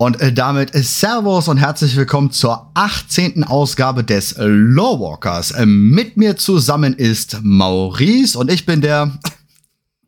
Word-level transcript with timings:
Und 0.00 0.20
äh, 0.20 0.32
damit 0.32 0.76
äh, 0.76 0.82
Servus 0.84 1.48
und 1.48 1.56
herzlich 1.56 1.96
willkommen 1.96 2.30
zur 2.30 2.70
18. 2.74 3.42
Ausgabe 3.42 4.04
des 4.04 4.36
Lawwalkers. 4.38 5.50
Äh, 5.50 5.66
mit 5.66 6.16
mir 6.16 6.36
zusammen 6.36 6.94
ist 6.94 7.40
Maurice 7.42 8.38
und 8.38 8.48
ich 8.48 8.64
bin 8.64 8.80
der. 8.80 9.10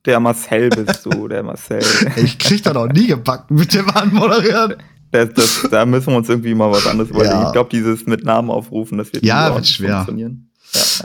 Der 0.06 0.18
Marcel 0.18 0.70
bist 0.70 1.04
du, 1.04 1.28
der 1.28 1.42
Marcel. 1.42 1.82
ich 2.16 2.38
krieg 2.38 2.62
da 2.62 2.72
noch 2.72 2.86
nie 2.86 3.08
gepackt 3.08 3.50
mit 3.50 3.74
dem 3.74 3.86
Anmoderieren. 3.90 4.76
Das, 5.10 5.28
das, 5.34 5.68
da 5.70 5.84
müssen 5.84 6.06
wir 6.06 6.16
uns 6.16 6.30
irgendwie 6.30 6.54
mal 6.54 6.70
was 6.70 6.86
anderes 6.86 7.10
überlegen. 7.10 7.34
Ja. 7.34 7.46
Ich 7.48 7.52
glaube, 7.52 7.68
dieses 7.68 8.06
mit 8.06 8.24
Namen 8.24 8.48
aufrufen, 8.48 8.96
das 8.96 9.12
wird 9.12 9.26
ja, 9.26 9.54
wird 9.54 9.66
schwer. 9.66 9.96
funktionieren. 9.96 10.49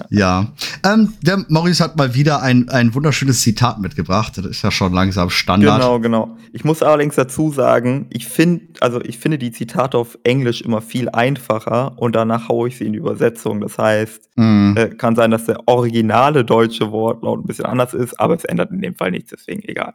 Ja. 0.10 0.54
Ähm, 0.86 1.14
der 1.22 1.46
Maurice 1.50 1.84
hat 1.84 1.98
mal 1.98 2.14
wieder 2.14 2.42
ein, 2.42 2.70
ein 2.70 2.94
wunderschönes 2.94 3.42
Zitat 3.42 3.80
mitgebracht. 3.80 4.38
Das 4.38 4.46
ist 4.46 4.62
ja 4.62 4.72
schon 4.72 4.94
langsam 4.94 5.30
Standard. 5.30 5.80
Genau, 5.80 6.00
genau. 6.00 6.38
Ich 6.54 6.64
muss 6.64 6.84
allerdings 6.84 7.16
dazu 7.16 7.52
sagen, 7.52 8.08
ich 8.12 8.28
finde, 8.28 8.66
also 8.82 9.02
ich 9.02 9.18
finde 9.18 9.38
die 9.38 9.52
Zitate 9.52 9.98
auf 9.98 10.18
Englisch 10.24 10.62
immer 10.62 10.82
viel 10.82 11.10
einfacher 11.10 11.98
und 11.98 12.16
danach 12.16 12.50
haue 12.50 12.68
ich 12.68 12.78
sie 12.78 12.86
in 12.86 12.94
die 12.94 13.00
Übersetzung. 13.00 13.62
Das 13.62 13.78
heißt, 13.78 14.30
mm. 14.36 14.78
äh, 14.78 14.90
kann 14.90 15.16
sein, 15.16 15.32
dass 15.32 15.46
der 15.46 15.68
originale 15.68 16.46
deutsche 16.46 16.92
Wortlaut 16.92 17.40
ein 17.40 17.48
bisschen 17.48 17.66
anders 17.66 17.94
ist, 17.94 18.20
aber 18.20 18.36
es 18.36 18.44
ändert 18.44 18.72
in 18.72 18.82
dem 18.82 18.96
Fall 18.96 19.12
nichts, 19.12 19.32
deswegen 19.32 19.62
egal. 19.64 19.94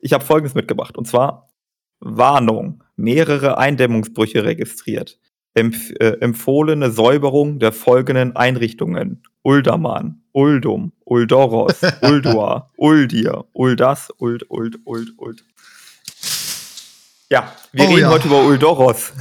Ich 0.00 0.12
habe 0.12 0.24
folgendes 0.24 0.54
mitgebracht 0.54 0.96
und 0.96 1.06
zwar 1.06 1.48
Warnung. 2.00 2.84
Mehrere 2.96 3.58
Eindämmungsbrüche 3.58 4.44
registriert 4.44 5.18
empf 5.58 5.90
äh, 6.00 6.16
empfohlene 6.20 6.90
Säuberung 6.90 7.58
der 7.58 7.72
folgenden 7.72 8.36
Einrichtungen. 8.36 9.22
Uldaman, 9.42 10.20
Uldum, 10.32 10.92
Uldoros, 11.04 11.76
Uldua, 12.02 12.70
Uldir, 12.76 13.44
Uldas, 13.52 14.08
Uld, 14.18 14.44
Uld, 14.50 14.78
Uld, 14.84 15.12
Uld. 15.16 15.44
Ja, 17.30 17.52
wir 17.72 17.84
oh, 17.84 17.88
reden 17.88 18.00
ja. 18.00 18.10
heute 18.10 18.28
über 18.28 18.44
Uldoros. 18.44 19.12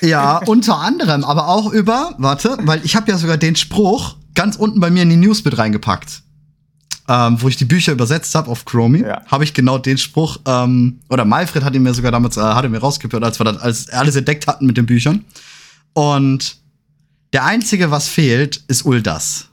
Ja, 0.00 0.38
unter 0.46 0.78
anderem, 0.78 1.24
aber 1.24 1.48
auch 1.48 1.72
über, 1.72 2.14
warte, 2.18 2.58
weil 2.62 2.84
ich 2.84 2.96
habe 2.96 3.10
ja 3.10 3.18
sogar 3.18 3.36
den 3.36 3.56
Spruch 3.56 4.16
ganz 4.34 4.56
unten 4.56 4.80
bei 4.80 4.90
mir 4.90 5.02
in 5.02 5.10
die 5.10 5.16
News 5.16 5.44
mit 5.44 5.56
reingepackt. 5.56 6.22
Ähm, 7.06 7.36
wo 7.40 7.48
ich 7.48 7.56
die 7.56 7.66
Bücher 7.66 7.92
übersetzt 7.92 8.34
habe 8.34 8.50
auf 8.50 8.64
Chromie, 8.64 9.02
ja. 9.02 9.20
habe 9.26 9.44
ich 9.44 9.52
genau 9.52 9.76
den 9.76 9.98
Spruch, 9.98 10.38
ähm, 10.46 11.00
oder 11.10 11.26
Malfred 11.26 11.62
hat 11.62 11.74
ihn 11.74 11.82
mir 11.82 11.92
sogar 11.92 12.12
damals, 12.12 12.38
äh, 12.38 12.40
hat 12.40 12.64
er 12.64 12.70
mir 12.70 12.78
rausgehört, 12.78 13.22
als 13.22 13.38
wir 13.38 13.44
das 13.44 13.58
alles, 13.58 13.90
alles 13.90 14.16
entdeckt 14.16 14.46
hatten 14.46 14.64
mit 14.64 14.78
den 14.78 14.86
Büchern. 14.86 15.22
Und 15.94 16.58
der 17.32 17.44
einzige, 17.44 17.90
was 17.90 18.08
fehlt, 18.08 18.56
ist 18.68 18.84
Uldas. 18.84 19.48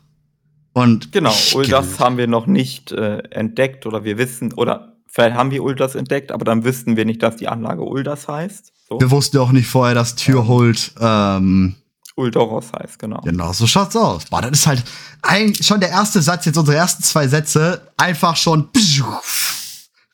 Und 0.73 1.11
genau, 1.11 1.33
Uldas 1.53 1.99
haben 1.99 2.17
wir 2.17 2.27
noch 2.27 2.47
nicht 2.47 2.91
äh, 2.91 3.19
entdeckt 3.29 3.85
oder 3.85 4.03
wir 4.03 4.17
wissen, 4.17 4.53
oder 4.53 4.95
vielleicht 5.07 5.35
haben 5.35 5.51
wir 5.51 5.63
Uldas 5.63 5.95
entdeckt, 5.95 6.31
aber 6.31 6.45
dann 6.45 6.63
wüssten 6.63 6.95
wir 6.95 7.05
nicht, 7.05 7.21
dass 7.23 7.35
die 7.35 7.47
Anlage 7.47 7.83
Uldas 7.83 8.27
heißt. 8.27 8.71
So. 8.87 8.99
Wir 8.99 9.11
wussten 9.11 9.37
auch 9.39 9.51
nicht 9.51 9.67
vorher, 9.67 9.95
dass 9.95 10.15
Türhold 10.15 10.93
ähm, 10.99 11.75
Uldoros 12.15 12.71
heißt, 12.73 12.99
genau. 12.99 13.21
Genau, 13.21 13.51
so 13.53 13.67
schaut's 13.67 13.95
aus. 13.95 14.25
Boah, 14.25 14.41
das 14.41 14.51
ist 14.51 14.67
halt 14.67 14.83
ein, 15.21 15.53
schon 15.55 15.79
der 15.79 15.89
erste 15.89 16.21
Satz, 16.21 16.45
jetzt 16.45 16.57
unsere 16.57 16.77
ersten 16.77 17.03
zwei 17.03 17.27
Sätze, 17.27 17.81
einfach 17.97 18.35
schon. 18.35 18.69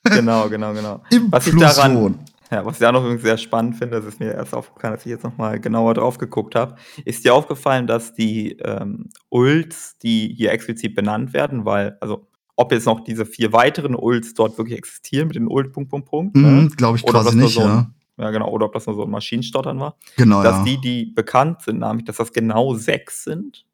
Genau, 0.04 0.48
genau, 0.48 0.72
genau. 0.72 1.02
Was 1.30 1.46
ich 1.46 1.56
daran, 1.56 2.18
ja, 2.50 2.64
was 2.64 2.80
ich 2.80 2.86
auch 2.86 2.92
noch 2.92 3.02
übrigens 3.02 3.22
sehr 3.22 3.38
spannend 3.38 3.76
finde, 3.76 3.96
das 3.96 4.06
ist 4.06 4.20
mir 4.20 4.32
erst 4.32 4.54
aufgefallen, 4.54 4.94
als 4.94 5.04
ich 5.06 5.10
jetzt 5.10 5.24
nochmal 5.24 5.60
genauer 5.60 5.94
drauf 5.94 6.18
geguckt 6.18 6.54
habe, 6.54 6.76
ist 7.04 7.24
dir 7.24 7.34
aufgefallen, 7.34 7.86
dass 7.86 8.14
die 8.14 8.52
ähm, 8.58 9.10
Ults, 9.28 9.98
die 9.98 10.34
hier 10.36 10.52
explizit 10.52 10.94
benannt 10.94 11.32
werden, 11.32 11.64
weil, 11.64 11.96
also 12.00 12.28
ob 12.56 12.72
jetzt 12.72 12.86
noch 12.86 13.00
diese 13.00 13.24
vier 13.24 13.52
weiteren 13.52 13.94
Ults 13.94 14.34
dort 14.34 14.58
wirklich 14.58 14.76
existieren 14.76 15.28
mit 15.28 15.36
den 15.36 15.46
Ult 15.46 15.72
Punkt 15.72 15.90
Punkt 15.90 16.08
Punkt, 16.08 16.36
mhm, 16.36 16.42
ne? 16.42 16.68
glaube 16.76 16.96
ich 16.98 17.04
oder 17.04 17.22
quasi 17.22 17.36
nicht, 17.36 17.54
so 17.54 17.60
ein, 17.60 17.94
ja. 18.18 18.24
ja. 18.24 18.30
genau, 18.30 18.50
oder 18.50 18.66
ob 18.66 18.72
das 18.72 18.86
nur 18.86 18.96
so 18.96 19.04
ein 19.04 19.10
Maschinenstottern 19.10 19.78
war. 19.78 19.96
Genau, 20.16 20.42
Dass 20.42 20.58
ja. 20.58 20.64
die, 20.64 20.80
die 20.80 21.06
bekannt 21.06 21.62
sind, 21.62 21.78
nämlich, 21.78 22.04
dass 22.04 22.16
das 22.16 22.32
genau 22.32 22.74
sechs 22.74 23.24
sind. 23.24 23.64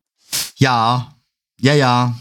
Ja, 0.56 1.14
ja, 1.59 1.75
ja. 1.75 2.14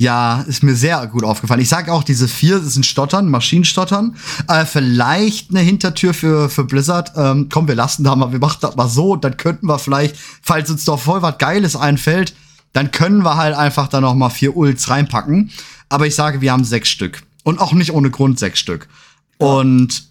Ja, 0.00 0.40
ist 0.48 0.62
mir 0.62 0.74
sehr 0.74 1.06
gut 1.08 1.24
aufgefallen. 1.24 1.60
Ich 1.60 1.68
sage 1.68 1.92
auch, 1.92 2.02
diese 2.02 2.26
vier 2.26 2.58
sind 2.60 2.86
Stottern, 2.86 3.28
Maschinenstottern. 3.28 4.16
Äh, 4.48 4.64
vielleicht 4.64 5.50
eine 5.50 5.60
Hintertür 5.60 6.14
für, 6.14 6.48
für 6.48 6.64
Blizzard. 6.64 7.12
Ähm, 7.16 7.50
komm, 7.52 7.68
wir 7.68 7.74
lassen 7.74 8.04
da 8.04 8.16
mal, 8.16 8.32
wir 8.32 8.38
machen 8.38 8.56
das 8.62 8.76
mal 8.76 8.88
so. 8.88 9.16
Dann 9.16 9.36
könnten 9.36 9.66
wir 9.66 9.78
vielleicht, 9.78 10.16
falls 10.40 10.70
uns 10.70 10.86
doch 10.86 10.98
voll 10.98 11.20
was 11.20 11.36
Geiles 11.36 11.76
einfällt, 11.76 12.34
dann 12.72 12.92
können 12.92 13.22
wir 13.22 13.36
halt 13.36 13.54
einfach 13.54 13.88
da 13.88 14.00
noch 14.00 14.14
mal 14.14 14.30
vier 14.30 14.56
Ults 14.56 14.88
reinpacken. 14.88 15.50
Aber 15.90 16.06
ich 16.06 16.14
sage, 16.14 16.40
wir 16.40 16.50
haben 16.50 16.64
sechs 16.64 16.88
Stück. 16.88 17.22
Und 17.44 17.60
auch 17.60 17.74
nicht 17.74 17.92
ohne 17.92 18.08
Grund 18.10 18.38
sechs 18.38 18.58
Stück. 18.58 18.88
Und 19.36 20.04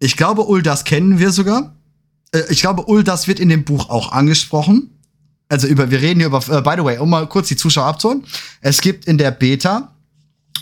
ich 0.00 0.18
glaube, 0.18 0.44
Uldas 0.44 0.84
kennen 0.84 1.18
wir 1.18 1.30
sogar. 1.30 1.74
Äh, 2.32 2.42
ich 2.50 2.60
glaube, 2.60 2.84
Uldas 2.84 3.26
wird 3.26 3.40
in 3.40 3.48
dem 3.48 3.64
Buch 3.64 3.88
auch 3.88 4.12
angesprochen 4.12 4.97
also 5.48 5.66
über, 5.66 5.90
wir 5.90 6.00
reden 6.00 6.20
hier 6.20 6.26
über, 6.26 6.38
äh, 6.48 6.62
by 6.62 6.74
the 6.76 6.84
way, 6.84 6.98
um 6.98 7.10
mal 7.10 7.26
kurz 7.26 7.48
die 7.48 7.56
Zuschauer 7.56 7.86
abzuholen. 7.86 8.24
Es 8.60 8.80
gibt 8.80 9.06
in 9.06 9.18
der 9.18 9.30
Beta 9.30 9.92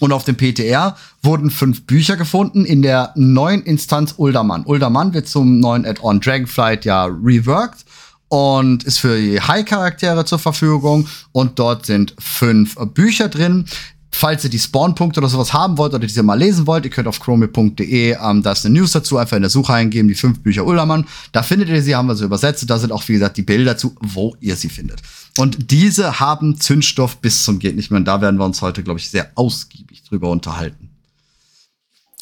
und 0.00 0.12
auf 0.12 0.24
dem 0.24 0.36
PTR 0.36 0.96
wurden 1.22 1.50
fünf 1.50 1.86
Bücher 1.86 2.16
gefunden 2.16 2.64
in 2.64 2.82
der 2.82 3.12
neuen 3.16 3.62
Instanz 3.62 4.14
Uldaman. 4.16 4.64
Uldaman 4.64 5.14
wird 5.14 5.28
zum 5.28 5.60
neuen 5.60 5.86
Add-on 5.86 6.20
Dragonflight 6.20 6.84
ja 6.84 7.04
reworked 7.06 7.84
und 8.28 8.84
ist 8.84 8.98
für 8.98 9.18
die 9.18 9.40
High-Charaktere 9.40 10.24
zur 10.24 10.38
Verfügung. 10.38 11.08
Und 11.32 11.58
dort 11.58 11.86
sind 11.86 12.14
fünf 12.18 12.76
Bücher 12.94 13.28
drin 13.28 13.66
falls 14.10 14.44
ihr 14.44 14.50
die 14.50 14.58
Spawnpunkte 14.58 15.20
oder 15.20 15.28
sowas 15.28 15.52
haben 15.52 15.78
wollt 15.78 15.94
oder 15.94 16.06
diese 16.06 16.22
mal 16.22 16.38
lesen 16.38 16.66
wollt, 16.66 16.84
ihr 16.84 16.90
könnt 16.90 17.08
auf 17.08 17.20
chromie.de, 17.20 18.16
ähm, 18.20 18.42
da 18.42 18.52
ist 18.52 18.64
eine 18.64 18.78
News 18.78 18.92
dazu, 18.92 19.18
einfach 19.18 19.36
in 19.36 19.42
der 19.42 19.50
Suche 19.50 19.74
eingeben, 19.74 20.08
die 20.08 20.14
fünf 20.14 20.42
Bücher 20.42 20.66
Ullermann. 20.66 21.06
Da 21.32 21.42
findet 21.42 21.68
ihr 21.68 21.82
sie, 21.82 21.94
haben 21.94 22.08
wir 22.08 22.14
sie 22.14 22.24
übersetzt. 22.24 22.68
Da 22.68 22.78
sind 22.78 22.92
auch, 22.92 23.06
wie 23.08 23.14
gesagt, 23.14 23.36
die 23.36 23.42
Bilder 23.42 23.76
zu, 23.76 23.94
wo 24.00 24.36
ihr 24.40 24.56
sie 24.56 24.68
findet. 24.68 25.02
Und 25.36 25.70
diese 25.70 26.20
haben 26.20 26.58
Zündstoff 26.58 27.18
bis 27.18 27.44
zum 27.44 27.58
geht 27.58 27.76
nicht 27.76 27.90
mehr. 27.90 27.98
Und 27.98 28.06
da 28.06 28.20
werden 28.20 28.38
wir 28.38 28.44
uns 28.44 28.62
heute, 28.62 28.82
glaube 28.82 29.00
ich, 29.00 29.10
sehr 29.10 29.30
ausgiebig 29.34 30.02
drüber 30.04 30.30
unterhalten. 30.30 30.90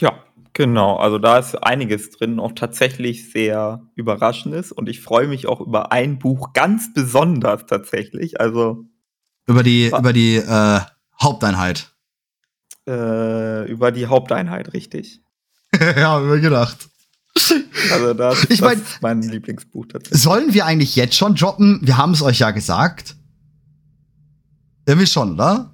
Ja, 0.00 0.12
Genau, 0.56 0.98
also 0.98 1.18
da 1.18 1.38
ist 1.38 1.56
einiges 1.56 2.10
drin, 2.10 2.38
auch 2.38 2.52
tatsächlich 2.52 3.32
sehr 3.32 3.82
überraschendes 3.96 4.70
und 4.70 4.88
ich 4.88 5.00
freue 5.00 5.26
mich 5.26 5.48
auch 5.48 5.60
über 5.60 5.90
ein 5.90 6.20
Buch 6.20 6.52
ganz 6.52 6.94
besonders 6.94 7.66
tatsächlich. 7.66 8.40
Also 8.40 8.84
über 9.48 9.64
die 9.64 9.86
über 9.86 10.12
die 10.12 10.36
äh, 10.36 10.80
Haupteinheit. 11.24 11.92
Äh, 12.88 13.70
über 13.70 13.90
die 13.90 14.06
Haupteinheit, 14.06 14.72
richtig. 14.72 15.20
ja, 15.80 16.12
haben 16.12 16.30
wir 16.30 16.40
gedacht. 16.40 16.88
Also 17.90 18.14
das, 18.14 18.44
ich 18.48 18.60
mein, 18.60 18.78
das 18.78 18.88
ist 18.88 19.02
mein 19.02 19.22
Lieblingsbuch 19.22 19.86
tatsächlich. 19.86 20.22
Sollen 20.22 20.54
wir 20.54 20.66
eigentlich 20.66 20.94
jetzt 20.94 21.16
schon 21.16 21.34
droppen? 21.34 21.80
Wir 21.82 21.96
haben 21.96 22.12
es 22.12 22.22
euch 22.22 22.38
ja 22.38 22.52
gesagt. 22.52 23.16
Irgendwie 24.86 25.06
schon, 25.06 25.34
oder? 25.34 25.70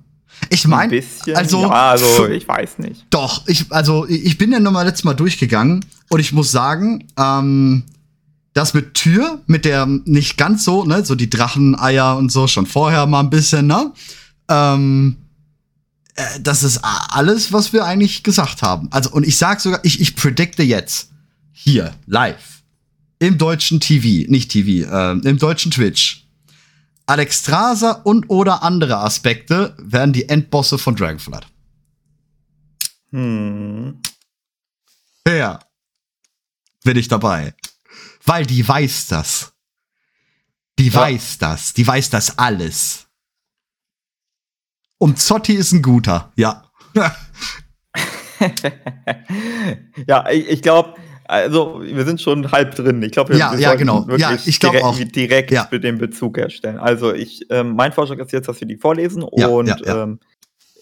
Ich 0.48 0.66
meine, 0.66 1.02
also, 1.34 1.62
ja, 1.62 1.90
also 1.90 2.26
ich 2.28 2.48
weiß 2.48 2.78
nicht. 2.78 3.06
Doch, 3.10 3.46
ich, 3.46 3.70
also 3.70 4.06
ich 4.08 4.38
bin 4.38 4.52
ja 4.52 4.60
nochmal 4.60 4.86
letztes 4.86 5.04
Mal 5.04 5.14
durchgegangen 5.14 5.84
und 6.08 6.20
ich 6.20 6.32
muss 6.32 6.50
sagen, 6.50 7.06
ähm, 7.18 7.84
das 8.54 8.72
mit 8.72 8.94
Tür, 8.94 9.42
mit 9.46 9.64
der 9.64 9.86
nicht 9.86 10.38
ganz 10.38 10.64
so, 10.64 10.84
ne, 10.84 11.04
so 11.04 11.14
die 11.14 11.28
Dracheneier 11.28 12.16
und 12.16 12.32
so 12.32 12.46
schon 12.46 12.66
vorher 12.66 13.06
mal 13.06 13.20
ein 13.20 13.30
bisschen, 13.30 13.66
ne? 13.66 13.92
Ähm, 14.48 15.16
äh, 16.15 16.41
das 16.41 16.62
ist 16.62 16.81
alles, 16.82 17.53
was 17.53 17.72
wir 17.72 17.84
eigentlich 17.84 18.22
gesagt 18.22 18.62
haben. 18.62 18.88
Also, 18.91 19.10
und 19.10 19.26
ich 19.26 19.38
sag 19.38 19.60
sogar, 19.60 19.81
ich, 19.84 20.00
ich 20.00 20.16
predikte 20.16 20.62
jetzt 20.62 21.10
hier, 21.53 21.94
live, 22.06 22.62
im 23.19 23.38
deutschen 23.38 23.81
TV, 23.81 24.31
nicht 24.31 24.50
TV, 24.50 24.91
äh, 24.91 25.28
im 25.28 25.38
deutschen 25.38 25.71
Twitch. 25.71 26.26
Alexstrasza 27.06 27.91
und 28.04 28.31
oder 28.31 28.62
andere 28.62 28.98
Aspekte 28.98 29.75
werden 29.78 30.12
die 30.12 30.28
Endbosse 30.28 30.78
von 30.78 30.94
Dragonflight. 30.94 31.47
Hm. 33.10 34.00
Ja. 35.27 35.59
Bin 36.84 36.97
ich 36.97 37.09
dabei. 37.09 37.54
Weil 38.24 38.47
die 38.47 38.66
weiß 38.66 39.09
das. 39.09 39.53
Die 40.78 40.89
ja. 40.89 40.95
weiß 40.95 41.39
das. 41.39 41.74
Die 41.74 41.86
weiß 41.86 42.10
das 42.10 42.39
alles. 42.39 43.06
Und 45.00 45.18
Zotti 45.18 45.54
ist 45.54 45.72
ein 45.72 45.80
guter, 45.80 46.30
ja. 46.36 46.62
ja, 50.06 50.28
ich, 50.30 50.48
ich 50.48 50.62
glaube, 50.62 50.94
also 51.26 51.80
wir 51.82 52.04
sind 52.04 52.20
schon 52.20 52.52
halb 52.52 52.74
drin. 52.74 53.02
Ich 53.02 53.12
glaube, 53.12 53.30
wir, 53.30 53.38
ja, 53.38 53.52
wir 53.52 53.60
ja, 53.60 53.74
genau. 53.76 54.06
wirklich 54.06 54.20
ja, 54.20 54.36
ich 54.44 54.58
direkt, 54.58 54.84
auch. 54.84 54.98
direkt 54.98 55.50
ja. 55.52 55.64
den 55.64 55.97
Bezug 55.97 56.36
herstellen. 56.36 56.78
Also 56.78 57.14
ich, 57.14 57.47
ähm, 57.48 57.76
mein 57.76 57.92
Vorschlag 57.92 58.18
ist 58.18 58.30
jetzt, 58.32 58.48
dass 58.48 58.60
wir 58.60 58.68
die 58.68 58.76
vorlesen 58.76 59.24
ja, 59.36 59.48
und. 59.48 59.82
Ähm, 59.86 60.20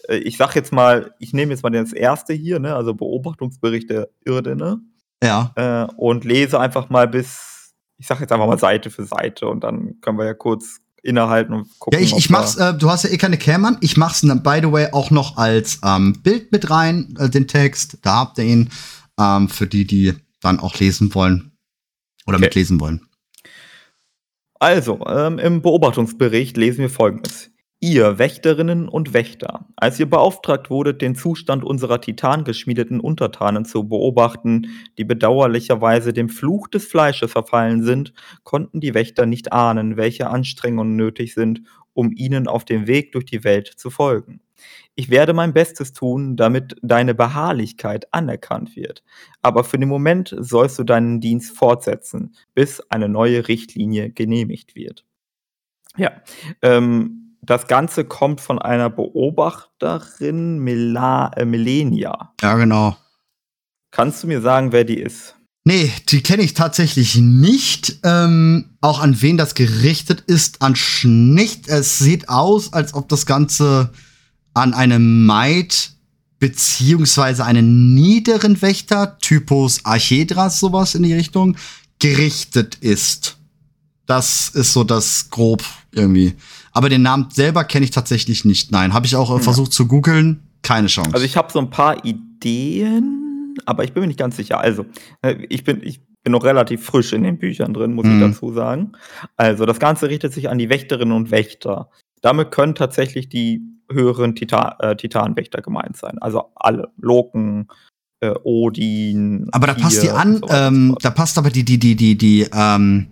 äh, 0.09 0.17
ich 0.17 0.35
sag 0.37 0.53
jetzt 0.55 0.73
mal, 0.73 1.13
ich 1.19 1.33
nehme 1.33 1.53
jetzt 1.53 1.63
mal 1.63 1.69
das 1.69 1.93
erste 1.93 2.33
hier, 2.33 2.59
ne, 2.59 2.75
also 2.75 2.93
Beobachtungsbericht 2.93 3.89
der 3.89 4.09
Irdene. 4.25 4.81
Ja. 5.23 5.53
Äh, 5.55 5.93
und 5.95 6.25
lese 6.25 6.59
einfach 6.59 6.89
mal 6.89 7.07
bis, 7.07 7.73
ich 7.97 8.07
sag 8.07 8.19
jetzt 8.19 8.31
einfach 8.31 8.47
mal 8.47 8.59
Seite 8.59 8.89
für 8.89 9.05
Seite 9.05 9.47
und 9.47 9.63
dann 9.63 10.01
können 10.01 10.17
wir 10.17 10.25
ja 10.25 10.33
kurz 10.33 10.81
innehalten 11.09 11.53
und 11.53 11.79
gucken. 11.79 11.99
Ja, 11.99 12.05
ich, 12.05 12.15
ich 12.15 12.29
mach's, 12.29 12.55
äh, 12.55 12.73
du 12.73 12.89
hast 12.89 13.03
ja 13.03 13.09
eh 13.09 13.17
keine 13.17 13.37
Cam 13.37 13.65
an. 13.65 13.77
Ich 13.81 13.97
mach's, 13.97 14.21
by 14.21 14.59
the 14.61 14.71
way, 14.71 14.87
auch 14.91 15.11
noch 15.11 15.37
als 15.37 15.79
ähm, 15.83 16.21
Bild 16.21 16.51
mit 16.51 16.69
rein, 16.69 17.15
äh, 17.19 17.29
den 17.29 17.47
Text. 17.47 17.97
Da 18.03 18.15
habt 18.15 18.37
ihr 18.37 18.45
ihn. 18.45 18.69
Ähm, 19.19 19.49
für 19.49 19.67
die, 19.67 19.85
die 19.85 20.13
dann 20.41 20.59
auch 20.59 20.79
lesen 20.79 21.13
wollen 21.13 21.51
oder 22.25 22.37
okay. 22.37 22.45
mitlesen 22.45 22.79
wollen. 22.79 23.01
Also, 24.59 25.05
ähm, 25.07 25.39
im 25.39 25.61
Beobachtungsbericht 25.61 26.57
lesen 26.57 26.79
wir 26.79 26.89
folgendes. 26.89 27.49
Ihr 27.81 28.19
Wächterinnen 28.19 28.89
und 28.89 29.13
Wächter, 29.13 29.65
als 29.77 29.97
ihr 30.01 30.09
beauftragt 30.09 30.69
wurdet, 30.69 31.01
den 31.01 31.15
Zustand 31.15 31.63
unserer 31.63 32.01
titangeschmiedeten 32.01 32.99
Untertanen 32.99 33.63
zu 33.63 33.87
beobachten, 33.87 34.67
die 34.97 35.05
bedauerlicherweise 35.05 36.11
dem 36.11 36.27
Fluch 36.27 36.67
des 36.67 36.85
Fleisches 36.87 37.31
verfallen 37.31 37.83
sind, 37.83 38.13
konnten 38.43 38.81
die 38.81 38.93
Wächter 38.93 39.25
nicht 39.25 39.53
ahnen, 39.53 39.95
welche 39.95 40.29
Anstrengungen 40.29 40.97
nötig 40.97 41.33
sind, 41.33 41.61
um 41.93 42.11
ihnen 42.13 42.49
auf 42.49 42.65
dem 42.65 42.85
Weg 42.85 43.13
durch 43.13 43.23
die 43.23 43.45
Welt 43.45 43.67
zu 43.67 43.89
folgen. 43.89 44.41
Ich 44.95 45.09
werde 45.09 45.31
mein 45.31 45.53
Bestes 45.53 45.93
tun, 45.93 46.35
damit 46.35 46.75
deine 46.81 47.15
Beharrlichkeit 47.15 48.13
anerkannt 48.13 48.75
wird. 48.75 49.05
Aber 49.41 49.63
für 49.63 49.77
den 49.77 49.87
Moment 49.87 50.35
sollst 50.37 50.77
du 50.79 50.83
deinen 50.83 51.21
Dienst 51.21 51.55
fortsetzen, 51.55 52.35
bis 52.53 52.81
eine 52.89 53.07
neue 53.07 53.47
Richtlinie 53.47 54.09
genehmigt 54.09 54.75
wird. 54.75 55.05
Ja, 55.95 56.11
ähm, 56.61 57.28
das 57.41 57.67
Ganze 57.67 58.05
kommt 58.05 58.41
von 58.41 58.59
einer 58.59 58.89
Beobachterin 58.89 60.59
Mila 60.59 61.31
äh, 61.35 61.45
Melenia. 61.45 62.33
Ja, 62.41 62.55
genau. 62.55 62.97
Kannst 63.91 64.23
du 64.23 64.27
mir 64.27 64.41
sagen, 64.41 64.71
wer 64.71 64.83
die 64.83 64.99
ist? 64.99 65.35
Nee, 65.65 65.91
die 66.09 66.21
kenne 66.21 66.43
ich 66.43 66.53
tatsächlich 66.53 67.15
nicht. 67.15 67.99
Ähm, 68.03 68.71
auch 68.81 68.99
an 68.99 69.21
wen 69.21 69.37
das 69.37 69.55
gerichtet 69.55 70.21
ist, 70.21 70.61
an 70.61 70.75
nicht. 71.03 71.67
Es 71.67 71.99
sieht 71.99 72.29
aus, 72.29 72.73
als 72.73 72.93
ob 72.93 73.09
das 73.09 73.25
Ganze 73.25 73.91
an 74.53 74.73
eine 74.73 74.99
Maid 74.99 75.91
beziehungsweise 76.39 77.45
einen 77.45 77.93
niederen 77.93 78.61
Wächter, 78.61 79.17
Typus 79.19 79.85
Archedras, 79.85 80.59
sowas 80.59 80.95
in 80.95 81.03
die 81.03 81.13
Richtung, 81.13 81.57
gerichtet 81.99 82.75
ist. 82.75 83.37
Das 84.05 84.49
ist 84.49 84.73
so 84.73 84.83
das 84.83 85.29
grob 85.29 85.63
irgendwie. 85.91 86.35
Aber 86.79 86.87
den 86.87 87.01
Namen 87.01 87.27
selber 87.29 87.65
kenne 87.65 87.83
ich 87.83 87.91
tatsächlich 87.91 88.45
nicht. 88.45 88.71
Nein, 88.71 88.93
habe 88.93 89.05
ich 89.05 89.17
auch 89.17 89.37
äh, 89.37 89.41
versucht 89.41 89.73
zu 89.73 89.85
googeln. 89.85 90.47
Keine 90.61 90.87
Chance. 90.87 91.11
Also 91.13 91.25
ich 91.25 91.35
habe 91.35 91.51
so 91.51 91.59
ein 91.59 91.69
paar 91.69 92.05
Ideen, 92.05 93.53
aber 93.65 93.83
ich 93.83 93.91
bin 93.91 93.99
mir 93.99 94.07
nicht 94.07 94.17
ganz 94.17 94.37
sicher. 94.37 94.61
Also 94.61 94.85
äh, 95.21 95.35
ich 95.49 95.65
bin 95.65 95.83
ich 95.83 95.99
bin 96.23 96.31
noch 96.31 96.45
relativ 96.45 96.85
frisch 96.85 97.11
in 97.11 97.23
den 97.23 97.37
Büchern 97.37 97.73
drin, 97.73 97.95
muss 97.95 98.05
mhm. 98.05 98.21
ich 98.21 98.31
dazu 98.31 98.53
sagen. 98.53 98.93
Also 99.35 99.65
das 99.65 99.81
Ganze 99.81 100.07
richtet 100.07 100.31
sich 100.31 100.49
an 100.49 100.57
die 100.57 100.69
Wächterinnen 100.69 101.13
und 101.13 101.31
Wächter. 101.31 101.89
Damit 102.21 102.51
können 102.51 102.75
tatsächlich 102.75 103.27
die 103.27 103.61
höheren 103.91 104.33
Titan, 104.35 104.71
äh, 104.79 104.95
Titanwächter 104.95 105.61
gemeint 105.61 105.97
sein. 105.97 106.17
Also 106.21 106.45
alle 106.55 106.93
Loken, 106.95 107.67
äh, 108.21 108.35
Odin. 108.45 109.49
Aber 109.51 109.67
da 109.67 109.73
passt 109.73 110.01
die 110.01 110.11
an, 110.11 110.37
so 110.37 110.47
ähm, 110.49 110.95
da 111.01 111.09
passt 111.09 111.37
aber 111.37 111.49
die 111.49 111.65
die 111.65 111.77
die 111.77 111.97
die 111.97 112.17
die 112.17 112.47
ähm, 112.53 113.07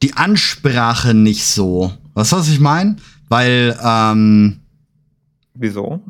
die 0.00 0.12
Ansprache 0.14 1.12
nicht 1.12 1.44
so. 1.44 1.92
Weißt 2.18 2.32
du, 2.32 2.36
was 2.36 2.48
ich 2.48 2.58
meine? 2.58 2.96
Weil, 3.28 3.78
ähm, 3.80 4.58
Wieso? 5.54 6.00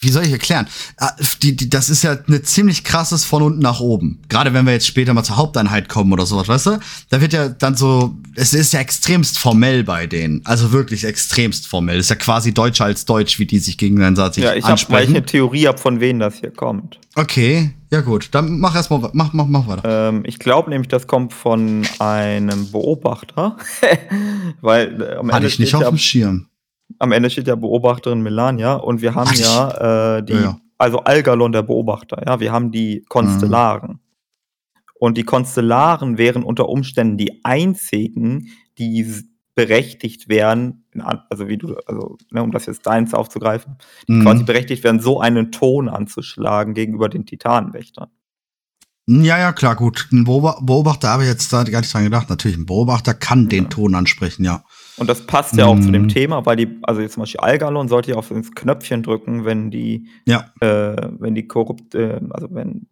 Wie 0.00 0.08
soll 0.08 0.24
ich 0.24 0.32
erklären? 0.32 0.66
Ah, 0.96 1.12
die, 1.42 1.54
die, 1.54 1.68
das 1.68 1.90
ist 1.90 2.02
ja 2.02 2.16
eine 2.26 2.40
ziemlich 2.40 2.82
krasses 2.82 3.24
von 3.24 3.42
unten 3.42 3.58
nach 3.58 3.80
oben. 3.80 4.22
Gerade 4.30 4.54
wenn 4.54 4.64
wir 4.64 4.72
jetzt 4.72 4.86
später 4.86 5.12
mal 5.12 5.22
zur 5.22 5.36
Haupteinheit 5.36 5.90
kommen 5.90 6.14
oder 6.14 6.24
sowas, 6.24 6.48
weißt 6.48 6.66
du? 6.66 6.78
Da 7.10 7.20
wird 7.20 7.34
ja 7.34 7.50
dann 7.50 7.74
so, 7.74 8.16
es 8.36 8.54
ist 8.54 8.72
ja 8.72 8.80
extremst 8.80 9.38
formell 9.38 9.84
bei 9.84 10.06
denen. 10.06 10.40
Also 10.44 10.72
wirklich 10.72 11.04
extremst 11.04 11.66
formell. 11.66 11.98
ist 11.98 12.08
ja 12.08 12.16
quasi 12.16 12.54
deutscher 12.54 12.86
als 12.86 13.04
Deutsch, 13.04 13.38
wie 13.38 13.46
die 13.46 13.58
sich 13.58 13.76
gegenseitig 13.76 14.44
ja, 14.44 14.54
ich 14.54 14.64
ansprechen. 14.64 14.94
Ja, 14.94 15.10
ich 15.10 15.16
eine 15.16 15.26
Theorie 15.26 15.68
ab, 15.68 15.78
von 15.78 16.00
wem 16.00 16.20
das 16.20 16.36
hier 16.36 16.52
kommt. 16.52 16.98
Okay, 17.16 17.74
ja 17.94 18.00
gut. 18.02 18.28
Dann 18.32 18.60
mach 18.60 18.74
erstmal, 18.76 19.10
mach, 19.12 19.32
mach, 19.32 19.46
mach 19.46 19.66
weiter. 19.66 20.08
Ähm, 20.08 20.22
ich 20.26 20.38
glaube 20.38 20.70
nämlich, 20.70 20.88
das 20.88 21.06
kommt 21.06 21.32
von 21.32 21.86
einem 21.98 22.70
Beobachter. 22.70 23.56
Weil 24.60 25.02
äh, 25.02 25.14
am 25.14 25.26
Ende 25.26 25.34
Hatte 25.34 25.46
ich 25.46 25.58
nicht 25.58 25.74
auf 25.74 25.88
dem 25.88 25.98
Schirm 25.98 26.48
am 26.98 27.12
Ende 27.12 27.30
steht 27.30 27.48
ja 27.48 27.54
Beobachterin 27.54 28.22
Melania 28.22 28.74
und 28.74 29.02
wir 29.02 29.14
haben 29.14 29.30
Ach, 29.32 29.36
ja 29.36 30.16
äh, 30.18 30.22
die, 30.22 30.32
ja, 30.34 30.40
ja. 30.40 30.60
also 30.78 30.98
Algalon 30.98 31.52
der 31.52 31.62
Beobachter, 31.62 32.22
ja, 32.26 32.40
wir 32.40 32.52
haben 32.52 32.72
die 32.72 33.04
Konstellaren. 33.08 33.92
Mhm. 33.92 33.98
Und 34.96 35.18
die 35.18 35.24
Konstellaren 35.24 36.18
wären 36.18 36.44
unter 36.44 36.68
Umständen 36.68 37.18
die 37.18 37.44
einzigen, 37.44 38.48
die 38.78 39.06
berechtigt 39.54 40.28
wären, 40.28 40.83
also 41.00 41.48
wie 41.48 41.58
du, 41.58 41.76
also 41.86 42.16
ne, 42.30 42.42
um 42.42 42.50
das 42.50 42.66
jetzt 42.66 42.86
deins 42.86 43.14
aufzugreifen, 43.14 43.76
die 44.08 44.12
mhm. 44.12 44.22
quasi 44.22 44.44
berechtigt 44.44 44.84
wären, 44.84 45.00
so 45.00 45.20
einen 45.20 45.52
Ton 45.52 45.88
anzuschlagen 45.88 46.74
gegenüber 46.74 47.08
den 47.08 47.26
Titanenwächtern. 47.26 48.10
Ja, 49.06 49.38
ja, 49.38 49.52
klar, 49.52 49.76
gut. 49.76 50.08
Ein 50.12 50.24
Beobachter 50.24 51.08
habe 51.08 51.24
ich 51.24 51.28
jetzt 51.28 51.52
da 51.52 51.62
gar 51.64 51.80
nicht 51.80 51.92
dran 51.92 52.04
gedacht. 52.04 52.30
Natürlich, 52.30 52.56
ein 52.56 52.64
Beobachter 52.64 53.12
kann 53.12 53.42
ja. 53.42 53.48
den 53.48 53.68
Ton 53.68 53.94
ansprechen, 53.94 54.44
ja. 54.44 54.64
Und 54.96 55.10
das 55.10 55.26
passt 55.26 55.56
ja 55.56 55.66
auch 55.66 55.78
zu 55.78 55.90
dem 55.90 56.02
mhm. 56.02 56.08
Thema, 56.08 56.46
weil 56.46 56.56
die, 56.56 56.78
also 56.82 57.02
jetzt 57.02 57.14
zum 57.14 57.22
Beispiel 57.22 57.40
Algalon 57.40 57.88
sollte 57.88 58.12
ja 58.12 58.16
auf 58.16 58.30
ins 58.30 58.52
Knöpfchen 58.52 59.02
drücken, 59.02 59.44
wenn 59.44 59.70
die, 59.70 60.08
ja. 60.24 60.46
äh, 60.60 61.10
wenn 61.18 61.34
die 61.34 61.46
korrupt, 61.46 61.94
äh, 61.94 62.20
also 62.30 62.48
wenn, 62.52 62.86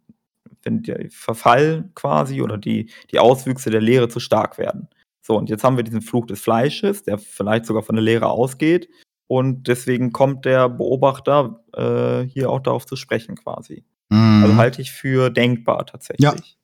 wenn 0.61 0.83
der 0.83 1.07
Verfall 1.09 1.89
quasi 1.95 2.41
oder 2.41 2.57
die, 2.57 2.91
die 3.11 3.19
Auswüchse 3.19 3.71
der 3.71 3.81
Lehre 3.81 4.07
zu 4.07 4.19
stark 4.19 4.59
werden. 4.59 4.89
So, 5.25 5.37
und 5.37 5.49
jetzt 5.49 5.63
haben 5.63 5.77
wir 5.77 5.85
diesen 5.85 6.01
Fluch 6.01 6.25
des 6.25 6.41
Fleisches, 6.41 7.03
der 7.03 7.17
vielleicht 7.17 7.65
sogar 7.65 7.81
von 7.81 7.95
der 7.95 8.03
Lehre 8.03 8.27
ausgeht. 8.27 8.89
Und 9.27 9.69
deswegen 9.69 10.11
kommt 10.11 10.43
der 10.43 10.67
Beobachter 10.67 11.63
äh, 11.73 12.27
hier 12.27 12.49
auch 12.49 12.59
darauf 12.59 12.85
zu 12.85 12.97
sprechen, 12.97 13.35
quasi. 13.35 13.85
Mhm. 14.09 14.43
Also 14.43 14.55
halte 14.57 14.81
ich 14.81 14.91
für 14.91 15.29
denkbar 15.29 15.85
tatsächlich. 15.85 16.57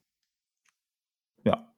Ja. 1.44 1.52
ja. 1.52 1.72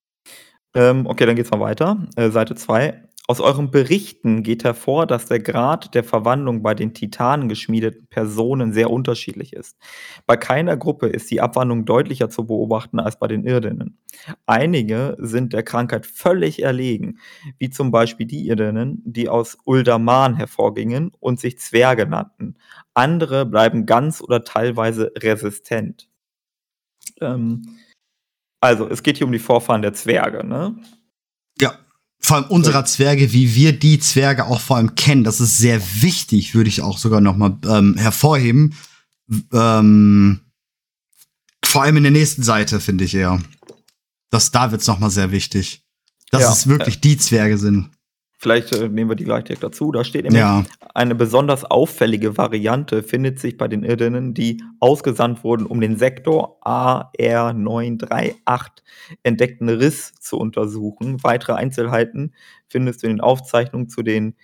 Ähm, 0.75 1.07
okay, 1.07 1.25
dann 1.25 1.37
geht's 1.37 1.53
mal 1.53 1.61
weiter. 1.61 2.09
Äh, 2.17 2.31
Seite 2.31 2.57
2. 2.57 3.09
Aus 3.33 3.41
euren 3.41 3.71
Berichten 3.71 4.43
geht 4.43 4.63
hervor, 4.63 5.07
dass 5.07 5.25
der 5.25 5.41
Grad 5.41 5.95
der 5.95 6.05
Verwandlung 6.05 6.63
bei 6.63 6.75
den 6.75 6.93
Titanen 6.93 7.49
geschmiedeten 7.49 8.07
Personen 8.09 8.75
sehr 8.75 8.91
unterschiedlich 8.91 9.55
ist. 9.55 9.79
Bei 10.27 10.37
keiner 10.37 10.77
Gruppe 10.77 11.07
ist 11.07 11.31
die 11.31 11.41
Abwandlung 11.41 11.87
deutlicher 11.87 12.29
zu 12.29 12.45
beobachten 12.47 13.01
als 13.01 13.19
bei 13.19 13.29
den 13.29 13.47
Irdinnen. 13.47 13.97
Einige 14.45 15.17
sind 15.19 15.55
der 15.55 15.63
Krankheit 15.63 16.05
völlig 16.05 16.63
erlegen, 16.63 17.21
wie 17.57 17.71
zum 17.71 17.91
Beispiel 17.91 18.27
die 18.27 18.47
Irdinnen, 18.49 19.01
die 19.07 19.31
aus 19.31 19.57
Uldaman 19.65 20.37
hervorgingen 20.37 21.11
und 21.19 21.41
sich 21.41 21.59
Zwerge 21.59 22.07
nannten. 22.07 22.57
Andere 22.93 23.47
bleiben 23.47 23.87
ganz 23.87 24.21
oder 24.21 24.45
teilweise 24.45 25.11
resistent. 25.17 26.07
Ähm, 27.23 27.79
also, 28.61 28.87
es 28.87 29.03
geht 29.03 29.17
hier 29.17 29.27
um 29.27 29.33
die 29.33 29.39
Vorfahren 29.39 29.81
der 29.81 29.95
Zwerge, 29.95 30.47
ne? 30.47 30.77
Ja 31.59 31.79
vor 32.25 32.37
allem 32.37 32.47
unserer 32.47 32.85
Zwerge, 32.85 33.33
wie 33.33 33.55
wir 33.55 33.73
die 33.73 33.99
Zwerge 33.99 34.47
auch 34.47 34.61
vor 34.61 34.77
allem 34.77 34.95
kennen. 34.95 35.25
Das 35.25 35.41
ist 35.41 35.59
sehr 35.59 35.83
wichtig, 36.03 36.55
würde 36.55 36.69
ich 36.69 36.81
auch 36.81 36.99
sogar 36.99 37.21
noch 37.21 37.37
mal 37.37 37.59
ähm, 37.67 37.97
hervorheben. 37.97 38.75
Ähm, 39.53 40.41
vor 41.65 41.83
allem 41.83 41.97
in 41.97 42.05
der 42.05 42.13
nächsten 42.13 42.43
Seite, 42.43 42.81
finde 42.81 43.05
ich 43.05 43.15
eher. 43.15 43.41
Das, 44.31 44.51
da 44.51 44.71
wird's 44.71 44.87
noch 44.87 44.99
mal 44.99 45.11
sehr 45.11 45.33
wichtig. 45.33 45.83
Dass 46.31 46.43
ja, 46.43 46.53
es 46.53 46.67
wirklich 46.67 47.01
die 47.01 47.19
Zwerge 47.19 47.59
sind. 47.59 47.91
Vielleicht 48.43 48.73
äh, 48.73 48.89
nehmen 48.89 49.09
wir 49.09 49.15
die 49.15 49.23
gleich 49.23 49.45
direkt 49.45 49.63
dazu. 49.63 49.93
Da 49.93 50.03
steht 50.03 50.25
nämlich, 50.25 50.41
ja. 50.41 50.65
eine 50.95 51.15
besonders 51.15 51.65
auffällige 51.65 52.37
Variante 52.37 53.05
findet 53.05 53.39
sich 53.39 53.57
bei 53.57 53.69
den 53.69 53.85
Irdinnen, 53.85 54.35
die 54.35 54.61
ausgesandt 54.81 55.45
wurden, 55.45 55.65
um 55.65 55.81
den 55.81 55.97
Sektor 55.97 56.59
AR938 56.67 58.71
entdeckten 59.23 59.69
Riss 59.69 60.15
zu 60.15 60.39
untersuchen. 60.39 61.23
Weitere 61.23 61.53
Einzelheiten 61.53 62.35
findest 62.67 63.05
du 63.05 63.07
in 63.07 63.13
den 63.13 63.21
Aufzeichnungen 63.21 63.89
zu 63.89 64.03
den 64.03 64.35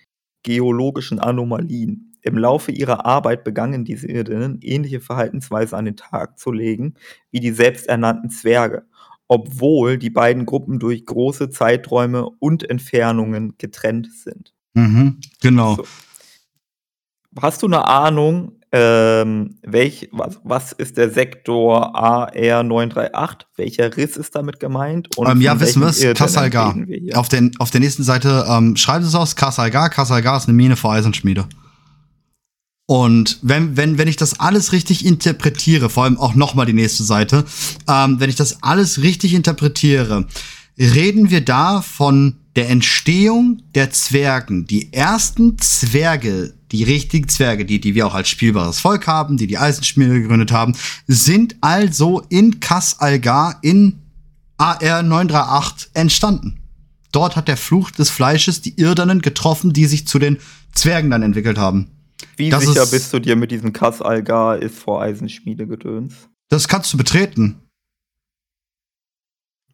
geologischen 0.43 1.19
Anomalien. 1.19 2.15
Im 2.21 2.37
Laufe 2.37 2.71
ihrer 2.71 3.05
Arbeit 3.05 3.43
begannen 3.43 3.83
diese 3.83 4.07
Irdinnen 4.07 4.59
ähnliche 4.61 5.01
Verhaltensweisen 5.01 5.77
an 5.77 5.83
den 5.83 5.97
Tag 5.97 6.39
zu 6.39 6.53
legen 6.53 6.93
wie 7.31 7.41
die 7.41 7.51
selbsternannten 7.51 8.29
Zwerge 8.29 8.85
obwohl 9.29 9.97
die 9.97 10.09
beiden 10.09 10.45
Gruppen 10.45 10.79
durch 10.79 11.05
große 11.05 11.49
Zeiträume 11.51 12.27
und 12.39 12.69
Entfernungen 12.69 13.53
getrennt 13.57 14.09
sind. 14.11 14.53
Mhm, 14.73 15.19
genau. 15.39 15.75
So. 15.75 15.85
Hast 17.39 17.61
du 17.61 17.67
eine 17.67 17.87
Ahnung, 17.87 18.53
ähm, 18.71 19.59
welch, 19.61 20.09
was, 20.11 20.39
was 20.43 20.71
ist 20.71 20.97
der 20.97 21.11
Sektor 21.11 21.95
AR938? 21.95 23.45
Welcher 23.55 23.95
Riss 23.95 24.17
ist 24.17 24.35
damit 24.35 24.59
gemeint? 24.59 25.15
Und 25.15 25.29
ähm, 25.29 25.41
ja, 25.41 25.59
wissen 25.59 25.81
wir 25.81 25.89
es, 25.89 26.01
Kassalgar. 26.15 26.75
Auf, 27.13 27.29
auf 27.59 27.71
der 27.71 27.79
nächsten 27.79 28.03
Seite 28.03 28.45
ähm, 28.49 28.75
schreibt 28.75 29.05
es 29.05 29.13
aus, 29.13 29.35
Kassalgar. 29.35 29.89
Kassalgar 29.91 30.37
ist 30.37 30.47
eine 30.47 30.55
Mine 30.55 30.75
für 30.75 30.89
Eisenschmiede. 30.89 31.45
Und 32.89 33.37
wenn, 33.43 33.77
wenn, 33.77 33.99
wenn 33.99 34.07
ich 34.07 34.15
das 34.15 34.39
alles 34.39 34.71
richtig 34.71 35.05
interpretiere, 35.05 35.91
vor 35.91 36.05
allem 36.05 36.17
auch 36.17 36.33
nochmal 36.33 36.65
die 36.65 36.73
nächste 36.73 37.03
Seite, 37.03 37.45
ähm, 37.87 38.19
wenn 38.19 38.31
ich 38.31 38.35
das 38.35 38.63
alles 38.63 39.03
richtig 39.03 39.35
interpretiere, 39.35 40.25
reden 40.75 41.29
wir 41.29 41.45
da 41.45 41.83
von 41.83 42.37
der 42.55 42.67
Entstehung 42.71 43.61
der 43.75 43.91
Zwergen. 43.91 44.65
Die 44.65 44.91
ersten 44.91 45.59
Zwerge, 45.59 46.55
die 46.71 46.83
richtigen 46.83 47.29
Zwerge, 47.29 47.63
die, 47.63 47.79
die 47.79 47.93
wir 47.93 48.07
auch 48.07 48.15
als 48.15 48.27
spielbares 48.27 48.79
Volk 48.79 49.05
haben, 49.05 49.37
die 49.37 49.45
die 49.45 49.59
Eisenschmiede 49.59 50.21
gegründet 50.23 50.51
haben, 50.51 50.73
sind 51.05 51.57
also 51.61 52.23
in 52.29 52.59
Kas 52.59 52.99
Algar 52.99 53.59
in 53.61 53.99
AR 54.57 55.03
938 55.03 55.91
entstanden. 55.93 56.59
Dort 57.11 57.35
hat 57.35 57.49
der 57.49 57.57
Fluch 57.57 57.91
des 57.91 58.09
Fleisches 58.09 58.61
die 58.61 58.79
Irdanen 58.81 59.21
getroffen, 59.21 59.73
die 59.73 59.85
sich 59.85 60.07
zu 60.07 60.17
den 60.17 60.37
Zwergen 60.73 61.11
dann 61.11 61.21
entwickelt 61.21 61.59
haben. 61.59 61.91
Wie 62.35 62.49
das 62.49 62.65
sicher 62.65 62.85
bist 62.85 63.13
du 63.13 63.19
dir 63.19 63.35
mit 63.35 63.51
diesem 63.51 63.73
Kas 63.73 64.01
Algar 64.01 64.57
ist 64.57 64.77
vor 64.77 65.01
Eisenschmiede 65.01 65.67
gedöns? 65.67 66.29
Das 66.49 66.67
kannst 66.67 66.93
du 66.93 66.97
betreten. 66.97 67.61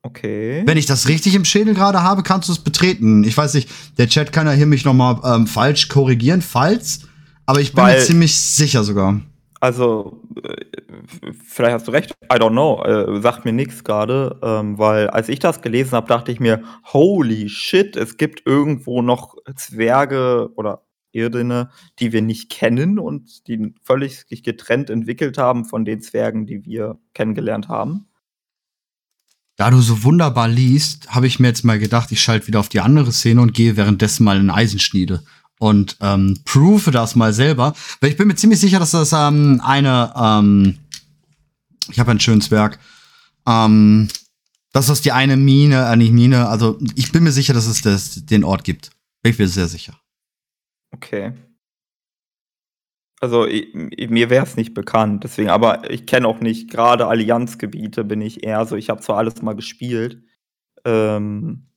Okay. 0.05 0.61
Wenn 0.65 0.77
ich 0.77 0.85
das 0.85 1.07
richtig 1.07 1.33
im 1.33 1.45
Schädel 1.45 1.73
gerade 1.73 2.03
habe, 2.03 2.21
kannst 2.21 2.47
du 2.47 2.53
es 2.53 2.59
betreten. 2.59 3.23
Ich 3.23 3.35
weiß 3.35 3.55
nicht, 3.55 3.69
der 3.97 4.07
Chat 4.07 4.31
kann 4.31 4.45
ja 4.45 4.53
hier 4.53 4.67
mich 4.67 4.85
noch 4.85 4.93
mal 4.93 5.19
ähm, 5.25 5.47
falsch 5.47 5.87
korrigieren, 5.87 6.43
falls. 6.43 7.07
Aber 7.47 7.59
ich 7.59 7.73
bin 7.73 7.83
Weil, 7.83 7.97
mir 7.97 8.05
ziemlich 8.05 8.35
sicher 8.39 8.83
sogar. 8.83 9.19
Also, 9.59 10.21
äh, 10.43 10.65
vielleicht 11.43 11.73
hast 11.73 11.87
du 11.87 11.91
recht. 11.91 12.11
I 12.31 12.35
don't 12.35 12.51
know. 12.51 12.83
Äh, 12.83 13.19
sagt 13.19 13.45
mir 13.45 13.53
nichts 13.53 13.83
gerade. 13.83 14.39
Ähm, 14.43 14.77
weil 14.77 15.09
als 15.09 15.27
ich 15.27 15.39
das 15.39 15.61
gelesen 15.61 15.93
habe, 15.93 16.07
dachte 16.07 16.31
ich 16.31 16.39
mir, 16.39 16.61
holy 16.93 17.49
shit, 17.49 17.95
es 17.95 18.17
gibt 18.17 18.45
irgendwo 18.45 19.01
noch 19.01 19.35
Zwerge 19.55 20.51
oder 20.55 20.83
Irdene, 21.15 21.69
die 21.99 22.11
wir 22.11 22.21
nicht 22.21 22.49
kennen 22.49 22.99
und 22.99 23.47
die 23.47 23.73
völlig 23.81 24.25
getrennt 24.43 24.89
entwickelt 24.89 25.37
haben 25.37 25.65
von 25.65 25.85
den 25.85 26.01
Zwergen, 26.01 26.45
die 26.45 26.65
wir 26.65 26.99
kennengelernt 27.13 27.69
haben. 27.69 28.07
Da 29.57 29.69
du 29.69 29.79
so 29.79 30.03
wunderbar 30.03 30.49
liest, 30.49 31.09
habe 31.09 31.27
ich 31.27 31.39
mir 31.39 31.47
jetzt 31.47 31.63
mal 31.63 31.79
gedacht, 31.79 32.11
ich 32.11 32.21
schalte 32.21 32.47
wieder 32.47 32.59
auf 32.59 32.69
die 32.69 32.81
andere 32.81 33.13
Szene 33.13 33.41
und 33.41 33.53
gehe 33.53 33.77
währenddessen 33.77 34.25
mal 34.25 34.37
in 34.37 34.49
Eisenschniede 34.49 35.23
und 35.59 35.95
ähm, 36.01 36.37
prove 36.43 36.91
das 36.91 37.15
mal 37.15 37.33
selber. 37.33 37.73
Weil 38.01 38.09
ich 38.09 38.17
bin 38.17 38.27
mir 38.27 38.35
ziemlich 38.35 38.59
sicher, 38.59 38.79
dass 38.79 38.91
das 38.91 39.13
ähm, 39.13 39.61
eine, 39.63 40.13
ähm, 40.15 40.77
ich 41.89 41.99
habe 41.99 42.11
ein 42.11 42.19
schönes 42.19 42.51
Werk, 42.51 42.79
ähm, 43.47 44.09
dass 44.73 44.87
das 44.87 45.01
die 45.01 45.13
eine 45.13 45.37
Mine, 45.37 45.89
äh, 45.89 45.95
nicht 45.95 46.11
Mine, 46.11 46.49
also 46.49 46.77
ich 46.95 47.13
bin 47.13 47.23
mir 47.23 47.31
sicher, 47.31 47.53
dass 47.53 47.67
es 47.67 47.81
das, 47.81 48.25
den 48.25 48.43
Ort 48.43 48.65
gibt. 48.65 48.89
Ich 49.23 49.37
bin 49.37 49.47
sehr 49.47 49.67
sicher. 49.67 49.97
Okay. 50.95 51.33
Also 53.21 53.45
ich, 53.45 53.73
mir 53.73 54.29
wäre 54.29 54.45
es 54.45 54.55
nicht 54.55 54.73
bekannt, 54.73 55.23
deswegen, 55.23 55.49
aber 55.49 55.89
ich 55.89 56.05
kenne 56.05 56.27
auch 56.27 56.41
nicht, 56.41 56.69
gerade 56.69 57.07
Allianzgebiete 57.07 58.03
bin 58.03 58.21
ich 58.21 58.43
eher 58.43 58.65
so, 58.65 58.75
ich 58.75 58.89
habe 58.89 59.01
zwar 59.01 59.17
alles 59.17 59.41
mal 59.41 59.55
gespielt, 59.55 60.21
ähm, 60.83 61.69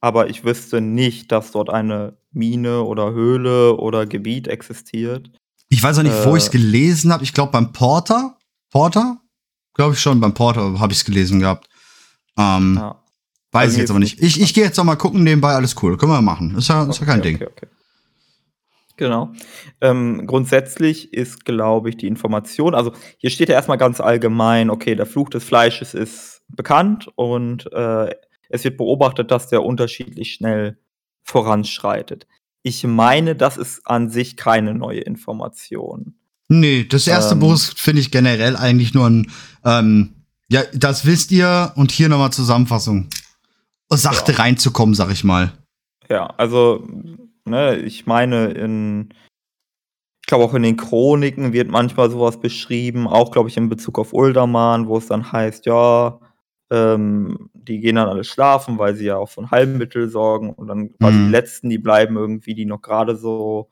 aber 0.00 0.30
ich 0.30 0.44
wüsste 0.44 0.80
nicht, 0.80 1.32
dass 1.32 1.52
dort 1.52 1.70
eine 1.70 2.16
Mine 2.32 2.82
oder 2.82 3.12
Höhle 3.12 3.76
oder 3.76 4.06
Gebiet 4.06 4.48
existiert. 4.48 5.30
Ich 5.68 5.82
weiß 5.82 5.98
auch 5.98 6.02
nicht, 6.02 6.14
äh, 6.14 6.24
wo 6.24 6.36
ich 6.36 6.44
es 6.44 6.50
gelesen 6.50 7.12
habe. 7.12 7.24
Ich 7.24 7.32
glaube 7.32 7.52
beim 7.52 7.72
Porter. 7.72 8.36
Porter? 8.70 9.20
Glaube 9.74 9.94
ich 9.94 10.00
schon, 10.00 10.20
beim 10.20 10.34
Porter 10.34 10.78
habe 10.78 10.92
ich 10.92 11.00
es 11.00 11.04
gelesen 11.04 11.40
gehabt. 11.40 11.68
Ähm, 12.38 12.76
ja. 12.76 13.02
Weiß 13.52 13.62
also 13.62 13.74
ich 13.74 13.80
jetzt 13.80 13.90
aber 13.90 14.00
nicht. 14.00 14.20
Ich, 14.20 14.40
ich 14.40 14.54
gehe 14.54 14.64
jetzt 14.64 14.76
noch 14.76 14.84
mal 14.84 14.96
gucken 14.96 15.24
nebenbei, 15.24 15.54
alles 15.54 15.74
cool. 15.82 15.96
Können 15.96 16.12
wir 16.12 16.22
machen. 16.22 16.56
Ist 16.56 16.68
ja, 16.68 16.84
ist 16.84 17.00
ja 17.00 17.06
kein 17.06 17.20
okay, 17.20 17.28
Ding. 17.28 17.36
Okay, 17.36 17.48
okay. 17.50 17.66
Genau. 18.96 19.32
Ähm, 19.80 20.26
grundsätzlich 20.26 21.12
ist, 21.12 21.44
glaube 21.44 21.90
ich, 21.90 21.96
die 21.96 22.06
Information, 22.06 22.74
also 22.74 22.92
hier 23.18 23.30
steht 23.30 23.48
ja 23.48 23.54
erstmal 23.54 23.78
ganz 23.78 24.00
allgemein, 24.00 24.70
okay, 24.70 24.94
der 24.94 25.06
Fluch 25.06 25.28
des 25.28 25.44
Fleisches 25.44 25.92
ist 25.92 26.42
bekannt 26.48 27.10
und 27.14 27.70
äh, 27.72 28.14
es 28.48 28.64
wird 28.64 28.76
beobachtet, 28.78 29.30
dass 29.30 29.48
der 29.48 29.64
unterschiedlich 29.64 30.32
schnell 30.32 30.78
voranschreitet. 31.22 32.26
Ich 32.62 32.84
meine, 32.84 33.36
das 33.36 33.56
ist 33.56 33.86
an 33.86 34.08
sich 34.08 34.36
keine 34.36 34.74
neue 34.74 35.00
Information. 35.00 36.14
Nee, 36.48 36.84
das 36.84 37.06
erste 37.06 37.34
ähm, 37.34 37.40
Buch 37.40 37.58
finde 37.58 38.00
ich 38.00 38.10
generell 38.10 38.56
eigentlich 38.56 38.94
nur 38.94 39.08
ein, 39.08 39.30
ähm, 39.64 40.14
ja, 40.48 40.62
das 40.72 41.04
wisst 41.04 41.32
ihr 41.32 41.72
und 41.76 41.90
hier 41.90 42.08
nochmal 42.08 42.32
Zusammenfassung. 42.32 43.08
Sachte 43.90 44.32
ja. 44.32 44.38
reinzukommen, 44.38 44.94
sag 44.94 45.12
ich 45.12 45.22
mal. 45.22 45.52
Ja, 46.08 46.26
also 46.36 46.86
Ne? 47.46 47.76
Ich 47.76 48.06
meine, 48.06 48.46
in, 48.50 49.10
ich 50.20 50.26
glaube 50.26 50.44
auch 50.44 50.54
in 50.54 50.62
den 50.62 50.76
Chroniken 50.76 51.52
wird 51.52 51.70
manchmal 51.70 52.10
sowas 52.10 52.40
beschrieben, 52.40 53.06
auch 53.06 53.30
glaube 53.30 53.48
ich 53.48 53.56
in 53.56 53.68
Bezug 53.68 53.98
auf 53.98 54.12
Uldaman, 54.12 54.88
wo 54.88 54.98
es 54.98 55.06
dann 55.06 55.30
heißt, 55.30 55.66
ja, 55.66 56.20
ähm, 56.70 57.50
die 57.54 57.78
gehen 57.80 57.96
dann 57.96 58.08
alle 58.08 58.24
schlafen, 58.24 58.78
weil 58.78 58.96
sie 58.96 59.06
ja 59.06 59.16
auch 59.16 59.28
von 59.28 59.50
Heilmittel 59.50 60.08
sorgen 60.08 60.52
und 60.52 60.66
dann 60.66 60.96
quasi 60.98 61.18
mhm. 61.18 61.24
die 61.26 61.30
Letzten, 61.30 61.70
die 61.70 61.78
bleiben 61.78 62.16
irgendwie, 62.16 62.54
die 62.54 62.64
noch 62.64 62.82
gerade 62.82 63.16
so 63.16 63.70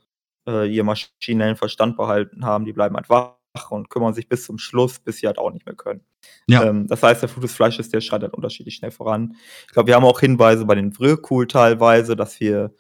äh, 0.49 0.69
ihr 0.73 0.85
maschinellen 0.85 1.57
Verstand 1.57 1.97
behalten 1.97 2.45
haben, 2.45 2.65
die 2.65 2.73
bleiben 2.73 2.95
halt 2.97 3.09
wach 3.09 3.35
und 3.71 3.91
kümmern 3.91 4.15
sich 4.15 4.29
bis 4.29 4.45
zum 4.45 4.59
Schluss, 4.59 4.99
bis 4.99 5.19
sie 5.19 5.27
halt 5.27 5.39
auch 5.39 5.51
nicht 5.51 5.67
mehr 5.67 5.75
können. 5.75 6.05
Ja. 6.47 6.65
Ähm, 6.65 6.87
das 6.87 7.03
heißt, 7.03 7.23
der 7.23 7.29
Flut 7.29 7.45
des 7.45 7.55
Fleisches, 7.55 7.89
der 7.89 8.01
schreitet 8.01 8.29
halt 8.29 8.35
unterschiedlich 8.35 8.77
schnell 8.77 8.91
voran. 8.91 9.37
Ich 9.67 9.73
glaube, 9.73 9.89
wir 9.89 9.95
haben 9.95 10.05
auch 10.05 10.21
Hinweise 10.21 10.65
bei 10.65 10.75
den 10.75 10.93
Vrökul 10.93 11.47
teilweise, 11.47 12.17
dass 12.17 12.39
wir 12.41 12.75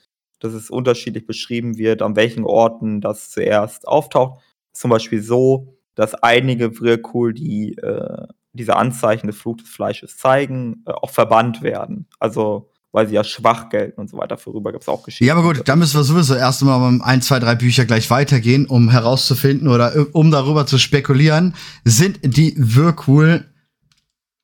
dass 0.44 0.52
es 0.52 0.70
unterschiedlich 0.70 1.26
beschrieben 1.26 1.78
wird, 1.78 2.02
an 2.02 2.16
welchen 2.16 2.44
Orten 2.44 3.00
das 3.00 3.30
zuerst 3.30 3.88
auftaucht. 3.88 4.42
Zum 4.72 4.90
Beispiel 4.90 5.22
so, 5.22 5.76
dass 5.94 6.14
einige 6.14 6.80
Virkul, 6.80 7.32
die 7.32 7.76
äh, 7.78 8.26
diese 8.52 8.76
Anzeichen 8.76 9.26
des 9.26 9.36
Flut 9.36 9.62
des 9.62 9.68
Fleisches 9.68 10.16
zeigen, 10.16 10.82
äh, 10.86 10.92
auch 10.92 11.10
verbannt 11.10 11.62
werden. 11.62 12.06
Also 12.18 12.70
weil 12.94 13.08
sie 13.08 13.14
ja 13.14 13.24
schwach 13.24 13.70
gelten 13.70 14.00
und 14.00 14.08
so 14.08 14.16
weiter. 14.18 14.38
Vorüber 14.38 14.70
gibt 14.70 14.84
es 14.84 14.88
auch 14.88 15.02
Geschichten. 15.02 15.24
Ja, 15.24 15.34
aber 15.34 15.42
gut, 15.42 15.68
da 15.68 15.74
müssen 15.74 15.98
wir 15.98 16.04
sowieso 16.04 16.36
erst 16.36 16.62
mal 16.62 17.00
ein, 17.02 17.22
zwei, 17.22 17.40
drei 17.40 17.56
Bücher 17.56 17.86
gleich 17.86 18.08
weitergehen, 18.08 18.66
um 18.66 18.88
herauszufinden 18.88 19.66
oder 19.66 19.96
äh, 19.96 20.06
um 20.12 20.30
darüber 20.30 20.64
zu 20.64 20.78
spekulieren, 20.78 21.56
sind 21.84 22.20
die 22.22 22.54
Wirkul 22.56 23.46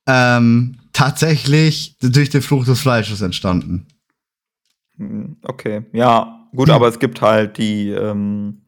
ähm, 0.05 0.75
tatsächlich 0.91 1.95
durch 2.01 2.29
den 2.29 2.41
Fluch 2.41 2.65
des 2.65 2.81
Fleisches 2.81 3.21
entstanden. 3.21 3.87
Hm, 5.01 5.37
okay, 5.43 5.83
ja, 5.93 6.47
gut, 6.55 6.69
aber 6.69 6.87
es 6.87 6.99
gibt 6.99 7.21
halt 7.21 7.57
die, 7.57 7.89
ähm, 7.89 8.61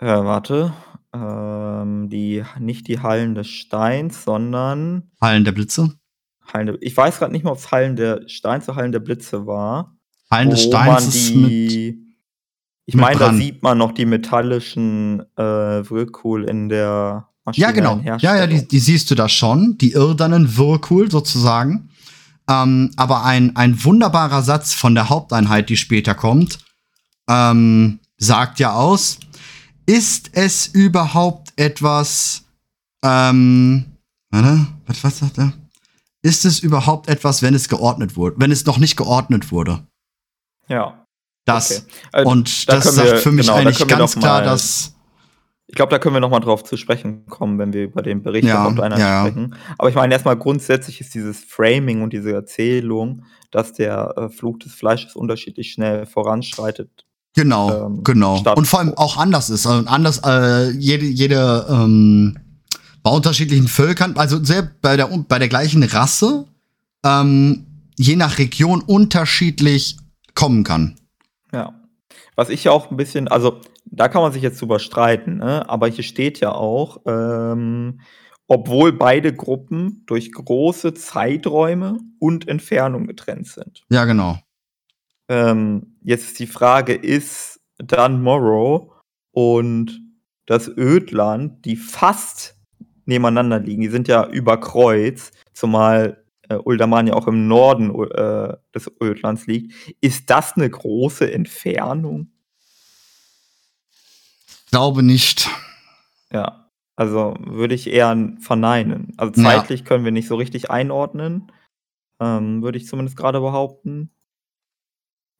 äh, 0.00 0.06
warte, 0.06 0.74
ähm, 1.14 2.10
die, 2.10 2.44
nicht 2.58 2.88
die 2.88 3.00
Hallen 3.00 3.34
des 3.34 3.48
Steins, 3.48 4.24
sondern 4.24 5.10
Hallen 5.18 5.44
der 5.44 5.52
Blitze? 5.52 5.94
Hallen 6.52 6.66
der, 6.66 6.76
ich 6.82 6.94
weiß 6.94 7.18
gerade 7.18 7.32
nicht 7.32 7.42
mehr, 7.42 7.52
ob 7.52 7.58
es 7.58 7.72
Hallen 7.72 7.96
der 7.96 8.28
Steins 8.28 8.68
oder 8.68 8.76
Hallen 8.76 8.92
der 8.92 9.00
Blitze 9.00 9.46
war. 9.46 9.96
Hallen 10.30 10.50
des 10.50 10.64
Steins 10.64 11.06
ist 11.06 11.30
die, 11.30 12.14
ich 12.84 12.94
meine, 12.94 13.18
da 13.18 13.32
sieht 13.32 13.62
man 13.62 13.78
noch 13.78 13.92
die 13.92 14.04
metallischen 14.04 15.20
äh, 15.36 15.42
Whirlpool 15.42 16.44
in 16.44 16.68
der 16.68 17.28
Maschine. 17.46 17.66
Ja, 17.66 17.72
genau. 17.72 18.00
Ja, 18.04 18.18
ja, 18.18 18.46
die, 18.46 18.68
die 18.68 18.78
siehst 18.78 19.10
du 19.10 19.14
da 19.14 19.30
schon, 19.30 19.78
die 19.78 19.92
irdanen 19.92 20.58
Whirlpool 20.58 21.10
sozusagen. 21.10 21.88
Ähm, 22.48 22.90
aber 22.96 23.24
ein, 23.24 23.54
ein 23.56 23.84
wunderbarer 23.84 24.42
Satz 24.42 24.72
von 24.72 24.94
der 24.94 25.08
Haupteinheit, 25.08 25.68
die 25.68 25.76
später 25.76 26.14
kommt, 26.14 26.58
ähm, 27.28 28.00
sagt 28.16 28.58
ja 28.58 28.72
aus, 28.72 29.18
ist 29.86 30.30
es 30.32 30.66
überhaupt 30.66 31.52
etwas, 31.56 32.44
ähm, 33.04 33.86
warte, 34.30 34.66
was, 34.86 35.04
was 35.04 35.18
sagt 35.18 35.38
er? 35.38 35.52
Ist 36.22 36.44
es 36.44 36.58
überhaupt 36.60 37.08
etwas, 37.08 37.42
wenn 37.42 37.54
es 37.54 37.68
geordnet 37.68 38.16
wurde, 38.16 38.36
wenn 38.38 38.50
es 38.50 38.66
noch 38.66 38.78
nicht 38.78 38.96
geordnet 38.96 39.52
wurde? 39.52 39.86
Ja. 40.68 41.06
Das. 41.44 41.70
Okay. 41.70 41.92
Also, 42.12 42.30
und 42.30 42.68
da 42.68 42.74
das 42.74 42.94
sagt 42.94 43.10
wir, 43.10 43.16
für 43.18 43.32
mich 43.32 43.46
genau, 43.46 43.58
eigentlich 43.58 43.86
ganz 43.86 44.16
klar, 44.16 44.42
dass 44.42 44.94
ich 45.68 45.74
glaube, 45.74 45.90
da 45.90 45.98
können 45.98 46.14
wir 46.14 46.20
nochmal 46.20 46.40
drauf 46.40 46.64
zu 46.64 46.78
sprechen 46.78 47.26
kommen, 47.26 47.58
wenn 47.58 47.74
wir 47.74 47.84
über 47.84 48.00
den 48.00 48.22
Bericht 48.22 48.48
ja, 48.48 48.54
der 48.54 48.64
Haupteinheit 48.64 48.98
ja. 48.98 49.20
sprechen. 49.20 49.54
Aber 49.76 49.90
ich 49.90 49.94
meine, 49.94 50.14
erstmal 50.14 50.36
grundsätzlich 50.36 51.00
ist 51.02 51.14
dieses 51.14 51.44
Framing 51.44 52.00
und 52.02 52.14
diese 52.14 52.32
Erzählung, 52.32 53.24
dass 53.50 53.74
der 53.74 54.14
äh, 54.16 54.28
Fluch 54.30 54.58
des 54.58 54.72
Fleisches 54.72 55.14
unterschiedlich 55.14 55.72
schnell 55.72 56.06
voranschreitet. 56.06 57.04
Genau, 57.34 57.86
ähm, 57.86 58.02
genau. 58.02 58.42
Und 58.56 58.66
vor 58.66 58.80
allem 58.80 58.94
auch 58.94 59.18
anders 59.18 59.50
ist. 59.50 59.66
Also 59.66 59.86
anders, 59.88 60.22
äh, 60.24 60.70
jede, 60.70 61.04
jede 61.04 61.66
ähm, 61.68 62.38
bei 63.02 63.10
unterschiedlichen 63.10 63.68
Völkern, 63.68 64.16
also 64.16 64.42
sehr 64.42 64.70
bei 64.80 64.96
der, 64.96 65.06
bei 65.28 65.38
der 65.38 65.48
gleichen 65.48 65.82
Rasse, 65.82 66.46
ähm, 67.04 67.66
je 67.96 68.16
nach 68.16 68.38
Region 68.38 68.80
unterschiedlich 68.80 69.98
kommen 70.34 70.64
kann. 70.64 70.96
Ja. 71.52 71.74
Was 72.36 72.48
ich 72.48 72.64
ja 72.64 72.72
auch 72.72 72.90
ein 72.90 72.96
bisschen, 72.96 73.28
also 73.28 73.60
da 73.90 74.08
kann 74.08 74.22
man 74.22 74.32
sich 74.32 74.42
jetzt 74.42 74.60
drüber 74.60 74.78
streiten, 74.78 75.38
ne? 75.38 75.68
aber 75.68 75.88
hier 75.88 76.04
steht 76.04 76.40
ja 76.40 76.52
auch, 76.52 77.02
ähm, 77.06 78.00
obwohl 78.46 78.92
beide 78.92 79.34
Gruppen 79.34 80.04
durch 80.06 80.32
große 80.32 80.94
Zeiträume 80.94 81.98
und 82.18 82.48
Entfernung 82.48 83.06
getrennt 83.06 83.48
sind. 83.48 83.84
Ja, 83.90 84.04
genau. 84.04 84.38
Ähm, 85.28 85.98
jetzt 86.02 86.28
ist 86.28 86.38
die 86.38 86.46
Frage, 86.46 86.94
ist 86.94 87.60
dann 87.76 88.22
Morrow 88.22 88.92
und 89.32 90.00
das 90.46 90.68
Ödland, 90.68 91.64
die 91.66 91.76
fast 91.76 92.56
nebeneinander 93.04 93.60
liegen, 93.60 93.82
die 93.82 93.88
sind 93.88 94.08
ja 94.08 94.26
über 94.26 94.58
Kreuz, 94.58 95.30
zumal 95.52 96.24
äh, 96.48 96.56
Uldaman 96.56 97.06
ja 97.06 97.14
auch 97.14 97.26
im 97.26 97.48
Norden 97.48 97.90
äh, 98.10 98.56
des 98.74 98.90
Ödlands 99.02 99.46
liegt. 99.46 99.74
Ist 100.00 100.30
das 100.30 100.54
eine 100.54 100.68
große 100.68 101.30
Entfernung? 101.30 102.32
Ich 104.68 104.72
glaube 104.72 105.02
nicht. 105.02 105.48
Ja, 106.30 106.68
also 106.94 107.34
würde 107.40 107.74
ich 107.74 107.86
eher 107.86 108.14
verneinen. 108.38 109.14
Also 109.16 109.32
zeitlich 109.32 109.80
ja. 109.80 109.86
können 109.86 110.04
wir 110.04 110.12
nicht 110.12 110.28
so 110.28 110.36
richtig 110.36 110.70
einordnen, 110.70 111.50
ähm, 112.20 112.62
würde 112.62 112.76
ich 112.76 112.86
zumindest 112.86 113.16
gerade 113.16 113.40
behaupten. 113.40 114.10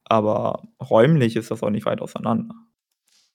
Aber 0.05 0.63
räumlich 0.83 1.37
ist 1.37 1.51
das 1.51 1.63
auch 1.63 1.69
nicht 1.69 1.85
weit 1.85 2.01
auseinander. 2.01 2.55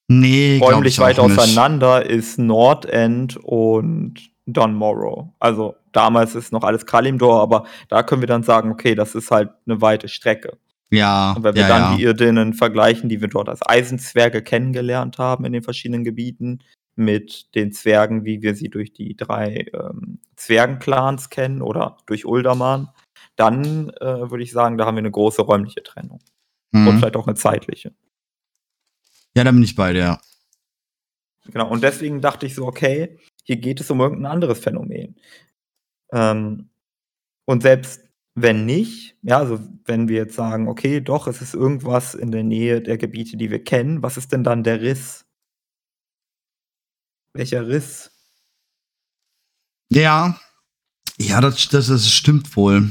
Nee, 0.07 0.57
räumlich 0.59 0.97
weit 0.97 1.19
auseinander 1.19 2.03
ist 2.03 2.39
Nordend 2.39 3.37
und 3.37 4.31
Don 4.47 4.73
Morrow. 4.73 5.27
Also 5.37 5.75
damals 5.91 6.33
ist 6.33 6.51
noch 6.51 6.63
alles 6.63 6.87
Kalimdor, 6.87 7.39
aber 7.39 7.67
da 7.87 8.01
können 8.01 8.23
wir 8.23 8.27
dann 8.27 8.41
sagen, 8.41 8.71
okay, 8.71 8.95
das 8.95 9.13
ist 9.13 9.29
halt 9.29 9.51
eine 9.67 9.79
weite 9.79 10.07
Strecke. 10.07 10.57
Ja. 10.93 11.33
Und 11.33 11.43
wenn 11.43 11.55
wir 11.55 11.63
ja, 11.63 11.67
dann 11.67 11.81
ja. 11.81 11.97
die 11.97 12.03
Irdinnen 12.03 12.53
vergleichen, 12.53 13.09
die 13.09 13.19
wir 13.19 13.27
dort 13.27 13.49
als 13.49 13.61
Eisenzwerge 13.65 14.43
kennengelernt 14.43 15.17
haben 15.17 15.43
in 15.45 15.53
den 15.53 15.63
verschiedenen 15.63 16.03
Gebieten, 16.03 16.59
mit 16.95 17.55
den 17.55 17.71
Zwergen, 17.71 18.23
wie 18.23 18.43
wir 18.43 18.53
sie 18.53 18.69
durch 18.69 18.93
die 18.93 19.17
drei 19.17 19.65
ähm, 19.73 20.19
Zwergenclans 20.35 21.31
kennen 21.31 21.63
oder 21.63 21.97
durch 22.05 22.25
Uldaman, 22.25 22.89
dann 23.35 23.89
äh, 23.89 24.29
würde 24.29 24.43
ich 24.43 24.51
sagen, 24.51 24.77
da 24.77 24.85
haben 24.85 24.95
wir 24.95 24.99
eine 24.99 25.09
große 25.09 25.41
räumliche 25.41 25.81
Trennung. 25.81 26.19
Mhm. 26.71 26.87
Und 26.87 26.97
vielleicht 26.99 27.15
auch 27.15 27.25
eine 27.25 27.35
zeitliche. 27.35 27.93
Ja, 29.35 29.43
da 29.43 29.51
bin 29.51 29.63
ich 29.63 29.75
bei 29.75 29.93
dir. 29.93 30.19
Genau, 31.47 31.69
und 31.69 31.83
deswegen 31.83 32.21
dachte 32.21 32.45
ich 32.45 32.53
so, 32.53 32.67
okay, 32.67 33.17
hier 33.43 33.57
geht 33.57 33.81
es 33.81 33.89
um 33.89 33.99
irgendein 33.99 34.31
anderes 34.31 34.59
Phänomen. 34.59 35.15
Ähm, 36.11 36.69
und 37.45 37.63
selbst 37.63 38.03
wenn 38.35 38.65
nicht, 38.65 39.15
ja, 39.21 39.37
also 39.37 39.59
wenn 39.85 40.07
wir 40.07 40.17
jetzt 40.17 40.35
sagen, 40.35 40.67
okay, 40.67 41.01
doch, 41.01 41.27
es 41.27 41.41
ist 41.41 41.53
irgendwas 41.53 42.15
in 42.15 42.31
der 42.31 42.43
Nähe 42.43 42.81
der 42.81 42.97
Gebiete, 42.97 43.37
die 43.37 43.51
wir 43.51 43.63
kennen, 43.63 44.01
was 44.01 44.17
ist 44.17 44.31
denn 44.31 44.43
dann 44.43 44.63
der 44.63 44.81
Riss? 44.81 45.25
Welcher 47.33 47.67
Riss? 47.67 48.11
Ja, 49.89 50.39
ja, 51.19 51.41
das, 51.41 51.67
das, 51.69 51.87
das 51.87 52.11
stimmt 52.11 52.55
wohl. 52.55 52.89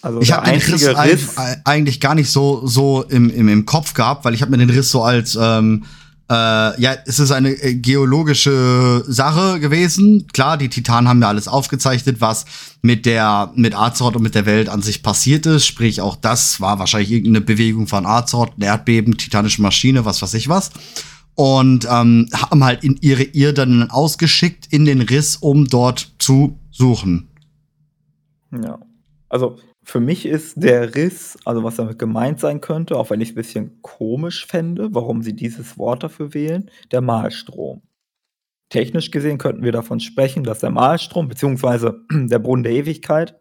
Also 0.00 0.20
ich 0.20 0.30
habe 0.30 0.48
den 0.48 0.60
Riss, 0.60 0.86
Riss, 0.86 1.36
eigentlich 1.64 2.00
gar 2.00 2.14
nicht 2.14 2.30
so, 2.30 2.64
so 2.66 3.02
im, 3.02 3.30
im, 3.30 3.48
im 3.48 3.66
Kopf 3.66 3.94
gehabt, 3.94 4.24
weil 4.24 4.34
ich 4.34 4.42
habe 4.42 4.52
mir 4.52 4.58
den 4.58 4.70
Riss 4.70 4.90
so 4.90 5.02
als, 5.02 5.36
ähm, 5.40 5.84
äh, 6.30 6.80
ja, 6.80 6.94
es 7.06 7.18
ist 7.18 7.30
eine 7.30 7.50
äh, 7.50 7.74
geologische 7.74 9.02
Sache 9.06 9.60
gewesen. 9.60 10.26
Klar, 10.32 10.58
die 10.58 10.68
Titanen 10.68 11.08
haben 11.08 11.22
ja 11.22 11.28
alles 11.28 11.48
aufgezeichnet, 11.48 12.20
was 12.20 12.44
mit 12.82 13.06
der, 13.06 13.50
mit 13.54 13.74
Azeroth 13.74 14.16
und 14.16 14.22
mit 14.22 14.34
der 14.34 14.44
Welt 14.44 14.68
an 14.68 14.82
sich 14.82 15.02
passiert 15.02 15.46
ist. 15.46 15.64
Sprich, 15.64 16.02
auch 16.02 16.16
das 16.16 16.60
war 16.60 16.78
wahrscheinlich 16.78 17.12
irgendeine 17.12 17.40
Bewegung 17.40 17.86
von 17.86 18.04
Azeroth, 18.04 18.58
ein 18.58 18.62
Erdbeben, 18.62 19.16
titanische 19.16 19.62
Maschine, 19.62 20.04
was 20.04 20.20
weiß 20.20 20.34
ich 20.34 20.50
was. 20.50 20.70
Und 21.34 21.86
ähm, 21.90 22.28
haben 22.34 22.62
halt 22.62 22.84
in 22.84 22.98
ihre 23.00 23.22
Irden 23.22 23.90
ausgeschickt 23.90 24.66
in 24.70 24.84
den 24.84 25.00
Riss, 25.00 25.36
um 25.36 25.66
dort 25.66 26.12
zu 26.18 26.58
suchen. 26.70 27.28
Ja. 28.52 28.78
Also 29.30 29.56
für 29.88 30.00
mich 30.00 30.26
ist 30.26 30.62
der 30.62 30.94
Riss, 30.94 31.38
also 31.46 31.64
was 31.64 31.76
damit 31.76 31.98
gemeint 31.98 32.40
sein 32.40 32.60
könnte, 32.60 32.98
auch 32.98 33.08
wenn 33.08 33.22
ich 33.22 33.30
es 33.30 33.32
ein 33.32 33.36
bisschen 33.36 33.82
komisch 33.82 34.46
fände, 34.46 34.94
warum 34.94 35.22
sie 35.22 35.32
dieses 35.32 35.78
Wort 35.78 36.02
dafür 36.02 36.34
wählen, 36.34 36.70
der 36.92 37.00
Mahlstrom. 37.00 37.80
Technisch 38.68 39.10
gesehen 39.10 39.38
könnten 39.38 39.62
wir 39.62 39.72
davon 39.72 39.98
sprechen, 39.98 40.44
dass 40.44 40.58
der 40.58 40.70
Mahlstrom, 40.70 41.28
beziehungsweise 41.28 42.02
der 42.10 42.38
Brunnen 42.38 42.64
der 42.64 42.72
Ewigkeit, 42.72 43.40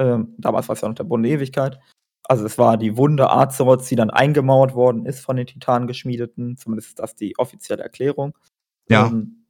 ähm, 0.00 0.34
damals 0.36 0.66
war 0.66 0.74
es 0.74 0.80
ja 0.80 0.88
noch 0.88 0.96
der 0.96 1.04
Brunnen 1.04 1.22
der 1.22 1.32
Ewigkeit, 1.32 1.78
also 2.24 2.44
es 2.44 2.58
war 2.58 2.76
die 2.76 2.96
Wunde 2.96 3.30
Azeroths, 3.30 3.86
die 3.86 3.96
dann 3.96 4.10
eingemauert 4.10 4.74
worden 4.74 5.06
ist 5.06 5.20
von 5.20 5.36
den 5.36 5.46
Titanen 5.46 5.86
geschmiedeten, 5.86 6.56
zumindest 6.56 6.88
ist 6.88 6.98
das 6.98 7.14
die 7.14 7.38
offizielle 7.38 7.84
Erklärung. 7.84 8.36
Ja. 8.88 9.06
Ähm, 9.06 9.46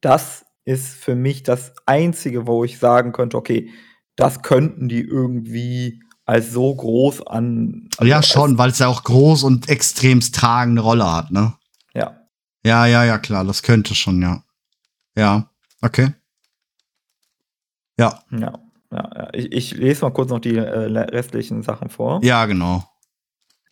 das 0.00 0.46
ist 0.64 0.96
für 0.96 1.14
mich 1.14 1.42
das 1.42 1.74
Einzige, 1.84 2.46
wo 2.46 2.64
ich 2.64 2.78
sagen 2.78 3.12
könnte, 3.12 3.36
okay, 3.36 3.70
das 4.16 4.42
könnten 4.42 4.88
die 4.88 5.00
irgendwie 5.00 6.02
als 6.24 6.50
so 6.52 6.74
groß 6.74 7.26
an. 7.26 7.88
also 7.98 8.10
ja, 8.10 8.22
schon, 8.22 8.58
weil 8.58 8.70
es 8.70 8.78
ja 8.80 8.88
auch 8.88 9.04
groß 9.04 9.44
und 9.44 9.68
extremst 9.68 10.34
tragende 10.34 10.82
Rolle 10.82 11.10
hat, 11.12 11.30
ne? 11.30 11.54
Ja. 11.94 12.20
Ja, 12.64 12.86
ja, 12.86 13.04
ja, 13.04 13.18
klar, 13.18 13.44
das 13.44 13.62
könnte 13.62 13.94
schon, 13.94 14.20
ja. 14.20 14.42
Ja, 15.16 15.50
okay. 15.82 16.14
Ja, 17.98 18.22
Ja, 18.30 18.58
ja, 18.92 19.10
ja. 19.14 19.28
Ich, 19.32 19.52
ich 19.52 19.76
lese 19.76 20.02
mal 20.04 20.10
kurz 20.10 20.30
noch 20.30 20.40
die 20.40 20.56
äh, 20.56 20.62
restlichen 20.98 21.62
Sachen 21.62 21.88
vor. 21.88 22.20
ja, 22.24 22.44
genau. 22.46 22.84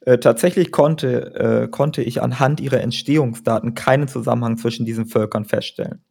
Äh, 0.07 0.18
tatsächlich 0.18 0.71
konnte, 0.71 1.35
äh, 1.35 1.68
konnte 1.68 2.03
ich 2.03 2.21
anhand 2.23 2.61
ihrer 2.61 2.81
Entstehungsdaten 2.83 3.75
keinen 3.75 4.07
Zusammenhang 4.07 4.59
zwischen 4.59 4.85
diesen 4.85 5.07
Völkern 5.07 5.47
feststellen. 5.47 6.05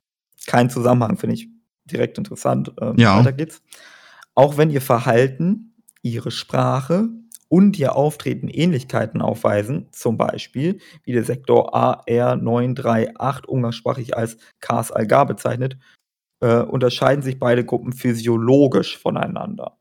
Kein 0.48 0.72
Zusammenhang, 0.72 1.16
finde 1.18 1.36
ich 1.36 1.48
direkt 1.86 2.18
interessant. 2.18 2.72
Ähm, 2.82 2.96
Ja. 2.98 3.20
Weiter 3.20 3.34
geht's. 3.34 3.62
Auch 4.36 4.58
wenn 4.58 4.70
ihr 4.70 4.82
Verhalten, 4.82 5.76
ihre 6.02 6.32
Sprache 6.32 7.10
und 7.50 7.78
ihr 7.78 7.96
Auftreten 7.96 8.48
Ähnlichkeiten 8.48 9.22
aufweisen, 9.22 9.88
zum 9.92 10.18
Beispiel, 10.18 10.80
wie 11.04 11.14
der 11.14 11.24
Sektor 11.24 11.76
AR938 11.76 13.46
umgangssprachlich 13.46 14.18
als 14.18 14.38
Kars 14.60 14.92
Algar 14.92 15.28
bezeichnet, 15.28 15.78
äh, 16.42 16.62
unterscheiden 16.62 17.22
sich 17.22 17.40
beide 17.40 17.64
Gruppen 17.64 17.94
physiologisch 17.94 18.98
voneinander. 18.98 19.78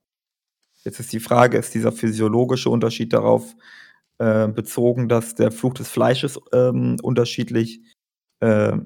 Jetzt 0.84 1.00
ist 1.00 1.12
die 1.12 1.20
Frage, 1.20 1.58
ist 1.58 1.74
dieser 1.74 1.92
physiologische 1.92 2.68
Unterschied 2.68 3.12
darauf 3.12 3.54
äh, 4.18 4.48
bezogen, 4.48 5.08
dass 5.08 5.34
der 5.34 5.50
Fluch 5.50 5.74
des 5.74 5.88
Fleisches 5.88 6.38
ähm, 6.52 6.98
unterschiedlich 7.02 7.80
äh, 8.40 8.76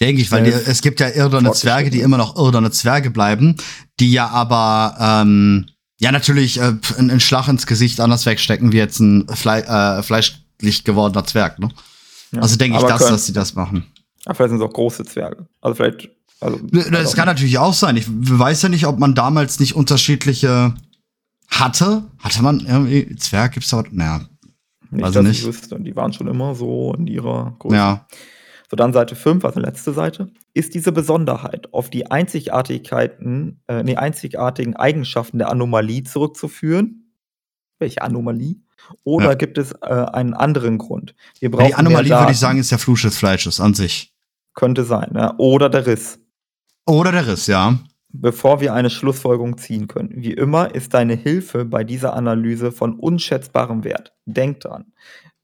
Denke 0.00 0.22
ich, 0.22 0.32
weil 0.32 0.42
die, 0.42 0.50
Schnell 0.50 0.64
es 0.66 0.82
gibt 0.82 0.98
ja 0.98 1.08
irdene 1.08 1.52
Zwerge, 1.52 1.88
die 1.88 2.00
immer 2.00 2.18
noch 2.18 2.36
irdene 2.36 2.72
Zwerge 2.72 3.10
bleiben, 3.10 3.56
die 4.00 4.12
ja 4.12 4.28
aber, 4.28 4.96
ähm, 5.00 5.66
ja, 6.00 6.10
natürlich 6.12 6.58
äh, 6.60 6.74
einen 6.98 7.20
Schlag 7.20 7.48
ins 7.48 7.66
Gesicht 7.66 8.00
anders 8.00 8.26
wegstecken 8.26 8.72
wie 8.72 8.76
jetzt 8.78 8.98
ein 9.00 9.26
Fle 9.28 9.64
äh, 9.64 10.02
fleischlich 10.02 10.84
gewordener 10.84 11.24
Zwerg, 11.24 11.58
ne? 11.58 11.68
ja. 12.32 12.40
Also 12.42 12.56
denke 12.56 12.76
ich, 12.76 12.82
Aber 12.82 12.90
das, 12.92 12.98
können- 13.00 13.12
dass 13.12 13.26
sie 13.26 13.32
das 13.32 13.54
machen. 13.54 13.86
Ah, 14.26 14.34
vielleicht 14.34 14.50
sind 14.50 14.60
es 14.60 14.66
auch 14.66 14.72
große 14.72 15.04
Zwerge. 15.04 15.46
Also 15.60 15.74
vielleicht. 15.76 16.08
Also, 16.40 16.58
Das 16.72 16.86
also- 16.90 17.16
kann 17.16 17.26
natürlich 17.26 17.58
auch 17.58 17.74
sein. 17.74 17.96
Ich 17.96 18.06
weiß 18.08 18.62
ja 18.62 18.68
nicht, 18.68 18.86
ob 18.86 18.98
man 18.98 19.14
damals 19.14 19.60
nicht 19.60 19.74
unterschiedliche 19.74 20.74
hatte. 21.48 22.04
Hatte 22.18 22.42
man 22.42 22.60
irgendwie 22.60 23.14
Zwerg? 23.16 23.52
Gibt's 23.52 23.68
da 23.70 23.78
was? 23.78 23.86
Naja, 23.92 24.26
nicht, 24.90 25.04
also 25.04 25.20
dass 25.20 25.28
nicht. 25.28 25.40
ich 25.40 25.46
wüsste. 25.46 25.78
Die 25.80 25.94
waren 25.94 26.12
schon 26.12 26.26
immer 26.26 26.54
so 26.54 26.94
in 26.98 27.06
ihrer 27.06 27.54
Größe. 27.58 27.76
ja. 27.76 28.06
So, 28.70 28.76
dann 28.76 28.92
Seite 28.94 29.14
5, 29.14 29.44
also 29.44 29.60
letzte 29.60 29.92
Seite. 29.92 30.30
Ist 30.56 30.74
diese 30.74 30.92
Besonderheit 30.92 31.72
auf 31.74 31.90
die 31.90 32.10
Einzigartigkeiten, 32.10 33.60
äh, 33.66 33.82
nee, 33.82 33.96
einzigartigen 33.96 34.76
Eigenschaften 34.76 35.38
der 35.38 35.50
Anomalie 35.50 36.04
zurückzuführen? 36.04 37.12
Welche 37.80 38.02
Anomalie? 38.02 38.56
Oder 39.02 39.30
Ja. 39.30 39.34
gibt 39.34 39.58
es 39.58 39.72
äh, 39.82 39.86
einen 39.86 40.32
anderen 40.34 40.78
Grund? 40.78 41.14
Wir 41.40 41.50
brauchen 41.50 41.66
Die 41.66 41.74
Anomalie, 41.74 42.10
würde 42.10 42.32
ich 42.32 42.38
sagen, 42.38 42.58
ist 42.58 42.70
der 42.70 42.78
Fluch 42.78 43.00
des 43.00 43.16
Fleisches 43.18 43.58
an 43.60 43.74
sich. 43.74 44.12
Könnte 44.54 44.84
sein, 44.84 45.10
ja. 45.14 45.34
Oder 45.38 45.68
der 45.68 45.86
Riss. 45.86 46.20
Oder 46.86 47.10
der 47.10 47.26
Riss, 47.26 47.48
ja. 47.48 47.78
Bevor 48.10 48.60
wir 48.60 48.74
eine 48.74 48.90
Schlussfolgerung 48.90 49.58
ziehen 49.58 49.88
können. 49.88 50.12
Wie 50.14 50.34
immer 50.34 50.72
ist 50.72 50.94
deine 50.94 51.14
Hilfe 51.14 51.64
bei 51.64 51.82
dieser 51.82 52.14
Analyse 52.14 52.70
von 52.70 52.94
unschätzbarem 52.96 53.82
Wert. 53.82 54.12
Denk 54.24 54.60
dran. 54.60 54.92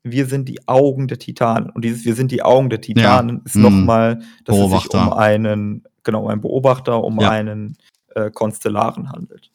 Wir 0.02 0.26
sind 0.26 0.48
die 0.48 0.66
Augen 0.66 1.08
der 1.08 1.18
Titanen. 1.18 1.70
Und 1.70 1.84
dieses 1.84 2.04
Wir 2.04 2.14
sind 2.14 2.30
die 2.32 2.42
Augen 2.42 2.70
der 2.70 2.80
Titanen 2.80 3.42
ist 3.44 3.56
Mhm. 3.56 3.62
nochmal, 3.62 4.16
dass 4.44 4.56
es 4.56 4.62
sich 4.70 4.88
Beobachter. 4.88 5.06
um 5.06 5.12
einen, 5.12 5.84
genau, 6.04 6.28
einen 6.28 6.40
Beobachter, 6.40 7.02
um 7.04 7.20
Ja. 7.20 7.30
einen 7.30 7.76
äh, 8.14 8.30
Konstellaren 8.30 9.10
handelt. 9.12 9.50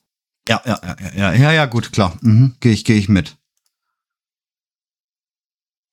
Ja, 0.47 0.61
ja, 0.65 0.79
ja, 0.83 0.95
ja, 1.01 1.11
ja, 1.15 1.33
ja, 1.33 1.51
ja, 1.51 1.65
gut, 1.65 1.91
klar. 1.91 2.17
Mhm. 2.21 2.55
Gehe 2.59 2.71
ich, 2.71 2.85
gehe 2.85 2.95
ich 2.97 3.09
mit. 3.09 3.35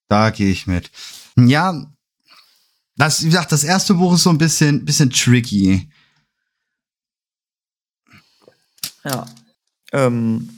Da 0.09 0.31
gehe 0.31 0.51
ich 0.51 0.67
mit. 0.67 0.91
Ja, 1.38 1.87
das, 2.97 3.23
wie 3.23 3.27
gesagt, 3.27 3.51
das 3.51 3.65
erste 3.65 3.95
Buch 3.95 4.12
ist 4.15 4.23
so 4.25 4.31
ein 4.31 4.37
bisschen, 4.38 4.85
bisschen 4.85 5.09
tricky. 5.11 5.88
Ja. 9.05 9.27
Ähm, 9.93 10.49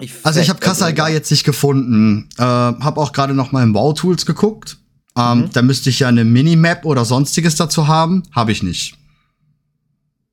ich 0.00 0.12
Also 0.24 0.40
ich 0.40 0.48
habe 0.50 0.60
Kassalgar 0.60 1.10
jetzt 1.10 1.30
nicht 1.30 1.44
gefunden. 1.44 2.28
Äh, 2.38 2.42
habe 2.42 3.00
auch 3.00 3.12
gerade 3.12 3.34
noch 3.34 3.52
mal 3.52 3.62
im 3.62 3.72
Bautools 3.72 4.26
geguckt. 4.26 4.78
Ähm, 5.16 5.38
Mhm. 5.42 5.50
Da 5.52 5.62
müsste 5.62 5.88
ich 5.90 6.00
ja 6.00 6.08
eine 6.08 6.24
Minimap 6.24 6.84
oder 6.84 7.04
sonstiges 7.04 7.56
dazu 7.56 7.88
haben. 7.88 8.22
Habe 8.32 8.52
ich 8.52 8.62
nicht. 8.62 8.96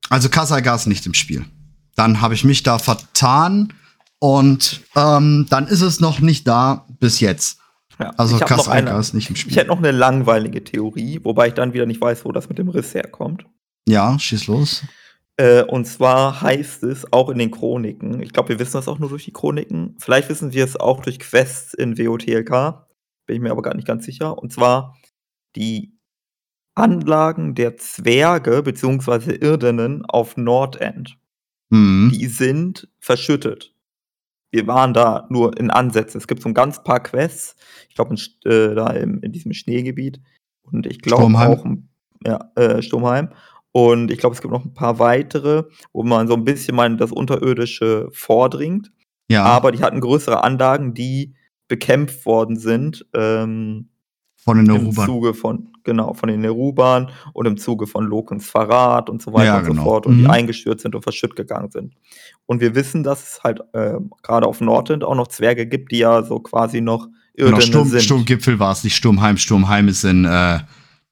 Also 0.09 0.29
Kassalgar 0.29 0.75
ist 0.75 0.87
nicht 0.87 1.05
im 1.05 1.13
Spiel. 1.13 1.45
Dann 1.95 2.21
habe 2.21 2.33
ich 2.33 2.43
mich 2.43 2.63
da 2.63 2.79
vertan 2.79 3.71
und 4.19 4.81
ähm, 4.95 5.45
dann 5.49 5.67
ist 5.67 5.81
es 5.81 5.99
noch 5.99 6.19
nicht 6.19 6.47
da 6.47 6.85
bis 6.99 7.19
jetzt. 7.19 7.59
Ja. 7.99 8.09
Also 8.17 8.35
ich 8.37 8.45
Kassalgar 8.45 8.99
ist 8.99 9.13
nicht 9.13 9.29
im 9.29 9.35
Ich 9.35 9.41
Spiel. 9.41 9.55
hätte 9.55 9.67
noch 9.69 9.77
eine 9.77 9.91
langweilige 9.91 10.63
Theorie, 10.63 11.19
wobei 11.23 11.49
ich 11.49 11.53
dann 11.53 11.73
wieder 11.73 11.85
nicht 11.85 12.01
weiß, 12.01 12.25
wo 12.25 12.31
das 12.31 12.49
mit 12.49 12.57
dem 12.57 12.69
Riss 12.69 12.93
herkommt. 12.93 13.45
Ja, 13.87 14.17
schieß 14.17 14.47
los. 14.47 14.83
Äh, 15.37 15.63
und 15.63 15.85
zwar 15.85 16.41
heißt 16.41 16.83
es 16.83 17.11
auch 17.11 17.29
in 17.29 17.39
den 17.39 17.51
Chroniken, 17.51 18.21
ich 18.21 18.33
glaube, 18.33 18.49
wir 18.49 18.59
wissen 18.59 18.73
das 18.73 18.87
auch 18.87 18.99
nur 18.99 19.09
durch 19.09 19.25
die 19.25 19.33
Chroniken, 19.33 19.95
vielleicht 19.97 20.29
wissen 20.29 20.53
wir 20.53 20.63
es 20.63 20.75
auch 20.75 21.01
durch 21.01 21.19
Quests 21.19 21.73
in 21.73 21.97
WOTLK, 21.97 22.85
bin 23.25 23.35
ich 23.35 23.41
mir 23.41 23.51
aber 23.51 23.63
gar 23.63 23.75
nicht 23.75 23.87
ganz 23.87 24.05
sicher. 24.05 24.37
Und 24.37 24.53
zwar 24.53 24.97
die 25.55 25.97
Anlagen 26.75 27.55
der 27.55 27.77
Zwerge 27.77 28.63
bzw. 28.63 29.35
Irdenen 29.35 30.05
auf 30.05 30.37
Nordend. 30.37 31.17
Mhm. 31.69 32.11
Die 32.13 32.27
sind 32.27 32.89
verschüttet. 32.99 33.73
Wir 34.51 34.67
waren 34.67 34.93
da 34.93 35.25
nur 35.29 35.57
in 35.57 35.71
Ansätzen. 35.71 36.19
Es 36.19 36.27
gibt 36.27 36.41
so 36.41 36.49
ein 36.49 36.53
ganz 36.53 36.83
paar 36.83 37.01
Quests, 37.01 37.55
ich 37.89 37.95
glaube, 37.95 38.15
äh, 38.45 38.75
da 38.75 38.87
im, 38.91 39.19
in 39.21 39.31
diesem 39.31 39.53
Schneegebiet. 39.53 40.21
Und 40.61 40.85
ich 40.85 40.99
glaube 40.99 41.35
auch, 41.37 41.65
ja, 42.25 42.51
äh, 42.55 42.81
Sturmheim. 42.81 43.29
Und 43.73 44.11
ich 44.11 44.19
glaube, 44.19 44.35
es 44.35 44.41
gibt 44.41 44.53
noch 44.53 44.63
ein 44.63 44.73
paar 44.73 44.99
weitere, 44.99 45.63
wo 45.91 46.03
man 46.03 46.27
so 46.27 46.35
ein 46.35 46.45
bisschen 46.45 46.75
mal 46.75 46.85
in 46.85 46.97
das 46.97 47.11
Unterirdische 47.11 48.07
vordringt. 48.11 48.91
Ja. 49.29 49.43
Aber 49.43 49.71
die 49.71 49.81
hatten 49.81 49.99
größere 49.99 50.43
Anlagen, 50.43 50.93
die 50.93 51.33
bekämpft 51.67 52.25
worden 52.25 52.55
sind. 52.55 53.05
Ähm, 53.15 53.89
von 54.37 54.57
den 54.57 54.65
Nerubern. 54.67 55.05
Im 55.07 55.13
Zuge 55.13 55.33
von, 55.33 55.69
genau, 55.83 56.13
von 56.13 56.29
den 56.29 56.41
Nerubern 56.41 57.09
und 57.31 57.45
im 57.45 57.57
Zuge 57.57 57.87
von 57.87 58.05
Lokens 58.05 58.49
Verrat 58.49 59.09
und 59.09 59.21
so 59.21 59.33
weiter 59.33 59.45
ja, 59.45 59.57
und 59.59 59.65
genau. 59.65 59.83
so 59.83 59.89
fort 59.89 60.05
und 60.05 60.17
mhm. 60.17 60.23
die 60.23 60.29
eingestürzt 60.29 60.83
sind 60.83 60.95
und 60.95 61.01
verschütt 61.01 61.35
gegangen 61.35 61.71
sind. 61.71 61.95
Und 62.45 62.59
wir 62.59 62.75
wissen, 62.75 63.03
dass 63.03 63.23
es 63.23 63.43
halt 63.43 63.61
äh, 63.73 63.93
gerade 64.21 64.45
auf 64.45 64.59
Nordend 64.59 65.03
auch 65.03 65.15
noch 65.15 65.29
Zwerge 65.29 65.65
gibt, 65.65 65.91
die 65.91 65.99
ja 65.99 66.23
so 66.23 66.39
quasi 66.39 66.81
noch 66.81 67.07
genau, 67.35 67.59
Sturm, 67.61 67.87
sind. 67.87 68.03
Sturmgipfel 68.03 68.59
war 68.59 68.73
es 68.73 68.83
nicht 68.83 68.95
Sturmheim. 68.95 69.37
Sturmheim 69.37 69.87
ist 69.87 70.03
in 70.03 70.25
äh, 70.25 70.59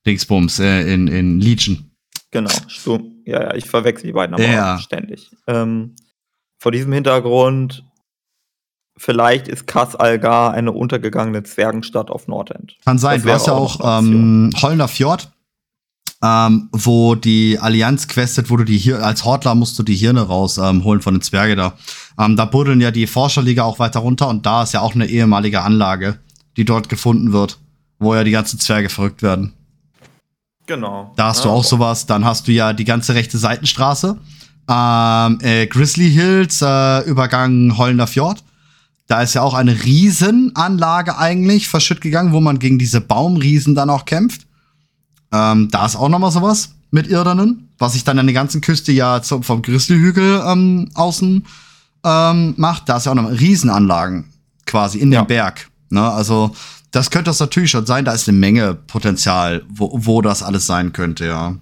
Dingsbums, 0.05 0.59
äh, 0.59 0.93
in, 0.93 1.07
in 1.07 1.39
Legion. 1.39 1.90
Genau, 2.31 2.49
Sturm. 2.67 3.21
Ja, 3.25 3.41
ja, 3.43 3.55
ich 3.55 3.65
verwechsel 3.69 4.07
die 4.07 4.13
beiden 4.13 4.33
aber 4.33 4.45
ja. 4.45 4.79
ständig. 4.79 5.29
Ähm, 5.47 5.95
vor 6.59 6.71
diesem 6.71 6.93
Hintergrund 6.93 7.83
vielleicht 8.97 9.47
ist 9.47 9.67
Kass 9.67 9.95
Algar 9.95 10.53
eine 10.53 10.71
untergegangene 10.71 11.43
Zwergenstadt 11.43 12.09
auf 12.09 12.27
Nordend. 12.27 12.77
Kann 12.85 12.99
sein. 12.99 13.21
Du 13.21 13.31
hast 13.31 13.47
ja 13.47 13.53
auch 13.53 13.99
ähm, 13.99 14.51
Hollner 14.61 14.87
Fjord, 14.87 15.31
ähm, 16.23 16.69
wo 16.71 17.15
die 17.15 17.57
Allianz 17.59 18.07
questet, 18.07 18.49
wo 18.49 18.57
du 18.57 18.63
die 18.63 18.77
hier 18.77 19.03
als 19.03 19.25
Hortler 19.25 19.55
musst 19.55 19.77
du 19.79 19.83
die 19.83 19.95
Hirne 19.95 20.21
rausholen 20.21 20.81
ähm, 20.83 21.01
von 21.01 21.15
den 21.15 21.21
Zwergen 21.21 21.57
da. 21.57 21.73
Ähm, 22.19 22.35
da 22.37 22.45
buddeln 22.45 22.79
ja 22.79 22.91
die 22.91 23.07
Forscherliga 23.07 23.63
auch 23.63 23.79
weiter 23.79 24.01
runter 24.01 24.27
und 24.27 24.45
da 24.45 24.63
ist 24.63 24.73
ja 24.73 24.81
auch 24.81 24.95
eine 24.95 25.07
ehemalige 25.07 25.61
Anlage, 25.61 26.19
die 26.57 26.65
dort 26.65 26.87
gefunden 26.87 27.33
wird, 27.33 27.59
wo 27.99 28.13
ja 28.15 28.23
die 28.23 28.31
ganzen 28.31 28.59
Zwerge 28.59 28.89
verrückt 28.89 29.23
werden. 29.23 29.53
Genau. 30.67 31.13
Da 31.15 31.27
hast 31.27 31.43
du 31.43 31.49
auch 31.49 31.63
sowas. 31.63 32.05
Dann 32.05 32.25
hast 32.25 32.47
du 32.47 32.51
ja 32.51 32.73
die 32.73 32.85
ganze 32.85 33.15
rechte 33.15 33.37
Seitenstraße. 33.37 34.17
Ähm, 34.69 35.39
äh, 35.41 35.67
Grizzly 35.67 36.09
Hills, 36.11 36.61
äh, 36.61 37.01
Übergang 37.01 37.77
Hollender 37.77 38.07
Fjord. 38.07 38.43
Da 39.07 39.21
ist 39.21 39.33
ja 39.33 39.41
auch 39.41 39.53
eine 39.53 39.83
Riesenanlage 39.83 41.17
eigentlich 41.17 41.67
verschütt 41.67 41.99
gegangen, 41.99 42.31
wo 42.31 42.39
man 42.39 42.59
gegen 42.59 42.79
diese 42.79 43.01
Baumriesen 43.01 43.75
dann 43.75 43.89
auch 43.89 44.05
kämpft. 44.05 44.47
Ähm, 45.33 45.69
da 45.69 45.85
ist 45.85 45.95
auch 45.95 46.09
noch 46.09 46.19
mal 46.19 46.31
sowas 46.31 46.75
mit 46.91 47.07
Irdernen, 47.07 47.69
was 47.77 47.93
sich 47.93 48.03
dann 48.03 48.19
an 48.19 48.27
der 48.27 48.33
ganzen 48.33 48.61
Küste 48.61 48.91
ja 48.91 49.21
zum, 49.21 49.43
vom 49.43 49.61
Grizzlyhügel 49.61 50.43
ähm, 50.45 50.89
außen 50.93 51.45
ähm, 52.05 52.53
macht. 52.57 52.87
Da 52.87 52.97
ist 52.97 53.05
ja 53.05 53.11
auch 53.11 53.15
noch 53.15 53.23
mal 53.23 53.33
Riesenanlagen 53.33 54.31
quasi 54.65 54.99
in 54.99 55.11
ja. 55.11 55.23
dem 55.23 55.27
Berg. 55.27 55.69
Ne? 55.89 56.09
Also 56.09 56.55
das 56.91 57.09
könnte 57.09 57.29
das 57.29 57.39
natürlich 57.39 57.71
schon 57.71 57.85
sein. 57.85 58.05
Da 58.05 58.13
ist 58.13 58.27
eine 58.27 58.37
Menge 58.37 58.75
Potenzial, 58.75 59.63
wo, 59.69 59.89
wo 59.93 60.21
das 60.21 60.43
alles 60.43 60.65
sein 60.65 60.93
könnte, 60.93 61.25
ja. 61.25 61.57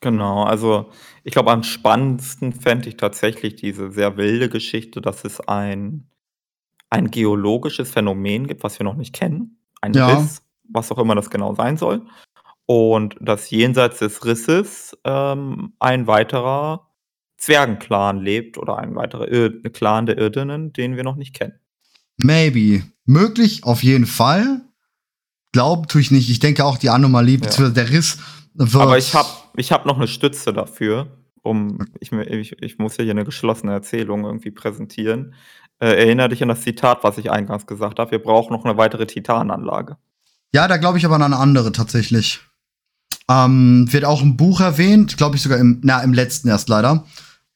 Genau, 0.00 0.44
also 0.44 0.90
ich 1.22 1.32
glaube, 1.32 1.50
am 1.50 1.62
spannendsten 1.62 2.52
fände 2.52 2.88
ich 2.88 2.96
tatsächlich 2.96 3.56
diese 3.56 3.90
sehr 3.90 4.16
wilde 4.16 4.50
Geschichte, 4.50 5.00
dass 5.00 5.24
es 5.24 5.40
ein 5.40 6.10
ein 6.94 7.10
geologisches 7.10 7.90
Phänomen 7.90 8.46
gibt, 8.46 8.62
was 8.62 8.78
wir 8.78 8.84
noch 8.84 8.94
nicht 8.94 9.14
kennen. 9.14 9.58
Ein 9.80 9.94
ja. 9.94 10.16
Riss, 10.16 10.42
was 10.70 10.92
auch 10.92 10.98
immer 10.98 11.16
das 11.16 11.28
genau 11.28 11.54
sein 11.54 11.76
soll. 11.76 12.06
Und 12.66 13.16
dass 13.20 13.50
jenseits 13.50 13.98
des 13.98 14.24
Risses 14.24 14.96
ähm, 15.04 15.72
ein 15.80 16.06
weiterer 16.06 16.88
Zwergenclan 17.36 18.20
lebt 18.20 18.56
oder 18.58 18.78
ein 18.78 18.94
weiterer 18.94 19.28
Ir 19.28 19.60
Clan 19.72 20.06
der 20.06 20.18
Irdinnen, 20.18 20.72
den 20.72 20.96
wir 20.96 21.02
noch 21.02 21.16
nicht 21.16 21.34
kennen. 21.34 21.58
Maybe. 22.16 22.84
Möglich, 23.06 23.64
auf 23.64 23.82
jeden 23.82 24.06
Fall. 24.06 24.62
Glauben 25.52 25.86
tue 25.86 26.00
ich 26.00 26.10
nicht. 26.10 26.30
Ich 26.30 26.40
denke 26.40 26.64
auch 26.64 26.78
die 26.78 26.90
Anomalie, 26.90 27.38
ja. 27.38 27.68
der 27.68 27.90
Riss 27.90 28.18
wird. 28.54 28.82
Aber 28.82 28.98
ich 28.98 29.14
habe 29.14 29.28
ich 29.56 29.72
hab 29.72 29.86
noch 29.86 29.96
eine 29.96 30.08
Stütze 30.08 30.52
dafür, 30.52 31.06
um, 31.42 31.78
ich, 32.00 32.10
ich, 32.12 32.62
ich 32.62 32.78
muss 32.78 32.96
ja 32.96 33.04
hier 33.04 33.12
eine 33.12 33.24
geschlossene 33.24 33.72
Erzählung 33.72 34.24
irgendwie 34.24 34.50
präsentieren. 34.50 35.34
Äh, 35.78 35.88
erinnere 35.88 36.30
dich 36.30 36.42
an 36.42 36.48
das 36.48 36.62
Zitat, 36.62 37.04
was 37.04 37.18
ich 37.18 37.30
eingangs 37.30 37.66
gesagt 37.66 37.98
habe. 37.98 38.12
Wir 38.12 38.22
brauchen 38.22 38.52
noch 38.52 38.64
eine 38.64 38.76
weitere 38.76 39.06
Titananlage. 39.06 39.96
Ja, 40.52 40.68
da 40.68 40.76
glaube 40.76 40.98
ich 40.98 41.04
aber 41.04 41.16
an 41.16 41.22
eine 41.22 41.36
andere 41.36 41.72
tatsächlich. 41.72 42.40
Ähm, 43.28 43.86
wird 43.90 44.04
auch 44.04 44.22
im 44.22 44.36
Buch 44.36 44.60
erwähnt, 44.60 45.16
glaube 45.16 45.36
ich 45.36 45.42
sogar 45.42 45.58
im, 45.58 45.80
na, 45.82 46.02
im 46.02 46.12
letzten 46.12 46.48
erst 46.48 46.68
leider. 46.68 47.04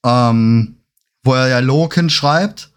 Ähm, 0.04 0.76
wo 1.22 1.34
er 1.34 1.48
ja 1.48 1.58
Loken 1.60 2.10
schreibt. 2.10 2.72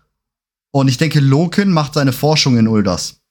Und 0.72 0.88
ich 0.88 0.98
denke, 0.98 1.20
Loken 1.20 1.72
macht 1.72 1.94
seine 1.94 2.14
Forschung 2.14 2.58
in 2.58 2.68
Uldas. 2.68 3.22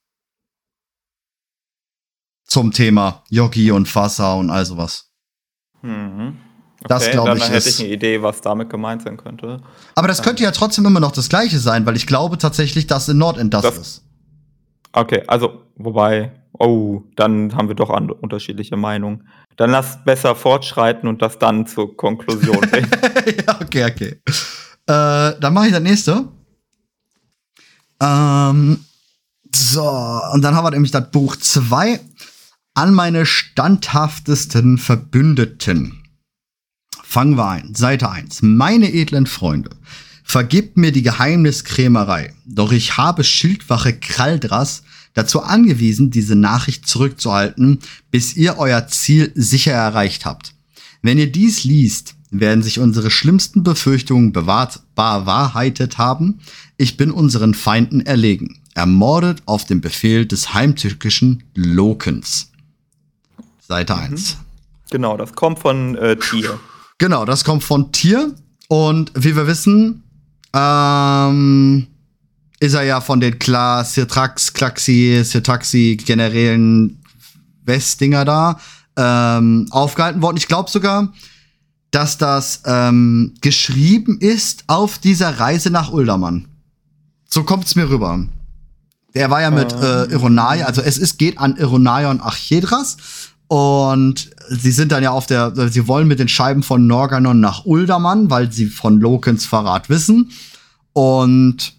Zum 2.45 2.73
Thema 2.73 3.25
Yogi 3.31 3.71
und 3.71 3.89
Fasa 3.89 4.35
und 4.35 4.51
all 4.51 4.67
sowas. 4.67 5.11
Mhm. 5.83 6.39
Das 6.83 7.11
glaube 7.11 7.37
ich. 7.37 7.45
Dann 7.45 7.53
hätte 7.53 7.69
ich 7.69 7.81
eine 7.81 7.89
Idee, 7.89 8.23
was 8.23 8.41
damit 8.41 8.71
gemeint 8.71 9.03
sein 9.03 9.17
könnte. 9.17 9.61
Aber 9.95 10.09
das 10.09 10.23
könnte 10.23 10.43
ja 10.43 10.51
trotzdem 10.51 10.87
immer 10.87 11.01
noch 11.01 11.13
das 11.13 11.29
Gleiche 11.29 11.59
sein, 11.59 11.85
weil 11.87 11.97
ich 11.97 12.07
glaube 12.07 12.39
tatsächlich, 12.39 12.87
dass 12.87 13.09
in 13.09 13.19
Nordend 13.19 13.53
das, 13.53 13.63
das 13.63 13.79
ist. 13.79 14.05
Okay, 14.93 15.23
also, 15.27 15.63
wobei, 15.77 16.33
oh, 16.59 17.03
dann 17.17 17.55
haben 17.55 17.69
wir 17.69 17.75
doch 17.75 17.91
unterschiedliche 17.91 18.77
Meinungen. 18.77 19.29
Dann 19.57 19.71
lass 19.71 20.03
besser 20.05 20.35
fortschreiten 20.35 21.09
und 21.09 21.23
das 21.23 21.39
dann 21.39 21.67
zur 21.67 21.97
Konklusion 21.97 22.61
bringen. 22.71 22.91
ja, 23.47 23.61
okay, 23.61 23.85
okay. 23.85 24.21
Äh, 24.87 25.39
dann 25.39 25.53
mache 25.53 25.67
ich 25.67 25.73
das 25.73 25.83
nächste. 25.83 26.29
Ähm, 28.01 28.85
so, 29.55 30.21
und 30.33 30.43
dann 30.43 30.55
haben 30.55 30.65
wir 30.65 30.71
nämlich 30.71 30.93
das 30.93 31.11
Buch 31.11 31.37
2 31.37 32.01
an 32.75 32.95
meine 32.95 33.27
standhaftesten 33.27 34.79
Verbündeten. 34.79 36.03
Fangen 37.03 37.37
wir 37.37 37.49
ein. 37.49 37.75
Seite 37.75 38.11
1. 38.11 38.43
Meine 38.43 38.93
edlen 38.93 39.27
Freunde, 39.27 39.71
vergibt 40.23 40.77
mir 40.77 40.93
die 40.93 41.03
Geheimniskrämerei, 41.03 42.33
doch 42.47 42.71
ich 42.73 42.97
habe 42.97 43.25
Schildwache 43.25 43.99
Kraldras 43.99 44.85
dazu 45.15 45.43
angewiesen, 45.43 46.11
diese 46.11 46.37
Nachricht 46.37 46.87
zurückzuhalten, 46.87 47.81
bis 48.11 48.37
ihr 48.37 48.59
euer 48.59 48.87
Ziel 48.87 49.33
sicher 49.35 49.73
erreicht 49.73 50.25
habt. 50.25 50.55
Wenn 51.03 51.19
ihr 51.19 51.33
dies 51.33 51.65
liest, 51.65 52.15
werden 52.31 52.63
sich 52.63 52.79
unsere 52.79 53.11
schlimmsten 53.11 53.65
Befürchtungen 53.65 54.33
bewahrt, 54.33 54.81
bewahrheitet 54.95 55.99
haben. 55.99 56.41
Ich 56.81 56.97
bin 56.97 57.11
unseren 57.11 57.53
Feinden 57.53 58.01
erlegen, 58.01 58.59
ermordet 58.73 59.43
auf 59.45 59.67
dem 59.67 59.83
Befehl 59.83 60.25
des 60.25 60.55
heimtückischen 60.55 61.43
Lokens. 61.55 62.53
Seite 63.61 63.95
1. 63.95 64.11
Mhm. 64.11 64.39
Genau, 64.89 65.19
das 65.19 65.35
kommt 65.35 65.59
von 65.59 65.95
äh, 65.97 66.17
Tier. 66.17 66.59
Genau, 66.97 67.27
das 67.27 67.45
kommt 67.45 67.65
von 67.65 67.93
Tier. 67.93 68.35
Und 68.69 69.13
wie 69.15 69.37
wir 69.37 69.47
wissen, 69.47 70.05
ähm, 70.55 71.87
ist 72.61 72.73
er 72.73 72.85
ja 72.85 73.03
von 73.03 73.21
den 73.21 73.39
klar 73.39 73.85
Sirtrax, 73.85 74.55
Klaxi, 74.55 75.21
Sirtaxi, 75.23 75.99
generellen 76.03 76.99
Westdinger 77.67 78.25
da 78.25 78.59
ähm, 78.97 79.67
aufgehalten 79.71 80.23
worden. 80.23 80.39
Ich 80.39 80.49
glaube 80.49 80.71
sogar, 80.71 81.13
dass 81.91 82.17
das 82.17 82.63
ähm, 82.65 83.35
geschrieben 83.43 84.17
ist 84.19 84.65
auf 84.67 84.97
dieser 84.97 85.41
Reise 85.41 85.69
nach 85.69 85.93
Uldermann. 85.93 86.47
So 87.33 87.45
kommt's 87.45 87.77
mir 87.77 87.89
rüber. 87.89 88.27
Der 89.15 89.31
war 89.31 89.41
ja 89.41 89.51
mit 89.51 89.73
äh, 89.73 90.05
Ironai, 90.13 90.65
also 90.65 90.83
es 90.83 90.99
ist, 90.99 91.19
geht 91.19 91.39
an 91.39 91.57
Ironaion 91.57 92.21
Archedras 92.21 92.97
und 93.49 94.31
sie 94.49 94.71
sind 94.71 94.93
dann 94.93 95.03
ja 95.03 95.11
auf 95.11 95.27
der, 95.27 95.53
sie 95.69 95.89
wollen 95.89 96.07
mit 96.07 96.21
den 96.21 96.29
Scheiben 96.29 96.63
von 96.63 96.87
Norganon 96.87 97.41
nach 97.41 97.65
Uldaman, 97.65 98.31
weil 98.31 98.53
sie 98.53 98.67
von 98.67 99.01
Lokens 99.01 99.47
Verrat 99.47 99.89
wissen. 99.89 100.31
Und 100.93 101.73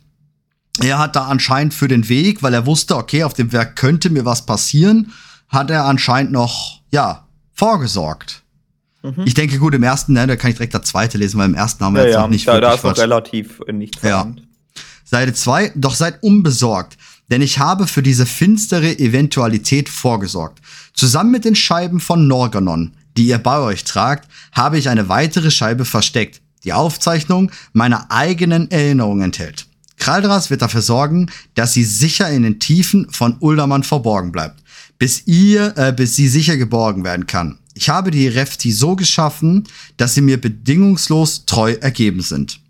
er 0.81 0.99
hat 0.99 1.15
da 1.15 1.27
anscheinend 1.27 1.73
für 1.73 1.87
den 1.87 2.09
Weg, 2.09 2.43
weil 2.43 2.53
er 2.53 2.65
wusste, 2.65 2.97
okay, 2.97 3.23
auf 3.23 3.33
dem 3.33 3.53
Werk 3.53 3.77
könnte 3.77 4.09
mir 4.09 4.25
was 4.25 4.45
passieren, 4.45 5.13
hat 5.47 5.69
er 5.69 5.85
anscheinend 5.85 6.33
noch, 6.33 6.81
ja, 6.91 7.27
vorgesorgt. 7.53 8.43
Mhm. 9.03 9.23
Ich 9.25 9.33
denke, 9.33 9.57
gut, 9.57 9.73
im 9.73 9.83
ersten, 9.83 10.13
ne, 10.13 10.27
da 10.27 10.35
kann 10.35 10.51
ich 10.51 10.57
direkt 10.57 10.73
das 10.73 10.83
zweite 10.83 11.17
lesen, 11.17 11.39
weil 11.39 11.47
im 11.47 11.55
ersten 11.55 11.83
haben 11.83 11.95
wir 11.95 12.01
ja, 12.01 12.07
jetzt 12.07 12.15
ja, 12.15 12.21
noch 12.21 12.29
nicht 12.29 12.47
da, 12.47 12.53
wirklich 12.53 12.81
da 12.81 12.89
ist 12.89 12.97
noch 12.97 13.03
relativ 13.03 13.61
nichts 13.71 14.01
ja. 14.01 14.27
Seite 15.11 15.33
2, 15.33 15.73
doch 15.75 15.93
seid 15.93 16.23
unbesorgt, 16.23 16.97
denn 17.29 17.43
ich 17.43 17.59
habe 17.59 17.85
für 17.85 18.01
diese 18.01 18.25
finstere 18.25 18.97
Eventualität 18.97 19.89
vorgesorgt. 19.89 20.59
Zusammen 20.93 21.31
mit 21.31 21.45
den 21.45 21.55
Scheiben 21.55 21.99
von 21.99 22.27
Norganon 22.27 22.93
die 23.17 23.27
ihr 23.27 23.37
bei 23.37 23.59
euch 23.59 23.83
tragt, 23.83 24.29
habe 24.51 24.77
ich 24.77 24.89
eine 24.89 25.09
weitere 25.09 25.51
Scheibe 25.51 25.85
versteckt, 25.85 26.41
die 26.63 26.73
Aufzeichnung 26.73 27.51
meiner 27.73 28.11
eigenen 28.11 28.69
Erinnerungen 28.71 29.25
enthält. 29.25 29.67
Kraldras 29.97 30.49
wird 30.49 30.61
dafür 30.61 30.81
sorgen, 30.81 31.29
dass 31.53 31.73
sie 31.73 31.83
sicher 31.83 32.29
in 32.29 32.43
den 32.43 32.59
Tiefen 32.59 33.07
von 33.11 33.37
Uldermann 33.39 33.83
verborgen 33.83 34.31
bleibt, 34.31 34.63
bis 34.97 35.27
ihr, 35.27 35.77
äh, 35.77 35.93
bis 35.93 36.15
sie 36.15 36.27
sicher 36.27 36.57
geborgen 36.57 37.03
werden 37.03 37.27
kann. 37.27 37.59
Ich 37.73 37.89
habe 37.89 38.11
die 38.11 38.27
Refti 38.27 38.71
so 38.71 38.95
geschaffen, 38.95 39.67
dass 39.97 40.15
sie 40.15 40.21
mir 40.21 40.39
bedingungslos 40.41 41.45
treu 41.45 41.73
ergeben 41.73 42.21
sind. 42.21 42.60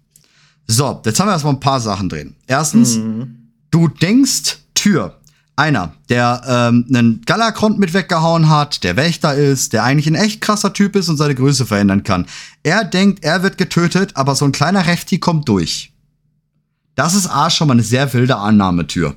So, 0.72 1.02
jetzt 1.06 1.20
haben 1.20 1.28
wir 1.28 1.34
erstmal 1.34 1.54
ein 1.54 1.60
paar 1.60 1.82
Sachen 1.82 2.08
drin. 2.08 2.34
Erstens, 2.48 2.98
mhm. 2.98 3.50
du 3.72 3.90
denkst 3.90 4.60
Tür. 4.74 5.18
Einer, 5.58 5.94
der 6.08 6.42
ähm, 6.48 6.86
einen 6.90 7.22
Galakrond 7.26 7.78
mit 7.78 7.94
weggehauen 7.94 8.50
hat, 8.50 8.84
der 8.86 8.96
Wächter 8.96 9.36
ist, 9.36 9.74
der 9.74 9.84
eigentlich 9.84 10.08
ein 10.08 10.16
echt 10.16 10.40
krasser 10.40 10.72
Typ 10.72 10.96
ist 10.96 11.10
und 11.10 11.18
seine 11.18 11.36
Größe 11.36 11.66
verändern 11.66 12.04
kann. 12.04 12.26
Er 12.64 12.86
denkt, 12.86 13.24
er 13.24 13.44
wird 13.44 13.58
getötet, 13.58 14.16
aber 14.16 14.34
so 14.34 14.46
ein 14.46 14.54
kleiner 14.54 14.88
Refti 14.88 15.20
kommt 15.20 15.50
durch. 15.50 15.92
Das 16.96 17.14
ist 17.16 17.28
A 17.28 17.50
schon 17.50 17.68
mal 17.68 17.74
eine 17.74 17.84
sehr 17.84 18.12
wilde 18.14 18.38
Annahmetür. 18.38 19.16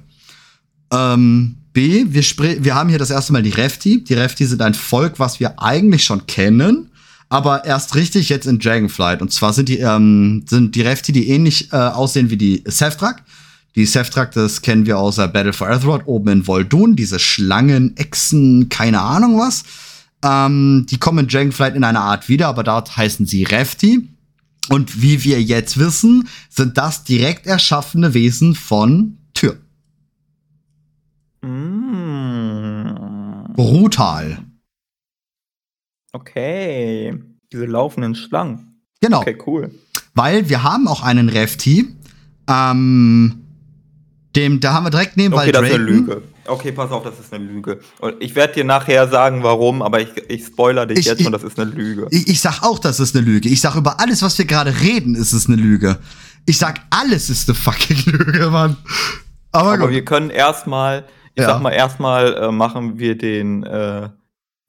Ähm, 0.92 1.58
B, 1.72 2.06
wir, 2.08 2.24
wir 2.64 2.74
haben 2.74 2.88
hier 2.88 2.98
das 2.98 3.10
erste 3.10 3.32
Mal 3.32 3.42
die 3.42 3.50
Refti. 3.50 4.02
Die 4.02 4.14
Refti 4.14 4.44
sind 4.44 4.60
ein 4.60 4.74
Volk, 4.74 5.20
was 5.20 5.38
wir 5.38 5.62
eigentlich 5.62 6.04
schon 6.04 6.26
kennen, 6.26 6.90
aber 7.28 7.64
erst 7.64 7.94
richtig 7.94 8.28
jetzt 8.28 8.46
in 8.46 8.58
Dragonflight. 8.58 9.22
Und 9.22 9.32
zwar 9.32 9.52
sind 9.52 9.68
die, 9.68 9.78
ähm, 9.78 10.44
sind 10.48 10.74
die 10.74 10.82
Refti, 10.82 11.12
die 11.12 11.28
ähnlich 11.28 11.72
äh, 11.72 11.76
aussehen 11.76 12.30
wie 12.30 12.36
die 12.36 12.62
Seftrak. 12.66 13.22
Die 13.74 13.86
Seftrak, 13.86 14.32
das 14.32 14.62
kennen 14.62 14.86
wir 14.86 14.98
aus 14.98 15.16
der 15.16 15.28
Battle 15.28 15.52
for 15.52 15.68
Azeroth 15.68 16.06
oben 16.06 16.28
in 16.28 16.46
Voldun. 16.46 16.94
Diese 16.94 17.18
Schlangen, 17.18 17.96
Echsen, 17.96 18.68
keine 18.68 19.00
Ahnung 19.00 19.38
was. 19.38 19.64
Ähm, 20.22 20.86
die 20.88 20.98
kommen 20.98 21.20
in 21.20 21.28
Dragonflight 21.28 21.74
in 21.74 21.84
einer 21.84 22.02
Art 22.02 22.28
wieder, 22.28 22.48
aber 22.48 22.62
dort 22.62 22.96
heißen 22.96 23.26
sie 23.26 23.42
Refti. 23.42 24.08
Und 24.70 25.02
wie 25.02 25.24
wir 25.24 25.42
jetzt 25.42 25.76
wissen, 25.78 26.28
sind 26.48 26.78
das 26.78 27.04
direkt 27.04 27.46
erschaffene 27.46 28.14
Wesen 28.14 28.54
von 28.54 29.18
Tür. 29.34 29.56
Mm. 31.42 32.94
Brutal. 33.54 34.43
Okay. 36.14 37.12
Diese 37.52 37.66
laufenden 37.66 38.14
Schlangen. 38.14 38.80
Genau. 39.00 39.20
Okay, 39.20 39.36
cool. 39.46 39.72
Weil 40.14 40.48
wir 40.48 40.62
haben 40.62 40.86
auch 40.86 41.02
einen 41.02 41.28
Refti. 41.28 41.88
Ähm, 42.48 43.42
dem, 44.36 44.60
da 44.60 44.74
haben 44.74 44.86
wir 44.86 44.90
direkt 44.90 45.16
neben 45.16 45.34
okay, 45.34 45.50
das 45.50 45.62
ist 45.62 45.74
eine 45.74 45.82
Lüge. 45.82 46.22
Okay, 46.46 46.72
pass 46.72 46.90
auf, 46.92 47.02
das 47.02 47.18
ist 47.18 47.32
eine 47.32 47.44
Lüge. 47.44 47.80
Und 47.98 48.22
ich 48.22 48.34
werde 48.34 48.54
dir 48.54 48.64
nachher 48.64 49.08
sagen, 49.08 49.42
warum, 49.42 49.82
aber 49.82 50.00
ich, 50.00 50.10
ich 50.28 50.46
spoiler 50.46 50.86
dich 50.86 51.00
ich, 51.00 51.06
jetzt 51.06 51.22
schon, 51.22 51.32
das 51.32 51.42
ist 51.42 51.58
eine 51.58 51.70
Lüge. 51.70 52.06
Ich, 52.10 52.28
ich 52.28 52.40
sag 52.40 52.62
auch, 52.62 52.78
das 52.78 53.00
ist 53.00 53.16
eine 53.16 53.24
Lüge. 53.24 53.48
Ich 53.48 53.60
sag 53.60 53.74
über 53.74 53.98
alles, 53.98 54.22
was 54.22 54.38
wir 54.38 54.44
gerade 54.44 54.80
reden, 54.82 55.16
ist 55.16 55.32
es 55.32 55.48
eine 55.48 55.56
Lüge. 55.56 55.98
Ich 56.46 56.58
sag, 56.58 56.80
alles 56.90 57.28
ist 57.28 57.48
eine 57.48 57.56
fucking 57.56 57.96
Lüge, 58.12 58.50
Mann. 58.50 58.76
Aber, 59.50 59.72
aber 59.72 59.90
wir 59.90 60.04
können 60.04 60.30
erstmal, 60.30 61.06
ich 61.34 61.42
ja. 61.42 61.48
sag 61.48 61.62
mal, 61.62 61.70
erstmal 61.70 62.34
äh, 62.34 62.52
machen 62.52 62.98
wir 62.98 63.16
den, 63.16 63.64
äh, 63.64 64.10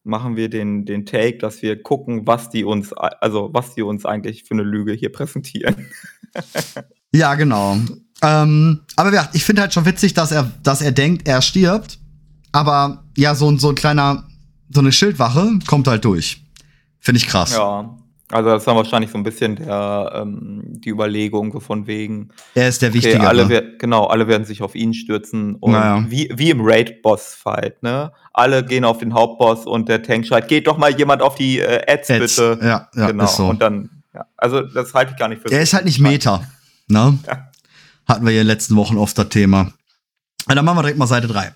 machen 0.05 0.35
wir 0.35 0.49
den, 0.49 0.85
den 0.85 1.05
Take, 1.05 1.39
dass 1.39 1.61
wir 1.61 1.81
gucken, 1.81 2.27
was 2.27 2.49
die 2.49 2.63
uns, 2.63 2.93
also 2.93 3.49
was 3.53 3.75
die 3.75 3.81
uns 3.81 4.05
eigentlich 4.05 4.43
für 4.43 4.53
eine 4.53 4.63
Lüge 4.63 4.93
hier 4.93 5.11
präsentieren. 5.11 5.87
ja, 7.13 7.35
genau. 7.35 7.77
Ähm, 8.21 8.81
aber 8.95 9.13
ja, 9.13 9.29
ich 9.33 9.43
finde 9.43 9.63
halt 9.63 9.73
schon 9.73 9.85
witzig, 9.85 10.13
dass 10.13 10.31
er, 10.31 10.51
dass 10.63 10.81
er 10.81 10.91
denkt, 10.91 11.27
er 11.27 11.41
stirbt. 11.41 11.99
Aber 12.51 13.03
ja, 13.17 13.35
so, 13.35 13.55
so 13.57 13.69
ein 13.69 13.75
kleiner, 13.75 14.27
so 14.69 14.79
eine 14.79 14.91
Schildwache 14.91 15.59
kommt 15.67 15.87
halt 15.87 16.05
durch. 16.05 16.45
Finde 16.99 17.17
ich 17.17 17.27
krass. 17.27 17.53
Ja. 17.53 17.97
Also 18.31 18.49
das 18.49 18.65
war 18.65 18.75
wahrscheinlich 18.75 19.11
so 19.11 19.19
ein 19.19 19.23
bisschen 19.23 19.55
der, 19.55 20.11
ähm, 20.15 20.63
die 20.65 20.89
Überlegung 20.89 21.51
so 21.51 21.59
von 21.59 21.85
wegen. 21.85 22.29
Er 22.55 22.69
ist 22.69 22.81
der 22.81 22.89
okay, 22.89 22.97
Wichtige. 22.97 23.27
Alle 23.27 23.77
genau, 23.77 24.05
alle 24.05 24.27
werden 24.27 24.45
sich 24.45 24.63
auf 24.63 24.73
ihn 24.73 24.95
stürzen. 24.95 25.55
Und 25.55 25.73
naja. 25.73 26.03
wie, 26.09 26.31
wie 26.33 26.49
im 26.49 26.61
Raid-Boss-Fight, 26.61 27.83
ne? 27.83 28.11
Alle 28.33 28.65
gehen 28.65 28.83
auf 28.83 28.97
den 28.97 29.13
Hauptboss 29.13 29.67
und 29.67 29.87
der 29.89 30.01
Tank 30.01 30.25
schreit, 30.25 30.47
geht 30.47 30.65
doch 30.65 30.77
mal 30.77 30.97
jemand 30.97 31.21
auf 31.21 31.35
die 31.35 31.59
äh, 31.59 31.81
Ads, 31.87 32.09
Ads. 32.09 32.19
bitte. 32.35 32.59
Ja, 32.63 32.89
ja, 32.95 33.07
genau. 33.07 33.27
So. 33.27 33.45
Und 33.45 33.61
dann, 33.61 33.89
ja. 34.13 34.25
Also 34.37 34.61
das 34.61 34.93
halte 34.95 35.11
ich 35.11 35.17
gar 35.17 35.27
nicht 35.27 35.43
für. 35.43 35.51
Er 35.51 35.61
ist 35.61 35.73
halt 35.73 35.85
nicht 35.85 35.99
Meta. 35.99 36.43
Ne? 36.87 37.19
Ja. 37.27 37.49
Hatten 38.07 38.25
wir 38.25 38.31
ja 38.31 38.41
in 38.41 38.47
den 38.47 38.53
letzten 38.53 38.75
Wochen 38.75 38.97
oft 38.97 39.17
das 39.17 39.29
Thema. 39.29 39.71
Und 40.47 40.55
dann 40.55 40.65
machen 40.65 40.77
wir 40.77 40.81
direkt 40.81 40.97
mal 40.97 41.07
Seite 41.07 41.27
3. 41.27 41.53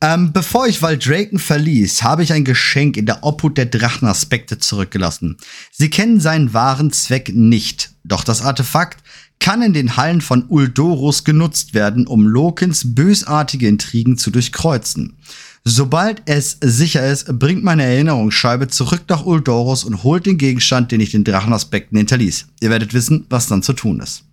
Ähm, 0.00 0.32
bevor 0.32 0.68
ich 0.68 0.80
Valdraken 0.80 1.40
verließ, 1.40 2.04
habe 2.04 2.22
ich 2.22 2.32
ein 2.32 2.44
Geschenk 2.44 2.96
in 2.96 3.06
der 3.06 3.24
Obhut 3.24 3.58
der 3.58 3.66
Drachenaspekte 3.66 4.58
zurückgelassen. 4.58 5.38
Sie 5.72 5.90
kennen 5.90 6.20
seinen 6.20 6.54
wahren 6.54 6.92
Zweck 6.92 7.32
nicht, 7.34 7.90
doch 8.04 8.22
das 8.22 8.42
Artefakt 8.42 9.02
kann 9.40 9.62
in 9.62 9.72
den 9.72 9.96
Hallen 9.96 10.20
von 10.20 10.44
Uldorus 10.48 11.24
genutzt 11.24 11.74
werden, 11.74 12.06
um 12.06 12.26
Lokins 12.26 12.94
bösartige 12.94 13.68
Intrigen 13.68 14.18
zu 14.18 14.30
durchkreuzen. 14.30 15.16
Sobald 15.64 16.22
es 16.26 16.58
sicher 16.60 17.06
ist, 17.06 17.38
bringt 17.38 17.62
meine 17.62 17.84
Erinnerungsscheibe 17.84 18.68
zurück 18.68 19.02
nach 19.08 19.26
Uldorus 19.26 19.84
und 19.84 20.02
holt 20.02 20.26
den 20.26 20.38
Gegenstand, 20.38 20.92
den 20.92 21.00
ich 21.00 21.10
den 21.10 21.24
Drachenaspekten 21.24 21.98
hinterließ. 21.98 22.46
Ihr 22.60 22.70
werdet 22.70 22.94
wissen, 22.94 23.26
was 23.28 23.48
dann 23.48 23.62
zu 23.62 23.74
tun 23.74 24.00
ist. 24.00 24.24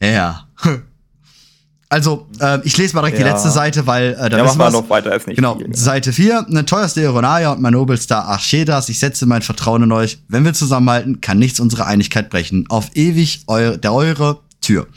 Ja. 0.00 0.48
Also, 1.88 2.26
äh, 2.40 2.58
ich 2.64 2.76
lese 2.76 2.96
mal 2.96 3.02
direkt 3.02 3.18
ja. 3.18 3.24
die 3.24 3.30
letzte 3.30 3.50
Seite, 3.50 3.86
weil 3.86 4.16
äh, 4.18 4.28
da 4.28 4.38
ja, 4.38 4.44
machen 4.44 4.58
wir 4.58 4.70
noch 4.70 4.90
weiter, 4.90 5.14
ist 5.14 5.28
nicht 5.28 5.36
Genau, 5.36 5.56
viel, 5.56 5.68
ja. 5.68 5.76
Seite 5.76 6.12
4. 6.12 6.46
Ne 6.48 6.64
teuerste 6.64 7.00
Ironaia 7.00 7.52
und 7.52 7.60
mein 7.60 7.74
Nobelstar 7.74 8.24
Archedas. 8.24 8.88
Ich 8.88 8.98
setze 8.98 9.24
mein 9.26 9.42
Vertrauen 9.42 9.84
in 9.84 9.92
euch. 9.92 10.18
Wenn 10.28 10.44
wir 10.44 10.52
zusammenhalten, 10.52 11.20
kann 11.20 11.38
nichts 11.38 11.60
unsere 11.60 11.86
Einigkeit 11.86 12.28
brechen. 12.28 12.66
Auf 12.68 12.90
ewig 12.94 13.44
eure, 13.46 13.78
der 13.78 13.92
eure 13.92 14.40
Tür. 14.60 14.88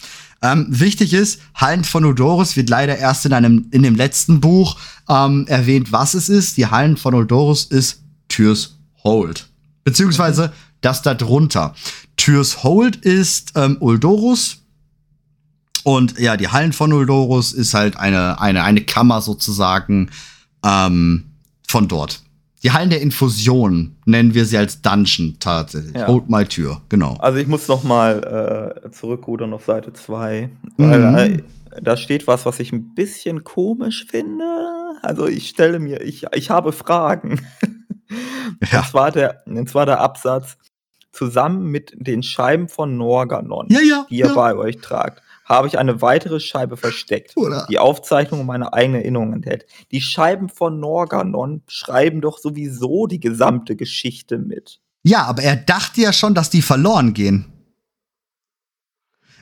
Ähm, 0.41 0.67
wichtig 0.69 1.13
ist, 1.13 1.41
Hallen 1.53 1.83
von 1.83 2.05
Odorus 2.05 2.55
wird 2.55 2.69
leider 2.69 2.97
erst 2.97 3.25
in 3.25 3.33
einem 3.33 3.67
in 3.71 3.83
dem 3.83 3.95
letzten 3.95 4.39
Buch 4.39 4.77
ähm, 5.09 5.45
erwähnt, 5.47 5.91
was 5.91 6.13
es 6.13 6.29
ist. 6.29 6.57
Die 6.57 6.67
Hallen 6.67 6.97
von 6.97 7.13
Odorus 7.13 7.65
ist 7.65 8.01
Türs 8.29 8.77
Hold. 9.03 9.47
Beziehungsweise 9.83 10.53
das 10.81 11.01
da 11.01 11.13
drunter. 11.13 11.75
Türs 12.15 12.63
Hold 12.63 12.95
ist 12.97 13.53
ähm, 13.55 13.77
Uldorus, 13.79 14.57
und 15.83 16.19
ja, 16.19 16.37
die 16.37 16.47
Hallen 16.49 16.73
von 16.73 16.93
Uldorus 16.93 17.53
ist 17.53 17.73
halt 17.73 17.97
eine, 17.97 18.39
eine, 18.41 18.63
eine 18.63 18.81
Kammer 18.81 19.21
sozusagen 19.21 20.09
ähm, 20.65 21.25
von 21.67 21.87
dort. 21.87 22.21
Die 22.63 22.71
Hallen 22.71 22.89
der 22.89 23.01
Infusion 23.01 23.95
nennen 24.05 24.33
wir 24.33 24.45
sie 24.45 24.57
als 24.57 24.81
Dungeon 24.81 25.37
tatsächlich. 25.39 25.95
Ja. 25.95 26.07
Hold 26.07 26.29
my 26.29 26.45
Tür, 26.45 26.81
genau. 26.89 27.15
Also 27.19 27.37
ich 27.37 27.47
muss 27.47 27.67
noch 27.69 27.83
mal 27.83 28.83
äh, 28.85 28.91
zurückrudern 28.91 29.53
auf 29.53 29.65
Seite 29.65 29.93
2. 29.93 30.49
Weil 30.77 30.99
mhm. 30.99 31.17
äh, 31.17 31.43
da 31.81 31.95
steht 31.95 32.27
was, 32.27 32.45
was 32.45 32.59
ich 32.59 32.73
ein 32.73 32.93
bisschen 32.95 33.45
komisch 33.45 34.05
finde. 34.09 34.43
Also 35.01 35.27
ich 35.27 35.47
stelle 35.47 35.79
mir, 35.79 36.01
ich, 36.01 36.25
ich 36.33 36.49
habe 36.49 36.71
Fragen. 36.71 37.41
Ja. 38.71 38.81
Das, 38.81 38.95
war 38.95 39.11
der, 39.11 39.43
das 39.45 39.75
war 39.75 39.85
der 39.85 39.99
Absatz. 39.99 40.57
Zusammen 41.11 41.67
mit 41.67 41.93
den 41.95 42.23
Scheiben 42.23 42.67
von 42.67 42.97
Norganon, 42.97 43.67
ja, 43.69 43.79
ja, 43.81 44.05
die 44.09 44.17
ihr 44.17 44.25
ja. 44.25 44.33
bei 44.33 44.55
euch 44.55 44.77
tragt, 44.77 45.21
habe 45.49 45.67
ich 45.67 45.79
eine 45.79 46.01
weitere 46.01 46.39
Scheibe 46.39 46.77
versteckt, 46.77 47.35
Oder? 47.35 47.65
die 47.69 47.79
Aufzeichnung 47.79 48.45
meiner 48.45 48.73
eigenen 48.73 49.01
Erinnerungen 49.01 49.33
enthält. 49.33 49.65
Die 49.91 50.01
Scheiben 50.01 50.47
von 50.47 50.79
Norganon 50.79 51.63
schreiben 51.67 52.21
doch 52.21 52.37
sowieso 52.37 53.07
die 53.07 53.19
gesamte 53.19 53.75
Geschichte 53.75 54.37
mit. 54.37 54.79
Ja, 55.03 55.23
aber 55.23 55.41
er 55.41 55.55
dachte 55.55 56.01
ja 56.01 56.13
schon, 56.13 56.35
dass 56.35 56.49
die 56.49 56.61
verloren 56.61 57.13
gehen. 57.13 57.51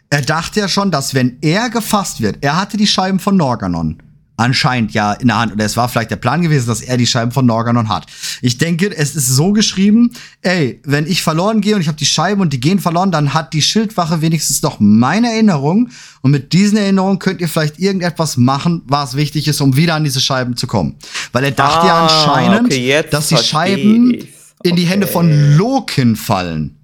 Er 0.10 0.22
dachte 0.22 0.62
ja 0.62 0.70
schon, 0.70 0.90
dass 0.92 1.14
wenn 1.14 1.38
er 1.42 1.70
gefasst 1.70 2.22
wird, 2.22 2.38
er 2.42 2.56
hatte 2.56 2.78
die 2.78 2.88
Scheiben 2.88 3.20
von 3.20 3.36
Norganon 3.36 4.02
anscheinend 4.38 4.94
ja 4.94 5.14
in 5.14 5.28
der 5.28 5.40
Hand. 5.40 5.52
Oder 5.52 5.66
es 5.66 5.76
war 5.76 5.90
vielleicht 5.90 6.12
der 6.12 6.18
Plan 6.18 6.42
gewesen, 6.42 6.68
dass 6.68 6.82
er 6.82 6.96
die 6.98 7.08
Scheiben 7.08 7.32
von 7.32 7.46
Norganon 7.46 7.90
hat. 7.90 8.06
Ich 8.42 8.58
denke, 8.58 8.96
es 8.96 9.16
ist 9.16 9.28
so 9.28 9.52
geschrieben, 9.52 10.12
ey, 10.42 10.80
wenn 10.86 11.08
ich 11.08 11.24
verloren 11.24 11.60
gehe 11.60 11.76
und 11.76 11.82
ich 11.82 11.88
habe 11.88 11.98
die 11.98 12.06
Scheiben 12.06 12.42
und 12.42 12.54
die 12.54 12.60
gehen 12.60 12.80
verloren, 12.80 13.12
dann 13.12 13.34
hat 13.34 13.54
die 13.54 13.62
Schildwache 13.62 14.22
wenigstens 14.22 14.62
noch 14.62 14.80
meine 14.80 15.32
Erinnerung. 15.32 15.90
Und 16.22 16.32
mit 16.32 16.54
diesen 16.54 16.78
Erinnerungen 16.78 17.20
könnt 17.20 17.42
ihr 17.42 17.50
vielleicht 17.50 17.80
irgendetwas 17.80 18.38
machen, 18.38 18.84
was 18.86 19.18
wichtig 19.18 19.48
ist, 19.48 19.60
um 19.60 19.76
wieder 19.76 19.96
an 19.96 20.04
diese 20.04 20.22
Scheiben 20.22 20.56
zu 20.56 20.68
kommen. 20.68 20.96
Weil 21.34 21.44
er 21.44 21.52
dachte 21.52 21.82
ah, 21.82 21.88
ja 21.88 22.04
anscheinend, 22.04 22.72
okay, 22.72 23.04
dass 23.10 23.28
die 23.28 23.38
Scheiben 23.38 24.14
okay. 24.14 24.30
in 24.64 24.76
die 24.76 24.86
Hände 24.86 25.08
von 25.08 25.58
Loken 25.58 26.16
fallen. 26.16 26.76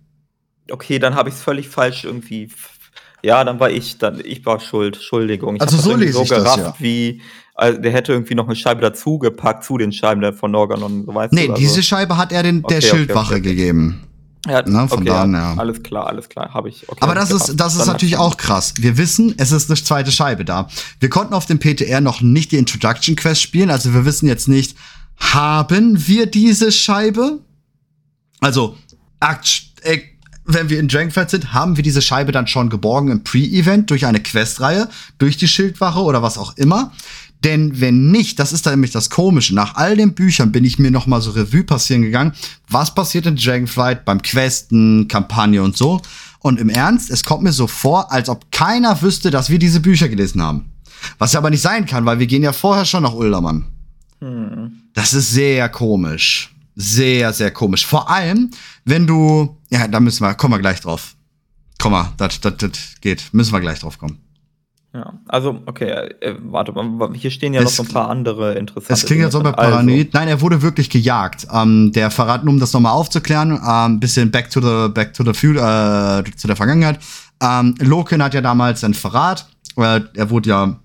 Okay, 0.72 0.98
dann 0.98 1.14
habe 1.14 1.30
ich 1.30 1.36
es 1.36 1.42
völlig 1.42 1.70
falsch 1.70 2.04
irgendwie 2.06 2.50
ja, 3.24 3.42
dann 3.46 3.60
war 3.60 3.72
ich, 3.72 3.98
dann 3.98 4.22
ich 4.24 4.46
war 4.46 4.60
schuld, 4.60 4.96
Entschuldigung. 4.98 5.56
Ich 5.56 5.62
also 5.62 5.78
so 5.78 5.96
lese 5.96 6.14
so 6.14 6.24
ich 6.24 6.30
gerafft, 6.30 6.58
das, 6.58 6.66
ja. 6.66 6.76
wie 6.80 7.22
also 7.56 7.80
der 7.80 7.92
hätte 7.92 8.14
irgendwie 8.14 8.36
noch 8.36 8.46
eine 8.46 8.56
Scheibe 8.56 8.82
dazugepackt 8.82 9.64
zu 9.64 9.78
den 9.78 9.92
Scheiben 9.92 10.34
von 10.34 10.52
Norganon 10.52 11.02
und 11.02 11.06
so 11.06 11.14
weiter. 11.14 11.36
Nee, 11.36 11.52
diese 11.56 11.76
so. 11.76 11.82
Scheibe 11.84 12.18
hat 12.18 12.32
er 12.32 12.44
den, 12.44 12.64
der 12.64 12.78
okay, 12.78 12.88
Schildwache 12.88 13.36
okay, 13.36 13.42
okay. 13.42 13.50
gegeben. 13.50 14.04
Ja, 14.46 14.62
Na, 14.66 14.88
von 14.88 15.00
okay, 15.00 15.08
dann, 15.08 15.34
ja. 15.34 15.56
Alles 15.56 15.82
klar, 15.84 16.08
alles 16.08 16.28
klar, 16.28 16.54
habe 16.54 16.68
ich. 16.68 16.90
Okay, 16.90 17.00
Aber 17.02 17.16
das 17.16 17.32
ist, 17.32 17.56
das 17.56 17.76
ist 17.76 17.86
natürlich 17.86 18.18
auch 18.18 18.36
krass. 18.36 18.74
Wir 18.78 18.98
wissen, 18.98 19.34
es 19.38 19.54
ist 19.54 19.70
eine 19.70 19.82
zweite 19.82 20.12
Scheibe 20.12 20.44
da. 20.44 20.68
Wir 21.00 21.10
konnten 21.10 21.34
auf 21.34 21.46
dem 21.46 21.60
PTR 21.60 22.02
noch 22.02 22.22
nicht 22.22 22.52
die 22.52 22.58
Introduction 22.58 23.16
Quest 23.16 23.42
spielen, 23.42 23.70
also 23.70 23.94
wir 23.94 24.04
wissen 24.04 24.28
jetzt 24.28 24.50
nicht, 24.50 24.76
haben 25.18 26.08
wir 26.08 26.26
diese 26.26 26.72
Scheibe? 26.74 27.40
Also, 28.42 28.76
äh, 29.84 30.00
wenn 30.46 30.70
wir 30.70 30.80
in 30.80 30.90
Dragonflight 30.90 31.30
sind, 31.30 31.54
haben 31.54 31.78
wir 31.78 31.84
diese 31.84 32.02
Scheibe 32.02 32.34
dann 32.34 32.48
schon 32.48 32.70
geborgen 32.70 33.12
im 33.12 33.24
Pre-Event 33.24 33.90
durch 33.90 34.06
eine 34.06 34.20
Questreihe, 34.20 34.90
durch 35.20 35.38
die 35.38 35.48
Schildwache 35.48 36.02
oder 36.02 36.22
was 36.22 36.38
auch 36.38 36.58
immer. 36.58 36.92
Denn 37.44 37.82
wenn 37.82 38.10
nicht, 38.10 38.40
das 38.40 38.54
ist 38.54 38.66
dann 38.66 38.74
nämlich 38.74 38.92
das 38.92 39.10
Komische. 39.10 39.54
Nach 39.54 39.76
all 39.76 39.98
den 39.98 40.14
Büchern 40.14 40.52
bin 40.52 40.64
ich 40.64 40.80
mir 40.80 40.92
noch 40.92 41.08
mal 41.08 41.22
so 41.22 41.32
Revue 41.32 41.64
passieren 41.64 42.02
gegangen. 42.02 42.34
Was 42.70 42.96
passiert 42.96 43.26
in 43.26 43.36
Dragonflight 43.36 44.06
beim 44.06 44.22
Questen, 44.22 45.08
Kampagne 45.10 45.62
und 45.62 45.76
so? 45.76 46.02
Und 46.40 46.60
im 46.60 46.70
Ernst, 46.70 47.10
es 47.10 47.24
kommt 47.24 47.44
mir 47.44 47.52
so 47.52 47.68
vor, 47.68 48.12
als 48.12 48.30
ob 48.30 48.52
keiner 48.52 49.02
wüsste, 49.02 49.30
dass 49.30 49.50
wir 49.50 49.60
diese 49.60 49.82
Bücher 49.82 50.10
gelesen 50.10 50.42
haben. 50.42 50.72
Was 51.18 51.34
ja 51.34 51.40
aber 51.40 51.50
nicht 51.50 51.62
sein 51.62 51.86
kann, 51.86 52.06
weil 52.06 52.20
wir 52.20 52.28
gehen 52.28 52.44
ja 52.44 52.54
vorher 52.54 52.86
schon 52.86 53.04
nach 53.04 53.14
Uldermann. 53.14 53.66
Hm. 54.20 54.72
Das 54.94 55.14
ist 55.14 55.32
sehr 55.32 55.68
komisch. 55.70 56.54
Sehr, 56.76 57.34
sehr 57.34 57.52
komisch. 57.52 57.86
Vor 57.86 58.10
allem, 58.10 58.52
wenn 58.86 59.06
du, 59.06 59.58
ja, 59.70 59.88
da 59.88 60.00
müssen 60.00 60.24
wir, 60.24 60.34
kommen 60.34 60.54
wir 60.54 60.60
gleich 60.60 60.80
drauf. 60.80 61.16
Komm 61.80 61.92
mal, 61.92 62.14
das 62.18 62.40
geht. 63.02 63.34
Müssen 63.34 63.52
wir 63.52 63.60
gleich 63.60 63.80
drauf 63.80 63.98
kommen. 63.98 64.20
Ja, 64.94 65.12
also, 65.28 65.60
okay, 65.66 65.90
äh, 65.90 66.36
warte 66.44 66.72
mal, 66.72 67.12
hier 67.16 67.32
stehen 67.32 67.56
ja 67.56 67.62
es, 67.62 67.66
noch 67.66 67.72
so 67.72 67.84
ein 67.84 67.94
paar 67.94 68.10
andere 68.10 68.54
interessante 68.54 68.94
Es 68.94 69.06
klingt 69.06 69.24
jetzt 69.24 69.32
so 69.32 69.42
bei 69.42 69.52
Paranoid. 69.52 70.08
Also. 70.08 70.10
Nein, 70.14 70.28
er 70.28 70.40
wurde 70.40 70.62
wirklich 70.62 70.92
gejagt. 70.92 71.48
Ähm, 71.52 71.92
der 71.94 72.12
Verrat, 72.12 72.44
um 72.44 72.60
das 72.60 72.74
nochmal 72.74 72.92
aufzuklären, 72.92 73.60
ein 73.60 73.94
ähm, 73.94 74.00
bisschen 74.00 74.30
back 74.30 74.52
to 74.52 74.62
the, 74.62 74.94
back 74.94 75.16
to 75.16 75.24
the, 75.24 75.32
äh, 75.32 76.24
zu 76.36 76.46
der 76.46 76.56
Vergangenheit. 76.56 77.00
Ähm, 77.42 77.74
Loken 77.80 78.22
hat 78.22 78.36
ja 78.36 78.42
damals 78.42 78.84
einen 78.84 78.94
Verrat. 78.94 79.48
Äh, 79.78 80.02
er 80.14 80.30
wurde 80.30 80.50
ja 80.50 80.80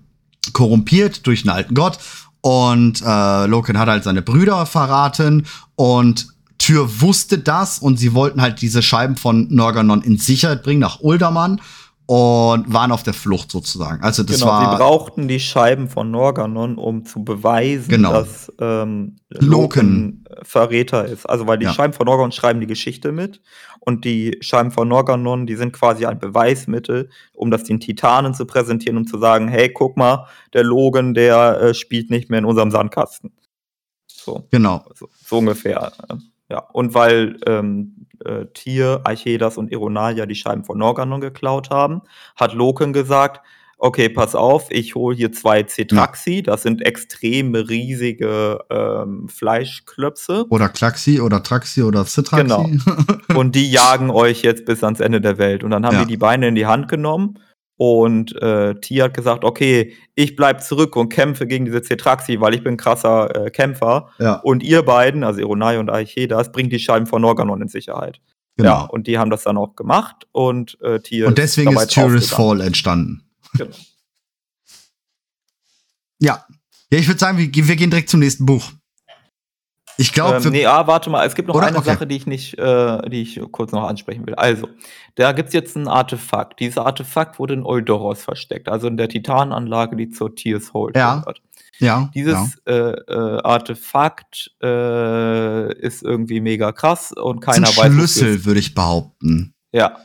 korrumpiert 0.53 1.27
durch 1.27 1.41
einen 1.41 1.55
alten 1.55 1.75
Gott. 1.75 1.99
Und 2.41 3.03
äh, 3.05 3.45
Loken 3.45 3.77
hat 3.77 3.89
halt 3.89 4.03
seine 4.03 4.23
Brüder 4.23 4.65
verraten. 4.65 5.45
Und 5.75 6.29
Tür 6.57 7.01
wusste 7.01 7.37
das. 7.37 7.77
Und 7.77 7.97
sie 7.97 8.15
wollten 8.15 8.41
halt 8.41 8.59
diese 8.63 8.81
Scheiben 8.81 9.17
von 9.17 9.53
Norganon 9.53 10.01
in 10.01 10.17
Sicherheit 10.17 10.63
bringen 10.63 10.79
nach 10.79 10.99
Uldaman 11.01 11.61
und 12.09 12.73
waren 12.73 12.91
auf 12.91 13.03
der 13.03 13.13
Flucht 13.13 13.51
sozusagen. 13.51 14.01
Also 14.01 14.23
das 14.23 14.39
genau, 14.39 14.47
war. 14.51 14.71
Sie 14.71 14.77
brauchten 14.77 15.27
die 15.27 15.39
Scheiben 15.39 15.89
von 15.89 16.09
Norganon, 16.09 16.79
um 16.79 17.05
zu 17.05 17.23
beweisen, 17.23 17.87
genau. 17.87 18.13
dass 18.13 18.51
ähm, 18.59 19.17
Loken 19.29 20.25
Verräter 20.41 21.05
ist. 21.05 21.27
Also 21.27 21.45
weil 21.45 21.59
die 21.59 21.65
ja. 21.65 21.73
Scheiben 21.73 21.93
von 21.93 22.07
Norganon 22.07 22.31
schreiben 22.31 22.61
die 22.61 22.65
Geschichte 22.65 23.11
mit 23.11 23.43
und 23.79 24.05
die 24.05 24.39
Scheiben 24.41 24.71
von 24.71 24.87
Norganon, 24.87 25.45
die 25.45 25.55
sind 25.55 25.71
quasi 25.71 26.07
ein 26.07 26.17
Beweismittel, 26.17 27.11
um 27.33 27.51
das 27.51 27.65
den 27.65 27.79
Titanen 27.79 28.33
zu 28.33 28.47
präsentieren, 28.47 28.97
um 28.97 29.05
zu 29.05 29.19
sagen, 29.19 29.47
hey, 29.47 29.71
guck 29.71 29.95
mal, 29.95 30.25
der 30.53 30.63
Logan, 30.63 31.13
der 31.13 31.61
äh, 31.61 31.73
spielt 31.75 32.09
nicht 32.09 32.31
mehr 32.31 32.39
in 32.39 32.45
unserem 32.45 32.71
Sandkasten. 32.71 33.33
So. 34.07 34.47
Genau. 34.49 34.83
Also, 34.89 35.09
so 35.23 35.37
ungefähr. 35.37 35.91
Äh, 36.09 36.15
ja. 36.49 36.59
Und 36.73 36.95
weil 36.95 37.37
ähm, 37.45 38.07
äh, 38.25 38.45
Tier, 38.53 39.01
Archedas 39.03 39.57
und 39.57 39.71
Ironalia 39.71 40.25
die 40.25 40.35
Scheiben 40.35 40.63
von 40.63 40.77
Norganon 40.77 41.21
geklaut 41.21 41.69
haben, 41.69 42.01
hat 42.35 42.53
Loken 42.53 42.93
gesagt, 42.93 43.41
okay, 43.79 44.09
pass 44.09 44.35
auf, 44.35 44.67
ich 44.69 44.93
hole 44.95 45.15
hier 45.15 45.31
zwei 45.31 45.63
Cetraxi, 45.63 46.43
das 46.43 46.63
sind 46.63 46.85
extreme 46.85 47.69
riesige 47.69 48.59
ähm, 48.69 49.29
Fleischklöpse. 49.29 50.45
Oder 50.49 50.69
Klaxi 50.69 51.21
oder 51.21 51.41
Traxi 51.41 51.81
oder 51.83 52.05
Citraxi. 52.05 52.43
Genau. 52.43 52.69
Und 53.35 53.55
die 53.55 53.71
jagen 53.71 54.09
euch 54.09 54.41
jetzt 54.41 54.65
bis 54.65 54.83
ans 54.83 54.99
Ende 54.99 55.21
der 55.21 55.37
Welt. 55.37 55.63
Und 55.63 55.71
dann 55.71 55.85
haben 55.85 55.95
ja. 55.95 56.01
die 56.01 56.09
die 56.09 56.17
Beine 56.17 56.49
in 56.49 56.55
die 56.55 56.65
Hand 56.65 56.89
genommen 56.89 57.39
und 57.79 58.35
äh, 58.41 58.75
T 58.75 59.01
hat 59.01 59.13
gesagt, 59.13 59.45
okay, 59.45 59.95
ich 60.13 60.35
bleib 60.35 60.61
zurück 60.61 60.97
und 60.97 61.07
kämpfe 61.07 61.47
gegen 61.47 61.63
diese 61.63 61.81
Cetraxi, 61.81 62.41
weil 62.41 62.53
ich 62.53 62.61
bin 62.61 62.73
ein 62.73 62.77
krasser 62.77 63.45
äh, 63.45 63.51
Kämpfer. 63.51 64.09
Ja. 64.19 64.33
Und 64.33 64.63
ihr 64.63 64.83
beiden, 64.83 65.23
also 65.23 65.39
Ironai 65.39 65.79
und 65.79 65.89
Aichedas, 65.89 66.51
bringt 66.51 66.73
die 66.73 66.79
Scheiben 66.79 67.07
von 67.07 67.21
Norganon 67.21 67.61
in 67.61 67.69
Sicherheit. 67.69 68.19
Genau. 68.57 68.69
Ja, 68.69 68.81
und 68.81 69.07
die 69.07 69.17
haben 69.17 69.31
das 69.31 69.43
dann 69.43 69.55
auch 69.55 69.77
gemacht 69.77 70.27
und 70.33 70.77
äh, 70.81 70.99
Tier 70.99 71.27
Und 71.27 71.37
deswegen 71.37 71.71
ist 71.71 71.91
Tyrus 71.91 72.31
Fall 72.31 72.59
entstanden. 72.59 73.23
Genau. 73.53 73.71
ja. 76.19 76.45
Ja, 76.91 76.99
ich 76.99 77.07
würde 77.07 77.19
sagen, 77.19 77.37
wir, 77.37 77.49
wir 77.49 77.75
gehen 77.77 77.91
direkt 77.91 78.09
zum 78.09 78.19
nächsten 78.19 78.45
Buch. 78.45 78.73
Ich 79.99 80.13
glaube. 80.13 80.37
Ähm, 80.37 80.51
nee, 80.51 80.65
ah, 80.65 80.87
warte 80.87 81.09
mal, 81.09 81.27
es 81.27 81.35
gibt 81.35 81.49
noch 81.49 81.55
Oder? 81.55 81.67
eine 81.67 81.77
okay. 81.77 81.89
Sache, 81.89 82.07
die 82.07 82.15
ich 82.15 82.25
nicht, 82.25 82.57
äh, 82.57 83.09
die 83.09 83.21
ich 83.21 83.41
kurz 83.51 83.73
noch 83.73 83.83
ansprechen 83.83 84.25
will. 84.25 84.35
Also, 84.35 84.69
da 85.15 85.33
gibt 85.33 85.49
es 85.49 85.53
jetzt 85.53 85.75
ein 85.75 85.89
Artefakt. 85.89 86.61
Dieses 86.61 86.77
Artefakt 86.77 87.37
wurde 87.37 87.55
in 87.55 87.65
Oldoros 87.65 88.23
versteckt, 88.23 88.69
also 88.69 88.87
in 88.87 88.95
der 88.95 89.09
Titananlage, 89.09 89.97
die 89.97 90.09
zur 90.09 90.33
Tears 90.33 90.73
Hold 90.73 90.95
ja. 90.95 91.17
gehört. 91.17 91.41
Ja. 91.79 92.09
Dieses 92.15 92.57
ja. 92.65 92.73
Äh, 92.73 92.91
äh, 92.91 93.41
Artefakt 93.43 94.51
äh, 94.63 95.73
ist 95.79 96.01
irgendwie 96.01 96.39
mega 96.39 96.71
krass 96.71 97.11
und 97.11 97.41
keiner 97.41 97.61
das 97.61 97.71
ist 97.71 97.79
ein 97.79 97.91
weiß. 97.91 97.97
Schlüssel, 97.97 98.45
würde 98.45 98.59
ich 98.61 98.73
behaupten. 98.73 99.53
Ja. 99.73 99.97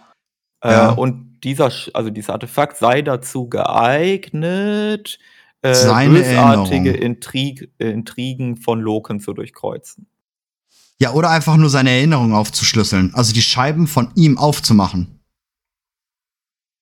Äh, 0.61 0.72
ja. 0.72 0.90
und 0.90 1.38
dieser, 1.44 1.70
also 1.92 2.11
dieses 2.11 2.30
Artefakt 2.30 2.78
sei 2.78 3.02
dazu 3.02 3.48
geeignet, 3.48 5.18
äh, 5.64 5.74
Seine 5.74 6.20
bösartige 6.20 6.90
Intrig 6.90 7.70
Intrigen 7.79 8.57
von 8.57 8.81
Loken 8.81 9.18
zu 9.18 9.33
durchkreuzen. 9.33 10.07
Ja, 11.00 11.12
oder 11.12 11.31
einfach 11.31 11.57
nur 11.57 11.70
seine 11.70 11.90
Erinnerung 11.90 12.35
aufzuschlüsseln. 12.35 13.14
Also 13.14 13.33
die 13.33 13.40
Scheiben 13.40 13.87
von 13.87 14.11
ihm 14.14 14.37
aufzumachen. 14.37 15.20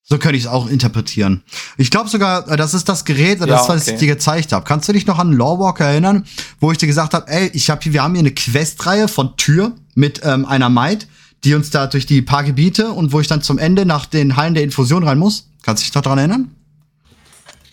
So 0.03 0.19
könnte 0.19 0.37
ich 0.37 0.45
es 0.45 0.49
auch 0.49 0.69
interpretieren. 0.69 1.45
Ich 1.77 1.93
glaube 1.93 2.11
sogar, 2.11 2.49
äh, 2.49 2.57
das 2.57 2.75
ist 2.75 2.89
das 2.89 3.05
Gerät, 3.05 3.41
das, 3.41 3.49
ja, 3.49 3.63
okay. 3.63 3.69
was 3.69 3.87
ich 3.87 3.99
dir 3.99 4.09
gezeigt 4.09 4.53
habe. 4.53 4.65
Kannst 4.65 4.89
du 4.89 4.93
dich 4.93 5.07
noch 5.07 5.21
an 5.21 5.33
Lawwalker 5.33 5.85
erinnern, 5.85 6.25
wo 6.59 6.73
ich 6.73 6.79
dir 6.79 6.89
gesagt 6.89 7.15
habe, 7.15 7.31
ey, 7.31 7.51
ich 7.55 7.71
habe 7.71 7.81
hier, 7.83 7.93
wir 7.93 8.03
haben 8.03 8.15
hier 8.15 8.21
eine 8.21 8.35
Questreihe 8.35 9.07
von 9.07 9.37
Tür 9.37 9.77
mit 9.95 10.23
ähm, 10.25 10.45
einer 10.45 10.71
Maid, 10.71 11.07
die 11.45 11.55
uns 11.55 11.71
da 11.71 11.87
durch 11.87 12.05
die 12.05 12.21
paar 12.21 12.43
Gebiete 12.43 12.91
und 12.91 13.13
wo 13.13 13.21
ich 13.21 13.29
dann 13.29 13.43
zum 13.43 13.59
Ende 13.59 13.87
nach 13.87 14.07
den 14.07 14.35
Hallen 14.35 14.55
der 14.55 14.65
Infusion 14.65 15.05
rein 15.05 15.21
muss. 15.21 15.49
Kannst 15.63 15.85
du 15.85 15.87
dich 15.87 15.95
noch 15.95 16.03
daran 16.03 16.19
erinnern? 16.19 16.51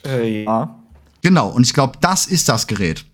Äh, 0.05 0.43
ja. 0.43 0.78
Genau, 1.21 1.49
und 1.49 1.65
ich 1.65 1.73
glaube, 1.73 1.97
das 2.01 2.27
ist 2.27 2.49
das 2.49 2.67
Gerät. 2.67 3.05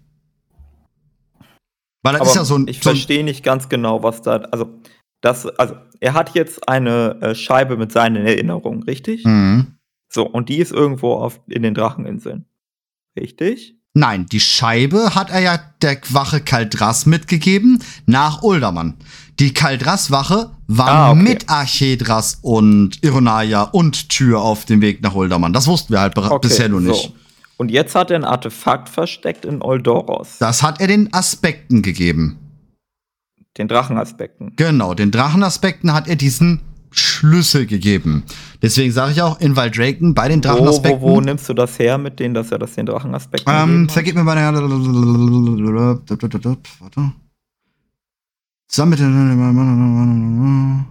Weil 2.04 2.14
das 2.14 2.22
Aber 2.22 2.30
ist 2.30 2.36
ja 2.36 2.46
so 2.46 2.58
ein. 2.58 2.68
Ich 2.68 2.78
so 2.78 2.92
verstehe 2.92 3.24
nicht 3.24 3.44
ganz 3.44 3.68
genau, 3.68 4.04
was 4.04 4.22
da. 4.22 4.38
Also, 4.52 4.80
das, 5.22 5.48
also, 5.48 5.76
er 6.00 6.14
hat 6.14 6.36
jetzt 6.36 6.70
eine 6.70 7.20
äh, 7.22 7.36
Scheibe 7.36 7.78
mit 7.78 7.92
seinen 7.92 8.26
Erinnerungen, 8.26 8.84
richtig? 8.84 9.26
Mhm. 9.26 9.76
So, 10.08 10.26
und 10.28 10.50
die 10.50 10.58
ist 10.58 10.72
irgendwo 10.72 11.14
auf, 11.14 11.40
in 11.48 11.64
den 11.64 11.74
Dracheninseln. 11.74 12.46
Richtig? 13.20 13.76
Nein, 13.98 14.26
die 14.28 14.42
Scheibe 14.42 15.16
hat 15.16 15.30
er 15.30 15.40
ja 15.40 15.60
der 15.82 15.98
Wache 16.10 16.42
Kaldras 16.42 17.06
mitgegeben 17.06 17.82
nach 18.06 18.44
Uldermann. 18.44 18.98
Die 19.40 19.54
Kaldras-Wache 19.54 20.52
war 20.68 20.88
ah, 20.90 21.12
okay. 21.12 21.22
mit 21.22 21.50
Archedras 21.50 22.40
und 22.42 23.04
Ironaya 23.04 23.64
und 23.64 24.10
Tür 24.10 24.42
auf 24.42 24.66
dem 24.66 24.82
Weg 24.82 25.02
nach 25.02 25.16
Uldermann. 25.16 25.54
Das 25.54 25.68
wussten 25.68 25.94
wir 25.94 26.02
halt 26.02 26.18
okay, 26.18 26.38
bisher 26.42 26.70
nur 26.70 26.82
nicht. 26.82 27.04
So. 27.04 27.14
Und 27.58 27.72
jetzt 27.72 27.96
hat 27.96 28.12
er 28.12 28.18
ein 28.18 28.26
Artefakt 28.26 28.90
versteckt 28.90 29.46
in 29.46 29.62
Oldoros. 29.62 30.38
Das 30.40 30.62
hat 30.62 30.82
er 30.82 30.88
den 30.88 31.14
Aspekten 31.14 31.82
gegeben. 31.82 32.38
Den 33.58 33.68
Drachenaspekten. 33.68 34.54
Genau, 34.58 34.94
den 34.94 35.12
Drachenaspekten 35.12 35.94
hat 35.94 36.08
er 36.10 36.18
diesen 36.18 36.60
Schlüssel 36.92 37.66
gegeben. 37.66 38.24
Deswegen 38.62 38.92
sage 38.92 39.14
ich 39.14 39.22
auch 39.22 39.40
in 39.40 39.56
Valdraken 39.56 40.14
bei 40.14 40.28
den 40.28 40.42
Drachenaspekten. 40.42 41.02
Wo, 41.02 41.08
wo, 41.08 41.16
wo 41.16 41.22
nimmst 41.22 41.48
du 41.48 41.54
das 41.54 41.80
her 41.80 41.98
mit 41.98 42.20
denen, 42.20 42.34
dass 42.34 42.52
er 42.52 42.60
das 42.60 42.74
den 42.74 42.86
Drachenaspekten 42.86 43.54
ähm, 43.54 43.90
vergib 43.90 44.16
mir 44.16 44.24
meine. 44.24 44.42
Warte. 46.80 47.12
Zusammen 48.68 48.90
mit 48.92 49.00
den. 49.00 50.86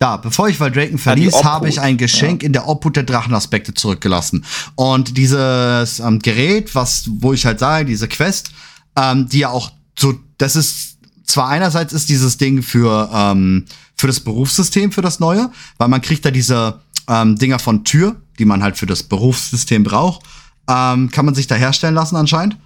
Da, 0.00 0.16
bevor 0.16 0.48
ich 0.48 0.60
Valdraken 0.60 0.98
verließ, 0.98 1.42
habe 1.42 1.68
ich 1.68 1.80
ein 1.80 1.96
Geschenk 1.96 2.42
ja. 2.42 2.46
in 2.46 2.52
der 2.52 2.68
Obhut 2.68 2.94
der 2.94 3.02
Drachenaspekte 3.02 3.74
zurückgelassen. 3.74 4.44
Und 4.76 5.16
dieses 5.16 5.98
ähm, 5.98 6.20
Gerät, 6.20 6.74
was, 6.76 7.10
wo 7.18 7.32
ich 7.32 7.44
halt 7.44 7.58
sage, 7.58 7.84
diese 7.84 8.06
Quest, 8.06 8.52
ähm, 8.96 9.28
die 9.28 9.40
ja 9.40 9.48
auch 9.48 9.72
so, 9.98 10.14
das 10.38 10.54
ist 10.54 10.98
zwar 11.24 11.48
einerseits 11.48 11.92
ist 11.92 12.08
dieses 12.08 12.38
Ding 12.38 12.62
für 12.62 13.10
ähm, 13.12 13.64
für 13.96 14.06
das 14.06 14.20
Berufssystem 14.20 14.92
für 14.92 15.02
das 15.02 15.18
neue, 15.18 15.50
weil 15.76 15.88
man 15.88 16.00
kriegt 16.00 16.24
da 16.24 16.30
diese 16.30 16.80
ähm, 17.08 17.36
Dinger 17.36 17.58
von 17.58 17.84
Tür, 17.84 18.16
die 18.38 18.44
man 18.44 18.62
halt 18.62 18.76
für 18.76 18.86
das 18.86 19.02
Berufssystem 19.02 19.82
braucht, 19.82 20.22
ähm, 20.68 21.10
kann 21.10 21.24
man 21.24 21.34
sich 21.34 21.48
da 21.48 21.56
herstellen 21.56 21.94
lassen 21.94 22.14
anscheinend. 22.14 22.56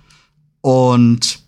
Und 0.60 1.40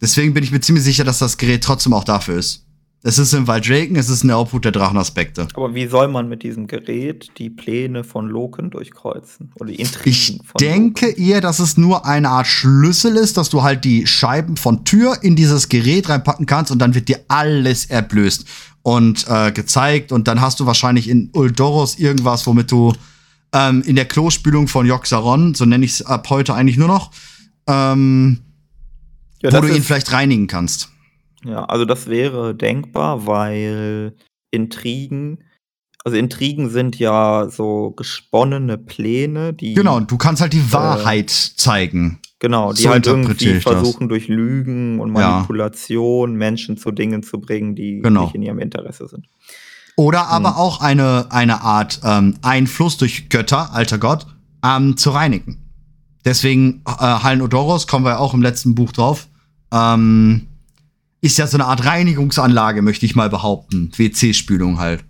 deswegen 0.00 0.34
bin 0.34 0.44
ich 0.44 0.52
mir 0.52 0.60
ziemlich 0.60 0.84
sicher, 0.84 1.02
dass 1.02 1.18
das 1.18 1.36
Gerät 1.36 1.64
trotzdem 1.64 1.92
auch 1.92 2.04
dafür 2.04 2.38
ist. 2.38 2.64
Es 3.04 3.18
ist 3.18 3.32
im 3.32 3.48
Waldraken, 3.48 3.96
es 3.96 4.08
ist 4.08 4.22
in 4.22 4.28
der 4.28 4.38
Obhut 4.38 4.64
der 4.64 4.70
Drachenaspekte. 4.70 5.48
Aber 5.54 5.74
wie 5.74 5.88
soll 5.88 6.06
man 6.06 6.28
mit 6.28 6.44
diesem 6.44 6.68
Gerät 6.68 7.32
die 7.36 7.50
Pläne 7.50 8.04
von 8.04 8.28
Loken 8.28 8.70
durchkreuzen? 8.70 9.50
Oder 9.58 9.70
die 9.72 9.80
Intrigen 9.80 10.10
ich 10.10 10.38
von 10.44 10.58
denke 10.60 11.06
Loken? 11.08 11.24
eher, 11.24 11.40
dass 11.40 11.58
es 11.58 11.76
nur 11.76 12.06
eine 12.06 12.28
Art 12.28 12.46
Schlüssel 12.46 13.16
ist, 13.16 13.36
dass 13.36 13.48
du 13.48 13.64
halt 13.64 13.84
die 13.84 14.06
Scheiben 14.06 14.56
von 14.56 14.84
Tür 14.84 15.16
in 15.22 15.34
dieses 15.34 15.68
Gerät 15.68 16.08
reinpacken 16.08 16.46
kannst 16.46 16.70
und 16.70 16.78
dann 16.78 16.94
wird 16.94 17.08
dir 17.08 17.18
alles 17.26 17.86
erblößt 17.86 18.44
und 18.82 19.26
äh, 19.28 19.50
gezeigt. 19.50 20.12
Und 20.12 20.28
dann 20.28 20.40
hast 20.40 20.60
du 20.60 20.66
wahrscheinlich 20.66 21.08
in 21.08 21.30
Uldoros 21.32 21.98
irgendwas, 21.98 22.46
womit 22.46 22.70
du 22.70 22.92
ähm, 23.52 23.82
in 23.84 23.96
der 23.96 24.04
Klospülung 24.04 24.68
von 24.68 24.86
Joxaron, 24.86 25.56
so 25.56 25.64
nenne 25.64 25.84
ich 25.84 25.92
es 25.92 26.06
ab 26.06 26.30
heute 26.30 26.54
eigentlich 26.54 26.76
nur 26.76 26.88
noch, 26.88 27.10
ähm, 27.66 28.38
ja, 29.42 29.52
wo 29.52 29.60
du 29.60 29.74
ihn 29.74 29.82
vielleicht 29.82 30.12
reinigen 30.12 30.46
kannst. 30.46 30.91
Ja, 31.44 31.64
also 31.64 31.84
das 31.84 32.08
wäre 32.08 32.54
denkbar, 32.54 33.26
weil 33.26 34.14
Intrigen 34.50 35.38
also 36.04 36.18
Intrigen 36.18 36.68
sind 36.68 36.98
ja 36.98 37.48
so 37.48 37.92
gesponnene 37.92 38.76
Pläne, 38.76 39.52
die 39.52 39.74
Genau, 39.74 39.96
und 39.96 40.10
du 40.10 40.18
kannst 40.18 40.42
halt 40.42 40.52
die 40.52 40.58
äh, 40.58 40.72
Wahrheit 40.72 41.30
äh, 41.30 41.56
zeigen. 41.56 42.18
Genau, 42.40 42.72
die 42.72 42.82
so 42.82 42.90
halt 42.90 43.06
irgendwie 43.06 43.60
versuchen, 43.60 44.08
durch 44.08 44.26
Lügen 44.26 44.98
und 44.98 45.12
Manipulation 45.12 46.32
ja. 46.32 46.36
Menschen 46.36 46.76
zu 46.76 46.90
Dingen 46.90 47.22
zu 47.22 47.40
bringen, 47.40 47.76
die 47.76 48.00
genau. 48.00 48.24
nicht 48.24 48.34
in 48.34 48.42
ihrem 48.42 48.58
Interesse 48.58 49.06
sind. 49.06 49.26
Oder 49.94 50.26
aber 50.26 50.50
hm. 50.50 50.56
auch 50.56 50.80
eine, 50.80 51.26
eine 51.30 51.60
Art 51.60 52.00
ähm, 52.02 52.34
Einfluss 52.42 52.96
durch 52.96 53.28
Götter, 53.28 53.72
alter 53.72 53.98
Gott, 53.98 54.26
ähm, 54.64 54.96
zu 54.96 55.10
reinigen. 55.10 55.58
Deswegen 56.24 56.82
äh, 56.86 56.90
Hallen 57.00 57.42
Odoros, 57.42 57.86
kommen 57.86 58.04
wir 58.04 58.18
auch 58.18 58.34
im 58.34 58.42
letzten 58.42 58.74
Buch 58.74 58.90
drauf, 58.90 59.28
ähm, 59.72 60.48
ist 61.22 61.38
ja 61.38 61.46
so 61.46 61.56
eine 61.56 61.66
Art 61.66 61.86
Reinigungsanlage, 61.86 62.82
möchte 62.82 63.06
ich 63.06 63.14
mal 63.14 63.30
behaupten. 63.30 63.90
WC-Spülung 63.96 64.78
halt. 64.78 65.04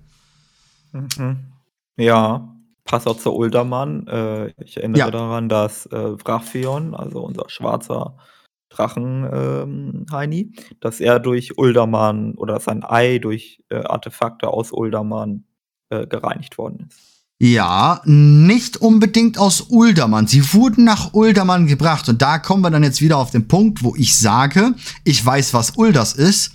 Mhm. 0.93 1.39
Ja, 1.97 2.55
auch 2.91 3.17
zu 3.17 3.35
Uldermann. 3.35 4.07
Äh, 4.07 4.53
ich 4.63 4.77
erinnere 4.77 4.99
ja. 4.99 5.11
daran, 5.11 5.49
dass 5.49 5.87
äh, 5.87 6.11
Brachion, 6.23 6.95
also 6.95 7.25
unser 7.25 7.49
schwarzer 7.49 8.19
Drachen, 8.69 9.29
ähm, 9.33 10.07
Heini, 10.11 10.55
dass 10.81 11.01
er 11.01 11.19
durch 11.19 11.59
Uldermann 11.59 12.35
oder 12.35 12.61
sein 12.61 12.85
Ei 12.85 13.19
durch 13.19 13.63
äh, 13.71 13.77
Artefakte 13.77 14.49
aus 14.49 14.73
Uldermann 14.73 15.45
äh, 15.89 16.07
gereinigt 16.07 16.59
worden 16.59 16.89
ist. 16.89 17.12
Ja, 17.45 18.01
nicht 18.05 18.77
unbedingt 18.77 19.37
aus 19.37 19.63
Uldermann. 19.63 20.29
Sie 20.29 20.53
wurden 20.53 20.85
nach 20.85 21.13
Uldermann 21.13 21.67
gebracht. 21.67 22.09
Und 22.09 22.23
da 22.23 22.39
kommen 22.39 22.63
wir 22.63 22.71
dann 22.71 22.85
jetzt 22.85 23.01
wieder 23.01 23.19
auf 23.19 23.33
den 23.33 23.49
Punkt, 23.49 23.83
wo 23.83 23.97
ich 23.97 24.17
sage, 24.17 24.77
ich 25.03 25.27
weiß, 25.27 25.53
was 25.53 25.73
Ulders 25.73 26.13
ist. 26.13 26.53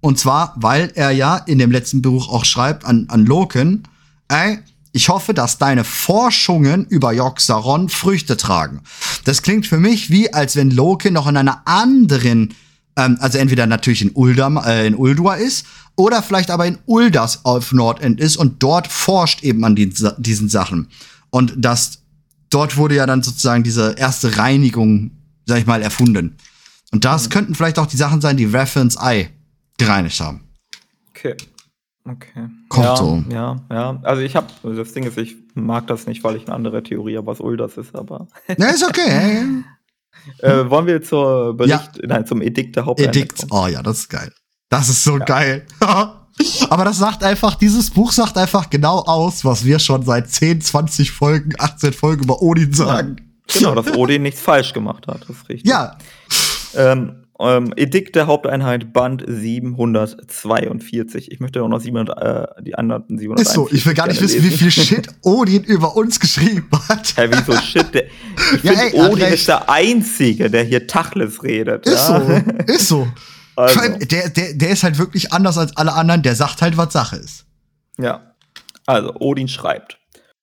Und 0.00 0.18
zwar, 0.18 0.54
weil 0.56 0.92
er 0.94 1.10
ja 1.10 1.36
in 1.36 1.58
dem 1.58 1.70
letzten 1.70 2.00
Buch 2.00 2.30
auch 2.30 2.46
schreibt 2.46 2.86
an, 2.86 3.04
an 3.10 3.26
Loken, 3.26 3.82
ey, 4.28 4.60
ich 4.92 5.10
hoffe, 5.10 5.34
dass 5.34 5.58
deine 5.58 5.84
Forschungen 5.84 6.86
über 6.86 7.12
Yogg-Saron 7.12 7.90
Früchte 7.90 8.38
tragen. 8.38 8.80
Das 9.24 9.42
klingt 9.42 9.66
für 9.66 9.76
mich 9.76 10.08
wie, 10.08 10.32
als 10.32 10.56
wenn 10.56 10.70
Loke 10.70 11.10
noch 11.10 11.26
in 11.26 11.36
einer 11.36 11.60
anderen, 11.66 12.54
ähm, 13.00 13.16
also 13.20 13.38
entweder 13.38 13.66
natürlich 13.66 14.02
in, 14.02 14.10
Uldam, 14.10 14.56
äh, 14.58 14.86
in 14.86 14.94
Uldur 14.94 15.36
ist, 15.36 15.66
oder 15.96 16.22
vielleicht 16.22 16.50
aber 16.50 16.66
in 16.66 16.78
Uldas 16.86 17.44
auf 17.44 17.72
Nordend 17.72 18.20
ist 18.20 18.36
und 18.36 18.62
dort 18.62 18.86
forscht 18.86 19.42
eben 19.42 19.64
an 19.64 19.76
die, 19.76 19.92
diesen 20.18 20.48
Sachen. 20.48 20.88
Und 21.30 21.54
das, 21.56 22.02
dort 22.48 22.76
wurde 22.76 22.96
ja 22.96 23.06
dann 23.06 23.22
sozusagen 23.22 23.62
diese 23.62 23.94
erste 23.98 24.38
Reinigung, 24.38 25.10
sag 25.46 25.58
ich 25.58 25.66
mal, 25.66 25.82
erfunden. 25.82 26.36
Und 26.92 27.04
das 27.04 27.26
mhm. 27.26 27.32
könnten 27.32 27.54
vielleicht 27.54 27.78
auch 27.78 27.86
die 27.86 27.96
Sachen 27.96 28.20
sein, 28.20 28.36
die 28.36 28.46
Reference 28.46 28.96
Eye 28.96 29.28
gereinigt 29.78 30.20
haben. 30.20 30.42
Okay. 31.10 31.36
Okay. 32.04 32.48
Kommt 32.68 32.84
ja, 32.84 32.96
so. 32.96 33.24
Ja, 33.30 33.56
ja. 33.70 34.00
Also 34.02 34.22
ich 34.22 34.34
habe, 34.34 34.46
das 34.62 34.92
Ding 34.92 35.04
ist, 35.04 35.18
ich 35.18 35.36
mag 35.54 35.86
das 35.86 36.06
nicht, 36.06 36.24
weil 36.24 36.36
ich 36.36 36.46
eine 36.46 36.54
andere 36.54 36.82
Theorie 36.82 37.16
habe, 37.18 37.26
was 37.26 37.40
Uldas 37.40 37.76
ist, 37.76 37.94
aber. 37.94 38.26
Ja, 38.56 38.66
ist 38.68 38.84
okay. 38.84 39.44
äh, 40.38 40.68
wollen 40.68 40.86
wir 40.86 41.02
zur 41.02 41.56
Bericht, 41.56 41.72
ja. 41.72 42.06
nein, 42.06 42.26
zum 42.26 42.42
Edikt 42.42 42.76
der 42.76 42.86
Haupteinheit 42.86 43.16
Edikt, 43.16 43.46
oh 43.50 43.66
ja, 43.66 43.82
das 43.82 44.00
ist 44.00 44.08
geil. 44.08 44.32
Das 44.68 44.88
ist 44.88 45.02
so 45.02 45.18
ja. 45.18 45.24
geil. 45.24 45.66
aber 46.70 46.84
das 46.84 46.98
sagt 46.98 47.24
einfach, 47.24 47.54
dieses 47.56 47.90
Buch 47.90 48.12
sagt 48.12 48.36
einfach 48.38 48.70
genau 48.70 49.00
aus, 49.00 49.44
was 49.44 49.64
wir 49.64 49.78
schon 49.78 50.04
seit 50.04 50.30
10, 50.30 50.60
20 50.60 51.10
Folgen, 51.10 51.52
18 51.58 51.92
Folgen 51.92 52.24
über 52.24 52.40
Odin 52.40 52.72
sagen. 52.72 53.16
Ja, 53.48 53.60
genau, 53.60 53.74
dass 53.74 53.94
Odin 53.96 54.22
nichts 54.22 54.40
falsch 54.40 54.72
gemacht 54.72 55.06
hat, 55.06 55.22
das 55.22 55.36
ist 55.36 55.48
richtig. 55.48 55.70
Ja. 55.70 55.98
Ähm, 56.74 57.19
ähm, 57.40 57.72
Edikt 57.76 58.16
der 58.16 58.26
Haupteinheit, 58.26 58.92
Band 58.92 59.24
742. 59.26 61.32
Ich 61.32 61.40
möchte 61.40 61.62
auch 61.62 61.68
noch 61.68 61.80
700, 61.80 62.18
äh, 62.18 62.46
die 62.62 62.74
anderen 62.74 63.04
700. 63.08 63.46
Ist 63.46 63.54
so, 63.54 63.66
ich 63.70 63.86
will 63.86 63.94
gar 63.94 64.08
nicht 64.08 64.20
wissen, 64.20 64.42
lesen. 64.42 64.52
wie 64.52 64.56
viel 64.56 64.70
Shit 64.70 65.08
Odin 65.22 65.64
über 65.64 65.96
uns 65.96 66.20
geschrieben 66.20 66.68
hat. 66.88 67.14
Hä, 67.16 67.28
hey, 67.28 67.30
wieso 67.32 67.58
Shit? 67.60 67.94
Der, 67.94 68.06
ich 68.06 68.12
ja, 68.62 68.72
finde, 68.72 69.10
Odin 69.10 69.26
ist 69.26 69.48
der 69.48 69.70
Einzige, 69.70 70.50
der 70.50 70.64
hier 70.64 70.86
Tachles 70.86 71.42
redet. 71.42 71.86
Ist 71.86 72.08
ja? 72.08 72.20
so, 72.20 72.32
ist 72.72 72.88
so. 72.88 73.08
Also. 73.56 73.80
Der, 73.98 74.30
der, 74.30 74.54
der 74.54 74.70
ist 74.70 74.84
halt 74.84 74.98
wirklich 74.98 75.32
anders 75.32 75.58
als 75.58 75.76
alle 75.76 75.94
anderen, 75.94 76.22
der 76.22 76.34
sagt 76.34 76.62
halt, 76.62 76.76
was 76.76 76.92
Sache 76.92 77.16
ist. 77.16 77.46
Ja. 77.98 78.34
Also, 78.86 79.14
Odin 79.16 79.48
schreibt: 79.48 79.98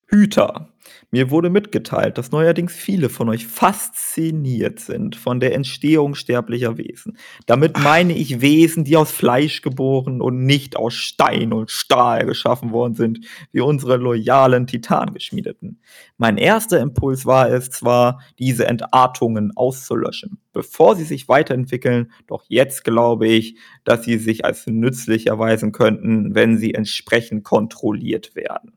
Hüter, 0.06 0.67
mir 1.10 1.30
wurde 1.30 1.48
mitgeteilt, 1.48 2.18
dass 2.18 2.32
neuerdings 2.32 2.74
viele 2.74 3.08
von 3.08 3.30
euch 3.30 3.46
fasziniert 3.46 4.78
sind 4.80 5.16
von 5.16 5.40
der 5.40 5.54
Entstehung 5.54 6.14
sterblicher 6.14 6.76
Wesen. 6.76 7.16
Damit 7.46 7.78
meine 7.78 8.12
ich 8.12 8.42
Wesen, 8.42 8.84
die 8.84 8.96
aus 8.96 9.10
Fleisch 9.10 9.62
geboren 9.62 10.20
und 10.20 10.44
nicht 10.44 10.76
aus 10.76 10.94
Stein 10.94 11.54
und 11.54 11.70
Stahl 11.70 12.26
geschaffen 12.26 12.72
worden 12.72 12.94
sind, 12.94 13.20
wie 13.52 13.60
unsere 13.60 13.96
loyalen 13.96 14.66
Titangeschmiedeten. 14.66 15.80
Mein 16.18 16.36
erster 16.36 16.78
Impuls 16.78 17.24
war 17.24 17.50
es 17.50 17.70
zwar, 17.70 18.20
diese 18.38 18.66
Entartungen 18.66 19.56
auszulöschen, 19.56 20.38
bevor 20.52 20.94
sie 20.94 21.04
sich 21.04 21.26
weiterentwickeln, 21.28 22.12
doch 22.26 22.44
jetzt 22.48 22.84
glaube 22.84 23.28
ich, 23.28 23.56
dass 23.84 24.04
sie 24.04 24.18
sich 24.18 24.44
als 24.44 24.66
nützlich 24.66 25.28
erweisen 25.28 25.72
könnten, 25.72 26.34
wenn 26.34 26.58
sie 26.58 26.74
entsprechend 26.74 27.44
kontrolliert 27.44 28.34
werden. 28.34 28.72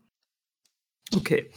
Okay. 1.13 1.49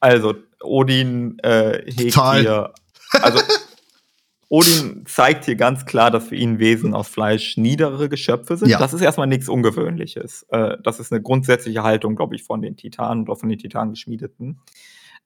Also, 0.00 0.34
Odin 0.62 1.38
äh, 1.40 1.82
hegt 1.84 2.14
Total. 2.14 2.40
hier. 2.40 2.74
Also, 3.12 3.40
Odin 4.48 5.04
zeigt 5.06 5.44
hier 5.44 5.56
ganz 5.56 5.84
klar, 5.84 6.10
dass 6.10 6.28
für 6.28 6.36
ihn 6.36 6.58
Wesen 6.58 6.94
aus 6.94 7.08
Fleisch 7.08 7.56
niedere 7.56 8.08
Geschöpfe 8.08 8.56
sind. 8.56 8.68
Ja. 8.68 8.78
Das 8.78 8.94
ist 8.94 9.02
erstmal 9.02 9.26
nichts 9.26 9.48
Ungewöhnliches. 9.48 10.46
Äh, 10.48 10.78
das 10.82 11.00
ist 11.00 11.12
eine 11.12 11.20
grundsätzliche 11.20 11.82
Haltung, 11.82 12.16
glaube 12.16 12.34
ich, 12.34 12.44
von 12.44 12.62
den 12.62 12.76
Titanen 12.76 13.24
oder 13.24 13.36
von 13.36 13.50
den 13.50 13.58
Titanengeschmiedeten. 13.58 14.60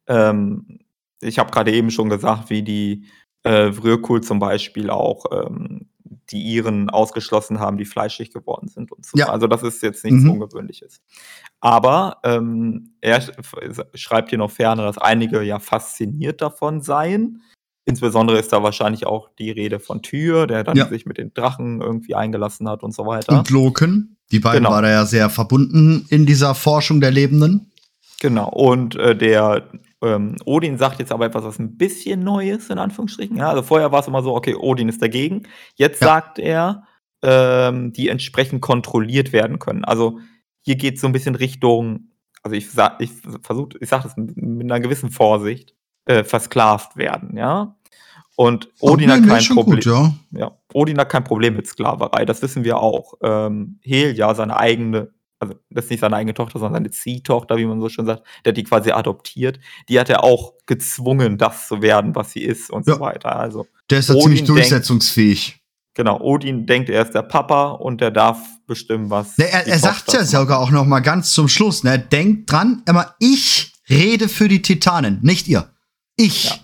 Ähm, 0.08 0.80
ich 1.20 1.38
habe 1.38 1.52
gerade 1.52 1.72
eben 1.72 1.92
schon 1.92 2.08
gesagt, 2.08 2.50
wie 2.50 2.62
die 2.62 3.04
äh, 3.44 3.70
Vrökul 3.72 4.22
zum 4.22 4.40
Beispiel 4.40 4.90
auch 4.90 5.26
ähm, 5.30 5.88
die 6.30 6.42
Iren 6.42 6.90
ausgeschlossen 6.90 7.60
haben, 7.60 7.78
die 7.78 7.84
fleischig 7.84 8.32
geworden 8.32 8.68
sind 8.68 8.90
und 8.90 9.06
so. 9.06 9.18
Ja. 9.18 9.28
Also 9.28 9.46
das 9.46 9.62
ist 9.62 9.82
jetzt 9.82 10.04
nichts 10.04 10.22
mhm. 10.22 10.32
Ungewöhnliches. 10.32 11.00
Aber 11.62 12.18
ähm, 12.24 12.90
er 13.00 13.22
schreibt 13.94 14.30
hier 14.30 14.38
noch 14.38 14.50
ferner, 14.50 14.82
dass 14.82 14.98
einige 14.98 15.42
ja 15.42 15.60
fasziniert 15.60 16.42
davon 16.42 16.82
seien. 16.82 17.40
Insbesondere 17.84 18.38
ist 18.38 18.52
da 18.52 18.64
wahrscheinlich 18.64 19.06
auch 19.06 19.30
die 19.38 19.52
Rede 19.52 19.78
von 19.78 20.02
Tyr, 20.02 20.48
der 20.48 20.64
dann 20.64 20.76
ja. 20.76 20.88
sich 20.88 21.06
mit 21.06 21.18
den 21.18 21.32
Drachen 21.32 21.80
irgendwie 21.80 22.16
eingelassen 22.16 22.68
hat 22.68 22.82
und 22.82 22.92
so 22.92 23.06
weiter. 23.06 23.38
Und 23.38 23.50
Loken. 23.50 24.16
Die 24.32 24.40
beiden 24.40 24.64
genau. 24.64 24.70
waren 24.70 24.84
ja 24.84 25.06
sehr 25.06 25.30
verbunden 25.30 26.04
in 26.10 26.26
dieser 26.26 26.56
Forschung 26.56 27.00
der 27.00 27.12
Lebenden. 27.12 27.70
Genau. 28.20 28.48
Und 28.48 28.96
äh, 28.96 29.16
der 29.16 29.68
ähm, 30.02 30.36
Odin 30.44 30.78
sagt 30.78 30.98
jetzt 30.98 31.12
aber 31.12 31.26
etwas, 31.26 31.44
was 31.44 31.60
ein 31.60 31.76
bisschen 31.76 32.24
neu 32.24 32.50
ist, 32.50 32.70
in 32.70 32.78
Anführungsstrichen. 32.78 33.36
Ja, 33.36 33.50
also 33.50 33.62
vorher 33.62 33.92
war 33.92 34.00
es 34.00 34.08
immer 34.08 34.22
so, 34.22 34.34
okay, 34.34 34.56
Odin 34.56 34.88
ist 34.88 35.00
dagegen. 35.00 35.44
Jetzt 35.76 36.00
ja. 36.00 36.08
sagt 36.08 36.40
er, 36.40 36.84
ähm, 37.22 37.92
die 37.92 38.08
entsprechend 38.08 38.62
kontrolliert 38.62 39.32
werden 39.32 39.60
können. 39.60 39.84
Also 39.84 40.18
hier 40.62 40.76
geht 40.76 40.96
es 40.96 41.00
so 41.00 41.06
ein 41.06 41.12
bisschen 41.12 41.34
Richtung, 41.34 42.10
also 42.42 42.56
ich 42.56 42.70
sag, 42.70 43.00
ich 43.00 43.10
versuche, 43.42 43.78
ich 43.80 43.88
sage 43.88 44.04
das 44.04 44.16
mit, 44.16 44.36
einer 44.38 44.80
gewissen 44.80 45.10
Vorsicht, 45.10 45.74
äh, 46.06 46.24
versklavt 46.24 46.96
werden, 46.96 47.36
ja. 47.36 47.76
Und 48.34 48.70
Odin 48.80 49.10
hat 49.10 49.26
kein 49.26 49.44
Problem. 49.44 49.76
Gut, 49.76 49.84
ja. 49.84 50.14
ja. 50.30 50.58
Odin 50.72 50.98
hat 50.98 51.10
kein 51.10 51.22
Problem 51.22 51.54
mit 51.54 51.66
Sklaverei, 51.66 52.24
das 52.24 52.40
wissen 52.40 52.64
wir 52.64 52.78
auch. 52.78 53.14
Ähm, 53.22 53.78
Hel 53.82 54.16
ja 54.16 54.34
seine 54.34 54.56
eigene 54.56 55.12
also 55.42 55.54
das 55.70 55.86
ist 55.86 55.90
nicht 55.90 56.00
seine 56.00 56.14
eigene 56.14 56.34
Tochter, 56.34 56.60
sondern 56.60 56.74
seine 56.74 56.92
Ziehtochter, 56.92 57.56
wie 57.56 57.66
man 57.66 57.80
so 57.80 57.88
schön 57.88 58.06
sagt, 58.06 58.22
der 58.44 58.52
hat 58.52 58.56
die 58.56 58.62
quasi 58.62 58.92
adoptiert. 58.92 59.58
Die 59.88 59.98
hat 59.98 60.08
er 60.08 60.22
auch 60.22 60.52
gezwungen, 60.66 61.36
das 61.36 61.66
zu 61.66 61.82
werden, 61.82 62.14
was 62.14 62.30
sie 62.30 62.42
ist 62.42 62.70
und 62.70 62.86
ja. 62.86 62.94
so 62.94 63.00
weiter. 63.00 63.34
Also 63.34 63.66
der 63.90 63.98
ist 63.98 64.08
da 64.08 64.16
ziemlich 64.16 64.44
durchsetzungsfähig. 64.44 65.48
Denkt, 65.48 65.61
genau, 65.94 66.20
Odin 66.20 66.66
denkt, 66.66 66.88
er 66.88 67.02
ist 67.02 67.12
der 67.12 67.22
Papa 67.22 67.70
und 67.70 68.00
der 68.00 68.10
darf 68.10 68.38
bestimmen, 68.66 69.10
was. 69.10 69.38
Ne, 69.38 69.50
er 69.50 69.66
er 69.66 69.78
sagt 69.78 70.12
ja 70.12 70.24
sogar 70.24 70.58
auch 70.60 70.70
noch 70.70 70.84
mal 70.84 71.00
ganz 71.00 71.32
zum 71.32 71.48
Schluss. 71.48 71.84
Ne, 71.84 71.98
denkt 71.98 72.50
dran, 72.50 72.82
immer 72.86 73.14
ich 73.18 73.72
rede 73.88 74.28
für 74.28 74.48
die 74.48 74.62
Titanen, 74.62 75.18
nicht 75.22 75.48
ihr. 75.48 75.70
Ich. 76.16 76.44
Ja. 76.44 76.56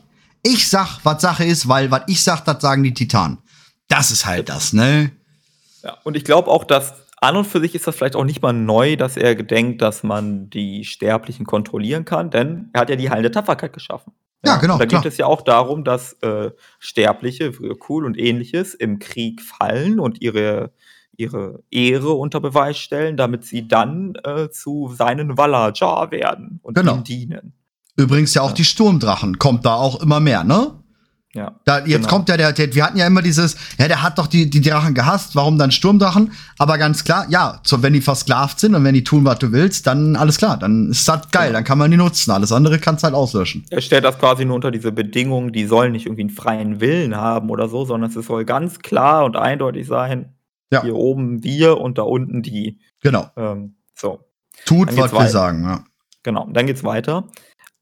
Ich 0.42 0.68
sag, 0.68 1.00
was 1.04 1.20
Sache 1.20 1.44
ist, 1.44 1.68
weil 1.68 1.90
was 1.90 2.02
ich 2.06 2.22
sag, 2.22 2.44
das 2.44 2.62
sagen 2.62 2.82
die 2.82 2.94
Titanen. 2.94 3.38
Das 3.88 4.10
ist 4.10 4.24
halt 4.24 4.48
das, 4.48 4.72
ne? 4.72 5.10
Ja, 5.82 5.96
und 6.04 6.16
ich 6.16 6.24
glaube 6.24 6.48
auch, 6.48 6.64
dass 6.64 6.94
an 7.20 7.36
und 7.36 7.46
für 7.46 7.60
sich 7.60 7.74
ist 7.74 7.86
das 7.86 7.96
vielleicht 7.96 8.16
auch 8.16 8.24
nicht 8.24 8.42
mal 8.42 8.52
neu, 8.52 8.96
dass 8.96 9.16
er 9.16 9.34
gedenkt, 9.34 9.82
dass 9.82 10.02
man 10.02 10.50
die 10.50 10.84
Sterblichen 10.84 11.46
kontrollieren 11.46 12.04
kann, 12.04 12.30
denn 12.30 12.70
er 12.72 12.82
hat 12.82 12.90
ja 12.90 12.96
die 12.96 13.10
heilende 13.10 13.30
Tapferkeit 13.30 13.72
geschaffen. 13.72 14.12
Ja, 14.44 14.56
genau. 14.56 14.74
Und 14.74 14.80
da 14.80 14.86
klar. 14.86 15.02
geht 15.02 15.12
es 15.12 15.18
ja 15.18 15.26
auch 15.26 15.42
darum, 15.42 15.84
dass 15.84 16.12
äh, 16.22 16.50
Sterbliche, 16.78 17.52
cool 17.88 18.04
und 18.04 18.18
ähnliches, 18.18 18.74
im 18.74 18.98
Krieg 18.98 19.42
fallen 19.42 19.98
und 19.98 20.20
ihre, 20.20 20.72
ihre 21.16 21.62
Ehre 21.70 22.12
unter 22.12 22.40
Beweis 22.40 22.78
stellen, 22.78 23.16
damit 23.16 23.44
sie 23.44 23.66
dann 23.66 24.14
äh, 24.24 24.48
zu 24.50 24.94
seinen 24.96 25.36
Valajar 25.36 26.10
werden 26.10 26.60
und 26.62 26.74
genau. 26.74 26.96
ihm 26.96 27.04
dienen. 27.04 27.52
Übrigens 27.96 28.34
ja 28.34 28.42
auch 28.42 28.50
ja. 28.50 28.54
die 28.54 28.64
Sturmdrachen, 28.64 29.38
kommt 29.38 29.66
da 29.66 29.74
auch 29.74 30.00
immer 30.00 30.20
mehr, 30.20 30.44
ne? 30.44 30.82
Ja. 31.34 31.60
Da, 31.64 31.80
jetzt 31.80 31.90
genau. 31.90 32.08
kommt 32.08 32.28
ja 32.30 32.38
der, 32.38 32.52
der, 32.52 32.74
wir 32.74 32.84
hatten 32.84 32.96
ja 32.96 33.06
immer 33.06 33.20
dieses, 33.20 33.56
ja, 33.78 33.86
der 33.86 34.02
hat 34.02 34.18
doch 34.18 34.26
die, 34.26 34.48
die 34.48 34.62
Drachen 34.62 34.94
gehasst, 34.94 35.36
warum 35.36 35.58
dann 35.58 35.70
Sturmdrachen? 35.70 36.32
Aber 36.58 36.78
ganz 36.78 37.04
klar, 37.04 37.26
ja, 37.28 37.60
so, 37.64 37.82
wenn 37.82 37.92
die 37.92 38.00
versklavt 38.00 38.58
sind 38.58 38.74
und 38.74 38.82
wenn 38.82 38.94
die 38.94 39.04
tun, 39.04 39.26
was 39.26 39.38
du 39.38 39.52
willst, 39.52 39.86
dann 39.86 40.16
alles 40.16 40.38
klar, 40.38 40.56
dann 40.56 40.90
ist 40.90 41.06
das 41.06 41.30
geil, 41.30 41.52
dann 41.52 41.64
kann 41.64 41.76
man 41.76 41.90
die 41.90 41.98
nutzen. 41.98 42.30
Alles 42.30 42.50
andere 42.50 42.78
kannst 42.78 43.04
halt 43.04 43.14
auslöschen. 43.14 43.66
Er 43.70 43.82
stellt 43.82 44.04
das 44.04 44.18
quasi 44.18 44.46
nur 44.46 44.56
unter 44.56 44.70
diese 44.70 44.90
Bedingungen, 44.90 45.52
die 45.52 45.66
sollen 45.66 45.92
nicht 45.92 46.06
irgendwie 46.06 46.22
einen 46.22 46.30
freien 46.30 46.80
Willen 46.80 47.14
haben 47.14 47.50
oder 47.50 47.68
so, 47.68 47.84
sondern 47.84 48.10
es 48.10 48.26
soll 48.26 48.46
ganz 48.46 48.78
klar 48.78 49.26
und 49.26 49.36
eindeutig 49.36 49.86
sein, 49.86 50.34
ja. 50.72 50.82
hier 50.82 50.94
oben 50.94 51.44
wir 51.44 51.78
und 51.78 51.98
da 51.98 52.02
unten 52.02 52.42
die. 52.42 52.80
Genau. 53.02 53.30
Ähm, 53.36 53.76
so. 53.94 54.24
Tut, 54.64 54.96
was 54.96 55.12
wir 55.12 55.28
sagen, 55.28 55.62
ja. 55.64 55.84
Genau, 56.22 56.48
dann 56.52 56.66
geht's 56.66 56.84
weiter. 56.84 57.28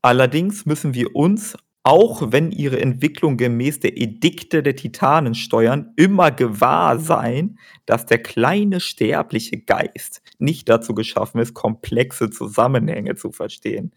Allerdings 0.02 0.66
müssen 0.66 0.94
wir 0.94 1.16
uns 1.16 1.56
auch 1.86 2.32
wenn 2.32 2.50
ihre 2.50 2.80
Entwicklung 2.80 3.36
gemäß 3.36 3.78
der 3.78 3.96
Edikte 3.96 4.64
der 4.64 4.74
Titanen 4.74 5.36
steuern, 5.36 5.92
immer 5.94 6.32
gewahr 6.32 6.98
sein, 6.98 7.60
dass 7.86 8.06
der 8.06 8.18
kleine 8.18 8.80
sterbliche 8.80 9.58
Geist 9.58 10.20
nicht 10.40 10.68
dazu 10.68 10.94
geschaffen 10.94 11.40
ist, 11.40 11.54
komplexe 11.54 12.28
Zusammenhänge 12.28 13.14
zu 13.14 13.30
verstehen. 13.30 13.92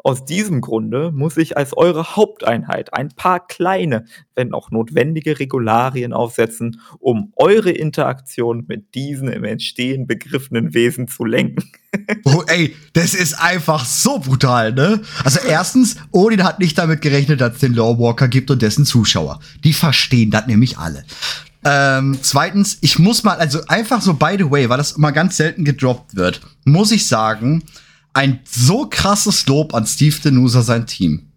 Aus 0.00 0.24
diesem 0.24 0.60
Grunde 0.60 1.10
muss 1.10 1.36
ich 1.36 1.56
als 1.56 1.76
eure 1.76 2.14
Haupteinheit 2.14 2.94
ein 2.94 3.08
paar 3.08 3.44
kleine, 3.44 4.04
wenn 4.36 4.54
auch 4.54 4.70
notwendige 4.70 5.40
Regularien 5.40 6.12
aufsetzen, 6.12 6.80
um 7.00 7.32
eure 7.34 7.70
Interaktion 7.70 8.64
mit 8.68 8.94
diesen 8.94 9.28
im 9.28 9.42
Entstehen 9.42 10.06
begriffenen 10.06 10.72
Wesen 10.72 11.08
zu 11.08 11.24
lenken. 11.24 11.64
oh, 12.24 12.44
ey, 12.46 12.76
das 12.92 13.14
ist 13.14 13.34
einfach 13.34 13.84
so 13.84 14.20
brutal, 14.20 14.72
ne? 14.72 15.00
Also 15.24 15.40
erstens, 15.46 15.96
Odin 16.12 16.44
hat 16.44 16.60
nicht 16.60 16.78
damit 16.78 17.02
gerechnet, 17.02 17.40
dass 17.40 17.54
es 17.54 17.60
den 17.60 17.74
Lawwalker 17.74 18.28
gibt 18.28 18.52
und 18.52 18.62
dessen 18.62 18.84
Zuschauer. 18.84 19.40
Die 19.64 19.72
verstehen 19.72 20.30
das 20.30 20.46
nämlich 20.46 20.78
alle. 20.78 21.04
Ähm, 21.64 22.16
zweitens, 22.22 22.78
ich 22.82 23.00
muss 23.00 23.24
mal, 23.24 23.38
also 23.38 23.66
einfach 23.66 24.00
so 24.00 24.14
by 24.14 24.36
the 24.38 24.48
way, 24.48 24.68
weil 24.68 24.78
das 24.78 24.92
immer 24.92 25.10
ganz 25.10 25.36
selten 25.36 25.64
gedroppt 25.64 26.14
wird, 26.14 26.40
muss 26.64 26.92
ich 26.92 27.08
sagen, 27.08 27.64
ein 28.18 28.40
so 28.44 28.88
krasses 28.90 29.46
Lob 29.46 29.74
an 29.74 29.86
Steve 29.86 30.16
Denusa 30.24 30.62
sein 30.62 30.86
Team. 30.88 31.28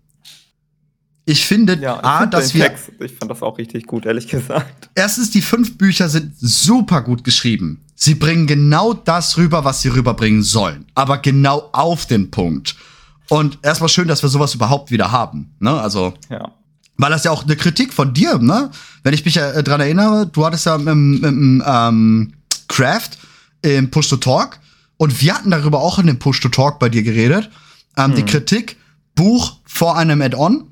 Ich 1.25 1.45
finde, 1.45 1.77
ja, 1.79 1.99
ich 1.99 2.03
A, 2.03 2.25
dass 2.25 2.55
wir. 2.55 2.65
Text, 2.65 2.91
ich 2.99 3.13
fand 3.13 3.29
das 3.29 3.43
auch 3.43 3.59
richtig 3.59 3.85
gut, 3.85 4.07
ehrlich 4.07 4.27
gesagt. 4.27 4.89
Erstens, 4.95 5.29
die 5.29 5.43
fünf 5.43 5.77
Bücher 5.77 6.09
sind 6.09 6.33
super 6.39 7.03
gut 7.03 7.23
geschrieben. 7.23 7.85
Sie 7.93 8.15
bringen 8.15 8.47
genau 8.47 8.93
das 8.93 9.37
rüber, 9.37 9.63
was 9.63 9.83
sie 9.83 9.89
rüberbringen 9.89 10.41
sollen. 10.41 10.85
Aber 10.95 11.19
genau 11.19 11.69
auf 11.71 12.07
den 12.07 12.31
Punkt. 12.31 12.75
Und 13.29 13.59
erstmal 13.61 13.89
schön, 13.89 14.07
dass 14.07 14.23
wir 14.23 14.29
sowas 14.29 14.55
überhaupt 14.55 14.89
wieder 14.89 15.11
haben. 15.11 15.53
Ne? 15.59 15.79
Also. 15.79 16.15
Ja. 16.29 16.51
Weil 16.97 17.11
das 17.11 17.23
ja 17.23 17.31
auch 17.31 17.43
eine 17.43 17.55
Kritik 17.55 17.93
von 17.93 18.13
dir, 18.13 18.39
ne? 18.39 18.71
Wenn 19.03 19.13
ich 19.13 19.23
mich 19.23 19.37
äh, 19.37 19.63
dran 19.63 19.81
erinnere, 19.81 20.27
du 20.27 20.45
hattest 20.45 20.65
ja 20.65 20.75
im, 20.75 21.23
im 21.23 21.63
ähm, 21.65 22.33
Craft 22.67 23.11
im 23.61 23.91
Push 23.91 24.09
to 24.09 24.17
Talk 24.17 24.59
und 25.01 25.21
wir 25.21 25.33
hatten 25.33 25.49
darüber 25.49 25.79
auch 25.79 25.97
in 25.97 26.05
dem 26.05 26.19
Push 26.19 26.41
to 26.41 26.49
Talk 26.49 26.77
bei 26.77 26.87
dir 26.87 27.01
geredet. 27.01 27.49
Ähm, 27.97 28.11
hm. 28.11 28.15
Die 28.15 28.23
Kritik, 28.23 28.77
Buch 29.15 29.57
vor 29.65 29.97
einem 29.97 30.21
Add-on, 30.21 30.67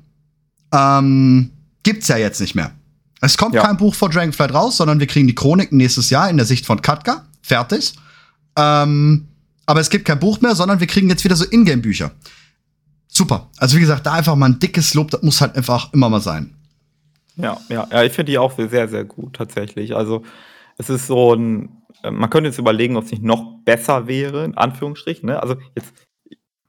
ähm, 0.72 1.50
gibt's 1.82 2.08
ja 2.08 2.16
jetzt 2.16 2.40
nicht 2.40 2.54
mehr. 2.54 2.72
Es 3.20 3.36
kommt 3.36 3.54
ja. 3.54 3.62
kein 3.62 3.76
Buch 3.76 3.94
vor 3.94 4.08
Dragonflight 4.08 4.54
raus, 4.54 4.76
sondern 4.76 5.00
wir 5.00 5.06
kriegen 5.06 5.26
die 5.26 5.34
Chroniken 5.34 5.76
nächstes 5.76 6.10
Jahr 6.10 6.30
in 6.30 6.36
der 6.36 6.46
Sicht 6.46 6.64
von 6.64 6.80
Katka. 6.80 7.26
Fertig. 7.42 7.94
Ähm, 8.56 9.28
aber 9.66 9.80
es 9.80 9.90
gibt 9.90 10.04
kein 10.04 10.20
Buch 10.20 10.40
mehr, 10.40 10.54
sondern 10.54 10.80
wir 10.80 10.86
kriegen 10.86 11.08
jetzt 11.08 11.24
wieder 11.24 11.36
so 11.36 11.44
Ingame-Bücher 11.44 12.12
super. 13.10 13.48
Also 13.58 13.76
wie 13.76 13.80
gesagt, 13.80 14.06
da 14.06 14.12
einfach 14.12 14.36
mal 14.36 14.46
ein 14.46 14.58
dickes 14.58 14.94
Lob, 14.94 15.10
das 15.10 15.22
muss 15.22 15.40
halt 15.40 15.56
einfach 15.56 15.92
immer 15.92 16.08
mal 16.08 16.20
sein. 16.20 16.54
Ja, 17.36 17.58
ja, 17.68 17.86
ja, 17.90 18.02
ich 18.04 18.12
finde 18.12 18.32
die 18.32 18.38
auch 18.38 18.52
sehr, 18.56 18.88
sehr 18.88 19.04
gut 19.04 19.34
tatsächlich. 19.34 19.94
Also 19.94 20.22
es 20.78 20.90
ist 20.90 21.06
so 21.06 21.34
ein, 21.34 21.79
man 22.02 22.30
könnte 22.30 22.48
jetzt 22.48 22.58
überlegen, 22.58 22.96
ob 22.96 23.04
es 23.04 23.10
nicht 23.10 23.22
noch 23.22 23.62
besser 23.64 24.06
wäre, 24.06 24.44
in 24.44 24.56
Anführungsstrichen. 24.56 25.26
Ne? 25.26 25.42
Also 25.42 25.56
jetzt 25.74 25.92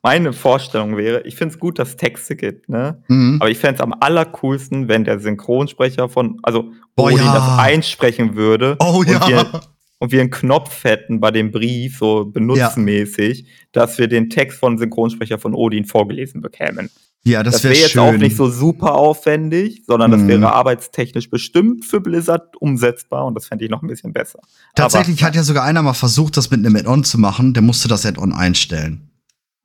meine 0.03 0.33
Vorstellung 0.33 0.97
wäre, 0.97 1.21
ich 1.21 1.35
finde 1.35 1.53
es 1.53 1.59
gut, 1.59 1.77
dass 1.77 1.89
es 1.89 1.95
Texte 1.97 2.35
gibt, 2.35 2.69
ne? 2.69 3.03
Mhm. 3.07 3.37
Aber 3.39 3.51
ich 3.51 3.59
fände 3.59 3.75
es 3.75 3.81
am 3.81 3.93
allercoolsten, 3.93 4.87
wenn 4.87 5.03
der 5.03 5.19
Synchronsprecher 5.19 6.09
von, 6.09 6.39
also 6.41 6.71
Boah, 6.95 7.05
Odin 7.05 7.19
ja. 7.19 7.33
das 7.33 7.59
einsprechen 7.59 8.35
würde. 8.35 8.77
Oh 8.79 9.03
ja. 9.05 9.27
Wir, 9.27 9.61
und 9.99 10.11
wir 10.11 10.21
einen 10.21 10.31
Knopf 10.31 10.83
hätten 10.83 11.19
bei 11.19 11.29
dem 11.29 11.51
Brief, 11.51 11.99
so 11.99 12.25
benutzenmäßig, 12.25 13.41
ja. 13.41 13.45
dass 13.71 13.99
wir 13.99 14.07
den 14.07 14.31
Text 14.31 14.57
von 14.57 14.79
Synchronsprecher 14.79 15.37
von 15.37 15.53
Odin 15.53 15.85
vorgelesen 15.85 16.41
bekämen. 16.41 16.89
Ja, 17.23 17.43
das, 17.43 17.55
das 17.55 17.63
wäre 17.63 17.73
wär 17.75 17.81
jetzt 17.81 17.91
schön. 17.91 18.01
auch 18.01 18.13
nicht 18.13 18.35
so 18.35 18.49
super 18.49 18.95
aufwendig, 18.95 19.83
sondern 19.85 20.09
das 20.09 20.25
wäre 20.25 20.39
mhm. 20.39 20.45
arbeitstechnisch 20.45 21.29
bestimmt 21.29 21.85
für 21.85 22.01
Blizzard 22.01 22.55
umsetzbar 22.57 23.25
und 23.25 23.35
das 23.35 23.45
fände 23.45 23.63
ich 23.63 23.69
noch 23.69 23.83
ein 23.83 23.87
bisschen 23.87 24.11
besser. 24.11 24.39
Tatsächlich 24.75 25.19
Aber, 25.19 25.27
hat 25.27 25.35
ja 25.35 25.43
sogar 25.43 25.63
einer 25.63 25.83
mal 25.83 25.93
versucht, 25.93 26.35
das 26.37 26.49
mit 26.49 26.65
einem 26.65 26.75
Add-on 26.75 27.03
zu 27.03 27.19
machen, 27.19 27.53
der 27.53 27.61
musste 27.61 27.87
das 27.87 28.05
Add-on 28.07 28.33
einstellen. 28.33 29.11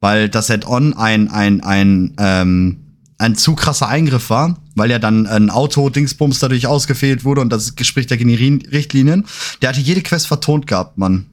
Weil 0.00 0.28
das 0.28 0.50
Add-on 0.50 0.92
ein, 0.94 1.30
ein, 1.30 1.62
ein, 1.62 2.14
ähm, 2.18 2.86
ein 3.16 3.34
zu 3.36 3.54
krasser 3.54 3.88
Eingriff 3.88 4.28
war, 4.28 4.58
weil 4.74 4.90
ja 4.90 4.98
dann 4.98 5.26
ein 5.26 5.48
Auto-Dingsbums 5.48 6.38
dadurch 6.38 6.66
ausgefehlt 6.66 7.24
wurde 7.24 7.40
und 7.40 7.50
das 7.50 7.74
Gespräch 7.74 8.06
der 8.06 8.18
Richtlinien. 8.18 9.24
Der 9.62 9.70
hatte 9.70 9.80
jede 9.80 10.02
Quest 10.02 10.26
vertont 10.26 10.66
gehabt, 10.66 10.98
Mann. 10.98 11.30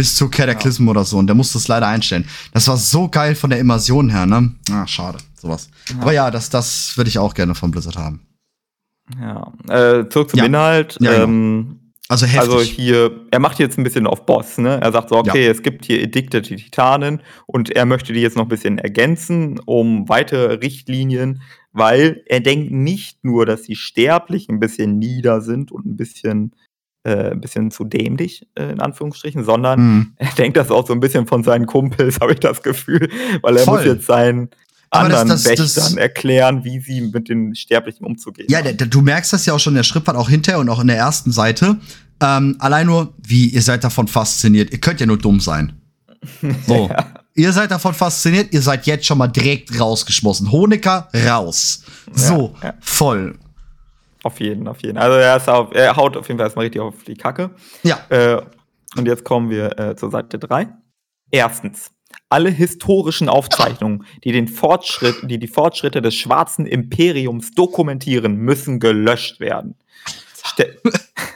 Bis 0.00 0.16
zu 0.16 0.30
Cataclysm 0.30 0.86
ja. 0.86 0.92
oder 0.92 1.04
so. 1.04 1.18
Und 1.18 1.26
der 1.26 1.36
musste 1.36 1.58
es 1.58 1.68
leider 1.68 1.86
einstellen. 1.86 2.24
Das 2.54 2.66
war 2.68 2.78
so 2.78 3.08
geil 3.08 3.34
von 3.34 3.50
der 3.50 3.58
Immersion 3.58 4.08
her, 4.08 4.24
ne? 4.24 4.54
Ah, 4.72 4.86
schade. 4.86 5.18
Sowas. 5.38 5.68
Ja. 5.90 5.96
Aber 6.00 6.12
ja, 6.12 6.30
das, 6.30 6.48
das 6.48 6.96
würde 6.96 7.10
ich 7.10 7.18
auch 7.18 7.34
gerne 7.34 7.54
von 7.54 7.70
Blizzard 7.70 7.98
haben. 7.98 8.26
Ja. 9.20 9.52
Äh, 9.68 10.08
zurück 10.08 10.30
zum 10.30 10.38
ja. 10.38 10.46
Inhalt. 10.46 10.96
Ja, 11.02 11.12
genau. 11.12 11.24
ähm, 11.24 11.92
also 12.08 12.24
heftig. 12.24 12.40
Also 12.40 12.60
hier, 12.62 13.26
er 13.30 13.40
macht 13.40 13.58
jetzt 13.58 13.76
ein 13.76 13.84
bisschen 13.84 14.06
auf 14.06 14.24
Boss, 14.24 14.56
ne? 14.56 14.80
Er 14.80 14.90
sagt 14.90 15.10
so, 15.10 15.16
okay, 15.16 15.44
ja. 15.44 15.50
es 15.50 15.60
gibt 15.60 15.84
hier 15.84 16.00
Edikte 16.00 16.40
die 16.40 16.56
Titanen 16.56 17.20
und 17.44 17.68
er 17.68 17.84
möchte 17.84 18.14
die 18.14 18.20
jetzt 18.20 18.38
noch 18.38 18.46
ein 18.46 18.48
bisschen 18.48 18.78
ergänzen 18.78 19.60
um 19.66 20.08
weitere 20.08 20.54
Richtlinien, 20.54 21.42
weil 21.72 22.22
er 22.24 22.40
denkt 22.40 22.72
nicht 22.72 23.22
nur, 23.22 23.44
dass 23.44 23.64
die 23.64 23.76
Sterblichen 23.76 24.54
ein 24.54 24.60
bisschen 24.60 24.98
nieder 24.98 25.42
sind 25.42 25.70
und 25.70 25.84
ein 25.84 25.98
bisschen 25.98 26.52
äh, 27.04 27.30
ein 27.30 27.40
bisschen 27.40 27.70
zu 27.70 27.84
dämlich, 27.84 28.46
äh, 28.54 28.72
in 28.72 28.80
Anführungsstrichen, 28.80 29.44
sondern 29.44 29.80
mhm. 29.80 30.12
er 30.16 30.32
denkt 30.32 30.56
das 30.56 30.70
auch 30.70 30.86
so 30.86 30.92
ein 30.92 31.00
bisschen 31.00 31.26
von 31.26 31.42
seinen 31.42 31.66
Kumpels, 31.66 32.18
habe 32.20 32.32
ich 32.32 32.40
das 32.40 32.62
Gefühl, 32.62 33.08
weil 33.42 33.56
er 33.56 33.64
Voll. 33.64 33.78
muss 33.78 33.86
jetzt 33.86 34.06
seinen 34.06 34.50
anderen 34.90 35.28
das, 35.28 35.44
das, 35.44 35.50
Wächtern 35.50 35.84
das, 35.84 35.94
erklären, 35.94 36.64
wie 36.64 36.80
sie 36.80 37.00
mit 37.00 37.28
den 37.28 37.54
Sterblichen 37.54 38.04
umzugehen 38.04 38.48
Ja, 38.50 38.60
der, 38.60 38.72
der, 38.72 38.88
du 38.88 39.00
merkst 39.00 39.32
das 39.32 39.46
ja 39.46 39.54
auch 39.54 39.60
schon, 39.60 39.74
der 39.74 39.84
Schritt 39.84 40.06
war 40.06 40.16
auch 40.18 40.28
hinterher 40.28 40.58
und 40.60 40.68
auch 40.68 40.80
in 40.80 40.88
der 40.88 40.96
ersten 40.96 41.30
Seite. 41.30 41.78
Ähm, 42.20 42.56
allein 42.58 42.86
nur, 42.86 43.14
wie, 43.22 43.46
ihr 43.46 43.62
seid 43.62 43.84
davon 43.84 44.08
fasziniert. 44.08 44.72
Ihr 44.72 44.80
könnt 44.80 45.00
ja 45.00 45.06
nur 45.06 45.18
dumm 45.18 45.40
sein. 45.40 45.72
So. 46.66 46.88
ja. 46.88 47.06
Ihr 47.34 47.52
seid 47.52 47.70
davon 47.70 47.94
fasziniert, 47.94 48.52
ihr 48.52 48.60
seid 48.60 48.86
jetzt 48.86 49.06
schon 49.06 49.16
mal 49.16 49.28
direkt 49.28 49.78
rausgeschmissen. 49.80 50.52
Honecker 50.52 51.08
raus. 51.26 51.82
So, 52.12 52.54
ja, 52.60 52.68
ja. 52.68 52.74
voll. 52.80 53.38
Auf 54.22 54.40
jeden, 54.40 54.68
auf 54.68 54.82
jeden. 54.82 54.98
Also 54.98 55.16
er, 55.16 55.36
ist 55.36 55.48
auf, 55.48 55.74
er 55.74 55.96
haut 55.96 56.16
auf 56.16 56.28
jeden 56.28 56.38
Fall 56.38 56.46
erstmal 56.46 56.64
richtig 56.64 56.80
auf 56.82 57.04
die 57.04 57.14
Kacke. 57.14 57.50
Ja. 57.82 57.98
Äh, 58.10 58.42
und 58.96 59.06
jetzt 59.06 59.24
kommen 59.24 59.50
wir 59.50 59.78
äh, 59.78 59.96
zur 59.96 60.10
Seite 60.10 60.38
3. 60.38 60.68
Erstens, 61.30 61.92
alle 62.28 62.50
historischen 62.50 63.28
Aufzeichnungen, 63.28 64.04
die 64.24 64.32
den 64.32 64.48
Fortschritt, 64.48 65.16
die 65.22 65.38
die 65.38 65.46
Fortschritte 65.46 66.02
des 66.02 66.14
Schwarzen 66.14 66.66
Imperiums 66.66 67.52
dokumentieren, 67.52 68.36
müssen 68.36 68.80
gelöscht 68.80 69.40
werden. 69.40 69.76
Ste 70.34 70.80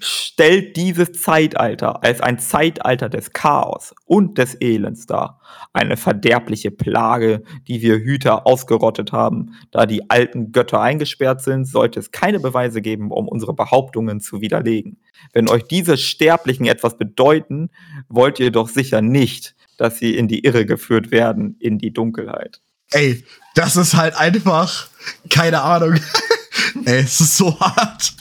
stellt 0.00 0.76
dieses 0.76 1.12
Zeitalter 1.12 2.02
als 2.02 2.20
ein 2.20 2.38
Zeitalter 2.38 3.08
des 3.08 3.32
Chaos 3.32 3.94
und 4.04 4.38
des 4.38 4.56
Elends 4.60 5.06
dar. 5.06 5.40
Eine 5.72 5.96
verderbliche 5.96 6.70
Plage, 6.70 7.42
die 7.66 7.82
wir 7.82 7.98
Hüter 7.98 8.46
ausgerottet 8.46 9.12
haben. 9.12 9.54
Da 9.70 9.86
die 9.86 10.10
alten 10.10 10.52
Götter 10.52 10.80
eingesperrt 10.80 11.42
sind, 11.42 11.66
sollte 11.66 12.00
es 12.00 12.10
keine 12.10 12.40
Beweise 12.40 12.80
geben, 12.82 13.10
um 13.10 13.28
unsere 13.28 13.54
Behauptungen 13.54 14.20
zu 14.20 14.40
widerlegen. 14.40 14.98
Wenn 15.32 15.48
euch 15.48 15.64
diese 15.64 15.96
Sterblichen 15.96 16.66
etwas 16.66 16.96
bedeuten, 16.96 17.70
wollt 18.08 18.40
ihr 18.40 18.50
doch 18.50 18.68
sicher 18.68 19.02
nicht, 19.02 19.54
dass 19.76 19.98
sie 19.98 20.16
in 20.16 20.28
die 20.28 20.44
Irre 20.44 20.66
geführt 20.66 21.10
werden, 21.10 21.56
in 21.58 21.78
die 21.78 21.92
Dunkelheit. 21.92 22.60
Ey, 22.90 23.24
das 23.54 23.76
ist 23.76 23.94
halt 23.94 24.16
einfach, 24.16 24.88
keine 25.28 25.62
Ahnung. 25.62 25.94
Ey, 26.84 27.00
es 27.00 27.20
ist 27.20 27.36
so 27.36 27.58
hart. 27.60 28.14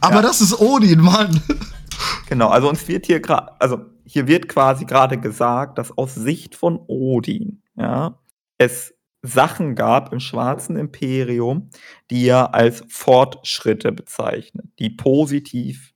Aber 0.00 0.16
ja. 0.16 0.22
das 0.22 0.40
ist 0.40 0.60
Odin, 0.60 1.00
Mann. 1.00 1.40
Genau, 2.28 2.48
also 2.48 2.68
uns 2.68 2.86
wird 2.88 3.06
hier 3.06 3.20
gerade, 3.20 3.60
also 3.60 3.80
hier 4.04 4.26
wird 4.26 4.48
quasi 4.48 4.84
gerade 4.84 5.18
gesagt, 5.18 5.78
dass 5.78 5.96
aus 5.96 6.14
Sicht 6.14 6.54
von 6.54 6.78
Odin, 6.86 7.62
ja, 7.76 8.18
es 8.58 8.94
Sachen 9.22 9.74
gab 9.74 10.12
im 10.12 10.20
Schwarzen 10.20 10.76
Imperium, 10.76 11.70
die 12.10 12.26
er 12.26 12.54
als 12.54 12.84
Fortschritte 12.88 13.92
bezeichnet, 13.92 14.66
die 14.78 14.90
positiv 14.90 15.92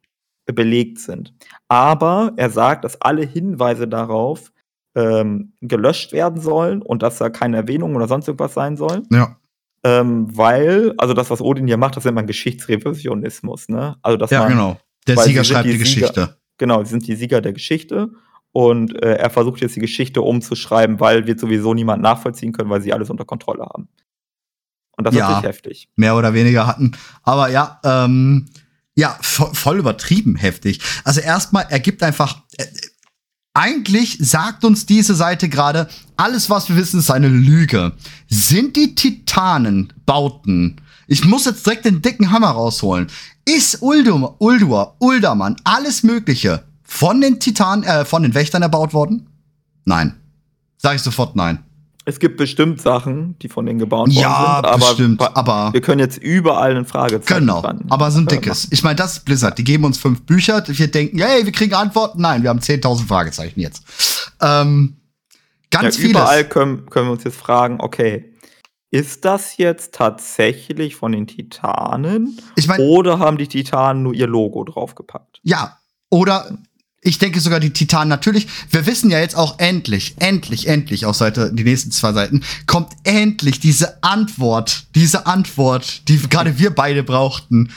belegt 0.46 0.98
sind. 0.98 1.32
Aber 1.68 2.32
er 2.36 2.50
sagt, 2.50 2.84
dass 2.84 3.00
alle 3.00 3.24
Hinweise 3.24 3.86
darauf 3.86 4.52
ähm, 4.94 5.54
gelöscht 5.60 6.12
werden 6.12 6.40
sollen 6.40 6.82
und 6.82 7.02
dass 7.02 7.18
da 7.18 7.30
keine 7.30 7.56
Erwähnung 7.58 7.94
oder 7.94 8.08
sonst 8.08 8.28
irgendwas 8.28 8.54
sein 8.54 8.76
soll. 8.76 9.04
Ja. 9.10 9.36
Ähm, 9.84 10.26
weil, 10.36 10.94
also 10.98 11.14
das, 11.14 11.30
was 11.30 11.40
Odin 11.40 11.66
hier 11.66 11.76
macht, 11.76 11.96
das 11.96 12.04
nennt 12.04 12.14
man 12.14 12.26
Geschichtsrevisionismus, 12.26 13.68
ne? 13.68 13.96
Also, 14.02 14.16
dass 14.16 14.30
Ja, 14.30 14.40
man, 14.40 14.48
genau. 14.50 14.78
Der 15.06 15.16
Sieger 15.18 15.44
schreibt 15.44 15.64
die 15.66 15.72
die 15.72 15.84
Sieger. 15.84 16.08
Geschichte. 16.08 16.36
genau, 16.58 16.82
sie 16.84 16.90
sind 16.90 17.06
die 17.06 17.16
Sieger 17.16 17.40
der 17.40 17.52
Geschichte 17.52 18.10
und 18.52 18.94
äh, 19.02 19.14
er 19.16 19.30
versucht 19.30 19.60
jetzt 19.60 19.74
die 19.76 19.80
Geschichte 19.80 20.22
umzuschreiben, 20.22 21.00
weil 21.00 21.26
wir 21.26 21.38
sowieso 21.38 21.74
niemand 21.74 22.02
nachvollziehen 22.02 22.52
können, 22.52 22.70
weil 22.70 22.80
sie 22.82 22.92
alles 22.92 23.10
unter 23.10 23.24
Kontrolle 23.24 23.64
haben. 23.64 23.88
Und 24.96 25.04
das 25.06 25.14
Ja. 25.14 25.22
ist 25.24 25.28
natürlich 25.30 25.48
heftig. 25.48 25.88
mehr 25.96 26.14
oder 26.16 26.34
weniger 26.34 26.66
hatten. 26.66 26.92
Aber 27.24 27.48
ja, 27.48 27.80
ähm, 27.82 28.46
ja, 28.94 29.16
vo 29.22 29.46
voll 29.54 29.78
übertrieben 29.78 30.36
heftig. 30.36 30.80
Also 31.02 31.20
erstmal, 31.22 31.66
er 31.70 31.80
gibt 31.80 32.02
einfach. 32.02 32.42
Eigentlich 33.54 34.16
sagt 34.18 34.64
uns 34.64 34.86
diese 34.86 35.14
Seite 35.14 35.48
gerade, 35.50 35.88
alles, 36.16 36.48
was 36.48 36.70
wir 36.70 36.76
wissen, 36.76 37.00
ist 37.00 37.10
eine 37.10 37.28
Lüge. 37.28 37.92
Sind 38.28 38.76
die 38.76 38.94
Titanen 38.94 39.92
Bauten? 40.06 40.80
Ich 41.06 41.26
muss 41.26 41.44
jetzt 41.44 41.66
direkt 41.66 41.84
den 41.84 42.00
dicken 42.00 42.30
Hammer 42.30 42.50
rausholen. 42.50 43.08
Ist 43.44 43.82
Uldum, 43.82 44.26
Uldur, 44.38 44.96
Uldermann, 45.00 45.56
alles 45.64 46.02
Mögliche 46.02 46.64
von 46.82 47.20
den 47.20 47.40
Titanen, 47.40 47.84
äh, 47.84 48.06
von 48.06 48.22
den 48.22 48.34
Wächtern 48.34 48.62
erbaut 48.62 48.94
worden? 48.94 49.28
Nein. 49.84 50.14
Sag 50.78 50.96
ich 50.96 51.02
sofort 51.02 51.36
nein. 51.36 51.58
Es 52.04 52.18
gibt 52.18 52.36
bestimmt 52.36 52.80
Sachen, 52.80 53.38
die 53.38 53.48
von 53.48 53.64
denen 53.64 53.78
gebaut 53.78 54.08
worden 54.08 54.12
Ja, 54.12 54.56
sind, 54.56 54.66
aber 54.66 54.86
bestimmt. 54.86 55.36
Aber 55.36 55.72
wir 55.72 55.80
können 55.80 56.00
jetzt 56.00 56.18
überall 56.18 56.76
ein 56.76 56.84
Fragezeichen 56.84 57.40
Genau, 57.40 57.60
dran 57.62 57.84
aber 57.90 58.10
so 58.10 58.18
ein 58.18 58.26
dickes. 58.26 58.66
Ich 58.70 58.82
meine, 58.82 58.96
das 58.96 59.18
ist 59.18 59.24
Blizzard. 59.24 59.56
Die 59.58 59.64
geben 59.64 59.84
uns 59.84 59.98
fünf 59.98 60.22
Bücher. 60.22 60.64
Wir 60.66 60.90
denken, 60.90 61.18
hey, 61.20 61.44
wir 61.44 61.52
kriegen 61.52 61.74
Antworten. 61.74 62.20
Nein, 62.20 62.42
wir 62.42 62.50
haben 62.50 62.58
10.000 62.58 63.06
Fragezeichen 63.06 63.60
jetzt. 63.60 63.84
Ähm, 64.40 64.96
ganz 65.70 65.96
ja, 65.96 66.00
vieles. 66.02 66.10
überall 66.10 66.48
können, 66.48 66.86
können 66.90 67.06
wir 67.06 67.12
uns 67.12 67.24
jetzt 67.24 67.38
fragen, 67.38 67.80
okay, 67.80 68.32
ist 68.90 69.24
das 69.24 69.56
jetzt 69.56 69.94
tatsächlich 69.94 70.96
von 70.96 71.12
den 71.12 71.26
Titanen 71.26 72.38
Ich 72.56 72.66
meine, 72.66 72.82
oder 72.84 73.18
haben 73.20 73.38
die 73.38 73.48
Titanen 73.48 74.02
nur 74.02 74.12
ihr 74.12 74.26
Logo 74.26 74.64
draufgepackt? 74.64 75.40
ja. 75.42 75.78
Oder 76.10 76.58
ich 77.04 77.18
denke 77.18 77.40
sogar 77.40 77.58
die 77.58 77.72
Titanen 77.72 78.08
natürlich. 78.08 78.46
Wir 78.70 78.86
wissen 78.86 79.10
ja 79.10 79.18
jetzt 79.18 79.36
auch 79.36 79.58
endlich, 79.58 80.14
endlich, 80.20 80.68
endlich 80.68 81.04
auf 81.04 81.16
Seite, 81.16 81.52
die 81.52 81.64
nächsten 81.64 81.90
zwei 81.90 82.12
Seiten, 82.12 82.42
kommt 82.66 82.92
endlich 83.02 83.58
diese 83.58 84.02
Antwort, 84.04 84.86
diese 84.94 85.26
Antwort, 85.26 86.08
die 86.08 86.18
gerade 86.18 86.58
wir 86.58 86.70
beide 86.70 87.02
brauchten, 87.02 87.70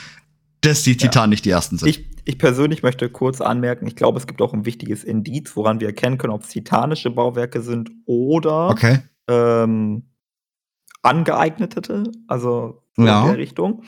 dass 0.60 0.84
die 0.84 0.96
Titanen 0.96 1.30
nicht 1.30 1.44
die 1.44 1.50
ersten 1.50 1.76
sind. 1.76 1.88
Ich, 1.88 2.06
ich 2.24 2.38
persönlich 2.38 2.84
möchte 2.84 3.10
kurz 3.10 3.40
anmerken, 3.40 3.86
ich 3.88 3.96
glaube, 3.96 4.18
es 4.18 4.28
gibt 4.28 4.40
auch 4.40 4.52
ein 4.52 4.64
wichtiges 4.64 5.02
Indiz, 5.02 5.56
woran 5.56 5.80
wir 5.80 5.88
erkennen 5.88 6.18
können, 6.18 6.32
ob 6.32 6.44
es 6.44 6.48
titanische 6.50 7.10
Bauwerke 7.10 7.62
sind 7.62 7.90
oder 8.04 8.70
okay. 8.70 9.00
ähm, 9.28 10.04
angeeignete, 11.02 12.04
also 12.28 12.84
so 12.96 13.04
Ja. 13.04 13.22
in 13.22 13.28
der 13.28 13.38
Richtung. 13.38 13.82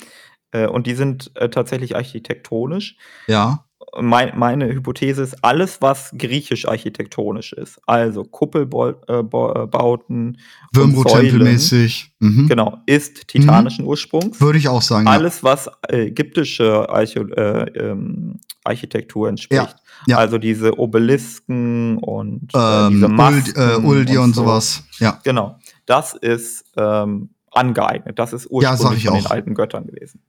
Äh, 0.51 0.67
und 0.67 0.87
die 0.87 0.95
sind 0.95 1.31
äh, 1.37 1.49
tatsächlich 1.49 1.95
architektonisch. 1.95 2.97
Ja. 3.29 3.68
Mein, 4.01 4.39
meine 4.39 4.67
Hypothese 4.67 5.23
ist, 5.23 5.45
alles, 5.45 5.81
was 5.81 6.13
griechisch-architektonisch 6.17 7.53
ist, 7.53 7.81
also 7.87 8.25
Kuppelbauten, 8.25 10.39
Würmbrot-Tempelmäßig. 10.73 12.13
Mhm. 12.21 12.49
genau, 12.49 12.79
ist 12.87 13.29
titanischen 13.29 13.85
Ursprungs. 13.85 14.41
Würde 14.41 14.59
ich 14.59 14.69
auch 14.69 14.83
sagen. 14.83 15.07
ja. 15.07 15.13
Alles, 15.13 15.43
was 15.43 15.69
äh, 15.89 16.07
ägyptische 16.07 16.89
Archä 16.89 17.21
äh, 17.21 17.65
ähm, 17.79 18.39
Architektur 18.65 19.29
entspricht. 19.29 19.77
ja. 20.07 20.19
Also 20.19 20.39
diese 20.39 20.79
Obelisken 20.79 21.99
und 21.99 22.55
äh, 22.55 22.59
ähm, 22.87 22.91
diese 22.91 23.09
Masken 23.09 23.53
äh, 23.57 23.87
Uldi 23.87 24.19
und, 24.19 24.35
so. 24.35 24.43
sowas. 24.43 24.85
Ja. 24.99 25.21
Genau. 25.25 25.59
Das 25.87 26.15
ist 26.15 26.65
ähm, 26.77 27.31
angeeignet. 27.51 28.19
Das 28.19 28.33
ist 28.33 28.45
Ja, 28.45 28.73
ursprünglich 28.73 29.05
ich 29.05 29.11
von 29.11 29.19
den 29.19 29.27
alten 29.27 29.55
Göttern 29.55 29.87
gewesen. 29.87 30.21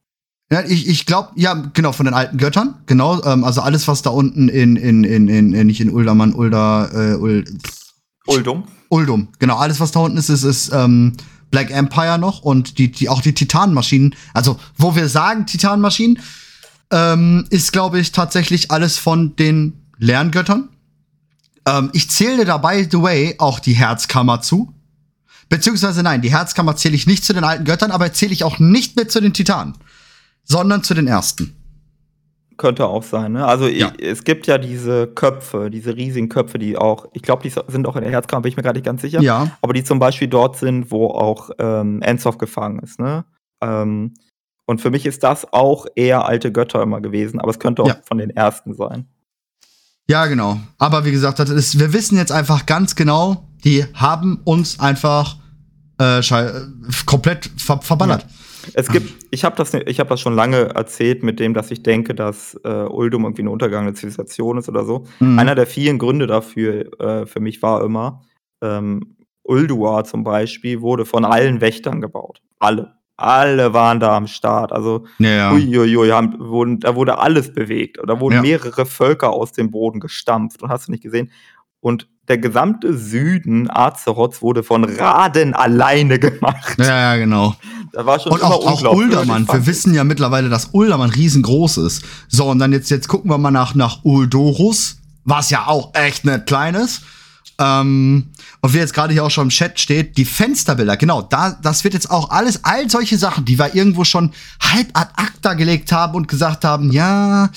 Ja, 0.51 0.63
ich, 0.65 0.87
ich 0.87 1.05
glaube, 1.05 1.29
ja, 1.35 1.53
genau, 1.73 1.91
von 1.91 2.05
den 2.05 2.15
alten 2.15 2.37
Göttern, 2.37 2.75
genau, 2.87 3.23
ähm, 3.23 3.43
also 3.43 3.61
alles, 3.61 3.87
was 3.87 4.01
da 4.01 4.09
unten 4.09 4.49
in, 4.49 4.75
in, 4.75 5.03
in, 5.03 5.27
in, 5.27 5.53
in 5.53 5.67
nicht 5.67 5.79
in 5.79 5.91
Uldermann, 5.91 6.33
Ulda, 6.33 6.89
äh, 6.91 7.15
Ul, 7.15 7.45
Uldum. 8.25 8.63
Uldum, 8.89 9.27
genau, 9.37 9.57
alles, 9.57 9.79
was 9.79 9.91
da 9.91 9.99
unten 9.99 10.17
ist, 10.17 10.29
ist, 10.29 10.43
ist 10.43 10.71
ähm, 10.73 11.13
Black 11.51 11.69
Empire 11.69 12.17
noch 12.17 12.41
und 12.41 12.79
die, 12.79 12.91
die, 12.91 13.09
auch 13.09 13.21
die 13.21 13.33
Titanmaschinen, 13.33 14.15
also 14.33 14.59
wo 14.75 14.95
wir 14.95 15.07
sagen 15.07 15.45
Titanmaschinen, 15.45 16.19
ähm, 16.91 17.45
ist, 17.51 17.71
glaube 17.71 17.99
ich, 17.99 18.11
tatsächlich 18.11 18.71
alles 18.71 18.97
von 18.97 19.35
den 19.35 19.85
Lerngöttern. 19.99 20.69
Ähm, 21.65 21.91
ich 21.93 22.09
zähle 22.09 22.45
da, 22.45 22.57
by 22.57 22.87
the 22.89 23.01
way, 23.01 23.35
auch 23.37 23.59
die 23.59 23.73
Herzkammer 23.73 24.41
zu. 24.41 24.73
Beziehungsweise 25.49 26.03
nein, 26.03 26.21
die 26.21 26.31
Herzkammer 26.31 26.75
zähle 26.75 26.95
ich 26.95 27.07
nicht 27.07 27.25
zu 27.25 27.33
den 27.33 27.43
alten 27.43 27.65
Göttern, 27.65 27.91
aber 27.91 28.13
zähle 28.13 28.33
ich 28.33 28.43
auch 28.43 28.59
nicht 28.59 28.95
mit 28.95 29.11
zu 29.11 29.19
den 29.19 29.33
Titanen, 29.33 29.73
sondern 30.49 30.83
zu 30.83 30.93
den 30.93 31.07
ersten. 31.07 31.55
Könnte 32.57 32.87
auch 32.87 33.03
sein, 33.03 33.31
ne? 33.33 33.45
Also 33.45 33.67
Ja. 33.67 33.93
ich, 33.97 34.05
es 34.05 34.23
gibt 34.25 34.45
ja 34.47 34.57
diese 34.57 35.07
Köpfe, 35.07 35.69
diese 35.71 35.95
riesigen 35.95 36.27
Köpfe, 36.27 36.59
die 36.59 36.75
auch, 36.77 37.05
ich 37.13 37.21
glaube, 37.21 37.41
die 37.43 37.53
sind 37.67 37.87
auch 37.87 37.95
in 37.95 38.03
der 38.03 38.11
Herzkammer, 38.11 38.41
bin 38.41 38.49
ich 38.49 38.57
mir 38.57 38.63
gerade 38.63 38.77
nicht 38.77 38.85
ganz 38.85 39.01
sicher. 39.01 39.21
Ja. 39.21 39.51
Aber 39.61 39.71
die 39.73 39.83
zum 39.85 39.99
Beispiel 39.99 40.27
dort 40.27 40.57
sind, 40.57 40.91
wo 40.91 41.07
auch 41.07 41.51
ähm, 41.57 42.01
Enzov 42.01 42.37
gefangen 42.37 42.79
ist, 42.79 42.99
ne? 42.99 43.23
Ähm, 43.61 44.13
und 44.65 44.81
für 44.81 44.91
mich 44.91 45.05
ist 45.05 45.23
das 45.23 45.51
auch 45.53 45.87
eher 45.95 46.25
alte 46.25 46.51
Götter 46.51 46.83
immer 46.83 46.99
gewesen, 47.01 47.39
aber 47.39 47.49
es 47.49 47.59
könnte 47.59 47.81
auch 47.83 47.87
Ja. 47.87 47.97
von 48.05 48.17
den 48.17 48.29
ersten 48.29 48.73
sein. 48.75 49.07
Ja, 50.07 50.25
genau. 50.25 50.59
Aber 50.77 51.05
wie 51.05 51.11
gesagt, 51.11 51.39
das 51.39 51.49
ist, 51.49 51.79
wir 51.79 51.93
wissen 51.93 52.17
jetzt 52.17 52.31
einfach 52.31 52.65
ganz 52.65 52.95
genau, 52.95 53.47
die 53.63 53.85
haben 53.93 54.41
uns 54.43 54.79
einfach 54.79 55.37
äh, 55.99 56.21
komplett 57.05 57.49
ver 57.57 57.79
verballert. 57.81 58.25
Es 58.73 58.87
gibt, 58.89 59.25
ich 59.31 59.43
habe 59.45 59.55
das, 59.55 59.73
ich 59.73 59.99
habe 59.99 60.09
das 60.09 60.19
schon 60.21 60.35
lange 60.35 60.69
erzählt 60.75 61.23
mit 61.23 61.39
dem, 61.39 61.53
dass 61.53 61.71
ich 61.71 61.83
denke, 61.83 62.13
dass 62.15 62.59
äh, 62.63 62.69
Uldum 62.85 63.23
irgendwie 63.23 63.41
eine 63.43 63.51
untergegangene 63.51 63.93
Zivilisation 63.93 64.57
ist 64.57 64.69
oder 64.69 64.85
so. 64.85 65.05
Mhm. 65.19 65.39
Einer 65.39 65.55
der 65.55 65.67
vielen 65.67 65.97
Gründe 65.99 66.27
dafür 66.27 66.99
äh, 66.99 67.25
für 67.25 67.39
mich 67.39 67.61
war 67.61 67.83
immer, 67.83 68.21
ähm, 68.61 69.15
Ulduar 69.43 70.03
zum 70.03 70.23
Beispiel 70.23 70.81
wurde 70.81 71.05
von 71.05 71.25
allen 71.25 71.59
Wächtern 71.61 72.01
gebaut. 72.01 72.41
Alle. 72.59 72.93
Alle 73.17 73.73
waren 73.73 73.99
da 73.99 74.15
am 74.15 74.27
Start. 74.27 74.71
Also, 74.71 75.05
ja, 75.17 75.29
ja. 75.29 75.51
uiuiui, 75.51 76.09
haben, 76.09 76.35
wurden, 76.39 76.79
da 76.79 76.95
wurde 76.95 77.17
alles 77.17 77.53
bewegt. 77.53 77.97
Da 78.05 78.19
wurden 78.21 78.35
Ja. 78.35 78.41
mehrere 78.41 78.85
Völker 78.85 79.31
aus 79.31 79.51
dem 79.51 79.71
Boden 79.71 79.99
gestampft. 79.99 80.61
Und 80.63 80.69
hast 80.69 80.87
du 80.87 80.91
nicht 80.91 81.03
gesehen? 81.03 81.31
Und 81.81 82.07
der 82.29 82.37
gesamte 82.37 82.93
Süden 82.95 83.69
Azeroths 83.69 84.41
wurde 84.41 84.63
von 84.63 84.83
Raden 84.85 85.53
alleine 85.53 86.19
gemacht. 86.19 86.75
ja, 86.77 86.85
ja, 86.85 87.17
genau. 87.17 87.55
Da 87.91 88.05
war 88.05 88.19
schon 88.19 88.31
Und 88.31 88.39
immer 88.39 88.51
auch, 88.53 88.83
auch. 88.83 88.93
Uldermann. 88.95 89.47
Wir 89.47 89.65
wissen 89.65 89.93
ja 89.93 90.03
mittlerweile, 90.03 90.49
dass 90.49 90.69
Uldermann 90.73 91.09
riesengroß 91.09 91.77
ist. 91.77 92.03
So, 92.27 92.45
und 92.49 92.59
dann 92.59 92.71
jetzt, 92.71 92.89
jetzt 92.89 93.07
gucken 93.07 93.29
wir 93.31 93.37
mal 93.37 93.51
nach, 93.51 93.75
nach 93.75 94.03
Uldorus, 94.03 94.97
was 95.25 95.49
ja 95.49 95.67
auch 95.67 95.93
echt 95.95 96.25
nicht 96.25 96.45
klein 96.45 96.75
ist. 96.75 97.01
Ähm, 97.59 98.27
und 98.61 98.73
wie 98.73 98.77
jetzt 98.77 98.93
gerade 98.93 99.13
hier 99.13 99.23
auch 99.25 99.31
schon 99.31 99.43
im 99.45 99.49
Chat 99.49 99.79
steht, 99.79 100.17
die 100.17 100.25
Fensterbilder, 100.25 100.97
genau, 100.97 101.21
da, 101.21 101.57
das 101.61 101.83
wird 101.83 101.93
jetzt 101.93 102.09
auch 102.09 102.29
alles, 102.29 102.63
all 102.63 102.89
solche 102.89 103.17
Sachen, 103.17 103.43
die 103.45 103.57
wir 103.59 103.73
irgendwo 103.75 104.03
schon 104.03 104.31
halb 104.61 104.87
ad 104.93 105.11
acta 105.15 105.53
gelegt 105.55 105.91
haben 105.91 106.15
und 106.15 106.27
gesagt 106.27 106.63
haben, 106.65 106.91
ja, 106.91 107.49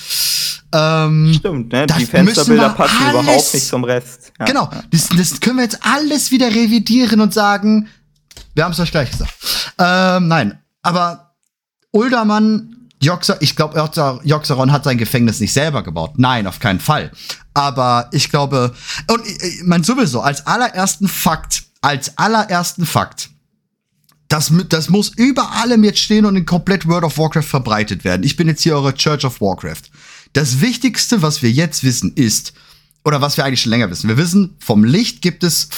ähm, 0.73 1.33
Stimmt, 1.37 1.71
ne? 1.71 1.85
Die 1.87 2.05
Fensterbilder 2.05 2.69
passen 2.69 2.97
alles- 3.05 3.21
überhaupt 3.23 3.53
nicht 3.53 3.67
zum 3.67 3.83
Rest. 3.83 4.31
Ja, 4.39 4.45
Genau, 4.45 4.69
das, 4.91 5.09
das 5.09 5.39
können 5.39 5.57
wir 5.57 5.63
jetzt 5.63 5.79
alles 5.85 6.31
wieder 6.31 6.47
revidieren 6.47 7.21
und 7.21 7.33
sagen, 7.33 7.87
wir 8.53 8.63
haben 8.63 8.71
es 8.71 8.79
euch 8.79 8.91
gleich 8.91 9.11
gesagt. 9.11 9.33
Ähm, 9.77 10.27
nein, 10.27 10.59
aber 10.81 11.33
Uldermann, 11.91 12.89
Joxer, 13.01 13.41
ich 13.41 13.55
glaube, 13.55 13.77
Joxeron 14.23 14.71
hat 14.71 14.83
sein 14.83 14.97
Gefängnis 14.97 15.39
nicht 15.39 15.53
selber 15.53 15.83
gebaut. 15.83 16.13
Nein, 16.17 16.47
auf 16.47 16.59
keinen 16.59 16.79
Fall. 16.79 17.11
Aber 17.53 18.09
ich 18.11 18.29
glaube, 18.29 18.73
und 19.07 19.25
äh, 19.25 19.63
man 19.63 19.83
sowieso, 19.83 20.21
als 20.21 20.47
allerersten 20.47 21.07
Fakt, 21.07 21.63
als 21.81 22.17
allerersten 22.17 22.85
Fakt, 22.85 23.29
das, 24.29 24.51
das 24.69 24.89
muss 24.89 25.09
über 25.09 25.51
allem 25.51 25.83
jetzt 25.83 25.99
stehen 25.99 26.25
und 26.25 26.35
in 26.35 26.45
komplett 26.45 26.87
World 26.87 27.03
of 27.03 27.17
Warcraft 27.17 27.43
verbreitet 27.43 28.03
werden. 28.03 28.23
Ich 28.23 28.35
bin 28.35 28.47
jetzt 28.47 28.63
hier 28.63 28.75
eure 28.75 28.95
Church 28.95 29.25
of 29.25 29.41
Warcraft. 29.41 29.91
Das 30.31 30.61
Wichtigste, 30.61 31.21
was 31.21 31.43
wir 31.43 31.51
jetzt 31.51 31.83
wissen, 31.83 32.13
ist, 32.15 32.53
oder 33.05 33.21
was 33.21 33.37
wir 33.37 33.45
eigentlich 33.45 33.61
schon 33.61 33.69
länger 33.69 33.91
wissen, 33.91 34.07
wir 34.07 34.17
wissen, 34.17 34.55
vom 34.59 34.83
Licht 34.83 35.21
gibt 35.21 35.43
es 35.43 35.69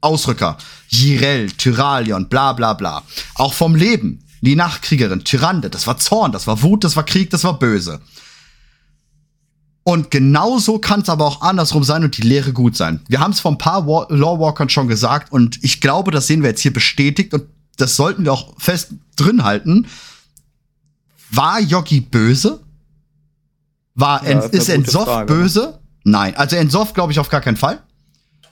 Ausrücker. 0.00 0.58
Jirel, 0.88 1.50
Tyralion, 1.50 2.28
bla 2.28 2.52
bla 2.52 2.72
bla. 2.74 3.02
Auch 3.34 3.52
vom 3.52 3.74
Leben. 3.74 4.24
Die 4.40 4.54
Nachtkriegerin, 4.54 5.24
Tyrande, 5.24 5.68
das 5.68 5.86
war 5.88 5.98
Zorn, 5.98 6.30
das 6.30 6.46
war 6.46 6.62
Wut, 6.62 6.84
das 6.84 6.94
war 6.94 7.02
Krieg, 7.04 7.30
das 7.30 7.42
war 7.42 7.58
Böse. 7.58 8.00
Und 9.82 10.10
genauso 10.10 10.78
kann 10.78 11.00
es 11.00 11.08
aber 11.08 11.24
auch 11.24 11.40
andersrum 11.40 11.82
sein 11.82 12.04
und 12.04 12.16
die 12.18 12.22
Lehre 12.22 12.52
gut 12.52 12.76
sein. 12.76 13.00
Wir 13.08 13.20
haben 13.20 13.32
es 13.32 13.40
vor 13.40 13.50
ein 13.52 13.58
paar 13.58 13.86
War 13.86 14.06
Lawwalkern 14.10 14.68
schon 14.68 14.86
gesagt 14.86 15.32
und 15.32 15.58
ich 15.64 15.80
glaube, 15.80 16.10
das 16.10 16.26
sehen 16.26 16.42
wir 16.42 16.50
jetzt 16.50 16.60
hier 16.60 16.72
bestätigt 16.72 17.34
und 17.34 17.44
das 17.78 17.96
sollten 17.96 18.24
wir 18.24 18.32
auch 18.32 18.54
fest 18.60 18.92
drin 19.16 19.42
halten. 19.44 19.86
War 21.30 21.58
Yogi 21.60 22.00
böse? 22.00 22.60
War 23.94 24.24
Ja, 24.28 24.40
ist 24.40 24.68
Ensoff 24.68 25.04
Frage. 25.06 25.32
böse? 25.32 25.80
Nein. 26.04 26.36
Also 26.36 26.56
Ensoff 26.56 26.92
glaube 26.92 27.12
ich 27.12 27.18
auf 27.18 27.28
gar 27.28 27.40
keinen 27.40 27.56
Fall. 27.56 27.82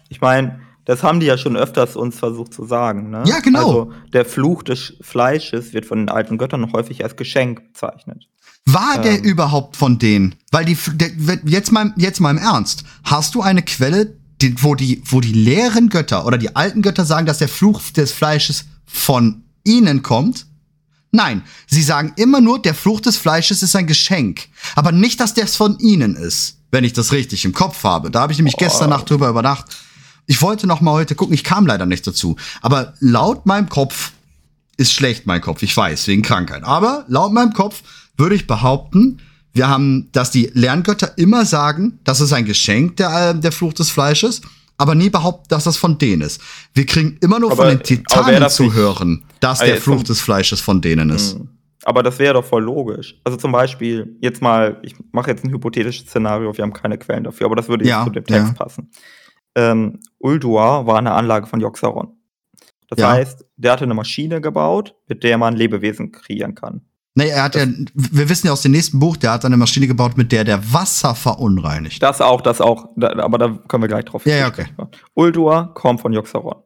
Ich 0.09 0.21
meine, 0.21 0.59
Das 0.87 1.03
haben 1.03 1.21
die 1.21 1.27
ja 1.27 1.37
schon 1.37 1.57
öfters 1.57 1.97
uns 1.97 2.19
versucht 2.19 2.55
zu 2.55 2.65
sagen. 2.65 3.11
Ne? 3.11 3.25
Ja, 3.27 3.41
genau. 3.41 3.59
Also 3.67 3.93
der 4.13 4.25
Fluch 4.25 4.63
des 4.63 4.95
Fleisches 5.01 5.73
wird 5.75 5.85
von 5.85 5.99
den 5.99 6.09
alten 6.09 6.39
Göttern 6.39 6.73
häufig 6.73 7.03
als 7.05 7.17
Geschenk 7.17 7.73
bezeichnet. 7.73 8.29
War 8.65 9.01
der 9.03 9.19
Ähm. 9.19 9.25
überhaupt 9.25 9.77
von 9.77 9.99
denen? 9.99 10.37
Weil 10.53 10.65
die, 10.65 10.79
der, 10.95 11.11
jetzt 11.45 11.73
mal, 11.73 11.93
jetzt 11.97 12.21
mal 12.21 12.31
im 12.31 12.39
Ernst. 12.39 12.85
Hast 13.05 13.35
du 13.35 13.43
eine 13.43 13.63
Quelle, 13.63 14.17
die, 14.41 14.63
wo 14.63 14.75
die, 14.77 15.03
wo 15.07 15.21
die 15.21 15.33
leeren 15.33 15.89
Götter 15.89 16.25
oder 16.25 16.39
die 16.39 16.55
alten 16.55 16.83
Götter 16.83 17.05
sagen, 17.05 17.27
dass 17.27 17.39
der 17.39 17.49
Fluch 17.49 17.81
des 17.91 18.13
Fleisches 18.13 18.65
von 18.87 19.43
ihnen 19.65 20.03
kommt? 20.03 20.47
Nein, 21.11 21.43
sie 21.67 21.83
sagen 21.83 22.13
immer 22.17 22.41
nur, 22.41 22.61
der 22.61 22.75
Fluch 22.75 23.01
des 23.01 23.17
Fleisches 23.17 23.63
ist 23.63 23.75
ein 23.75 23.87
Geschenk. 23.87 24.49
Aber 24.77 24.93
nicht, 24.93 25.19
dass 25.19 25.35
der 25.35 25.49
von 25.49 25.79
ihnen 25.79 26.15
ist, 26.15 26.59
wenn 26.71 26.85
ich 26.85 26.93
das 26.93 27.13
richtig 27.13 27.45
im 27.45 27.53
Kopf 27.53 27.83
habe. 27.83 28.11
Da 28.11 28.21
habe 28.21 28.33
ich 28.33 28.39
nämlich 28.39 28.57
gestern 28.57 28.91
Nacht 28.91 29.11
drüber 29.11 29.29
überdacht. 29.29 29.65
Ich 30.27 30.43
wollte 30.43 30.67
noch 30.67 30.81
mal 30.81 30.93
heute 30.93 31.15
gucken, 31.15 31.35
ich 31.35 31.45
kam 31.45 31.67
leider 31.67 31.87
nicht 31.87 32.07
dazu. 32.07 32.37
Aber 32.63 32.95
laut 33.01 33.47
meinem 33.47 33.69
Kopf 33.69 34.13
ist 34.77 34.93
schlecht 34.93 35.27
mein 35.27 35.41
Kopf, 35.41 35.63
ich 35.63 35.77
weiß, 35.77 36.07
wegen 36.09 36.23
Krankheit. 36.23 36.63
Aber 36.65 37.05
laut 37.09 37.33
meinem 37.33 37.53
Kopf 37.53 37.83
würde 38.17 38.35
ich 38.35 38.47
behaupten, 38.47 39.19
wir 39.53 39.69
haben, 39.69 40.09
dass 40.13 40.31
die 40.31 40.51
Lerngötter 40.53 41.17
immer 41.17 41.47
sagen, 41.47 41.99
das 42.05 42.21
ist 42.21 42.33
ein 42.33 42.45
Geschenk, 42.45 42.97
der, 42.97 43.31
äh, 43.31 43.39
der 43.41 43.53
Fluch 43.53 43.73
des 43.73 43.89
Fleisches, 43.89 44.43
aber 44.77 44.95
nie 44.95 45.09
behaupten, 45.09 45.47
dass 45.49 45.65
das 45.65 45.79
von 45.79 45.97
denen 45.97 46.21
ist. 46.23 46.41
Wir 46.75 46.85
kriegen 46.85 47.17
immer 47.23 47.39
nur 47.41 47.53
Aber- 47.53 47.63
von 47.63 47.69
den 47.71 47.83
Titanen 47.83 48.41
das 48.41 48.57
zu 48.57 48.65
nicht- 48.65 48.75
hören, 48.75 49.25
dass 49.41 49.61
Ah, 49.63 49.65
der 49.67 49.81
Fluch 49.81 50.03
des 50.03 50.21
Fleisches 50.21 50.61
von 50.61 50.83
denen 50.83 51.09
ist. 51.09 51.39
Mhm. 51.39 51.49
Aber 51.85 52.03
das 52.03 52.19
wäre 52.19 52.35
doch 52.35 52.45
voll 52.45 52.65
logisch. 52.65 53.15
Also 53.25 53.39
zum 53.39 53.53
Beispiel, 53.53 54.17
jetzt 54.21 54.43
mal, 54.43 54.79
ich 54.83 54.95
mache 55.13 55.31
jetzt 55.31 55.45
ein 55.45 55.51
hypothetisches 55.53 56.07
Szenario, 56.07 56.55
wir 56.55 56.63
haben 56.63 56.73
keine 56.75 56.99
Quellen 56.99 57.25
dafür, 57.25 57.47
aber 57.47 57.57
das 57.57 57.69
würde 57.69 57.85
jetzt 57.85 57.91
Ja, 57.93 58.05
zu 58.05 58.11
dem 58.11 58.25
Text 58.25 58.49
ja. 58.49 58.53
passen. 58.55 58.91
Ähm, 59.57 60.01
Ulduar 60.19 60.87
war 60.87 60.99
eine 60.99 61.13
Anlage 61.13 61.47
von 61.47 61.61
Joxaron. 61.61 62.13
Das 62.89 63.01
Ja. 63.01 63.11
heißt, 63.11 63.45
der 63.57 63.73
hatte 63.73 63.85
eine 63.85 63.95
Maschine 63.95 64.41
gebaut, 64.41 64.95
mit 65.09 65.25
der 65.25 65.39
man 65.39 65.57
Lebewesen 65.57 66.13
kreieren 66.13 66.55
kann. 66.55 66.83
Nee, 67.15 67.29
er 67.31 67.45
hat 67.45 67.55
ja, 67.55 67.65
wir 67.95 68.29
wissen 68.29 68.47
ja 68.47 68.53
aus 68.53 68.61
dem 68.61 68.73
nächsten 68.73 68.99
Buch, 69.01 69.17
der 69.17 69.33
hat 69.33 69.45
eine 69.47 69.57
Maschine 69.57 69.87
gebaut, 69.87 70.19
mit 70.19 70.31
der 70.33 70.45
der 70.45 70.73
Wasser 70.73 71.15
verunreinigt. 71.15 72.03
Das 72.03 72.21
auch, 72.21 72.43
das 72.43 72.61
auch, 72.61 72.91
da, 72.95 73.09
aber 73.25 73.39
da 73.39 73.59
können 73.69 73.83
wir 73.83 73.89
gleich 73.89 74.05
drauf 74.05 74.27
Ja, 74.27 74.37
ja, 74.37 74.51
kommen. 74.51 74.91
Ulduar 75.15 75.73
kommt 75.73 76.03
von 76.03 76.13
Joxaron. 76.13 76.63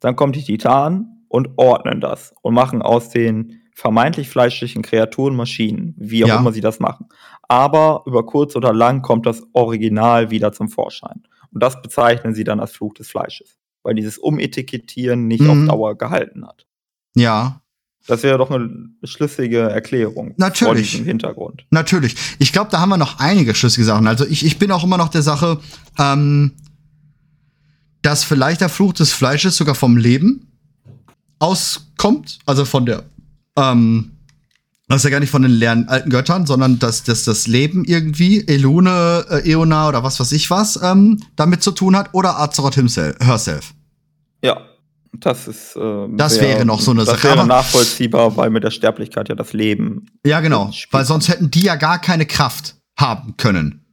Dann 0.00 0.16
kommen 0.16 0.32
die 0.32 0.42
Titanen 0.42 1.24
und 1.28 1.50
ordnen 1.56 2.00
das 2.00 2.34
und 2.42 2.52
machen 2.52 2.82
aus 2.82 3.10
den 3.10 3.60
vermeintlich 3.74 4.28
fleischlichen 4.28 4.82
Kreaturen 4.82 5.36
Maschinen, 5.36 5.94
wie 5.96 6.24
auch 6.24 6.28
Ja. 6.28 6.38
immer 6.40 6.50
sie 6.52 6.60
das 6.60 6.80
machen. 6.80 7.06
Aber 7.48 8.02
über 8.04 8.26
kurz 8.26 8.56
oder 8.56 8.72
lang 8.72 9.02
kommt 9.02 9.24
das 9.24 9.44
Original 9.52 10.30
wieder 10.32 10.52
zum 10.52 10.68
Vorschein. 10.68 11.22
Und 11.52 11.62
das 11.62 11.80
bezeichnen 11.82 12.34
sie 12.34 12.44
dann 12.44 12.60
als 12.60 12.72
Fluch 12.72 12.94
des 12.94 13.08
Fleisches, 13.08 13.58
weil 13.82 13.94
dieses 13.94 14.18
Umetikettieren 14.18 15.26
nicht 15.28 15.42
Mhm. 15.42 15.50
auf 15.50 15.66
Dauer 15.68 15.98
gehalten 15.98 16.46
hat. 16.46 16.66
Ja, 17.14 17.60
Das 18.08 18.24
wäre 18.24 18.36
doch 18.36 18.50
eine 18.50 18.88
schlüssige 19.04 19.58
Erklärung 19.60 20.28
vor 20.28 20.34
Natürlich. 20.38 20.90
diesem 20.90 21.06
Hintergrund. 21.06 21.64
Natürlich. 21.70 22.16
Ich 22.40 22.52
glaube, 22.52 22.68
da 22.70 22.80
haben 22.80 22.88
wir 22.88 22.96
noch 22.96 23.20
einige 23.20 23.54
schlüssige 23.54 23.84
Sachen. 23.84 24.08
Also 24.08 24.26
ich, 24.26 24.44
ich 24.44 24.58
bin 24.58 24.72
auch 24.72 24.82
immer 24.82 24.96
noch 24.96 25.08
der 25.08 25.22
Sache, 25.22 25.60
ähm, 26.00 26.52
dass 28.02 28.24
vielleicht 28.24 28.60
der 28.60 28.68
Fluch 28.68 28.92
des 28.94 29.12
Fleisches 29.12 29.56
sogar 29.56 29.76
vom 29.76 29.96
Leben 29.96 30.48
auskommt. 31.38 32.38
Also 32.46 32.64
von 32.64 32.86
der, 32.86 33.04
ähm, 33.56 34.10
das 34.92 35.00
ist 35.00 35.04
ja 35.04 35.10
gar 35.10 35.20
nicht 35.20 35.30
von 35.30 35.42
den 35.42 35.50
leeren 35.52 35.88
alten 35.88 36.10
Göttern, 36.10 36.46
sondern 36.46 36.78
dass, 36.78 37.02
dass 37.04 37.24
das 37.24 37.46
Leben 37.46 37.84
irgendwie, 37.84 38.46
Elune, 38.46 39.24
äh, 39.30 39.50
Eona 39.50 39.88
oder 39.88 40.02
was 40.02 40.18
weiß 40.20 40.32
ich 40.32 40.50
was, 40.50 40.78
ähm, 40.82 41.20
damit 41.36 41.62
zu 41.62 41.70
tun 41.72 41.96
hat. 41.96 42.10
Oder 42.12 42.38
Azeroth 42.40 42.74
himself, 42.74 43.16
herself. 43.20 43.72
Ja, 44.42 44.60
das 45.12 45.46
ist. 45.48 45.76
äh, 45.76 46.06
Das 46.16 46.36
wär- 46.40 46.48
wäre 46.48 46.64
noch 46.64 46.80
so 46.80 46.90
eine 46.90 47.00
das 47.04 47.10
Sache, 47.14 47.24
wäre 47.24 47.38
aber- 47.40 47.46
nachvollziehbar, 47.46 48.36
weil 48.36 48.50
mit 48.50 48.64
der 48.64 48.70
Sterblichkeit 48.70 49.28
ja 49.28 49.34
das 49.34 49.52
Leben. 49.52 50.06
Ja, 50.26 50.40
genau. 50.40 50.70
Weil 50.90 51.04
sonst 51.04 51.28
hätten 51.28 51.50
die 51.50 51.62
ja 51.62 51.76
gar 51.76 52.00
keine 52.00 52.26
Kraft 52.26 52.76
haben 52.98 53.36
können. 53.36 53.84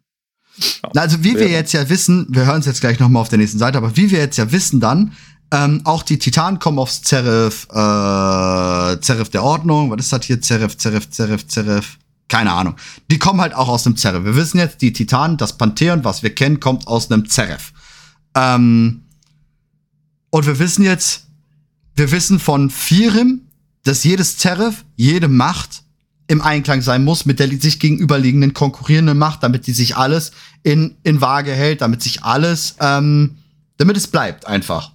Ja, 0.93 1.01
Also 1.01 1.19
wie 1.23 1.33
wir 1.35 1.39
wäre- 1.41 1.49
jetzt 1.51 1.71
ja 1.73 1.87
wissen, 1.89 2.27
wir 2.29 2.45
hören 2.45 2.59
es 2.59 2.65
jetzt 2.65 2.81
gleich 2.81 2.99
noch 2.99 3.07
mal 3.09 3.21
auf 3.21 3.29
der 3.29 3.37
nächsten 3.39 3.59
Seite, 3.59 3.77
aber 3.77 3.95
wie 3.95 4.11
wir 4.11 4.19
jetzt 4.19 4.37
ja 4.37 4.51
wissen 4.51 4.79
dann, 4.79 5.13
ähm, 5.51 5.81
auch 5.83 6.03
die 6.03 6.19
Titanen 6.19 6.59
kommen 6.59 6.79
aufs 6.79 7.01
Zerif, 7.01 7.67
äh, 7.71 9.01
Zerif 9.01 9.29
der 9.29 9.43
Ordnung. 9.43 9.89
Was 9.91 10.01
ist 10.01 10.13
das 10.13 10.25
hier? 10.25 10.41
Zerif, 10.41 10.77
Zerif, 10.77 11.09
Zerif, 11.09 11.47
Zerif. 11.47 11.97
Keine 12.27 12.51
Ahnung. 12.51 12.75
Die 13.09 13.17
kommen 13.17 13.41
halt 13.41 13.55
auch 13.55 13.67
aus 13.67 13.85
einem 13.85 13.97
Zerif. 13.97 14.23
Wir 14.23 14.35
wissen 14.35 14.59
jetzt, 14.59 14.81
die 14.81 14.93
Titanen, 14.93 15.37
das 15.37 15.57
Pantheon, 15.57 16.03
was 16.03 16.21
wir 16.21 16.35
kennen, 16.35 16.59
kommt 16.59 16.87
aus 16.87 17.09
einem 17.09 17.27
Zerif. 17.27 17.73
Ähm, 18.35 19.01
und 20.29 20.45
wir 20.45 20.59
wissen 20.59 20.83
jetzt, 20.83 21.25
wir 21.95 22.11
wissen 22.11 22.39
von 22.39 22.69
Firim, 22.69 23.41
dass 23.83 24.03
jedes 24.03 24.37
Zerif, 24.37 24.85
jede 24.95 25.27
Macht 25.27 25.83
im 26.27 26.41
Einklang 26.43 26.83
sein 26.83 27.03
muss 27.03 27.25
mit 27.25 27.39
der 27.39 27.47
sich 27.47 27.79
gegenüberliegenden 27.79 28.53
konkurrierenden 28.53 29.17
Macht, 29.17 29.41
damit 29.41 29.65
die 29.65 29.73
sich 29.73 29.97
alles 29.97 30.31
in, 30.61 30.95
in 31.01 31.21
Waage 31.21 31.51
hält, 31.51 31.81
damit 31.81 32.03
sich 32.03 32.23
alles, 32.23 32.75
ähm, 32.79 33.37
damit 33.77 33.97
es 33.97 34.05
bleibt 34.05 34.45
einfach. 34.45 34.91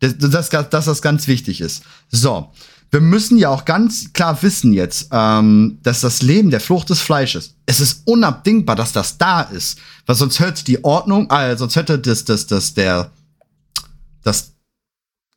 Das, 0.00 0.16
das, 0.18 0.50
das, 0.50 0.70
dass 0.70 0.84
das 0.84 1.02
ganz 1.02 1.26
wichtig 1.26 1.60
ist. 1.60 1.82
So. 2.10 2.50
Wir 2.90 3.02
müssen 3.02 3.36
ja 3.36 3.50
auch 3.50 3.66
ganz 3.66 4.14
klar 4.14 4.42
wissen 4.42 4.72
jetzt, 4.72 5.10
ähm, 5.12 5.78
dass 5.82 6.00
das 6.00 6.22
Leben 6.22 6.48
der 6.48 6.60
Flucht 6.60 6.88
des 6.88 7.00
Fleisches, 7.02 7.54
es 7.66 7.80
ist 7.80 8.02
unabdingbar, 8.06 8.76
dass 8.76 8.92
das 8.92 9.18
da 9.18 9.42
ist. 9.42 9.78
Weil 10.06 10.16
sonst 10.16 10.40
hätte 10.40 10.64
die 10.64 10.82
Ordnung, 10.84 11.28
äh, 11.30 11.54
sonst 11.56 11.76
hätte 11.76 11.98
das, 11.98 12.24
das, 12.24 12.46
das, 12.46 12.72
der, 12.72 13.10
das 14.22 14.54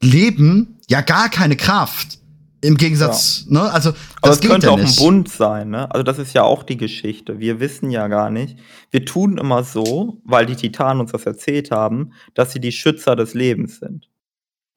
Leben 0.01 0.79
ja 0.89 1.01
gar 1.01 1.27
keine 1.27 1.57
Kraft. 1.57 2.19
Im 2.63 2.77
Gegensatz, 2.77 3.45
ne? 3.47 3.61
Also, 3.71 3.89
Aber 3.89 4.29
das 4.29 4.35
es 4.35 4.41
geht 4.41 4.51
könnte 4.51 4.67
ja 4.67 4.73
auch 4.73 4.77
ein 4.77 4.83
nicht. 4.83 4.99
Bund 4.99 5.27
sein, 5.29 5.71
ne? 5.71 5.89
Also 5.89 6.03
das 6.03 6.19
ist 6.19 6.33
ja 6.33 6.43
auch 6.43 6.61
die 6.61 6.77
Geschichte. 6.77 7.39
Wir 7.39 7.59
wissen 7.59 7.89
ja 7.89 8.07
gar 8.07 8.29
nicht. 8.29 8.55
Wir 8.91 9.03
tun 9.03 9.39
immer 9.39 9.63
so, 9.63 10.21
weil 10.23 10.45
die 10.45 10.55
Titanen 10.55 11.01
uns 11.01 11.11
das 11.11 11.25
erzählt 11.25 11.71
haben, 11.71 12.13
dass 12.35 12.51
sie 12.51 12.59
die 12.59 12.71
Schützer 12.71 13.15
des 13.15 13.33
Lebens 13.33 13.79
sind. 13.79 14.10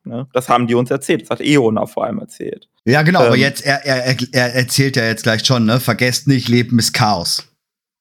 Ne? 0.04 0.26
Das 0.32 0.48
haben 0.48 0.66
die 0.66 0.74
uns 0.74 0.90
erzählt. 0.90 1.22
Das 1.22 1.30
hat 1.30 1.40
Eona 1.40 1.86
vor 1.86 2.04
allem 2.04 2.18
erzählt. 2.18 2.68
Ja, 2.84 3.02
genau, 3.02 3.20
aber 3.20 3.34
Ähm, 3.34 3.40
jetzt, 3.40 3.64
er, 3.64 3.84
er, 3.84 4.04
er, 4.04 4.16
er 4.32 4.54
erzählt 4.54 4.96
ja 4.96 5.04
jetzt 5.04 5.22
gleich 5.22 5.44
schon, 5.44 5.64
ne? 5.64 5.80
Vergesst 5.80 6.26
nicht, 6.26 6.48
Leben 6.48 6.78
ist 6.78 6.92
Chaos. 6.92 7.44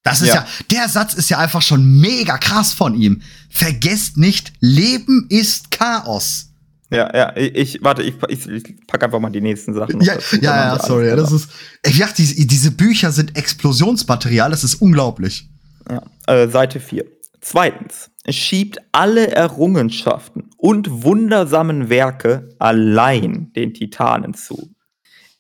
Das 0.03 0.21
ist 0.21 0.29
ja. 0.29 0.35
Ja. 0.35 0.45
der 0.69 0.89
Satz 0.89 1.13
ist 1.13 1.29
ja 1.29 1.37
einfach 1.37 1.61
schon 1.61 1.99
mega 1.99 2.37
krass 2.37 2.73
von 2.73 2.93
ihm. 2.93 3.21
Vergesst 3.49 4.17
nicht, 4.17 4.51
Leben 4.59 5.27
ist 5.29 5.71
Chaos. 5.71 6.49
Ja, 6.89 7.09
ja, 7.15 7.35
ich, 7.35 7.79
warte, 7.81 8.03
ich, 8.03 8.13
ich, 8.27 8.47
ich 8.47 8.85
packe 8.85 9.05
einfach 9.05 9.19
mal 9.19 9.31
die 9.31 9.41
nächsten 9.41 9.73
Sachen. 9.73 9.99
Ja, 10.01 10.13
ja, 10.41 10.75
ja, 10.75 10.79
sorry, 10.79 11.07
das 11.15 11.31
ist, 11.31 11.49
ich 11.83 11.97
dachte, 11.97 12.17
diese, 12.17 12.45
diese 12.45 12.69
Bücher 12.69 13.11
sind 13.11 13.35
Explosionsmaterial, 13.35 14.51
das 14.51 14.63
ist 14.63 14.75
unglaublich. 14.75 15.49
Ja, 15.89 16.03
äh, 16.27 16.47
Seite 16.49 16.79
4. 16.79 17.05
Zweitens, 17.41 18.11
schiebt 18.29 18.79
alle 18.91 19.27
Errungenschaften 19.31 20.49
und 20.57 21.03
wundersamen 21.03 21.89
Werke 21.89 22.49
allein 22.59 23.51
den 23.53 23.73
Titanen 23.73 24.33
zu. 24.33 24.73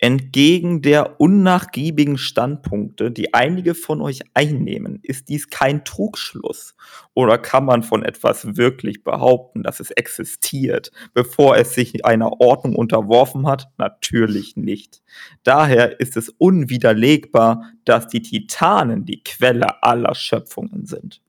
Entgegen 0.03 0.81
der 0.81 1.21
unnachgiebigen 1.21 2.17
Standpunkte, 2.17 3.09
die 3.09 3.33
einige 3.33 3.73
von 3.73 4.01
euch 4.01 4.19
einnehmen, 4.33 4.99
ist 5.01 5.29
dies 5.29 5.49
kein 5.49 5.85
Trugschluss. 5.85 6.75
Oder 7.13 7.37
kann 7.37 7.63
man 7.63 7.83
von 7.83 8.03
etwas 8.03 8.57
wirklich 8.57 9.05
behaupten, 9.05 9.63
dass 9.63 9.79
es 9.79 9.91
existiert, 9.91 10.91
bevor 11.13 11.55
es 11.55 11.73
sich 11.73 12.03
einer 12.03 12.41
Ordnung 12.41 12.75
unterworfen 12.75 13.47
hat? 13.47 13.69
Natürlich 13.77 14.57
nicht. 14.57 15.01
Daher 15.43 16.01
ist 16.01 16.17
es 16.17 16.27
unwiderlegbar, 16.27 17.71
dass 17.85 18.09
die 18.09 18.21
Titanen 18.21 19.05
die 19.05 19.23
Quelle 19.23 19.81
aller 19.83 20.15
Schöpfungen 20.15 20.85
sind. 20.85 21.21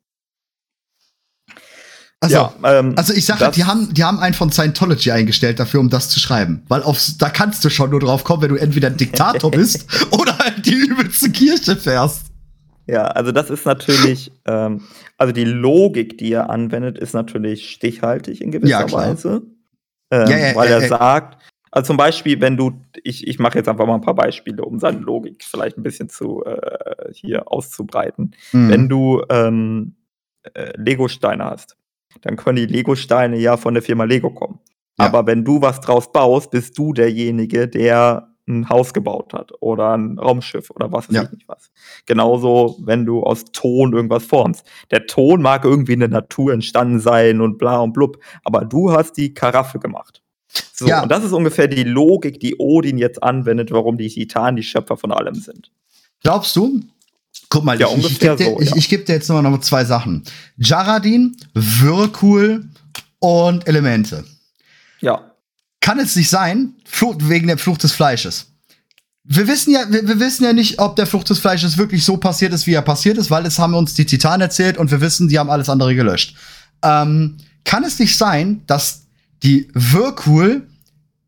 Also, 2.24 2.36
ja, 2.36 2.78
ähm, 2.78 2.94
also 2.96 3.12
ich 3.12 3.26
sage, 3.26 3.50
die 3.54 3.64
haben, 3.64 3.92
die 3.92 4.02
haben 4.02 4.18
einen 4.18 4.34
von 4.34 4.50
Scientology 4.50 5.10
eingestellt 5.10 5.60
dafür, 5.60 5.80
um 5.80 5.90
das 5.90 6.08
zu 6.08 6.18
schreiben. 6.18 6.62
Weil 6.68 6.82
aufs, 6.82 7.18
da 7.18 7.28
kannst 7.28 7.64
du 7.64 7.68
schon 7.68 7.90
nur 7.90 8.00
drauf 8.00 8.24
kommen, 8.24 8.42
wenn 8.42 8.48
du 8.48 8.56
entweder 8.56 8.88
ein 8.88 8.96
Diktator 8.96 9.50
bist 9.50 9.86
oder 10.10 10.38
halt 10.38 10.64
die 10.64 10.74
übelste 10.74 11.30
Kirche 11.30 11.76
fährst. 11.76 12.26
Ja, 12.86 13.04
also 13.04 13.32
das 13.32 13.50
ist 13.50 13.66
natürlich, 13.66 14.32
ähm, 14.46 14.82
also 15.18 15.32
die 15.32 15.44
Logik, 15.44 16.18
die 16.18 16.32
er 16.32 16.50
anwendet, 16.50 16.98
ist 16.98 17.12
natürlich 17.12 17.70
stichhaltig 17.70 18.40
in 18.40 18.50
gewisser 18.50 18.86
Ja. 18.86 18.92
Weise. 18.92 19.42
Ähm, 20.10 20.30
Ja, 20.30 20.36
ja, 20.36 20.54
weil 20.54 20.70
er 20.70 20.88
sagt, 20.88 21.38
also 21.70 21.88
zum 21.88 21.96
Beispiel, 21.96 22.40
wenn 22.40 22.56
du, 22.56 22.80
ich, 23.02 23.26
ich 23.26 23.38
mache 23.38 23.58
jetzt 23.58 23.68
einfach 23.68 23.86
mal 23.86 23.96
ein 23.96 24.00
paar 24.00 24.14
Beispiele, 24.14 24.64
um 24.64 24.78
seine 24.78 24.98
Logik 24.98 25.42
vielleicht 25.42 25.76
ein 25.76 25.82
bisschen 25.82 26.08
zu 26.08 26.44
äh, 26.44 27.12
hier 27.12 27.50
auszubreiten. 27.50 28.36
Mhm. 28.52 28.68
Wenn 28.68 28.88
du 28.88 29.22
ähm, 29.28 29.96
äh, 30.54 30.72
Lego-Steine 30.76 31.44
hast, 31.44 31.76
dann 32.22 32.36
können 32.36 32.56
die 32.56 32.66
Lego-Steine 32.66 33.38
ja 33.38 33.56
von 33.56 33.74
der 33.74 33.82
Firma 33.82 34.04
Lego 34.04 34.30
kommen. 34.30 34.60
Ja. 34.98 35.06
Aber 35.06 35.26
wenn 35.26 35.44
du 35.44 35.60
was 35.60 35.80
draus 35.80 36.12
baust, 36.12 36.50
bist 36.50 36.78
du 36.78 36.92
derjenige, 36.92 37.68
der 37.68 38.28
ein 38.46 38.68
Haus 38.68 38.92
gebaut 38.92 39.32
hat 39.32 39.52
oder 39.60 39.96
ein 39.96 40.18
Raumschiff 40.18 40.70
oder 40.70 40.92
was 40.92 41.08
weiß 41.08 41.16
ja. 41.16 41.22
ich 41.24 41.30
nicht 41.32 41.48
was. 41.48 41.70
Genauso, 42.06 42.76
wenn 42.82 43.06
du 43.06 43.22
aus 43.22 43.44
Ton 43.52 43.94
irgendwas 43.94 44.24
formst. 44.24 44.66
Der 44.90 45.06
Ton 45.06 45.40
mag 45.40 45.64
irgendwie 45.64 45.94
in 45.94 46.00
der 46.00 46.10
Natur 46.10 46.52
entstanden 46.52 47.00
sein 47.00 47.40
und 47.40 47.58
bla 47.58 47.78
und 47.80 47.92
blub, 47.92 48.18
aber 48.44 48.64
du 48.64 48.92
hast 48.92 49.16
die 49.16 49.32
Karaffe 49.32 49.78
gemacht. 49.78 50.22
So, 50.72 50.86
ja. 50.86 51.02
und 51.02 51.10
das 51.10 51.24
ist 51.24 51.32
ungefähr 51.32 51.68
die 51.68 51.84
Logik, 51.84 52.38
die 52.38 52.56
Odin 52.56 52.98
jetzt 52.98 53.22
anwendet, 53.22 53.72
warum 53.72 53.96
die 53.96 54.08
Titanen 54.08 54.56
die 54.56 54.62
Schöpfer 54.62 54.96
von 54.96 55.10
allem 55.10 55.34
sind. 55.34 55.72
Glaubst 56.22 56.54
du? 56.54 56.80
Guck 57.55 57.64
mal, 57.64 57.80
ja, 57.80 57.88
ich, 57.96 58.11
ich 58.11 58.18
gebe 58.20 58.36
dir, 58.36 58.44
so, 58.44 58.61
ja. 58.61 58.72
geb 58.76 59.07
dir 59.07 59.14
jetzt 59.14 59.28
noch, 59.28 59.40
noch 59.40 59.61
zwei 59.61 59.84
Sachen. 59.84 60.22
Jaradin, 60.57 61.36
Whirlpool 61.55 62.68
und 63.20 63.66
Elemente. 63.66 64.24
Ja 65.00 65.34
kann 65.84 65.98
es 65.98 66.16
nicht 66.16 66.30
sein, 66.30 66.72
wegen 67.18 67.46
der 67.46 67.59
Flucht 67.59 67.82
des 67.82 67.92
Fleisches. 67.92 68.46
Wir 69.22 69.46
wissen 69.46 69.70
ja, 69.70 69.80
wir, 69.90 70.09
wir, 70.09 70.18
wissen 70.18 70.42
ja 70.42 70.55
nicht, 70.55 70.78
ob 70.78 70.96
der 70.96 71.07
Flucht 71.07 71.28
des 71.28 71.38
Fleisches 71.38 71.76
wirklich 71.76 72.07
so 72.07 72.16
passiert 72.16 72.55
ist, 72.55 72.66
wie 72.66 72.72
er 72.72 72.80
passiert 72.80 73.18
ist, 73.18 73.30
weil 73.30 73.44
es 73.44 73.59
haben 73.59 73.74
uns 73.74 73.92
die 73.92 74.07
Titanen 74.07 74.40
erzählt 74.40 74.78
und 74.78 74.90
wir 74.90 75.02
wissen, 75.02 75.28
die 75.28 75.38
haben 75.38 75.50
alles 75.50 75.68
andere 75.68 75.94
gelöscht. 75.94 76.36
Ähm, 76.82 77.36
kann 77.64 77.84
es 77.84 77.98
nicht 77.98 78.16
sein, 78.16 78.62
dass 78.66 79.02
die 79.42 79.68
Whirlpool 79.74 80.66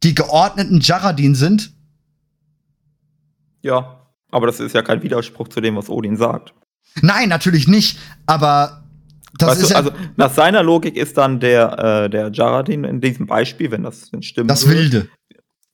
die 0.02 0.14
geordneten 0.14 0.80
Jaradin 0.80 1.34
sind? 1.34 1.72
Ja, 3.60 3.95
aber 4.36 4.46
das 4.46 4.60
ist 4.60 4.74
ja 4.74 4.82
kein 4.82 5.02
Widerspruch 5.02 5.48
zu 5.48 5.60
dem, 5.60 5.76
was 5.76 5.88
Odin 5.88 6.16
sagt. 6.16 6.52
Nein, 7.00 7.28
natürlich 7.28 7.66
nicht, 7.68 7.98
aber 8.26 8.84
das 9.38 9.50
weißt 9.50 9.62
ist 9.62 9.70
du, 9.70 9.74
ja 9.74 9.78
also 9.78 9.92
nach 10.16 10.32
seiner 10.32 10.62
Logik 10.62 10.96
ist 10.96 11.16
dann 11.18 11.40
der, 11.40 12.04
äh, 12.04 12.10
der 12.10 12.30
Jaradin 12.32 12.84
in 12.84 13.00
diesem 13.00 13.26
Beispiel, 13.26 13.70
wenn 13.70 13.82
das 13.82 14.10
stimmt. 14.20 14.50
Das 14.50 14.68
Wilde. 14.68 15.08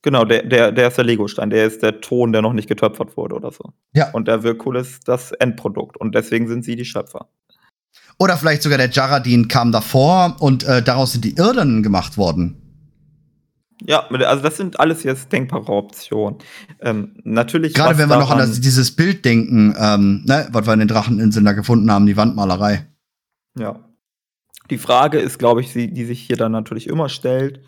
Genau, 0.01 0.25
der, 0.25 0.43
der, 0.43 0.71
der 0.73 0.89
ist 0.89 0.97
der 0.97 1.05
Legostein, 1.05 1.49
der 1.49 1.65
ist 1.65 1.81
der 1.81 2.01
Ton, 2.01 2.33
der 2.33 2.41
noch 2.41 2.51
nicht 2.51 2.67
getöpfert 2.67 3.15
wurde 3.15 3.35
oder 3.35 3.51
so. 3.51 3.71
Ja. 3.93 4.11
Und 4.11 4.27
der 4.27 4.43
Wirkul 4.43 4.75
ist 4.75 5.07
das 5.07 5.31
Endprodukt 5.31 5.95
und 5.97 6.13
deswegen 6.13 6.47
sind 6.47 6.65
sie 6.65 6.75
die 6.75 6.85
Schöpfer. 6.85 7.29
Oder 8.19 8.37
vielleicht 8.37 8.63
sogar 8.63 8.77
der 8.77 8.89
Jaradin 8.89 9.47
kam 9.47 9.71
davor 9.71 10.35
und 10.39 10.63
äh, 10.65 10.81
daraus 10.81 11.13
sind 11.13 11.23
die 11.23 11.35
Irden 11.35 11.83
gemacht 11.83 12.17
worden. 12.17 12.62
Ja, 13.81 14.07
also 14.07 14.43
das 14.43 14.57
sind 14.57 14.79
alles 14.79 15.03
jetzt 15.03 15.31
denkbare 15.31 15.71
Optionen. 15.71 16.39
Ähm, 16.79 17.15
natürlich. 17.23 17.73
Gerade 17.73 17.97
wenn 17.97 18.09
wir 18.09 18.17
noch 18.17 18.31
an 18.31 18.37
das, 18.37 18.61
dieses 18.61 18.95
Bild 18.95 19.25
denken, 19.25 19.75
ähm, 19.77 20.23
ne, 20.25 20.47
was 20.51 20.65
wir 20.65 20.73
in 20.73 20.79
den 20.79 20.87
Dracheninseln 20.87 21.45
da 21.45 21.53
gefunden 21.53 21.91
haben, 21.91 22.05
die 22.05 22.15
Wandmalerei. 22.15 22.87
Ja. 23.57 23.79
Die 24.69 24.77
Frage 24.77 25.19
ist, 25.19 25.39
glaube 25.39 25.61
ich, 25.61 25.73
die, 25.73 25.91
die 25.91 26.05
sich 26.05 26.21
hier 26.21 26.37
dann 26.37 26.51
natürlich 26.51 26.87
immer 26.87 27.09
stellt. 27.09 27.61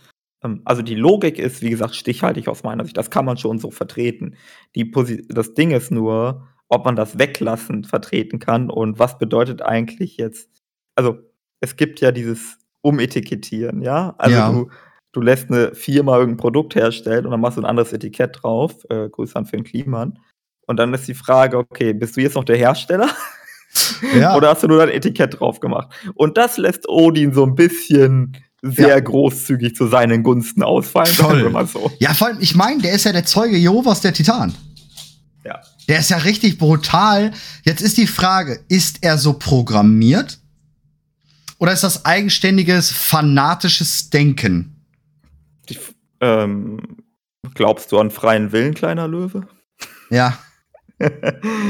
Ähm, 0.43 0.61
also 0.63 0.81
die 0.81 0.95
Logik 0.95 1.39
ist, 1.39 1.61
wie 1.61 1.69
gesagt, 1.69 1.95
stichhaltig 1.95 2.47
aus 2.47 2.63
meiner 2.63 2.85
Sicht. 2.85 2.97
Das 2.97 3.09
kann 3.09 3.25
man 3.25 3.37
schon 3.37 3.59
so 3.59 3.71
vertreten. 3.71 4.35
Die 4.75 4.89
das 5.27 5.53
Ding 5.53 5.71
ist 5.71 5.91
nur, 5.91 6.47
ob 6.69 6.85
man 6.85 6.95
das 6.95 7.19
weglassend 7.19 7.87
vertreten 7.87 8.39
kann 8.39 8.69
und 8.69 8.99
was 8.99 9.17
bedeutet 9.17 9.61
eigentlich 9.61 10.17
jetzt. 10.17 10.49
Also 10.95 11.17
es 11.59 11.75
gibt 11.75 11.99
ja 11.99 12.11
dieses 12.11 12.57
Umetikettieren, 12.81 13.81
ja. 13.81 14.15
Also 14.17 14.35
ja. 14.35 14.51
du 14.51 14.69
du 15.16 15.22
lässt 15.22 15.49
eine 15.49 15.74
Firma 15.74 16.18
irgendein 16.18 16.38
Produkt 16.38 16.76
herstellen 16.76 17.26
und 17.26 17.32
dann 17.32 17.39
machst 17.39 17.57
du 17.57 17.61
ein 17.61 17.66
anderes 17.66 17.93
Etikett 17.93 18.39
drauf. 18.41 18.74
Äh, 18.89 19.07
Grüße 19.09 19.36
an 19.36 19.45
Finn 19.45 19.63
Kliman. 19.63 20.20
Und 20.68 20.78
dann 20.78 20.93
ist 20.93 21.07
die 21.07 21.13
Frage, 21.13 21.57
okay, 21.57 21.93
bist 21.93 22.18
du 22.18 22.22
jetzt 22.22 22.36
noch 22.36 22.43
der 22.43 22.57
Hersteller? 22.57 23.09
Ja. 24.20 24.36
Oder 24.38 24.49
hast 24.49 24.63
du 24.63 24.68
nur 24.68 24.80
dein 24.80 24.89
Etikett 24.89 25.39
drauf 25.39 25.59
gemacht? 25.59 25.89
Und 26.16 26.38
das 26.38 26.57
lässt 26.57 26.89
Odin 26.89 27.34
so 27.34 27.45
ein 27.45 27.55
bisschen 27.55 28.36
sehr 28.61 28.89
ja. 28.89 28.99
großzügig 28.99 29.76
zu 29.76 29.88
seinen 29.88 30.24
Gunsten 30.24 30.63
ausfallen, 30.63 31.13
sagen 31.13 31.38
wir 31.38 31.49
mal 31.49 31.68
so. 31.68 31.91
Ja, 31.99 32.13
vor 32.13 32.28
allem, 32.28 32.38
ich 32.41 32.55
meine, 32.55 32.82
der 32.82 32.93
ist 32.93 33.05
ja 33.05 33.13
der 33.13 33.26
Zeuge 33.26 33.55
Jehovas, 33.55 34.01
der 34.01 34.13
Titan. 34.13 34.53
Ja. 35.45 35.61
Der 35.88 35.99
ist 35.99 36.09
ja 36.09 36.18
richtig 36.18 36.57
brutal. 36.57 37.32
Jetzt 37.63 37.82
ist 37.82 37.97
die 37.97 38.07
Frage, 38.07 38.59
ist 38.68 38.97
er 39.01 39.18
so 39.18 39.34
programmiert? 39.34 40.39
Oder 41.59 41.72
ist 41.72 41.84
das 41.84 42.05
eigenständiges, 42.05 42.91
fanatisches 42.91 44.09
Denken? 44.09 44.74
Ähm, 46.22 46.80
glaubst 47.53 47.91
du 47.91 47.99
an 47.99 48.11
freien 48.11 48.51
Willen, 48.51 48.74
kleiner 48.74 49.07
Löwe? 49.07 49.47
Ja. 50.09 50.38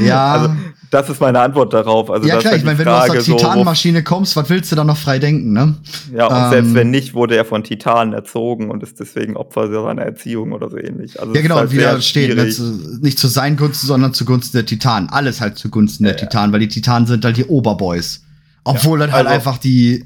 ja. 0.06 0.34
Also, 0.34 0.56
das 0.91 1.10
ist 1.10 1.20
meine 1.20 1.39
Antwort 1.39 1.74
darauf. 1.74 2.12
Also, 2.12 2.28
ja, 2.28 2.38
klar, 2.38 2.56
ich 2.56 2.64
meine, 2.64 2.78
wenn 2.78 2.86
Frage 2.86 3.14
du 3.14 3.20
aus 3.20 3.26
der 3.26 3.36
Titanmaschine 3.36 4.04
kommst, 4.04 4.36
was 4.36 4.50
willst 4.50 4.72
du 4.72 4.76
dann 4.76 4.88
noch 4.88 4.98
frei 4.98 5.20
denken, 5.20 5.52
ne? 5.52 5.76
Ja, 6.14 6.28
und 6.28 6.36
ähm, 6.36 6.50
selbst 6.52 6.74
wenn 6.76 6.91
nicht, 6.91 7.14
wurde 7.16 7.36
er 7.36 7.43
von 7.43 7.64
Titanen 7.64 8.14
erzogen 8.14 8.70
und 8.70 8.84
ist 8.84 9.00
deswegen 9.00 9.36
Opfer 9.36 9.70
seiner 9.72 10.04
Erziehung 10.04 10.52
oder 10.52 10.70
so 10.70 10.78
ähnlich. 10.78 11.20
Also 11.20 11.34
ja, 11.34 11.41
genau, 11.41 11.56
halt 11.56 11.70
und 11.70 11.76
wieder 11.76 12.00
steht, 12.02 12.36
ne, 12.36 12.50
zu, 12.50 13.00
nicht 13.02 13.18
zu 13.18 13.28
seinen 13.28 13.58
Gunsten, 13.58 13.88
sondern 13.88 14.14
zugunsten 14.14 14.58
der 14.58 14.66
Titanen. 14.66 15.10
Alles 15.10 15.41
halt 15.41 15.58
zugunsten 15.58 16.06
ja, 16.06 16.12
der 16.12 16.18
Titanen, 16.18 16.54
weil 16.54 16.60
die 16.60 16.68
Titanen 16.68 17.08
sind 17.08 17.26
halt 17.26 17.38
die 17.38 17.46
Oberboys. 17.46 18.22
Obwohl 18.64 19.00
ja, 19.00 19.08
dann 19.08 19.16
halt 19.16 19.28
also, 19.28 19.36
einfach 19.36 19.58
die 19.58 20.06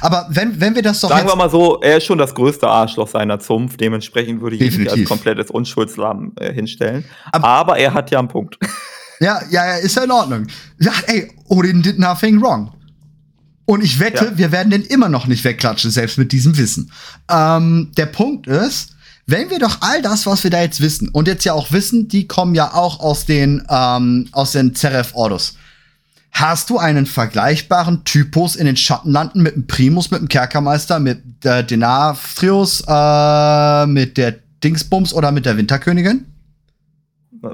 aber 0.00 0.26
wenn, 0.30 0.60
wenn 0.60 0.74
wir 0.74 0.82
das 0.82 1.00
doch. 1.00 1.08
Sagen 1.08 1.28
wir 1.28 1.36
mal 1.36 1.50
so, 1.50 1.80
er 1.80 1.98
ist 1.98 2.04
schon 2.04 2.18
das 2.18 2.34
größte 2.34 2.66
Arschloch 2.66 3.08
seiner 3.08 3.40
Zunft. 3.40 3.80
Dementsprechend 3.80 4.40
würde 4.40 4.56
ich 4.56 4.78
ihn 4.78 4.88
als 4.88 5.04
komplettes 5.04 5.50
Unschuldslamm 5.50 6.32
äh, 6.36 6.52
hinstellen. 6.52 7.04
Aber, 7.32 7.46
Aber, 7.46 7.78
er 7.78 7.94
hat 7.94 8.10
ja 8.10 8.18
einen 8.18 8.28
Punkt. 8.28 8.58
Ja, 9.20 9.40
ja, 9.48 9.76
ist 9.76 9.94
ja 9.96 10.02
in 10.02 10.10
Ordnung. 10.10 10.48
Ja, 10.80 10.92
ey, 11.06 11.30
Odin 11.48 11.82
did 11.82 12.00
nothing 12.00 12.42
wrong. 12.42 12.72
Und 13.64 13.82
ich 13.82 13.98
wette, 13.98 14.24
ja. 14.24 14.38
wir 14.38 14.52
werden 14.52 14.70
den 14.70 14.82
immer 14.82 15.08
noch 15.08 15.26
nicht 15.26 15.44
wegklatschen, 15.44 15.90
selbst 15.90 16.18
mit 16.18 16.32
diesem 16.32 16.58
Wissen. 16.58 16.90
Ähm, 17.30 17.92
der 17.96 18.06
Punkt 18.06 18.48
ist, 18.48 18.90
wenn 19.26 19.48
wir 19.50 19.58
doch 19.58 19.78
all 19.80 20.02
das, 20.02 20.26
was 20.26 20.44
wir 20.44 20.50
da 20.50 20.60
jetzt 20.60 20.80
wissen, 20.80 21.08
und 21.08 21.28
jetzt 21.28 21.44
ja 21.44 21.54
auch 21.54 21.72
wissen, 21.72 22.08
die 22.08 22.28
kommen 22.28 22.54
ja 22.54 22.74
auch 22.74 23.00
aus 23.00 23.24
den, 23.24 23.64
ähm, 23.70 24.28
aus 24.32 24.52
den 24.52 24.74
Zeref 24.74 25.14
Ordos. 25.14 25.56
Hast 26.34 26.68
du 26.68 26.78
einen 26.78 27.06
vergleichbaren 27.06 28.02
Typus 28.04 28.56
in 28.56 28.66
den 28.66 28.76
Schattenlanden 28.76 29.40
mit 29.40 29.54
dem 29.54 29.68
Primus, 29.68 30.10
mit 30.10 30.20
dem 30.20 30.26
Kerkermeister, 30.26 30.98
mit 30.98 31.44
der 31.44 31.62
Denathrius, 31.62 32.82
äh, 32.88 33.86
mit 33.86 34.16
der 34.16 34.32
Dingsbums 34.64 35.14
oder 35.14 35.30
mit 35.30 35.46
der 35.46 35.56
Winterkönigin? 35.56 36.26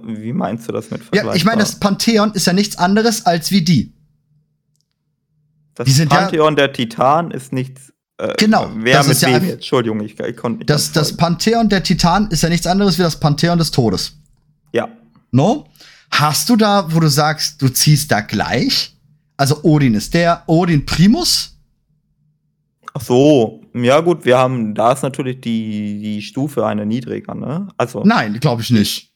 Wie 0.02 0.32
meinst 0.32 0.66
du 0.66 0.72
das 0.72 0.90
mit 0.90 1.02
vergleichbar? 1.02 1.34
Ja, 1.34 1.36
ich 1.36 1.44
meine, 1.44 1.58
das 1.58 1.78
Pantheon 1.78 2.32
ist 2.32 2.46
ja 2.46 2.54
nichts 2.54 2.78
anderes 2.78 3.26
als 3.26 3.50
wie 3.50 3.62
die. 3.62 3.92
Das 5.74 5.86
die 5.86 6.06
Pantheon 6.06 6.54
ja, 6.54 6.66
der 6.66 6.72
Titan 6.72 7.32
ist 7.32 7.52
nichts. 7.52 7.92
Äh, 8.16 8.34
genau. 8.38 8.70
Wer 8.76 9.04
mit 9.04 9.20
wem 9.20 9.30
ja, 9.30 9.52
Entschuldigung, 9.52 10.00
ich, 10.00 10.18
ich 10.18 10.36
konnte 10.36 10.60
nicht. 10.60 10.70
Das, 10.70 10.92
das 10.92 11.16
Pantheon 11.16 11.68
der 11.68 11.82
Titan 11.82 12.28
ist 12.28 12.42
ja 12.42 12.48
nichts 12.48 12.66
anderes 12.66 12.98
wie 12.98 13.02
das 13.02 13.20
Pantheon 13.20 13.58
des 13.58 13.72
Todes. 13.72 14.16
Ja. 14.72 14.88
No? 15.32 15.66
Hast 16.10 16.48
du 16.48 16.56
da, 16.56 16.92
wo 16.92 17.00
du 17.00 17.08
sagst, 17.08 17.62
du 17.62 17.68
ziehst 17.68 18.10
da 18.10 18.20
gleich? 18.20 18.96
Also 19.36 19.62
Odin 19.62 19.94
ist 19.94 20.12
der, 20.12 20.42
Odin 20.46 20.84
Primus? 20.84 21.56
Ach 22.92 23.00
so, 23.00 23.62
ja 23.72 24.00
gut, 24.00 24.24
wir 24.24 24.36
haben, 24.36 24.74
da 24.74 24.92
ist 24.92 25.02
natürlich 25.02 25.40
die, 25.40 26.00
die 26.02 26.22
Stufe 26.22 26.66
eine 26.66 26.84
niedriger, 26.84 27.34
ne? 27.34 27.68
Also. 27.76 28.02
Nein, 28.04 28.38
glaube 28.40 28.62
ich 28.62 28.70
nicht. 28.70 29.12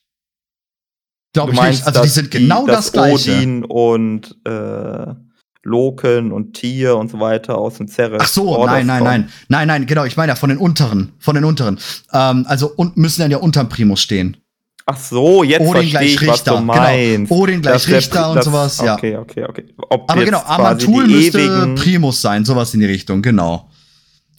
Glaube 1.32 1.52
ich 1.52 1.58
meinst, 1.58 1.80
nicht. 1.80 1.88
Also 1.88 2.02
die 2.02 2.08
sind 2.08 2.30
genau 2.30 2.64
die, 2.64 2.70
das, 2.70 2.92
gleiche. 2.92 3.32
Odin 3.32 3.64
und 3.64 4.38
äh, 4.46 5.14
Loken 5.64 6.30
und 6.30 6.52
Tier 6.54 6.96
und 6.96 7.10
so 7.10 7.18
weiter 7.18 7.58
aus 7.58 7.78
dem 7.78 7.88
Zerre. 7.88 8.18
Ach 8.20 8.28
so, 8.28 8.64
nein, 8.66 8.86
nein, 8.86 9.02
nein. 9.02 9.30
Nein, 9.48 9.68
nein, 9.68 9.86
genau, 9.86 10.04
ich 10.04 10.16
meine 10.16 10.30
ja 10.30 10.36
von 10.36 10.50
den 10.50 10.58
unteren. 10.58 11.12
Von 11.18 11.34
den 11.34 11.44
unteren. 11.44 11.78
Ähm, 12.12 12.44
also 12.48 12.70
und 12.76 12.96
müssen 12.96 13.22
dann 13.22 13.30
ja 13.30 13.38
unterm 13.38 13.68
Primus 13.68 14.00
stehen. 14.00 14.36
Ach 14.86 14.98
so, 14.98 15.42
jetzt 15.42 15.62
Odin 15.62 15.90
verstehe 15.90 16.08
ich, 16.08 16.26
was 16.26 16.44
du 16.44 16.50
genau. 16.50 16.62
meinst. 16.62 17.30
Genau. 17.30 17.42
Odin 17.42 17.62
gleich 17.62 17.88
Richter 17.88 18.34
das, 18.34 18.36
und 18.36 18.42
sowas, 18.44 18.80
ja. 18.84 18.94
Okay, 18.94 19.16
okay, 19.16 19.44
okay. 19.48 19.64
Ob 19.78 20.10
Aber 20.10 20.24
genau, 20.24 20.42
Amatul 20.44 21.06
müsste 21.06 21.74
Primus 21.74 22.20
sein, 22.20 22.44
sowas 22.44 22.74
in 22.74 22.80
die 22.80 22.86
Richtung, 22.86 23.22
genau. 23.22 23.70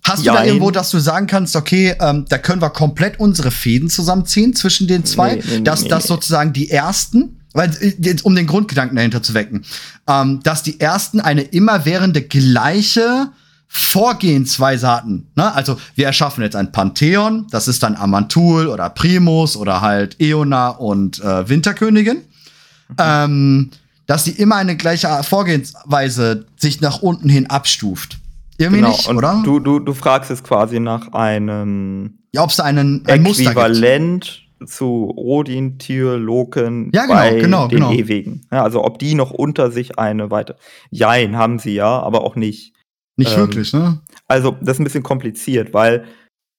Hast 0.03 0.21
du 0.21 0.27
Jein. 0.27 0.35
da 0.35 0.43
irgendwo, 0.43 0.69
dass 0.69 0.91
du 0.91 0.99
sagen 0.99 1.25
kannst, 1.25 1.55
okay, 1.55 1.95
ähm, 1.99 2.25
da 2.29 2.37
können 2.37 2.61
wir 2.61 2.69
komplett 2.69 3.19
unsere 3.19 3.49
Fäden 3.49 3.89
zusammenziehen 3.89 4.53
zwischen 4.53 4.87
den 4.87 5.03
zwei, 5.03 5.37
nee, 5.37 5.43
nee, 5.49 5.61
dass 5.61 5.81
nee, 5.81 5.89
das 5.89 6.03
sozusagen 6.03 6.53
die 6.53 6.69
ersten, 6.69 7.41
weil 7.53 7.71
äh, 7.81 8.15
um 8.21 8.35
den 8.35 8.45
Grundgedanken 8.45 8.95
dahinter 8.95 9.23
zu 9.23 9.33
wecken, 9.33 9.65
ähm, 10.07 10.41
dass 10.43 10.61
die 10.61 10.79
ersten 10.79 11.21
eine 11.21 11.41
immerwährende 11.41 12.21
gleiche 12.21 13.31
Vorgehensweise 13.75 14.87
hatten. 14.87 15.27
Ne? 15.35 15.53
Also 15.53 15.77
wir 15.95 16.05
erschaffen 16.05 16.43
jetzt 16.43 16.55
ein 16.55 16.71
Pantheon, 16.71 17.47
das 17.51 17.67
ist 17.67 17.83
dann 17.83 17.95
Amantul 17.95 18.67
oder 18.67 18.89
Primus 18.89 19.57
oder 19.57 19.81
halt 19.81 20.19
Eona 20.19 20.69
und 20.69 21.19
äh, 21.21 21.47
Winterkönigin. 21.49 22.17
Mhm. 22.17 22.95
Ähm, 22.99 23.71
dass 24.07 24.23
sie 24.23 24.31
immer 24.31 24.57
eine 24.57 24.75
gleiche 24.77 25.23
Vorgehensweise 25.23 26.45
sich 26.57 26.79
nach 26.79 27.01
unten 27.01 27.27
hin 27.27 27.47
abstuft. 27.47 28.19
Irgendwie 28.57 28.81
genau, 28.81 28.91
nicht, 28.91 29.09
oder? 29.09 29.41
Du, 29.43 29.59
du, 29.59 29.79
du 29.79 29.93
fragst 29.93 30.29
es 30.31 30.43
quasi 30.43 30.79
nach 30.79 31.11
einem 31.13 32.19
ja, 32.35 32.43
ob 32.43 32.49
es 32.49 32.59
einen 32.59 33.03
ein 33.07 33.25
Äquivalent 33.25 34.43
zu 34.65 35.13
Odin, 35.15 35.79
Tyr, 35.79 36.17
Loken 36.17 36.91
ja, 36.93 37.05
genau, 37.05 37.15
bei 37.15 37.39
genau, 37.39 37.67
den 37.67 37.79
genau. 37.79 37.91
Ewigen. 37.93 38.45
Ja, 38.51 38.63
also 38.63 38.83
ob 38.83 38.99
die 38.99 39.15
noch 39.15 39.31
unter 39.31 39.71
sich 39.71 39.97
eine 39.97 40.31
weiter. 40.31 40.55
Jein, 40.91 41.37
haben 41.37 41.59
sie 41.59 41.75
ja, 41.75 41.99
aber 42.01 42.23
auch 42.25 42.35
nicht. 42.35 42.74
Nicht 43.17 43.31
ähm, 43.33 43.37
wirklich, 43.37 43.73
ne? 43.73 44.01
Also, 44.27 44.51
das 44.61 44.75
ist 44.75 44.79
ein 44.79 44.83
bisschen 44.85 45.03
kompliziert, 45.03 45.73
weil, 45.73 46.05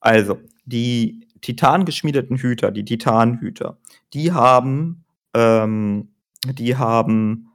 also, 0.01 0.39
die 0.65 1.27
titangeschmiedeten 1.41 2.37
Hüter, 2.39 2.71
die 2.71 2.85
Titanhüter, 2.85 3.79
die 4.13 4.33
haben, 4.33 5.05
ähm, 5.35 6.09
die 6.45 6.77
haben, 6.77 7.49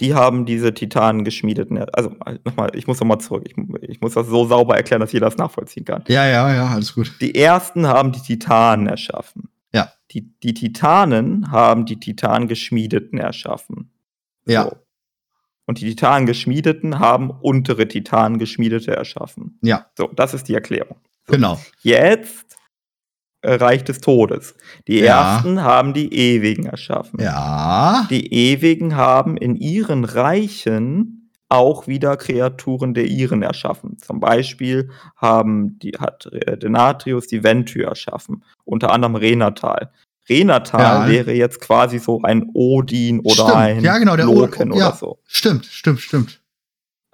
die 0.00 0.14
haben 0.14 0.46
diese 0.46 0.74
titangeschmiedeten, 0.74 1.78
also 1.92 2.14
nochmal, 2.44 2.70
ich 2.74 2.86
muss 2.86 3.00
nochmal 3.00 3.20
zurück, 3.20 3.44
ich, 3.46 3.54
ich, 3.88 4.00
muss 4.00 4.14
das 4.14 4.26
so 4.26 4.46
sauber 4.46 4.76
erklären, 4.76 5.00
dass 5.00 5.12
jeder 5.12 5.26
das 5.26 5.36
nachvollziehen 5.36 5.84
kann. 5.84 6.04
Ja, 6.08 6.26
ja, 6.26 6.52
ja, 6.52 6.68
alles 6.68 6.94
gut. 6.94 7.12
Die 7.20 7.34
ersten 7.34 7.86
haben 7.86 8.12
die 8.12 8.20
Titanen 8.20 8.86
erschaffen. 8.86 9.48
Ja. 9.72 9.92
Die, 10.10 10.32
die 10.40 10.54
Titanen 10.54 11.50
haben 11.52 11.86
die 11.86 12.00
Titangeschmiedeten 12.00 13.18
erschaffen. 13.18 13.90
Ja. 14.46 14.72
Und 15.70 15.80
die 15.80 15.88
Titangeschmiedeten 15.90 16.98
haben 16.98 17.30
untere 17.30 17.86
Titangeschmiedete 17.86 18.90
erschaffen. 18.90 19.56
Ja. 19.62 19.86
So, 19.96 20.08
das 20.08 20.34
ist 20.34 20.48
die 20.48 20.54
Erklärung. 20.54 20.96
So. 21.28 21.34
Genau. 21.34 21.60
Jetzt 21.82 22.56
äh, 23.42 23.54
Reich 23.54 23.84
des 23.84 24.00
Todes. 24.00 24.56
Die 24.88 24.98
Ja. 24.98 25.34
ersten 25.36 25.62
haben 25.62 25.94
die 25.94 26.12
Ewigen 26.12 26.66
erschaffen. 26.66 27.20
Ja. 27.22 28.04
Die 28.10 28.34
Ewigen 28.34 28.96
haben 28.96 29.36
in 29.36 29.54
ihren 29.54 30.04
Reichen 30.04 31.30
auch 31.48 31.86
wieder 31.86 32.16
Kreaturen 32.16 32.92
der 32.92 33.06
ihren 33.06 33.42
erschaffen. 33.42 33.96
Zum 33.98 34.18
Beispiel 34.18 34.90
haben 35.14 35.78
die, 35.78 35.92
hat 36.00 36.26
äh, 36.32 36.58
Denatrius 36.58 37.28
die 37.28 37.44
Ventür 37.44 37.86
erschaffen, 37.90 38.42
unter 38.64 38.90
anderem 38.90 39.14
Renatal. 39.14 39.92
Renatal 40.30 40.80
Ja. 40.80 41.08
wäre 41.12 41.32
jetzt 41.32 41.60
quasi 41.60 41.98
so 41.98 42.22
ein 42.22 42.48
Odin 42.54 43.20
oder 43.20 43.34
Stimmt. 43.34 43.54
ein 43.54 43.80
Ja, 43.84 43.98
genau, 43.98 44.16
der 44.16 44.28
O- 44.28 44.34
Loken 44.40 44.72
ja. 44.72 44.88
oder 44.88 44.96
so. 44.96 45.18
Stimmt, 45.26 45.66
stimmt, 45.66 46.00
stimmt. 46.00 46.40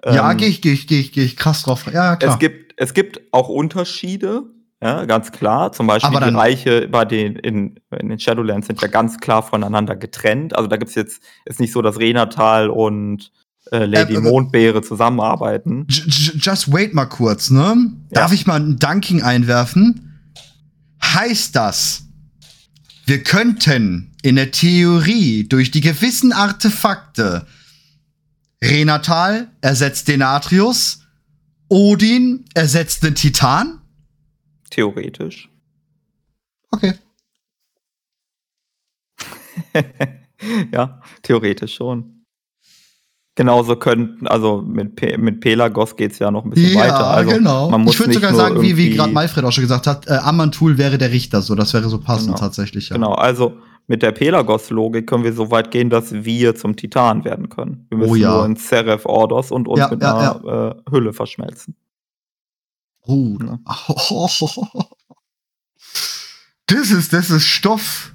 ja, 0.04 0.30
Ähm, 0.30 0.36
gehe 0.36 0.48
ich, 0.48 0.60
gehe 0.62 0.72
ich, 0.74 0.86
gehe 0.86 1.00
ich, 1.00 1.12
gehe 1.12 1.24
ich 1.24 1.36
krass 1.36 1.62
drauf. 1.62 1.84
Ja, 1.92 2.16
klar. 2.16 2.32
Es 2.34 2.38
gibt, 2.38 2.74
es 2.76 2.92
gibt 2.94 3.20
auch 3.32 3.48
Unterschiede, 3.48 4.42
ja, 4.82 5.06
ganz 5.06 5.32
klar. 5.32 5.72
Zum 5.72 5.86
Beispiel 5.86 6.20
die 6.20 6.34
Reiche 6.34 6.86
bei 6.88 7.06
den, 7.06 7.36
in, 7.36 7.80
in 7.98 8.08
den 8.10 8.18
Shadowlands 8.20 8.66
sind 8.66 8.80
ja 8.82 8.88
ganz 8.88 9.18
klar 9.18 9.42
voneinander 9.42 9.96
getrennt. 9.96 10.54
Also 10.54 10.68
da 10.68 10.76
gibt 10.76 10.90
es 10.90 10.94
jetzt, 10.94 11.22
ist 11.46 11.58
nicht 11.60 11.72
so, 11.72 11.80
dass 11.80 11.98
Renatal 11.98 12.68
und 12.68 13.32
äh, 13.72 13.86
Lady 13.86 14.14
Äh, 14.14 14.18
äh, 14.18 14.20
Mondbeere 14.20 14.82
zusammenarbeiten. 14.82 15.86
Just 15.88 16.70
wait 16.72 16.92
mal 16.92 17.06
kurz, 17.06 17.50
ne? 17.50 17.90
Darf 18.10 18.30
Ja. 18.30 18.34
ich 18.34 18.46
mal 18.46 18.60
ein 18.60 18.76
Dunking 18.78 19.22
einwerfen? 19.22 20.02
Heißt 21.02 21.56
das, 21.56 22.05
wir 23.06 23.22
könnten 23.22 24.14
in 24.22 24.36
der 24.36 24.50
Theorie 24.50 25.44
durch 25.44 25.70
die 25.70 25.80
gewissen 25.80 26.32
Artefakte 26.32 27.46
Renatal 28.62 29.50
ersetzt 29.60 30.08
Denatrius, 30.08 31.04
Odin 31.68 32.44
ersetzt 32.54 33.02
den 33.02 33.14
Titan? 33.14 33.80
Theoretisch. 34.70 35.48
Okay. 36.70 36.94
ja, 40.72 41.00
theoretisch 41.22 41.74
schon. 41.74 42.15
Genauso 43.36 43.76
könnten, 43.76 44.26
also 44.26 44.62
mit, 44.66 45.00
mit 45.18 45.40
Pelagos 45.40 45.94
geht 45.94 46.12
es 46.12 46.18
ja 46.18 46.30
noch 46.30 46.44
ein 46.44 46.50
bisschen 46.50 46.72
Ja, 46.72 46.80
weiter. 46.84 47.06
Also 47.06 47.30
genau. 47.32 47.68
Man 47.70 47.82
muss 47.82 47.92
ich 47.94 48.00
würde 48.00 48.14
sogar 48.14 48.34
sagen, 48.34 48.62
wie, 48.62 48.76
wie 48.78 48.90
gerade 48.96 49.12
Malfred 49.12 49.44
auch 49.44 49.52
schon 49.52 49.62
gesagt 49.62 49.86
hat, 49.86 50.06
äh, 50.08 50.12
Amantul 50.14 50.78
wäre 50.78 50.96
der 50.96 51.12
Richter, 51.12 51.42
so 51.42 51.54
das 51.54 51.74
wäre 51.74 51.88
so 51.90 51.98
passend 52.00 52.28
Genau. 52.28 52.38
tatsächlich. 52.38 52.88
Ja. 52.88 52.96
Genau, 52.96 53.12
also 53.12 53.58
mit 53.88 54.02
der 54.02 54.12
Pelagos-Logik 54.12 55.06
können 55.06 55.22
wir 55.22 55.34
so 55.34 55.50
weit 55.50 55.70
gehen, 55.70 55.90
dass 55.90 56.12
wir 56.12 56.54
zum 56.54 56.76
Titan 56.76 57.24
werden 57.24 57.50
können. 57.50 57.86
Wir 57.90 57.98
müssen 57.98 58.10
Oh 58.10 58.14
ja. 58.16 58.32
nur 58.36 58.46
in 58.46 58.56
Seraph 58.56 59.04
Ordos 59.04 59.50
und 59.50 59.68
uns 59.68 59.78
Ja, 59.80 59.88
mit 59.90 60.02
einer 60.02 60.74
Äh, 60.86 60.90
Hülle 60.90 61.12
verschmelzen. 61.12 61.76
Oh. 63.06 63.36
Das 66.68 66.90
ist, 66.90 67.12
das 67.12 67.30
ist 67.30 67.44
Stoff. 67.44 68.12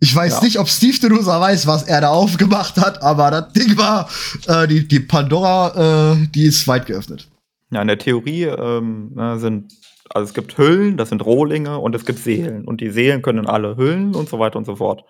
Ich 0.00 0.14
weiß 0.14 0.36
Ja. 0.38 0.44
nicht, 0.44 0.58
ob 0.58 0.68
Steve 0.68 0.98
Denusa 0.98 1.40
weiß, 1.40 1.66
was 1.66 1.82
er 1.82 2.00
da 2.00 2.08
aufgemacht 2.08 2.76
hat, 2.78 3.02
aber 3.02 3.30
das 3.30 3.52
Ding 3.52 3.76
war, 3.76 4.08
äh, 4.46 4.66
die, 4.66 4.88
die 4.88 5.00
Pandora, 5.00 6.14
äh, 6.14 6.26
die 6.34 6.44
ist 6.46 6.66
weit 6.66 6.86
geöffnet. 6.86 7.28
Ja, 7.70 7.82
in 7.82 7.88
der 7.88 7.98
Theorie 7.98 8.44
ähm, 8.44 9.12
sind, 9.38 9.72
also 10.08 10.26
es 10.26 10.34
gibt 10.34 10.56
Hüllen, 10.58 10.96
das 10.96 11.10
sind 11.10 11.24
Rohlinge 11.24 11.78
und 11.78 11.94
es 11.94 12.04
gibt 12.06 12.18
Seelen. 12.18 12.64
Und 12.64 12.80
die 12.80 12.90
Seelen 12.90 13.20
können 13.22 13.46
alle 13.46 13.76
Hüllen 13.76 14.14
und 14.14 14.28
so 14.28 14.38
weiter 14.38 14.56
und 14.58 14.64
so 14.64 14.76
fort. 14.76 15.04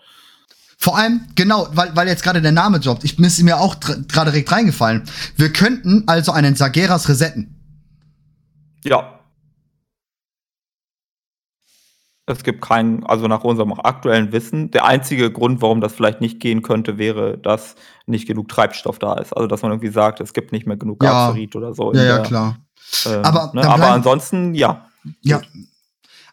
Vor 0.77 0.97
allem, 0.99 1.21
genau, 1.37 1.69
weil, 1.73 1.95
weil 1.95 2.09
jetzt 2.09 2.23
gerade 2.23 2.43
der 2.43 2.53
Name 2.53 2.81
droppt, 2.81 3.05
ich, 3.05 3.19
ist 3.19 3.43
mir 3.43 3.61
auch 3.61 3.77
gerade 3.81 4.31
direkt 4.33 4.51
reingefallen. 4.51 5.03
Wir 5.37 5.53
könnten 5.53 6.05
also 6.07 6.33
einen 6.33 6.57
Sageras 6.57 7.09
resetten. 7.09 7.55
Ja. 8.85 9.20
Es 12.31 12.45
gibt 12.45 12.63
keinen, 12.63 13.05
also 13.05 13.27
nach 13.27 13.45
unserem 13.45 13.73
aktuellen 13.73 14.33
Wissen, 14.33 14.71
der 14.71 14.85
einzige 14.85 15.31
Grund, 15.31 15.61
warum 15.63 15.81
das 15.81 15.93
vielleicht 15.93 16.21
nicht 16.21 16.41
gehen 16.41 16.63
könnte, 16.63 16.99
wäre, 16.99 17.39
dass 17.39 17.75
nicht 18.07 18.27
genug 18.27 18.49
Treibstoff 18.49 18.99
da 18.99 19.15
ist. 19.15 19.33
Also, 19.33 19.47
dass 19.47 19.63
man 19.63 19.73
irgendwie 19.73 19.91
sagt, 19.93 20.21
es 20.21 20.33
gibt 20.33 20.53
nicht 20.53 20.67
mehr 20.67 20.77
genug 20.77 21.03
Ja. 21.03 21.35
Oder 21.55 21.75
so. 21.75 21.93
Ja, 21.93 22.03
ja, 22.03 22.15
der, 22.17 22.23
klar. 22.23 22.57
ähm, 23.07 23.25
Aber 23.25 23.51
ne, 23.55 23.69
aber 23.69 23.91
ansonsten, 23.91 24.55
ja. 24.55 24.87
Ja. 25.23 25.41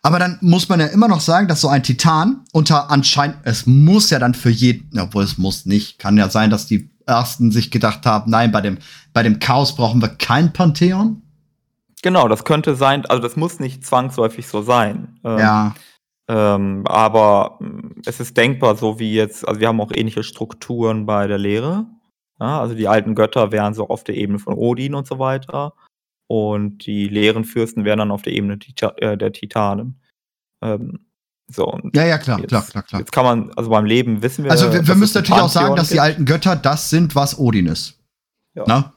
Aber 0.02 0.20
dann 0.20 0.38
muss 0.42 0.70
man 0.70 0.80
ja 0.80 0.88
immer 0.88 1.08
noch 1.08 1.20
sagen, 1.22 1.48
dass 1.48 1.62
so 1.62 1.68
ein 1.68 1.84
Titan 1.84 2.46
unter 2.54 2.92
anscheinend, 2.92 3.38
es 3.44 3.66
muss 3.66 4.10
ja 4.10 4.20
dann 4.20 4.34
für 4.34 4.50
jeden, 4.50 5.00
obwohl 5.00 5.24
es 5.24 5.38
muss 5.38 5.66
nicht, 5.66 6.00
kann 6.00 6.18
ja 6.18 6.30
sein, 6.30 6.50
dass 6.50 6.66
die 6.68 6.90
ersten 7.06 7.52
sich 7.52 7.72
gedacht 7.72 8.06
haben, 8.06 8.30
nein, 8.30 8.52
bei 8.52 8.62
dem, 8.62 8.78
bei 9.14 9.24
dem 9.24 9.40
Chaos 9.40 9.76
brauchen 9.76 10.02
wir 10.02 10.10
kein 10.10 10.54
Pantheon. 10.54 11.22
Genau, 12.04 12.28
das 12.28 12.44
könnte 12.44 12.76
sein, 12.76 13.06
also 13.06 13.22
das 13.22 13.36
muss 13.36 13.60
nicht 13.60 13.86
zwangsläufig 13.86 14.48
so 14.48 14.62
sein. 14.62 15.20
Ähm, 15.24 15.40
Ja. 15.40 15.76
Ähm, 16.30 16.84
aber 16.88 17.58
mh, 17.60 18.02
es 18.06 18.20
ist 18.20 18.36
denkbar, 18.36 18.76
so 18.76 19.00
wie 19.00 19.14
jetzt, 19.14 19.48
also 19.48 19.60
wir 19.60 19.68
haben 19.68 19.82
auch 19.82 19.92
ähnliche 19.94 20.24
Strukturen 20.24 21.06
bei 21.06 21.28
der 21.28 21.38
Lehre. 21.38 21.86
Ja, 22.40 22.60
also 22.62 22.76
die 22.76 22.88
alten 22.88 23.16
Götter 23.16 23.52
wären 23.52 23.74
so 23.74 23.88
auf 23.88 24.04
der 24.04 24.16
Ebene 24.16 24.40
von 24.40 24.54
Odin 24.54 24.94
und 24.94 25.08
so 25.08 25.20
weiter. 25.20 25.74
Und 26.28 26.86
die 26.86 27.08
leeren 27.08 27.46
Fürsten 27.46 27.86
wären 27.86 28.00
dann 28.00 28.12
auf 28.12 28.22
der 28.22 28.34
Ebene 28.34 28.60
Tita 28.60 28.94
äh, 28.98 29.18
der 29.18 29.32
Titanen. 29.32 30.02
Ähm, 30.62 31.08
so, 31.50 31.80
Ja, 31.96 32.06
ja, 32.06 32.18
klar, 32.18 32.40
jetzt, 32.40 32.50
klar, 32.50 32.64
klar, 32.64 32.84
klar. 32.84 33.00
Jetzt 33.00 33.12
kann 33.14 33.24
man, 33.24 33.52
also 33.54 33.70
beim 33.70 33.86
Leben 33.86 34.22
wissen 34.22 34.44
wir. 34.44 34.52
Also 34.52 34.72
wir, 34.74 34.86
wir 34.86 34.96
müssen 34.96 35.18
natürlich 35.18 35.42
auch 35.42 35.50
sagen, 35.50 35.78
dass 35.78 35.88
die 35.88 35.94
gibt. 35.94 36.04
alten 36.04 36.26
Götter 36.26 36.58
das 36.58 36.90
sind, 36.90 37.16
was 37.16 37.40
Odin 37.40 37.68
ist. 37.68 38.00
Ja. 38.54 38.66
Na? 38.68 38.94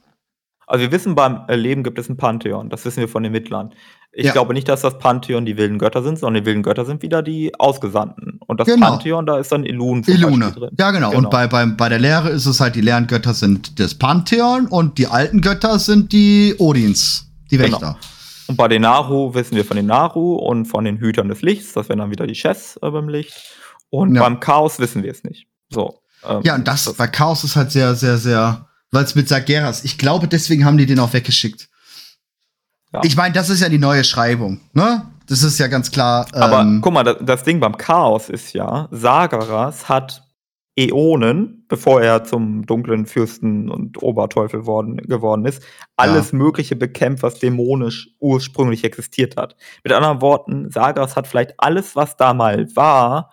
Also 0.66 0.82
wir 0.82 0.92
wissen, 0.92 1.14
beim 1.14 1.44
äh, 1.48 1.54
Leben 1.54 1.84
gibt 1.84 1.98
es 1.98 2.08
ein 2.08 2.16
Pantheon. 2.16 2.68
Das 2.68 2.84
wissen 2.84 3.00
wir 3.00 3.08
von 3.08 3.22
den 3.22 3.32
Mittlern. 3.32 3.72
Ich 4.12 4.26
Ja. 4.26 4.32
glaube 4.32 4.54
nicht, 4.54 4.68
dass 4.68 4.80
das 4.80 4.98
Pantheon 4.98 5.46
die 5.46 5.56
wilden 5.56 5.78
Götter 5.78 6.02
sind, 6.02 6.18
sondern 6.18 6.42
die 6.42 6.46
wilden 6.46 6.62
Götter 6.64 6.84
sind 6.84 7.00
wieder 7.02 7.22
die 7.22 7.52
Ausgesandten. 7.60 8.40
Und 8.46 8.58
das 8.58 8.66
Genau. 8.66 8.88
Pantheon, 8.90 9.24
da 9.24 9.38
ist 9.38 9.52
dann 9.52 9.64
Ilun 9.64 10.02
zum 10.02 10.14
Ilune. 10.14 10.46
Beispiel 10.46 10.62
drin. 10.62 10.76
Ja, 10.78 10.90
genau. 10.90 11.10
Genau. 11.10 11.18
Und 11.26 11.30
bei, 11.30 11.46
bei, 11.46 11.64
bei 11.66 11.88
der 11.88 12.00
Lehre 12.00 12.28
ist 12.30 12.46
es 12.46 12.58
halt, 12.60 12.74
die 12.74 12.80
leeren 12.80 13.06
Götter 13.06 13.34
sind 13.34 13.78
das 13.78 13.94
Pantheon 13.94 14.66
und 14.66 14.98
die 14.98 15.06
alten 15.06 15.40
Götter 15.40 15.78
sind 15.78 16.12
die 16.12 16.54
Odins, 16.58 17.30
die 17.52 17.56
Genau. 17.56 17.72
Wächter. 17.80 17.96
Und 18.48 18.56
bei 18.56 18.66
den 18.66 18.82
Naru 18.82 19.32
wissen 19.34 19.54
wir 19.54 19.64
von 19.64 19.76
den 19.76 19.86
Naru 19.86 20.34
und 20.34 20.64
von 20.66 20.84
den 20.84 20.98
Hütern 20.98 21.28
des 21.28 21.42
Lichts. 21.42 21.72
Das 21.74 21.88
wären 21.88 22.00
dann 22.00 22.10
wieder 22.10 22.26
die 22.26 22.34
Chess 22.34 22.78
äh, 22.82 22.90
beim 22.90 23.08
Licht. 23.08 23.32
Und 23.90 24.16
Ja. 24.16 24.22
beim 24.22 24.40
Chaos 24.40 24.80
wissen 24.80 25.04
wir 25.04 25.12
es 25.12 25.22
nicht. 25.22 25.46
So. 25.68 26.00
ähm, 26.28 26.40
Ja, 26.42 26.56
und 26.56 26.66
das, 26.66 26.92
bei 26.94 27.06
Chaos 27.06 27.44
ist 27.44 27.54
halt 27.54 27.70
sehr, 27.70 27.94
sehr, 27.94 28.18
sehr, 28.18 28.66
weil 28.90 29.04
es 29.04 29.14
mit 29.14 29.28
Sageras, 29.28 29.84
ich 29.84 29.98
glaube, 29.98 30.26
deswegen 30.26 30.64
haben 30.64 30.78
die 30.78 30.86
den 30.86 30.98
auch 30.98 31.12
weggeschickt. 31.12 31.68
Ja. 32.92 33.00
Ich 33.04 33.16
meine, 33.16 33.32
das 33.34 33.50
ist 33.50 33.60
ja 33.60 33.68
die 33.68 33.78
neue 33.78 34.04
Schreibung, 34.04 34.60
ne? 34.72 35.06
Das 35.26 35.44
ist 35.44 35.58
ja 35.60 35.68
ganz 35.68 35.90
klar. 35.92 36.26
Aber 36.32 36.60
ähm, 36.62 36.80
guck 36.82 36.92
mal, 36.92 37.04
das, 37.04 37.16
das 37.20 37.44
Ding 37.44 37.60
beim 37.60 37.76
Chaos 37.76 38.28
ist 38.28 38.52
ja, 38.52 38.88
Sagaras 38.90 39.88
hat 39.88 40.24
Äonen, 40.76 41.66
bevor 41.68 42.02
er 42.02 42.24
zum 42.24 42.66
dunklen 42.66 43.06
Fürsten 43.06 43.70
und 43.70 44.02
Oberteufel 44.02 44.66
worden, 44.66 44.96
geworden 44.96 45.44
ist, 45.44 45.62
alles 45.96 46.32
Mögliche 46.32 46.74
bekämpft, 46.74 47.22
was 47.22 47.38
dämonisch 47.38 48.08
ursprünglich 48.18 48.82
existiert 48.84 49.36
hat. 49.36 49.56
Mit 49.84 49.92
anderen 49.92 50.20
Worten, 50.20 50.70
Sagaras 50.70 51.16
hat 51.16 51.28
vielleicht 51.28 51.54
alles, 51.58 51.94
was 51.94 52.16
da 52.16 52.34
mal 52.34 52.66
war, 52.74 53.32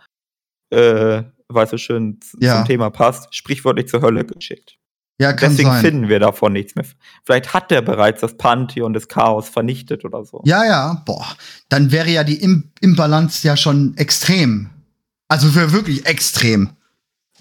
äh, 0.72 1.24
weil 1.48 1.64
es 1.64 1.72
so 1.72 1.78
schön 1.78 2.20
Ja. 2.40 2.58
zum 2.58 2.66
Thema 2.66 2.90
passt, 2.90 3.34
sprichwörtlich 3.34 3.88
zur 3.88 4.02
Hölle 4.02 4.26
geschickt. 4.26 4.78
Ja, 5.20 5.34
kann 5.34 5.50
Deswegen 5.50 5.72
sein. 5.72 5.82
finden 5.82 6.10
wir 6.10 6.20
davon 6.20 6.54
nichts 6.54 6.76
mehr. 6.76 6.86
Vielleicht 7.26 7.54
hat 7.54 7.72
er 7.72 7.82
bereits 7.82 8.22
das 8.22 8.38
Pantheon 8.38 8.94
des 8.94 9.08
Chaos 9.08 9.50
vernichtet 9.50 10.06
oder 10.06 10.24
so. 10.24 10.42
Ja, 10.46 10.64
ja, 10.64 11.02
boah. 11.06 11.26
Dann 11.70 11.92
wäre 11.92 12.10
ja 12.10 12.24
die 12.24 12.40
Im 12.42 12.72
Imbalance 12.82 13.48
ja 13.48 13.58
schon 13.58 13.98
extrem. 13.98 14.70
Also 15.28 15.50
für 15.50 15.72
wirklich 15.72 16.06
extrem. 16.06 16.70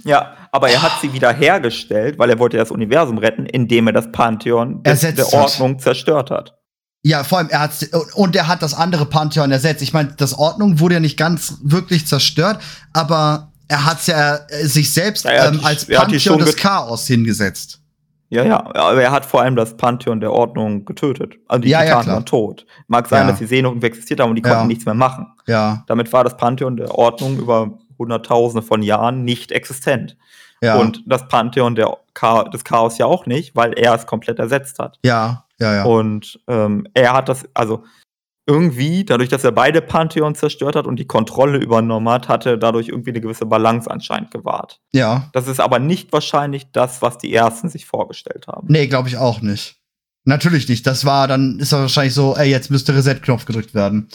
Ja, 0.05 0.37
aber 0.53 0.71
er 0.71 0.83
hat 0.83 1.01
sie 1.03 1.13
wieder 1.13 1.33
hergestellt, 1.33 2.19
weil 2.19 2.31
er 2.31 2.39
wollte 2.39 2.57
das 2.57 2.71
Universum 2.71 3.19
retten, 3.19 3.45
indem 3.45 3.89
er 3.89 3.93
das 3.93 4.11
Pantheon 4.11 4.81
Ersetzt 4.85 5.19
der 5.19 5.27
hat. 5.27 5.35
Ordnung 5.35 5.79
zerstört 5.79 6.31
hat. 6.31 6.57
Ja, 7.03 7.25
vor 7.25 7.39
allem, 7.39 7.51
er 7.51 7.61
hat 7.61 7.89
und 8.15 8.35
er 8.35 8.49
hat 8.49 8.63
das 8.63 8.75
andere 8.75 9.07
Pantheon 9.07 9.53
ersetzt. 9.53 9.83
Ich 9.83 9.93
meine, 9.93 10.15
das 10.17 10.35
Ordnung 10.35 10.81
wurde 10.81 10.95
ja 10.95 11.01
nicht 11.01 11.17
ganz 11.17 11.59
wirklich 11.63 12.07
zerstört, 12.07 12.61
aber 12.93 13.53
er 13.69 13.85
hat 13.85 14.07
ja 14.07 14.37
äh, 14.49 14.65
sich 14.67 14.93
selbst 14.93 15.25
Ja, 15.25 15.49
ähm, 15.49 15.61
als 15.65 15.87
die 15.87 15.95
Pantheon 15.95 16.39
des 16.39 16.57
Chaos 16.57 17.07
hingesetzt. 17.07 17.81
Ja, 18.29 18.45
ja, 18.45 18.57
aber 18.75 19.01
er 19.01 19.13
hat 19.13 19.25
vor 19.25 19.43
allem 19.43 19.55
das 19.55 19.77
Pantheon 19.77 20.19
der 20.21 20.33
Ordnung 20.33 20.85
getötet. 20.85 21.35
Also 21.47 21.63
die 21.63 21.69
Ja, 21.69 21.79
ja, 21.81 21.85
Titanen 21.85 22.03
klar. 22.05 22.15
waren 22.17 22.27
tot. 22.27 22.67
Mag 22.89 23.07
sein, 23.07 23.23
Ja. 23.27 23.31
dass 23.31 23.39
die 23.39 23.55
irgendwie 23.55 23.87
existiert 23.87 24.19
haben 24.19 24.31
und 24.31 24.37
die 24.37 24.43
konnten 24.43 24.59
Ja. 24.63 24.67
nichts 24.67 24.85
mehr 24.85 24.95
machen. 24.95 25.29
Ja, 25.47 25.85
Damit 25.87 26.13
war 26.13 26.25
das 26.25 26.37
Pantheon 26.37 26.77
der 26.77 26.93
Ordnung 26.93 27.39
über 27.39 27.79
Hunderttausende 27.99 28.67
von 28.67 28.83
Jahren 28.83 29.25
nicht 29.25 29.53
existent. 29.53 30.17
ja, 30.61 30.77
Und 30.77 31.05
das 31.07 31.29
Pantheon 31.29 31.75
der 31.77 31.97
Cha 32.19 32.45
des 32.45 32.65
Chaos 32.65 32.99
ja 32.99 33.07
auch 33.07 33.27
nicht, 33.27 33.55
weil 33.55 33.75
er 33.75 33.95
es 33.95 34.07
komplett 34.07 34.39
ersetzt 34.41 34.79
hat. 34.81 34.99
ja, 35.05 35.45
ja, 35.61 35.75
ja. 35.77 35.85
Und 35.85 36.39
ähm, 36.49 36.87
er 36.95 37.13
hat 37.13 37.29
das, 37.29 37.45
also 37.55 37.85
irgendwie, 38.47 39.05
dadurch, 39.05 39.29
dass 39.29 39.43
er 39.45 39.51
beide 39.53 39.83
Pantheons 39.83 40.39
zerstört 40.39 40.77
hat 40.77 40.87
und 40.87 40.97
die 40.97 41.07
Kontrolle 41.07 41.59
übernommen 41.59 42.09
hat, 42.09 42.29
hatte 42.29 42.51
er 42.51 42.57
dadurch 42.57 42.89
irgendwie 42.89 43.11
eine 43.11 43.21
gewisse 43.21 43.45
Balance 43.47 43.91
anscheinend 43.91 44.31
gewahrt. 44.31 44.81
ja. 44.93 45.29
Das 45.33 45.49
ist 45.49 45.59
aber 45.61 45.79
nicht 45.81 46.13
wahrscheinlich 46.13 46.71
das, 46.73 47.03
was 47.03 47.19
die 47.19 47.35
Ersten 47.35 47.69
sich 47.69 47.87
vorgestellt 47.87 48.47
haben. 48.47 48.67
Nee, 48.71 48.87
glaube 48.87 49.09
ich 49.09 49.17
auch 49.17 49.41
nicht. 49.43 49.77
Natürlich 50.25 50.69
nicht. 50.69 50.87
Das 50.87 51.05
war, 51.05 51.29
dann 51.29 51.59
ist 51.61 51.73
er 51.73 51.81
wahrscheinlich 51.81 52.15
so, 52.15 52.37
ey, 52.37 52.49
jetzt 52.51 52.71
müsste 52.71 52.95
Reset-Knopf 52.95 53.45
gedrückt 53.47 53.75
werden. 53.75 54.09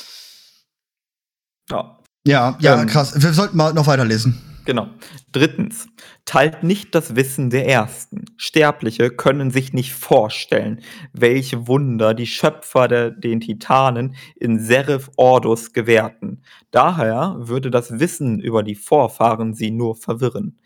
Ja, 1.69 1.97
Ja, 2.25 2.57
ja, 2.59 2.81
Ähm. 2.81 2.87
krass. 2.87 3.13
Wir 3.21 3.33
sollten 3.33 3.57
mal 3.57 3.73
noch 3.73 3.87
weiterlesen. 3.87 4.41
Genau. 4.65 4.87
Drittens, 5.31 5.87
teilt 6.25 6.63
nicht 6.63 6.93
das 6.95 7.15
Wissen 7.15 7.49
der 7.49 7.67
Ersten. 7.67 8.25
Sterbliche 8.37 9.09
können 9.09 9.51
sich 9.51 9.73
nicht 9.73 9.93
vorstellen, 9.93 10.81
welche 11.13 11.67
Wunder 11.67 12.13
die 12.13 12.27
Schöpfer 12.27 12.87
der, 12.87 13.11
den 13.11 13.41
Titanen 13.41 14.15
in 14.35 14.59
Serif 14.59 15.09
Ordus 15.17 15.73
gewährten. 15.73 16.43
Daher 16.71 17.35
würde 17.39 17.71
das 17.71 17.99
Wissen 17.99 18.39
über 18.39 18.63
die 18.63 18.75
Vorfahren 18.75 19.53
sie 19.53 19.71
nur 19.71 19.95
verwirren. 19.95 20.59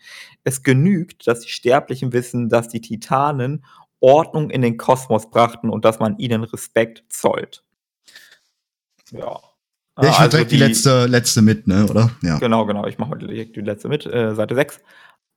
Es 0.44 0.62
genügt, 0.62 1.26
dass 1.26 1.40
die 1.40 1.50
Sterblichen 1.50 2.12
wissen, 2.12 2.48
dass 2.48 2.68
die 2.68 2.80
Titanen 2.80 3.64
Ordnung 4.00 4.50
in 4.50 4.62
den 4.62 4.76
Kosmos 4.76 5.30
brachten 5.30 5.70
und 5.70 5.84
dass 5.84 5.98
man 5.98 6.18
ihnen 6.18 6.44
Respekt 6.44 7.04
zollt. 7.08 7.64
Ja. 9.10 9.40
Ja, 10.00 10.10
ich 10.10 10.14
Ah, 10.14 10.18
also 10.18 10.30
direkt 10.36 10.52
die, 10.52 10.56
letzte, 10.56 11.06
letzte 11.06 11.42
mit, 11.42 11.66
ne, 11.66 11.86
oder? 11.88 12.10
Ja. 12.22 12.38
Genau, 12.38 12.66
genau. 12.66 12.86
Ich 12.86 12.98
mache 12.98 13.10
heute 13.10 13.26
direkt 13.26 13.56
die 13.56 13.60
letzte 13.60 13.88
mit, 13.88 14.04
äh, 14.06 14.34
Seite 14.34 14.54
6. 14.54 14.80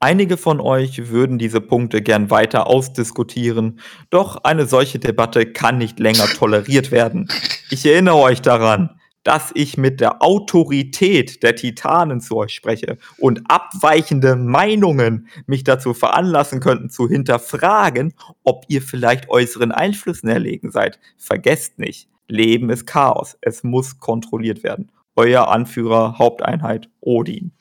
Einige 0.02 0.38
von 0.38 0.62
euch 0.62 1.10
würden 1.10 1.38
diese 1.38 1.60
Punkte 1.60 2.02
gern 2.02 2.30
weiter 2.30 2.68
ausdiskutieren, 2.68 3.82
doch 4.10 4.44
eine 4.44 4.66
solche 4.66 4.98
Debatte 4.98 5.46
kann 5.46 5.78
nicht 5.78 6.00
länger 6.00 6.26
toleriert 6.38 6.92
werden. 6.92 7.28
Ich 7.70 7.86
erinnere 7.86 8.16
euch 8.16 8.42
daran, 8.42 9.00
dass 9.24 9.52
ich 9.54 9.78
mit 9.78 10.00
der 10.00 10.22
Autorität 10.22 11.44
der 11.44 11.56
Titanen 11.56 12.22
zu 12.22 12.38
euch 12.38 12.54
spreche 12.54 12.98
und 13.18 13.42
abweichende 13.50 14.36
Meinungen 14.36 15.28
mich 15.46 15.64
dazu 15.64 15.94
veranlassen 15.94 16.62
könnten 16.62 16.90
zu 16.90 17.10
hinterfragen, 17.10 18.14
ob 18.44 18.66
ihr 18.70 18.82
vielleicht 18.82 19.30
äußeren 19.30 19.72
Einflüssen 19.72 20.30
erlegen 20.30 20.72
seid. 20.72 21.00
Vergesst 21.18 21.80
nicht, 21.80 22.08
Leben 22.30 22.70
ist 22.70 22.86
Chaos. 22.86 23.38
Es 23.42 23.64
muss 23.64 24.00
kontrolliert 24.00 24.64
werden. 24.64 24.92
Euer 25.16 25.50
Anführer, 25.50 26.18
Haupteinheit, 26.18 26.90
Odin. 27.02 27.52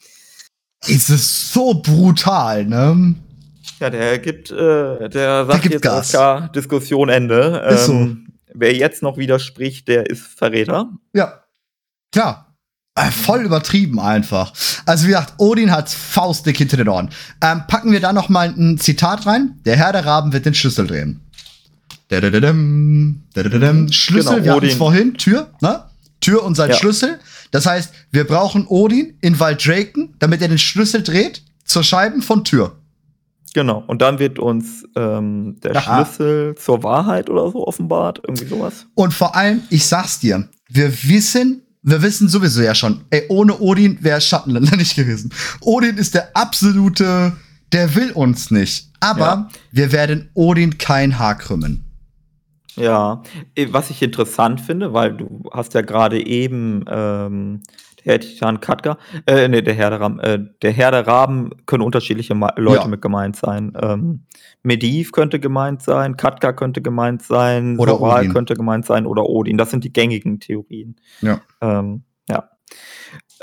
Es 0.83 1.11
ist 1.11 1.53
so 1.53 1.75
brutal, 1.75 2.65
ne? 2.65 3.17
Ja, 3.81 3.91
der 3.91 4.19
gibt, 4.19 4.51
äh, 4.51 5.09
der 5.09 5.47
sagt 5.47 5.63
gibt 5.63 5.75
jetzt 5.75 5.83
Gas. 5.83 6.15
AFK, 6.15 6.53
Diskussion 6.53 7.09
Ende. 7.09 7.65
Ist 7.71 7.87
so. 7.87 7.93
Ähm, 7.93 8.29
wer 8.55 8.75
jetzt 8.75 9.03
noch 9.03 9.17
widerspricht, 9.17 9.89
der 9.89 10.09
ist 10.09 10.23
Verräter. 10.23 10.91
Ja. 11.13 11.43
Klar. 12.13 12.57
Äh, 12.95 13.11
voll 13.11 13.43
übertrieben 13.43 14.01
einfach. 14.01 14.53
Also 14.85 15.05
wie 15.05 15.11
gesagt, 15.11 15.35
Odin 15.39 15.71
hat 15.71 15.89
faustdick 15.89 16.57
hinter 16.57 16.77
den 16.77 16.89
Ohren. 16.89 17.11
Ähm, 17.43 17.63
packen 17.69 17.93
wir 17.93 18.01
da 18.01 18.13
noch 18.13 18.29
mal 18.29 18.49
ein 18.49 18.79
Zitat 18.79 19.27
rein. 19.27 19.61
Der 19.65 19.77
Herr 19.77 19.93
der 19.93 20.05
Raben 20.05 20.33
wird 20.33 20.47
den 20.47 20.55
Schlüssel 20.55 20.87
drehen. 20.87 21.28
Dadadadam, 22.09 23.23
dadadadam. 23.35 23.93
Schlüssel, 23.93 24.35
Genau, 24.37 24.45
wir 24.45 24.53
hatten 24.55 24.67
es 24.67 24.75
vorhin, 24.75 25.15
Tür, 25.15 25.51
ne? 25.61 25.85
Tür 26.21 26.43
und 26.43 26.55
sein 26.57 26.71
Ja. 26.71 26.77
Schlüssel. 26.77 27.19
Das 27.51 27.67
heißt, 27.67 27.93
wir 28.11 28.25
brauchen 28.25 28.67
Odin 28.67 29.15
in 29.21 29.39
Waldraken, 29.39 30.15
damit 30.19 30.43
er 30.43 30.49
den 30.49 30.59
Schlüssel 30.59 31.03
dreht 31.03 31.43
zur 31.65 31.83
Scheiben 31.85 32.23
von 32.23 32.45
Tür. 32.45 32.77
Genau. 33.55 33.83
Und 33.87 34.03
dann 34.03 34.19
wird 34.19 34.39
uns 34.39 34.85
ähm, 34.97 35.57
der 35.63 35.77
Aha. 35.77 36.05
Schlüssel 36.05 36.55
zur 36.57 36.83
Wahrheit 36.83 37.31
oder 37.31 37.51
so 37.51 37.67
offenbart. 37.67 38.21
Irgendwie 38.27 38.47
sowas. 38.47 38.87
Und 38.95 39.15
vor 39.15 39.37
allem, 39.37 39.63
ich 39.71 39.87
sag's 39.87 40.19
dir, 40.21 40.49
wir 40.69 40.93
wissen, 41.05 41.63
wir 41.83 42.03
wissen 42.03 42.29
sowieso 42.29 42.61
ja 42.63 42.75
schon, 42.75 43.03
ey, 43.11 43.25
ohne 43.29 43.59
Odin 43.59 43.99
wäre 44.03 44.21
Schattenländer 44.21 44.77
nicht 44.77 44.97
gewesen. 44.97 45.33
Odin 45.61 45.97
ist 45.97 46.15
der 46.15 46.31
absolute, 46.37 47.33
der 47.73 47.95
will 47.95 48.11
uns 48.13 48.51
nicht. 48.51 48.89
Aber 49.01 49.21
Ja. 49.21 49.49
wir 49.73 49.93
werden 49.93 50.29
Odin 50.35 50.77
kein 50.79 51.19
Haar 51.19 51.39
krümmen. 51.39 51.85
Ja, 52.79 53.23
äh, 53.55 53.67
was 53.71 53.91
ich 53.91 54.03
interessant 54.03 54.61
finde, 54.61 54.93
weil 54.93 55.15
du 55.17 55.45
hast 55.53 55.75
ja 55.75 55.81
gerade 55.83 56.25
eben 56.25 56.85
ähm, 56.89 57.63
der 58.05 58.13
Herr 58.15 58.21
Titan 58.21 58.61
Katka, 58.61 58.97
äh, 59.27 59.49
nee, 59.49 59.61
der 59.63 59.75
Herr 59.75 59.91
der 59.91 60.01
Raben, 60.01 60.21
äh, 60.21 60.39
der 60.63 60.73
Herr 60.73 60.91
der 60.91 61.07
Raben 61.07 61.51
können 61.67 61.83
unterschiedliche 61.83 62.35
Ma 62.35 62.53
Leute 62.57 62.83
Ja. 62.83 62.87
mit 62.89 63.03
gemeint 63.03 63.37
sein. 63.37 63.73
Ähm, 63.81 64.25
Mediv 64.63 65.13
könnte 65.13 65.41
gemeint 65.41 65.83
sein, 65.83 66.17
Katka 66.17 66.53
könnte 66.53 66.81
gemeint 66.83 67.23
sein, 67.23 67.79
Oder 67.79 67.93
Soral 67.97 68.21
Odin. 68.21 68.33
könnte 68.33 68.55
gemeint 68.55 68.87
sein 68.87 69.07
oder 69.07 69.25
Odin. 69.29 69.59
Das 69.59 69.71
sind 69.71 69.85
die 69.85 69.93
gängigen 69.93 70.41
Theorien. 70.41 70.97
Ja. 71.21 71.41
Ähm, 71.61 72.05
ja. 72.29 72.49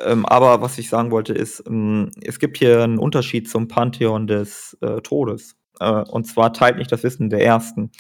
Ähm, 0.06 0.26
aber 0.26 0.62
was 0.62 0.78
ich 0.78 0.90
sagen 0.90 1.12
wollte 1.12 1.34
ist, 1.34 1.64
ähm, 1.68 2.12
es 2.22 2.40
gibt 2.40 2.58
hier 2.58 2.84
einen 2.84 2.98
Unterschied 2.98 3.50
zum 3.50 3.68
Pantheon 3.68 4.28
des 4.28 4.78
äh, 4.82 5.02
Todes. 5.02 5.56
Äh, 5.80 5.92
und 6.04 6.26
zwar 6.28 6.54
teilt 6.54 6.78
nicht 6.78 6.92
das 6.92 7.04
Wissen 7.04 7.30
der 7.30 7.44
Ersten. 7.44 7.92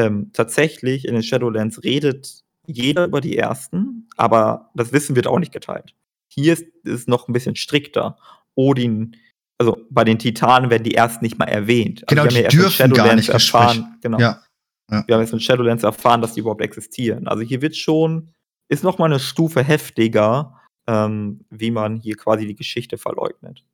Ähm, 0.00 0.30
tatsächlich 0.32 1.06
in 1.06 1.14
den 1.14 1.22
Shadowlands 1.22 1.84
redet 1.84 2.42
jeder 2.66 3.04
über 3.04 3.20
die 3.20 3.36
Ersten, 3.36 4.08
aber 4.16 4.70
das 4.74 4.92
Wissen 4.92 5.14
wird 5.14 5.26
auch 5.26 5.38
nicht 5.38 5.52
geteilt. 5.52 5.94
Hier 6.32 6.54
ist 6.54 6.64
es 6.84 7.06
noch 7.06 7.28
ein 7.28 7.32
bisschen 7.32 7.56
strikter. 7.56 8.16
Odin, 8.54 9.16
also 9.58 9.76
bei 9.90 10.04
den 10.04 10.18
Titanen 10.18 10.70
werden 10.70 10.84
die 10.84 10.94
Ersten 10.94 11.24
nicht 11.24 11.38
mal 11.38 11.46
erwähnt. 11.46 12.04
Genau, 12.06 12.22
Also 12.22 12.34
wir 12.34 12.48
die 12.48 12.56
haben 12.56 12.56
ja 12.56 12.64
erst 12.64 12.80
in 12.80 12.90
dürfen 12.90 13.06
gar 13.06 13.14
nicht 13.14 13.28
erfahren, 13.28 13.98
genau. 14.00 14.18
Ja. 14.18 14.42
Wir 14.88 15.14
haben 15.14 15.22
jetzt 15.22 15.32
in 15.32 15.40
Shadowlands 15.40 15.84
erfahren, 15.84 16.22
dass 16.22 16.32
die 16.32 16.40
überhaupt 16.40 16.62
existieren. 16.62 17.28
Also 17.28 17.42
hier 17.42 17.60
wird 17.62 17.76
schon, 17.76 18.32
ist 18.68 18.82
noch 18.82 18.98
mal 18.98 19.04
eine 19.04 19.20
Stufe 19.20 19.62
heftiger, 19.62 20.58
ähm, 20.88 21.44
wie 21.50 21.70
man 21.70 21.96
hier 21.96 22.16
quasi 22.16 22.46
die 22.46 22.56
Geschichte 22.56 22.96
verleugnet. 22.98 23.64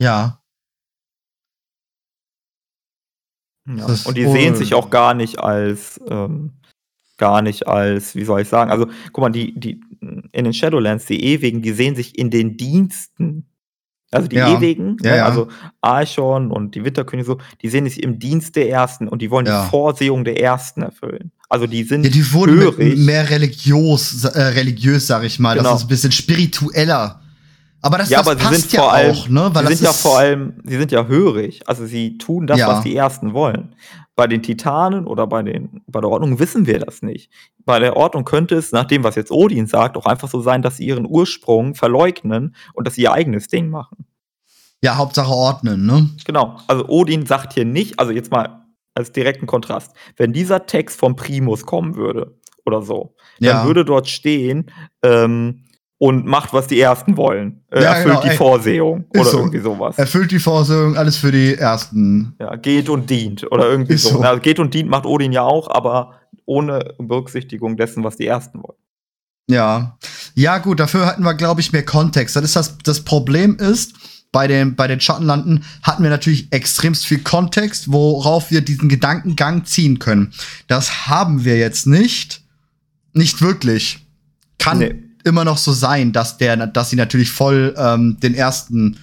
Ja. 0.00 0.43
Ja. 3.66 3.86
Und 3.86 4.16
die 4.16 4.26
sehen 4.26 4.54
sich 4.56 4.74
auch 4.74 4.90
gar 4.90 5.14
nicht 5.14 5.38
als, 5.38 6.00
ähm, 6.08 6.52
gar 7.16 7.42
nicht 7.42 7.66
als, 7.66 8.14
wie 8.14 8.24
soll 8.24 8.42
ich 8.42 8.48
sagen, 8.48 8.70
also 8.70 8.86
guck 9.12 9.22
mal, 9.22 9.30
die, 9.30 9.58
die 9.58 9.80
in 10.32 10.44
den 10.44 10.52
Shadowlands, 10.52 11.06
die 11.06 11.22
Ewigen, 11.24 11.62
die 11.62 11.72
sehen 11.72 11.94
sich 11.96 12.18
in 12.18 12.30
den 12.30 12.56
Diensten. 12.56 13.46
Also 14.10 14.28
die 14.28 14.36
Ja. 14.36 14.56
Ewigen, 14.56 14.96
Ja, 15.02 15.16
ne, 15.16 15.24
also 15.24 15.48
Archon 15.80 16.50
und 16.52 16.74
die 16.76 16.84
Winterkönige 16.84 17.26
so, 17.26 17.38
die 17.62 17.68
sehen 17.68 17.84
sich 17.84 18.02
im 18.02 18.18
Dienst 18.20 18.54
der 18.54 18.68
Ersten 18.68 19.08
und 19.08 19.22
die 19.22 19.30
wollen 19.30 19.44
die 19.46 19.68
Vorsehung 19.70 20.24
der 20.24 20.40
Ersten 20.40 20.82
erfüllen. 20.82 21.32
Also 21.48 21.66
die 21.66 21.82
sind 21.82 22.04
ja 22.04 22.10
die 22.10 22.32
wurden 22.32 22.56
hörig. 22.56 22.96
mehr 22.98 23.28
religiös, 23.30 24.24
äh, 24.24 24.40
religiös, 24.40 25.06
sag 25.06 25.24
ich 25.24 25.38
mal. 25.40 25.56
Genau. 25.56 25.70
Das 25.70 25.80
ist 25.80 25.86
ein 25.86 25.88
bisschen 25.88 26.12
spiritueller. 26.12 27.22
Aber 27.84 27.98
das, 27.98 28.08
ja, 28.08 28.18
das 28.20 28.28
aber 28.28 28.38
sie 28.38 28.44
passt 28.46 28.60
sind 28.62 28.72
ja 28.72 28.80
vor 28.80 28.92
allem, 28.94 29.12
auch, 29.14 29.28
ne? 29.28 29.50
Weil 29.52 29.66
sie 29.68 29.74
sind 29.74 29.84
ja 29.86 29.92
vor 29.92 30.18
allem, 30.18 30.54
sie 30.64 30.78
sind 30.78 30.90
ja 30.90 31.06
hörig. 31.06 31.60
Also 31.68 31.84
sie 31.84 32.16
tun 32.16 32.46
das, 32.46 32.58
Ja. 32.58 32.68
was 32.68 32.80
die 32.82 32.96
Ersten 32.96 33.34
wollen. 33.34 33.74
Bei 34.16 34.26
den 34.26 34.42
Titanen 34.42 35.06
oder 35.06 35.26
bei 35.26 35.42
den, 35.42 35.82
bei 35.86 36.00
der 36.00 36.08
Ordnung 36.08 36.38
wissen 36.38 36.66
wir 36.66 36.78
das 36.78 37.02
nicht. 37.02 37.30
Bei 37.66 37.78
der 37.80 37.96
Ordnung 37.96 38.24
könnte 38.24 38.54
es, 38.54 38.72
nach 38.72 38.84
dem, 38.86 39.04
was 39.04 39.16
jetzt 39.16 39.30
Odin 39.30 39.66
sagt, 39.66 39.96
auch 39.98 40.06
einfach 40.06 40.28
so 40.30 40.40
sein, 40.40 40.62
dass 40.62 40.78
sie 40.78 40.86
ihren 40.86 41.04
Ursprung 41.06 41.74
verleugnen 41.74 42.54
und 42.72 42.86
dass 42.86 42.94
sie 42.94 43.02
ihr 43.02 43.12
eigenes 43.12 43.48
Ding 43.48 43.68
machen. 43.68 44.06
ja, 44.82 44.96
Hauptsache 44.96 45.32
ordnen, 45.32 45.84
ne? 45.86 46.08
Genau. 46.26 46.56
Also 46.66 46.86
Odin 46.88 47.26
sagt 47.26 47.52
hier 47.54 47.64
nicht, 47.64 47.98
also 47.98 48.12
jetzt 48.12 48.30
mal 48.30 48.64
als 48.94 49.12
direkten 49.12 49.46
Kontrast, 49.46 49.92
wenn 50.16 50.32
dieser 50.32 50.66
Text 50.66 50.98
vom 50.98 51.16
Primus 51.16 51.66
kommen 51.66 51.96
würde 51.96 52.38
oder 52.64 52.80
so, 52.82 53.14
dann 53.40 53.48
Ja. 53.48 53.64
würde 53.66 53.84
dort 53.84 54.08
stehen, 54.08 54.70
ähm, 55.02 55.63
und 56.04 56.26
macht, 56.26 56.52
was 56.52 56.66
die 56.66 56.78
Ersten 56.78 57.16
wollen. 57.16 57.62
Äh, 57.70 57.82
Ja, 57.82 57.94
erfüllt 57.94 58.20
genau, 58.20 58.28
die. 58.30 58.36
Vorsehung 58.36 59.04
oder 59.08 59.24
so. 59.24 59.38
irgendwie 59.38 59.60
sowas. 59.60 59.96
Erfüllt 59.96 60.30
die 60.32 60.38
Vorsehung, 60.38 60.98
alles 60.98 61.16
für 61.16 61.32
die 61.32 61.54
Ersten. 61.54 62.34
Ja, 62.38 62.56
geht 62.56 62.90
und 62.90 63.08
dient 63.08 63.50
oder 63.50 63.66
irgendwie 63.70 63.96
so. 63.96 64.10
so. 64.10 64.20
Also 64.20 64.42
geht 64.42 64.58
und 64.58 64.74
dient 64.74 64.90
macht 64.90 65.06
Odin 65.06 65.32
ja 65.32 65.44
auch, 65.44 65.70
aber 65.70 66.20
ohne 66.44 66.92
Berücksichtigung 66.98 67.78
dessen, 67.78 68.04
was 68.04 68.18
die 68.18 68.26
Ersten 68.26 68.62
wollen. 68.62 68.76
Ja. 69.48 69.96
Ja, 70.34 70.58
gut, 70.58 70.78
dafür 70.78 71.06
hatten 71.06 71.22
wir, 71.22 71.32
glaube 71.32 71.62
ich, 71.62 71.72
mehr 71.72 71.86
Kontext. 71.86 72.36
Das 72.36 72.44
ist 72.44 72.54
das, 72.56 72.76
das 72.84 73.00
Problem 73.00 73.56
ist, 73.56 73.94
bei 74.30 74.46
den, 74.46 74.76
bei 74.76 74.86
den 74.86 75.00
Schattenlanden 75.00 75.64
hatten 75.82 76.02
wir 76.02 76.10
natürlich 76.10 76.52
extremst 76.52 77.06
viel 77.06 77.20
Kontext, 77.20 77.90
worauf 77.90 78.50
wir 78.50 78.60
diesen 78.60 78.90
Gedankengang 78.90 79.64
ziehen 79.64 80.00
können. 80.00 80.34
Das 80.66 81.06
haben 81.08 81.46
wir 81.46 81.56
jetzt 81.56 81.86
nicht. 81.86 82.42
Nicht 83.14 83.40
wirklich. 83.40 84.06
Kann 84.58 84.80
Nee. 84.80 85.03
Immer 85.24 85.44
noch 85.44 85.58
so 85.58 85.72
sein, 85.72 86.12
dass 86.12 86.38
der, 86.38 86.66
dass 86.66 86.90
sie 86.90 86.96
natürlich 86.96 87.30
voll 87.30 87.74
ähm, 87.76 88.18
den 88.20 88.34
ersten 88.34 88.98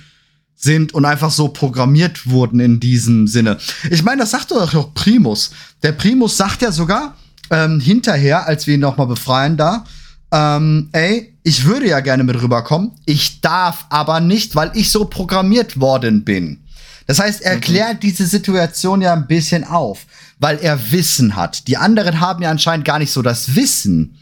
sind 0.55 0.93
und 0.93 1.05
einfach 1.05 1.31
so 1.31 1.47
programmiert 1.47 2.29
wurden 2.29 2.59
in 2.59 2.79
diesem 2.79 3.27
Sinne. 3.27 3.57
Ich 3.89 4.03
meine, 4.03 4.21
das 4.21 4.31
sagt 4.31 4.51
doch 4.51 4.73
auch 4.75 4.93
Primus. 4.93 5.51
Der 5.81 5.91
Primus 5.91 6.37
sagt 6.37 6.61
ja 6.61 6.71
sogar 6.71 7.15
ähm, 7.49 7.79
hinterher, 7.79 8.47
als 8.47 8.67
wir 8.67 8.75
ihn 8.75 8.81
noch 8.81 8.97
mal 8.97 9.05
befreien 9.05 9.57
da, 9.57 9.85
ähm, 10.31 10.89
ey, 10.91 11.33
ich 11.43 11.65
würde 11.65 11.87
ja 11.87 11.99
gerne 11.99 12.23
mit 12.23 12.41
rüberkommen, 12.41 12.91
ich 13.05 13.41
darf 13.41 13.85
aber 13.89 14.19
nicht, 14.19 14.55
weil 14.55 14.71
ich 14.75 14.91
so 14.91 15.05
programmiert 15.05 15.79
worden 15.79 16.23
bin. 16.23 16.59
Das 17.07 17.19
heißt, 17.19 17.41
er 17.41 17.57
mhm. 17.57 17.61
klärt 17.61 18.03
diese 18.03 18.25
Situation 18.25 19.01
ja 19.01 19.13
ein 19.13 19.27
bisschen 19.27 19.63
auf, 19.63 20.05
weil 20.39 20.59
er 20.59 20.91
Wissen 20.91 21.35
hat. 21.35 21.67
Die 21.67 21.77
anderen 21.77 22.19
haben 22.19 22.43
ja 22.43 22.51
anscheinend 22.51 22.85
gar 22.85 22.99
nicht 22.99 23.11
so 23.11 23.21
das 23.21 23.55
Wissen. 23.55 24.17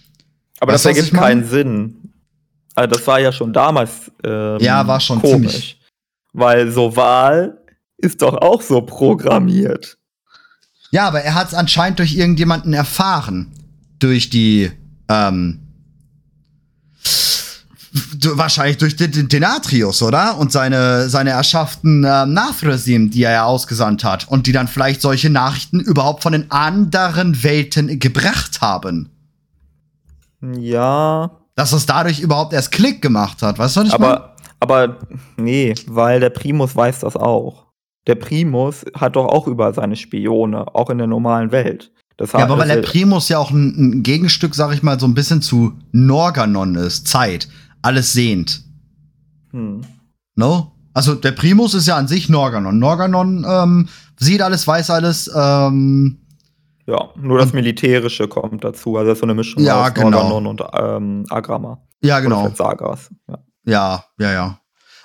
Aber 0.59 0.73
weißt 0.73 0.85
das 0.85 0.97
ergibt 0.97 1.13
keinen 1.13 1.45
Sinn. 1.45 1.95
Also 2.75 2.95
das 2.95 3.07
war 3.07 3.19
ja 3.19 3.31
schon 3.31 3.51
damals 3.51 4.11
ähm, 4.23 4.57
ja, 4.59 4.85
war 4.87 4.99
schon 4.99 5.21
komisch. 5.21 5.51
Ziemlich. 5.51 5.81
Weil 6.33 6.71
so 6.71 6.95
Wahl 6.95 7.57
ist 7.97 8.21
doch 8.21 8.35
auch 8.35 8.61
so 8.61 8.81
programmiert. 8.81 9.97
Ja, 10.91 11.07
aber 11.07 11.21
er 11.21 11.35
hat 11.35 11.49
es 11.49 11.53
anscheinend 11.53 11.99
durch 11.99 12.15
irgendjemanden 12.15 12.73
erfahren. 12.73 13.51
Durch 13.99 14.29
die, 14.29 14.71
ähm, 15.09 15.59
wahrscheinlich 18.23 18.77
durch 18.77 18.95
den, 18.95 19.27
den 19.27 19.43
Atrius, 19.43 20.01
oder? 20.01 20.37
Und 20.37 20.51
seine, 20.51 21.09
seine 21.09 21.31
erschafften 21.31 22.03
äh, 22.03 22.25
Nachresim, 22.25 23.11
die 23.11 23.23
er 23.23 23.31
ja 23.31 23.43
ausgesandt 23.43 24.03
hat. 24.03 24.27
Und 24.29 24.47
die 24.47 24.51
dann 24.51 24.67
vielleicht 24.67 25.01
solche 25.01 25.29
Nachrichten 25.29 25.79
überhaupt 25.79 26.23
von 26.23 26.31
den 26.31 26.49
anderen 26.49 27.43
Welten 27.43 27.99
gebracht 27.99 28.61
haben. 28.61 29.09
Ja. 30.41 31.31
Dass 31.55 31.73
es 31.73 31.85
dadurch 31.85 32.19
überhaupt 32.19 32.53
erst 32.53 32.71
Klick 32.71 33.01
gemacht 33.01 33.41
hat, 33.41 33.59
weißt 33.59 33.75
du, 33.75 33.79
was 33.81 33.87
ich 33.87 33.93
aber, 33.93 34.07
mein? 34.07 34.29
Aber 34.59 34.97
nee, 35.37 35.73
weil 35.87 36.19
der 36.19 36.29
Primus 36.29 36.75
weiß 36.75 36.99
das 36.99 37.15
auch. 37.15 37.67
Der 38.07 38.15
Primus 38.15 38.85
hat 38.95 39.15
doch 39.15 39.25
auch 39.25 39.47
über 39.47 39.73
seine 39.73 39.95
Spione, 39.95 40.73
auch 40.73 40.89
in 40.89 40.97
der 40.97 41.07
normalen 41.07 41.51
Welt. 41.51 41.91
Das 42.17 42.33
ja, 42.33 42.39
aber 42.39 42.57
weil 42.57 42.67
der 42.67 42.81
Primus 42.81 43.29
ja 43.29 43.37
auch 43.37 43.51
ein, 43.51 43.75
ein, 43.77 44.03
Gegenstück, 44.03 44.53
sag 44.53 44.73
ich 44.73 44.83
mal, 44.83 44.99
so 44.99 45.05
ein 45.05 45.13
bisschen 45.13 45.41
zu 45.41 45.79
Norganon 45.91 46.75
ist. 46.75 47.07
Zeit. 47.07 47.47
Alles 47.81 48.11
sehend. 48.11 48.63
Hm. 49.51 49.81
No? 50.35 50.73
Also 50.93 51.15
der 51.15 51.31
Primus 51.31 51.73
ist 51.73 51.87
ja 51.87 51.95
an 51.95 52.09
sich 52.09 52.27
Norganon. 52.27 52.77
Norganon 52.77 53.45
ähm, 53.47 53.87
sieht 54.17 54.41
alles, 54.41 54.67
weiß 54.67 54.89
alles. 54.89 55.31
Ähm, 55.33 56.17
ja, 56.89 57.09
nur 57.15 57.37
das 57.37 57.53
Militärische 57.53 58.27
kommt 58.27 58.63
dazu. 58.63 58.97
Also 58.97 59.13
so 59.13 59.23
eine 59.23 59.35
Mischung 59.35 59.63
ja, 59.63 59.83
aus 59.83 59.93
genau. 59.93 60.09
Norganon 60.09 60.47
und 60.47 60.63
ähm, 60.73 61.25
Agrama. 61.29 61.79
Ja, 62.01 62.19
genau. 62.19 62.49
Sagas. 62.55 63.09
Ja. 63.27 63.37
ja, 63.65 64.05
ja, 64.19 64.31
ja. 64.31 64.59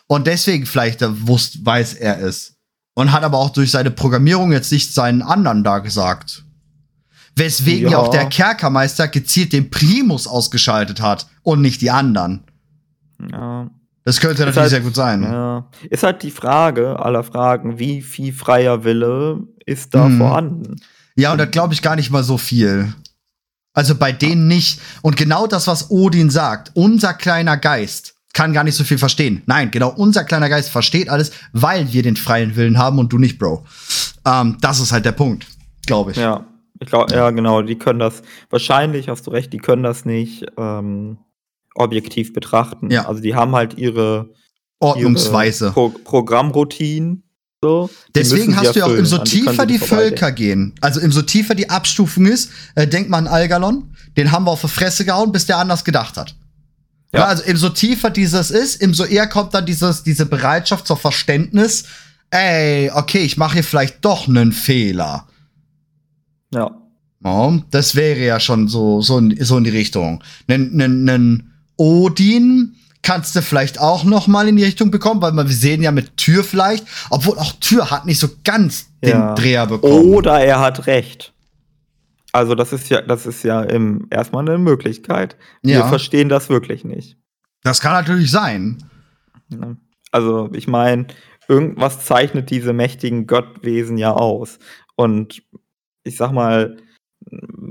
Und 0.07 0.27
deswegen 0.27 0.67
vielleicht 0.67 1.01
wusst, 1.27 1.65
weiß 1.65 1.95
er 1.95 2.21
es. 2.21 2.57
Und 2.95 3.13
hat 3.13 3.25
aber 3.25 3.39
auch 3.39 3.51
durch 3.51 3.71
seine 3.71 3.91
Programmierung 3.91 4.53
jetzt 4.53 4.71
nicht 4.71 4.95
seinen 4.95 5.23
anderen 5.23 5.65
da 5.65 5.81
gesagt. 5.81 6.45
Weswegen 7.37 7.87
ja, 7.87 7.93
ja 7.93 7.99
auch 7.99 8.09
der 8.09 8.27
Kerkermeister 8.27 9.09
gezielt 9.09 9.53
den 9.53 9.71
Primus 9.71 10.29
ausgeschaltet 10.29 11.01
hat 11.03 11.27
und 11.43 11.61
nicht 11.61 11.81
die 11.81 11.91
anderen. 11.91 12.45
Ja. 13.33 13.69
Das 14.05 14.21
könnte 14.21 14.35
ist 14.35 14.41
natürlich 14.41 14.61
halt, 14.61 14.71
sehr 14.71 14.81
gut 14.81 14.95
sein. 14.95 15.23
Ja. 15.23 15.69
Ist 15.91 16.05
halt 16.05 16.23
die 16.23 16.31
Frage 16.31 17.01
aller 17.01 17.25
Fragen, 17.25 17.79
wie 17.79 18.03
viel 18.03 18.33
freier 18.33 18.85
Wille 18.85 19.43
ist 19.67 19.95
da 19.95 20.05
hm. 20.05 20.19
vorhanden? 20.19 20.77
Ja, 21.17 21.33
und 21.33 21.39
das 21.39 21.51
glaube 21.51 21.75
ich 21.75 21.83
gar 21.83 21.97
nicht 21.97 22.11
mal 22.11 22.25
so 22.25 22.39
viel. 22.39 22.93
Also 23.73 23.95
bei 23.97 24.13
denen 24.13 24.47
nicht. 24.47 24.81
Und 25.03 25.17
genau 25.17 25.47
das, 25.47 25.67
was 25.67 25.91
Odin 25.91 26.31
sagt, 26.31 26.71
unser 26.75 27.15
kleiner 27.15 27.57
Geist 27.57 28.15
kann 28.33 28.53
gar 28.53 28.65
nicht 28.65 28.75
so 28.75 28.85
viel 28.85 28.99
verstehen. 28.99 29.43
Nein, 29.47 29.71
genau, 29.71 29.91
unser 29.91 30.25
kleiner 30.25 30.49
Geist 30.49 30.71
versteht 30.71 31.09
alles, 31.09 31.31
weil 31.53 31.93
wir 31.93 32.03
den 32.03 32.17
freien 32.17 32.57
Willen 32.57 32.79
haben 32.79 32.99
und 32.99 33.13
du 33.13 33.19
nicht, 33.19 33.39
Bro. 33.39 33.65
Ähm, 34.27 34.59
das 34.61 34.81
ist 34.81 34.93
halt 34.93 35.05
der 35.05 35.13
Punkt, 35.13 35.47
glaube 35.87 36.11
ich. 36.11 36.17
Ja. 36.17 36.47
Ich 36.81 36.89
glaube, 36.89 37.15
ja, 37.15 37.31
genau, 37.31 37.63
die 37.63 37.79
können 37.79 38.01
das, 38.01 38.23
wahrscheinlich 38.51 39.09
hast 39.09 39.27
du 39.27 39.31
recht, 39.31 39.53
die 39.53 39.59
können 39.59 39.85
das 39.85 40.05
nicht 40.05 40.45
ähm, 40.59 41.19
objektiv 41.75 42.33
betrachten. 42.33 42.91
Ja. 42.91 43.07
Also 43.07 43.23
die 43.23 43.35
haben 43.35 43.55
halt 43.55 43.79
ihre 43.79 44.31
Ordnungsweise. 44.81 45.67
Ihre 45.67 45.73
Pro 45.73 45.89
Programmroutinen. 45.91 47.23
So. 47.65 47.89
Deswegen 48.15 48.55
hast 48.57 48.75
du 48.75 48.81
ja 48.81 48.85
auch, 48.85 48.91
umso 48.91 49.17
tiefer 49.25 49.65
die, 49.65 49.79
die 49.79 49.87
Völker 49.87 50.33
gehen, 50.33 50.75
also 50.83 51.01
umso 51.01 51.23
tiefer 51.23 51.55
die 51.55 51.71
Abstufung 51.71 52.27
ist, 52.27 52.51
äh, 52.75 52.87
denk 52.87 53.09
mal 53.09 53.17
an 53.17 53.27
Algalon, 53.27 53.91
den 54.19 54.33
haben 54.33 54.45
wir 54.45 54.51
auf 54.51 54.61
die 54.61 54.69
Fresse 54.69 55.07
gehauen, 55.07 55.33
bis 55.33 55.47
der 55.47 55.57
anders 55.57 55.83
gedacht 55.83 56.19
hat. 56.19 56.37
Ja. 57.15 57.21
ja 57.21 57.27
also 57.27 57.43
umso 57.51 57.71
tiefer 57.71 58.11
dieses 58.11 58.51
ist, 58.51 58.83
umso 58.85 59.05
eher 59.05 59.27
kommt 59.27 59.55
dann 59.55 59.65
dieses, 59.65 60.03
diese 60.03 60.27
Bereitschaft 60.27 60.87
zur 60.87 60.99
Verständnis, 60.99 61.85
ey, 62.29 62.91
okay, 62.93 63.21
ich 63.21 63.39
mache 63.39 63.55
hier 63.55 63.65
vielleicht 63.65 64.05
doch 64.05 64.29
einen 64.29 64.53
Fehler. 64.53 65.27
Ja. 66.53 66.71
Oh, 67.25 67.55
das 67.71 67.95
wäre 67.95 68.27
ja 68.27 68.41
schon 68.41 68.69
so, 68.69 69.01
so, 69.01 69.17
in, 69.17 69.43
so 69.43 69.57
in 69.57 69.65
die 69.65 69.71
Richtung. 69.71 70.23
Nen, 70.49 70.77
nen, 70.77 71.05
nen 71.05 71.53
Odin 71.79 72.77
kannst 73.05 73.37
du 73.37 73.43
vielleicht 73.43 73.79
auch 73.79 74.03
noch 74.03 74.27
mal 74.27 74.49
in 74.49 74.57
die 74.57 74.65
Richtung 74.65 74.91
bekommen, 74.91 75.23
weil 75.23 75.37
wir 75.37 75.45
sehen 75.47 75.83
ja 75.83 75.93
mit 75.93 76.17
Tür 76.17 76.43
vielleicht, 76.43 76.87
obwohl 77.11 77.39
auch 77.39 77.53
Tür 77.61 77.91
hat 77.91 78.07
nicht 78.07 78.19
so 78.19 78.29
ganz 78.43 78.91
ja. 79.05 79.35
den 79.35 79.37
Dreher 79.37 79.67
bekommen. 79.67 80.13
Oder 80.15 80.41
er 80.41 80.59
hat 80.59 80.89
recht. 80.89 81.33
Also 82.33 82.57
das 82.57 82.73
ist 82.73 82.89
ja, 82.89 83.01
das 83.03 83.27
ist 83.27 83.45
ja 83.45 83.63
im, 83.63 84.09
erstmal 84.11 84.49
eine 84.49 84.59
Möglichkeit. 84.59 85.37
Wir 85.63 85.79
ja. 85.79 85.87
verstehen 85.87 86.29
das 86.29 86.49
wirklich 86.49 86.83
nicht. 86.83 87.17
Das 87.63 87.81
kann 87.81 87.93
natürlich 87.93 88.31
sein. 88.31 88.83
Also 90.11 90.49
ich 90.53 90.67
meine, 90.67 91.07
irgendwas 91.47 92.05
zeichnet 92.05 92.51
diese 92.51 92.73
mächtigen 92.73 93.27
Gottwesen 93.27 93.99
ja 93.99 94.13
aus. 94.13 94.59
Und 94.97 95.43
ich 96.03 96.17
sag 96.17 96.33
mal, 96.33 96.77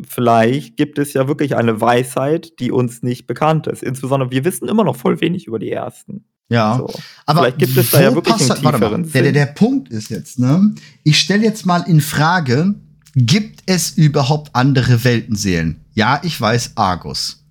vielleicht 0.07 0.77
gibt 0.77 0.97
es 0.97 1.13
ja 1.13 1.27
wirklich 1.27 1.55
eine 1.55 1.81
Weisheit, 1.81 2.59
die 2.59 2.71
uns 2.71 3.03
nicht 3.03 3.27
bekannt 3.27 3.67
ist. 3.67 3.83
Insbesondere, 3.83 4.31
wir 4.31 4.45
wissen 4.45 4.67
immer 4.67 4.83
noch 4.83 4.95
voll 4.95 5.21
wenig 5.21 5.47
über 5.47 5.59
die 5.59 5.71
ersten. 5.71 6.25
Ja, 6.49 6.77
so. 6.77 6.89
aber 7.25 7.41
vielleicht 7.41 7.59
gibt 7.59 7.77
es 7.77 7.91
da 7.91 8.01
ja 8.01 8.13
wirklich 8.13 8.35
einen 8.35 8.61
tieferen 8.61 9.11
der, 9.11 9.21
der, 9.23 9.31
der 9.31 9.45
Punkt 9.47 9.89
ist 9.89 10.09
jetzt, 10.09 10.39
ne? 10.39 10.75
Ich 11.03 11.19
stelle 11.19 11.43
jetzt 11.43 11.65
mal 11.65 11.83
in 11.87 12.01
Frage, 12.01 12.75
gibt 13.15 13.63
es 13.65 13.91
überhaupt 13.91 14.51
andere 14.53 15.03
Weltenseelen? 15.03 15.83
Ja, 15.93 16.19
ich 16.23 16.39
weiß 16.39 16.73
Argus. 16.75 17.43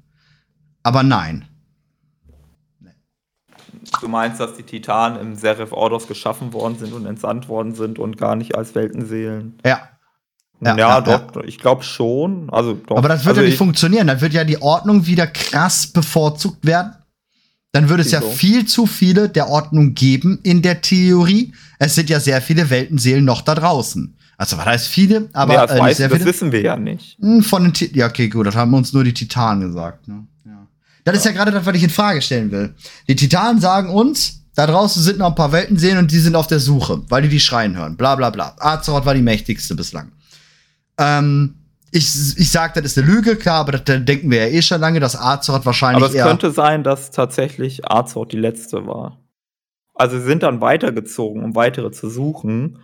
Aber 0.82 1.02
nein. 1.02 1.46
Du 4.00 4.08
meinst, 4.08 4.40
dass 4.40 4.56
die 4.56 4.62
Titanen 4.62 5.20
im 5.20 5.34
Serif 5.36 5.72
Ordos 5.72 6.06
geschaffen 6.06 6.52
worden 6.52 6.78
sind 6.78 6.92
und 6.92 7.06
entsandt 7.06 7.48
worden 7.48 7.74
sind 7.74 7.98
und 7.98 8.16
gar 8.16 8.36
nicht 8.36 8.56
als 8.56 8.74
Weltenseelen? 8.74 9.58
Ja, 9.64 9.88
ja, 10.64 10.76
ja, 10.76 11.00
doch, 11.00 11.34
ja. 11.34 11.44
ich 11.44 11.58
glaube 11.58 11.82
schon. 11.82 12.48
Also, 12.50 12.74
doch. 12.74 12.96
Aber 12.96 13.08
das 13.08 13.24
wird 13.24 13.30
also 13.30 13.42
ja 13.42 13.48
nicht 13.48 13.58
funktionieren. 13.58 14.06
Dann 14.06 14.20
wird 14.20 14.32
ja 14.32 14.44
die 14.44 14.62
Ordnung 14.62 15.06
wieder 15.06 15.26
krass 15.26 15.86
bevorzugt 15.88 16.64
werden. 16.64 16.92
Dann 17.72 17.88
würde 17.88 18.02
es 18.02 18.10
ja 18.10 18.20
so. 18.20 18.30
viel 18.30 18.66
zu 18.66 18.86
viele 18.86 19.28
der 19.28 19.48
Ordnung 19.48 19.94
geben 19.94 20.38
in 20.42 20.62
der 20.62 20.82
Theorie. 20.82 21.52
Es 21.78 21.94
sind 21.94 22.10
ja 22.10 22.20
sehr 22.20 22.40
viele 22.42 22.70
Weltenseelen 22.70 23.24
noch 23.24 23.40
da 23.40 23.54
draußen. 23.54 24.16
Also 24.36 24.56
was 24.56 24.66
heißt 24.66 24.88
viele, 24.88 25.28
aber 25.32 25.52
nee, 25.52 25.66
das, 25.66 25.70
äh, 25.70 25.80
weiß, 25.80 25.96
sehr 25.96 26.08
das 26.08 26.24
wissen 26.24 26.52
wir 26.52 26.62
ja 26.62 26.76
nicht. 26.76 27.16
Hm, 27.20 27.42
von 27.42 27.64
den 27.64 27.90
ja, 27.94 28.06
okay, 28.06 28.28
gut, 28.28 28.46
das 28.46 28.56
haben 28.56 28.74
uns 28.74 28.92
nur 28.92 29.04
die 29.04 29.14
Titanen 29.14 29.68
gesagt. 29.68 30.08
Ne? 30.08 30.26
Ja. 30.44 30.66
Das 31.04 31.14
ja. 31.14 31.18
ist 31.18 31.24
ja 31.26 31.32
gerade 31.32 31.52
das, 31.52 31.64
was 31.64 31.76
ich 31.76 31.82
in 31.82 31.90
Frage 31.90 32.20
stellen 32.20 32.50
will. 32.50 32.74
Die 33.08 33.16
Titanen 33.16 33.60
sagen 33.60 33.90
uns, 33.90 34.42
da 34.54 34.66
draußen 34.66 35.02
sind 35.02 35.18
noch 35.18 35.28
ein 35.28 35.34
paar 35.34 35.52
Weltenseelen 35.52 35.98
und 35.98 36.10
die 36.10 36.18
sind 36.18 36.34
auf 36.34 36.46
der 36.46 36.60
Suche, 36.60 37.02
weil 37.08 37.22
die 37.22 37.28
die 37.28 37.40
schreien 37.40 37.76
hören. 37.76 37.96
Bla 37.96 38.16
bla 38.16 38.30
bla. 38.30 38.54
Azeroth 38.58 39.06
war 39.06 39.14
die 39.14 39.22
mächtigste 39.22 39.74
bislang. 39.74 40.12
Ähm, 40.98 41.56
ich, 41.90 42.06
ich 42.38 42.50
sage, 42.50 42.80
das 42.80 42.92
ist 42.92 42.98
eine 42.98 43.06
Lüge, 43.06 43.36
klar, 43.36 43.60
aber 43.60 43.72
das, 43.72 43.84
das 43.84 44.04
denken 44.04 44.30
wir 44.30 44.46
ja 44.46 44.52
eh 44.52 44.62
schon 44.62 44.80
lange, 44.80 44.98
dass 44.98 45.18
Azeroth 45.18 45.66
wahrscheinlich. 45.66 46.04
Aber 46.04 46.14
es 46.14 46.22
könnte 46.22 46.50
sein, 46.50 46.82
dass 46.82 47.10
tatsächlich 47.10 47.90
Azeroth 47.90 48.32
die 48.32 48.38
letzte 48.38 48.86
war. 48.86 49.18
Also 49.94 50.18
sie 50.18 50.24
sind 50.24 50.42
dann 50.42 50.60
weitergezogen, 50.60 51.44
um 51.44 51.54
weitere 51.54 51.92
zu 51.92 52.08
suchen. 52.08 52.78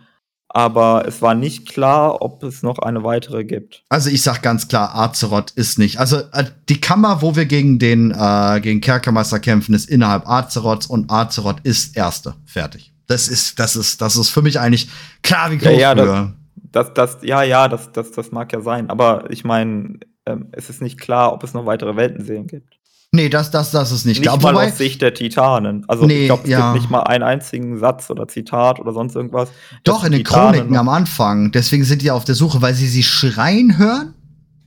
Aber 0.51 1.05
es 1.07 1.21
war 1.21 1.35
nicht 1.35 1.69
klar, 1.69 2.23
ob 2.23 2.41
es 2.41 2.63
noch 2.63 2.79
eine 2.79 3.03
weitere 3.03 3.43
gibt. 3.43 3.83
Also 3.89 4.09
ich 4.09 4.23
sag 4.23 4.41
ganz 4.41 4.67
klar, 4.67 4.95
Azeroth 4.95 5.51
ist 5.51 5.77
nicht. 5.77 5.99
Also 5.99 6.17
äh, 6.31 6.45
die 6.69 6.81
Kammer, 6.81 7.21
wo 7.21 7.35
wir 7.35 7.45
gegen 7.45 7.77
den 7.77 8.09
äh, 8.11 8.59
gegen 8.59 8.81
Kerkermeister 8.81 9.39
kämpfen, 9.39 9.75
ist 9.75 9.87
innerhalb 9.87 10.27
Azeroths 10.27 10.87
und 10.87 11.11
Azeroth 11.11 11.59
ist 11.61 11.95
erste. 11.95 12.33
Fertig. 12.45 12.91
Das 13.05 13.27
ist, 13.27 13.59
das 13.59 13.75
ist, 13.75 14.01
das 14.01 14.15
ist 14.15 14.29
für 14.29 14.41
mich 14.41 14.59
eigentlich 14.59 14.89
klar 15.21 15.51
wie 15.51 15.59
groß. 15.59 15.79
Ja, 15.79 15.95
ja, 15.95 16.33
das, 16.71 16.93
das, 16.93 17.17
ja, 17.23 17.43
ja, 17.43 17.67
das, 17.67 17.91
das, 17.91 18.11
das 18.11 18.31
mag 18.31 18.51
ja 18.53 18.61
sein. 18.61 18.89
Aber 18.89 19.29
ich 19.29 19.43
meine, 19.43 19.99
ähm, 20.25 20.47
es 20.51 20.69
ist 20.69 20.81
nicht 20.81 20.99
klar, 20.99 21.33
ob 21.33 21.43
es 21.43 21.53
noch 21.53 21.65
weitere 21.65 21.95
Weltenseelen 21.95 22.47
gibt. 22.47 22.79
Nee, 23.11 23.29
das, 23.29 23.49
das, 23.49 23.71
das 23.71 23.91
ist 23.91 24.05
nicht, 24.05 24.19
nicht 24.19 24.21
klar. 24.21 24.35
Nicht 24.35 24.43
mal 24.43 24.53
Wobei, 24.53 24.67
aus 24.67 24.77
Sicht 24.77 25.01
der 25.01 25.15
Titanen. 25.15 25.83
Also 25.87 26.05
nee, 26.05 26.21
ich 26.21 26.25
glaube, 26.27 26.43
es 26.43 26.49
ja. 26.49 26.71
gibt 26.71 26.83
nicht 26.83 26.91
mal 26.91 27.01
einen 27.01 27.23
einzigen 27.23 27.79
Satz 27.79 28.09
oder 28.11 28.27
Zitat 28.27 28.79
oder 28.79 28.93
sonst 28.93 29.15
irgendwas. 29.15 29.49
Doch, 29.83 30.03
in 30.03 30.11
den 30.11 30.23
Titanen 30.23 30.53
Chroniken 30.53 30.77
am 30.77 30.89
Anfang. 30.89 31.51
Deswegen 31.51 31.83
sind 31.83 32.03
die 32.03 32.11
auf 32.11 32.23
der 32.23 32.35
Suche, 32.35 32.61
weil 32.61 32.75
sie 32.75 32.87
sie 32.87 33.01
schreien 33.01 33.79
hören? 33.79 34.13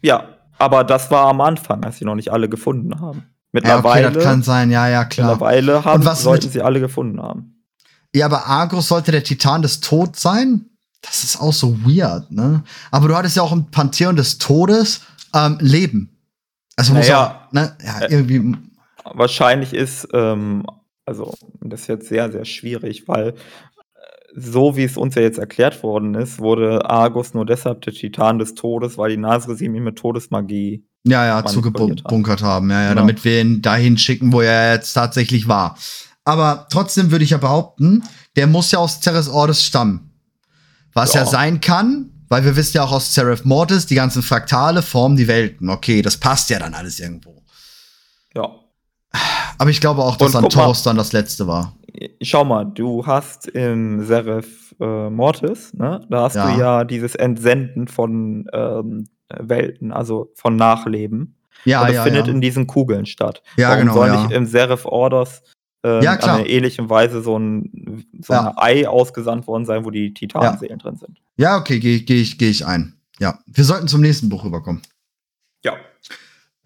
Ja, 0.03 0.25
aber 0.59 0.83
das 0.83 1.11
war 1.13 1.29
am 1.29 1.41
Anfang, 1.41 1.85
als 1.85 1.99
sie 1.99 2.05
noch 2.05 2.17
nicht 2.17 2.33
alle 2.33 2.49
gefunden 2.49 3.01
haben. 3.01 3.25
Mittlerweile, 3.53 4.03
ja, 4.03 4.09
okay, 4.09 4.15
das 4.17 4.25
kann 4.25 4.43
sein, 4.43 4.71
ja, 4.71 4.89
ja, 4.89 5.05
klar. 5.05 5.33
Mittlerweile 5.33 5.85
haben, 5.85 6.03
sollten 6.03 6.49
sie 6.49 6.63
alle 6.63 6.81
gefunden 6.81 7.23
haben. 7.23 7.63
Ja, 8.15 8.27
aber 8.27 8.47
Argus 8.47 8.89
sollte 8.89 9.13
der 9.13 9.23
Titan 9.23 9.63
des 9.63 9.81
Todes 9.81 10.21
sein? 10.21 10.67
Das 11.03 11.25
ist 11.25 11.41
auch 11.41 11.53
so 11.53 11.85
weird, 11.85 12.31
ne? 12.31 12.63
Aber 12.91 13.09
du 13.09 13.17
hattest 13.17 13.37
ja 13.37 13.43
auch 13.43 13.53
im 13.53 13.71
Pantheon 13.71 14.17
des 14.17 14.39
Todes 14.39 15.03
ähm, 15.35 15.59
Leben. 15.61 16.17
Also 16.77 16.95
muss 16.95 17.07
naja, 17.07 17.47
auch, 17.49 17.53
ne? 17.53 17.77
Ja, 17.85 18.09
irgendwie. 18.09 18.37
Äh, 18.37 18.57
wahrscheinlich 19.15 19.75
ist, 19.75 20.09
ähm, 20.13 20.65
also 21.05 21.35
das 21.61 21.83
ist 21.83 21.87
jetzt 21.89 22.09
sehr, 22.09 22.31
sehr 22.31 22.45
schwierig, 22.45 23.09
weil 23.09 23.29
äh, 23.29 23.35
so 24.35 24.77
wie 24.77 24.85
es 24.85 24.97
uns 24.97 25.17
ja 25.17 25.23
jetzt 25.23 25.39
erklärt 25.39 25.83
worden 25.83 26.15
ist, 26.15 26.39
wurde 26.39 26.89
Argus 26.89 27.35
nur 27.35 27.45
deshalb 27.45 27.83
der 27.83 27.93
Titan 27.93 28.39
des 28.39 28.55
Todes, 28.55 28.97
weil 28.97 29.11
die 29.11 29.17
Nasresim 29.17 29.75
ihn 29.75 29.85
mit 29.85 29.99
Todesmagie 29.99 30.87
ja, 31.05 31.27
ja, 31.27 31.45
zugebunkert 31.45 32.43
haben. 32.43 32.71
Ja, 32.71 32.83
ja, 32.83 32.89
genau. 32.91 33.01
damit 33.01 33.25
wir 33.25 33.41
ihn 33.41 33.61
dahin 33.61 33.99
schicken, 33.99 34.33
wo 34.33 34.41
er 34.41 34.75
jetzt 34.75 34.93
tatsächlich 34.93 35.49
war. 35.49 35.77
Aber 36.25 36.69
trotzdem 36.71 37.11
würde 37.11 37.25
ich 37.25 37.31
ja 37.31 37.39
behaupten, 37.39 38.05
der 38.37 38.47
muss 38.47 38.71
ja 38.71 38.79
aus 38.79 39.01
Ceres 39.01 39.29
Ordes 39.29 39.65
stammen. 39.65 40.12
Was 40.95 41.15
ja. 41.15 41.21
ja 41.21 41.27
sein 41.27 41.61
kann, 41.61 42.11
weil 42.29 42.45
wir 42.45 42.57
wissen 42.57 42.77
ja 42.77 42.85
auch 42.85 42.93
aus 42.93 43.15
Seraph 43.15 43.45
Mortis, 43.45 43.87
die 43.87 43.95
ganzen 43.95 44.23
Fraktale 44.23 44.83
formen 44.83 45.17
die 45.17 45.29
Welten. 45.29 45.71
Okay, 45.71 46.03
das 46.03 46.17
passt 46.17 46.51
ja 46.51 46.59
dann 46.59 46.75
alles 46.75 47.01
irgendwo. 47.01 47.43
Ja. 48.35 48.49
Aber 49.59 49.71
ich 49.71 49.81
glaube 49.81 50.03
auch, 50.03 50.17
dass 50.17 50.35
Antaurus 50.35 50.83
dann 50.83 50.97
das 50.97 51.13
letzte 51.13 51.47
war. 51.47 51.77
Schau 52.23 52.45
mal, 52.45 52.65
du 52.65 53.07
hast 53.07 53.49
im 53.49 54.05
Seraph 54.05 54.75
äh, 54.81 55.11
Mortis, 55.11 55.75
ne? 55.75 56.01
Da 56.09 56.23
hast 56.23 56.37
ja. 56.37 56.51
du 56.51 56.59
ja 56.59 56.85
dieses 56.85 57.15
Entsenden 57.15 57.87
von 57.87 58.47
ähm, 58.53 59.09
Welten, 59.29 59.93
also 59.93 60.31
von 60.35 60.57
Nachleben. 60.57 61.37
Ja, 61.65 61.83
Und 61.83 61.89
das 61.89 61.97
ja, 61.97 62.03
findet 62.03 62.27
ja. 62.27 62.33
in 62.33 62.41
diesen 62.41 62.67
Kugeln 62.67 63.07
statt. 63.07 63.43
Ja, 63.57 63.69
Warum 63.69 63.83
genau. 63.83 63.95
soll 63.95 64.09
ja. 64.09 64.23
nicht 64.23 64.33
im 64.33 64.47
Seraph 64.47 64.87
Orders 64.87 65.43
äh, 65.85 66.03
Ja, 66.05 66.17
klar. 66.17 66.35
an 66.35 66.41
einer 66.41 66.49
ähnlichen 66.49 66.89
Weise 66.91 67.23
so 67.23 67.39
ein, 67.39 68.05
so 68.21 68.33
Ja. 68.33 68.49
ein 68.49 68.59
Ei 68.59 68.89
ausgesandt 68.89 69.47
worden 69.47 69.65
sein, 69.67 69.85
wo 69.85 69.91
die 69.91 70.15
Titanseelen 70.15 70.79
drin 70.79 70.97
sind? 70.97 71.19
Ja, 71.37 71.57
okay, 71.57 71.79
gehe 71.81 72.01
geh 72.01 72.21
ich, 72.21 72.39
geh 72.39 72.51
ich 72.51 72.67
ein. 72.67 72.95
Ja, 73.19 73.39
wir 73.47 73.65
sollten 73.65 73.89
zum 73.89 74.01
nächsten 74.01 74.29
Buch 74.29 74.45
rüberkommen. 74.45 74.83
Ja. 75.65 75.75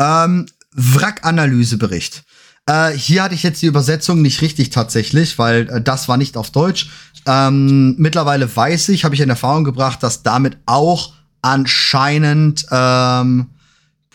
Ähm, 0.00 0.46
Wrack-Analysebericht. 0.72 2.24
Äh, 2.66 2.90
hier 2.92 3.22
hatte 3.22 3.34
ich 3.34 3.42
jetzt 3.42 3.62
die 3.62 3.66
Übersetzung 3.66 4.22
nicht 4.22 4.42
richtig 4.42 4.70
tatsächlich, 4.70 5.38
weil 5.38 5.68
äh, 5.70 5.80
das 5.80 6.08
war 6.08 6.16
nicht 6.16 6.36
auf 6.36 6.50
Deutsch. 6.50 6.90
Ähm, 7.26 7.94
mittlerweile 7.98 8.54
weiß 8.54 8.88
ich, 8.90 9.04
habe 9.04 9.14
ich 9.14 9.20
in 9.20 9.30
Erfahrung 9.30 9.64
gebracht, 9.64 10.02
dass 10.02 10.22
damit 10.22 10.58
auch 10.66 11.14
anscheinend 11.42 12.66
ähm, 12.70 13.46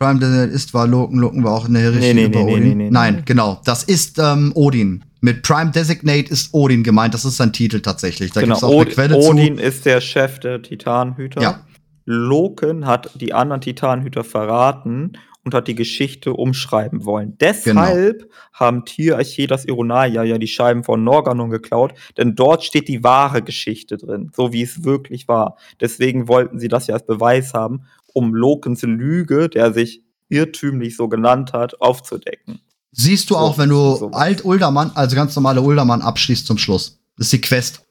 Prime 0.01 0.19
Desert 0.19 0.51
ist, 0.51 0.73
war 0.73 0.87
Loken, 0.87 1.19
Loken 1.19 1.43
war 1.43 1.53
auch 1.53 1.67
in 1.67 1.75
der 1.75 1.83
Hierarchie 1.83 2.07
Nee, 2.07 2.13
nee, 2.13 2.25
über 2.25 2.43
nee, 2.43 2.53
Odin. 2.55 2.77
nee, 2.77 2.89
Nein, 2.89 3.21
genau. 3.23 3.61
Das 3.65 3.83
ist 3.83 4.17
ähm, 4.17 4.51
Odin. 4.55 5.05
Mit 5.19 5.43
Prime 5.43 5.69
Designate 5.69 6.31
ist 6.31 6.55
Odin 6.55 6.81
gemeint. 6.81 7.13
Das 7.13 7.23
ist 7.23 7.37
sein 7.37 7.53
Titel 7.53 7.81
tatsächlich. 7.81 8.31
Da 8.31 8.41
genau. 8.41 8.55
gibt's 8.55 8.63
auch 8.63 8.71
eine 8.71 8.79
Od 8.81 8.89
Quelle 8.89 9.15
Odin 9.15 9.57
zu. 9.57 9.63
ist 9.63 9.85
der 9.85 10.01
Chef 10.01 10.39
der 10.39 10.63
Titanhüter. 10.63 11.39
Ja. 11.39 11.59
Loken 12.05 12.87
hat 12.87 13.11
die 13.21 13.31
anderen 13.33 13.61
Titanhüter 13.61 14.23
verraten 14.23 15.13
und 15.43 15.53
hat 15.53 15.67
die 15.67 15.75
Geschichte 15.75 16.33
umschreiben 16.33 17.05
wollen. 17.05 17.35
Genau. 17.37 17.51
Deshalb 17.53 18.29
haben 18.53 18.85
Tierarchie 18.85 19.47
das 19.47 19.65
Ironaia 19.65 20.23
ja 20.23 20.37
die 20.37 20.47
Scheiben 20.47 20.83
von 20.83 21.03
Norganon 21.03 21.49
geklaut, 21.49 21.93
denn 22.17 22.35
dort 22.35 22.63
steht 22.63 22.87
die 22.87 23.03
wahre 23.03 23.41
Geschichte 23.41 23.97
drin, 23.97 24.31
so 24.35 24.53
wie 24.53 24.61
es 24.61 24.83
wirklich 24.83 25.27
war. 25.27 25.57
Deswegen 25.79 26.27
wollten 26.27 26.59
sie 26.59 26.67
das 26.67 26.87
ja 26.87 26.95
als 26.95 27.05
Beweis 27.05 27.53
haben, 27.53 27.85
um 28.13 28.33
Lokens 28.33 28.81
Lüge, 28.81 29.49
der 29.49 29.73
sich 29.73 30.03
irrtümlich 30.29 30.95
so 30.95 31.07
genannt 31.07 31.53
hat, 31.53 31.79
aufzudecken. 31.81 32.59
Siehst 32.91 33.29
du 33.29 33.35
So, 33.35 33.39
auch, 33.39 33.57
wenn 33.57 33.69
du 33.69 33.95
sowas. 33.95 34.19
Alt-Uldermann, 34.19 34.91
also 34.95 35.15
ganz 35.15 35.35
normale 35.35 35.61
Uldermann 35.61 36.01
abschließt 36.01 36.45
zum 36.45 36.57
Schluss. 36.57 36.99
Das 37.17 37.27
ist 37.27 37.33
die 37.33 37.41
Quest. 37.41 37.83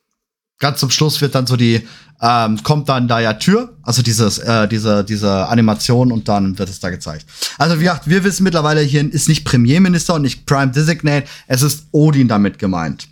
Ganz 0.59 0.79
zum 0.79 0.91
Schluss 0.91 1.21
wird 1.23 1.35
dann 1.35 1.47
so 1.47 1.57
die, 1.57 1.87
ähm, 2.21 2.63
kommt 2.63 2.89
dann 2.91 3.09
da 3.09 3.19
ja 3.19 3.33
Tür, 3.33 3.79
also 3.83 4.03
dieses, 4.03 4.39
äh, 4.39 4.69
diese, 4.69 5.05
diese 5.05 5.49
Animation 5.49 6.13
und 6.13 6.29
dann 6.29 6.59
wird 6.59 6.69
es 6.69 6.81
da 6.81 6.91
gezeigt. 6.91 7.25
Also 7.57 7.77
wie 7.77 7.85
gesagt, 7.85 8.09
wir 8.09 8.25
wissen 8.25 8.45
mittlerweile, 8.45 8.83
hier 8.83 9.11
ist 9.11 9.29
nicht 9.29 9.45
Premierminister 9.45 10.15
und 10.15 10.23
nicht 10.23 10.45
Prime 10.45 10.71
Designate, 10.71 11.27
es 11.47 11.63
ist 11.63 11.87
Odin 11.93 12.29
damit 12.29 12.59
gemeint. 12.59 13.09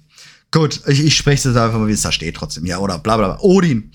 Gut, 0.50 0.80
ich, 0.86 1.04
ich 1.04 1.16
spreche 1.16 1.36
es 1.36 1.44
jetzt 1.44 1.56
einfach 1.56 1.78
mal, 1.78 1.88
wie 1.88 1.92
es 1.92 2.02
da 2.02 2.10
steht 2.10 2.36
trotzdem. 2.36 2.64
Ja, 2.64 2.78
oder 2.78 2.98
bla 2.98 3.16
bla 3.16 3.34
bla. 3.34 3.40
Odin. 3.40 3.92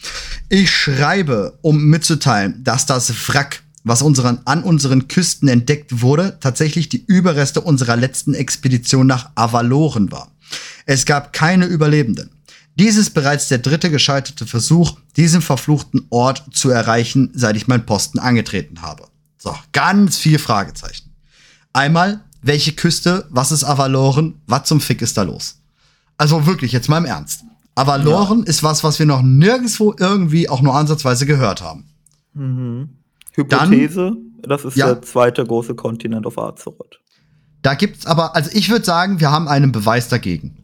Ich 0.50 0.70
schreibe, 0.72 1.58
um 1.62 1.86
mitzuteilen, 1.86 2.64
dass 2.64 2.86
das 2.86 3.28
Wrack, 3.28 3.64
was 3.84 4.02
unseren, 4.02 4.40
an 4.46 4.64
unseren 4.64 5.08
Küsten 5.08 5.48
entdeckt 5.48 6.02
wurde, 6.02 6.38
tatsächlich 6.40 6.90
die 6.90 7.04
Überreste 7.06 7.62
unserer 7.62 7.96
letzten 7.96 8.36
Expedition 8.36 9.08
nach 9.08 9.32
Avaloren 9.36 10.12
war. 10.12 10.32
Es 10.86 11.06
gab 11.06 11.34
keine 11.34 11.66
Überlebenden. 11.66 12.30
Dies 12.76 12.98
ist 12.98 13.12
bereits 13.12 13.48
der 13.50 13.60
dritte 13.60 13.90
gescheiterte 13.90 14.46
Versuch, 14.46 14.98
diesen 15.16 15.42
verfluchten 15.42 16.06
Ort 16.10 16.44
zu 16.54 16.70
erreichen, 16.70 17.30
seit 17.34 17.56
ich 17.56 17.68
meinen 17.68 17.86
Posten 17.86 18.20
angetreten 18.20 18.82
habe. 18.82 19.08
So, 19.38 19.56
ganz 19.72 20.18
viel 20.18 20.40
Fragezeichen. 20.40 21.12
Einmal, 21.72 22.24
welche 22.42 22.74
Küste, 22.74 23.26
was 23.30 23.52
ist 23.52 23.64
Avaloren, 23.64 24.42
was 24.48 24.64
zum 24.66 24.82
Fick 24.82 25.02
ist 25.02 25.18
da 25.18 25.24
los? 25.24 25.58
Also 26.18 26.46
wirklich, 26.46 26.72
jetzt 26.72 26.90
mal 26.90 26.98
im 27.00 27.06
Ernst. 27.06 27.44
Avaloren 27.76 28.44
ist 28.44 28.62
was, 28.64 28.84
was 28.84 29.00
wir 29.00 29.06
noch 29.06 29.22
nirgendwo 29.24 29.96
irgendwie 29.98 30.48
auch 30.48 30.62
nur 30.62 30.76
ansatzweise 30.76 31.26
gehört 31.26 31.62
haben. 31.62 31.86
Hypothese, 33.32 34.14
das 34.44 34.66
ist 34.66 34.76
Ja. 34.78 34.88
der 34.88 35.02
zweite 35.02 35.44
große 35.44 35.76
Kontinent 35.76 36.26
auf 36.26 36.38
Azeroth. 36.38 37.00
Da 37.62 37.74
gibt's 37.76 38.06
aber, 38.06 38.36
also 38.36 38.50
ich 38.54 38.70
würde 38.70 38.86
sagen, 38.86 39.20
wir 39.20 39.32
haben 39.32 39.48
einen 39.48 39.72
Beweis 39.72 40.08
dagegen. 40.10 40.58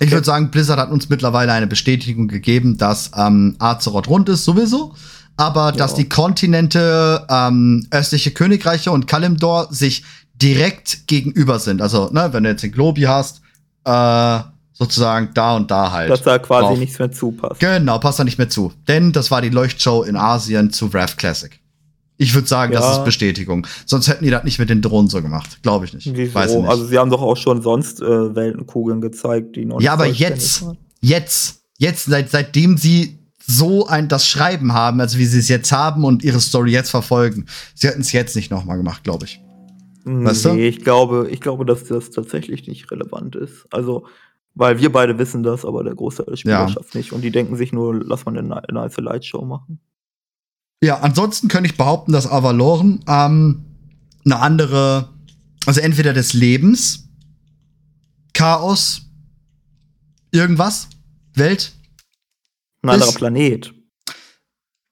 Ich 0.00 0.08
Okay. 0.08 0.12
würde 0.12 0.26
sagen, 0.26 0.50
Blizzard 0.50 0.78
hat 0.78 0.90
uns 0.90 1.08
mittlerweile 1.08 1.52
eine 1.52 1.66
Bestätigung 1.68 2.26
gegeben, 2.28 2.78
dass 2.78 3.12
ähm, 3.16 3.56
Azeroth 3.60 4.08
rund 4.08 4.28
ist, 4.28 4.44
sowieso. 4.44 4.94
Aber 5.36 5.72
dass 5.72 5.92
Ja. 5.92 5.96
die 5.98 6.08
Kontinente 6.08 7.26
ähm, 7.28 7.86
östliche 7.90 8.30
Königreiche 8.32 8.90
und 8.92 9.06
Kalimdor 9.08 9.72
sich 9.72 10.04
direkt 10.44 11.06
gegenüber 11.06 11.58
sind. 11.58 11.80
Also, 11.80 12.10
ne, 12.12 12.28
wenn 12.32 12.44
du 12.44 12.50
jetzt 12.50 12.62
den 12.62 12.72
Globi 12.72 13.02
hast, 13.02 13.40
äh, 13.84 14.40
sozusagen 14.72 15.30
da 15.34 15.56
und 15.56 15.70
da 15.70 15.90
halt. 15.90 16.10
Dass 16.10 16.22
da 16.22 16.38
quasi 16.38 16.66
drauf. 16.68 16.78
nichts 16.78 16.98
mehr 16.98 17.10
zupasst. 17.10 17.60
Genau, 17.60 17.98
passt 17.98 18.18
da 18.18 18.24
nicht 18.24 18.38
mehr 18.38 18.50
zu. 18.50 18.72
Denn 18.86 19.12
das 19.12 19.30
war 19.30 19.40
die 19.40 19.48
Leuchtshow 19.48 20.02
in 20.02 20.16
Asien 20.16 20.70
zu 20.70 20.92
Wrath 20.92 21.16
Classic. 21.16 21.58
Ich 22.16 22.34
würde 22.34 22.46
sagen, 22.46 22.72
das 22.72 22.84
Ja. 22.84 22.98
ist 22.98 23.04
Bestätigung. 23.04 23.66
Sonst 23.86 24.06
hätten 24.08 24.24
die 24.24 24.30
das 24.30 24.44
nicht 24.44 24.58
mit 24.58 24.70
den 24.70 24.82
Drohnen 24.82 25.08
so 25.08 25.20
gemacht. 25.20 25.58
Glaube 25.62 25.84
ich 25.84 25.94
nicht. 25.94 26.08
Wieso? 26.14 26.34
Weiß 26.34 26.52
ich 26.52 26.58
nicht. 26.58 26.68
Also 26.68 26.86
sie 26.86 26.98
haben 26.98 27.10
doch 27.10 27.22
auch 27.22 27.36
schon 27.36 27.60
sonst 27.62 28.00
äh, 28.02 28.34
Weltenkugeln 28.34 29.00
gezeigt, 29.00 29.56
die 29.56 29.64
noch 29.64 29.80
ja, 29.80 29.92
aber 29.92 30.06
jetzt, 30.06 30.62
waren. 30.62 30.76
jetzt, 31.00 31.62
jetzt, 31.78 32.04
seit, 32.04 32.30
seitdem 32.30 32.76
sie 32.76 33.18
so 33.46 33.86
ein 33.86 34.08
das 34.08 34.26
Schreiben 34.28 34.72
haben, 34.72 35.00
also 35.00 35.18
wie 35.18 35.26
sie 35.26 35.38
es 35.38 35.48
jetzt 35.48 35.72
haben 35.72 36.04
und 36.04 36.22
ihre 36.22 36.40
Story 36.40 36.70
jetzt 36.70 36.90
verfolgen, 36.90 37.46
sie 37.74 37.88
hätten 37.88 38.00
es 38.00 38.12
jetzt 38.12 38.36
nicht 38.36 38.50
nochmal 38.50 38.76
gemacht, 38.76 39.02
glaube 39.04 39.26
ich. 39.26 39.40
Weißt 40.04 40.44
du? 40.44 40.52
nee, 40.54 40.68
ich 40.68 40.82
glaube, 40.82 41.28
ich 41.30 41.40
glaube, 41.40 41.64
dass 41.64 41.84
das 41.84 42.10
tatsächlich 42.10 42.66
nicht 42.68 42.90
relevant 42.90 43.36
ist. 43.36 43.66
Also, 43.70 44.06
weil 44.54 44.78
wir 44.78 44.92
beide 44.92 45.18
wissen 45.18 45.42
das, 45.42 45.64
aber 45.64 45.82
der 45.82 45.94
Großteil 45.94 46.26
der 46.26 46.34
Ja. 46.34 46.38
Spielerschaft 46.68 46.94
nicht. 46.94 47.12
Und 47.12 47.22
die 47.22 47.30
denken 47.30 47.56
sich 47.56 47.72
nur, 47.72 47.94
lass 48.04 48.24
mal 48.26 48.36
eine 48.36 48.42
Ni- 48.48 48.72
nice 48.72 48.96
Lightshow 48.98 49.44
machen. 49.44 49.80
Ja, 50.82 50.98
ansonsten 51.00 51.48
könnte 51.48 51.70
ich 51.70 51.76
behaupten, 51.78 52.12
dass 52.12 52.30
Avaloren 52.30 53.00
ähm, 53.08 53.64
eine 54.26 54.38
andere, 54.40 55.08
also 55.66 55.80
entweder 55.80 56.12
des 56.12 56.34
Lebens, 56.34 57.08
Chaos, 58.34 59.02
irgendwas, 60.32 60.88
Welt, 61.34 61.72
Ein 62.82 62.90
anderer 62.90 63.08
Ist- 63.08 63.16
Planet. 63.16 63.72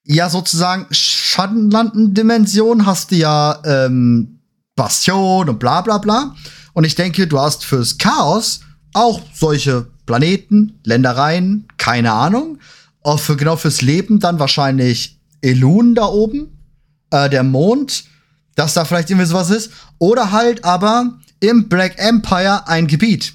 ja 0.04 0.30
sozusagen 0.30 0.86
Schattenlanden-Dimension 0.90 2.86
hast 2.86 3.10
du 3.10 3.16
ja 3.16 3.60
ähm, 3.64 4.38
Bastion 4.82 5.48
und 5.48 5.60
bla 5.60 5.80
bla 5.80 5.98
bla. 5.98 6.34
Und 6.72 6.82
ich 6.82 6.96
denke, 6.96 7.28
du 7.28 7.38
hast 7.38 7.64
fürs 7.64 7.98
Chaos 7.98 8.62
auch 8.94 9.20
solche 9.32 9.86
Planeten, 10.06 10.80
Ländereien, 10.82 11.68
keine 11.76 12.12
Ahnung. 12.12 12.58
Auch 13.04 13.20
für, 13.20 13.36
genau 13.36 13.54
fürs 13.54 13.80
Leben 13.80 14.18
dann 14.18 14.40
wahrscheinlich 14.40 15.20
Elun 15.40 15.94
da 15.94 16.06
oben, 16.06 16.58
äh, 17.10 17.30
der 17.30 17.44
Mond, 17.44 18.04
dass 18.56 18.74
da 18.74 18.84
vielleicht 18.84 19.10
irgendwie 19.10 19.28
sowas 19.28 19.50
ist. 19.50 19.70
Oder 19.98 20.32
halt 20.32 20.64
aber 20.64 21.16
im 21.38 21.68
Black 21.68 21.94
Empire 21.98 22.66
ein 22.66 22.88
Gebiet. 22.88 23.34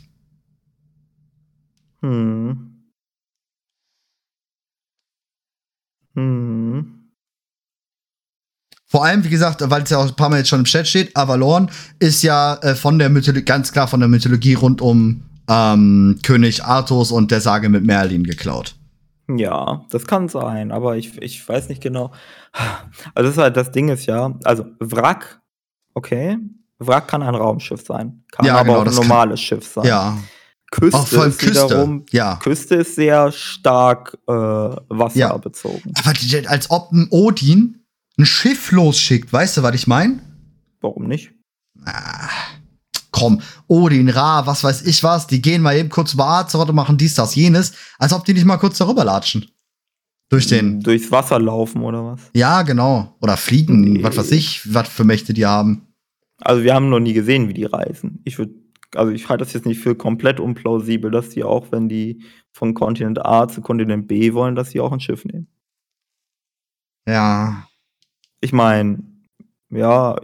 Hm. 2.02 2.74
Hm. 6.14 6.97
Vor 8.90 9.04
allem, 9.04 9.24
wie 9.26 9.30
gesagt, 9.30 9.62
weil 9.70 9.84
es 9.84 9.90
ja 9.90 9.98
auch 9.98 10.08
ein 10.08 10.16
paar 10.16 10.30
Mal 10.30 10.38
jetzt 10.38 10.50
schon 10.50 10.60
im 10.60 10.66
Chat 10.66 10.88
steht, 10.88 11.16
Avalon 11.18 11.70
ist 12.00 12.24
ja 12.24 12.56
äh, 12.62 12.74
von 12.74 12.98
der 12.98 13.10
Mythologie, 13.10 13.44
ganz 13.44 13.72
klar 13.74 13.88
von 13.88 14.00
der 14.00 14.08
Mythologie 14.08 14.54
rund 14.54 14.82
um 14.82 15.24
ähm, 15.50 16.20
König 16.24 16.64
Arthos 16.64 17.12
und 17.12 17.32
der 17.32 17.42
Sage 17.42 17.68
mit 17.70 17.84
Merlin 17.84 18.24
geklaut. 18.24 18.76
Ja, 19.30 19.84
das 19.90 20.08
kann 20.08 20.30
sein, 20.30 20.72
aber 20.72 20.96
ich, 20.96 21.22
ich 21.22 21.48
weiß 21.48 21.68
nicht 21.68 21.82
genau. 21.82 22.12
Also 23.14 23.28
das 23.28 23.32
ist 23.32 23.38
halt 23.38 23.58
das 23.58 23.72
Ding 23.74 23.90
ist 23.90 24.06
ja, 24.06 24.34
also 24.46 24.66
Wrack, 24.80 25.42
okay, 25.94 26.38
Wrack 26.80 27.10
kann 27.10 27.22
ein 27.24 27.36
Raumschiff 27.36 27.82
sein, 27.86 28.24
kann 28.32 28.46
Ja, 28.46 28.56
aber 28.56 28.64
genau, 28.64 28.76
auch 28.78 28.80
ein 28.82 28.86
das 28.86 28.96
kann- 29.00 29.08
normales 29.08 29.42
Schiff 29.42 29.68
sein. 29.68 29.86
Ja, 29.86 30.18
Küste 30.72 30.98
Auch 31.00 31.08
voll 31.08 31.28
ist 31.28 31.40
Küste. 31.40 31.64
wiederum, 31.66 32.06
Ja. 32.12 32.36
Küste 32.38 32.76
ist 32.76 32.96
sehr 32.96 33.32
stark 33.34 34.18
äh, 34.28 34.32
wasserbezogen. 34.34 35.94
Aber 36.04 36.14
die- 36.14 36.48
als 36.48 36.70
ob 36.70 36.92
ein 36.94 37.08
Odin 37.10 37.84
ein 38.18 38.26
Schiff 38.26 38.72
losschickt. 38.72 39.32
Weißt 39.32 39.58
du, 39.58 39.64
was 39.64 39.76
ich 39.76 39.88
meine? 39.88 40.20
Warum 40.82 41.08
nicht? 41.08 41.34
Komm, 43.12 43.42
Odin, 43.68 44.10
Ra, 44.10 44.46
was 44.46 44.64
weiß 44.64 44.84
ich 44.84 45.04
was, 45.04 45.28
die 45.28 45.42
gehen 45.42 45.62
mal 45.62 45.76
eben 45.76 45.90
kurz 45.90 46.14
über 46.14 46.28
Azeroth 46.28 46.70
und 46.70 46.76
machen 46.76 46.98
dies, 46.98 47.16
das, 47.16 47.36
jenes, 47.36 47.74
als 47.98 48.14
ob 48.14 48.26
die 48.26 48.34
nicht 48.34 48.46
mal 48.46 48.58
kurz 48.58 48.78
darüber 48.78 49.04
latschen. 49.04 49.50
Durch 50.30 50.48
den. 50.48 50.82
Durchs 50.82 51.12
Wasser 51.12 51.40
laufen 51.40 51.82
oder 51.82 52.04
was? 52.06 52.22
Ja, 52.36 52.62
genau. 52.64 53.16
Oder 53.22 53.38
fliegen, 53.38 53.80
Nee. 53.94 54.04
was 54.04 54.18
weiß 54.18 54.32
ich, 54.32 54.74
was 54.74 54.90
für 54.90 55.04
Mächte 55.06 55.34
die 55.34 55.46
haben. 55.46 55.88
Also 56.42 56.64
wir 56.64 56.76
haben 56.76 56.90
noch 56.90 57.00
nie 57.00 57.14
gesehen, 57.14 57.48
wie 57.48 57.54
die 57.54 57.64
reisen. 57.64 58.22
Ich 58.26 58.38
würde, 58.38 58.54
also 58.94 59.12
ich 59.12 59.30
halte 59.30 59.46
das 59.46 59.54
jetzt 59.54 59.66
nicht 59.66 59.80
für 59.80 59.96
komplett 59.96 60.40
unplausibel, 60.40 61.10
dass 61.10 61.30
die 61.30 61.44
auch, 61.44 61.72
wenn 61.72 61.88
die 61.90 62.24
von 62.52 62.74
Kontinent 62.74 63.26
A 63.26 63.48
zu 63.48 63.62
Kontinent 63.62 64.08
B 64.08 64.34
wollen, 64.34 64.56
dass 64.56 64.72
sie 64.72 64.80
auch 64.82 64.92
ein 64.92 65.00
Schiff 65.00 65.24
nehmen. 65.26 65.48
Ja. 67.08 67.68
Ich 68.42 68.54
meine, 68.54 69.00
ja, 69.70 70.16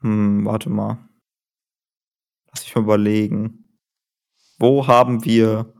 hm, 0.00 0.44
warte 0.44 0.70
mal. 0.70 0.98
Lass 2.50 2.64
ich 2.64 2.74
mal 2.74 2.82
überlegen. 2.82 3.64
Wo 4.58 4.86
haben 4.86 5.24
wir. 5.24 5.72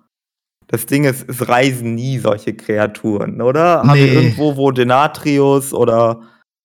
Das 0.69 0.85
Ding 0.87 1.05
ist, 1.05 1.27
es 1.29 1.49
reisen 1.49 1.95
nie 1.95 2.19
solche 2.19 2.55
Kreaturen, 2.55 3.41
oder? 3.41 3.79
Haben 3.83 3.95
wir 3.95 4.07
Nee. 4.07 4.13
irgendwo, 4.15 4.57
wo 4.57 4.71
Denatrius 4.71 5.73
oder 5.73 6.23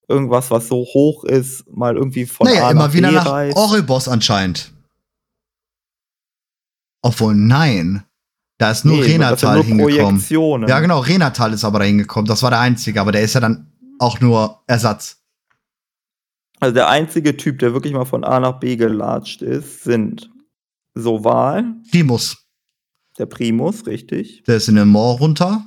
irgendwas, 0.09 0.51
was 0.51 0.67
so 0.67 0.75
hoch 0.77 1.23
ist, 1.23 1.65
mal 1.71 1.95
irgendwie 1.95 2.25
von 2.25 2.45
naja, 2.47 2.67
A 2.67 2.71
immer 2.71 2.87
nach 2.87 2.93
wieder 2.93 3.07
B 3.09 3.15
nach 3.15 3.25
reist? 3.25 3.55
Oribos 3.57 4.07
anscheinend. 4.09 4.73
Obwohl, 7.01 7.33
nein. 7.35 8.03
Da 8.59 8.71
ist 8.71 8.85
nur 8.85 8.97
Nee, 8.97 9.13
Renatal 9.13 9.55
nur 9.55 9.63
hingekommen. 9.63 10.67
Ja, 10.67 10.79
genau, 10.79 10.99
Renatal 10.99 11.53
ist 11.53 11.63
aber 11.65 11.79
da 11.79 11.85
hingekommen. 11.85 12.27
Das 12.27 12.43
war 12.43 12.49
der 12.51 12.59
einzige, 12.59 13.01
aber 13.01 13.11
der 13.11 13.21
ist 13.21 13.33
ja 13.33 13.41
dann 13.41 13.72
auch 13.99 14.19
nur 14.19 14.63
Ersatz. 14.67 15.21
Also 16.59 16.73
der 16.73 16.87
einzige 16.89 17.35
Typ, 17.35 17.59
der 17.59 17.73
wirklich 17.73 17.93
mal 17.93 18.05
von 18.05 18.23
A 18.23 18.39
nach 18.39 18.59
B 18.59 18.75
gelatscht 18.75 19.41
ist, 19.41 19.83
sind 19.83 20.29
Soval, 20.95 21.75
Primus, 21.91 22.37
der 23.17 23.25
Primus, 23.25 23.85
richtig. 23.87 24.43
der 24.43 24.57
ist 24.57 24.69
in 24.69 24.75
den 24.75 24.87
Moor 24.87 25.17
runter. 25.17 25.65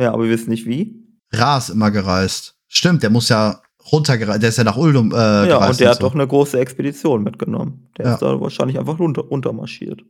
Ja, 0.00 0.12
aber 0.12 0.24
wir 0.24 0.30
wissen 0.30 0.50
nicht 0.50 0.66
wie. 0.66 1.04
Ra 1.32 1.58
ist 1.58 1.68
immer 1.70 1.90
gereist. 1.90 2.56
Stimmt, 2.68 3.02
der 3.02 3.10
muss 3.10 3.28
ja 3.28 3.60
runtergereist. 3.92 4.42
Der 4.42 4.48
ist 4.50 4.58
ja 4.58 4.64
nach 4.64 4.76
Uldum 4.76 5.12
äh, 5.12 5.16
ja, 5.16 5.44
gereist. 5.46 5.70
und 5.72 5.80
der 5.80 5.90
hat 5.90 5.96
so. 5.96 6.02
doch 6.02 6.14
eine 6.14 6.26
große 6.26 6.58
Expedition 6.58 7.22
mitgenommen. 7.22 7.88
Der 7.98 8.06
Ja. 8.06 8.12
ist 8.14 8.22
da 8.22 8.40
wahrscheinlich 8.40 8.78
einfach 8.78 8.98
runter, 8.98 9.22
runtermarschiert. 9.22 10.02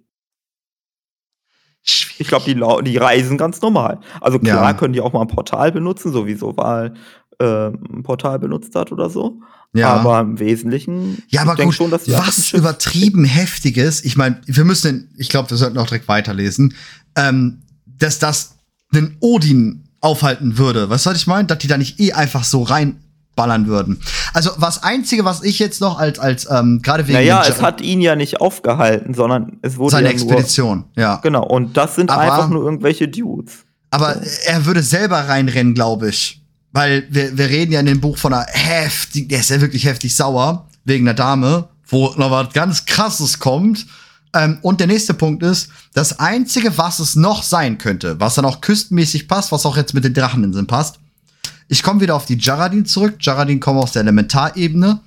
Ich 2.19 2.29
glaube, 2.29 2.45
die, 2.47 2.91
die 2.91 2.97
reisen 2.97 3.37
ganz 3.39 3.61
normal. 3.61 4.01
Also 4.21 4.39
klar 4.39 4.63
Ja. 4.71 4.75
können 4.75 4.93
die 4.93 5.01
auch 5.01 5.13
mal 5.13 5.23
ein 5.23 5.29
Portal 5.29 5.73
benutzen, 5.73 6.13
so 6.13 6.27
wie 6.27 6.35
Soval 6.35 6.95
äh, 7.39 7.67
ein 7.69 8.03
Portal 8.03 8.39
benutzt 8.39 8.75
hat 8.75 8.91
oder 8.93 9.09
so. 9.11 9.41
ja. 9.73 9.89
Aber 9.95 10.21
im 10.21 10.39
Wesentlichen, 10.41 11.23
Ja, 11.29 11.43
aber 11.43 11.57
gut, 11.57 11.75
schon, 11.75 11.91
dass 11.91 12.09
was 12.11 12.53
übertrieben 12.55 13.25
heftiges, 13.25 14.05
ich 14.05 14.17
meine, 14.17 14.41
wir 14.47 14.65
müssen, 14.65 15.15
ich 15.17 15.29
glaube, 15.29 15.51
wir 15.51 15.57
sollten 15.57 15.79
auch 15.79 15.87
direkt 15.87 16.09
weiterlesen, 16.09 16.75
ähm, 17.17 17.63
dass 17.87 18.19
das 18.19 18.57
den 18.95 19.17
Odin 19.21 19.85
aufhalten 20.01 20.59
würde. 20.59 20.89
Was 20.91 21.03
soll 21.03 21.17
ich 21.17 21.27
meinen? 21.27 21.47
Dass 21.49 21.59
die 21.59 21.67
da 21.69 21.77
nicht 21.77 22.01
eh 22.01 22.13
einfach 22.13 22.45
so 22.45 22.63
reinballern 23.39 23.67
würden. 23.67 24.01
Also, 24.35 24.51
was 24.57 24.83
Einzige, 24.83 25.25
was 25.25 25.43
ich 25.43 25.59
jetzt 25.59 25.81
noch 25.81 25.99
als, 25.99 26.19
als 26.19 26.49
ähm, 26.51 26.81
gerade 26.83 27.07
wegen 27.07 27.19
Naja, 27.19 27.45
es 27.47 27.63
hat 27.63 27.81
ihn 27.81 28.01
ja 28.01 28.17
nicht 28.17 28.41
aufgehalten, 28.41 29.15
sondern 29.15 29.59
es 29.63 29.77
wurde 29.77 29.93
seine 29.93 30.13
ja 30.13 30.15
nur, 30.15 30.23
Expedition, 30.23 30.85
ja. 30.97 31.17
Genau, 31.17 31.45
und 31.45 31.77
das 31.77 31.95
sind 31.95 32.11
Aber- 32.11 32.23
einfach 32.23 32.49
nur 32.49 32.65
irgendwelche 32.65 33.09
Dudes. 33.09 33.65
Aber 33.91 34.17
er 34.47 34.67
würde 34.67 34.83
selber 34.83 35.17
reinrennen, 35.17 35.73
glaube 35.73 36.11
ich. 36.11 36.43
Weil 36.73 37.07
wir, 37.09 37.39
wir 37.39 37.49
reden 37.49 37.73
ja 37.73 37.81
in 37.81 37.87
dem 37.87 38.01
Buch 38.03 38.19
von 38.19 38.35
einer 38.35 38.45
heftig, 38.51 39.31
der 39.31 39.41
ist 39.41 39.49
ja 39.49 39.63
wirklich 39.63 39.87
heftig 39.87 40.15
sauer, 40.15 40.67
wegen 40.85 41.09
einer 41.09 41.15
Dame, 41.15 41.69
wo 41.87 42.13
noch 42.17 42.31
was 42.31 42.53
ganz 42.53 42.85
krasses 42.85 43.39
kommt. 43.39 43.87
Ähm, 44.35 44.59
und 44.61 44.81
der 44.81 44.89
nächste 44.89 45.15
Punkt 45.15 45.43
ist, 45.43 45.71
das 45.95 46.19
Einzige, 46.19 46.77
was 46.77 46.99
es 46.99 47.17
noch 47.17 47.43
sein 47.43 47.79
könnte, 47.79 48.21
was 48.21 48.35
dann 48.35 48.45
auch 48.45 48.61
küstenmäßig 48.61 49.27
passt, 49.27 49.53
was 49.53 49.65
auch 49.65 49.79
jetzt 49.79 49.95
mit 49.95 50.05
den 50.05 50.13
Dracheninseln 50.13 50.67
passt. 50.67 50.99
Ich 51.69 51.83
komme 51.83 52.01
wieder 52.01 52.15
auf 52.15 52.27
die 52.27 52.39
Jaradin 52.39 52.85
zurück. 52.87 53.17
Jaradin 53.21 53.61
kommen 53.61 53.79
aus 53.79 53.93
der 53.93 54.01
Elementarebene 54.03 55.01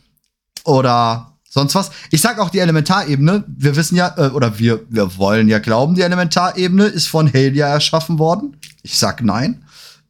oder 0.64 1.34
sonst 1.50 1.76
was. 1.76 1.92
Ich 2.12 2.22
sag 2.22 2.40
auch 2.40 2.50
die 2.50 2.60
Elementarebene. 2.60 3.44
Wir 3.48 3.76
wissen 3.76 3.96
ja, 3.96 4.14
äh, 4.18 4.30
oder 4.30 4.58
wir, 4.60 4.82
wir 4.90 5.18
wollen 5.18 5.50
ja 5.50 5.60
glauben, 5.60 5.96
die 5.96 6.02
Elementarebene 6.02 6.86
ist 6.86 7.08
von 7.08 7.28
Helia 7.28 7.68
erschaffen 7.68 8.20
worden. 8.20 8.58
Ich 8.84 8.98
sag 8.98 9.24
nein. 9.24 9.64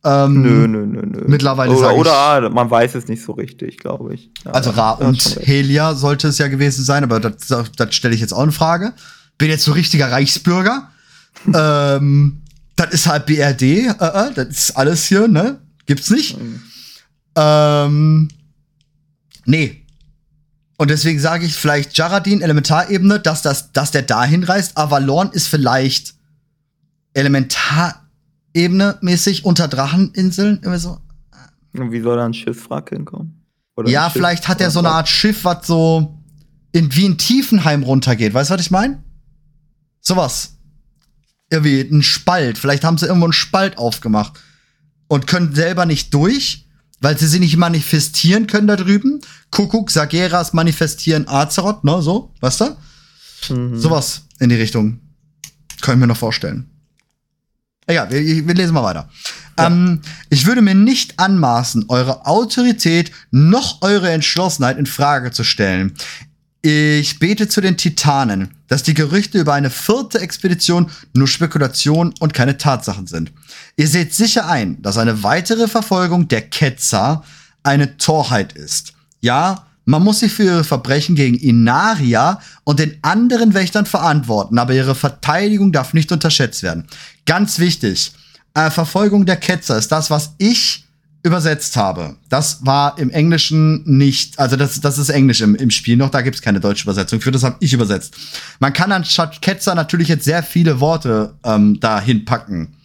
Ähm, 0.04 0.42
Nö, 0.42 0.68
nö, 0.68 0.86
nö, 0.88 1.02
nö. 1.06 1.26
Mittlerweile 1.28 1.74
oder, 1.76 1.92
ich- 1.92 1.98
oder 1.98 2.50
man 2.50 2.72
weiß 2.72 2.96
es 2.96 3.08
nicht 3.08 3.24
so 3.24 3.34
richtig, 3.34 3.78
glaube 3.78 4.16
ich. 4.16 4.32
Ja, 4.44 4.52
Also 4.52 4.72
Ra 4.72 4.92
und. 4.94 5.40
Helia 5.44 5.94
sollte 5.94 6.28
es 6.30 6.40
ja 6.40 6.48
gewesen 6.48 6.84
sein, 6.84 7.04
aber 7.04 7.20
das, 7.20 7.48
das 7.78 7.96
stelle 7.96 8.16
ich 8.16 8.20
jetzt 8.22 8.34
auch 8.34 8.44
in 8.44 8.52
Frage. 8.52 8.94
Bin 9.38 9.50
jetzt 9.50 9.64
so 9.64 9.72
richtiger 9.74 10.12
Reichsbürger. 10.12 10.90
ähm, 11.54 12.42
das 12.76 12.92
ist 12.94 13.08
halt 13.08 13.28
BRD, 13.28 13.62
äh, 13.62 13.88
äh, 13.90 14.34
das 14.34 14.48
ist 14.48 14.72
alles 14.78 15.06
hier, 15.06 15.28
ne? 15.28 15.60
Gibt's 15.86 16.10
nicht. 16.10 16.38
Mhm. 16.38 16.62
Ähm, 17.36 18.28
nee. 19.46 19.86
Und 20.78 20.90
deswegen 20.90 21.20
sage 21.20 21.46
ich 21.46 21.54
vielleicht 21.54 21.98
Jaradin, 21.98 22.42
Elementarebene, 22.42 23.20
dass, 23.20 23.42
das, 23.42 23.72
dass 23.72 23.92
der 23.92 24.02
dahin 24.02 24.44
reist. 24.44 24.78
Avalon 24.78 25.32
ist 25.32 25.48
vielleicht 25.48 26.16
Elementarebene 27.14 28.98
mäßig 29.02 29.46
unter 29.46 29.68
Dracheninseln. 29.68 30.60
Irgendwie 30.62 30.80
so. 30.80 31.00
Und 31.74 31.92
wie 31.92 32.02
soll 32.02 32.18
da 32.18 32.26
ein 32.26 32.34
Schiffswrack 32.34 32.90
hinkommen? 32.90 33.46
Oder 33.76 33.90
Ja, 33.90 34.08
ein 34.08 34.12
vielleicht 34.12 34.48
hat 34.48 34.60
er 34.60 34.72
so 34.72 34.80
eine 34.80 34.90
Art 34.90 35.08
Schiff, 35.08 35.46
was 35.46 35.68
so 35.68 36.18
in, 36.72 36.94
wie 36.96 37.06
in 37.06 37.18
Tiefenheim 37.18 37.84
runtergeht. 37.84 38.34
Weißt 38.34 38.50
du, 38.50 38.56
was 38.56 38.62
ich 38.62 38.72
meine? 38.72 39.04
Sowas. 40.00 40.58
Irgendwie 41.50 41.82
ein 41.82 42.02
Spalt. 42.02 42.58
Vielleicht 42.58 42.84
haben 42.84 42.98
sie 42.98 43.06
irgendwo 43.06 43.26
einen 43.26 43.34
Spalt 43.34 43.78
aufgemacht 43.78 44.40
und 45.12 45.28
können 45.28 45.54
selber 45.54 45.86
nicht 45.86 46.14
durch, 46.14 46.70
weil 47.02 47.18
sie 47.18 47.28
sich 47.28 47.42
nicht 47.42 47.58
manifestieren 47.58 48.48
können 48.48 48.68
da 48.68 48.78
drüben. 48.78 49.20
Kuckuck, 49.50 49.92
Sageras 49.92 50.54
manifestieren 50.54 51.28
Azeroth, 51.28 51.84
ne, 51.84 52.02
so, 52.02 52.34
weißt 52.40 52.62
du? 52.62 53.54
Mhm. 53.54 53.78
Sowas 53.78 54.22
in 54.40 54.48
die 54.48 54.56
Richtung. 54.56 55.02
Können 55.82 56.00
wir 56.00 56.08
noch 56.08 56.16
vorstellen. 56.16 56.70
Egal, 57.88 58.10
wir, 58.10 58.48
wir 58.48 58.54
lesen 58.54 58.74
mal 58.74 58.84
weiter. 58.84 59.10
Ähm, 59.58 60.02
ich 60.30 60.46
würde 60.46 60.62
mir 60.62 60.76
nicht 60.76 61.20
anmaßen, 61.20 61.88
eure 61.90 62.26
Autorität 62.26 63.12
noch 63.32 63.82
eure 63.82 64.12
Entschlossenheit 64.12 64.78
in 64.78 64.86
Frage 64.86 65.32
zu 65.32 65.44
stellen. 65.44 65.94
Ich 66.64 67.18
bete 67.18 67.48
zu 67.48 67.60
den 67.60 67.76
Titanen, 67.76 68.50
dass 68.68 68.84
die 68.84 68.94
Gerüchte 68.94 69.40
über 69.40 69.54
eine 69.54 69.72
vierte 69.72 70.20
Expedition 70.20 70.92
nur 71.14 71.28
Spekulation 71.28 72.14
und 72.20 72.36
keine 72.36 72.58
Tatsachen 72.58 73.08
sind. 73.08 73.32
Ihr 73.78 73.88
seht 73.88 74.14
sicher 74.14 74.48
ein, 74.48 74.80
dass 74.82 74.98
eine 74.98 75.24
weitere 75.24 75.68
Verfolgung 75.68 76.28
der 76.28 76.42
Ketzer 76.42 77.24
eine 77.64 77.98
Torheit 77.98 78.54
ist. 78.54 78.94
Ja, 79.22 79.66
man 79.86 80.04
muss 80.04 80.20
sich 80.20 80.32
für 80.32 80.44
ihre 80.44 80.64
Verbrechen 80.64 81.16
gegen 81.16 81.36
Inaria 81.36 82.40
und 82.64 82.80
den 82.80 83.00
anderen 83.02 83.56
Wächtern 83.56 83.88
verantworten, 83.88 84.60
aber 84.60 84.74
ihre 84.74 84.94
Verteidigung 84.94 85.72
darf 85.72 85.94
nicht 85.94 86.12
unterschätzt 86.12 86.62
werden. 86.62 86.86
Ganz 87.26 87.58
wichtig, 87.58 88.12
äh, 88.54 88.70
Verfolgung 88.70 89.26
der 89.26 89.38
Ketzer 89.38 89.78
ist 89.78 89.92
das, 89.92 90.12
was 90.12 90.36
ich 90.38 90.86
übersetzt 91.24 91.78
habe. 91.78 92.16
Das 92.30 92.66
war 92.66 92.98
im 92.98 93.10
Englischen 93.10 93.84
nicht, 93.86 94.40
also 94.40 94.56
das, 94.56 94.82
das 94.82 94.98
ist 94.98 95.10
Englisch 95.10 95.42
im, 95.42 95.56
im 95.56 95.70
Spiel 95.70 95.96
noch, 95.98 96.10
da 96.10 96.22
gibt's 96.22 96.42
keine 96.42 96.60
deutsche 96.60 96.84
Übersetzung 96.84 97.22
für, 97.22 97.32
das 97.32 97.44
habe 97.44 97.58
ich 97.60 97.74
übersetzt. 97.74 98.16
Man 98.60 98.74
kann 98.74 98.92
anstatt 98.92 99.42
Ketzer 99.42 99.76
natürlich 99.76 100.08
jetzt 100.08 100.26
sehr 100.26 100.42
viele 100.42 100.80
Worte 100.80 101.36
ähm, 101.44 101.80
dahin 101.80 102.26
packen. 102.26 102.76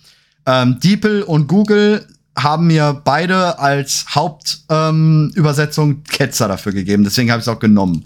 Ähm, 0.45 0.79
DeepL 0.81 1.23
und 1.23 1.47
Google 1.47 2.07
haben 2.39 2.67
mir 2.67 3.01
beide 3.05 3.59
als 3.59 4.05
Hauptübersetzung 4.15 5.91
ähm, 5.91 6.05
Ketzer 6.05 6.49
dafür 6.49 6.73
gegeben, 6.73 7.05
deswegen 7.05 7.31
habe 7.31 7.41
ich 7.41 7.47
es 7.47 7.49
auch 7.49 7.59
genommen. 7.59 8.05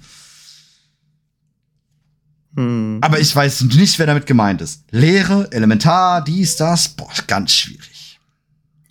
Hm. 2.57 2.98
Aber 3.01 3.19
ich 3.19 3.35
weiß 3.35 3.62
nicht, 3.62 3.98
wer 3.98 4.07
damit 4.07 4.27
gemeint 4.27 4.61
ist. 4.61 4.85
Lehre, 4.90 5.48
Elementar, 5.51 6.23
dies, 6.23 6.57
das, 6.57 6.89
boah, 6.89 7.11
ganz 7.27 7.52
schwierig. 7.52 7.90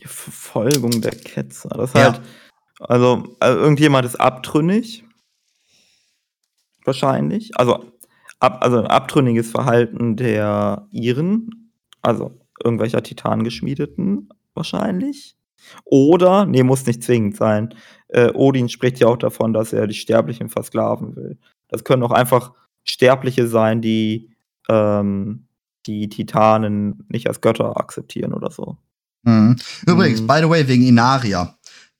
Die 0.01 0.07
Verfolgung 0.07 1.01
der 1.01 1.11
Ketzer. 1.11 1.69
Das 1.69 1.93
Ja. 1.93 2.13
halt, 2.13 2.21
also, 2.79 3.35
also 3.39 3.59
irgendjemand 3.59 4.05
ist 4.05 4.15
abtrünnig. 4.15 5.03
Wahrscheinlich. 6.85 7.51
Also, 7.57 7.85
ab, 8.39 8.59
also 8.63 8.77
ein 8.77 8.87
abtrünniges 8.87 9.51
Verhalten 9.51 10.15
der 10.15 10.87
Iren. 10.91 11.71
Also 12.01 12.31
irgendwelcher 12.63 13.03
Titangeschmiedeten 13.03 14.29
wahrscheinlich. 14.53 15.35
Oder, 15.83 16.45
nee, 16.45 16.63
muss 16.63 16.85
nicht 16.85 17.03
zwingend 17.03 17.35
sein. 17.35 17.75
Äh, 18.07 18.31
Odin 18.33 18.69
spricht 18.69 18.99
ja 18.99 19.07
auch 19.07 19.17
davon, 19.17 19.53
dass 19.53 19.73
er 19.73 19.87
die 19.87 19.93
Sterblichen 19.93 20.49
versklaven 20.49 21.15
will. 21.15 21.37
Das 21.67 21.83
können 21.83 22.03
auch 22.03 22.11
einfach 22.11 22.53
Sterbliche 22.85 23.47
sein, 23.47 23.81
die 23.81 24.31
ähm, 24.69 25.45
die 25.85 26.09
Titanen 26.09 27.05
nicht 27.09 27.27
als 27.27 27.41
Götter 27.41 27.77
akzeptieren 27.77 28.33
oder 28.33 28.51
so. 28.51 28.77
Mhm. 29.23 29.55
Übrigens, 29.85 30.21
mhm. 30.21 30.27
by 30.27 30.39
the 30.41 30.49
way, 30.49 30.67
wegen 30.67 30.83
Inaria. 30.83 31.55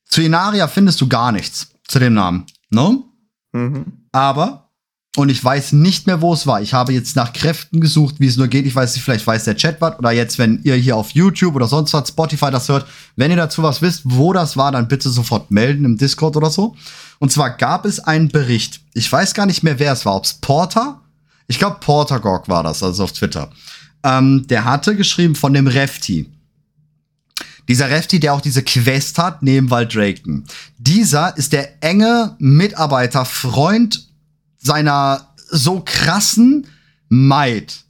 Zu 0.06 0.22
Inaria 0.22 0.68
findest 0.68 1.00
du 1.02 1.08
gar 1.08 1.32
nichts 1.32 1.68
zu 1.88 2.00
dem 2.00 2.14
Namen. 2.14 2.46
No? 2.70 3.06
Mhm. 3.52 3.86
Aber, 4.12 4.70
und 5.16 5.30
ich 5.30 5.44
weiß 5.44 5.74
nicht 5.74 6.08
mehr, 6.08 6.22
wo 6.22 6.34
es 6.34 6.48
war. 6.48 6.62
Ich 6.62 6.74
habe 6.74 6.94
jetzt 6.94 7.16
nach 7.16 7.34
Kräften 7.34 7.82
gesucht, 7.82 8.16
wie 8.20 8.28
es 8.28 8.38
nur 8.38 8.48
geht. 8.48 8.66
Ich 8.66 8.76
weiß 8.76 8.94
nicht, 8.94 9.04
vielleicht 9.04 9.28
weiß 9.28 9.44
der 9.44 9.56
Chat 9.56 9.82
was. 9.82 9.98
Oder 10.00 10.12
jetzt, 10.12 10.38
wenn 10.38 10.62
ihr 10.64 10.76
hier 10.76 10.96
auf 10.96 11.12
YouTube 11.12 11.56
oder 11.56 11.68
sonst 11.68 11.94
was, 11.94 12.10
Spotify 12.10 12.52
das 12.52 12.70
hört, 12.70 12.88
wenn 13.16 13.32
ihr 13.32 13.38
dazu 13.38 13.64
was 13.64 13.82
wisst, 13.82 14.02
wo 14.06 14.34
das 14.34 14.56
war, 14.56 14.72
dann 14.72 14.88
bitte 14.88 15.10
sofort 15.10 15.52
melden 15.52 15.86
im 15.86 15.98
Discord 15.98 16.38
oder 16.38 16.50
so. 16.50 16.76
Und 17.20 17.32
zwar 17.32 17.52
gab 17.52 17.86
es 17.86 18.00
einen 18.00 18.30
Bericht. 18.30 18.82
Ich 18.94 19.12
weiß 19.12 19.34
gar 19.34 19.46
nicht 19.46 19.64
mehr, 19.64 19.80
wer 19.80 19.94
es 19.94 20.06
war. 20.06 20.16
Ob 20.16 20.26
es 20.26 20.34
Porter? 20.34 21.02
Ich 21.48 21.58
glaube, 21.58 21.78
Porter 21.82 22.20
Gorg 22.20 22.48
war 22.48 22.64
das, 22.64 22.84
also 22.84 23.04
auf 23.04 23.12
Twitter. 23.12 23.50
Ähm, 24.04 24.46
der 24.48 24.66
hatte 24.66 24.96
geschrieben 24.96 25.36
von 25.36 25.54
dem 25.54 25.68
Refti. 25.68 26.30
Dieser 27.70 27.92
Refti, 27.92 28.20
der 28.20 28.34
auch 28.34 28.42
diese 28.42 28.64
Quest 28.64 29.20
hat, 29.20 29.44
neben 29.44 29.70
Valdraken. 29.70 30.46
Dieser 30.80 31.38
ist 31.38 31.54
der 31.54 31.84
enge 31.84 32.36
Mitarbeiter, 32.40 33.26
Freund 33.26 34.10
seiner 34.58 35.34
so 35.52 35.82
krassen 35.86 36.66
Maid. 37.10 37.86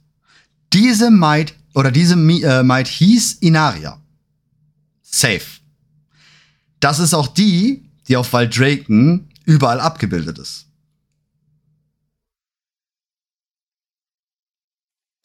Diese 0.74 1.10
Maid 1.10 1.54
oder 1.74 1.90
diese 1.90 2.14
äh, 2.14 2.62
Maid 2.62 2.88
hieß 2.88 3.38
Inaria. 3.40 3.98
Safe. 5.02 5.40
Das 6.80 6.98
ist 6.98 7.14
auch 7.14 7.28
die, 7.28 7.88
die 8.06 8.18
auf 8.18 8.32
Valdraken 8.34 9.30
überall 9.46 9.80
abgebildet 9.80 10.38
ist. 10.38 10.66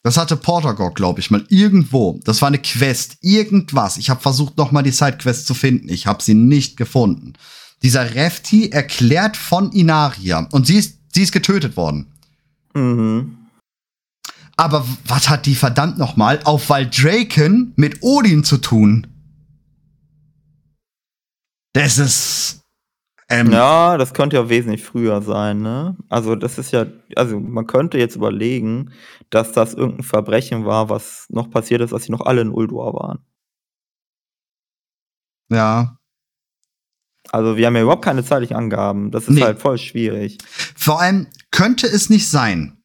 Das 0.06 0.16
hatte 0.16 0.36
Portergog, 0.36 0.94
glaube 0.94 1.18
ich, 1.18 1.32
mal 1.32 1.44
irgendwo. 1.48 2.20
Das 2.22 2.40
war 2.40 2.46
eine 2.46 2.60
Quest, 2.60 3.16
irgendwas. 3.22 3.96
Ich 3.96 4.08
habe 4.08 4.20
versucht, 4.20 4.56
noch 4.56 4.70
mal 4.70 4.84
die 4.84 4.92
Sidequest 4.92 5.48
zu 5.48 5.52
finden. 5.52 5.88
Ich 5.88 6.06
habe 6.06 6.22
sie 6.22 6.34
nicht 6.34 6.76
gefunden. 6.76 7.32
Dieser 7.82 8.14
Refti 8.14 8.68
erklärt 8.68 9.36
von 9.36 9.72
Inaria 9.72 10.46
und 10.52 10.64
sie 10.64 10.76
ist, 10.76 11.00
sie 11.12 11.24
ist 11.24 11.32
getötet 11.32 11.76
worden. 11.76 12.06
Mhm. 12.72 13.36
Aber 14.56 14.86
was 15.08 15.28
hat 15.28 15.44
die 15.44 15.56
verdammt 15.56 15.98
noch 15.98 16.14
mal 16.14 16.38
auf 16.44 16.70
Valdraken 16.70 17.72
mit 17.74 18.00
Odin 18.04 18.44
zu 18.44 18.58
tun? 18.58 19.08
Das 21.72 21.98
ist 21.98 22.60
ähm, 23.28 23.50
ja, 23.50 23.96
das 23.98 24.14
könnte 24.14 24.36
ja 24.36 24.48
wesentlich 24.48 24.84
früher 24.84 25.20
sein, 25.20 25.60
ne? 25.60 25.96
Also, 26.08 26.36
das 26.36 26.58
ist 26.58 26.70
ja, 26.70 26.86
also 27.16 27.40
man 27.40 27.66
könnte 27.66 27.98
jetzt 27.98 28.14
überlegen, 28.14 28.92
dass 29.30 29.50
das 29.50 29.74
irgendein 29.74 30.04
Verbrechen 30.04 30.64
war, 30.64 30.88
was 30.90 31.26
noch 31.28 31.50
passiert 31.50 31.80
ist, 31.80 31.92
als 31.92 32.04
sie 32.04 32.12
noch 32.12 32.20
alle 32.20 32.42
in 32.42 32.50
Uldur 32.50 32.94
waren. 32.94 33.18
Ja. 35.50 35.98
Also, 37.32 37.56
wir 37.56 37.66
haben 37.66 37.74
ja 37.74 37.82
überhaupt 37.82 38.04
keine 38.04 38.24
zeitlichen 38.24 38.56
Angaben. 38.56 39.10
Das 39.10 39.24
ist 39.24 39.34
nee. 39.34 39.42
halt 39.42 39.58
voll 39.58 39.78
schwierig. 39.78 40.38
Vor 40.76 41.00
allem 41.00 41.26
könnte 41.50 41.88
es 41.88 42.08
nicht 42.08 42.30
sein, 42.30 42.80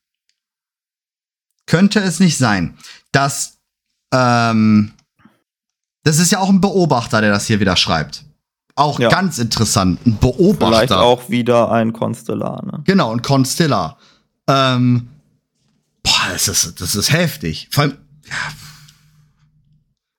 könnte 1.67 1.99
es 1.99 2.19
nicht 2.19 2.37
sein, 2.37 2.79
dass, 3.11 3.59
ähm, 4.11 4.93
das 6.03 6.17
ist 6.17 6.31
ja 6.31 6.39
auch 6.39 6.49
ein 6.49 6.61
Beobachter, 6.61 7.21
der 7.21 7.29
das 7.29 7.45
hier 7.45 7.59
wieder 7.59 7.75
schreibt. 7.75 8.25
Auch 8.81 8.99
ja. 8.99 9.09
ganz 9.09 9.37
interessant. 9.37 10.05
Ein 10.05 10.17
Beobachter. 10.17 10.67
Vielleicht 10.67 10.91
auch 10.93 11.29
wieder 11.29 11.71
ein 11.71 11.93
Konstellar. 11.93 12.65
Ne? 12.65 12.81
Genau, 12.85 13.11
ein 13.11 13.21
Konstellar. 13.21 13.97
Ähm, 14.47 15.09
boah, 16.01 16.31
das 16.31 16.47
ist, 16.47 16.81
das 16.81 16.95
ist 16.95 17.11
heftig. 17.11 17.67
Vor 17.71 17.83
allem, 17.83 17.97
ja. 18.25 18.35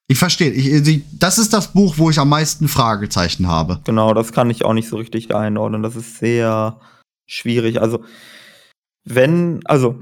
Ich 0.06 0.18
verstehe. 0.18 0.50
Ich, 0.50 1.02
das 1.18 1.38
ist 1.38 1.52
das 1.52 1.68
Buch, 1.72 1.94
wo 1.96 2.10
ich 2.10 2.18
am 2.18 2.28
meisten 2.28 2.68
Fragezeichen 2.68 3.48
habe. 3.48 3.80
Genau, 3.84 4.14
das 4.14 4.32
kann 4.32 4.50
ich 4.50 4.64
auch 4.64 4.74
nicht 4.74 4.88
so 4.88 4.96
richtig 4.96 5.34
einordnen. 5.34 5.82
Das 5.82 5.96
ist 5.96 6.18
sehr 6.18 6.78
schwierig. 7.26 7.80
Also, 7.80 8.04
wenn, 9.04 9.60
also, 9.64 9.98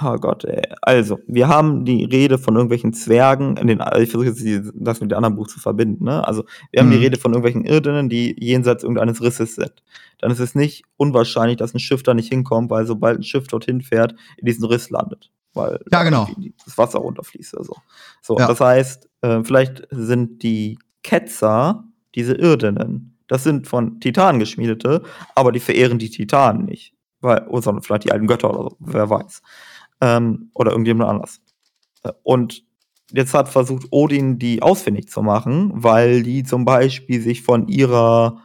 Oh 0.00 0.14
Gott, 0.16 0.44
ey. 0.44 0.62
Also, 0.80 1.18
wir 1.26 1.48
haben 1.48 1.84
die 1.84 2.04
Rede 2.04 2.38
von 2.38 2.54
irgendwelchen 2.54 2.92
Zwergen, 2.92 3.56
in 3.56 3.66
den, 3.66 3.82
ich 3.98 4.10
versuche 4.10 4.26
jetzt 4.26 4.72
das 4.74 5.00
mit 5.00 5.10
dem 5.10 5.16
anderen 5.16 5.34
Buch 5.34 5.48
zu 5.48 5.58
verbinden, 5.58 6.04
ne? 6.04 6.26
Also, 6.26 6.44
wir 6.70 6.80
haben 6.80 6.88
mhm. 6.88 6.92
die 6.92 6.98
Rede 6.98 7.18
von 7.18 7.32
irgendwelchen 7.32 7.64
Irdinnen, 7.64 8.08
die 8.08 8.36
jenseits 8.38 8.84
irgendeines 8.84 9.20
Risses 9.20 9.56
sind. 9.56 9.82
Dann 10.18 10.30
ist 10.30 10.38
es 10.38 10.54
nicht 10.54 10.84
unwahrscheinlich, 10.96 11.56
dass 11.56 11.74
ein 11.74 11.80
Schiff 11.80 12.04
da 12.04 12.14
nicht 12.14 12.28
hinkommt, 12.28 12.70
weil 12.70 12.86
sobald 12.86 13.18
ein 13.18 13.24
Schiff 13.24 13.48
dorthin 13.48 13.80
fährt, 13.80 14.14
in 14.36 14.46
diesen 14.46 14.64
Riss 14.64 14.88
landet. 14.90 15.32
Weil 15.52 15.80
ja, 15.90 16.04
genau. 16.04 16.28
das 16.64 16.78
Wasser 16.78 17.00
runterfließt 17.00 17.54
oder 17.54 17.64
so. 17.64 17.76
So, 18.22 18.38
ja. 18.38 18.46
das 18.46 18.60
heißt, 18.60 19.08
äh, 19.22 19.42
vielleicht 19.42 19.86
sind 19.90 20.42
die 20.42 20.78
Ketzer 21.02 21.84
diese 22.14 22.34
Irdinnen. 22.34 23.18
Das 23.26 23.42
sind 23.42 23.66
von 23.66 23.98
Titanen 23.98 24.38
geschmiedete, 24.38 25.02
aber 25.34 25.50
die 25.50 25.60
verehren 25.60 25.98
die 25.98 26.10
Titanen 26.10 26.66
nicht 26.66 26.95
weil, 27.20 27.46
oh, 27.48 27.60
sondern 27.60 27.82
vielleicht 27.82 28.04
die 28.04 28.12
alten 28.12 28.26
Götter 28.26 28.50
oder 28.50 28.70
so, 28.70 28.76
wer 28.80 29.08
weiß. 29.10 29.42
Ähm, 30.00 30.50
oder 30.54 30.72
irgendjemand 30.72 31.10
anders. 31.10 31.40
Und 32.22 32.64
jetzt 33.12 33.34
hat 33.34 33.48
versucht 33.48 33.86
Odin 33.90 34.38
die 34.38 34.62
ausfindig 34.62 35.08
zu 35.08 35.22
machen, 35.22 35.70
weil 35.74 36.22
die 36.22 36.44
zum 36.44 36.64
Beispiel 36.64 37.20
sich 37.20 37.42
von 37.42 37.68
ihrer 37.68 38.42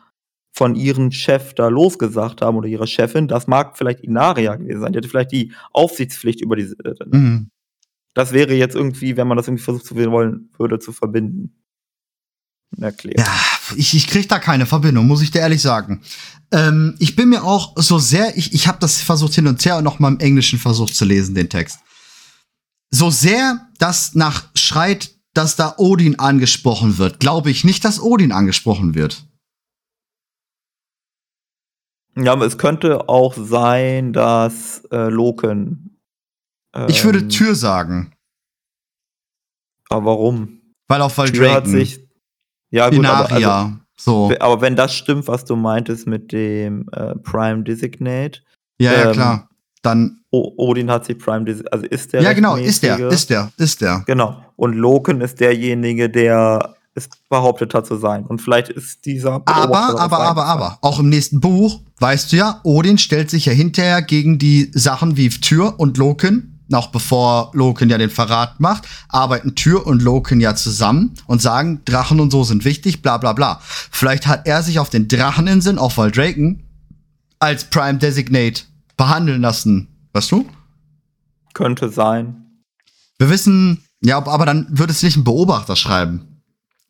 von 0.53 0.75
ihrem 0.75 1.11
Chef 1.11 1.53
da 1.53 1.69
losgesagt 1.69 2.41
haben 2.41 2.57
oder 2.57 2.67
ihrer 2.67 2.87
Chefin, 2.87 3.29
das 3.29 3.47
mag 3.47 3.77
vielleicht 3.77 4.01
Inaria 4.01 4.55
gewesen 4.55 4.81
sein, 4.81 4.91
die 4.91 4.97
hätte 4.97 5.07
vielleicht 5.07 5.31
die 5.31 5.53
Aufsichtspflicht 5.71 6.41
über 6.41 6.57
diese. 6.57 6.75
Äh, 6.83 6.93
mhm. 7.09 7.51
Das 8.13 8.33
wäre 8.33 8.53
jetzt 8.53 8.75
irgendwie, 8.75 9.15
wenn 9.15 9.27
man 9.27 9.37
das 9.37 9.47
irgendwie 9.47 9.63
versucht 9.63 9.85
zu 9.85 9.95
wollen 9.95 10.49
würde, 10.57 10.79
zu 10.79 10.91
verbinden. 10.91 11.55
Erklärt. 12.79 13.19
Ja, 13.19 13.33
ich, 13.75 13.95
ich 13.95 14.07
krieg 14.07 14.29
da 14.29 14.39
keine 14.39 14.65
Verbindung, 14.65 15.07
muss 15.07 15.21
ich 15.21 15.31
dir 15.31 15.39
ehrlich 15.39 15.61
sagen. 15.61 16.01
Ähm, 16.51 16.95
ich 16.99 17.15
bin 17.15 17.29
mir 17.29 17.43
auch 17.43 17.73
so 17.77 17.97
sehr, 17.97 18.37
ich, 18.37 18.53
ich 18.53 18.67
habe 18.67 18.79
das 18.79 19.01
versucht 19.01 19.33
hin 19.33 19.47
und 19.47 19.63
her 19.63 19.77
und 19.77 19.83
noch 19.83 19.99
mal 19.99 20.09
im 20.09 20.19
Englischen 20.19 20.59
versucht 20.59 20.95
zu 20.95 21.05
lesen, 21.05 21.35
den 21.35 21.49
Text. 21.49 21.79
So 22.89 23.09
sehr 23.09 23.69
das 23.79 24.15
nach 24.15 24.49
schreit, 24.55 25.15
dass 25.33 25.55
da 25.55 25.75
Odin 25.77 26.19
angesprochen 26.19 26.97
wird, 26.97 27.19
glaube 27.19 27.51
ich 27.51 27.63
nicht, 27.63 27.85
dass 27.85 28.01
Odin 28.01 28.33
angesprochen 28.33 28.95
wird. 28.95 29.25
Ja, 32.17 32.33
aber 32.33 32.45
es 32.45 32.57
könnte 32.57 33.07
auch 33.07 33.33
sein, 33.35 34.11
dass 34.11 34.83
äh, 34.91 35.07
Loken. 35.09 35.97
Ähm, 36.73 36.87
ich 36.89 37.05
würde 37.05 37.19
ähm, 37.19 37.29
Tür 37.29 37.55
sagen. 37.55 38.13
Aber 39.89 40.05
warum? 40.07 40.61
Weil 40.87 40.99
Valdraken. 40.99 41.33
Tür 41.33 41.53
hat 41.53 41.67
sich. 41.67 42.05
Ja, 42.69 42.89
gut, 42.89 42.97
Inaria. 42.99 43.51
Aber, 43.51 43.65
also, 43.65 43.79
so. 44.03 44.33
Aber 44.39 44.61
wenn 44.61 44.75
das 44.75 44.93
stimmt, 44.93 45.27
was 45.27 45.45
du 45.45 45.55
meintest 45.55 46.07
mit 46.07 46.31
dem 46.31 46.87
äh, 46.91 47.15
Prime 47.15 47.63
Designate. 47.63 48.41
Ja, 48.79 48.93
ähm, 48.93 48.99
ja, 48.99 49.11
klar. 49.11 49.49
Dann. 49.81 50.17
Odin 50.31 50.89
hat 50.89 51.05
sich 51.05 51.17
Prime 51.17 51.45
Designate. 51.45 51.73
Also 51.73 51.85
ist 51.85 52.13
der. 52.13 52.21
Ja, 52.21 52.33
genau, 52.33 52.55
ist 52.55 52.83
der, 52.83 52.99
ist 53.09 53.29
der, 53.29 53.51
ist 53.57 53.81
der. 53.81 54.03
Genau. 54.07 54.43
Und 54.55 54.73
Loken 54.73 55.21
ist 55.21 55.39
derjenige, 55.39 56.09
der 56.09 56.75
es 56.93 57.09
behauptet 57.29 57.73
hat 57.73 57.85
zu 57.85 57.97
sein. 57.97 58.25
Und 58.25 58.41
vielleicht 58.41 58.69
ist 58.69 59.05
dieser. 59.05 59.41
Aber, 59.45 59.99
aber, 59.99 60.19
aber, 60.19 60.45
aber. 60.45 60.77
Auch 60.81 60.99
im 60.99 61.09
nächsten 61.09 61.39
Buch 61.39 61.81
weißt 61.99 62.31
du 62.31 62.37
ja, 62.37 62.59
Odin 62.63 62.97
stellt 62.97 63.29
sich 63.29 63.45
ja 63.45 63.53
hinterher 63.53 64.01
gegen 64.01 64.39
die 64.39 64.71
Sachen 64.73 65.17
wie 65.17 65.29
Tür 65.29 65.79
und 65.79 65.97
Loken 65.97 66.50
noch 66.71 66.87
bevor 66.87 67.51
Loken 67.53 67.89
ja 67.89 67.97
den 67.97 68.09
Verrat 68.09 68.59
macht, 68.59 68.87
arbeiten 69.09 69.55
Tür 69.55 69.85
und 69.85 70.01
Loken 70.01 70.39
ja 70.39 70.55
zusammen 70.55 71.13
und 71.27 71.41
sagen, 71.41 71.81
Drachen 71.85 72.19
und 72.19 72.31
so 72.31 72.43
sind 72.43 72.65
wichtig, 72.65 73.01
bla 73.01 73.17
bla 73.17 73.33
bla. 73.33 73.61
Vielleicht 73.63 74.27
hat 74.27 74.47
er 74.47 74.63
sich 74.63 74.79
auf 74.79 74.89
den 74.89 75.07
Dracheninseln, 75.07 75.77
auf 75.77 75.97
Valdraken, 75.97 76.63
als 77.39 77.65
Prime 77.65 77.97
Designate 77.99 78.63
behandeln 78.97 79.41
lassen. 79.41 79.87
Weißt 80.13 80.31
du? 80.31 80.47
Könnte 81.53 81.89
sein. 81.89 82.45
Wir 83.17 83.29
wissen, 83.29 83.83
ja, 84.01 84.17
aber 84.17 84.45
dann 84.45 84.67
würde 84.69 84.93
es 84.93 85.03
nicht 85.03 85.17
ein 85.17 85.23
Beobachter 85.23 85.75
schreiben. 85.75 86.41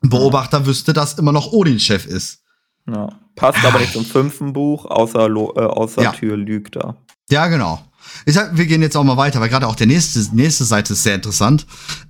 Ein 0.03 0.09
Beobachter 0.09 0.59
ja. 0.59 0.65
wüsste, 0.65 0.93
dass 0.93 1.19
immer 1.19 1.31
noch 1.31 1.51
Odins 1.51 1.83
Chef 1.83 2.05
ist. 2.05 2.43
Ja. 2.87 3.09
Passt 3.35 3.63
aber 3.63 3.79
nicht 3.79 3.93
zum 3.93 4.05
fünften 4.05 4.53
Buch, 4.53 4.85
außer, 4.85 5.27
äh, 5.27 5.59
außer 5.59 6.01
ja. 6.01 6.11
Tür 6.11 6.37
lügt 6.37 6.75
da. 6.75 6.97
Ja, 7.29 7.47
genau. 7.47 7.79
Ich 8.25 8.33
sag, 8.33 8.55
wir 8.57 8.65
gehen 8.65 8.81
jetzt 8.81 8.95
auch 8.95 9.03
mal 9.03 9.17
weiter, 9.17 9.39
weil 9.39 9.49
gerade 9.49 9.67
auch 9.67 9.75
der 9.75 9.87
nächste, 9.87 10.19
nächste 10.35 10.63
Seite 10.63 10.93
ist 10.93 11.03
sehr 11.03 11.15
interessant. 11.15 11.65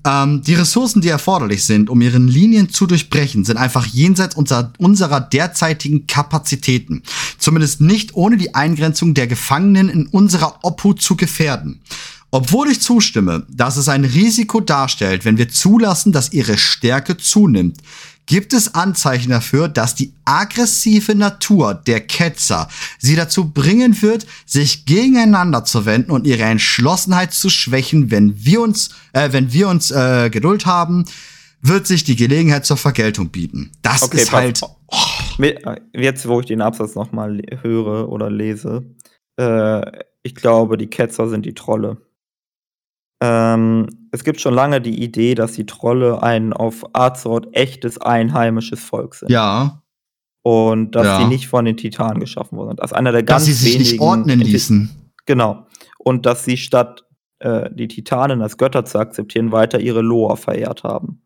Ähm, 0.05 0.41
die 0.41 0.55
Ressourcen, 0.55 1.01
die 1.01 1.09
erforderlich 1.09 1.63
sind, 1.63 1.89
um 1.89 2.01
ihren 2.01 2.27
Linien 2.27 2.69
zu 2.69 2.87
durchbrechen, 2.87 3.45
sind 3.45 3.57
einfach 3.57 3.85
jenseits 3.85 4.35
unser, 4.35 4.73
unserer 4.77 5.21
derzeitigen 5.21 6.07
Kapazitäten. 6.07 7.03
Zumindest 7.37 7.81
nicht 7.81 8.15
ohne 8.15 8.37
die 8.37 8.55
Eingrenzung 8.55 9.13
der 9.13 9.27
Gefangenen 9.27 9.89
in 9.89 10.07
unserer 10.07 10.59
Obhut 10.63 11.01
zu 11.01 11.15
gefährden. 11.15 11.81
Obwohl 12.33 12.69
ich 12.69 12.79
zustimme, 12.79 13.45
dass 13.49 13.75
es 13.75 13.89
ein 13.89 14.05
Risiko 14.05 14.61
darstellt, 14.61 15.25
wenn 15.25 15.37
wir 15.37 15.49
zulassen, 15.49 16.13
dass 16.13 16.31
ihre 16.31 16.57
Stärke 16.57 17.17
zunimmt, 17.17 17.77
gibt 18.31 18.53
es 18.53 18.75
Anzeichen 18.75 19.31
dafür, 19.31 19.67
dass 19.67 19.93
die 19.93 20.13
aggressive 20.23 21.15
Natur 21.15 21.73
der 21.73 21.99
Ketzer 21.99 22.69
sie 22.97 23.17
dazu 23.17 23.51
bringen 23.51 24.01
wird, 24.01 24.25
sich 24.45 24.85
gegeneinander 24.85 25.65
zu 25.65 25.85
wenden 25.85 26.11
und 26.11 26.25
ihre 26.25 26.43
Entschlossenheit 26.43 27.33
zu 27.33 27.49
schwächen, 27.49 28.09
wenn 28.09 28.45
wir 28.45 28.61
uns, 28.61 28.95
äh, 29.11 29.33
wenn 29.33 29.51
wir 29.51 29.67
uns 29.67 29.91
äh, 29.91 30.29
Geduld 30.29 30.65
haben, 30.65 31.03
wird 31.61 31.85
sich 31.85 32.05
die 32.05 32.15
Gelegenheit 32.15 32.65
zur 32.65 32.77
Vergeltung 32.77 33.31
bieten. 33.31 33.73
Das 33.81 34.01
okay, 34.01 34.21
ist 34.21 34.31
halt. 34.31 34.61
Oh. 34.63 34.97
Jetzt, 35.93 36.25
wo 36.25 36.39
ich 36.39 36.45
den 36.45 36.61
Absatz 36.61 36.95
noch 36.95 37.11
mal 37.11 37.41
höre 37.61 38.07
oder 38.07 38.29
lese, 38.29 38.85
äh, 39.37 39.81
ich 40.23 40.35
glaube, 40.35 40.77
die 40.77 40.87
Ketzer 40.87 41.27
sind 41.27 41.45
die 41.45 41.53
Trolle. 41.53 41.97
Ähm, 43.21 44.00
es 44.11 44.23
gibt 44.23 44.41
schon 44.41 44.53
lange 44.53 44.81
die 44.81 45.01
Idee, 45.01 45.35
dass 45.35 45.53
die 45.53 45.65
Trolle 45.65 46.21
ein 46.21 46.53
auf 46.53 46.85
Azeroth 46.93 47.47
echtes 47.53 47.99
einheimisches 47.99 48.79
Volk 48.81 49.15
sind. 49.15 49.31
Ja. 49.31 49.81
Und 50.43 50.91
dass 50.95 51.05
ja. 51.05 51.17
sie 51.19 51.25
nicht 51.25 51.47
von 51.47 51.65
den 51.65 51.77
Titanen 51.77 52.19
geschaffen 52.19 52.57
wurden. 52.57 52.77
Ist 52.77 52.93
einer 52.93 53.11
der 53.11 53.23
ganz 53.23 53.45
dass 53.45 53.45
sie 53.45 53.53
sich 53.53 53.73
wenigen. 53.73 53.91
Nicht 53.91 54.01
ordnen 54.01 54.39
ließen. 54.39 55.13
Genau. 55.25 55.67
Und 55.97 56.25
dass 56.25 56.43
sie 56.43 56.57
statt 56.57 57.05
äh, 57.39 57.69
die 57.73 57.87
Titanen 57.87 58.41
als 58.41 58.57
Götter 58.57 58.83
zu 58.85 58.97
akzeptieren, 58.97 59.51
weiter 59.51 59.79
ihre 59.79 60.01
Loa 60.01 60.35
verehrt 60.35 60.83
haben. 60.83 61.21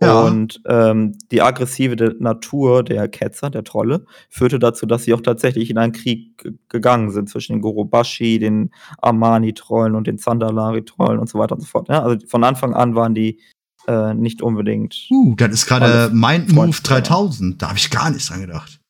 Ja. 0.00 0.22
Und 0.22 0.60
ähm, 0.66 1.16
die 1.30 1.42
aggressive 1.42 2.16
Natur 2.18 2.82
der 2.82 3.08
Ketzer, 3.08 3.50
der 3.50 3.62
Trolle, 3.62 4.04
führte 4.30 4.58
dazu, 4.58 4.86
dass 4.86 5.04
sie 5.04 5.14
auch 5.14 5.20
tatsächlich 5.20 5.70
in 5.70 5.78
einen 5.78 5.92
Krieg 5.92 6.44
gegangen 6.68 7.10
sind 7.10 7.28
zwischen 7.28 7.52
den 7.52 7.62
Gorobashi, 7.62 8.38
den 8.38 8.70
Amani-Trollen 8.98 9.94
und 9.94 10.06
den 10.06 10.18
Zandalari-Trollen 10.18 11.18
und 11.18 11.28
so 11.28 11.38
weiter 11.38 11.54
und 11.54 11.60
so 11.60 11.66
fort. 11.66 11.88
Ja, 11.88 12.02
also 12.02 12.26
von 12.26 12.42
Anfang 12.42 12.74
an 12.74 12.94
waren 12.94 13.14
die 13.14 13.38
äh, 13.86 14.14
nicht 14.14 14.42
unbedingt. 14.42 15.06
Uh, 15.10 15.34
das 15.36 15.52
ist 15.52 15.66
gerade 15.66 16.10
Mind 16.12 16.52
Move 16.52 16.76
3000. 16.82 17.60
Da 17.60 17.68
habe 17.68 17.78
ich 17.78 17.90
gar 17.90 18.10
nicht 18.10 18.28
dran 18.28 18.40
gedacht. 18.40 18.80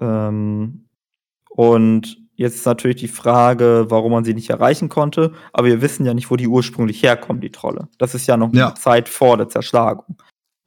Ähm, 0.00 0.86
und 1.48 2.18
jetzt 2.34 2.56
ist 2.56 2.66
natürlich 2.66 2.96
die 2.96 3.08
Frage, 3.08 3.86
warum 3.88 4.12
man 4.12 4.24
sie 4.24 4.34
nicht 4.34 4.50
erreichen 4.50 4.88
konnte. 4.88 5.32
Aber 5.52 5.66
wir 5.66 5.80
wissen 5.80 6.04
ja 6.04 6.14
nicht, 6.14 6.30
wo 6.30 6.36
die 6.36 6.48
ursprünglich 6.48 7.02
herkommen, 7.02 7.40
die 7.40 7.52
Trolle. 7.52 7.88
Das 7.98 8.14
ist 8.14 8.26
ja 8.26 8.36
noch 8.36 8.52
ja. 8.52 8.68
eine 8.68 8.74
Zeit 8.74 9.08
vor 9.08 9.36
der 9.36 9.48
Zerschlagung. 9.48 10.16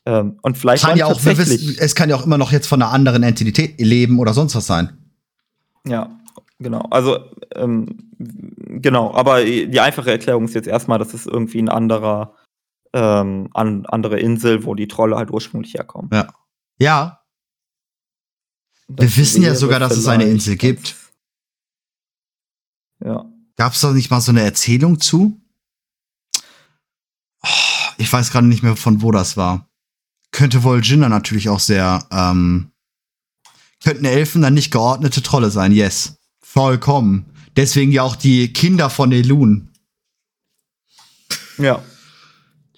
Ähm, 0.05 0.37
und 0.43 0.57
vielleicht 0.57 0.83
kann 0.83 0.97
ja 0.97 1.07
auch, 1.07 1.23
wissen, 1.25 1.77
es 1.79 1.95
kann 1.95 2.09
ja 2.09 2.15
auch 2.15 2.25
immer 2.25 2.37
noch 2.37 2.51
jetzt 2.51 2.67
von 2.67 2.81
einer 2.81 2.91
anderen 2.91 3.23
Entität 3.23 3.79
leben 3.81 4.19
oder 4.19 4.33
sonst 4.33 4.55
was 4.55 4.67
sein. 4.67 4.97
Ja, 5.87 6.19
genau. 6.59 6.81
Also, 6.91 7.19
ähm, 7.55 8.11
genau. 8.19 9.13
Aber 9.15 9.43
die 9.43 9.79
einfache 9.79 10.11
Erklärung 10.11 10.45
ist 10.45 10.53
jetzt 10.53 10.67
erstmal, 10.67 10.99
dass 10.99 11.13
es 11.15 11.25
irgendwie 11.25 11.59
ein 11.59 11.69
anderer, 11.69 12.35
ähm, 12.93 13.49
an, 13.53 13.87
andere 13.87 14.19
Insel, 14.19 14.63
wo 14.65 14.75
die 14.75 14.87
Trolle 14.87 15.15
halt 15.15 15.31
ursprünglich 15.31 15.73
herkommen. 15.73 16.11
Ja. 16.13 16.27
Ja. 16.77 17.21
Das 18.87 19.17
Wir 19.17 19.17
wissen 19.23 19.41
ja 19.41 19.55
sogar, 19.55 19.79
dass 19.79 19.97
es 19.97 20.07
eine 20.07 20.25
Insel 20.25 20.55
gibt. 20.55 20.95
Ja. 23.03 23.25
Gab 23.55 23.73
es 23.73 23.81
da 23.81 23.91
nicht 23.91 24.11
mal 24.11 24.21
so 24.21 24.31
eine 24.31 24.43
Erzählung 24.43 24.99
zu? 24.99 25.41
Oh, 27.41 27.91
ich 27.97 28.11
weiß 28.11 28.31
gerade 28.31 28.45
nicht 28.45 28.61
mehr, 28.61 28.75
von 28.75 29.01
wo 29.01 29.11
das 29.11 29.35
war 29.35 29.67
könnte 30.35 30.63
Vol'jinna 30.63 31.07
natürlich 31.07 31.47
auch 31.47 31.61
sehr, 31.61 32.05
ähm, 32.11 32.71
könnten 33.83 34.03
Elfen 34.03 34.41
dann 34.41 34.53
nicht 34.53 34.69
geordnete 34.69 35.21
Trolle 35.21 35.49
sein, 35.49 35.71
yes. 35.71 36.17
Vollkommen. 36.41 37.25
Deswegen 37.55 37.91
ja 37.91 38.03
auch 38.03 38.17
die 38.17 38.51
Kinder 38.51 38.89
von 38.89 39.13
Elun. 39.13 39.69
Ja. 41.57 41.81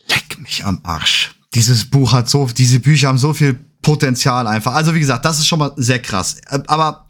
Leck 0.08 0.40
mich 0.40 0.66
am 0.66 0.82
Arsch. 0.84 1.32
Dieses 1.56 1.90
Buch 1.90 2.14
hat 2.14 2.30
so, 2.30 2.46
diese 2.46 2.80
Bücher 2.80 3.08
haben 3.08 3.18
so 3.18 3.34
viel 3.34 3.56
Potenzial 3.82 4.46
einfach. 4.46 4.74
Also 4.74 4.94
wie 4.94 5.00
gesagt, 5.00 5.26
das 5.26 5.40
ist 5.40 5.48
schon 5.48 5.60
mal 5.60 5.74
sehr 5.78 6.00
krass. 6.00 6.40
Aber 6.68 7.08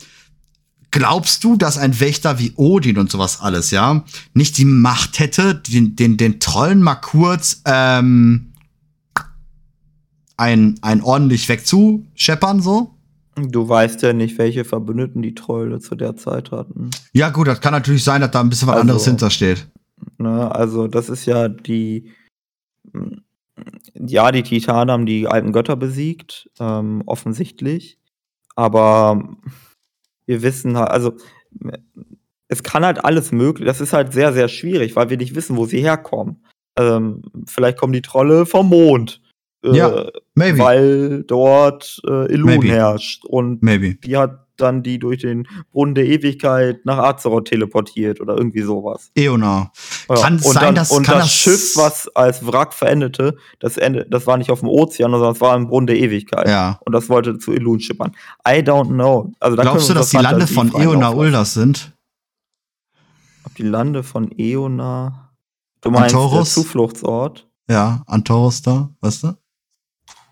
glaubst 0.91 1.43
du, 1.43 1.57
dass 1.57 1.77
ein 1.77 1.99
Wächter 1.99 2.39
wie 2.39 2.53
Odin 2.55 2.97
und 2.97 3.11
sowas 3.11 3.41
alles, 3.41 3.71
ja, 3.71 4.05
nicht 4.33 4.57
die 4.57 4.65
Macht 4.65 5.19
hätte, 5.19 5.55
den, 5.55 5.97
den, 5.97 6.15
den 6.15 6.39
Trollen 6.39 6.81
mal 6.81 6.95
kurz 6.95 7.61
ähm, 7.65 8.53
ein, 10.37 10.79
ein 10.81 11.01
ordentlich 11.01 11.49
wegzuscheppern, 11.49 12.61
so. 12.61 12.91
Du 13.35 13.67
weißt 13.67 14.01
ja 14.01 14.13
nicht, 14.13 14.37
welche 14.37 14.65
Verbündeten 14.65 15.21
die 15.21 15.35
Trolle 15.35 15.79
zu 15.79 15.95
der 15.95 16.15
Zeit 16.15 16.51
hatten. 16.51 16.89
Ja, 17.13 17.29
gut, 17.29 17.47
das 17.47 17.61
kann 17.61 17.73
natürlich 17.73 18.03
sein, 18.03 18.21
dass 18.21 18.31
da 18.31 18.39
ein 18.39 18.49
bisschen 18.49 18.67
was 18.67 18.75
also, 18.75 18.81
anderes 18.81 19.05
hintersteht. 19.05 19.67
Ne, 20.17 20.53
also, 20.55 20.87
das 20.87 21.09
ist 21.09 21.25
ja 21.25 21.47
die. 21.47 22.11
Ja, 23.95 24.31
die 24.31 24.43
Titanen 24.43 24.91
haben 24.91 25.05
die 25.05 25.27
alten 25.27 25.51
Götter 25.51 25.75
besiegt, 25.75 26.49
ähm, 26.59 27.03
offensichtlich. 27.05 27.99
Aber 28.55 29.35
wir 30.25 30.41
wissen 30.41 30.77
halt, 30.77 30.89
also 30.89 31.13
es 32.47 32.63
kann 32.63 32.85
halt 32.85 33.03
alles 33.03 33.31
möglich. 33.31 33.65
Das 33.65 33.81
ist 33.81 33.93
halt 33.93 34.13
sehr, 34.13 34.33
sehr 34.33 34.47
schwierig, 34.47 34.95
weil 34.95 35.09
wir 35.09 35.17
nicht 35.17 35.35
wissen, 35.35 35.57
wo 35.57 35.65
sie 35.65 35.81
herkommen. 35.81 36.43
Ähm, 36.77 37.23
vielleicht 37.45 37.77
kommen 37.77 37.93
die 37.93 38.01
Trolle 38.01 38.45
vom 38.45 38.69
Mond. 38.69 39.21
Ja, 39.75 39.89
äh, 39.89 40.11
maybe. 40.35 40.59
weil 40.59 41.23
dort 41.23 42.01
äh, 42.07 42.31
Elun 42.31 42.45
maybe. 42.45 42.67
herrscht. 42.67 43.25
Und 43.25 43.61
maybe. 43.63 43.95
die 43.95 44.17
hat 44.17 44.47
dann 44.57 44.83
die 44.83 44.99
durch 44.99 45.19
den 45.19 45.47
Brunnen 45.71 45.95
der 45.95 46.05
Ewigkeit 46.05 46.85
nach 46.85 46.97
Azeroth 46.97 47.45
teleportiert 47.45 48.19
oder 48.19 48.37
irgendwie 48.37 48.61
sowas. 48.61 49.11
Eona. 49.15 49.71
Ja. 50.09 50.15
Kann 50.15 50.33
und 50.33 50.41
sein, 50.41 50.63
dann, 50.63 50.75
dass 50.75 50.91
und 50.91 51.07
das, 51.07 51.19
das 51.19 51.33
Schiff, 51.33 51.77
was 51.77 52.07
als 52.15 52.45
Wrack 52.45 52.73
verendete, 52.73 53.37
das, 53.59 53.77
Ende, 53.77 54.05
das 54.09 54.27
war 54.27 54.37
nicht 54.37 54.51
auf 54.51 54.59
dem 54.59 54.69
Ozean, 54.69 55.11
sondern 55.11 55.31
es 55.31 55.41
war 55.41 55.55
im 55.55 55.67
Brunnen 55.67 55.87
der 55.87 55.97
Ewigkeit. 55.97 56.47
Ja. 56.47 56.79
Und 56.85 56.93
das 56.93 57.09
wollte 57.09 57.37
zu 57.37 57.53
Elun 57.53 57.79
schippern. 57.79 58.11
I 58.47 58.59
don't 58.59 58.87
know. 58.87 59.31
Also, 59.39 59.55
Glaubst 59.57 59.89
du, 59.89 59.93
dass 59.93 60.09
die 60.09 60.17
Lande 60.17 60.47
von 60.47 60.73
Eona 60.73 61.09
Uldas 61.09 61.53
sind? 61.53 61.93
Ob 63.45 63.55
die 63.55 63.63
Lande 63.63 64.03
von 64.03 64.31
Eona. 64.37 65.31
Du 65.81 65.91
meinst 65.91 66.15
Antorus? 66.15 66.53
der 66.53 66.63
Zufluchtsort? 66.63 67.47
Ja, 67.69 68.01
Antorus 68.07 68.61
da, 68.61 68.89
weißt 69.01 69.23
du? 69.23 69.33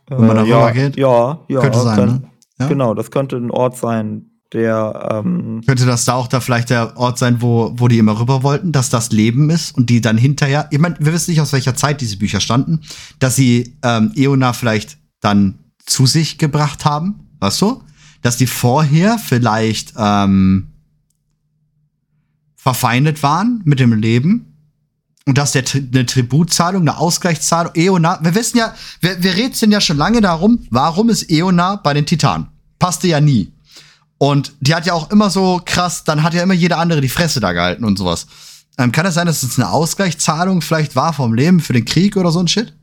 Wenn 0.07 0.27
man 0.27 0.37
äh, 0.37 0.39
darüber 0.39 0.67
ja, 0.67 0.71
geht? 0.71 0.97
Ja, 0.97 1.39
ja. 1.47 1.59
Könnte 1.59 1.79
sein, 1.79 1.95
kann, 1.95 2.07
ne? 2.07 2.21
ja? 2.59 2.67
Genau, 2.67 2.93
das 2.93 3.11
könnte 3.11 3.37
ein 3.37 3.51
Ort 3.51 3.77
sein, 3.77 4.31
der. 4.53 5.09
Ähm 5.11 5.61
könnte 5.65 5.85
das 5.85 6.05
da 6.05 6.13
auch 6.13 6.27
da 6.27 6.39
vielleicht 6.39 6.69
der 6.69 6.97
Ort 6.97 7.17
sein, 7.17 7.41
wo, 7.41 7.73
wo 7.75 7.87
die 7.87 7.97
immer 7.97 8.19
rüber 8.19 8.43
wollten, 8.43 8.71
dass 8.71 8.89
das 8.89 9.11
Leben 9.11 9.49
ist 9.49 9.75
und 9.75 9.89
die 9.89 10.01
dann 10.01 10.17
hinterher. 10.17 10.67
Ich 10.71 10.79
meine, 10.79 10.95
wir 10.99 11.13
wissen 11.13 11.31
nicht, 11.31 11.41
aus 11.41 11.53
welcher 11.53 11.75
Zeit 11.75 12.01
diese 12.01 12.17
Bücher 12.17 12.39
standen, 12.39 12.81
dass 13.19 13.35
sie 13.35 13.77
ähm, 13.83 14.11
Eona 14.15 14.53
vielleicht 14.53 14.97
dann 15.21 15.59
zu 15.85 16.05
sich 16.05 16.37
gebracht 16.37 16.85
haben, 16.85 17.29
weißt 17.39 17.61
du? 17.61 17.81
Dass 18.21 18.37
die 18.37 18.47
vorher 18.47 19.19
vielleicht 19.19 19.93
ähm, 19.97 20.67
verfeindet 22.55 23.21
waren 23.21 23.61
mit 23.65 23.79
dem 23.79 23.93
Leben 23.93 24.54
und 25.27 25.37
dass 25.37 25.53
der 25.53 25.63
eine 25.73 26.05
Tributzahlung, 26.05 26.83
eine 26.83 26.97
Ausgleichszahlung, 26.97 27.73
Eona, 27.75 28.19
wir 28.21 28.35
wissen 28.35 28.57
ja, 28.57 28.75
wir, 29.01 29.21
wir 29.23 29.35
rätseln 29.35 29.71
ja 29.71 29.81
schon 29.81 29.97
lange 29.97 30.21
darum, 30.21 30.65
warum 30.69 31.09
ist 31.09 31.29
Eona 31.31 31.77
bei 31.77 31.93
den 31.93 32.05
Titanen? 32.05 32.47
Passte 32.77 33.07
ja 33.07 33.19
nie. 33.19 33.51
Und 34.17 34.53
die 34.59 34.75
hat 34.75 34.85
ja 34.85 34.93
auch 34.93 35.11
immer 35.11 35.29
so 35.29 35.61
krass, 35.65 36.03
dann 36.03 36.23
hat 36.23 36.33
ja 36.33 36.43
immer 36.43 36.53
jeder 36.53 36.77
andere 36.77 37.01
die 37.01 37.09
Fresse 37.09 37.39
da 37.39 37.53
gehalten 37.53 37.83
und 37.83 37.97
sowas. 37.97 38.27
Ähm, 38.77 38.91
kann 38.91 39.05
es 39.05 39.15
sein, 39.15 39.25
dass 39.25 39.41
es 39.41 39.57
eine 39.57 39.69
Ausgleichszahlung 39.69 40.61
vielleicht 40.61 40.95
war 40.95 41.11
vom 41.11 41.33
Leben 41.33 41.59
für 41.59 41.73
den 41.73 41.85
Krieg 41.85 42.17
oder 42.17 42.31
so 42.31 42.39
ein 42.39 42.47
Shit? 42.47 42.73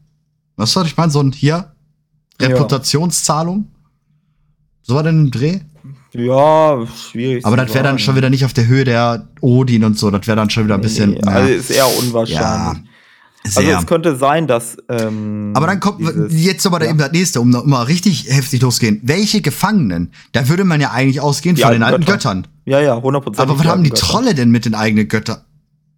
Was 0.57 0.73
soll 0.73 0.87
ich 0.87 0.97
meinen? 0.97 1.11
So 1.11 1.21
ein 1.21 1.33
hier? 1.33 1.73
Reputationszahlung? 2.41 3.71
So 4.83 4.95
war 4.95 5.03
denn 5.05 5.25
ein 5.25 5.31
Dreh? 5.31 5.61
Ja, 6.15 6.87
schwierig. 7.11 7.45
Aber 7.45 7.57
das 7.57 7.73
wäre 7.73 7.85
dann 7.85 7.99
schon 7.99 8.17
wieder 8.17 8.29
nicht 8.29 8.45
auf 8.45 8.53
der 8.53 8.67
Höhe 8.67 8.85
der 8.85 9.29
Odin 9.41 9.85
und 9.85 9.99
so. 9.99 10.11
Das 10.11 10.27
wäre 10.27 10.37
dann 10.37 10.51
schon 10.51 10.65
wieder 10.65 10.75
ein 10.75 10.81
bisschen. 10.81 11.13
Nee, 11.13 11.21
also 11.25 11.53
ist 11.53 11.71
eher 11.71 11.87
unwahrscheinlich. 11.99 12.39
Ja, 12.41 12.77
also 13.57 13.71
es 13.71 13.87
könnte 13.87 14.17
sein, 14.17 14.47
dass. 14.47 14.77
Ähm, 14.89 15.53
aber 15.55 15.67
dann 15.67 15.81
kommt 15.81 16.01
dieses, 16.01 16.45
jetzt 16.45 16.67
aber 16.67 16.83
ja. 16.83 16.91
eben 16.91 16.99
das 16.99 17.13
nächste, 17.13 17.41
um 17.41 17.51
noch 17.51 17.65
mal 17.65 17.83
richtig 17.83 18.27
heftig 18.29 18.63
losgehen. 18.63 19.01
Welche 19.03 19.41
Gefangenen? 19.41 20.13
Da 20.33 20.49
würde 20.49 20.65
man 20.65 20.81
ja 20.81 20.91
eigentlich 20.93 21.21
ausgehen 21.21 21.57
die 21.57 21.63
von 21.63 21.73
den 21.73 21.83
alten 21.83 22.05
Götter. 22.05 22.13
Göttern. 22.13 22.47
Ja, 22.65 22.81
ja, 22.81 22.97
100%. 22.97 23.39
Aber 23.39 23.59
was 23.59 23.67
haben 23.67 23.83
die 23.83 23.91
Trolle 23.91 24.35
denn 24.35 24.51
mit 24.51 24.65
den 24.65 24.75
eigenen 24.75 25.09
Göttern? 25.09 25.39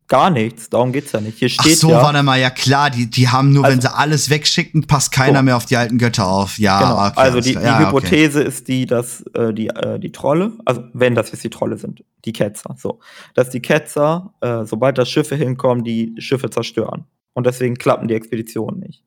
Gar 0.09 0.31
nichts. 0.31 0.71
Darum 0.71 0.93
geht's 0.93 1.13
ja 1.13 1.21
nicht. 1.21 1.39
Hier 1.39 1.49
steht 1.49 1.73
Ach 1.75 1.79
so, 1.79 1.91
ja, 1.91 2.03
warte 2.03 2.23
mal, 2.23 2.39
ja 2.39 2.51
klar, 2.51 2.91
die, 2.91 3.09
die 3.09 3.29
haben 3.29 3.53
nur, 3.53 3.65
also, 3.65 3.75
wenn 3.75 3.81
sie 3.81 3.93
alles 3.93 4.31
wegschicken, 4.31 4.87
passt 4.87 5.13
keiner 5.13 5.39
so. 5.39 5.45
mehr 5.45 5.57
auf 5.57 5.67
die 5.67 5.77
alten 5.77 5.99
Götter 5.99 6.27
auf. 6.27 6.59
Ja, 6.59 6.81
genau. 6.81 7.07
okay, 7.07 7.21
also 7.21 7.41
die, 7.41 7.55
die 7.55 7.63
ja, 7.63 7.79
Hypothese 7.79 8.41
okay. 8.41 8.49
ist 8.49 8.69
die, 8.69 8.87
dass 8.87 9.23
äh, 9.35 9.53
die, 9.53 9.69
äh, 9.69 9.99
die 9.99 10.13
Trolle, 10.13 10.53
also 10.65 10.83
wenn 10.93 11.15
das 11.15 11.33
jetzt 11.33 11.45
die 11.45 11.51
Trolle 11.51 11.77
sind, 11.79 12.05
die 12.25 12.33
Ketzer, 12.33 12.77
so, 12.79 13.01
dass 13.35 13.51
die 13.51 13.61
Ketzer, 13.61 14.35
äh, 14.41 14.65
sobald 14.65 14.99
da 14.99 15.05
Schiffe 15.05 15.37
hinkommen, 15.37 15.85
die 15.85 16.15
Schiffe 16.19 16.51
zerstören. 16.51 17.05
Und 17.33 17.47
deswegen 17.47 17.75
klappen 17.75 18.09
die 18.09 18.15
Expeditionen 18.15 18.79
nicht. 18.81 19.03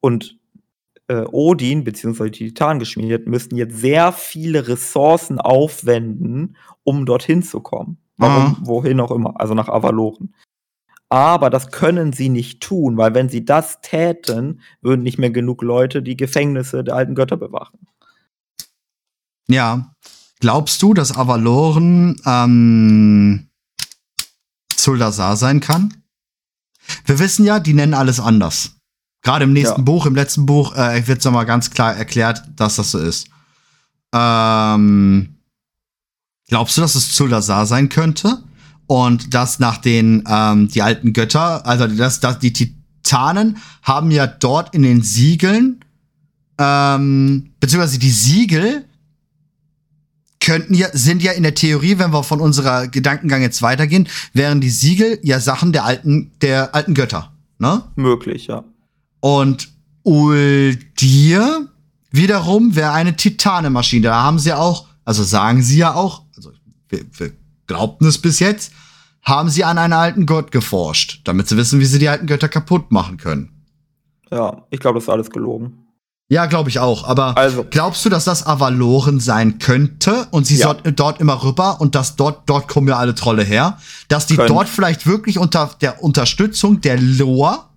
Und 0.00 0.36
äh, 1.10 1.24
Odin 1.32 1.84
bzw. 1.84 2.30
die 2.30 2.48
Titan 2.48 2.78
geschmiedet 2.78 3.26
müssten 3.26 3.56
jetzt 3.56 3.78
sehr 3.78 4.12
viele 4.12 4.68
Ressourcen 4.68 5.40
aufwenden, 5.40 6.56
um 6.84 7.04
dorthin 7.04 7.42
zu 7.42 7.60
kommen. 7.60 7.98
Warum, 8.20 8.56
mhm. 8.60 8.66
wohin 8.66 9.00
auch 9.00 9.10
immer, 9.10 9.40
also 9.40 9.54
nach 9.54 9.68
Avaloren. 9.68 10.34
Aber 11.08 11.50
das 11.50 11.72
können 11.72 12.12
sie 12.12 12.28
nicht 12.28 12.60
tun, 12.60 12.96
weil 12.96 13.14
wenn 13.14 13.28
sie 13.28 13.44
das 13.44 13.80
täten, 13.80 14.60
würden 14.80 15.02
nicht 15.02 15.18
mehr 15.18 15.30
genug 15.30 15.62
Leute 15.62 16.02
die 16.02 16.16
Gefängnisse 16.16 16.84
der 16.84 16.94
alten 16.94 17.14
Götter 17.14 17.36
bewachen. 17.36 17.80
Ja. 19.48 19.92
Glaubst 20.38 20.80
du, 20.82 20.94
dass 20.94 21.16
Avaloren 21.16 22.20
ähm, 22.24 23.48
Zuldasar 24.74 25.36
sein 25.36 25.60
kann? 25.60 26.02
Wir 27.04 27.18
wissen 27.18 27.44
ja, 27.44 27.58
die 27.58 27.74
nennen 27.74 27.94
alles 27.94 28.20
anders. 28.20 28.76
Gerade 29.22 29.44
im 29.44 29.52
nächsten 29.52 29.80
ja. 29.80 29.84
Buch, 29.84 30.06
im 30.06 30.14
letzten 30.14 30.46
Buch, 30.46 30.74
äh, 30.76 31.06
wird 31.06 31.18
es 31.18 31.24
nochmal 31.24 31.44
ganz 31.44 31.70
klar 31.70 31.94
erklärt, 31.94 32.42
dass 32.56 32.76
das 32.76 32.92
so 32.92 32.98
ist. 32.98 33.28
Ähm, 34.14 35.39
glaubst 36.50 36.76
du, 36.76 36.82
dass 36.82 36.94
es 36.94 37.12
Zuldasar 37.12 37.66
sein 37.66 37.88
könnte? 37.88 38.42
Und 38.86 39.34
dass 39.34 39.60
nach 39.60 39.78
den 39.78 40.24
ähm, 40.28 40.68
die 40.68 40.82
alten 40.82 41.12
Götter, 41.12 41.64
also 41.64 41.86
dass, 41.86 42.18
dass 42.18 42.40
die 42.40 42.52
Titanen 42.52 43.58
haben 43.82 44.10
ja 44.10 44.26
dort 44.26 44.74
in 44.74 44.82
den 44.82 45.02
Siegeln, 45.02 45.84
ähm, 46.58 47.52
beziehungsweise 47.60 47.98
die 47.98 48.10
Siegel 48.10 48.84
könnten 50.40 50.74
ja, 50.74 50.88
sind 50.92 51.22
ja 51.22 51.32
in 51.32 51.42
der 51.42 51.54
Theorie, 51.54 51.98
wenn 51.98 52.12
wir 52.12 52.24
von 52.24 52.40
unserer 52.40 52.88
Gedankengang 52.88 53.42
jetzt 53.42 53.62
weitergehen, 53.62 54.08
wären 54.32 54.60
die 54.60 54.70
Siegel 54.70 55.20
ja 55.22 55.38
Sachen 55.38 55.72
der 55.72 55.84
alten, 55.84 56.32
der 56.40 56.74
alten 56.74 56.94
Götter, 56.94 57.32
ne? 57.58 57.84
Möglich, 57.94 58.48
ja. 58.48 58.64
Und 59.20 59.68
Uldir 60.02 61.68
wiederum 62.10 62.74
wäre 62.74 62.92
eine 62.92 63.14
Titanemaschine. 63.16 64.08
Da 64.08 64.22
haben 64.22 64.38
sie 64.38 64.52
auch, 64.52 64.86
also 65.04 65.22
sagen 65.22 65.62
sie 65.62 65.78
ja 65.78 65.94
auch, 65.94 66.22
wir, 66.90 67.04
wir 67.16 67.32
glaubten 67.66 68.06
es 68.06 68.18
bis 68.18 68.38
jetzt, 68.38 68.72
haben 69.22 69.48
sie 69.48 69.64
an 69.64 69.78
einen 69.78 69.92
alten 69.92 70.26
Gott 70.26 70.50
geforscht, 70.50 71.22
damit 71.24 71.48
sie 71.48 71.56
wissen, 71.56 71.80
wie 71.80 71.84
sie 71.84 71.98
die 71.98 72.08
alten 72.08 72.26
Götter 72.26 72.48
kaputt 72.48 72.90
machen 72.90 73.16
können. 73.16 73.50
Ja, 74.30 74.64
ich 74.70 74.80
glaube, 74.80 74.98
das 74.98 75.04
ist 75.04 75.10
alles 75.10 75.30
gelogen. 75.30 75.78
Ja, 76.28 76.46
glaube 76.46 76.68
ich 76.70 76.78
auch. 76.78 77.02
Aber 77.04 77.36
also. 77.36 77.66
glaubst 77.68 78.04
du, 78.04 78.08
dass 78.08 78.24
das 78.24 78.46
Avaloren 78.46 79.18
sein 79.18 79.58
könnte 79.58 80.28
und 80.30 80.46
sie 80.46 80.56
ja. 80.56 80.74
dort, 80.74 81.20
immer 81.20 81.42
rüber 81.42 81.80
und 81.80 81.96
dass 81.96 82.14
dort, 82.14 82.48
dort 82.48 82.68
kommen 82.68 82.86
ja 82.86 82.96
alle 82.98 83.16
Trolle 83.16 83.42
her, 83.42 83.78
dass 84.06 84.26
die 84.26 84.36
Können. 84.36 84.48
dort 84.48 84.68
vielleicht 84.68 85.06
wirklich 85.06 85.38
unter 85.38 85.70
der 85.80 86.04
Unterstützung 86.04 86.80
der 86.80 87.00
Loa 87.00 87.70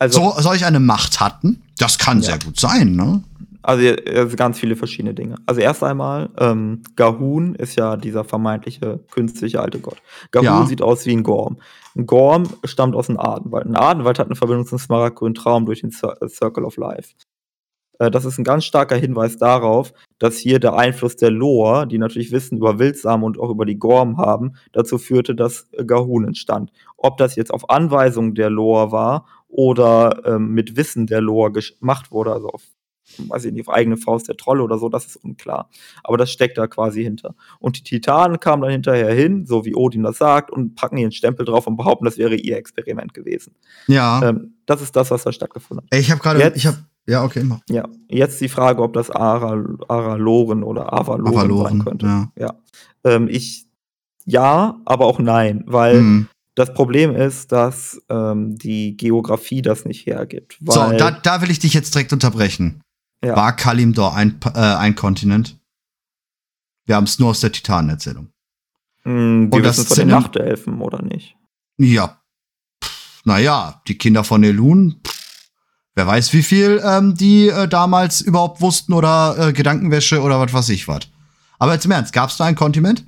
also, 0.00 0.34
so, 0.34 0.42
solch 0.42 0.66
eine 0.66 0.80
Macht 0.80 1.20
hatten? 1.20 1.62
Das 1.78 1.98
kann 1.98 2.20
ja. 2.20 2.30
sehr 2.30 2.38
gut 2.40 2.58
sein, 2.58 2.96
ne? 2.96 3.22
Also, 3.64 3.96
also 4.06 4.36
ganz 4.36 4.58
viele 4.58 4.76
verschiedene 4.76 5.14
Dinge. 5.14 5.36
Also 5.46 5.62
erst 5.62 5.82
einmal, 5.82 6.28
ähm, 6.38 6.82
Gahun 6.96 7.54
ist 7.54 7.76
ja 7.76 7.96
dieser 7.96 8.22
vermeintliche 8.22 9.00
künstliche 9.10 9.60
alte 9.60 9.80
Gott. 9.80 9.96
Gahun 10.32 10.44
ja. 10.44 10.66
sieht 10.66 10.82
aus 10.82 11.06
wie 11.06 11.16
ein 11.16 11.22
Gorm. 11.22 11.56
Ein 11.96 12.04
Gorm 12.04 12.44
stammt 12.64 12.94
aus 12.94 13.06
dem 13.06 13.18
Adenwald. 13.18 13.64
Ein 13.64 13.76
Adenwald 13.76 14.18
hat 14.18 14.26
eine 14.26 14.36
Verbindung 14.36 14.66
zum 14.66 14.78
Smaragdgrünen 14.78 15.34
Traum 15.34 15.64
durch 15.64 15.80
den 15.80 15.90
äh, 15.90 16.28
Circle 16.28 16.64
of 16.64 16.76
Life. 16.76 17.14
Äh, 17.98 18.10
das 18.10 18.26
ist 18.26 18.38
ein 18.38 18.44
ganz 18.44 18.66
starker 18.66 18.96
Hinweis 18.96 19.38
darauf, 19.38 19.94
dass 20.18 20.36
hier 20.36 20.60
der 20.60 20.74
Einfluss 20.74 21.16
der 21.16 21.30
Loa, 21.30 21.86
die 21.86 21.98
natürlich 21.98 22.32
Wissen 22.32 22.58
über 22.58 22.78
Wildsamen 22.78 23.24
und 23.24 23.40
auch 23.40 23.48
über 23.48 23.64
die 23.64 23.78
Gorm 23.78 24.18
haben, 24.18 24.56
dazu 24.72 24.98
führte, 24.98 25.34
dass 25.34 25.68
Gahun 25.86 26.26
entstand. 26.26 26.70
Ob 26.98 27.16
das 27.16 27.34
jetzt 27.34 27.52
auf 27.52 27.70
Anweisung 27.70 28.34
der 28.34 28.50
Loa 28.50 28.92
war 28.92 29.26
oder 29.48 30.20
ähm, 30.26 30.50
mit 30.50 30.76
Wissen 30.76 31.06
der 31.06 31.22
Loa 31.22 31.48
gemacht 31.48 32.10
wurde, 32.10 32.32
also 32.32 32.48
auf 32.48 32.62
weiß 33.18 33.44
ich 33.44 33.52
nicht, 33.52 33.68
auf 33.68 33.74
eigene 33.74 33.96
Faust 33.96 34.28
der 34.28 34.36
Trolle 34.36 34.62
oder 34.62 34.78
so, 34.78 34.88
das 34.88 35.06
ist 35.06 35.16
unklar. 35.16 35.68
Aber 36.02 36.16
das 36.16 36.30
steckt 36.30 36.58
da 36.58 36.66
quasi 36.66 37.02
hinter. 37.02 37.34
Und 37.58 37.78
die 37.78 37.82
Titanen 37.82 38.40
kamen 38.40 38.62
dann 38.62 38.70
hinterher 38.70 39.12
hin, 39.12 39.46
so 39.46 39.64
wie 39.64 39.74
Odin 39.74 40.02
das 40.02 40.18
sagt, 40.18 40.50
und 40.50 40.74
packen 40.74 40.96
ihren 40.96 41.12
Stempel 41.12 41.44
drauf 41.44 41.66
und 41.66 41.76
behaupten, 41.76 42.04
das 42.04 42.18
wäre 42.18 42.34
ihr 42.34 42.56
Experiment 42.56 43.14
gewesen. 43.14 43.54
Ja. 43.86 44.22
Ähm, 44.28 44.54
das 44.66 44.82
ist 44.82 44.96
das, 44.96 45.10
was 45.10 45.24
da 45.24 45.32
stattgefunden 45.32 45.86
hat. 45.86 45.98
Ich 45.98 46.10
habe 46.10 46.20
gerade, 46.20 46.52
ich 46.54 46.66
habe, 46.66 46.78
ja, 47.06 47.24
okay, 47.24 47.42
mach. 47.44 47.60
Ja, 47.68 47.86
jetzt 48.08 48.40
die 48.40 48.48
Frage, 48.48 48.82
ob 48.82 48.94
das 48.94 49.10
Ara, 49.10 49.62
Araloren 49.88 50.62
oder 50.62 50.92
Avaloren, 50.92 51.34
Avaloren 51.34 51.72
sein 51.78 51.84
könnte. 51.84 52.06
Ja. 52.06 52.32
ja. 52.38 52.54
Ähm, 53.04 53.28
ich, 53.30 53.66
ja, 54.24 54.80
aber 54.84 55.06
auch 55.06 55.18
nein, 55.18 55.64
weil 55.66 55.98
hm. 55.98 56.28
Das 56.56 56.72
Problem 56.72 57.16
ist, 57.16 57.50
dass 57.50 58.00
ähm, 58.08 58.56
die 58.56 58.96
Geografie 58.96 59.60
das 59.60 59.84
nicht 59.84 60.06
hergibt. 60.06 60.58
so, 60.64 60.92
da, 60.92 61.10
da 61.10 61.42
will 61.42 61.50
ich 61.50 61.58
dich 61.58 61.74
jetzt 61.74 61.94
direkt 61.94 62.12
unterbrechen. 62.12 62.80
Ja. 63.22 63.36
War 63.36 63.56
Kalimdor 63.56 64.14
ein, 64.14 64.40
äh, 64.54 64.58
ein 64.58 64.94
Kontinent? 64.94 65.58
Wir 66.86 66.96
haben 66.96 67.04
es 67.04 67.18
nur 67.18 67.30
aus 67.30 67.40
der 67.40 67.52
Titanenerzählung. 67.52 68.28
Mm, 69.04 69.50
die 69.50 69.56
Und 69.56 69.62
das 69.62 69.82
von 69.84 69.96
den 69.96 70.08
Nachtelfen, 70.08 70.80
oder 70.80 71.02
nicht? 71.02 71.36
Ja. 71.78 72.20
Naja, 73.24 73.80
die 73.88 73.96
Kinder 73.96 74.22
von 74.22 74.44
Elun, 74.44 75.00
wer 75.94 76.06
weiß, 76.06 76.32
wie 76.34 76.42
viel 76.42 76.82
ähm, 76.84 77.14
die 77.14 77.48
äh, 77.48 77.66
damals 77.66 78.20
überhaupt 78.20 78.60
wussten 78.60 78.92
oder 78.92 79.36
äh, 79.38 79.52
Gedankenwäsche 79.52 80.20
oder 80.20 80.38
was 80.40 80.52
weiß 80.52 80.68
ich 80.70 80.86
was. 80.88 81.08
Aber 81.58 81.72
jetzt 81.72 81.86
im 81.86 81.90
Ernst, 81.92 82.12
gab 82.12 82.30
es 82.30 82.36
da 82.36 82.44
ein 82.44 82.54
Kontinent? 82.54 83.04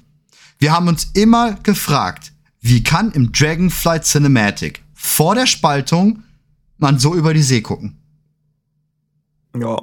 Wir 0.59 0.73
haben 0.73 0.89
uns 0.89 1.11
immer 1.13 1.55
gefragt, 1.63 2.33
wie 2.61 2.83
kann 2.83 3.13
im 3.13 3.33
Dragonflight 3.33 4.05
Cinematic 4.05 4.83
vor 4.95 5.35
der 5.35 5.47
Spaltung 5.47 6.23
man 6.79 6.99
so 6.99 7.15
über 7.15 7.35
die 7.35 7.43
See 7.43 7.61
gucken? 7.61 7.99
Ja. 9.55 9.77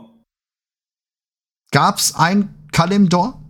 Gab's 1.73 2.15
ein 2.15 2.55
Kalimdor? 2.71 3.41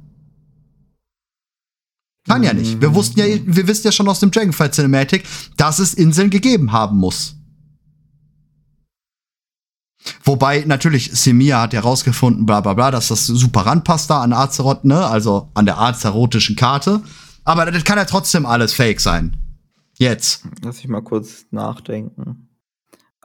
Kann 2.25 2.41
ja 2.41 2.53
nicht. 2.53 2.81
Wir 2.81 2.95
wussten 2.95 3.19
ja, 3.19 3.25
wir 3.25 3.67
wissen 3.67 3.85
ja 3.85 3.91
schon 3.91 4.07
aus 4.07 4.21
dem 4.21 4.31
Dragonflight 4.31 4.73
Cinematic, 4.73 5.25
dass 5.57 5.79
es 5.79 5.93
Inseln 5.93 6.29
gegeben 6.29 6.71
haben 6.71 6.97
muss. 6.97 7.35
Wobei 10.23 10.63
natürlich 10.65 11.11
Semia 11.11 11.61
hat 11.61 11.73
herausgefunden, 11.73 12.45
bla 12.45 12.61
bla 12.61 12.73
bla, 12.73 12.91
dass 12.91 13.09
das 13.09 13.27
super 13.27 13.65
ranpasst 13.65 14.09
da 14.09 14.21
an 14.21 14.33
Azeroth, 14.33 14.85
ne? 14.85 15.05
Also 15.05 15.49
an 15.53 15.65
der 15.65 15.79
azerotischen 15.79 16.55
Karte. 16.55 17.03
Aber 17.43 17.69
das 17.69 17.83
kann 17.83 17.97
ja 17.97 18.05
trotzdem 18.05 18.45
alles 18.45 18.73
fake 18.73 19.01
sein. 19.01 19.35
Jetzt. 19.97 20.43
Lass 20.61 20.79
ich 20.79 20.87
mal 20.87 21.01
kurz 21.01 21.45
nachdenken. 21.51 22.49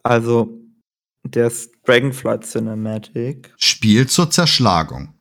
Also, 0.02 0.48
der 1.24 1.53
Dragonflight 1.85 2.45
Cinematic. 2.45 3.53
Spielt 3.57 4.11
zur 4.11 4.31
Zerschlagung. 4.31 5.15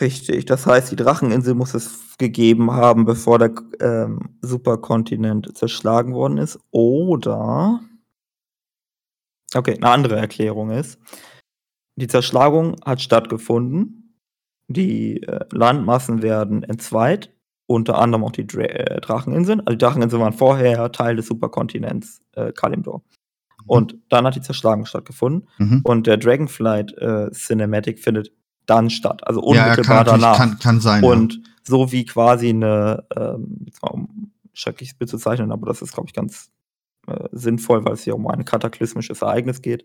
Richtig, 0.00 0.46
das 0.46 0.66
heißt, 0.66 0.90
die 0.90 0.96
Dracheninsel 0.96 1.54
muss 1.54 1.74
es 1.74 2.16
gegeben 2.18 2.72
haben, 2.72 3.04
bevor 3.04 3.38
der 3.38 3.54
ähm, 3.80 4.38
Superkontinent 4.42 5.56
zerschlagen 5.56 6.14
worden 6.14 6.38
ist. 6.38 6.58
Oder. 6.70 7.80
Okay, 9.54 9.76
eine 9.76 9.90
andere 9.90 10.16
Erklärung 10.16 10.70
ist, 10.70 10.98
die 11.96 12.08
Zerschlagung 12.08 12.76
hat 12.84 13.00
stattgefunden. 13.00 14.18
Die 14.66 15.22
äh, 15.22 15.44
Landmassen 15.52 16.22
werden 16.22 16.64
entzweit 16.64 17.30
unter 17.66 17.98
anderem 17.98 18.24
auch 18.24 18.32
die 18.32 18.46
Dra 18.46 18.62
äh, 18.62 19.00
Dracheninseln. 19.00 19.60
Also 19.60 19.72
die 19.72 19.78
Dracheninseln 19.78 20.22
waren 20.22 20.32
vorher 20.32 20.90
Teil 20.92 21.16
des 21.16 21.26
Superkontinents 21.26 22.20
äh, 22.32 22.52
Kalimdor. 22.52 23.02
Und 23.66 23.96
dann 24.08 24.26
hat 24.26 24.36
die 24.36 24.40
Zerschlagung 24.40 24.86
stattgefunden. 24.86 25.48
Mhm. 25.58 25.80
Und 25.84 26.06
der 26.06 26.16
Dragonflight 26.16 26.92
äh, 26.98 27.30
Cinematic 27.32 27.98
findet 27.98 28.32
dann 28.66 28.90
statt. 28.90 29.26
Also 29.26 29.40
unmittelbar 29.40 29.98
ja, 29.98 30.04
kann 30.04 30.20
danach. 30.20 30.36
Kann, 30.36 30.58
kann 30.58 30.80
sein. 30.80 31.04
Und 31.04 31.34
ja. 31.34 31.40
so 31.62 31.92
wie 31.92 32.04
quasi 32.04 32.50
eine, 32.50 33.04
ähm, 33.16 33.58
jetzt 33.66 33.82
mal 33.82 33.90
um 33.90 34.32
schreckliches 34.52 34.96
Bild 34.96 35.10
zu 35.10 35.18
zeichnen, 35.18 35.52
aber 35.52 35.66
das 35.66 35.82
ist, 35.82 35.92
glaube 35.92 36.08
ich, 36.08 36.14
ganz 36.14 36.50
äh, 37.06 37.28
sinnvoll, 37.32 37.84
weil 37.84 37.94
es 37.94 38.04
hier 38.04 38.14
um 38.14 38.26
ein 38.28 38.44
kataklysmisches 38.44 39.20
Ereignis 39.22 39.62
geht, 39.62 39.84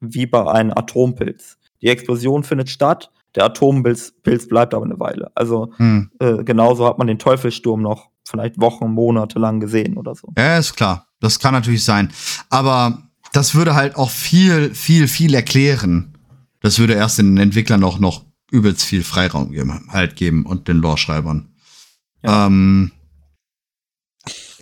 wie 0.00 0.26
bei 0.26 0.50
einem 0.50 0.70
Atompilz. 0.70 1.58
Die 1.82 1.88
Explosion 1.88 2.44
findet 2.44 2.70
statt, 2.70 3.10
der 3.34 3.44
Atompilz 3.44 4.12
Pilz 4.22 4.48
bleibt 4.48 4.74
aber 4.74 4.84
eine 4.84 4.98
Weile. 5.00 5.30
Also 5.34 5.72
hm. 5.76 6.10
äh, 6.20 6.44
genauso 6.44 6.86
hat 6.86 6.98
man 6.98 7.06
den 7.06 7.18
Teufelsturm 7.18 7.82
noch 7.82 8.10
vielleicht 8.26 8.60
Wochen, 8.60 8.90
Monate 8.90 9.38
lang 9.38 9.60
gesehen 9.60 9.96
oder 9.96 10.14
so. 10.14 10.32
Ja, 10.38 10.58
ist 10.58 10.76
klar. 10.76 11.08
Das 11.20 11.38
kann 11.38 11.52
natürlich 11.52 11.84
sein. 11.84 12.12
Aber 12.48 13.02
das 13.34 13.56
würde 13.56 13.74
halt 13.74 13.96
auch 13.96 14.10
viel, 14.10 14.74
viel, 14.74 15.08
viel 15.08 15.34
erklären. 15.34 16.16
Das 16.60 16.78
würde 16.78 16.94
erst 16.94 17.18
den 17.18 17.36
Entwicklern 17.36 17.82
auch 17.82 17.98
noch 17.98 18.24
übelst 18.50 18.84
viel 18.84 19.02
Freiraum 19.02 19.50
geben, 19.50 19.88
halt 19.88 20.14
geben 20.14 20.46
und 20.46 20.68
den 20.68 20.76
Lore-Schreibern. 20.76 21.52
Ja. 22.22 22.46
Ähm, 22.46 22.92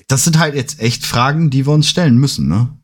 das 0.08 0.24
sind 0.24 0.38
halt 0.38 0.54
jetzt 0.54 0.80
echt 0.80 1.04
Fragen, 1.04 1.50
die 1.50 1.66
wir 1.66 1.72
uns 1.74 1.88
stellen 1.88 2.16
müssen, 2.16 2.48
ne? 2.48 2.76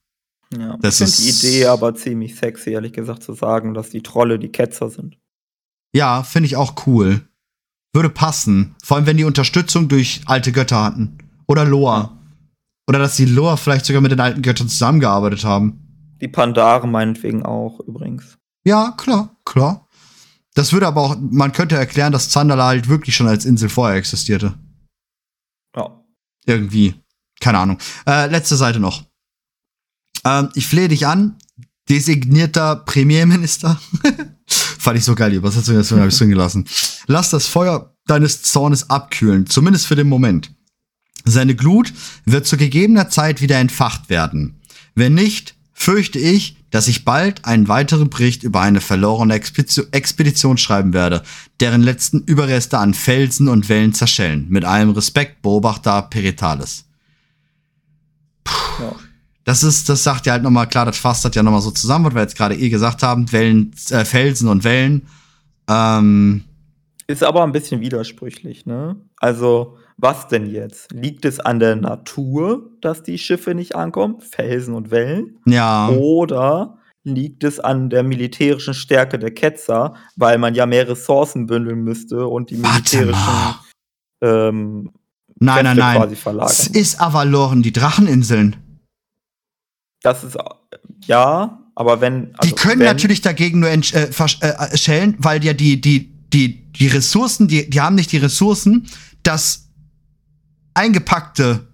Ja, 0.57 0.77
das 0.77 1.01
ich 1.01 1.15
finde 1.15 1.41
die 1.41 1.49
Idee 1.49 1.67
aber 1.67 1.95
ziemlich 1.95 2.37
sexy, 2.37 2.71
ehrlich 2.71 2.93
gesagt, 2.93 3.23
zu 3.23 3.33
sagen, 3.33 3.75
dass 3.75 3.91
die 3.91 4.03
Trolle 4.03 4.39
die 4.39 4.51
Ketzer 4.51 4.91
sind. 4.91 5.19
Ja, 5.95 6.23
finde 6.23 6.47
ich 6.47 6.57
auch 6.57 6.87
cool. 6.87 7.27
Würde 7.95 8.11
passen. 8.11 8.77
Vor 8.83 8.99
allem, 8.99 9.07
wenn 9.07 9.17
die 9.17 9.25
Unterstützung 9.25 9.89
durch 9.89 10.21
alte 10.27 10.53
Götter 10.53 10.83
hatten. 10.83 11.19
Oder 11.47 11.65
Loa. 11.65 12.18
Oder 12.89 12.99
dass 12.99 13.17
die 13.17 13.27
Loa 13.27 13.57
vielleicht 13.57 13.85
sogar 13.85 14.01
mit 14.01 14.13
den 14.13 14.21
alten 14.21 14.41
Göttern 14.41 14.69
zusammengearbeitet 14.69 15.45
haben. 15.45 16.17
Die 16.23 16.29
Pandaren 16.29 16.91
meinetwegen 16.91 17.45
auch, 17.45 17.81
übrigens. 17.81 18.39
Ja, 18.65 18.95
klar, 18.97 19.37
klar. 19.45 19.87
Das 20.55 20.73
würde 20.73 20.87
aber 20.87 21.03
auch, 21.03 21.17
man 21.21 21.53
könnte 21.53 21.77
erklären, 21.77 22.13
dass 22.13 22.31
Zandala 22.31 22.67
halt 22.67 22.89
wirklich 22.89 23.15
schon 23.15 23.29
als 23.29 23.45
Insel 23.45 23.69
vorher 23.69 23.99
existierte. 23.99 24.55
Ja. 25.77 26.03
Irgendwie. 26.47 26.95
keine 27.41 27.59
Ahnung. 27.59 27.79
Äh, 28.07 28.27
letzte 28.29 28.57
Seite 28.57 28.81
noch. 28.81 29.05
Ähm, 30.25 30.49
ich 30.55 30.67
flehe 30.67 30.89
dich 30.89 31.07
an, 31.07 31.37
designierter 31.91 32.77
Premierminister. 32.77 33.79
Fand 34.47 34.99
ich 34.99 35.05
so 35.05 35.15
geil, 35.15 35.31
die 35.31 35.37
Übersetzung, 35.37 35.77
deswegen 35.77 36.01
habe 36.01 36.11
ich 36.11 36.17
drin 36.17 36.31
gelassen. 36.31 36.67
Lass 37.07 37.29
das 37.29 37.47
Feuer 37.47 37.95
deines 38.07 38.43
Zornes 38.43 38.89
abkühlen, 38.89 39.47
zumindest 39.47 39.87
für 39.87 39.95
den 39.95 40.09
Moment. 40.09 40.58
Seine 41.25 41.55
Glut 41.55 41.93
wird 42.25 42.47
zu 42.47 42.57
gegebener 42.57 43.09
Zeit 43.11 43.41
wieder 43.41 43.59
entfacht 43.59 44.09
werden. 44.09 44.61
Wenn 44.95 45.15
nicht, 45.15 45.55
fürchte 45.73 46.19
ich, 46.19 46.57
dass 46.71 46.89
ich 46.89 47.05
bald 47.05 47.45
einen 47.45 47.69
weiteren 47.69 48.11
Bericht 48.11 48.43
über 48.43 48.61
eine 48.61 48.81
verlorene 48.81 49.35
Expedition 49.35 50.59
schreiben 50.59 50.93
werde, 50.93 51.23
deren 51.61 51.83
letzten 51.83 52.21
Überreste 52.25 52.79
an 52.79 52.95
Felsen 52.95 53.49
und 53.49 53.69
Wellen 53.69 53.95
zerschellen. 53.95 54.47
Mit 54.49 54.65
allem 54.65 54.91
Respekt, 54.91 55.41
Beobachter 55.43 56.03
Peritales. 56.03 56.85
Puh. 58.45 58.83
Ja. 58.83 58.97
Das 59.45 59.63
ist, 59.63 59.89
das 59.89 60.05
sagt 60.05 60.27
ja 60.27 60.35
halt 60.35 60.43
nochmal, 60.43 60.67
klar, 60.67 60.85
das 60.85 60.99
fasst 60.99 61.25
das 61.25 61.35
ja 61.35 61.43
nochmal 61.43 61.63
so 61.63 61.71
zusammen, 61.71 62.05
was 62.05 62.15
wir 62.15 62.21
jetzt 62.21 62.37
gerade 62.37 62.55
eh 62.55 62.69
gesagt 62.69 63.03
haben, 63.03 63.33
Wellen, 63.33 63.73
äh, 63.89 64.05
Felsen 64.05 64.47
und 64.47 64.63
Wellen. 64.63 65.07
Ähm, 65.69 66.45
ist 67.07 67.25
aber 67.25 67.45
ein 67.45 67.53
bisschen 67.53 67.81
widersprüchlich, 67.81 68.67
ne? 68.67 68.97
Also, 69.17 69.79
was 69.99 70.29
denn 70.29 70.47
jetzt? 70.47 70.93
Liegt 70.93 71.25
es 71.25 71.41
an 71.41 71.59
der 71.59 71.77
Natur, 71.77 72.71
dass 72.81 73.03
die 73.03 73.19
Schiffe 73.19 73.55
nicht 73.55 73.75
ankommen? 73.75 74.21
Felsen 74.21 74.75
und 74.75 74.91
Wellen? 74.91 75.39
Ja. 75.45 75.89
Oder 75.89 76.79
liegt 77.03 77.43
es 77.43 77.59
an 77.59 77.91
der 77.91 78.05
militärischen 78.05 78.75
Stärke 78.75 79.19
der 79.19 79.33
Ketzer, 79.33 79.95
weil 80.17 80.39
man 80.39 80.55
ja 80.55 80.67
mehr 80.67 80.89
Ressourcen 80.89 81.47
bündeln 81.47 81.83
müsste 81.83 82.27
und 82.29 82.51
die 82.51 82.57
militärischen 82.57 83.57
ähm, 84.21 84.93
nein, 85.41 85.65
nein, 85.65 85.77
nein. 85.77 85.97
quasi 85.97 86.17
verlagern? 86.17 86.53
Es 86.53 86.67
ist 86.69 87.01
Avalon, 87.01 87.63
die 87.63 87.73
Dracheninseln. 87.73 88.57
Das 90.03 90.23
ist 90.23 90.37
ja, 91.07 91.65
aber 91.75 92.01
wenn. 92.01 92.35
Also 92.37 92.55
die 92.55 92.61
können 92.61 92.81
wenn, 92.81 92.87
natürlich 92.87 93.21
dagegen 93.21 93.61
nur 93.61 93.71
äh, 93.71 93.79
äh, 93.81 94.77
schellen, 94.77 95.17
weil 95.19 95.45
ja 95.45 95.55
die, 95.55 95.81
die, 95.81 96.13
die, 96.33 96.71
die 96.73 96.87
Ressourcen, 96.87 97.49
die, 97.49 97.69
die 97.69 97.81
haben 97.81 97.97
nicht 97.97 98.13
die 98.13 98.19
Ressourcen, 98.19 98.87
das 99.23 99.68
eingepackte, 100.79 101.67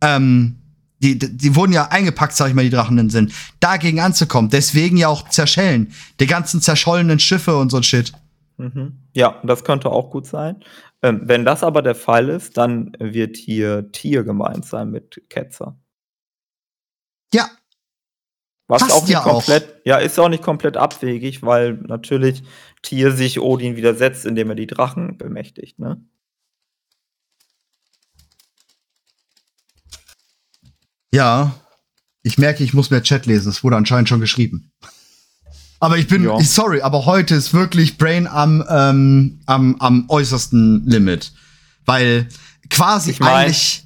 ähm, 0.00 0.56
die, 1.00 1.18
die 1.18 1.56
wurden 1.56 1.72
ja 1.72 1.88
eingepackt, 1.88 2.32
sag 2.34 2.48
ich 2.48 2.54
mal, 2.54 2.62
die 2.62 2.70
Drachenden 2.70 3.10
sind, 3.10 3.32
dagegen 3.60 4.00
anzukommen. 4.00 4.48
Deswegen 4.48 4.96
ja 4.96 5.08
auch 5.08 5.28
zerschellen. 5.28 5.92
Die 6.20 6.26
ganzen 6.26 6.60
zerschollenen 6.60 7.18
Schiffe 7.18 7.56
und 7.56 7.70
so 7.70 7.76
ein 7.78 7.82
Shit. 7.82 8.12
Mhm. 8.56 9.00
Ja, 9.12 9.40
das 9.44 9.64
könnte 9.64 9.90
auch 9.90 10.10
gut 10.10 10.26
sein. 10.26 10.64
Ähm, 11.02 11.22
wenn 11.24 11.44
das 11.44 11.62
aber 11.62 11.82
der 11.82 11.94
Fall 11.94 12.30
ist, 12.30 12.56
dann 12.56 12.92
wird 12.98 13.36
hier 13.36 13.90
Tier 13.92 14.22
gemeint 14.24 14.64
sein 14.64 14.90
mit 14.90 15.22
Ketzer. 15.28 15.76
Ja, 17.34 17.48
was 18.66 18.82
Passt 18.82 18.92
auch 18.94 19.02
nicht 19.02 19.12
ja 19.12 19.20
komplett, 19.20 19.64
auch. 19.64 19.86
ja, 19.86 19.98
ist 19.98 20.18
auch 20.18 20.28
nicht 20.28 20.42
komplett 20.42 20.76
abwegig, 20.76 21.42
weil 21.42 21.74
natürlich 21.74 22.42
Tier 22.82 23.12
sich 23.12 23.40
Odin 23.40 23.76
widersetzt, 23.76 24.24
indem 24.24 24.50
er 24.50 24.56
die 24.56 24.66
Drachen 24.66 25.18
bemächtigt, 25.18 25.78
ne? 25.78 26.02
Ja, 31.14 31.52
ich 32.24 32.38
merke, 32.38 32.64
ich 32.64 32.74
muss 32.74 32.90
mehr 32.90 33.02
Chat 33.04 33.26
lesen. 33.26 33.48
Es 33.48 33.62
wurde 33.62 33.76
anscheinend 33.76 34.08
schon 34.08 34.18
geschrieben. 34.18 34.72
Aber 35.78 35.96
ich 35.96 36.08
bin, 36.08 36.24
ja. 36.24 36.40
sorry, 36.40 36.80
aber 36.80 37.06
heute 37.06 37.36
ist 37.36 37.54
wirklich 37.54 37.98
Brain 37.98 38.26
am, 38.26 38.64
ähm, 38.68 39.40
am, 39.46 39.76
am 39.78 40.06
äußersten 40.08 40.84
Limit. 40.84 41.32
Weil 41.84 42.28
quasi 42.68 43.12
ich 43.12 43.20
mein, 43.20 43.32
eigentlich 43.32 43.84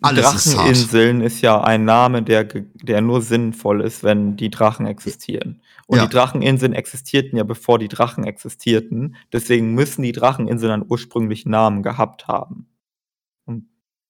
alles 0.00 0.24
Dracheninseln 0.24 1.20
ist, 1.20 1.34
ist, 1.34 1.42
ja 1.42 1.62
ein 1.62 1.84
Name, 1.84 2.24
der, 2.24 2.42
der 2.42 3.02
nur 3.02 3.22
sinnvoll 3.22 3.80
ist, 3.80 4.02
wenn 4.02 4.36
die 4.36 4.50
Drachen 4.50 4.86
existieren. 4.86 5.62
Und 5.86 5.98
ja. 5.98 6.06
die 6.06 6.12
Dracheninseln 6.12 6.72
existierten 6.72 7.36
ja, 7.36 7.44
bevor 7.44 7.78
die 7.78 7.88
Drachen 7.88 8.24
existierten. 8.24 9.14
Deswegen 9.32 9.74
müssen 9.74 10.02
die 10.02 10.12
Dracheninseln 10.12 10.72
einen 10.72 10.86
ursprünglichen 10.88 11.50
Namen 11.50 11.84
gehabt 11.84 12.26
haben. 12.26 12.66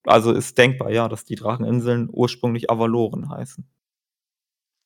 Also 0.04 0.32
ist 0.32 0.56
denkbar, 0.58 0.90
ja, 0.90 1.08
dass 1.08 1.24
die 1.24 1.34
Dracheninseln 1.34 2.08
ursprünglich 2.12 2.70
Avaloren 2.70 3.30
heißen. 3.30 3.66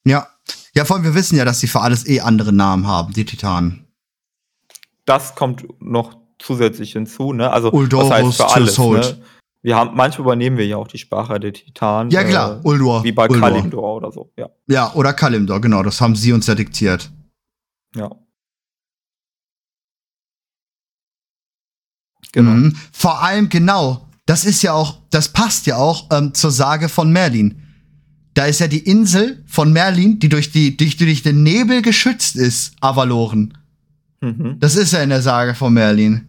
Ja. 0.06 0.28
Ja, 0.74 0.84
vor 0.84 0.96
allem, 0.96 1.04
wir 1.04 1.14
wissen 1.14 1.36
ja, 1.36 1.44
dass 1.44 1.60
sie 1.60 1.66
für 1.66 1.80
alles 1.80 2.06
eh 2.06 2.20
andere 2.20 2.52
Namen 2.52 2.86
haben, 2.86 3.12
die 3.12 3.24
Titanen. 3.24 3.86
Das 5.04 5.34
kommt 5.34 5.66
noch 5.80 6.16
zusätzlich 6.38 6.92
hinzu, 6.92 7.32
ne? 7.32 7.50
Also, 7.50 7.72
Uldorus, 7.72 8.08
das 8.08 8.18
heißt 8.18 8.36
für 8.36 8.48
alles, 8.48 8.78
ne? 8.78 9.24
Wir 9.62 9.74
haben, 9.76 9.96
manchmal 9.96 10.26
übernehmen 10.26 10.56
wir 10.56 10.66
ja 10.66 10.76
auch 10.76 10.86
die 10.86 10.98
Sprache 10.98 11.40
der 11.40 11.52
Titanen. 11.52 12.10
Ja, 12.12 12.22
klar, 12.22 12.60
äh, 12.60 12.68
Uldur. 12.68 13.02
Wie 13.02 13.12
bei 13.12 13.28
Uldur. 13.28 13.40
Kalimdor 13.40 13.96
oder 13.96 14.12
so, 14.12 14.32
ja. 14.36 14.48
Ja, 14.66 14.92
oder 14.94 15.12
Kalimdor, 15.12 15.60
genau, 15.60 15.82
das 15.82 16.00
haben 16.00 16.14
sie 16.14 16.32
uns 16.32 16.46
ja 16.46 16.54
diktiert. 16.54 17.10
Ja. 17.96 18.10
Genau. 22.32 22.50
Mhm. 22.50 22.76
Vor 22.92 23.20
allem, 23.20 23.48
genau, 23.48 24.07
das 24.28 24.44
ist 24.44 24.60
ja 24.60 24.74
auch, 24.74 24.98
das 25.08 25.30
passt 25.30 25.66
ja 25.66 25.78
auch 25.78 26.08
ähm, 26.12 26.34
zur 26.34 26.50
Sage 26.50 26.90
von 26.90 27.10
Merlin. 27.10 27.62
Da 28.34 28.44
ist 28.44 28.60
ja 28.60 28.68
die 28.68 28.80
Insel 28.80 29.42
von 29.46 29.72
Merlin, 29.72 30.18
die 30.18 30.28
durch, 30.28 30.52
die, 30.52 30.76
durch, 30.76 30.98
durch 30.98 31.22
den 31.22 31.42
Nebel 31.42 31.80
geschützt 31.80 32.36
ist, 32.36 32.72
Avaloren. 32.82 33.56
Mhm. 34.20 34.56
Das 34.60 34.76
ist 34.76 34.92
ja 34.92 35.02
in 35.02 35.08
der 35.08 35.22
Sage 35.22 35.54
von 35.54 35.72
Merlin. 35.72 36.27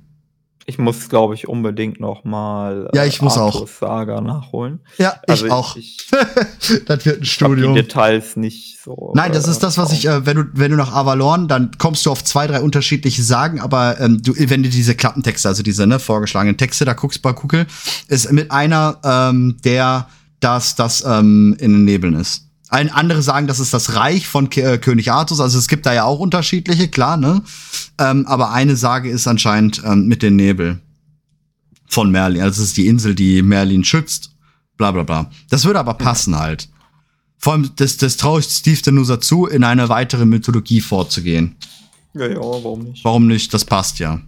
Ich 0.70 0.78
muss, 0.78 1.10
glaube 1.10 1.34
ich, 1.34 1.48
unbedingt 1.48 2.00
noch 2.00 2.24
mal 2.26 2.92
äh, 2.94 2.98
ja, 2.98 3.04
ich 3.04 3.24
muss 3.24 3.40
auch. 3.40 3.68
Saga 3.68 4.22
nachholen. 4.22 4.82
Ja, 5.00 5.16
also 5.28 5.48
ich 5.48 5.52
auch. 5.52 5.76
Ich, 5.76 5.98
das 6.86 7.06
wird 7.08 7.22
ein 7.22 7.26
Studium. 7.26 7.74
Die 7.74 7.82
Details 7.82 8.36
nicht 8.36 8.78
so. 8.80 9.12
Nein, 9.16 9.32
das 9.32 9.48
äh, 9.48 9.52
ist 9.52 9.64
das, 9.64 9.80
was 9.80 9.92
ich, 9.92 10.08
äh, 10.08 10.28
wenn 10.28 10.38
du, 10.38 10.44
wenn 10.54 10.70
du 10.70 10.78
nach 10.78 10.94
Avalon, 10.94 11.48
dann 11.48 11.72
kommst 11.80 12.06
du 12.06 12.12
auf 12.12 12.24
zwei, 12.24 12.46
drei 12.46 12.62
unterschiedliche 12.62 13.24
Sagen, 13.24 13.60
aber 13.60 14.00
ähm, 14.00 14.22
du, 14.22 14.36
wenn 14.38 14.62
du 14.62 14.70
diese 14.70 14.94
Klappentexte, 14.94 15.48
also 15.48 15.64
diese 15.64 15.88
ne, 15.88 15.98
vorgeschlagenen 15.98 16.56
Texte, 16.56 16.86
da 16.86 16.94
guckst 16.94 17.24
bei 17.24 17.34
Google, 17.34 17.66
ist 18.08 18.32
mit 18.32 18.52
einer, 18.52 19.00
ähm, 19.04 19.58
der 19.66 20.08
das, 20.40 20.76
das 20.76 21.04
ähm, 21.04 21.58
in 21.60 21.74
den 21.74 21.86
Nebeln 21.86 22.14
ist. 22.14 22.49
Ein, 22.70 22.90
andere 22.92 23.22
sagen, 23.22 23.48
das 23.48 23.60
ist 23.60 23.74
das 23.74 23.96
Reich 23.96 24.28
von 24.28 24.50
K 24.50 24.62
äh, 24.62 24.78
König 24.78 25.12
Artus. 25.12 25.40
Also 25.40 25.58
es 25.58 25.68
gibt 25.68 25.86
da 25.86 25.94
ja 25.94 26.04
auch 26.04 26.20
unterschiedliche, 26.20 26.88
klar, 26.88 27.18
ne? 27.18 27.42
Ähm, 27.98 28.28
aber 28.28 28.52
eine 28.52 28.76
Sage 28.76 29.10
ist 29.10 29.28
anscheinend 29.28 29.82
ähm, 29.84 30.08
mit 30.08 30.22
den 30.22 30.36
Nebel 30.36 30.80
von 31.88 32.12
Merlin. 32.12 32.44
Also 32.44 32.62
es 32.62 32.70
ist 32.70 32.78
die 32.78 32.88
Insel, 32.88 33.16
die 33.16 33.42
Merlin 33.42 33.84
schützt. 33.84 34.36
Bla 34.78 34.92
bla 34.92 35.04
bla. 35.04 35.32
Das 35.50 35.66
würde 35.66 35.80
aber 35.80 35.96
passen 35.96 36.38
halt. 36.38 36.70
Vor 37.38 37.54
allem, 37.54 37.72
das, 37.78 37.98
das 37.98 38.18
traue 38.18 38.42
ich 38.42 38.46
Steve 38.48 38.82
Denusa 38.82 39.20
zu, 39.20 39.48
in 39.48 39.64
eine 39.64 39.90
weitere 39.90 40.26
Mythologie 40.26 40.82
vorzugehen. 40.82 41.56
Ja, 42.14 42.28
ja, 42.28 42.38
warum 42.38 42.84
nicht? 42.84 43.04
Warum 43.04 43.28
nicht? 43.28 43.54
Das 43.54 43.66
passt 43.66 44.00
ja. 44.00 44.22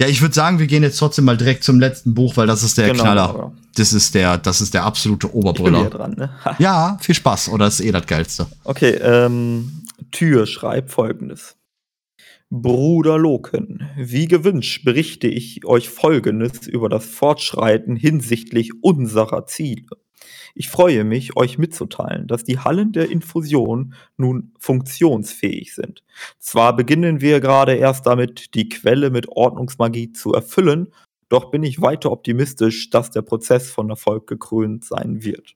Ja, 0.00 0.06
ich 0.08 0.22
würde 0.22 0.34
sagen, 0.34 0.58
wir 0.58 0.66
gehen 0.66 0.82
jetzt 0.82 0.98
trotzdem 0.98 1.26
mal 1.26 1.36
direkt 1.36 1.62
zum 1.62 1.78
letzten 1.78 2.14
Buch, 2.14 2.38
weil 2.38 2.46
das 2.46 2.62
ist 2.62 2.78
der 2.78 2.90
genau, 2.90 3.02
Knaller. 3.02 3.34
Ja. 3.36 3.52
Das 3.74 3.92
ist 3.92 4.14
der, 4.14 4.38
das 4.38 4.62
ist 4.62 4.72
der 4.72 4.84
absolute 4.84 5.34
Oberbrüller. 5.34 5.90
Dran, 5.90 6.14
ne? 6.16 6.30
ja, 6.58 6.96
viel 7.02 7.14
Spaß. 7.14 7.50
Oder 7.50 7.66
ist 7.66 7.80
eh 7.80 7.92
das 7.92 8.06
Geilste. 8.06 8.46
Okay, 8.64 8.92
ähm, 9.02 9.82
Tür 10.10 10.46
schreibt 10.46 10.90
folgendes. 10.90 11.56
Bruder 12.48 13.18
Loken, 13.18 13.90
wie 13.96 14.26
gewünscht 14.26 14.86
berichte 14.86 15.28
ich 15.28 15.66
euch 15.66 15.90
Folgendes 15.90 16.66
über 16.66 16.88
das 16.88 17.04
Fortschreiten 17.04 17.94
hinsichtlich 17.94 18.72
unserer 18.82 19.46
Ziele. 19.46 19.86
Ich 20.54 20.68
freue 20.68 21.04
mich, 21.04 21.36
euch 21.36 21.58
mitzuteilen, 21.58 22.26
dass 22.26 22.44
die 22.44 22.58
Hallen 22.58 22.92
der 22.92 23.10
Infusion 23.10 23.94
nun 24.16 24.52
funktionsfähig 24.58 25.74
sind. 25.74 26.02
Zwar 26.38 26.74
beginnen 26.74 27.20
wir 27.20 27.40
gerade 27.40 27.74
erst 27.74 28.06
damit, 28.06 28.54
die 28.54 28.68
Quelle 28.68 29.10
mit 29.10 29.28
Ordnungsmagie 29.28 30.12
zu 30.12 30.32
erfüllen, 30.32 30.88
doch 31.28 31.50
bin 31.50 31.62
ich 31.62 31.80
weiter 31.80 32.10
optimistisch, 32.10 32.90
dass 32.90 33.10
der 33.10 33.22
Prozess 33.22 33.70
von 33.70 33.88
Erfolg 33.88 34.26
gekrönt 34.26 34.84
sein 34.84 35.22
wird. 35.22 35.54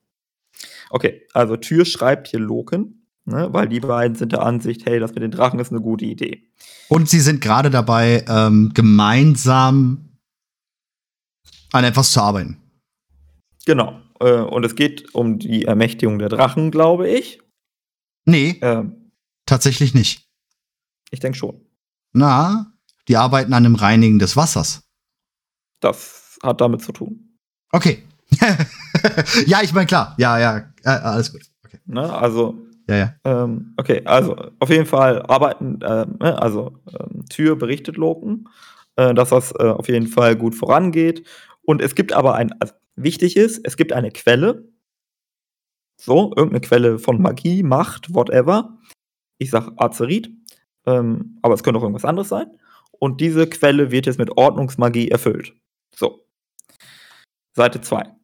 Okay, 0.90 1.22
also 1.32 1.56
Tür 1.56 1.84
schreibt 1.84 2.28
hier 2.28 2.38
Loken, 2.38 3.06
ne, 3.24 3.48
weil 3.52 3.68
die 3.68 3.80
beiden 3.80 4.14
sind 4.14 4.32
der 4.32 4.42
Ansicht, 4.42 4.86
hey, 4.86 5.00
das 5.00 5.12
mit 5.14 5.22
den 5.22 5.32
Drachen 5.32 5.58
ist 5.58 5.72
eine 5.72 5.80
gute 5.80 6.04
Idee. 6.04 6.44
Und 6.88 7.08
sie 7.08 7.20
sind 7.20 7.40
gerade 7.40 7.70
dabei, 7.70 8.24
ähm, 8.28 8.70
gemeinsam 8.72 10.10
an 11.72 11.84
etwas 11.84 12.12
zu 12.12 12.20
arbeiten. 12.20 12.58
Genau. 13.66 14.00
Äh, 14.20 14.40
und 14.40 14.64
es 14.64 14.74
geht 14.74 15.14
um 15.14 15.38
die 15.38 15.64
Ermächtigung 15.64 16.18
der 16.18 16.28
Drachen, 16.28 16.70
glaube 16.70 17.08
ich. 17.08 17.40
Nee. 18.24 18.58
Ähm, 18.62 19.10
tatsächlich 19.46 19.94
nicht. 19.94 20.28
Ich 21.10 21.20
denke 21.20 21.38
schon. 21.38 21.60
Na, 22.12 22.72
die 23.08 23.16
arbeiten 23.16 23.52
an 23.52 23.64
dem 23.64 23.74
Reinigen 23.74 24.18
des 24.18 24.36
Wassers. 24.36 24.82
Das 25.80 26.38
hat 26.42 26.60
damit 26.60 26.82
zu 26.82 26.92
tun. 26.92 27.38
Okay. 27.70 28.02
ja, 29.46 29.62
ich 29.62 29.72
meine, 29.74 29.86
klar. 29.86 30.14
Ja, 30.18 30.38
ja, 30.38 30.58
äh, 30.84 30.88
alles 30.88 31.32
gut. 31.32 31.42
Okay. 31.64 31.78
Ne, 31.86 32.12
also. 32.12 32.56
Ja, 32.88 32.96
ja. 32.96 33.14
Ähm, 33.24 33.72
okay, 33.78 34.02
also 34.04 34.36
auf 34.58 34.68
jeden 34.68 34.84
Fall 34.84 35.22
arbeiten, 35.22 35.80
äh, 35.80 36.06
also 36.20 36.78
ähm, 36.88 37.24
Tür 37.30 37.56
berichtet 37.56 37.96
Loken, 37.96 38.46
äh, 38.96 39.14
dass 39.14 39.30
das 39.30 39.52
äh, 39.52 39.68
auf 39.68 39.88
jeden 39.88 40.06
Fall 40.06 40.36
gut 40.36 40.54
vorangeht. 40.54 41.26
Und 41.62 41.80
es 41.80 41.94
gibt 41.94 42.12
aber 42.12 42.34
ein, 42.34 42.52
also 42.60 42.74
wichtig 42.96 43.36
ist, 43.36 43.60
es 43.64 43.76
gibt 43.76 43.92
eine 43.92 44.10
Quelle, 44.10 44.64
So, 46.00 46.32
irgendeine 46.36 46.60
Quelle 46.60 46.98
von 46.98 47.22
Magie, 47.22 47.62
Macht, 47.62 48.14
whatever. 48.14 48.78
Ich 49.38 49.50
sag 49.50 49.72
Azerit, 49.76 50.30
ähm, 50.86 51.38
aber 51.42 51.54
es 51.54 51.62
könnte 51.62 51.78
auch 51.78 51.82
irgendwas 51.84 52.04
anderes 52.04 52.28
sein. 52.28 52.46
Und 52.92 53.20
diese 53.20 53.48
Quelle 53.48 53.90
wird 53.90 54.06
jetzt 54.06 54.18
mit 54.18 54.36
Ordnungsmagie 54.36 55.08
erfüllt. 55.10 55.54
So. 55.94 56.26
Seite 57.52 57.80
2. 57.80 58.14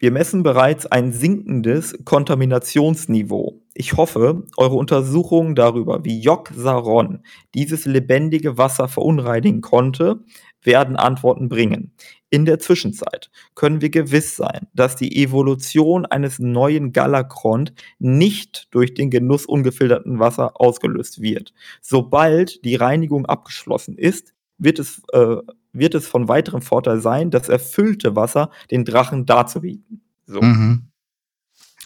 Wir 0.00 0.12
messen 0.12 0.44
bereits 0.44 0.86
ein 0.86 1.12
sinkendes 1.12 1.98
Kontaminationsniveau. 2.04 3.60
Ich 3.74 3.96
hoffe, 3.96 4.44
eure 4.56 4.76
Untersuchungen 4.76 5.56
darüber, 5.56 6.04
wie 6.04 6.20
Jok 6.20 6.52
Saron 6.54 7.24
dieses 7.54 7.84
lebendige 7.84 8.56
Wasser 8.56 8.86
verunreinigen 8.88 9.60
konnte, 9.60 10.24
werden 10.62 10.96
Antworten 10.96 11.48
bringen. 11.48 11.94
In 12.30 12.44
der 12.44 12.58
Zwischenzeit 12.58 13.30
können 13.54 13.80
wir 13.80 13.88
gewiss 13.88 14.36
sein, 14.36 14.66
dass 14.74 14.96
die 14.96 15.22
Evolution 15.22 16.04
eines 16.04 16.38
neuen 16.38 16.92
Galakrond 16.92 17.72
nicht 17.98 18.68
durch 18.70 18.92
den 18.94 19.10
Genuss 19.10 19.46
ungefilterten 19.46 20.18
Wasser 20.18 20.60
ausgelöst 20.60 21.22
wird. 21.22 21.54
Sobald 21.80 22.64
die 22.64 22.76
Reinigung 22.76 23.24
abgeschlossen 23.24 23.96
ist, 23.96 24.34
wird 24.58 24.78
es 24.78 25.02
äh, 25.12 25.36
wird 25.72 25.94
es 25.94 26.06
von 26.06 26.28
weiterem 26.28 26.62
Vorteil 26.62 27.00
sein, 27.00 27.30
das 27.30 27.48
erfüllte 27.48 28.16
Wasser 28.16 28.50
den 28.70 28.84
Drachen 28.84 29.26
darzubieten. 29.26 30.02
So. 30.26 30.40
Mhm. 30.40 30.88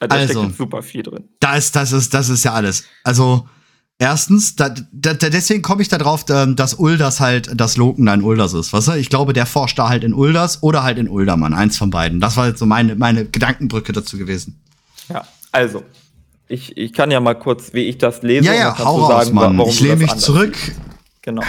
Da 0.00 0.06
also, 0.16 0.40
steckt 0.40 0.56
super 0.56 0.82
viel 0.82 1.02
drin. 1.02 1.28
Da 1.38 1.56
ist, 1.56 1.76
das, 1.76 1.92
ist, 1.92 2.12
das 2.12 2.28
ist 2.28 2.44
ja 2.44 2.52
alles. 2.54 2.86
Also, 3.04 3.48
erstens, 3.98 4.56
da, 4.56 4.74
da, 4.92 5.14
deswegen 5.14 5.62
komme 5.62 5.82
ich 5.82 5.88
da 5.88 5.98
drauf, 5.98 6.24
dass 6.24 6.74
Uldas 6.74 7.20
halt 7.20 7.50
das 7.54 7.76
Loken 7.76 8.08
ein 8.08 8.22
Uldas 8.22 8.52
ist. 8.54 8.72
Weißt 8.72 8.88
du? 8.88 8.92
Ich 8.92 9.10
glaube, 9.10 9.32
der 9.32 9.46
forscht 9.46 9.78
da 9.78 9.88
halt 9.88 10.04
in 10.04 10.14
Uldas 10.14 10.62
oder 10.62 10.82
halt 10.82 10.98
in 10.98 11.08
Uldermann. 11.08 11.54
Eins 11.54 11.78
von 11.78 11.90
beiden. 11.90 12.20
Das 12.20 12.36
war 12.36 12.48
jetzt 12.48 12.58
so 12.58 12.66
meine, 12.66 12.96
meine 12.96 13.24
Gedankenbrücke 13.24 13.92
dazu 13.92 14.18
gewesen. 14.18 14.60
Ja, 15.08 15.26
also. 15.50 15.82
Ich, 16.48 16.76
ich 16.76 16.92
kann 16.92 17.10
ja 17.10 17.20
mal 17.20 17.34
kurz, 17.34 17.72
wie 17.72 17.84
ich 17.84 17.96
das 17.96 18.22
lese, 18.22 18.44
ja, 18.46 18.54
ja, 18.54 18.78
hau 18.78 19.04
raus, 19.04 19.26
sagen, 19.26 19.34
Mann. 19.34 19.60
ich 19.60 19.80
lehne 19.80 19.96
mich 19.96 20.14
zurück. 20.16 20.54
Genau. 21.22 21.42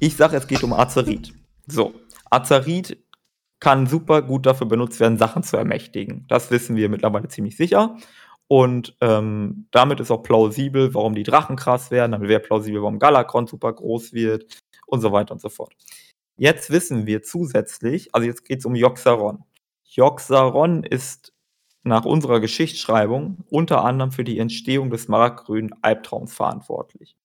Ich 0.00 0.16
sage, 0.16 0.36
es 0.36 0.46
geht 0.48 0.62
um 0.64 0.72
Azerit. 0.72 1.32
So, 1.66 1.94
Azarit 2.30 2.98
kann 3.60 3.86
super 3.86 4.22
gut 4.22 4.46
dafür 4.46 4.66
benutzt 4.66 4.98
werden, 5.00 5.18
Sachen 5.18 5.42
zu 5.42 5.56
ermächtigen. 5.56 6.24
Das 6.28 6.50
wissen 6.50 6.76
wir 6.76 6.88
mittlerweile 6.88 7.28
ziemlich 7.28 7.56
sicher. 7.56 7.96
Und 8.48 8.96
ähm, 9.02 9.68
damit 9.70 10.00
ist 10.00 10.10
auch 10.10 10.22
plausibel, 10.22 10.94
warum 10.94 11.14
die 11.14 11.22
Drachen 11.22 11.56
krass 11.56 11.90
werden. 11.90 12.12
Damit 12.12 12.28
wäre 12.28 12.40
plausibel, 12.40 12.80
warum 12.80 12.98
Galakron 12.98 13.46
super 13.46 13.72
groß 13.72 14.14
wird 14.14 14.60
und 14.86 15.00
so 15.00 15.12
weiter 15.12 15.32
und 15.32 15.40
so 15.40 15.50
fort. 15.50 15.74
Jetzt 16.36 16.70
wissen 16.70 17.06
wir 17.06 17.22
zusätzlich, 17.22 18.14
also 18.14 18.26
jetzt 18.26 18.44
geht 18.44 18.60
es 18.60 18.64
um 18.64 18.74
Joxaron. 18.74 19.44
Joxaron 19.84 20.82
ist 20.84 21.34
nach 21.82 22.04
unserer 22.04 22.40
Geschichtsschreibung 22.40 23.38
unter 23.50 23.84
anderem 23.84 24.12
für 24.12 24.24
die 24.24 24.38
Entstehung 24.38 24.90
des 24.90 25.08
markgrünen 25.08 25.74
Albtraums 25.82 26.34
verantwortlich. 26.34 27.16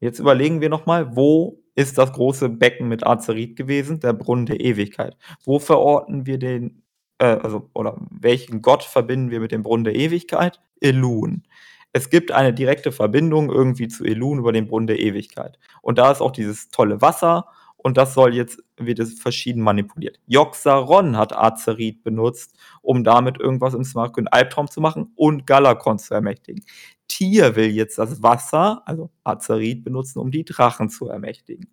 Jetzt 0.00 0.18
überlegen 0.18 0.60
wir 0.60 0.68
nochmal, 0.68 1.16
wo 1.16 1.62
ist 1.74 1.98
das 1.98 2.12
große 2.12 2.48
Becken 2.48 2.88
mit 2.88 3.06
Azerit 3.06 3.56
gewesen, 3.56 4.00
der 4.00 4.12
Brunnen 4.12 4.46
der 4.46 4.60
Ewigkeit. 4.60 5.16
Wo 5.44 5.58
verorten 5.58 6.26
wir 6.26 6.38
den, 6.38 6.82
äh, 7.20 7.38
also, 7.42 7.70
oder 7.74 7.96
welchen 8.10 8.62
Gott 8.62 8.82
verbinden 8.82 9.30
wir 9.30 9.40
mit 9.40 9.52
dem 9.52 9.62
Brunnen 9.62 9.84
der 9.84 9.94
Ewigkeit? 9.94 10.60
Elun. 10.80 11.44
Es 11.92 12.10
gibt 12.10 12.32
eine 12.32 12.54
direkte 12.54 12.92
Verbindung 12.92 13.50
irgendwie 13.50 13.88
zu 13.88 14.04
Elun 14.04 14.38
über 14.38 14.52
den 14.52 14.66
Brunnen 14.66 14.86
der 14.86 15.00
Ewigkeit. 15.00 15.58
Und 15.82 15.98
da 15.98 16.10
ist 16.10 16.20
auch 16.20 16.30
dieses 16.30 16.70
tolle 16.70 17.00
Wasser 17.02 17.46
und 17.76 17.96
das 17.96 18.14
soll 18.14 18.34
jetzt, 18.34 18.62
wird 18.76 18.98
es 19.00 19.20
verschieden 19.20 19.62
manipuliert. 19.62 20.18
Joxaron 20.26 21.16
hat 21.16 21.36
Azerit 21.36 22.02
benutzt, 22.02 22.56
um 22.82 23.04
damit 23.04 23.40
irgendwas 23.40 23.74
im 23.74 23.84
Smartgrün 23.84 24.28
Albtraum 24.28 24.70
zu 24.70 24.80
machen 24.80 25.12
und 25.16 25.46
Galakon 25.46 25.98
zu 25.98 26.14
ermächtigen. 26.14 26.64
Tier 27.08 27.56
will 27.56 27.70
jetzt 27.70 27.98
das 27.98 28.22
Wasser, 28.22 28.82
also 28.86 29.10
Azerit, 29.24 29.82
benutzen, 29.84 30.20
um 30.20 30.30
die 30.30 30.44
Drachen 30.44 30.90
zu 30.90 31.08
ermächtigen. 31.08 31.68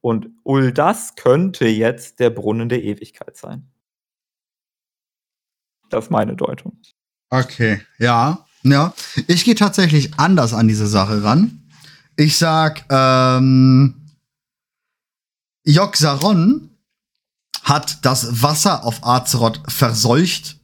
Und 0.00 0.30
Uldas 0.44 1.14
könnte 1.14 1.66
jetzt 1.66 2.20
der 2.20 2.30
Brunnen 2.30 2.68
der 2.68 2.82
Ewigkeit 2.82 3.36
sein. 3.36 3.71
Das 5.92 6.04
ist 6.04 6.10
meine 6.10 6.34
Deutung. 6.36 6.78
Okay, 7.30 7.80
ja. 7.98 8.44
Ja, 8.64 8.94
ich 9.26 9.44
gehe 9.44 9.56
tatsächlich 9.56 10.18
anders 10.18 10.54
an 10.54 10.68
diese 10.68 10.86
Sache 10.86 11.24
ran. 11.24 11.62
Ich 12.16 12.38
sag, 12.38 12.84
ähm, 12.90 14.12
Joksaron 15.64 16.70
hat 17.64 18.04
das 18.04 18.42
Wasser 18.42 18.84
auf 18.84 19.04
Azeroth 19.04 19.60
verseucht 19.66 20.62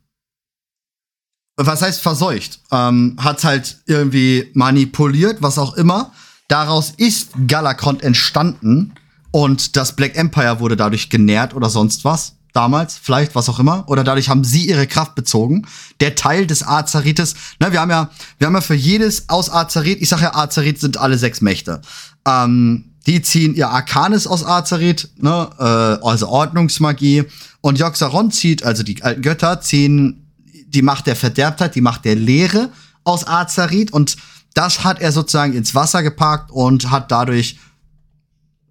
was 1.59 1.83
heißt 1.83 2.01
verseucht? 2.01 2.61
Ähm, 2.71 3.17
hat 3.19 3.43
halt 3.45 3.79
irgendwie 3.87 4.51
manipuliert, 4.55 5.43
was 5.43 5.59
auch 5.59 5.75
immer. 5.75 6.13
Daraus 6.47 6.93
ist 6.97 7.31
Galakrond 7.47 8.03
entstanden 8.03 8.95
und 9.33 9.77
das 9.77 9.95
Black 9.95 10.17
Empire 10.17 10.61
wurde 10.61 10.77
dadurch 10.77 11.11
genährt 11.11 11.55
oder 11.55 11.69
sonst 11.69 12.05
was. 12.05 12.37
Damals, 12.59 12.99
vielleicht, 13.01 13.37
was 13.37 13.49
auch 13.49 13.61
immer. 13.61 13.85
Oder 13.87 14.03
dadurch 14.03 14.29
haben 14.29 14.43
sie 14.43 14.69
ihre 14.69 14.89
Kraft 14.89 15.15
bezogen. 15.15 15.65
Der 16.01 16.17
Teil 16.17 16.45
des 16.45 16.67
Azarites, 16.67 17.37
ne, 17.61 17.71
wir 17.71 17.81
haben 17.81 17.91
ja, 17.91 18.11
wir 18.39 18.49
haben 18.49 18.55
ja 18.55 18.61
für 18.61 18.75
jedes 18.75 19.29
aus 19.29 19.49
Azarit, 19.49 20.03
ich 20.03 20.09
sage 20.09 20.23
ja, 20.23 20.35
Azarit 20.35 20.81
sind 20.81 20.97
alle 20.97 21.19
sechs 21.19 21.41
Mächte. 21.41 21.81
Ähm, 22.27 22.97
die 23.07 23.23
ziehen 23.23 23.55
ihr 23.55 23.71
Arcanis 23.71 24.27
aus 24.27 24.45
Azarit, 24.45 25.09
ne, 25.19 25.49
äh, 25.57 26.05
also 26.05 26.27
Ordnungsmagie. 26.27 27.27
Und 27.61 27.79
Joxaron 27.79 28.33
zieht, 28.33 28.65
also 28.65 28.83
die 28.83 29.05
alten 29.05 29.23
Götter, 29.23 29.61
ziehen 29.61 30.27
die 30.67 30.83
Macht 30.83 31.07
der 31.07 31.15
Verderbtheit, 31.15 31.77
die 31.77 31.81
Macht 31.81 32.05
der 32.07 32.17
Lehre 32.17 32.73
aus 33.05 33.25
Azarit 33.25 33.93
und 33.93 34.17
das 34.55 34.83
hat 34.83 35.01
er 35.01 35.13
sozusagen 35.13 35.53
ins 35.53 35.77
Wasser 35.77 36.03
gepackt 36.03 36.51
und 36.51 36.91
hat 36.91 37.13
dadurch 37.13 37.61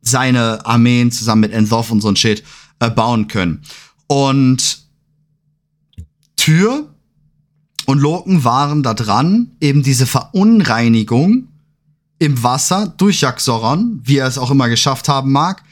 seine 0.02 0.66
Armeen 0.66 1.10
zusammen 1.10 1.40
mit 1.40 1.54
Enzoth 1.54 1.90
und 1.90 2.02
so 2.02 2.10
ein 2.10 2.18
Shit 2.18 2.44
äh, 2.80 2.90
bauen 2.90 3.28
können. 3.28 3.64
Und 4.08 4.84
Tür 6.36 6.94
und 7.86 8.00
Loken 8.00 8.44
waren 8.44 8.84
da 8.84 8.94
dran, 8.94 9.52
eben 9.60 9.84
diese 9.84 10.06
Verunreinigung 10.06 11.48
im 12.20 12.44
Wasser 12.44 12.94
durch 12.98 13.22
Jaxoron, 13.22 14.02
wie 14.04 14.18
er 14.18 14.28
es 14.28 14.38
auch 14.38 14.52
immer 14.52 14.70
geschafft 14.70 15.08
haben 15.08 15.32
mag, 15.32 15.64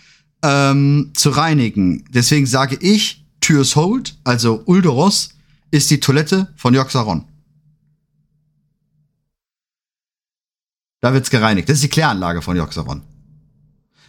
ähm, 0.43 1.11
zu 1.15 1.29
reinigen. 1.29 2.05
Deswegen 2.09 2.45
sage 2.45 2.77
ich, 2.79 3.25
Tyrs 3.41 3.75
Hold, 3.75 4.17
also 4.23 4.63
Uldoros, 4.65 5.29
ist 5.71 5.89
die 5.91 5.99
Toilette 5.99 6.53
von 6.55 6.73
Joxaron. 6.73 7.25
Da 11.01 11.13
wird's 11.13 11.29
gereinigt. 11.29 11.69
Das 11.69 11.75
ist 11.75 11.83
die 11.83 11.89
Kläranlage 11.89 12.41
von 12.41 12.57
Joxaron. 12.57 13.01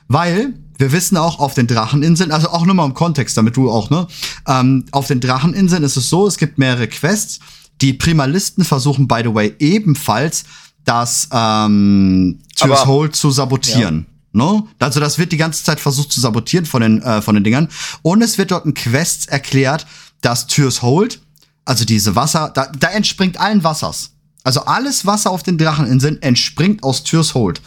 Weil 0.09 0.55
wir 0.78 0.93
wissen 0.93 1.16
auch 1.16 1.39
auf 1.39 1.55
den 1.55 1.66
Dracheninseln, 1.66 2.31
also 2.31 2.48
auch 2.51 2.66
nur 2.66 2.74
mal 2.74 2.85
im 2.85 2.94
Kontext, 2.94 3.36
damit 3.36 3.57
du 3.57 3.70
auch, 3.70 3.90
ne? 3.90 4.07
Ähm, 4.47 4.85
auf 4.93 5.07
den 5.07 5.20
Dracheninseln 5.20 5.82
ist 5.82 5.97
es 5.97 6.09
so, 6.09 6.27
es 6.27 6.36
gibt 6.36 6.59
mehrere 6.59 6.89
Quests. 6.89 7.40
Die 7.81 7.93
Primalisten 7.93 8.65
versuchen, 8.65 9.07
by 9.07 9.20
the 9.23 9.35
way, 9.35 9.55
ebenfalls 9.59 10.44
das 10.85 11.28
ähm, 11.32 12.39
Tyrs 12.55 12.86
Hold 12.86 13.16
zu 13.16 13.31
sabotieren. 13.31 14.07
Ja. 14.32 14.44
Ne? 14.44 14.62
Also 14.78 15.01
das 15.01 15.19
wird 15.19 15.32
die 15.32 15.36
ganze 15.36 15.65
Zeit 15.65 15.81
versucht 15.81 16.12
zu 16.12 16.20
sabotieren 16.20 16.65
von 16.65 16.81
den, 16.81 17.03
äh, 17.03 17.20
von 17.20 17.35
den 17.35 17.44
Dingern. 17.44 17.69
Und 18.03 18.23
es 18.23 18.39
wird 18.39 18.51
dort 18.51 18.65
in 18.65 18.74
Quests 18.74 19.27
erklärt, 19.27 19.86
dass 20.20 20.47
Tyrs 20.47 20.82
Hold 20.82 21.20
also 21.66 21.85
diese 21.85 22.16
Wasser, 22.16 22.51
da, 22.55 22.70
da 22.78 22.89
entspringt 22.89 23.39
allen 23.39 23.62
Wassers. 23.62 24.12
Also 24.44 24.61
alles 24.61 25.05
Wasser 25.05 25.32
auf 25.32 25.43
den 25.43 25.59
Dracheninseln 25.59 26.23
entspringt 26.23 26.82
aus 26.82 27.03
Tyrs 27.03 27.35
Hold. 27.35 27.61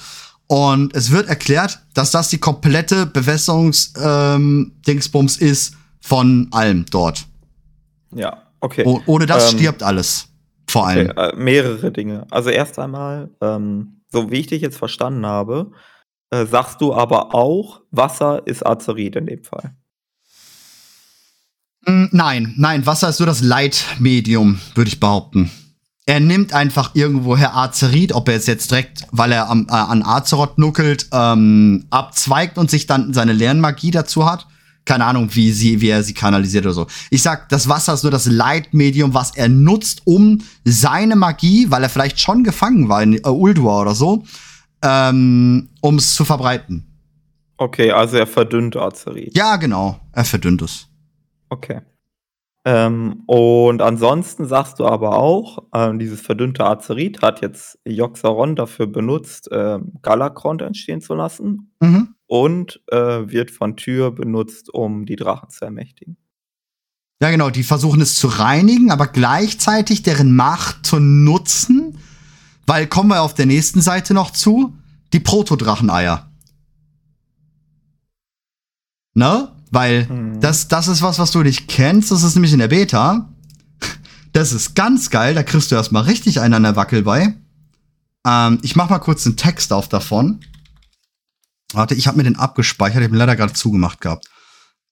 Und 0.51 0.95
es 0.95 1.11
wird 1.11 1.27
erklärt, 1.27 1.77
dass 1.93 2.09
das 2.09 2.29
die 2.29 2.39
komplette 2.39 3.05
Bewässerungs-Dingsbums 3.05 5.41
ähm, 5.41 5.47
ist 5.47 5.77
von 6.01 6.47
allem 6.49 6.87
dort. 6.89 7.27
Ja, 8.15 8.47
okay. 8.59 8.81
Oh, 8.83 8.99
ohne 9.05 9.27
das 9.27 9.51
ähm, 9.51 9.59
stirbt 9.59 9.83
alles. 9.83 10.27
Vor 10.67 10.87
allem. 10.87 11.11
Okay, 11.11 11.29
äh, 11.29 11.35
mehrere 11.35 11.91
Dinge. 11.91 12.25
Also 12.31 12.49
erst 12.49 12.79
einmal, 12.79 13.29
ähm, 13.41 14.01
so 14.11 14.31
wie 14.31 14.39
ich 14.39 14.47
dich 14.47 14.63
jetzt 14.63 14.77
verstanden 14.77 15.27
habe, 15.27 15.69
äh, 16.31 16.47
sagst 16.47 16.81
du 16.81 16.95
aber 16.95 17.35
auch, 17.35 17.81
Wasser 17.91 18.41
ist 18.47 18.65
Azerit 18.65 19.17
in 19.17 19.27
dem 19.27 19.43
Fall. 19.43 19.75
Mm, 21.85 22.05
nein, 22.11 22.55
nein, 22.57 22.87
Wasser 22.87 23.09
ist 23.09 23.19
nur 23.19 23.27
das 23.27 23.41
Leitmedium, 23.41 24.59
würde 24.73 24.89
ich 24.89 24.99
behaupten. 24.99 25.51
Er 26.09 26.19
nimmt 26.19 26.53
einfach 26.53 26.95
irgendwoher 26.95 27.55
Azerit, 27.55 28.13
ob 28.13 28.29
er 28.29 28.35
es 28.35 28.47
jetzt 28.47 28.71
direkt, 28.71 29.05
weil 29.11 29.31
er 29.31 29.47
am, 29.47 29.67
äh, 29.69 29.73
an 29.73 30.01
Azeroth 30.01 30.57
nuckelt, 30.57 31.05
ähm, 31.11 31.85
abzweigt 31.91 32.57
und 32.57 32.71
sich 32.71 32.87
dann 32.87 33.13
seine 33.13 33.31
Lernmagie 33.31 33.91
dazu 33.91 34.25
hat. 34.25 34.47
Keine 34.85 35.05
Ahnung, 35.05 35.29
wie, 35.33 35.51
sie, 35.51 35.81
wie 35.81 35.89
er 35.89 36.01
sie 36.01 36.15
kanalisiert 36.15 36.65
oder 36.65 36.73
so. 36.73 36.87
Ich 37.11 37.21
sag, 37.21 37.47
das 37.49 37.69
Wasser 37.69 37.93
ist 37.93 38.01
nur 38.01 38.11
das 38.11 38.25
Leitmedium, 38.25 39.13
was 39.13 39.35
er 39.35 39.49
nutzt, 39.49 40.01
um 40.05 40.39
seine 40.65 41.15
Magie, 41.15 41.69
weil 41.69 41.83
er 41.83 41.89
vielleicht 41.89 42.19
schon 42.19 42.43
gefangen 42.43 42.89
war 42.89 43.03
in 43.03 43.13
äh, 43.13 43.27
Uldur 43.27 43.79
oder 43.79 43.93
so, 43.93 44.23
ähm, 44.81 45.69
um 45.81 45.97
es 45.97 46.15
zu 46.15 46.25
verbreiten. 46.25 46.87
Okay, 47.57 47.91
also 47.91 48.17
er 48.17 48.25
verdünnt 48.25 48.75
Azerit. 48.75 49.37
Ja, 49.37 49.57
genau. 49.57 49.99
Er 50.13 50.25
verdünnt 50.25 50.63
es. 50.63 50.87
Okay. 51.49 51.81
Ähm, 52.65 53.23
und 53.25 53.81
ansonsten 53.81 54.45
sagst 54.45 54.79
du 54.79 54.85
aber 54.85 55.17
auch, 55.17 55.59
ähm, 55.73 55.97
dieses 55.97 56.19
verdünnte 56.21 56.65
Azerit 56.65 57.21
hat 57.21 57.41
jetzt 57.41 57.79
Joxaron 57.85 58.55
dafür 58.55 58.85
benutzt, 58.87 59.49
ähm, 59.51 59.93
Galakrond 60.01 60.61
entstehen 60.61 60.99
zu 61.01 61.13
lassen 61.13 61.71
Mhm. 61.81 62.15
und 62.27 62.81
äh, 62.91 62.97
wird 63.31 63.51
von 63.51 63.77
Tür 63.77 64.11
benutzt, 64.11 64.73
um 64.73 65.05
die 65.05 65.15
Drachen 65.15 65.49
zu 65.49 65.63
ermächtigen. 65.65 66.17
Ja, 67.21 67.31
genau, 67.31 67.49
die 67.49 67.63
versuchen 67.63 68.01
es 68.01 68.15
zu 68.15 68.27
reinigen, 68.27 68.91
aber 68.91 69.07
gleichzeitig 69.07 70.03
deren 70.03 70.35
Macht 70.35 70.85
zu 70.85 70.99
nutzen, 70.99 71.97
weil 72.65 72.87
kommen 72.87 73.09
wir 73.09 73.21
auf 73.21 73.33
der 73.33 73.45
nächsten 73.45 73.81
Seite 73.81 74.13
noch 74.13 74.31
zu, 74.31 74.73
die 75.11 75.19
Protodracheneier. 75.19 76.29
Ne? 79.13 79.49
Weil 79.71 80.05
Mhm. 80.07 80.39
das, 80.39 80.67
das 80.67 80.87
ist 80.87 81.01
was, 81.01 81.19
was 81.19 81.31
du 81.31 81.41
nicht 81.43 81.67
kennst, 81.67 82.11
das 82.11 82.23
ist 82.23 82.35
nämlich 82.35 82.53
in 82.53 82.59
der 82.59 82.67
Beta. 82.69 83.29
Das 84.33 84.51
ist 84.53 84.75
ganz 84.75 85.09
geil, 85.09 85.33
da 85.33 85.41
kriegst 85.43 85.71
du 85.71 85.75
erstmal 85.75 86.03
richtig 86.03 86.39
einen 86.39 86.53
an 86.53 86.63
der 86.63 86.75
Wackel 86.75 87.01
bei. 87.03 87.33
Ähm, 88.27 88.59
ich 88.61 88.75
mach 88.75 88.89
mal 88.89 88.99
kurz 88.99 89.25
einen 89.25 89.37
Text 89.37 89.73
auf 89.73 89.87
davon. 89.89 90.41
Warte, 91.73 91.95
ich 91.95 92.07
habe 92.07 92.17
mir 92.17 92.23
den 92.23 92.35
abgespeichert, 92.37 93.01
ich 93.01 93.05
habe 93.05 93.15
ihn 93.15 93.19
leider 93.19 93.35
gerade 93.35 93.53
zugemacht 93.53 94.01
gehabt. 94.01 94.27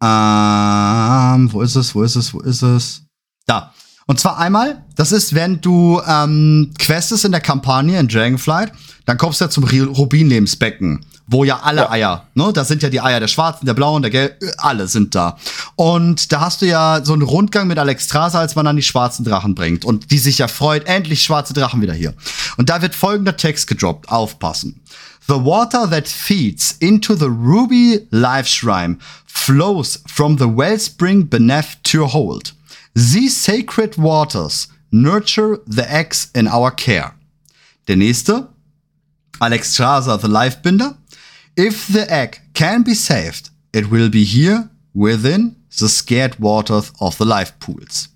Ähm, 0.04 1.52
wo 1.52 1.62
ist 1.62 1.76
es, 1.76 1.94
wo 1.96 2.04
ist 2.04 2.16
es, 2.16 2.34
wo 2.34 2.40
ist 2.40 2.62
es? 2.62 3.02
Da. 3.46 3.74
Und 4.06 4.20
zwar 4.20 4.38
einmal, 4.38 4.86
das 4.96 5.12
ist, 5.12 5.34
wenn 5.36 5.60
du 5.60 6.02
ähm, 6.08 6.72
questest 6.80 7.26
in 7.26 7.32
der 7.32 7.42
Kampagne 7.42 8.00
in 8.00 8.08
Dragonflight, 8.08 8.72
dann 9.06 9.18
kommst 9.18 9.42
du 9.42 9.46
ja 9.46 9.50
zum 9.50 9.64
Rubinlebensbecken, 9.66 11.06
wo 11.28 11.44
ja 11.44 11.60
alle 11.60 11.82
Ja. 11.82 11.92
Eier, 11.92 12.28
ne, 12.34 12.52
da 12.54 12.64
sind 12.64 12.82
ja 12.82 12.90
die 12.90 13.02
Eier 13.02 13.20
der 13.20 13.28
Schwarzen, 13.28 13.66
der 13.66 13.74
Blauen, 13.74 14.02
der 14.02 14.12
Gelben, 14.12 14.36
alle 14.58 14.88
sind 14.88 15.14
da. 15.14 15.38
Und 15.76 16.32
da 16.32 16.40
hast 16.40 16.62
du 16.62 16.66
ja 16.66 17.02
so 17.04 17.14
einen 17.14 17.22
Rundgang 17.22 17.68
mit 17.68 17.78
Alexstrasza, 17.78 18.40
als 18.40 18.56
man 18.56 18.66
dann 18.66 18.78
die 18.78 18.84
schwarzen 18.84 19.26
Drachen 19.26 19.54
bringt 19.54 19.84
und 19.86 20.12
die 20.12 20.20
sich 20.20 20.38
ja 20.38 20.48
freut, 20.48 20.86
endlich 20.86 21.24
schwarze 21.24 21.54
Drachen 21.54 21.82
wieder 21.82 21.94
hier. 21.94 22.14
Und 22.56 22.70
da 22.70 22.82
wird 22.82 22.96
folgender 22.96 23.36
Text 23.36 23.68
gedroppt, 23.68 24.10
aufpassen. 24.10 24.82
The 25.28 25.34
water 25.34 25.90
that 25.90 26.08
feeds 26.08 26.72
into 26.80 27.14
the 27.14 27.26
ruby 27.26 28.08
life 28.12 28.48
shrine 28.48 28.98
flows 29.26 30.02
from 30.08 30.38
the 30.38 30.46
wellspring 30.46 31.28
beneath 31.30 31.78
your 31.94 32.12
hold. 32.14 32.54
These 32.96 33.36
sacred 33.36 33.98
waters 33.98 34.70
nurture 34.90 35.60
the 35.68 35.84
eggs 35.84 36.30
in 36.34 36.48
our 36.48 36.72
care. 36.72 37.12
Der 37.90 37.98
nächste, 37.98 38.48
Alexstrasza 39.40 40.18
the 40.18 40.28
Lifebinder. 40.28 40.96
If 41.60 41.88
the 41.88 42.08
egg 42.08 42.42
can 42.54 42.84
be 42.84 42.94
saved, 42.94 43.50
it 43.74 43.90
will 43.90 44.10
be 44.10 44.24
here 44.24 44.70
within 44.94 45.56
the 45.72 45.88
scared 45.88 46.36
waters 46.40 46.94
of 47.00 47.16
the 47.18 47.24
life 47.24 47.54
pools. 47.60 48.10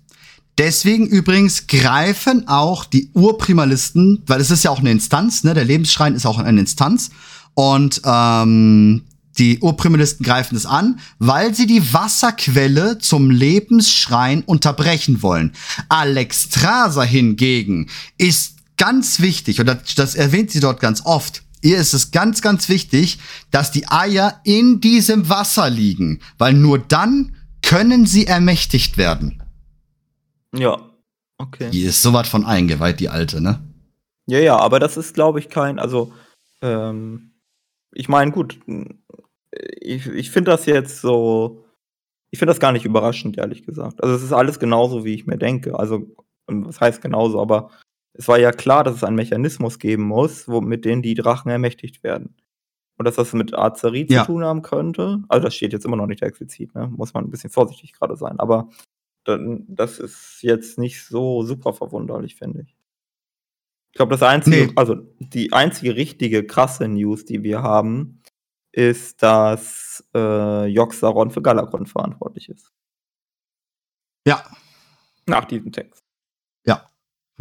Deswegen 0.58 1.06
übrigens 1.06 1.66
greifen 1.66 2.46
auch 2.46 2.84
die 2.84 3.10
Urprimalisten, 3.14 4.22
weil 4.26 4.40
es 4.40 4.50
ist 4.52 4.62
ja 4.62 4.70
auch 4.70 4.78
eine 4.78 4.92
Instanz, 4.92 5.42
ne? 5.42 5.54
Der 5.54 5.64
Lebensschrein 5.64 6.14
ist 6.14 6.24
auch 6.24 6.38
eine 6.38 6.60
Instanz. 6.60 7.10
Und 7.54 8.00
ähm, 8.04 9.02
die 9.38 9.58
Urprimalisten 9.58 10.24
greifen 10.24 10.54
es 10.54 10.64
an, 10.64 11.00
weil 11.18 11.52
sie 11.52 11.66
die 11.66 11.92
Wasserquelle 11.92 12.98
zum 12.98 13.30
Lebensschrein 13.30 14.42
unterbrechen 14.42 15.22
wollen. 15.22 15.52
Alexstrasza 15.88 17.02
hingegen 17.02 17.88
ist 18.18 18.56
ganz 18.76 19.18
wichtig, 19.18 19.58
und 19.58 19.66
das, 19.66 19.94
das 19.96 20.14
erwähnt 20.14 20.52
sie 20.52 20.60
dort 20.60 20.80
ganz 20.80 21.04
oft. 21.04 21.42
Ihr 21.62 21.78
ist 21.78 21.94
es 21.94 22.10
ganz, 22.10 22.42
ganz 22.42 22.68
wichtig, 22.68 23.18
dass 23.50 23.70
die 23.70 23.88
Eier 23.88 24.40
in 24.44 24.80
diesem 24.80 25.28
Wasser 25.28 25.70
liegen, 25.70 26.20
weil 26.38 26.52
nur 26.52 26.78
dann 26.78 27.36
können 27.62 28.06
sie 28.06 28.26
ermächtigt 28.26 28.98
werden. 28.98 29.42
Ja, 30.54 30.90
okay. 31.38 31.70
Die 31.70 31.82
ist 31.82 32.02
sowas 32.02 32.28
von 32.28 32.44
eingeweiht, 32.44 33.00
die 33.00 33.08
alte, 33.08 33.40
ne? 33.40 33.60
Ja, 34.26 34.38
ja, 34.38 34.56
aber 34.56 34.80
das 34.80 34.96
ist, 34.96 35.14
glaube 35.14 35.38
ich, 35.38 35.48
kein, 35.48 35.78
also, 35.78 36.12
ähm, 36.60 37.32
ich 37.94 38.08
meine, 38.08 38.32
gut, 38.32 38.58
ich, 39.80 40.06
ich 40.06 40.30
finde 40.30 40.50
das 40.50 40.66
jetzt 40.66 41.00
so, 41.00 41.64
ich 42.30 42.38
finde 42.38 42.50
das 42.50 42.60
gar 42.60 42.72
nicht 42.72 42.84
überraschend, 42.84 43.38
ehrlich 43.38 43.64
gesagt. 43.64 44.02
Also 44.02 44.14
es 44.14 44.22
ist 44.22 44.32
alles 44.32 44.58
genauso, 44.58 45.04
wie 45.04 45.14
ich 45.14 45.26
mir 45.26 45.38
denke. 45.38 45.78
Also, 45.78 46.06
was 46.46 46.80
heißt 46.80 47.02
genauso, 47.02 47.40
aber 47.40 47.70
es 48.14 48.28
war 48.28 48.38
ja 48.38 48.52
klar, 48.52 48.84
dass 48.84 48.96
es 48.96 49.04
einen 49.04 49.16
Mechanismus 49.16 49.78
geben 49.78 50.04
muss, 50.04 50.48
wo, 50.48 50.60
mit 50.60 50.84
dem 50.84 51.02
die 51.02 51.14
Drachen 51.14 51.50
ermächtigt 51.50 52.02
werden. 52.02 52.36
Und 52.98 53.06
dass 53.06 53.16
das 53.16 53.32
mit 53.32 53.54
Azerie 53.54 54.06
Ja. 54.08 54.20
zu 54.22 54.32
tun 54.32 54.44
haben 54.44 54.62
könnte, 54.62 55.22
also 55.28 55.44
das 55.46 55.54
steht 55.54 55.72
jetzt 55.72 55.84
immer 55.86 55.96
noch 55.96 56.06
nicht 56.06 56.22
explizit, 56.22 56.74
ne? 56.74 56.88
muss 56.88 57.14
man 57.14 57.24
ein 57.24 57.30
bisschen 57.30 57.50
vorsichtig 57.50 57.92
gerade 57.94 58.16
sein, 58.16 58.38
aber 58.38 58.68
dann, 59.24 59.64
das 59.68 59.98
ist 59.98 60.42
jetzt 60.42 60.78
nicht 60.78 61.04
so 61.06 61.42
super 61.42 61.72
verwunderlich, 61.72 62.36
finde 62.36 62.62
ich. 62.62 62.76
Ich 63.92 63.96
glaube, 63.96 64.10
das 64.12 64.22
einzige, 64.22 64.66
Nee. 64.66 64.72
also 64.76 64.96
die 65.18 65.52
einzige 65.52 65.96
richtige 65.96 66.46
krasse 66.46 66.88
News, 66.88 67.24
die 67.24 67.42
wir 67.42 67.62
haben, 67.62 68.22
ist, 68.72 69.22
dass 69.22 70.08
äh, 70.14 70.66
Joxaron 70.66 71.30
für 71.30 71.42
Galakron 71.42 71.86
verantwortlich 71.86 72.48
ist. 72.48 72.72
Ja, 74.26 74.44
Nach 75.26 75.44
diesem 75.44 75.72
Text. 75.72 76.01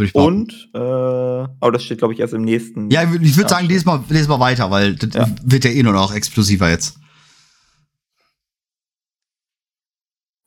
Würde 0.02 0.07
ich 0.07 0.14
behaupten. 0.14 0.40
Und, 0.41 0.69
äh, 0.73 0.80
aber 1.60 1.72
das 1.72 1.84
steht, 1.84 1.99
glaube 1.99 2.14
ich, 2.14 2.19
erst 2.19 2.34
im 2.34 2.41
nächsten. 2.41 2.90
Ja, 2.91 3.03
ich 3.03 3.10
würd- 3.10 3.22
ich 3.23 3.36
würde 3.38 3.44
Ja, 3.44 3.49
sagen, 3.57 3.68
lese 3.68 3.86
mal, 3.86 4.03
lese 4.10 4.28
mal 4.28 4.40
weiter, 4.40 4.69
weil 4.72 4.95
das 4.95 5.14
Ja. 5.14 5.28
wird 5.44 5.64
ja 5.64 5.72
eh 5.72 5.84
nur 5.84 5.94
noch 5.94 6.14
explosiver 6.14 6.69
jetzt. 6.69 6.98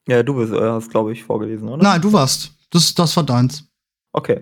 Ja, 0.07 0.21
du 0.23 0.35
bist, 0.35 0.53
äh, 0.53 0.59
hast, 0.59 0.91
glaube 0.91 1.13
ich, 1.13 1.23
vorgelesen, 1.23 1.67
oder? 1.67 1.81
Nein, 1.83 2.01
du 2.01 2.13
warst. 2.13 2.51
Das, 2.69 2.93
das 2.93 3.15
war 3.17 3.23
deins. 3.23 3.67
Okay. 4.13 4.41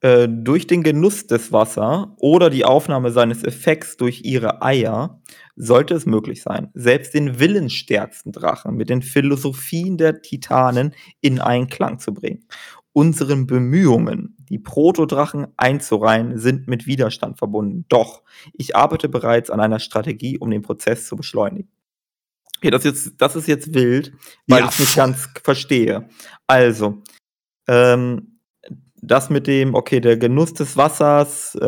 Äh, 0.00 0.26
durch 0.28 0.66
den 0.66 0.82
Genuss 0.82 1.26
des 1.26 1.52
Wasser 1.52 2.14
oder 2.16 2.50
die 2.50 2.64
Aufnahme 2.64 3.12
seines 3.12 3.44
Effekts 3.44 3.96
durch 3.96 4.22
ihre 4.24 4.60
Eier 4.62 5.20
sollte 5.54 5.94
es 5.94 6.06
möglich 6.06 6.42
sein, 6.42 6.70
selbst 6.74 7.14
den 7.14 7.38
willensstärksten 7.38 8.32
Drachen 8.32 8.74
mit 8.74 8.88
den 8.90 9.02
Philosophien 9.02 9.98
der 9.98 10.22
Titanen 10.22 10.94
in 11.20 11.38
Einklang 11.40 11.98
zu 12.00 12.14
bringen. 12.14 12.46
Unseren 12.94 13.46
Bemühungen, 13.46 14.36
die 14.50 14.58
Protodrachen 14.58 15.46
einzureihen, 15.56 16.38
sind 16.38 16.68
mit 16.68 16.86
Widerstand 16.86 17.38
verbunden. 17.38 17.86
Doch 17.88 18.22
ich 18.52 18.76
arbeite 18.76 19.08
bereits 19.08 19.50
an 19.50 19.60
einer 19.60 19.78
Strategie, 19.78 20.38
um 20.38 20.50
den 20.50 20.62
Prozess 20.62 21.06
zu 21.06 21.16
beschleunigen. 21.16 21.70
Okay, 22.58 22.70
das, 22.70 22.84
ist 22.84 23.06
jetzt, 23.06 23.20
das 23.20 23.34
ist 23.34 23.48
jetzt 23.48 23.74
wild, 23.74 24.12
weil 24.46 24.60
Ja, 24.60 24.68
ich 24.68 24.78
nicht 24.78 24.94
ganz 24.94 25.28
verstehe. 25.42 26.08
Also, 26.46 27.02
ähm, 27.66 28.31
das 29.04 29.30
mit 29.30 29.48
dem, 29.48 29.74
okay, 29.74 30.00
der 30.00 30.16
Genuss 30.16 30.54
des 30.54 30.76
Wassers 30.76 31.56
äh, 31.56 31.60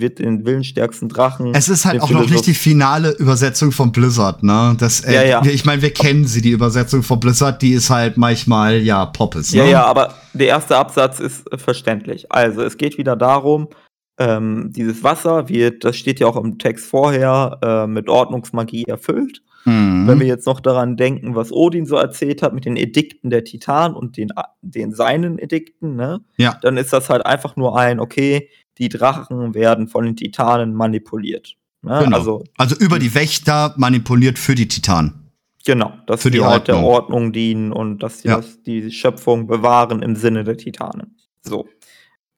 wird 0.00 0.18
den 0.18 0.46
willensstärksten 0.46 1.10
Drachen. 1.10 1.54
Es 1.54 1.68
ist 1.68 1.84
halt 1.84 2.00
auch 2.00 2.10
noch 2.10 2.20
nicht 2.20 2.30
Philosoph- 2.30 2.44
die 2.46 2.54
finale 2.54 3.10
Übersetzung 3.12 3.72
von 3.72 3.92
Blizzard, 3.92 4.42
ne? 4.42 4.74
Das, 4.78 5.00
äh, 5.04 5.14
Ja, 5.14 5.22
ja. 5.22 5.42
Ich 5.44 5.66
meine, 5.66 5.82
wir 5.82 5.92
kennen 5.92 6.24
sie, 6.24 6.40
die 6.40 6.50
Übersetzung 6.50 7.02
von 7.02 7.20
Blizzard, 7.20 7.60
die 7.60 7.72
ist 7.72 7.90
halt 7.90 8.16
manchmal, 8.16 8.78
ja, 8.78 9.04
Poppes, 9.04 9.52
ne? 9.52 9.58
Ja, 9.60 9.66
ja, 9.66 9.84
aber 9.84 10.14
der 10.32 10.48
erste 10.48 10.78
Absatz 10.78 11.20
ist 11.20 11.52
äh, 11.52 11.58
verständlich. 11.58 12.32
Also, 12.32 12.62
es 12.62 12.78
geht 12.78 12.96
wieder 12.96 13.16
darum, 13.16 13.68
ähm, 14.18 14.70
dieses 14.72 15.04
Wasser 15.04 15.50
wird, 15.50 15.84
das 15.84 15.96
steht 15.96 16.20
ja 16.20 16.26
auch 16.26 16.36
im 16.36 16.58
Text 16.58 16.86
vorher, 16.86 17.58
äh, 17.62 17.86
mit 17.86 18.08
Ordnungsmagie 18.08 18.84
erfüllt. 18.84 19.42
Mhm. 19.68 20.06
Wenn 20.08 20.20
wir 20.20 20.26
jetzt 20.26 20.46
noch 20.46 20.60
daran 20.60 20.96
denken, 20.96 21.34
was 21.34 21.52
Odin 21.52 21.86
so 21.86 21.96
erzählt 21.96 22.42
hat 22.42 22.54
mit 22.54 22.64
den 22.64 22.76
Edikten 22.76 23.30
der 23.30 23.44
Titan 23.44 23.94
und 23.94 24.16
den, 24.16 24.30
den 24.62 24.92
seinen 24.92 25.38
Edikten, 25.38 25.96
ne? 25.96 26.20
Ja. 26.36 26.58
dann 26.62 26.76
ist 26.76 26.92
das 26.92 27.10
halt 27.10 27.24
einfach 27.26 27.56
nur 27.56 27.78
ein, 27.78 28.00
okay, 28.00 28.48
die 28.78 28.88
Drachen 28.88 29.54
werden 29.54 29.88
von 29.88 30.04
den 30.04 30.16
Titanen 30.16 30.72
manipuliert. 30.74 31.56
Ne? 31.82 32.00
Genau. 32.04 32.16
Also, 32.16 32.44
Also 32.56 32.76
über 32.76 32.98
die 32.98 33.14
Wächter 33.14 33.74
manipuliert 33.76 34.38
für 34.38 34.54
die 34.54 34.68
Titanen. 34.68 35.30
genau, 35.64 35.92
dass 36.06 36.22
Für 36.22 36.30
die 36.30 36.38
die 36.38 36.44
halt 36.44 36.68
der 36.68 36.76
Ordnung. 36.76 36.92
Ordnung 36.94 37.32
dienen 37.32 37.72
und 37.72 38.02
dass 38.02 38.20
sie 38.22 38.28
Ja. 38.28 38.36
das, 38.38 38.62
die 38.62 38.90
Schöpfung 38.90 39.46
bewahren 39.46 40.02
im 40.02 40.16
Sinne 40.16 40.44
der 40.44 40.56
Titanen. 40.56 41.16
So. 41.42 41.68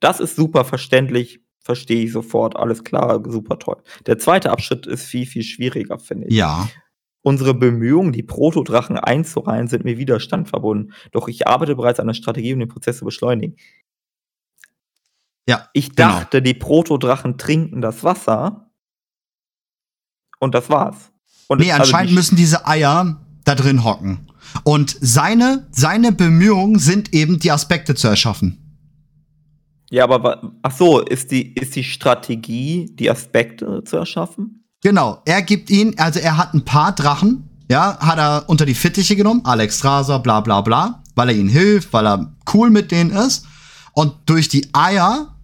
Das 0.00 0.18
ist 0.20 0.34
super 0.36 0.64
verständlich, 0.64 1.40
verstehe 1.62 2.04
ich 2.04 2.12
sofort, 2.12 2.56
alles 2.56 2.84
klar, 2.84 3.22
super 3.28 3.58
toll. 3.58 3.76
Der 4.06 4.18
zweite 4.18 4.50
Abschnitt 4.50 4.86
ist 4.86 5.04
viel, 5.04 5.26
viel 5.26 5.42
schwieriger, 5.42 5.98
finde 5.98 6.26
ich. 6.28 6.34
Ja. 6.34 6.68
Unsere 7.22 7.52
Bemühungen, 7.54 8.12
die 8.12 8.22
Protodrachen 8.22 8.96
einzureihen, 8.96 9.68
sind 9.68 9.84
mit 9.84 9.98
Widerstand 9.98 10.48
verbunden. 10.48 10.92
Doch 11.12 11.28
ich 11.28 11.46
arbeite 11.46 11.76
bereits 11.76 12.00
an 12.00 12.06
einer 12.06 12.14
Strategie, 12.14 12.54
um 12.54 12.60
den 12.60 12.68
Prozess 12.68 12.98
zu 12.98 13.04
beschleunigen. 13.04 13.56
Ja, 15.46 15.68
Ich 15.74 15.94
genau. 15.94 16.08
dachte, 16.20 16.40
die 16.42 16.54
Protodrachen 16.54 17.36
trinken 17.36 17.80
das 17.80 18.04
Wasser. 18.04 18.70
Und 20.38 20.54
das 20.54 20.70
war's. 20.70 21.12
Und 21.48 21.58
Nee, 21.60 21.72
also 21.72 21.82
anscheinend 21.82 22.10
die- 22.10 22.14
müssen 22.14 22.36
diese 22.36 22.66
Eier 22.66 23.20
da 23.44 23.54
drin 23.54 23.84
hocken. 23.84 24.30
Und 24.64 24.96
seine, 25.00 25.68
seine 25.72 26.12
Bemühungen 26.12 26.78
sind 26.78 27.12
eben, 27.12 27.38
die 27.38 27.50
Aspekte 27.50 27.94
zu 27.94 28.08
erschaffen. 28.08 28.56
Ja, 29.90 30.04
aber 30.04 30.54
ach 30.62 30.70
so, 30.72 31.00
ist 31.00 31.30
die, 31.32 31.52
ist 31.54 31.74
die 31.76 31.84
Strategie, 31.84 32.94
die 32.94 33.10
Aspekte 33.10 33.82
zu 33.84 33.96
erschaffen? 33.96 34.59
Genau, 34.82 35.20
er 35.24 35.42
gibt 35.42 35.70
ihn, 35.70 35.98
also 35.98 36.20
er 36.20 36.36
hat 36.36 36.54
ein 36.54 36.64
paar 36.64 36.94
Drachen, 36.94 37.48
ja, 37.68 37.98
hat 38.00 38.18
er 38.18 38.48
unter 38.48 38.66
die 38.66 38.74
Fittiche 38.74 39.14
genommen, 39.14 39.42
Alex 39.44 39.84
Raser, 39.84 40.18
bla 40.18 40.40
bla 40.40 40.62
bla, 40.62 41.02
weil 41.14 41.28
er 41.28 41.34
ihnen 41.34 41.48
hilft, 41.48 41.92
weil 41.92 42.06
er 42.06 42.32
cool 42.54 42.70
mit 42.70 42.90
denen 42.90 43.10
ist. 43.10 43.46
Und 43.92 44.14
durch 44.26 44.48
die 44.48 44.68
Eier 44.72 45.36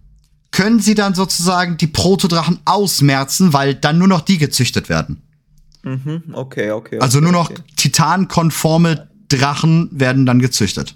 können 0.51 0.79
sie 0.79 0.95
dann 0.95 1.13
sozusagen 1.13 1.77
die 1.77 1.87
Protodrachen 1.87 2.59
ausmerzen, 2.65 3.53
weil 3.53 3.75
dann 3.75 3.99
nur 3.99 4.07
noch 4.07 4.21
die 4.21 4.37
gezüchtet 4.37 4.89
werden. 4.89 5.21
Mhm, 5.83 6.23
okay, 6.33 6.71
okay. 6.71 6.99
Also 6.99 7.19
okay, 7.19 7.23
nur 7.23 7.33
noch 7.33 7.51
okay. 7.51 7.61
titankonforme 7.75 9.09
Drachen 9.29 9.89
werden 9.91 10.25
dann 10.25 10.39
gezüchtet. 10.39 10.95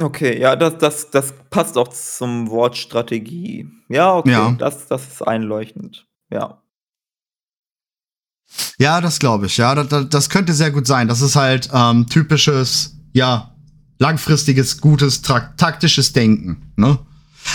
Okay, 0.00 0.40
ja, 0.40 0.56
das, 0.56 0.78
das, 0.78 1.10
das 1.10 1.34
passt 1.50 1.78
auch 1.78 1.88
zum 1.88 2.50
Wort 2.50 2.76
Strategie. 2.76 3.68
Ja, 3.88 4.16
okay, 4.16 4.32
Ja. 4.32 4.50
Das, 4.58 4.88
das 4.88 5.06
ist 5.06 5.22
einleuchtend. 5.22 6.06
Ja. 6.30 6.61
Ja, 8.78 9.00
das 9.00 9.18
glaube 9.18 9.46
ich. 9.46 9.56
Ja, 9.56 9.74
das, 9.74 10.08
das 10.08 10.28
könnte 10.30 10.52
sehr 10.52 10.70
gut 10.70 10.86
sein. 10.86 11.08
Das 11.08 11.20
ist 11.20 11.36
halt 11.36 11.68
ähm, 11.72 12.06
typisches, 12.08 12.96
ja, 13.12 13.50
langfristiges, 13.98 14.80
gutes, 14.80 15.22
taktisches 15.22 16.12
Denken. 16.12 16.72
Ne? 16.76 16.98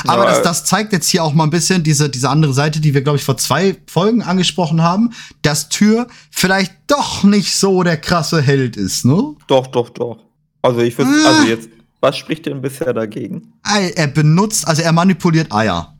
Aber 0.05 0.23
Ja, 0.25 0.29
das, 0.31 0.41
das 0.43 0.65
zeigt 0.65 0.93
jetzt 0.93 1.09
hier 1.09 1.23
auch 1.23 1.33
mal 1.33 1.43
ein 1.45 1.49
bisschen 1.49 1.83
diese, 1.83 2.09
diese 2.09 2.29
andere 2.29 2.53
Seite, 2.53 2.79
die 2.79 2.93
wir, 2.93 3.01
glaube 3.01 3.17
ich, 3.17 3.23
vor 3.23 3.37
zwei 3.37 3.75
Folgen 3.87 4.21
angesprochen 4.21 4.81
haben, 4.81 5.11
dass 5.41 5.69
Tür 5.69 6.07
vielleicht 6.31 6.73
doch 6.87 7.23
nicht 7.23 7.55
so 7.55 7.83
der 7.83 7.97
krasse 7.97 8.41
Held 8.41 8.75
ist, 8.77 9.05
ne? 9.05 9.35
Doch, 9.47 9.67
doch, 9.67 9.89
doch. 9.89 10.19
Also 10.61 10.79
ich 10.79 10.97
würde, 10.97 11.11
Ah. 11.25 11.29
also 11.29 11.47
jetzt, 11.47 11.69
was 12.01 12.17
spricht 12.17 12.45
denn 12.45 12.61
bisher 12.61 12.93
dagegen? 12.93 13.53
Er 13.65 13.97
er 13.97 14.07
benutzt, 14.07 14.67
also 14.67 14.81
er 14.81 14.91
manipuliert 14.91 15.51
Eier. 15.51 15.95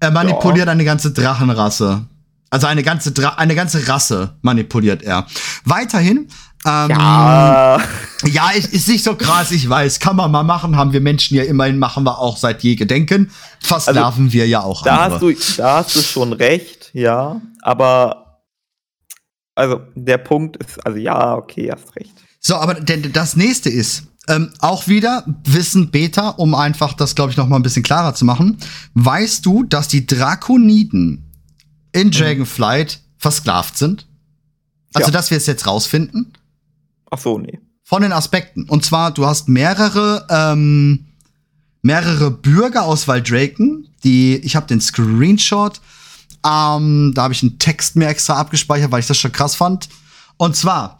Er 0.00 0.10
manipuliert 0.10 0.68
eine 0.68 0.84
ganze 0.84 1.12
Drachenrasse. 1.12 2.06
Also 2.52 2.66
eine 2.66 2.82
ganze, 2.82 3.12
Dra 3.12 3.30
eine 3.36 3.54
ganze 3.54 3.88
Rasse 3.88 4.36
manipuliert 4.42 5.02
er. 5.02 5.26
Weiterhin, 5.64 6.28
ähm, 6.66 6.90
Ja. 6.90 7.80
Ja, 8.24 8.50
ist, 8.50 8.74
ist 8.74 8.88
nicht 8.88 9.02
so 9.02 9.16
krass, 9.16 9.50
ich 9.52 9.66
weiß. 9.66 10.00
Kann 10.00 10.16
man 10.16 10.30
mal 10.30 10.42
machen, 10.42 10.76
haben 10.76 10.92
wir 10.92 11.00
Menschen 11.00 11.34
ja 11.34 11.44
immerhin, 11.44 11.78
machen 11.78 12.04
wir 12.04 12.18
auch 12.18 12.36
seit 12.36 12.62
je 12.62 12.74
Gedenken. 12.74 13.30
Versklaven 13.58 14.32
wir 14.34 14.46
ja 14.46 14.60
auch 14.60 14.82
Da 14.82 14.96
andere. 15.06 15.34
hast, 15.34 15.56
du, 15.56 15.62
da 15.62 15.76
hast 15.78 15.96
du 15.96 16.00
schon 16.02 16.34
recht, 16.34 16.90
ja. 16.92 17.40
Aber, 17.62 18.42
also 19.54 19.80
der 19.94 20.18
Punkt 20.18 20.58
ist, 20.58 20.84
also 20.86 20.98
ja, 20.98 21.34
okay, 21.34 21.72
hast 21.72 21.96
recht. 21.96 22.12
So, 22.38 22.56
aber 22.56 22.74
denn 22.74 23.12
das 23.14 23.34
nächste 23.34 23.70
ist, 23.70 24.08
ähm, 24.28 24.52
auch 24.60 24.86
wieder 24.88 25.24
Wissen 25.44 25.90
Beta, 25.90 26.28
um 26.28 26.54
einfach 26.54 26.92
das, 26.92 27.14
glaube 27.14 27.30
ich, 27.30 27.38
noch 27.38 27.48
mal 27.48 27.56
ein 27.56 27.62
bisschen 27.62 27.82
klarer 27.82 28.14
zu 28.14 28.26
machen. 28.26 28.58
Weißt 28.92 29.46
du, 29.46 29.64
dass 29.64 29.88
die 29.88 30.06
Drakoniden 30.06 31.31
in 31.92 32.10
Dragonflight 32.10 33.00
versklavt 33.18 33.76
sind? 33.78 34.06
Also, 34.94 35.08
Ja. 35.08 35.12
dass 35.12 35.30
wir 35.30 35.36
es 35.38 35.46
jetzt 35.46 35.66
rausfinden? 35.66 36.32
Ach 37.10 37.18
so, 37.18 37.38
nee. 37.38 37.58
Von 37.84 38.02
den 38.02 38.12
Aspekten. 38.12 38.64
Und 38.68 38.84
zwar, 38.84 39.12
du 39.12 39.26
hast 39.26 39.48
mehrere, 39.48 40.26
ähm, 40.30 41.06
mehrere 41.82 42.30
Bürger 42.30 42.84
aus 42.84 43.06
Valdraken, 43.08 43.88
die, 44.04 44.36
ich 44.36 44.56
habe 44.56 44.66
den 44.66 44.80
Screenshot, 44.80 45.80
ähm, 46.44 47.12
da 47.14 47.22
habe 47.24 47.34
ich 47.34 47.42
einen 47.42 47.58
Text 47.58 47.96
mir 47.96 48.08
extra 48.08 48.34
abgespeichert, 48.34 48.90
weil 48.90 49.00
ich 49.00 49.06
das 49.06 49.18
schon 49.18 49.32
krass 49.32 49.54
fand. 49.54 49.88
Und 50.38 50.56
zwar, 50.56 50.98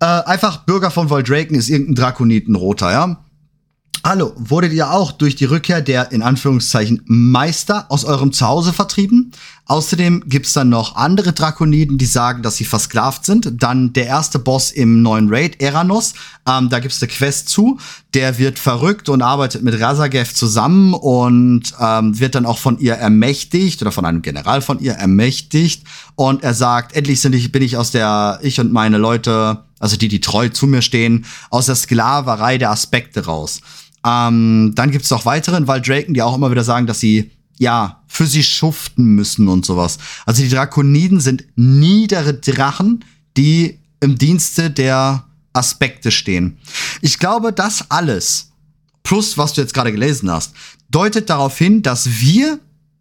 äh, 0.00 0.04
einfach 0.04 0.58
Bürger 0.64 0.90
von 0.90 1.08
Valdraken 1.10 1.56
ist 1.56 1.68
irgendein 1.68 1.94
Drakonitenroter, 1.96 2.92
ja? 2.92 3.24
Hallo, 4.06 4.34
wurdet 4.36 4.74
ihr 4.74 4.90
auch 4.90 5.12
durch 5.12 5.34
die 5.34 5.46
Rückkehr 5.46 5.80
der 5.80 6.12
in 6.12 6.20
Anführungszeichen 6.20 7.00
Meister 7.06 7.86
aus 7.88 8.04
eurem 8.04 8.34
Zuhause 8.34 8.74
vertrieben? 8.74 9.32
Außerdem 9.64 10.24
gibt's 10.26 10.52
dann 10.52 10.68
noch 10.68 10.96
andere 10.96 11.32
Drakoniden, 11.32 11.96
die 11.96 12.04
sagen, 12.04 12.42
dass 12.42 12.56
sie 12.56 12.66
versklavt 12.66 13.24
sind. 13.24 13.50
Dann 13.62 13.94
der 13.94 14.04
erste 14.04 14.38
Boss 14.38 14.72
im 14.72 15.00
neuen 15.00 15.30
Raid, 15.30 15.58
Eranos. 15.62 16.12
Ähm, 16.46 16.68
da 16.68 16.80
gibt's 16.80 17.00
eine 17.00 17.10
Quest 17.10 17.48
zu. 17.48 17.78
Der 18.12 18.36
wird 18.36 18.58
verrückt 18.58 19.08
und 19.08 19.22
arbeitet 19.22 19.62
mit 19.62 19.80
Razagev 19.80 20.34
zusammen 20.34 20.92
und 20.92 21.72
ähm, 21.80 22.20
wird 22.20 22.34
dann 22.34 22.44
auch 22.44 22.58
von 22.58 22.78
ihr 22.78 22.96
ermächtigt 22.96 23.80
oder 23.80 23.90
von 23.90 24.04
einem 24.04 24.20
General 24.20 24.60
von 24.60 24.80
ihr 24.80 24.92
ermächtigt. 24.92 25.84
Und 26.14 26.42
er 26.42 26.52
sagt, 26.52 26.94
endlich 26.94 27.22
sind 27.22 27.34
ich, 27.34 27.52
bin 27.52 27.62
ich 27.62 27.78
aus 27.78 27.90
der, 27.90 28.38
ich 28.42 28.60
und 28.60 28.70
meine 28.70 28.98
Leute, 28.98 29.64
also 29.78 29.96
die, 29.96 30.08
die 30.08 30.20
treu 30.20 30.50
zu 30.50 30.66
mir 30.66 30.82
stehen, 30.82 31.24
aus 31.48 31.66
der 31.66 31.74
Sklaverei 31.74 32.58
der 32.58 32.70
Aspekte 32.70 33.24
raus. 33.24 33.62
Ähm, 34.04 34.72
dann 34.74 34.90
gibt's 34.90 35.10
noch 35.10 35.24
weitere 35.24 35.56
in 35.56 35.66
Valdraken, 35.66 36.14
die 36.14 36.22
auch 36.22 36.34
immer 36.34 36.50
wieder 36.50 36.64
sagen, 36.64 36.86
dass 36.86 37.00
sie 37.00 37.30
ja 37.58 38.02
für 38.06 38.26
sie 38.26 38.42
schuften 38.42 39.14
müssen 39.14 39.48
und 39.48 39.64
sowas. 39.64 39.98
Also 40.26 40.42
die 40.42 40.48
Drakoniden 40.48 41.20
sind 41.20 41.44
niedere 41.56 42.34
Drachen, 42.34 43.04
die 43.36 43.78
im 44.00 44.18
Dienste 44.18 44.70
der 44.70 45.24
Aspekte 45.52 46.10
stehen. 46.10 46.58
Ich 47.00 47.18
glaube, 47.18 47.52
das 47.52 47.90
alles, 47.90 48.50
plus 49.02 49.38
was 49.38 49.52
du 49.52 49.60
jetzt 49.60 49.74
gerade 49.74 49.92
gelesen 49.92 50.30
hast, 50.30 50.54
deutet 50.90 51.30
darauf 51.30 51.56
hin, 51.56 51.82
dass 51.82 52.20
wir 52.20 52.58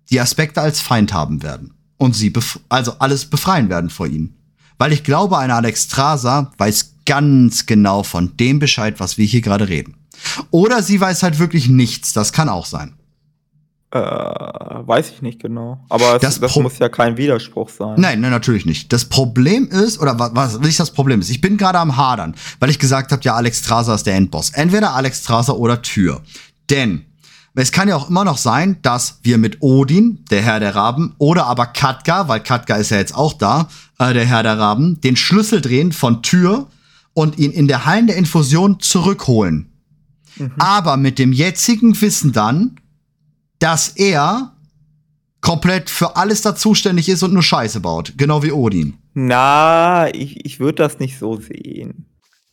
die 0.09 0.19
Aspekte 0.19 0.61
als 0.61 0.79
Feind 0.79 1.13
haben 1.13 1.43
werden 1.43 1.73
und 1.97 2.15
sie 2.15 2.31
also 2.69 2.93
alles 2.99 3.25
befreien 3.25 3.69
werden 3.69 3.89
vor 3.89 4.07
ihnen. 4.07 4.35
Weil 4.77 4.93
ich 4.93 5.03
glaube, 5.03 5.37
eine 5.37 5.55
Alexstrasza 5.55 6.51
weiß 6.57 6.95
ganz 7.05 7.65
genau 7.65 8.03
von 8.03 8.35
dem 8.37 8.59
Bescheid, 8.59 8.99
was 8.99 9.17
wir 9.17 9.25
hier 9.25 9.41
gerade 9.41 9.67
reden. 9.67 9.95
Oder 10.51 10.83
sie 10.83 10.99
weiß 10.99 11.23
halt 11.23 11.39
wirklich 11.39 11.69
nichts, 11.69 12.13
das 12.13 12.33
kann 12.33 12.49
auch 12.49 12.65
sein. 12.65 12.95
Äh, 13.91 13.99
weiß 13.99 15.11
ich 15.11 15.21
nicht 15.21 15.39
genau. 15.39 15.79
Aber 15.89 16.15
es, 16.15 16.21
Das 16.21 16.39
das, 16.39 16.55
muss 16.55 16.79
ja 16.79 16.89
kein 16.89 17.15
Widerspruch 17.15 17.69
sein. 17.69 17.93
Nein, 17.97 18.21
nein, 18.21 18.31
natürlich 18.31 18.65
nicht. 18.65 18.91
Das 18.91 19.05
Problem 19.05 19.67
ist, 19.67 19.99
oder 19.99 20.17
was, 20.17 20.31
was 20.33 20.59
nicht 20.59 20.79
das 20.79 20.89
Problem 20.89 21.19
ist, 21.19 21.29
ich 21.29 21.41
bin 21.41 21.57
gerade 21.57 21.77
am 21.77 21.95
Hadern, 21.95 22.33
weil 22.59 22.71
ich 22.71 22.79
gesagt 22.79 23.11
habe, 23.11 23.21
ja, 23.23 23.35
Alex 23.35 23.59
Strasser 23.59 23.93
ist 23.93 24.07
der 24.07 24.15
Endboss. 24.15 24.49
Entweder 24.49 24.95
Alex 24.95 25.19
Strasser 25.19 25.59
oder 25.59 25.83
Tür. 25.83 26.21
Denn 26.71 27.05
es 27.53 27.71
kann 27.71 27.87
ja 27.87 27.95
auch 27.95 28.09
immer 28.09 28.25
noch 28.25 28.39
sein, 28.39 28.77
dass 28.81 29.19
wir 29.21 29.37
mit 29.37 29.61
Odin, 29.61 30.25
der 30.31 30.41
Herr 30.41 30.59
der 30.59 30.73
Raben, 30.73 31.13
oder 31.19 31.45
aber 31.45 31.67
Katka, 31.67 32.27
weil 32.27 32.39
Katka 32.39 32.77
ist 32.77 32.89
ja 32.89 32.97
jetzt 32.97 33.13
auch 33.13 33.33
da, 33.33 33.67
äh, 33.99 34.11
der 34.13 34.25
Herr 34.25 34.41
der 34.41 34.57
Raben, 34.57 35.01
den 35.01 35.15
Schlüssel 35.15 35.61
drehen 35.61 35.91
von 35.91 36.23
Tür 36.23 36.65
und 37.13 37.37
ihn 37.37 37.51
in 37.51 37.67
der 37.67 37.85
Hallen 37.85 38.07
der 38.07 38.15
Infusion 38.15 38.79
zurückholen. 38.79 39.72
Aber 40.59 40.97
mit 40.97 41.19
dem 41.19 41.31
jetzigen 41.33 41.99
Wissen 42.01 42.31
dann, 42.31 42.79
dass 43.59 43.89
er 43.89 44.53
komplett 45.41 45.89
für 45.89 46.15
alles 46.15 46.41
da 46.41 46.55
zuständig 46.55 47.09
ist 47.09 47.23
und 47.23 47.33
nur 47.33 47.43
Scheiße 47.43 47.79
baut. 47.81 48.13
Genau 48.17 48.43
wie 48.43 48.51
Odin. 48.51 48.95
Na, 49.13 50.07
ich, 50.13 50.45
ich 50.45 50.59
würde 50.59 50.83
das 50.83 50.99
nicht 50.99 51.19
so 51.19 51.39
sehen. 51.39 52.05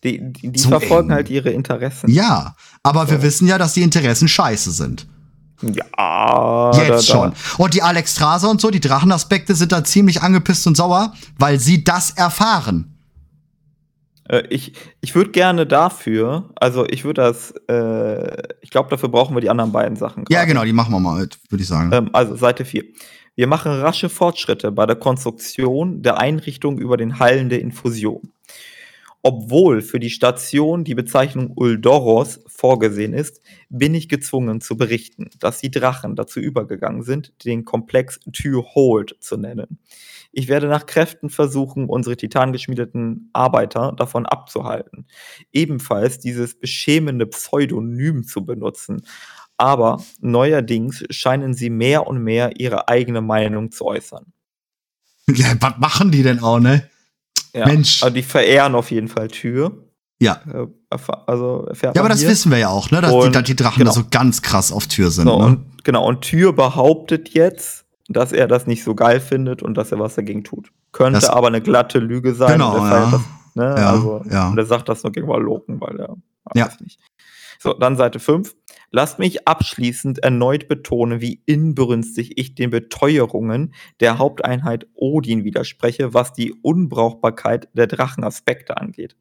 Die, 0.03 0.33
die, 0.33 0.51
die 0.53 0.59
verfolgen 0.61 1.11
eng. 1.11 1.15
halt 1.17 1.31
ihre 1.31 1.51
Interessen. 1.51 2.11
Ja, 2.11 2.57
aber 2.83 3.09
wir 3.11 3.19
So. 3.19 3.23
wissen 3.23 3.47
ja, 3.47 3.59
dass 3.59 3.75
die 3.75 3.83
Interessen 3.83 4.29
scheiße 4.29 4.71
sind. 4.73 5.07
Ja, 5.63 6.71
Jetzt 6.75 7.11
da, 7.11 7.13
schon. 7.13 7.33
Und 7.59 7.75
die 7.75 7.83
Alex 7.83 8.13
Strasser 8.13 8.51
und 8.51 8.61
so, 8.63 8.71
die 8.71 8.81
Drachenaspekte 8.81 9.55
sind 9.55 9.73
da 9.73 9.85
ziemlich 9.85 10.23
angepisst 10.23 10.67
und 10.67 10.77
sauer, 10.77 11.13
weil 11.39 11.61
sie 11.61 11.85
das 11.85 12.13
erfahren. 12.13 12.97
Äh, 14.31 14.47
ich 14.49 14.73
ich 15.01 15.15
würde 15.15 15.31
gerne 15.31 15.67
dafür, 15.67 16.51
also 16.57 16.87
ich 16.87 17.05
würde 17.05 17.23
das, 17.23 17.53
äh, 17.69 18.43
ich 18.61 18.71
glaube, 18.71 18.89
dafür 18.89 19.09
brauchen 19.09 19.35
wir 19.35 19.41
die 19.41 19.51
anderen 19.51 19.73
beiden 19.73 19.97
Sachen. 19.97 20.25
Ja, 20.29 20.39
gerade. 20.39 20.49
genau, 20.49 20.65
die 20.65 20.73
machen 20.73 20.93
wir 20.93 21.01
mal, 21.01 21.29
würde 21.49 21.63
ich 21.63 21.69
sagen. 21.69 21.91
Ähm, 21.93 22.11
also 22.13 22.37
Seite 22.37 22.65
4. 22.65 22.85
Wir 23.35 23.47
machen 23.47 23.73
rasche 23.73 24.09
Fortschritte 24.09 24.71
bei 24.73 24.87
der 24.87 24.97
Konstruktion 24.97 26.03
der 26.03 26.19
Einrichtung 26.19 26.79
über 26.79 26.97
den 26.97 27.19
Hallen 27.19 27.49
der 27.49 27.61
Infusion. 27.61 28.33
Obwohl 29.23 29.83
für 29.83 30.01
die 30.01 30.11
Station 30.11 30.83
die 30.83 30.95
Bezeichnung 30.95 31.53
Uldoros 31.55 32.41
vorgesehen 32.47 33.13
ist, 33.13 33.41
bin 33.69 33.95
ich 33.95 34.09
gezwungen 34.09 34.63
zu 34.63 34.79
berichten, 34.79 35.29
dass 35.39 35.61
die 35.61 35.71
Drachen 35.71 36.17
dazu 36.17 36.41
übergegangen 36.41 37.03
sind, 37.03 37.33
den 37.45 37.67
Komplex 37.67 38.19
Tyrhold 38.33 39.17
zu 39.21 39.37
nennen. 39.37 39.79
Ich 40.33 40.49
werde 40.49 40.69
nach 40.69 40.87
Kräften 40.87 41.29
versuchen, 41.31 41.87
unsere 41.89 42.17
titangeschmiedeten 42.17 43.31
Arbeiter 43.33 43.93
davon 43.97 44.27
abzuhalten, 44.27 45.07
ebenfalls 45.53 46.19
dieses 46.21 46.59
beschämende 46.59 47.27
Pseudonym 47.27 48.25
zu 48.25 48.45
benutzen, 48.45 49.03
aber 49.57 50.03
neuerdings 50.21 51.05
scheinen 51.11 51.55
sie 51.55 51.69
mehr 51.71 52.07
und 52.07 52.23
mehr 52.23 52.53
ihre 52.59 52.89
eigene 52.89 53.21
Meinung 53.21 53.73
zu 53.73 53.85
äußern. 53.87 54.33
Ja, 55.29 55.53
was 55.61 55.75
machen 55.79 56.11
die 56.11 56.23
denn 56.23 56.41
auch, 56.43 56.59
ne? 56.59 56.89
Ja, 57.53 57.67
Mensch. 57.67 58.03
Also 58.03 58.15
die 58.15 58.23
verehren 58.23 58.75
auf 58.75 58.91
jeden 58.91 59.09
Fall 59.09 59.29
Tür. 59.29 59.85
Ja. 60.21 60.41
Äh, 60.53 60.67
also 61.27 61.67
Ja, 61.83 61.91
aber 61.97 62.09
das 62.09 62.21
hier. 62.21 62.29
wissen 62.29 62.51
wir 62.51 62.59
ja 62.59 62.69
auch, 62.69 62.91
ne? 62.91 63.01
Dass, 63.01 63.11
die, 63.11 63.17
Und- 63.17 63.35
dass 63.35 63.45
die 63.45 63.57
Drachen 63.57 63.79
genau. 63.79 63.91
da 63.91 63.95
so 63.95 64.05
ganz 64.11 64.43
krass 64.43 64.71
auf 64.73 64.87
Tür 64.87 65.11
sind. 65.11 65.27
So, 65.27 65.39
ne? 65.39 65.45
und, 65.45 65.85
genau, 65.85 66.07
und 66.07 66.21
Tür 66.23 66.53
behauptet 66.53 67.31
jetzt, 67.31 67.80
dass 68.13 68.33
er 68.33 68.47
das 68.49 68.67
nicht 68.67 68.83
so 68.85 68.95
geil 68.95 69.21
findet 69.21 69.63
und 69.63 69.75
dass 69.77 69.93
er 69.93 69.99
was 69.99 70.15
dagegen 70.17 70.45
tut. 70.45 70.71
Könnte 70.93 71.21
Das- 71.21 71.29
aber 71.31 71.47
eine 71.49 71.61
glatte 71.61 71.99
Lüge 71.99 72.35
sein. 72.35 72.53
Genau, 72.53 72.77
er 72.77 72.91
ja. 72.91 73.11
das, 73.11 73.21
ne? 73.55 73.65
Ja, 73.79 73.91
also, 73.91 74.23
ja. 74.31 74.49
Und 74.51 74.59
er 74.59 74.67
sagt 74.67 74.89
das 74.89 75.03
nur 75.03 75.13
gegen 75.13 75.27
mal 75.29 75.41
loken, 75.41 75.81
weil 75.81 75.99
er 76.01 76.17
Ja. 76.55 76.67
weiß 76.67 76.81
nicht. 76.81 76.99
So, 77.63 77.75
dann 77.75 77.99
Seite 77.99 78.21
5. 78.21 78.57
Lasst 78.91 79.19
mich 79.19 79.47
abschließend 79.47 80.21
erneut 80.21 80.67
betonen, 80.67 81.21
wie 81.21 81.43
inbrünstig 81.45 82.39
ich 82.39 82.55
den 82.55 82.71
Beteuerungen 82.71 83.75
der 84.01 84.17
Haupteinheit 84.17 84.87
Odin 84.95 85.45
widerspreche, 85.45 86.15
was 86.15 86.33
die 86.33 86.55
Unbrauchbarkeit 86.55 87.69
der 87.75 87.87
Drachenaspekte 87.87 88.79
angeht. 88.79 89.15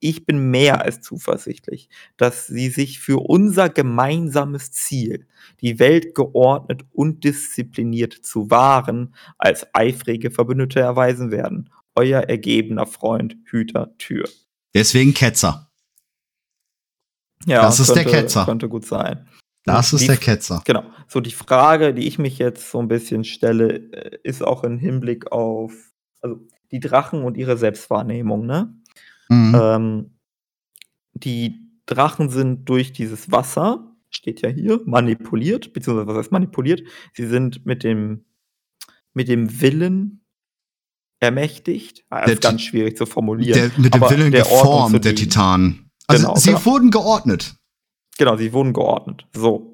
Ich 0.00 0.26
bin 0.26 0.50
mehr 0.50 0.82
als 0.82 1.02
zuversichtlich, 1.02 1.88
dass 2.16 2.48
sie 2.48 2.68
sich 2.68 2.98
für 2.98 3.20
unser 3.20 3.68
gemeinsames 3.68 4.72
Ziel, 4.72 5.28
die 5.60 5.78
Welt 5.78 6.16
geordnet 6.16 6.82
und 6.90 7.22
diszipliniert 7.22 8.12
zu 8.12 8.50
wahren, 8.50 9.14
als 9.38 9.68
eifrige 9.72 10.32
Verbündete 10.32 10.80
erweisen 10.80 11.30
werden. 11.30 11.70
Euer 11.94 12.22
ergebener 12.22 12.86
Freund 12.86 13.36
Hüter 13.44 13.96
Tür. 13.98 14.24
Deswegen 14.74 15.14
Ketzer. 15.14 15.63
Ja, 17.46 17.62
Das 17.62 17.80
ist 17.80 17.94
der 17.94 18.04
könnte, 18.04 18.18
Ketzer. 18.20 18.44
Könnte 18.44 18.68
gut 18.68 18.86
sein. 18.86 19.28
Das 19.64 19.90
Die 19.90 19.96
ist 19.96 20.08
der 20.08 20.16
Ketzer. 20.16 20.62
Genau. 20.64 20.84
So 21.08 21.20
die 21.20 21.30
Frage, 21.30 21.94
die 21.94 22.06
ich 22.06 22.18
mich 22.18 22.38
jetzt 22.38 22.70
so 22.70 22.78
ein 22.78 22.88
bisschen 22.88 23.24
stelle, 23.24 23.76
äh, 23.92 24.18
ist 24.22 24.42
auch 24.42 24.64
im 24.64 24.78
Hinblick 24.78 25.32
auf 25.32 25.72
also 26.20 26.40
die 26.70 26.80
Drachen 26.80 27.22
und 27.22 27.36
ihre 27.36 27.56
Selbstwahrnehmung, 27.56 28.46
ne? 28.46 28.74
Mhm. 29.28 29.60
Ähm, 29.60 30.10
die 31.12 31.60
Drachen 31.86 32.30
sind 32.30 32.68
durch 32.68 32.92
dieses 32.92 33.30
Wasser, 33.30 33.94
steht 34.10 34.42
ja 34.42 34.48
hier, 34.48 34.80
manipuliert, 34.84 35.72
beziehungsweise 35.72 36.06
was 36.08 36.16
heißt 36.16 36.32
manipuliert? 36.32 36.82
Sie 37.12 37.26
sind 37.26 37.64
mit 37.66 37.84
dem, 37.84 38.24
mit 39.12 39.28
dem 39.28 39.60
Willen 39.60 40.24
ermächtigt. 41.20 42.04
Ah, 42.10 42.20
Das 42.20 42.26
Der 42.26 42.34
ist 42.34 42.42
ganz 42.42 42.62
schwierig 42.62 42.96
zu 42.96 43.06
formulieren. 43.06 43.70
Der, 43.70 43.80
mit 43.80 43.94
dem 43.94 44.00
Willen 44.02 44.32
der 44.32 44.42
geformt, 44.42 45.04
der 45.04 45.12
dienen. 45.12 45.83
Also 46.06 46.22
Genau, 46.26 46.36
sie 46.36 46.50
genau. 46.50 46.64
wurden 46.66 46.90
geordnet. 46.90 47.54
Genau, 48.18 48.36
sie 48.36 48.52
wurden 48.52 48.72
geordnet. 48.72 49.26
So. 49.34 49.70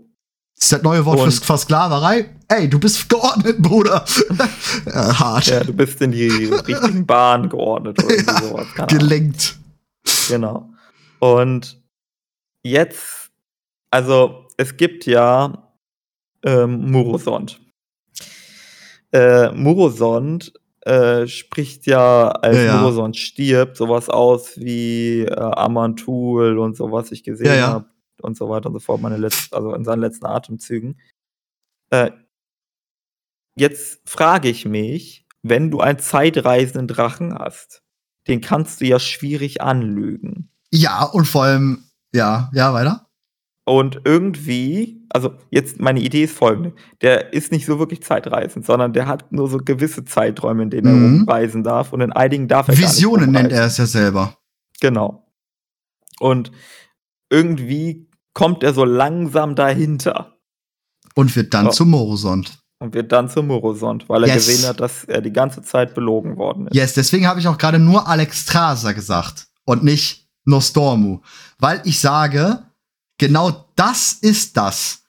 Das 0.57 0.65
ist 0.65 0.73
das 0.73 0.83
neue 0.83 1.05
Wort 1.07 1.19
für 1.19 1.25
Und- 1.25 1.33
Versklaverei. 1.45 2.37
Ey, 2.49 2.69
du 2.69 2.79
bist 2.79 3.09
geordnet, 3.09 3.63
Bruder. 3.63 4.05
hart. 4.93 5.47
Ja, 5.47 5.65
du 5.65 5.73
bist 5.73 6.01
in 6.03 6.13
die 6.13 6.29
richtigen 6.29 7.07
Bahnen 7.07 7.49
geordnet 7.49 8.03
oder 8.03 8.15
Ja, 8.25 8.41
sowas. 8.43 8.67
Gelenkt. 8.89 9.59
Genau. 10.29 10.71
Und 11.19 11.81
jetzt, 12.63 13.31
also 13.91 14.47
es 14.57 14.77
gibt 14.77 15.07
ja 15.07 15.73
ähm, 16.45 16.91
Murosond. 16.91 17.59
Äh, 19.13 19.51
Murosond 19.53 20.53
äh, 20.83 21.27
spricht 21.27 21.87
ja, 21.87 22.29
als 22.29 22.57
Ja, 22.57 22.63
ja. 22.65 22.77
Murosond 22.79 23.17
stirbt, 23.17 23.77
sowas 23.77 24.09
aus 24.09 24.59
wie 24.59 25.23
äh, 25.23 25.35
Amantul 25.35 26.59
und 26.59 26.77
so, 26.77 26.91
was 26.91 27.13
ich 27.13 27.23
gesehen 27.23 27.59
ja. 27.59 27.69
habe 27.69 27.87
und 28.23 28.37
so 28.37 28.49
weiter 28.49 28.69
und 28.69 28.75
so 28.75 28.81
fort, 28.81 29.01
meine 29.01 29.17
letzten, 29.17 29.55
also 29.55 29.75
in 29.75 29.85
seinen 29.85 30.01
letzten 30.01 30.27
Atemzügen. 30.27 31.01
Äh, 31.91 32.11
jetzt 33.57 34.01
frage 34.09 34.49
ich 34.49 34.65
mich, 34.65 35.27
wenn 35.43 35.71
du 35.71 35.81
einen 35.81 35.99
zeitreisenden 35.99 36.89
Drachen 36.89 37.39
hast, 37.39 37.83
den 38.29 38.41
kannst 38.41 38.81
du 38.81 38.87
ja 38.87 38.99
schwierig 38.99 39.61
anlügen. 39.63 40.51
Ja, 40.71 41.05
und 41.05 41.27
vor 41.27 41.45
allem, 41.45 41.85
ja, 42.15 42.51
ja, 42.55 42.73
weiter. 42.73 43.10
Und 43.67 44.01
irgendwie, 44.05 45.05
also 45.11 45.35
jetzt 45.51 45.81
meine 45.81 46.01
Idee 46.01 46.25
ist 46.25 46.37
folgende: 46.37 46.73
Der 47.03 47.33
ist 47.33 47.53
nicht 47.53 47.67
so 47.67 47.79
wirklich 47.79 48.03
zeitreisend, 48.03 48.65
sondern 48.67 48.93
der 48.93 49.07
hat 49.07 49.31
nur 49.33 49.49
so 49.49 49.59
gewisse 49.59 50.05
Zeiträume, 50.05 50.63
in 50.65 50.71
denen 50.71 50.87
er 50.87 50.95
Mhm. 50.95 51.15
rumreisen 51.19 51.63
darf 51.63 51.93
und 51.93 52.01
in 52.01 52.13
einigen 52.13 52.49
darf 52.49 52.69
er 52.69 52.77
Visionen 52.79 53.31
nennt 53.33 53.53
er 53.53 53.67
es 53.67 53.77
ja 53.77 53.87
selber. 53.87 54.37
Genau. 54.81 55.27
Und 56.19 56.51
irgendwie 57.31 58.09
kommt 58.35 58.63
er 58.63 58.75
so 58.75 58.85
langsam 58.85 59.55
dahinter 59.55 60.37
Und 61.15 61.35
wird 61.37 61.53
dann 61.55 61.67
Ja. 61.67 61.71
zum 61.73 61.91
Morosond. 61.91 62.59
und 62.83 62.95
wird 62.95 63.13
dann 63.13 63.29
zum 63.29 63.47
Morosond, 63.49 64.09
weil 64.09 64.23
er 64.25 64.35
Yes. 64.35 64.47
gesehen 64.47 64.67
hat, 64.69 64.81
dass 64.81 65.05
er 65.05 65.21
die 65.21 65.33
ganze 65.33 65.61
Zeit 65.63 65.95
belogen 65.95 66.37
worden 66.39 66.67
ist. 66.69 66.75
Yes, 66.75 66.95
deswegen 66.95 67.27
habe 67.27 67.39
ich 67.39 67.47
auch 67.47 67.59
gerade 67.59 67.79
nur 67.79 68.09
Alexstrasza 68.09 68.93
gesagt 68.93 69.49
und 69.65 69.85
nicht 69.85 70.29
Nostormu. 70.47 71.21
Weil 71.59 71.83
ich 71.85 72.01
sage, 72.01 72.63
genau 73.21 73.67
das 73.77 74.15
ist 74.15 74.57
das. 74.57 75.05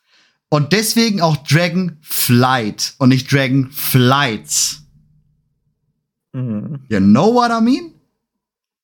Und 0.50 0.74
deswegen 0.74 1.22
auch 1.22 1.38
Dragon 1.38 1.98
Flight 2.02 2.94
und 2.98 3.10
nicht 3.10 3.32
Dragon 3.32 3.72
Flights. 3.72 4.84
Mhm. 6.34 6.82
You 6.90 7.00
know 7.00 7.34
what 7.34 7.50
I 7.50 7.64
mean? 7.64 7.94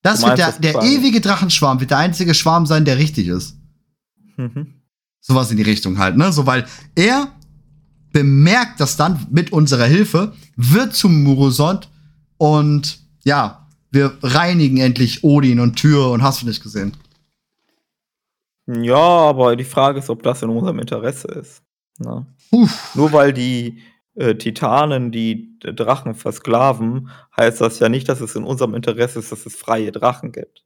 Das 0.02 0.22
wird 0.22 0.38
der, 0.38 0.52
der 0.52 0.82
ewige 0.82 1.20
Drachenschwarm, 1.20 1.80
wird 1.80 1.90
der 1.90 1.98
einzige 1.98 2.32
Schwarm 2.32 2.64
sein, 2.64 2.84
der 2.84 2.96
richtig 2.96 3.28
ist. 3.28 3.56
Mhm. 4.36 4.74
Sowas 5.20 5.50
in 5.50 5.58
die 5.58 5.62
Richtung 5.62 5.98
halt, 5.98 6.16
ne? 6.16 6.32
So, 6.32 6.46
weil 6.46 6.66
er 6.94 7.34
bemerkt 8.12 8.80
das 8.80 8.96
dann 8.96 9.26
mit 9.30 9.52
unserer 9.52 9.84
Hilfe, 9.84 10.34
wird 10.56 10.94
zum 10.94 11.22
Murosond 11.22 11.90
und 12.38 13.00
ja, 13.24 13.68
wir 13.90 14.16
reinigen 14.22 14.78
endlich 14.78 15.22
Odin 15.22 15.60
und 15.60 15.76
Tür 15.76 16.10
und 16.10 16.22
hast 16.22 16.40
du 16.40 16.46
nicht 16.46 16.62
gesehen. 16.62 16.92
Ja, 18.70 18.96
aber 18.96 19.56
die 19.56 19.64
Frage 19.64 19.98
ist, 19.98 20.10
ob 20.10 20.22
das 20.22 20.42
in 20.42 20.50
unserem 20.50 20.78
Interesse 20.78 21.28
ist. 21.28 21.62
Ne? 21.98 22.26
Nur 22.94 23.12
weil 23.12 23.32
die 23.32 23.80
äh, 24.14 24.34
Titanen 24.34 25.10
die 25.10 25.58
Drachen 25.60 26.14
versklaven, 26.14 27.08
heißt 27.36 27.62
das 27.62 27.78
ja 27.78 27.88
nicht, 27.88 28.08
dass 28.08 28.20
es 28.20 28.36
in 28.36 28.44
unserem 28.44 28.74
Interesse 28.74 29.20
ist, 29.20 29.32
dass 29.32 29.46
es 29.46 29.56
freie 29.56 29.90
Drachen 29.90 30.32
gibt. 30.32 30.64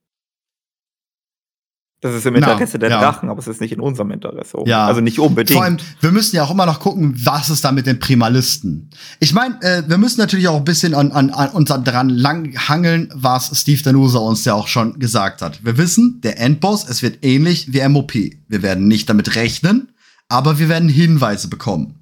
Das 2.03 2.17
ist 2.17 2.27
im 2.27 2.35
Na, 2.35 2.53
Interesse 2.53 2.81
der 2.81 2.91
ja. 2.91 3.01
Drachen, 3.01 3.31
aber 3.31 3.39
es 3.39 3.47
ist 3.47 3.61
nicht 3.61 3.73
in 3.73 3.79
unserem 3.79 4.11
Interesse. 4.11 4.59
Ja. 4.67 4.87
Also 4.87 5.01
nicht 5.01 5.21
unbedingt. 5.21 5.57
Vor 5.57 5.63
allem, 5.63 5.77
wir 6.01 6.11
müssen 6.11 6.35
ja 6.35 6.43
auch 6.43 6.51
immer 6.51 6.67
noch 6.67 6.81
gucken, 6.81 7.15
was 7.25 7.49
ist 7.49 7.65
da 7.65 7.71
mit 7.71 7.87
den 7.87 8.01
Primalisten. 8.01 8.91
Ich 9.21 9.33
meine, 9.33 9.63
äh, 9.63 9.85
wir 9.87 9.99
müssen 9.99 10.19
natürlich 10.19 10.49
auch 10.49 10.57
ein 10.57 10.65
bisschen 10.65 10.95
an, 10.95 11.13
an, 11.13 11.31
an 11.31 11.51
uns 11.51 11.69
dran 11.69 12.09
langhangeln, 12.09 13.09
was 13.15 13.57
Steve 13.57 13.81
Danusa 13.85 14.19
uns 14.19 14.45
ja 14.45 14.55
auch 14.55 14.67
schon 14.67 14.99
gesagt 14.99 15.43
hat. 15.43 15.65
Wir 15.65 15.79
wissen, 15.79 16.21
der 16.23 16.41
Endboss, 16.41 16.89
es 16.89 17.03
wird 17.03 17.25
ähnlich 17.25 17.73
wie 17.73 17.89
MOP. 17.89 18.15
Wir 18.15 18.63
werden 18.63 18.89
nicht 18.89 19.09
damit 19.09 19.37
rechnen, 19.37 19.93
aber 20.29 20.59
wir 20.59 20.69
werden 20.69 20.89
Hinweise 20.89 21.47
bekommen. 21.47 22.01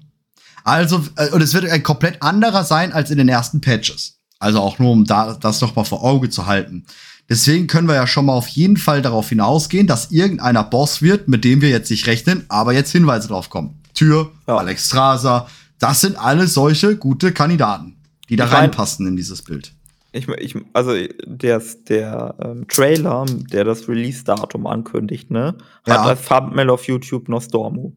Also, 0.63 1.03
äh, 1.15 1.29
und 1.29 1.43
es 1.43 1.53
wird 1.53 1.69
ein 1.69 1.83
komplett 1.83 2.23
anderer 2.23 2.63
sein 2.63 2.91
als 2.91 3.11
in 3.11 3.19
den 3.19 3.29
ersten 3.29 3.61
Patches. 3.61 4.17
Also 4.39 4.61
auch 4.61 4.79
nur, 4.79 4.89
um 4.89 5.05
da, 5.05 5.35
das 5.35 5.61
noch 5.61 5.75
mal 5.75 5.83
vor 5.83 6.03
Auge 6.03 6.31
zu 6.31 6.47
halten. 6.47 6.87
Deswegen 7.31 7.67
können 7.67 7.87
wir 7.87 7.95
ja 7.95 8.07
schon 8.07 8.25
mal 8.25 8.33
auf 8.33 8.49
jeden 8.49 8.75
Fall 8.75 9.01
darauf 9.01 9.29
hinausgehen, 9.29 9.87
dass 9.87 10.11
irgendeiner 10.11 10.65
Boss 10.65 11.01
wird, 11.01 11.29
mit 11.29 11.45
dem 11.45 11.61
wir 11.61 11.69
jetzt 11.69 11.89
nicht 11.89 12.05
rechnen, 12.05 12.43
aber 12.49 12.73
jetzt 12.73 12.91
Hinweise 12.91 13.29
drauf 13.29 13.49
kommen. 13.49 13.79
Tür, 13.93 14.31
Ja. 14.47 14.57
Alex 14.57 14.87
Strasser, 14.87 15.47
das 15.79 16.01
sind 16.01 16.17
alles 16.17 16.53
solche 16.53 16.97
gute 16.97 17.31
Kandidaten, 17.31 17.95
die 18.27 18.35
da 18.35 18.47
Ich 18.47 18.51
reinpassen 18.51 19.07
in 19.07 19.15
dieses 19.15 19.43
Bild. 19.43 19.73
Ich, 20.11 20.27
ich, 20.27 20.57
also 20.73 20.91
der, 21.25 21.61
der 21.87 22.35
ähm, 22.43 22.67
Trailer, 22.67 23.25
der 23.49 23.63
das 23.63 23.87
Release-Datum 23.87 24.67
ankündigt, 24.67 25.31
ne, 25.31 25.55
Ja. 25.87 25.99
hat 25.99 26.07
als 26.07 26.25
Thumbnail 26.25 26.69
auf 26.69 26.85
YouTube 26.85 27.29
Nostormu. 27.29 27.93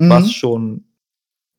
Mhm. 0.00 0.10
Was 0.10 0.32
schon 0.32 0.84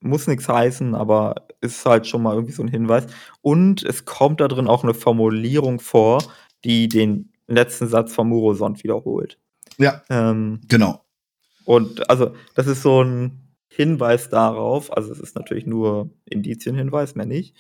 muss 0.02 0.28
nichts 0.28 0.50
heißen, 0.50 0.96
aber 0.96 1.48
ist 1.62 1.86
halt 1.86 2.08
schon 2.08 2.24
mal 2.24 2.34
irgendwie 2.34 2.54
so 2.54 2.62
ein 2.64 2.68
Hinweis. 2.68 3.06
Und 3.42 3.84
es 3.84 4.04
kommt 4.04 4.42
da 4.42 4.50
drin 4.50 4.68
auch 4.68 4.84
eine 4.84 4.94
Formulierung 4.94 5.80
vor, 5.80 6.24
die 6.64 6.88
den 6.88 7.32
letzten 7.48 7.88
Satz 7.88 8.14
vom 8.14 8.30
Murosond 8.30 8.84
wiederholt. 8.84 9.38
Ja, 9.78 10.02
Ähm, 10.10 10.62
genau. 10.68 11.04
und 11.66 12.10
also, 12.10 12.34
das 12.56 12.68
ist 12.68 12.82
so 12.82 13.04
ein 13.04 13.40
Hinweis 13.70 14.30
darauf, 14.30 14.96
also 14.96 15.12
es 15.12 15.20
ist 15.20 15.36
natürlich 15.36 15.66
nur 15.66 16.10
Indizienhinweis, 16.26 17.16
mehr 17.16 17.26
nicht, 17.26 17.56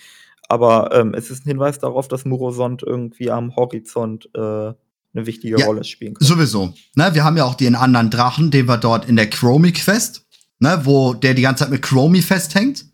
aber 0.49 0.93
ähm, 0.93 1.13
es 1.13 1.29
ist 1.31 1.45
ein 1.45 1.49
Hinweis 1.49 1.79
darauf, 1.79 2.07
dass 2.07 2.25
Murosond 2.25 2.83
irgendwie 2.83 3.31
am 3.31 3.55
Horizont 3.55 4.29
äh, 4.35 4.39
eine 4.39 5.25
wichtige 5.25 5.59
Ja, 5.59 5.65
Rolle 5.65 5.83
spielen 5.83 6.13
kann. 6.15 6.27
Sowieso. 6.27 6.73
Ne, 6.95 7.09
wir 7.13 7.23
haben 7.23 7.37
ja 7.37 7.45
auch 7.45 7.55
den 7.55 7.75
anderen 7.75 8.09
Drachen, 8.09 8.51
den 8.51 8.67
wir 8.67 8.77
dort 8.77 9.07
in 9.07 9.15
der 9.15 9.29
Chromie-Quest, 9.29 10.25
ne, 10.59 10.81
wo 10.83 11.13
der 11.13 11.33
die 11.35 11.41
ganze 11.43 11.63
Zeit 11.63 11.71
mit 11.71 11.81
Chromie 11.81 12.21
festhängt. 12.21 12.85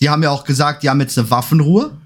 Die 0.00 0.10
haben 0.10 0.22
ja 0.22 0.30
auch 0.30 0.44
gesagt, 0.44 0.82
die 0.82 0.90
haben 0.90 1.00
jetzt 1.00 1.18
eine 1.18 1.30
Waffenruhe. 1.30 1.96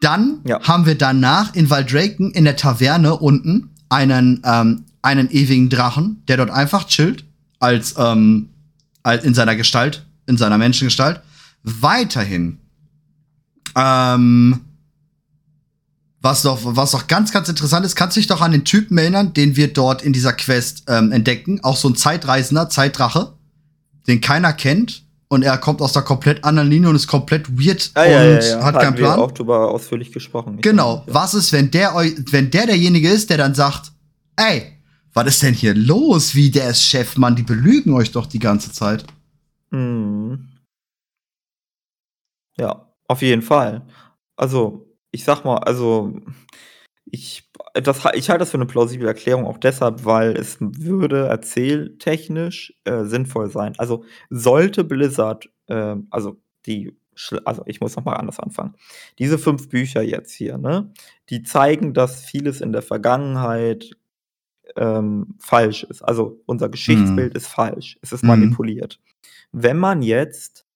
Dann 0.00 0.40
Ja. 0.44 0.60
haben 0.62 0.86
wir 0.86 0.96
danach 0.96 1.54
in 1.54 1.70
Valdraken 1.70 2.30
in 2.32 2.44
der 2.44 2.56
Taverne 2.56 3.16
unten 3.16 3.70
einen, 3.88 4.40
ähm, 4.44 4.84
einen 5.02 5.30
ewigen 5.30 5.68
Drachen, 5.68 6.22
der 6.28 6.38
dort 6.38 6.50
einfach 6.50 6.86
chillt, 6.86 7.24
als, 7.58 7.94
ähm, 7.98 8.48
als 9.02 9.24
in 9.24 9.34
seiner 9.34 9.56
Gestalt, 9.56 10.06
in 10.26 10.36
seiner 10.36 10.58
Menschengestalt. 10.58 11.20
Weiterhin 11.62 12.58
ähm, 13.76 14.60
was 16.22 16.42
doch, 16.42 16.58
was 16.62 16.90
doch 16.90 17.06
ganz, 17.06 17.32
ganz 17.32 17.48
interessant 17.48 17.86
ist, 17.86 17.96
kannst 17.96 18.16
du 18.16 18.20
dich 18.20 18.26
doch 18.26 18.42
an 18.42 18.52
den 18.52 18.64
Typen 18.64 18.98
erinnern, 18.98 19.32
den 19.32 19.56
wir 19.56 19.72
dort 19.72 20.02
in 20.02 20.12
dieser 20.12 20.34
Quest 20.34 20.84
ähm, 20.86 21.12
entdecken. 21.12 21.60
Auch 21.62 21.76
so 21.76 21.88
ein 21.88 21.96
Zeitreisender, 21.96 22.68
Zeitdrache, 22.68 23.32
den 24.06 24.20
keiner 24.20 24.52
kennt. 24.52 25.04
Und 25.32 25.42
er 25.44 25.56
kommt 25.58 25.80
aus 25.80 25.96
einer 25.96 26.04
komplett 26.04 26.42
anderen 26.44 26.68
Linie 26.68 26.88
und 26.90 26.96
ist 26.96 27.06
komplett 27.06 27.48
weird 27.56 27.92
Ah, 27.94 28.02
und 28.02 28.10
ja, 28.10 28.24
ja, 28.24 28.40
ja. 28.40 28.56
hat 28.64 28.74
Hatten 28.74 28.78
keinen 28.78 28.96
wir 28.98 29.04
Plan. 29.04 29.20
auch 29.20 29.30
drüber 29.30 29.70
ausführlich 29.70 30.10
gesprochen. 30.10 30.56
Ich 30.56 30.62
Genau. 30.62 30.96
nicht, 30.96 31.08
ja. 31.08 31.14
Was 31.14 31.34
ist, 31.34 31.52
wenn 31.52 31.70
der, 31.70 31.94
wenn 31.94 32.50
der 32.50 32.66
derjenige 32.66 33.08
ist, 33.08 33.30
der 33.30 33.36
dann 33.38 33.54
sagt, 33.54 33.92
ey, 34.36 34.76
Was 35.12 35.26
ist 35.26 35.42
denn 35.42 35.54
hier 35.54 35.74
los? 35.74 36.34
Wie, 36.36 36.50
der 36.52 36.70
ist 36.70 36.82
Chef, 36.84 37.16
Mann, 37.16 37.34
die 37.36 37.42
belügen 37.42 37.94
euch 37.94 38.12
doch 38.12 38.26
die 38.26 38.38
ganze 38.38 38.70
Zeit. 38.72 39.04
Mhm. 39.70 40.48
Ja, 42.56 42.92
auf 43.08 43.22
jeden 43.22 43.42
Fall. 43.42 43.86
Also, 44.36 44.86
ich 45.10 45.24
sag 45.24 45.44
mal, 45.44 45.58
also, 45.58 46.12
ich 47.06 47.49
das 47.74 47.98
ich 48.14 48.30
halte 48.30 48.40
das 48.40 48.50
für 48.50 48.56
eine 48.58 48.66
plausible 48.66 49.06
Erklärung 49.08 49.44
auch 49.46 49.58
deshalb, 49.58 50.04
weil 50.04 50.36
es 50.36 50.56
würde 50.60 51.26
erzähltechnisch, 51.28 52.74
äh, 52.84 53.04
sinnvoll 53.04 53.50
sein. 53.50 53.74
Also, 53.78 54.04
sollte 54.30 54.84
Blizzard, 54.84 55.48
ähm 55.68 56.06
also, 56.10 56.36
die 56.66 56.96
also, 57.44 57.62
ich 57.66 57.80
muss 57.82 57.96
noch 57.96 58.04
mal 58.06 58.14
anders 58.14 58.38
anfangen. 58.40 58.74
Diese 59.18 59.38
fünf 59.38 59.68
Bücher 59.68 60.00
jetzt 60.02 60.32
hier, 60.32 60.56
ne, 60.58 60.90
die 61.28 61.42
zeigen, 61.42 61.92
dass 61.92 62.24
vieles 62.24 62.60
in 62.62 62.72
der 62.72 62.80
Vergangenheit, 62.82 63.90
ähm, 64.76 65.34
falsch 65.40 65.84
ist. 65.84 66.02
Also, 66.02 66.40
unser 66.46 66.68
Mhm. 66.68 66.72
Geschichtsbild 66.72 67.34
ist 67.36 67.48
falsch. 67.48 67.98
Es 68.02 68.12
ist 68.12 68.22
Mhm. 68.24 68.28
manipuliert. 68.28 69.00
Wenn 69.52 69.78
man 69.78 70.02
jetzt, 70.02 70.66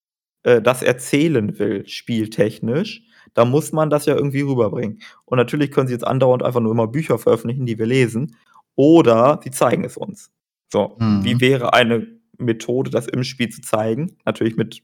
äh, 0.45 0.63
das 0.63 0.83
erzählen 0.83 1.59
will, 1.59 1.87
spieltechnisch, 1.89 3.05
dann 3.35 3.51
muss 3.51 3.73
man 3.73 3.91
das 3.91 4.07
ja 4.07 4.15
irgendwie 4.15 4.41
rüberbringen. 4.43 5.01
Und 5.27 5.39
natürlich 5.39 5.71
können 5.73 5.89
sie 5.89 5.95
jetzt 5.95 6.07
andauernd 6.07 6.43
einfach 6.43 6.61
nur 6.61 6.73
immer 6.73 6.87
Bücher 6.87 7.19
veröffentlichen, 7.19 7.67
die 7.67 7.79
wir 7.79 7.87
lesen, 7.87 8.37
oder 8.77 9.41
sie 9.45 9.51
zeigen 9.51 9.85
es 9.85 9.97
uns. 9.97 10.31
So, 10.73 10.97
wie 10.99 11.35
Mhm. 11.35 11.41
wäre 11.41 11.73
eine 11.75 12.07
Methode, 12.39 12.91
das 12.91 13.07
im 13.07 13.23
Spiel 13.25 13.49
zu 13.51 13.61
zeigen? 13.63 14.17
Natürlich 14.25 14.57
mit 14.57 14.83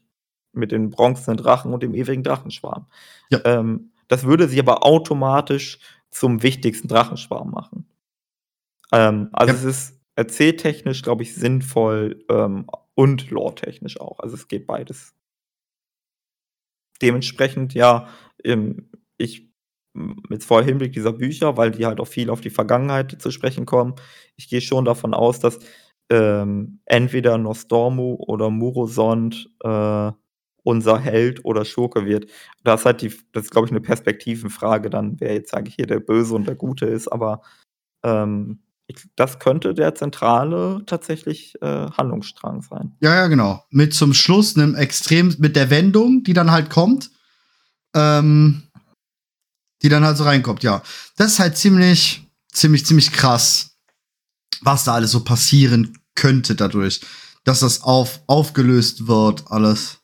mit 0.53 0.73
den 0.73 0.89
bronzenen 0.89 1.37
Drachen 1.37 1.73
und 1.73 1.81
dem 1.81 1.95
ewigen 1.95 2.23
Drachenschwarm. 2.23 2.85
Ja. 3.29 3.39
Ähm, 3.45 3.91
das 4.09 4.25
würde 4.25 4.49
sie 4.49 4.59
aber 4.59 4.85
automatisch 4.85 5.79
zum 6.09 6.43
wichtigsten 6.43 6.89
Drachenschwarm 6.89 7.51
machen. 7.51 7.85
Ähm, 8.91 9.29
also, 9.31 9.53
Ja. 9.53 9.59
es 9.59 9.63
ist 9.63 9.99
erzähltechnisch, 10.17 11.03
glaube 11.03 11.23
ich, 11.23 11.35
sinnvoll, 11.35 12.25
ähm, 12.29 12.67
und 12.95 13.29
loretechnisch 13.31 14.01
auch. 14.01 14.19
Also, 14.19 14.35
es 14.35 14.49
geht 14.49 14.67
beides. 14.67 15.13
Dementsprechend, 17.01 17.73
ja, 17.73 18.07
ich 19.17 19.49
jetzt 20.31 20.45
vor 20.45 20.63
Hinblick 20.63 20.93
dieser 20.93 21.13
Bücher, 21.13 21.57
weil 21.57 21.71
die 21.71 21.85
halt 21.85 21.99
auch 21.99 22.07
viel 22.07 22.29
auf 22.29 22.41
die 22.41 22.49
Vergangenheit 22.49 23.21
zu 23.21 23.31
sprechen 23.31 23.65
kommen, 23.65 23.95
ich 24.37 24.49
gehe 24.49 24.61
schon 24.61 24.85
davon 24.85 25.13
aus, 25.13 25.39
dass, 25.39 25.59
ähm, 26.11 26.79
entweder 26.85 27.37
Nostormu 27.37 28.15
oder 28.15 28.49
Murosond, 28.49 29.49
äh, 29.63 30.11
unser 30.63 30.99
Held 30.99 31.43
oder 31.45 31.65
Schurke 31.65 32.05
wird. 32.05 32.27
Das 32.63 32.81
ist 32.81 32.85
halt 32.85 33.01
die 33.01 33.09
das 33.33 33.45
ist, 33.45 33.51
glaube 33.51 33.67
ich, 33.67 33.71
'ne 33.73 33.81
Perspektivenfrage 33.81 34.89
dann, 34.91 35.17
wer 35.19 35.33
jetzt, 35.33 35.51
sage 35.51 35.69
ich, 35.69 35.75
hier 35.75 35.87
der 35.87 35.99
Böse 36.01 36.35
und 36.35 36.47
der 36.47 36.55
Gute 36.55 36.85
ist, 36.87 37.07
aber, 37.09 37.41
ähm, 38.03 38.61
ich 38.87 38.97
das 39.17 39.39
könnte 39.39 39.73
der 39.75 39.95
zentrale 39.95 40.83
tatsächlich, 40.87 41.55
äh, 41.61 41.67
Handlungsstrang 41.91 42.61
sein. 42.63 42.95
Ja, 43.01 43.15
ja, 43.15 43.27
genau. 43.27 43.63
Mit 43.71 43.93
zum 43.95 44.13
Schluss 44.15 44.55
'nem 44.57 44.75
extrem 44.75 45.35
mit 45.39 45.55
der 45.57 45.69
Wendung, 45.71 46.23
die 46.23 46.33
dann 46.33 46.51
halt 46.51 46.69
kommt, 46.71 47.11
ähm, 47.95 48.63
die 49.81 49.89
dann 49.89 50.03
halt 50.03 50.17
so 50.17 50.23
reinkommt, 50.23 50.63
ja. 50.63 50.81
Das 51.17 51.33
ist 51.33 51.39
halt 51.39 51.57
ziemlich 51.57 52.27
ziemlich 52.51 52.85
ziemlich 52.85 53.11
krass, 53.11 53.71
was 54.61 54.83
da 54.83 54.93
alles 54.93 55.11
so 55.11 55.23
passieren 55.23 55.97
könnte 56.15 56.55
dadurch, 56.55 57.01
dass 57.43 57.61
das 57.61 57.83
auf 57.83 58.21
aufgelöst 58.27 59.07
wird 59.07 59.49
alles. 59.49 59.99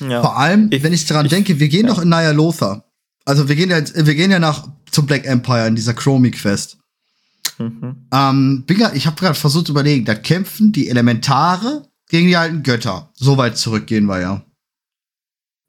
Ja. 0.00 0.20
Vor 0.20 0.36
allem, 0.36 0.70
Ich 0.72 0.82
wenn 0.82 0.92
ich 0.92 1.06
dran 1.06 1.26
ich 1.26 1.30
denke, 1.30 1.60
wir 1.60 1.68
gehen 1.68 1.86
ja. 1.86 1.94
doch 1.94 2.02
in 2.02 2.08
Naya 2.08 2.32
Lothar. 2.32 2.84
Also, 3.24 3.48
wir 3.48 3.56
gehen 3.56 3.70
ja 3.70 3.82
wir 3.94 4.14
gehen 4.14 4.30
ja 4.30 4.38
nach 4.38 4.68
zum 4.90 5.06
Black 5.06 5.24
Empire 5.24 5.66
in 5.66 5.76
dieser 5.76 5.94
Chromie-Quest. 5.94 6.78
Mhm. 7.58 8.08
Ähm, 8.12 8.64
bin 8.66 8.78
grad, 8.78 8.94
ich 8.94 9.06
habe 9.06 9.16
gerade 9.16 9.34
versucht 9.34 9.66
zu 9.66 9.72
überlegen, 9.72 10.04
da 10.04 10.14
kämpfen 10.14 10.72
die 10.72 10.88
Elementare 10.88 11.88
gegen 12.08 12.28
die 12.28 12.36
alten 12.36 12.62
Götter. 12.62 13.10
So 13.14 13.36
weit 13.36 13.56
zurück 13.56 13.86
gehen 13.86 14.06
wir 14.06 14.20
ja. 14.20 14.42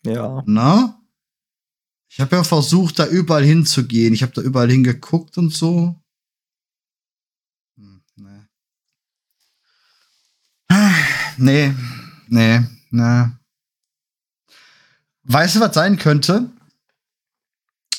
Ja. 0.04 0.44
Na? 0.46 0.95
Ich 2.16 2.22
habe 2.22 2.38
ja 2.38 2.46
versucht, 2.46 2.98
da 2.98 3.08
überall 3.08 3.44
hinzugehen. 3.44 4.14
Ich 4.14 4.24
habe 4.24 4.32
da 4.34 4.42
überall 4.42 4.72
hingeguckt 4.72 5.38
und 5.38 5.54
so. 5.54 6.02
Hm, 7.78 8.02
nee. 8.16 8.40
Nee, 11.38 11.74
nee, 12.30 12.62
nee. 12.92 13.26
Weißt 15.24 15.58
du, 15.58 15.60
was 15.60 15.76
sein 15.76 15.98
könnte? 15.98 16.50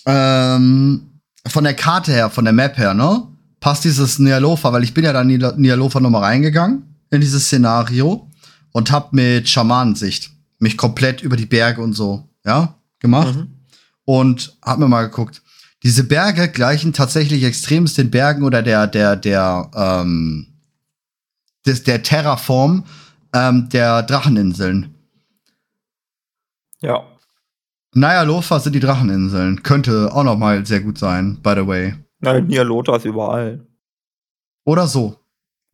Ähm, 0.07 1.21
von 1.47 1.65
der 1.65 1.75
Karte 1.75 2.13
her, 2.13 2.31
von 2.31 2.47
der 2.47 2.55
Map 2.55 2.79
her, 2.79 2.95
ne? 2.95 3.29
Passt 3.61 3.85
dieses 3.85 4.19
Nialofa, 4.19 4.73
weil 4.73 4.85
ich 4.85 4.95
bin 4.95 5.05
ja 5.05 5.13
da 5.13 5.25
Nialofa 5.25 6.01
nochmal 6.01 6.25
reingegangen 6.25 6.97
in 7.11 7.21
dieses 7.21 7.45
Szenario 7.45 8.31
und 8.73 8.91
hab 8.91 9.13
mit 9.13 9.47
Schamanensicht 9.47 10.31
mich 10.59 10.79
komplett 10.79 11.21
über 11.21 11.37
die 11.37 11.45
Berge 11.45 11.83
und 11.83 11.93
so, 11.93 12.27
ja, 12.47 12.81
gemacht 12.99 13.37
Mhm. 13.37 13.56
Und 14.07 14.57
hab 14.63 14.79
mir 14.79 14.89
mal 14.89 15.09
geguckt. 15.09 15.43
Diese 15.83 16.05
Berge 16.05 16.49
gleichen 16.49 16.95
tatsächlich 16.95 17.45
extremst 17.45 17.99
den 17.99 18.11
Bergen 18.11 18.45
oder 18.45 18.63
der, 18.63 18.87
der, 18.87 19.17
der, 19.17 19.71
ähm, 19.75 20.47
des, 21.67 21.83
der 21.83 22.03
Terraform 22.03 22.85
ähm, 23.35 23.69
der 23.69 24.03
Dracheninseln. 24.03 24.95
Ja. 26.81 27.05
Naja, 27.95 28.23
Lofa 28.23 28.61
sind 28.61 28.75
die 28.75 28.81
Dracheninseln. 28.81 29.63
Könnte 29.63 30.11
auch 30.13 30.25
noch 30.25 30.39
mal 30.39 30.65
sehr 30.65 30.81
gut 30.81 30.99
sein, 30.99 31.41
by 31.43 31.55
the 31.57 31.67
way. 31.67 31.95
Nein, 32.21 32.47
Nialota 32.47 32.97
ist 32.97 33.05
überall. 33.05 33.67
Oder 34.65 34.87
so. 34.87 35.19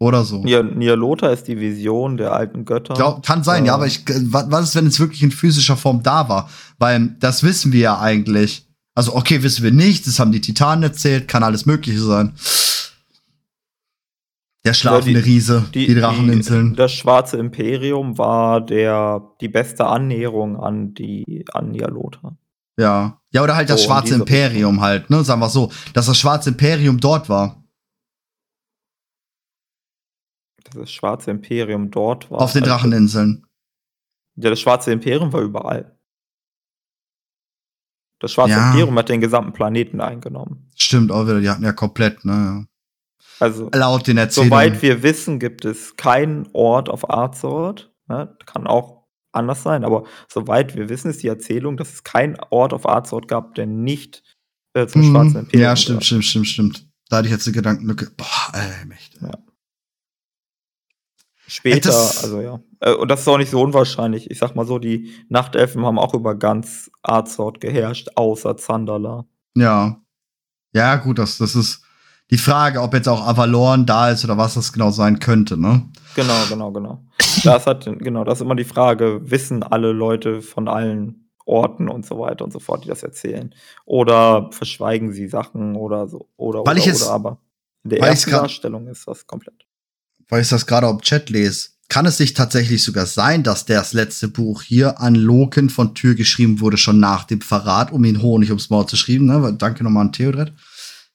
Oder 0.02 0.24
so. 0.24 0.42
Nia 0.42 0.64
Nialota 0.64 1.28
ist 1.28 1.46
die 1.46 1.60
Vision 1.60 2.16
der 2.16 2.32
alten 2.32 2.64
Götter. 2.64 2.94
Glaub, 2.94 3.24
kann 3.24 3.44
sein, 3.44 3.64
ja, 3.66 3.72
Äh, 3.72 3.74
aber 3.76 3.86
ich, 3.86 4.04
wa- 4.32 4.46
was 4.48 4.70
ist, 4.70 4.74
wenn 4.74 4.86
es 4.88 4.98
wirklich 4.98 5.22
in 5.22 5.30
physischer 5.30 5.76
Form 5.76 6.02
da 6.02 6.28
war? 6.28 6.50
Weil 6.78 7.14
das 7.20 7.44
wissen 7.44 7.72
wir 7.72 7.80
ja 7.80 8.00
eigentlich. 8.00 8.66
Also, 8.96 9.14
okay, 9.14 9.44
wissen 9.44 9.62
wir 9.62 9.70
nicht, 9.70 10.06
das 10.08 10.18
haben 10.18 10.32
die 10.32 10.40
Titanen 10.40 10.82
erzählt, 10.82 11.28
kann 11.28 11.44
alles 11.44 11.66
Mögliche 11.66 12.00
sein. 12.00 12.32
Der 14.64 14.74
schlafende 14.74 15.20
Ja, 15.20 15.24
die- 15.24 15.30
Riese, 15.30 15.64
die, 15.72 15.94
Dracheninseln. 15.94 16.74
das 16.74 16.92
schwarze 16.92 17.36
Imperium 17.36 18.18
war 18.18 18.60
der, 18.60 19.22
die 19.40 19.48
beste 19.48 19.86
Annäherung 19.86 20.56
an 20.60 20.94
die 20.94 21.44
an 21.52 21.70
Nialota. 21.70 22.36
ja. 22.76 23.18
Ja, 23.34 23.42
oder 23.44 23.54
halt 23.56 23.70
das 23.70 23.80
So, 23.82 23.86
schwarze 23.86 24.14
Imperium 24.16 24.80
halt, 24.82 25.08
ne? 25.10 25.24
Sagen 25.24 25.40
wir 25.40 25.48
so, 25.48 25.70
dass 25.94 26.04
das 26.06 26.18
schwarze 26.18 26.50
Imperium 26.50 26.98
dort 27.00 27.28
war. 27.30 27.56
Dass 30.51 30.51
das 30.64 30.92
schwarze 30.92 31.30
Imperium 31.30 31.90
dort 31.90 32.30
war. 32.30 32.40
auf 32.40 32.52
den 32.52 32.62
Also, 32.62 32.74
Dracheninseln. 32.74 33.46
Ja, 34.36 34.50
das 34.50 34.60
schwarze 34.60 34.92
Imperium 34.92 35.32
war 35.32 35.40
überall. 35.42 35.96
Das 38.20 38.32
schwarze 38.32 38.52
Ja. 38.52 38.68
Imperium 38.70 38.96
hat 38.98 39.08
den 39.08 39.20
gesamten 39.20 39.52
Planeten 39.52 40.00
eingenommen. 40.00 40.70
Stimmt 40.76 41.10
auch 41.10 41.24
wieder, 41.26 41.40
die 41.40 41.50
hatten 41.50 41.64
ja 41.64 41.72
komplett, 41.72 42.24
ne? 42.24 42.66
Also. 43.40 43.68
Laut 43.74 44.06
den 44.06 44.18
Erzählungen. 44.18 44.50
soweit 44.50 44.82
wir 44.82 45.02
wissen, 45.02 45.40
gibt 45.40 45.64
es 45.64 45.96
keinen 45.96 46.48
Ort 46.52 46.88
auf 46.88 47.10
Azeroth. 47.10 47.92
Ne? 48.08 48.36
Kann 48.46 48.66
auch 48.68 49.08
anders 49.32 49.62
sein, 49.62 49.84
aber 49.84 50.04
soweit 50.28 50.76
wir 50.76 50.88
wissen, 50.88 51.10
ist 51.10 51.22
die 51.22 51.28
Erzählung, 51.28 51.76
dass 51.76 51.92
es 51.92 52.04
keinen 52.04 52.36
Ort 52.50 52.72
auf 52.72 52.88
Azeroth 52.88 53.26
gab, 53.28 53.54
der 53.56 53.66
nicht 53.66 54.22
äh, 54.74 54.86
zum 54.86 55.02
schwarzen 55.02 55.32
Mhm. 55.32 55.38
Imperium 55.40 55.62
Ja, 55.62 55.76
stimmt, 55.76 55.88
gehört. 56.00 56.04
stimmt, 56.04 56.24
stimmt, 56.24 56.46
stimmt. 56.46 56.88
Da 57.08 57.16
hatte 57.18 57.26
ich 57.26 57.32
jetzt 57.32 57.46
eine 57.46 57.54
Gedankenlücke. 57.54 58.10
Boah, 58.16 58.52
ey, 58.54 58.86
Mächte. 58.86 59.18
Ja. 59.20 59.32
Später, 61.52 61.90
das- 61.90 62.24
also 62.24 62.40
ja. 62.40 62.60
Äh, 62.80 62.94
Und 62.94 63.08
das 63.10 63.20
ist 63.20 63.28
auch 63.28 63.36
nicht 63.38 63.50
so 63.50 63.60
unwahrscheinlich. 63.60 64.30
Ich 64.30 64.38
sag 64.38 64.54
mal 64.56 64.66
so, 64.66 64.78
die 64.78 65.12
Nachtelfen 65.28 65.84
haben 65.84 65.98
auch 65.98 66.14
über 66.14 66.34
ganz 66.34 66.90
Azeroth 67.02 67.60
geherrscht, 67.60 68.08
außer 68.16 68.56
Zandala. 68.56 69.26
Ja. 69.54 70.00
Ja, 70.74 70.96
gut, 70.96 71.18
das, 71.18 71.36
das 71.38 71.54
ist 71.54 71.82
die 72.30 72.38
Frage, 72.38 72.80
ob 72.80 72.94
jetzt 72.94 73.08
auch 73.08 73.26
Avalon 73.26 73.84
da 73.84 74.08
ist 74.10 74.24
oder 74.24 74.38
was 74.38 74.54
das 74.54 74.72
genau 74.72 74.90
sein 74.90 75.18
könnte, 75.18 75.60
ne? 75.60 75.90
Genau, 76.16 76.32
genau, 76.48 76.72
genau. 76.72 77.04
Das 77.44 77.66
hat, 77.66 77.84
genau, 77.84 78.24
das 78.24 78.38
ist 78.38 78.42
immer 78.42 78.54
die 78.54 78.64
Frage, 78.64 79.20
wissen 79.30 79.62
alle 79.62 79.92
Leute 79.92 80.40
von 80.40 80.68
allen 80.68 81.28
Orten 81.44 81.88
und 81.90 82.06
so 82.06 82.18
weiter 82.18 82.44
und 82.44 82.52
so 82.52 82.60
fort, 82.60 82.84
die 82.84 82.88
das 82.88 83.02
erzählen? 83.02 83.54
Oder 83.84 84.48
verschweigen 84.52 85.12
sie 85.12 85.28
Sachen 85.28 85.76
oder 85.76 86.08
so, 86.08 86.28
oder, 86.38 86.60
Weil 86.60 86.68
oder, 86.68 86.76
ich 86.78 86.86
jetzt- 86.86 87.02
oder, 87.02 87.12
aber 87.12 87.38
in 87.84 87.90
der 87.90 88.00
ersten 88.00 88.30
Darstellung 88.30 88.86
ist 88.86 89.06
das 89.06 89.26
komplett. 89.26 89.66
Weil 90.32 90.40
ich 90.40 90.48
das 90.48 90.64
gerade 90.64 90.86
auf 90.86 91.02
Chat 91.02 91.28
lese. 91.28 91.68
Kann 91.90 92.06
es 92.06 92.16
sich 92.16 92.32
tatsächlich 92.32 92.82
sogar 92.82 93.04
sein, 93.04 93.42
dass 93.42 93.66
das 93.66 93.92
letzte 93.92 94.28
Buch 94.28 94.62
hier 94.62 94.98
an 94.98 95.14
Loken 95.14 95.68
von 95.68 95.94
Tür 95.94 96.14
geschrieben 96.14 96.60
wurde, 96.60 96.78
schon 96.78 96.98
nach 96.98 97.24
dem 97.24 97.42
Verrat, 97.42 97.92
um 97.92 98.02
ihn 98.04 98.22
Honig 98.22 98.48
ums 98.48 98.70
Maul 98.70 98.86
zu 98.86 98.96
schreiben, 98.96 99.26
ne? 99.26 99.54
Danke 99.58 99.84
nochmal 99.84 100.06
an 100.06 100.12
Theodred. 100.14 100.54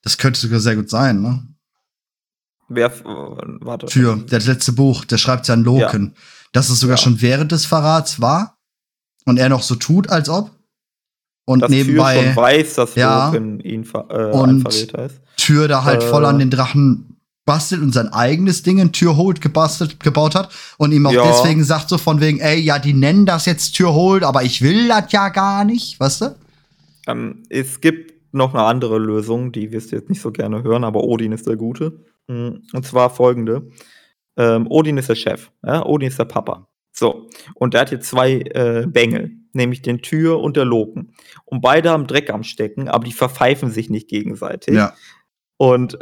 Das 0.02 0.18
könnte 0.18 0.38
sogar 0.38 0.60
sehr 0.60 0.76
gut 0.76 0.88
sein, 0.88 1.20
ne? 1.20 1.42
Wer, 2.68 2.92
äh, 2.92 3.02
warte. 3.04 3.86
Tür, 3.86 4.22
das 4.28 4.46
letzte 4.46 4.70
Buch, 4.70 5.04
der 5.04 5.18
schreibt 5.18 5.48
ja 5.48 5.54
an 5.54 5.64
Loken. 5.64 6.14
Dass 6.52 6.68
es 6.70 6.78
sogar 6.78 6.96
Ja. 6.96 7.02
schon 7.02 7.20
während 7.20 7.50
des 7.50 7.66
Verrats 7.66 8.20
war 8.20 8.56
und 9.24 9.36
er 9.38 9.48
noch 9.48 9.64
so 9.64 9.74
tut, 9.74 10.08
als 10.10 10.28
ob. 10.28 10.52
Und 11.44 11.58
dass 11.58 11.72
Tür 11.72 11.78
nebenbei 11.78 12.22
schon 12.22 12.36
weiß, 12.36 12.74
dass 12.74 12.94
Ja. 12.94 13.26
Loken 13.32 13.58
ihn 13.58 13.84
ver 13.84 14.06
äh, 14.10 14.30
Und-. 14.30 14.64
Tür 15.36 15.66
da 15.66 15.82
halt 15.82 16.04
Äh. 16.04 16.06
voll 16.08 16.24
an 16.24 16.38
den 16.38 16.50
Drachen 16.50 17.16
bastelt 17.48 17.80
und 17.80 17.94
sein 17.94 18.08
eigenes 18.08 18.62
Ding 18.62 18.76
in 18.76 18.92
Türhold 18.92 19.40
gebastelt, 19.40 20.00
gebaut 20.00 20.34
hat 20.34 20.50
und 20.76 20.92
ihm 20.92 21.06
auch 21.06 21.12
ja. 21.12 21.26
deswegen 21.26 21.64
sagt 21.64 21.88
so 21.88 21.96
von 21.96 22.20
wegen, 22.20 22.40
ey, 22.40 22.60
ja, 22.60 22.78
die 22.78 22.92
nennen 22.92 23.24
das 23.24 23.46
jetzt 23.46 23.72
Türhold, 23.72 24.22
aber 24.22 24.42
ich 24.42 24.60
will 24.60 24.86
das 24.86 25.10
ja 25.12 25.30
gar 25.30 25.64
nicht, 25.64 25.98
weißt 25.98 26.20
du? 26.20 26.36
Ähm, 27.06 27.44
es 27.48 27.80
gibt 27.80 28.12
noch 28.34 28.52
eine 28.52 28.64
andere 28.64 28.98
Lösung, 28.98 29.50
die 29.50 29.72
wirst 29.72 29.92
du 29.92 29.96
jetzt 29.96 30.10
nicht 30.10 30.20
so 30.20 30.30
gerne 30.30 30.62
hören, 30.62 30.84
aber 30.84 31.04
Odin 31.04 31.32
ist 31.32 31.46
der 31.46 31.56
Gute. 31.56 32.04
Mm, 32.26 32.56
und 32.74 32.84
zwar 32.84 33.08
folgende. 33.08 33.70
Ähm, 34.36 34.66
Odin 34.68 34.98
ist 34.98 35.08
der 35.08 35.14
Chef, 35.14 35.50
ja? 35.64 35.86
Odin 35.86 36.08
ist 36.08 36.18
der 36.18 36.26
Papa. 36.26 36.68
So, 36.92 37.30
und 37.54 37.72
der 37.72 37.80
hat 37.80 37.88
hier 37.88 38.00
zwei 38.00 38.40
äh, 38.40 38.84
Bengel, 38.86 39.30
nämlich 39.54 39.80
den 39.80 40.02
Tür 40.02 40.40
und 40.40 40.58
der 40.58 40.66
Loken. 40.66 41.14
Und 41.46 41.62
beide 41.62 41.88
haben 41.88 42.06
Dreck 42.06 42.28
am 42.28 42.42
Stecken, 42.42 42.88
aber 42.88 43.04
die 43.04 43.12
verpfeifen 43.12 43.70
sich 43.70 43.88
nicht 43.88 44.08
gegenseitig. 44.08 44.74
Ja. 44.74 44.92
Und 45.56 45.98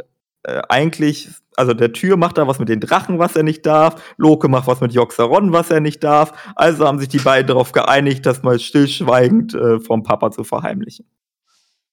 äh, 0.47 0.61
eigentlich, 0.69 1.29
also 1.57 1.73
der 1.73 1.91
Tür 1.91 2.15
macht 2.15 2.37
da 2.37 2.47
was 2.47 2.57
mit 2.57 2.69
den 2.69 2.79
Drachen, 2.79 3.19
was 3.19 3.35
er 3.35 3.43
nicht 3.43 3.65
darf. 3.65 4.01
Loke 4.15 4.47
macht 4.47 4.65
was 4.67 4.79
mit 4.79 4.93
Joxeron, 4.93 5.51
was 5.51 5.69
er 5.69 5.81
nicht 5.81 6.03
darf. 6.03 6.31
Also 6.55 6.87
haben 6.87 6.99
sich 6.99 7.09
die 7.09 7.19
beiden 7.19 7.47
darauf 7.47 7.73
geeinigt, 7.73 8.25
das 8.25 8.43
mal 8.43 8.57
stillschweigend 8.57 9.53
äh, 9.53 9.79
vom 9.81 10.03
Papa 10.03 10.31
zu 10.31 10.45
verheimlichen. 10.45 11.05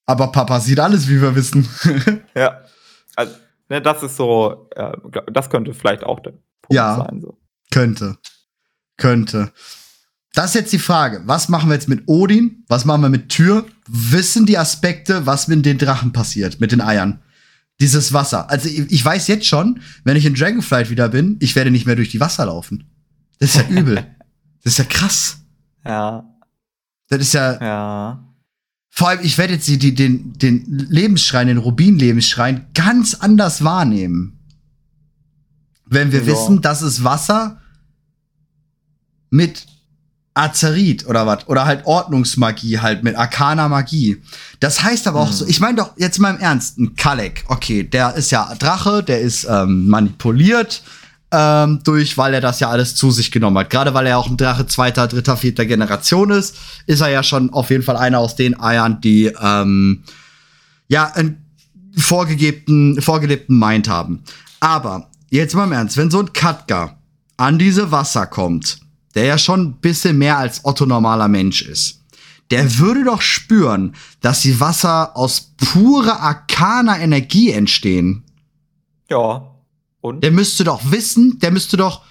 Aber 0.07 0.29
Papa 0.29 0.61
sieht 0.61 0.79
alles, 0.79 1.09
wie 1.09 1.21
wir 1.21 1.35
wissen. 1.35 1.69
ja. 2.37 2.61
Also, 3.17 3.35
ne, 3.69 3.83
das 3.83 4.05
ist 4.05 4.17
so, 4.17 4.69
äh, 4.77 4.93
das 5.33 5.51
könnte 5.51 5.75
vielleicht 5.75 6.05
auch 6.05 6.21
der 6.21 6.33
Punkt 6.33 6.75
ja, 6.75 6.97
sein. 6.97 7.21
So. 7.21 7.37
Könnte. 7.73 8.19
Könnte. 8.97 9.51
Das 10.35 10.47
ist 10.47 10.55
jetzt 10.55 10.73
die 10.73 10.79
Frage. 10.79 11.23
Was 11.27 11.49
machen 11.49 11.71
wir 11.71 11.75
jetzt 11.75 11.89
mit 11.89 12.05
Odin? 12.07 12.65
Was 12.69 12.85
machen 12.85 13.03
wir 13.03 13.09
mit 13.09 13.31
Tür? 13.31 13.65
Wissen 13.89 14.47
die 14.47 14.59
Aspekte, 14.59 15.27
was 15.27 15.49
mit 15.49 15.67
den 15.67 15.79
Drachen 15.79 16.13
passiert, 16.13 16.61
mit 16.61 16.71
den 16.71 16.81
Eiern? 16.81 17.24
Dieses 17.81 18.13
Wasser. 18.13 18.51
Also 18.51 18.69
ich 18.69 19.05
weiß 19.05 19.27
jetzt 19.27 19.47
schon, 19.47 19.81
wenn 20.05 20.17
ich 20.17 20.27
in 20.27 20.35
Dragonflight 20.35 20.91
wieder 20.91 21.09
bin, 21.09 21.37
ich 21.41 21.57
werde 21.57 21.71
nicht 21.71 21.87
mehr 21.87 21.97
durch 21.97 22.11
die 22.11 22.21
Wasser 22.21 22.47
laufen. 22.47 22.85
Das 23.39 23.55
ist 23.55 23.57
ja 23.57 23.69
übel. 23.69 23.97
das 24.63 24.75
ist 24.75 24.79
ja 24.79 24.85
krass. 24.85 25.39
Ja. 25.85 26.25
Das 27.09 27.21
ist 27.21 27.35
ja. 27.35 27.61
Ja. 27.61 28.35
Vor 28.91 29.09
allem, 29.09 29.25
ich 29.25 29.39
werde 29.39 29.55
jetzt 29.55 29.67
die, 29.67 29.77
die, 29.77 29.93
den, 29.93 30.35
den 30.35 30.65
Lebensschrein, 30.67 31.49
den 31.49 31.59
Rubin-Lebensschrein 31.59 32.69
ganz 32.75 33.15
anders 33.15 33.65
wahrnehmen. 33.65 34.39
Wenn 35.85 36.13
wir 36.13 36.21
ja. 36.21 36.27
wissen, 36.29 36.63
dass 36.63 36.81
es 36.81 37.03
Wasser 37.03 37.61
mit 39.31 39.67
Azerit 40.35 41.07
oder 41.07 41.27
was 41.27 41.47
oder 41.47 41.65
halt 41.65 41.87
Ordnungsmagie 41.87 42.81
halt 42.81 43.05
mit 43.05 43.17
Arcana 43.17 43.69
Magie. 43.69 44.21
Das 44.59 44.83
heißt 44.83 45.07
aber 45.07 45.21
auch 45.21 45.31
so, 45.31 45.47
ich 45.47 45.61
meine 45.61 45.77
doch 45.77 45.93
jetzt 45.97 46.19
mal 46.19 46.35
im 46.35 46.41
Ernst, 46.41 46.79
ein 46.79 46.97
Kalek, 46.97 47.45
okay, 47.49 47.85
der 47.85 48.15
ist 48.15 48.33
ja 48.33 48.53
Drache, 48.59 49.05
der 49.05 49.21
ist 49.21 49.47
ähm, 49.49 49.87
manipuliert 49.87 50.83
ähm, 51.31 51.81
durch, 51.85 52.19
weil 52.19 52.35
er 52.35 52.41
das 52.41 52.59
ja 52.59 52.69
alles 52.69 52.97
zu 52.97 53.13
sich 53.13 53.31
genommen 53.31 53.59
hat. 53.59 53.71
Gerade 53.71 53.95
weil 53.95 54.07
er 54.07 54.19
auch 54.19 54.29
ein 54.29 54.37
Drache 54.37 54.67
zweiter, 54.67 55.07
dritter, 55.07 55.37
vierter 55.37 55.67
Generation 55.67 56.31
ist, 56.31 56.57
ist 56.87 57.01
er 57.01 57.09
ja 57.09 57.23
schon 57.23 57.53
auf 57.53 57.71
jeden 57.71 57.85
Fall 57.85 57.97
einer 57.97 58.19
aus 58.19 58.35
den 58.35 58.59
Eiern, 58.59 59.01
die 59.01 59.33
ähm, 59.41 60.03
ja 60.89 61.13
einen 61.13 61.45
vorgegebten, 61.97 63.01
vorgelebten 63.01 63.59
Mind 63.59 63.89
haben. 63.89 64.25
Aber 64.59 65.11
jetzt 65.31 65.55
mal 65.55 65.65
im 65.65 65.73
Ernst, 65.73 65.97
wenn 65.97 66.11
so 66.11 66.21
ein 66.21 66.33
Katka 66.33 66.99
an 67.37 67.59
diese 67.59 67.91
Wasser 67.91 68.27
kommt, 68.27 68.84
der 69.15 69.25
ja 69.25 69.39
schon 69.39 69.61
ein 69.61 69.73
bisschen 69.81 70.19
mehr 70.19 70.39
als 70.39 70.65
Otto 70.65 70.87
normaler 70.87 71.29
Mensch 71.29 71.63
ist, 71.63 72.05
der 72.51 72.79
würde 72.79 73.05
doch 73.05 73.23
spüren, 73.23 73.95
dass 74.21 74.43
die 74.43 74.61
Wasser 74.61 75.17
aus 75.17 75.55
purer 75.57 76.21
arkaner 76.21 76.99
Energie 76.99 77.51
entstehen. 77.51 78.25
Ja. 79.09 79.51
Und? 80.01 80.23
Der 80.23 80.31
müsste 80.31 80.65
doch 80.65 80.91
wissen, 80.91 81.39
der 81.39 81.51
müsste 81.51 81.77
doch. 81.77 82.03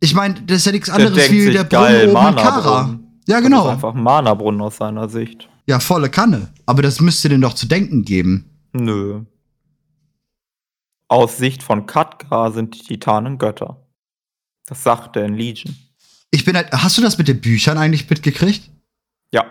Ich 0.00 0.14
meine, 0.14 0.40
das 0.42 0.58
ist 0.58 0.66
ja 0.66 0.72
nichts 0.72 0.90
anderes 0.90 1.30
wie 1.30 1.50
der 1.50 1.64
Brunnen 1.64 2.10
oben 2.10 2.36
Kara. 2.36 2.98
Ja, 3.28 3.40
genau. 3.40 3.64
Das 3.64 3.66
ist 3.66 3.72
einfach 3.74 3.94
ein 3.94 4.02
Mana-Brunnen 4.02 4.60
aus 4.62 4.78
seiner 4.78 5.08
Sicht. 5.08 5.48
Ja, 5.66 5.78
volle 5.78 6.10
Kanne. 6.10 6.52
Aber 6.66 6.82
das 6.82 7.00
müsste 7.00 7.28
den 7.28 7.40
doch 7.40 7.54
zu 7.54 7.66
denken 7.66 8.04
geben. 8.04 8.50
Nö. 8.72 9.22
Aus 11.06 11.36
Sicht 11.36 11.62
von 11.62 11.86
Katka 11.86 12.50
sind 12.50 12.74
die 12.74 12.82
Titanen 12.82 13.38
Götter. 13.38 13.86
Das 14.66 14.82
sagt 14.82 15.16
er 15.16 15.26
in 15.26 15.34
Legion. 15.34 15.76
Ich 16.34 16.44
bin 16.44 16.56
halt, 16.56 16.72
hast 16.72 16.96
du 16.98 17.02
das 17.02 17.18
mit 17.18 17.28
den 17.28 17.40
Büchern 17.40 17.78
eigentlich 17.78 18.08
mitgekriegt? 18.08 18.70
Ja. 19.32 19.44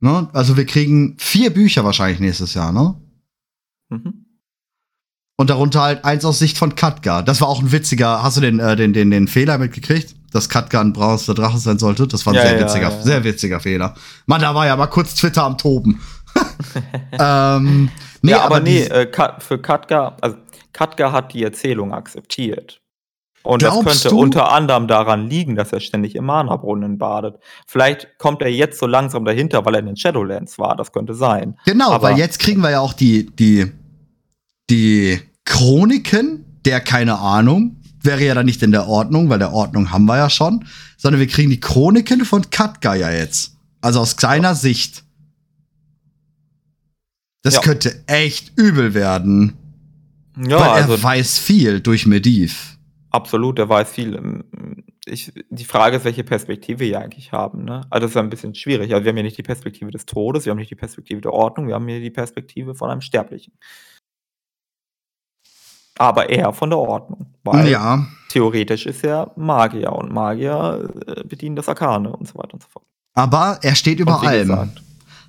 Ne? 0.00 0.28
Also 0.32 0.56
wir 0.56 0.66
kriegen 0.66 1.16
vier 1.18 1.50
Bücher 1.50 1.84
wahrscheinlich 1.84 2.20
nächstes 2.20 2.54
Jahr, 2.54 2.72
ne? 2.72 3.00
Mhm. 3.90 4.26
Und 5.36 5.48
darunter 5.48 5.80
halt 5.80 6.04
eins 6.04 6.24
aus 6.24 6.38
Sicht 6.38 6.58
von 6.58 6.74
Katka. 6.74 7.22
Das 7.22 7.40
war 7.40 7.48
auch 7.48 7.60
ein 7.60 7.72
witziger. 7.72 8.22
Hast 8.22 8.36
du 8.36 8.40
den, 8.42 8.58
äh, 8.58 8.76
den, 8.76 8.92
den, 8.92 9.10
den 9.10 9.28
Fehler 9.28 9.56
mitgekriegt? 9.56 10.14
Dass 10.32 10.48
Katka 10.48 10.80
ein 10.80 10.92
brauner 10.92 11.16
Drache 11.16 11.58
sein 11.58 11.78
sollte? 11.78 12.06
Das 12.06 12.26
war 12.26 12.34
ein 12.34 12.36
ja, 12.36 12.42
sehr 12.42 12.58
ja, 12.58 12.60
witziger, 12.60 12.90
ja, 12.90 13.02
sehr 13.02 13.24
witziger 13.24 13.60
Fehler. 13.60 13.94
Mann, 14.26 14.42
da 14.42 14.54
war 14.54 14.66
ja 14.66 14.76
mal 14.76 14.88
kurz 14.88 15.14
Twitter 15.14 15.44
am 15.44 15.56
Toben. 15.56 16.02
ähm, 17.12 17.90
nee, 18.20 18.32
ja, 18.32 18.42
aber, 18.42 18.56
aber 18.56 18.60
nee, 18.60 18.82
äh, 18.82 19.08
für 19.38 19.58
Katka, 19.58 20.16
also 20.20 20.36
Katka 20.72 21.12
hat 21.12 21.32
die 21.32 21.42
Erzählung 21.42 21.94
akzeptiert. 21.94 22.79
Und 23.42 23.62
das 23.62 23.82
könnte 23.82 24.08
du? 24.10 24.18
unter 24.18 24.52
anderem 24.52 24.86
daran 24.86 25.28
liegen, 25.28 25.56
dass 25.56 25.72
er 25.72 25.80
ständig 25.80 26.14
im 26.14 26.26
Mana-Brunnen 26.26 26.98
badet. 26.98 27.36
Vielleicht 27.66 28.18
kommt 28.18 28.42
er 28.42 28.48
jetzt 28.48 28.78
so 28.78 28.86
langsam 28.86 29.24
dahinter, 29.24 29.64
weil 29.64 29.74
er 29.74 29.80
in 29.80 29.86
den 29.86 29.96
Shadowlands 29.96 30.58
war. 30.58 30.76
Das 30.76 30.92
könnte 30.92 31.14
sein. 31.14 31.56
Genau, 31.64 31.92
aber 31.92 32.10
weil 32.10 32.18
jetzt 32.18 32.38
kriegen 32.38 32.60
wir 32.60 32.70
ja 32.70 32.80
auch 32.80 32.92
die, 32.92 33.34
die, 33.34 33.72
die 34.68 35.20
Chroniken, 35.44 36.60
der 36.66 36.80
keine 36.80 37.18
Ahnung, 37.18 37.76
wäre 38.02 38.24
ja 38.24 38.34
dann 38.34 38.46
nicht 38.46 38.62
in 38.62 38.72
der 38.72 38.86
Ordnung, 38.86 39.28
weil 39.30 39.38
der 39.38 39.52
Ordnung 39.52 39.90
haben 39.90 40.04
wir 40.04 40.16
ja 40.16 40.30
schon, 40.30 40.64
sondern 40.96 41.20
wir 41.20 41.26
kriegen 41.26 41.50
die 41.50 41.60
Chroniken 41.60 42.24
von 42.24 42.46
ja 42.84 43.10
jetzt. 43.10 43.56
Also 43.80 44.00
aus 44.00 44.16
seiner 44.18 44.54
Sicht. 44.54 45.04
Das 47.42 47.54
ja. 47.54 47.60
könnte 47.62 48.02
echt 48.06 48.52
übel 48.56 48.92
werden. 48.92 49.54
Ja, 50.36 50.60
weil 50.60 50.66
er 50.66 50.72
also 50.74 51.02
weiß 51.02 51.38
viel 51.38 51.80
durch 51.80 52.06
Mediv. 52.06 52.76
Absolut, 53.10 53.58
er 53.58 53.68
weiß 53.68 53.90
viel. 53.90 54.14
Ähm, 54.14 54.84
ich, 55.06 55.32
die 55.50 55.64
Frage 55.64 55.96
ist, 55.96 56.04
welche 56.04 56.24
Perspektive 56.24 56.80
wir 56.80 57.00
eigentlich 57.00 57.32
haben. 57.32 57.64
Ne? 57.64 57.82
Also 57.90 58.06
das 58.06 58.10
ist 58.12 58.16
ein 58.16 58.30
bisschen 58.30 58.54
schwierig. 58.54 58.92
Also 58.92 59.04
wir 59.04 59.10
haben 59.10 59.16
ja 59.16 59.22
nicht 59.22 59.38
die 59.38 59.42
Perspektive 59.42 59.90
des 59.90 60.06
Todes, 60.06 60.44
wir 60.44 60.50
haben 60.50 60.58
nicht 60.58 60.70
die 60.70 60.76
Perspektive 60.76 61.20
der 61.20 61.32
Ordnung, 61.32 61.66
wir 61.66 61.74
haben 61.74 61.88
hier 61.88 62.00
die 62.00 62.10
Perspektive 62.10 62.74
von 62.74 62.90
einem 62.90 63.00
Sterblichen 63.00 63.54
aber 66.00 66.30
eher 66.30 66.52
von 66.54 66.70
der 66.70 66.78
Ordnung. 66.78 67.26
Weil 67.44 67.68
ja. 67.68 68.06
theoretisch 68.30 68.86
ist 68.86 69.04
er 69.04 69.32
Magier 69.36 69.92
und 69.92 70.10
Magier 70.10 70.88
äh, 71.06 71.24
bedienen 71.24 71.56
das 71.56 71.68
Arkane 71.68 72.10
und 72.10 72.26
so 72.26 72.36
weiter 72.36 72.54
und 72.54 72.62
so 72.62 72.68
fort. 72.70 72.86
Aber 73.14 73.58
er 73.60 73.74
steht 73.74 74.00
über 74.00 74.22
allem. 74.22 74.70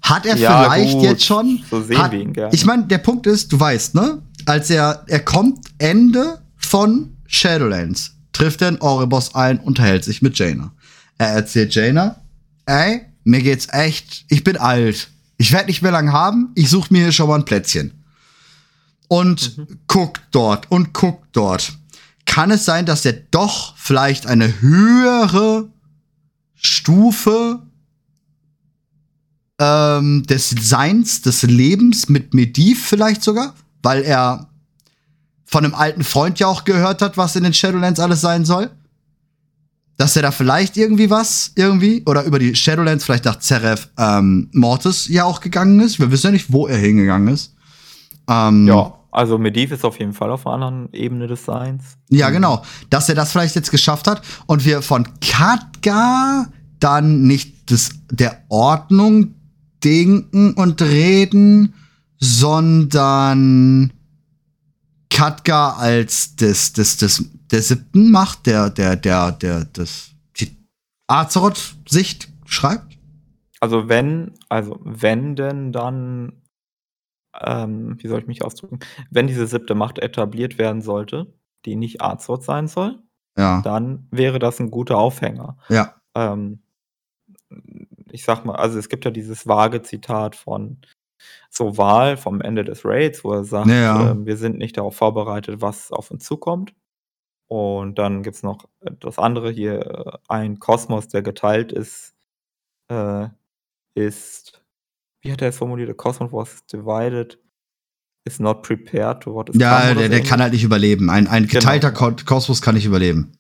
Hat 0.02 0.26
er 0.26 0.38
ja, 0.38 0.64
vielleicht 0.64 0.94
gut. 0.94 1.04
jetzt 1.04 1.26
schon? 1.26 1.60
So 1.70 1.82
sehen 1.82 2.02
hat, 2.02 2.12
wir 2.14 2.22
ihn 2.22 2.32
gerne. 2.32 2.56
Ich 2.56 2.66
meine, 2.66 2.86
der 2.86 3.00
Punkt 3.00 3.28
ist, 3.28 3.52
du 3.52 3.60
weißt, 3.60 3.96
ne? 3.96 4.22
Als 4.46 4.70
er, 4.70 5.04
er 5.08 5.20
kommt 5.20 5.60
Ende 5.78 6.42
von 6.56 7.18
Shadowlands, 7.32 8.16
trifft 8.34 8.62
er 8.62 8.70
in 8.70 8.82
Oribos 8.82 9.34
ein, 9.36 9.60
unterhält 9.60 10.04
sich 10.04 10.22
mit 10.22 10.38
Jaina. 10.38 10.74
Er 11.18 11.30
erzählt 11.30 11.74
Jaina, 11.74 12.22
ey, 12.66 13.06
mir 13.24 13.42
geht's 13.42 13.68
echt, 13.72 14.26
ich 14.30 14.44
bin 14.44 14.58
alt. 14.58 15.10
Ich 15.38 15.52
werde 15.52 15.68
nicht 15.68 15.82
mehr 15.82 15.92
lang 15.92 16.12
haben, 16.12 16.52
ich 16.56 16.70
suche 16.70 16.94
mir 16.94 17.04
hier 17.04 17.12
schon 17.12 17.28
mal 17.28 17.36
ein 17.36 17.46
Plätzchen 17.46 18.02
und 19.08 19.58
mhm. 19.58 19.80
guckt 19.88 20.22
dort 20.32 20.70
und 20.72 20.94
guckt 20.94 21.30
dort. 21.34 21.74
Kann 22.26 22.52
es 22.52 22.64
sein, 22.64 22.86
dass 22.86 23.06
er 23.06 23.14
doch 23.14 23.76
vielleicht 23.76 24.28
eine 24.28 24.62
höhere 24.62 25.70
Stufe 26.54 27.62
ähm, 29.60 30.24
des 30.28 30.50
Seins, 30.50 31.22
des 31.22 31.44
Lebens 31.44 32.08
mit 32.08 32.34
Mediv 32.34 32.86
vielleicht 32.86 33.24
sogar? 33.24 33.56
Weil 33.82 34.04
er 34.04 34.51
von 35.52 35.66
einem 35.66 35.76
alten 35.76 36.04
Freund 36.04 36.40
ja 36.40 36.48
auch 36.48 36.64
gehört 36.64 37.02
hat, 37.02 37.18
was 37.18 37.36
in 37.36 37.44
den 37.44 37.54
Shadowlands 37.54 38.00
alles 38.00 38.22
sein 38.22 38.46
soll? 38.46 38.72
Dass 39.98 40.16
er 40.16 40.22
da 40.22 40.32
vielleicht 40.32 40.78
irgendwie 40.78 41.10
was, 41.10 41.52
irgendwie, 41.56 42.04
oder 42.06 42.24
über 42.24 42.40
die 42.40 42.56
Shadowlands 42.56 43.04
vielleicht 43.04 43.26
nach 43.26 43.38
Zeref 43.38 43.90
ähm, 43.98 44.50
Mortis 44.54 45.10
ja 45.10 45.26
auch 45.26 45.42
gegangen 45.42 45.80
ist. 45.82 46.00
Wir 46.00 46.10
wissen 46.10 46.28
ja 46.28 46.32
nicht, 46.32 46.54
wo 46.54 46.68
er 46.68 46.78
hingegangen 46.78 47.28
ist. 47.28 47.54
Ähm, 48.30 48.68
ja. 48.68 48.94
Also 49.12 49.38
Mediv 49.38 49.74
ist 49.74 49.84
auf 49.84 50.00
jeden 50.00 50.14
Fall 50.14 50.32
auf 50.32 50.48
einer 50.48 50.54
anderen 50.54 50.94
Ebene 50.94 51.28
des 51.28 51.44
Seins. 51.44 51.98
Ja, 52.10 52.30
genau. 52.30 52.64
Dass 52.90 53.10
er 53.10 53.16
das 53.16 53.34
vielleicht 53.34 53.56
jetzt 53.56 53.70
geschafft 53.70 54.08
hat 54.08 54.22
und 54.46 54.64
wir 54.64 54.82
von 54.82 55.06
Katka 55.20 56.48
dann 56.80 57.24
nicht 57.24 57.70
des, 57.70 57.90
der 58.10 58.38
Ordnung 58.48 59.36
denken 59.84 60.54
und 60.54 60.82
reden, 60.82 61.74
sondern 62.20 63.92
Katka 65.22 65.74
als 65.78 66.36
des, 66.36 66.74
des, 66.74 66.98
des, 66.98 67.30
der 67.52 67.62
siebten 67.62 68.10
Macht, 68.10 68.48
der, 68.48 68.72
der, 68.72 68.96
der, 68.96 69.32
der, 69.32 69.66
des, 69.66 70.16
die 70.40 70.58
Azeroth-Sicht 71.06 72.28
schreibt? 72.46 72.98
Also 73.60 73.88
wenn, 73.88 74.34
also 74.50 74.80
wenn 74.84 75.36
denn 75.36 75.72
dann 75.72 76.42
ähm, 77.40 77.98
wie 78.02 78.08
soll 78.08 78.22
ich 78.22 78.26
mich 78.26 78.44
ausdrücken? 78.44 78.80
Wenn 79.12 79.28
diese 79.28 79.46
siebte 79.46 79.76
Macht 79.76 80.00
etabliert 80.00 80.58
werden 80.58 80.82
sollte, 80.82 81.32
die 81.66 81.76
nicht 81.76 82.02
Azeroth 82.02 82.44
sein 82.44 82.68
soll, 82.68 82.98
Ja. 83.38 83.62
dann 83.62 84.08
wäre 84.10 84.40
das 84.40 84.60
ein 84.60 84.72
guter 84.72 84.98
Aufhänger. 84.98 85.56
Ja. 85.70 86.02
Ähm, 86.16 86.64
ich 88.10 88.24
sag 88.24 88.44
mal, 88.44 88.56
also 88.56 88.80
es 88.80 88.90
gibt 88.90 89.06
ja 89.06 89.12
dieses 89.12 89.48
vage 89.48 89.84
Zitat 89.84 90.36
von 90.36 90.82
so 91.54 91.78
Wahl 91.78 92.16
vom 92.18 92.42
Ende 92.42 92.64
des 92.64 92.86
Raids, 92.86 93.24
wo 93.24 93.34
er 93.34 93.44
sagt, 93.44 93.70
Ja, 93.70 94.12
ähm, 94.12 94.26
wir 94.26 94.38
sind 94.38 94.58
nicht 94.58 94.78
darauf 94.78 94.96
vorbereitet, 94.96 95.62
was 95.62 95.92
auf 95.92 96.10
uns 96.10 96.24
zukommt. 96.24 96.74
Und 97.48 98.00
dann 98.00 98.24
gibt's 98.24 98.44
noch 98.44 98.66
äh, 98.80 98.92
das 99.00 99.20
andere 99.20 99.52
hier, 99.52 99.82
äh, 99.86 100.18
ein 100.30 100.60
Kosmos, 100.60 101.10
der 101.10 101.22
geteilt 101.22 101.74
ist, 101.74 102.16
äh, 102.90 103.28
ist, 103.94 104.64
wie 105.22 105.34
hat 105.34 105.42
er 105.42 105.50
es 105.50 105.58
formuliert? 105.58 105.90
A 105.90 105.94
cosmos 105.94 106.32
was 106.32 106.66
divided 106.68 107.38
is 108.26 108.40
not 108.40 108.62
prepared 108.64 109.22
to 109.22 109.34
what 109.34 109.50
is 109.50 109.60
Ja, 109.60 109.94
der, 109.94 110.08
der 110.08 110.24
kann 110.24 110.42
halt 110.42 110.54
nicht 110.54 110.64
überleben. 110.64 111.10
Ein, 111.10 111.28
ein 111.28 111.48
Genau. 111.48 111.60
geteilter 111.60 111.92
Ko 111.92 112.12
Kosmos 112.26 112.62
kann 112.62 112.76
nicht 112.76 112.86
überleben. 112.86 113.34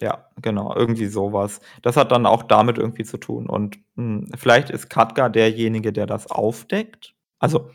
Ja, 0.00 0.28
genau, 0.40 0.72
irgendwie 0.76 1.06
sowas. 1.06 1.60
Das 1.82 1.96
hat 1.96 2.12
dann 2.12 2.26
auch 2.26 2.44
damit 2.44 2.78
irgendwie 2.78 3.02
zu 3.02 3.16
tun. 3.18 3.48
Und 3.48 3.78
hm, 3.96 4.30
vielleicht 4.36 4.70
ist 4.70 4.88
Katka 4.88 5.28
derjenige, 5.28 5.92
der 5.92 6.06
das 6.06 6.30
aufdeckt. 6.30 7.16
Also, 7.38 7.70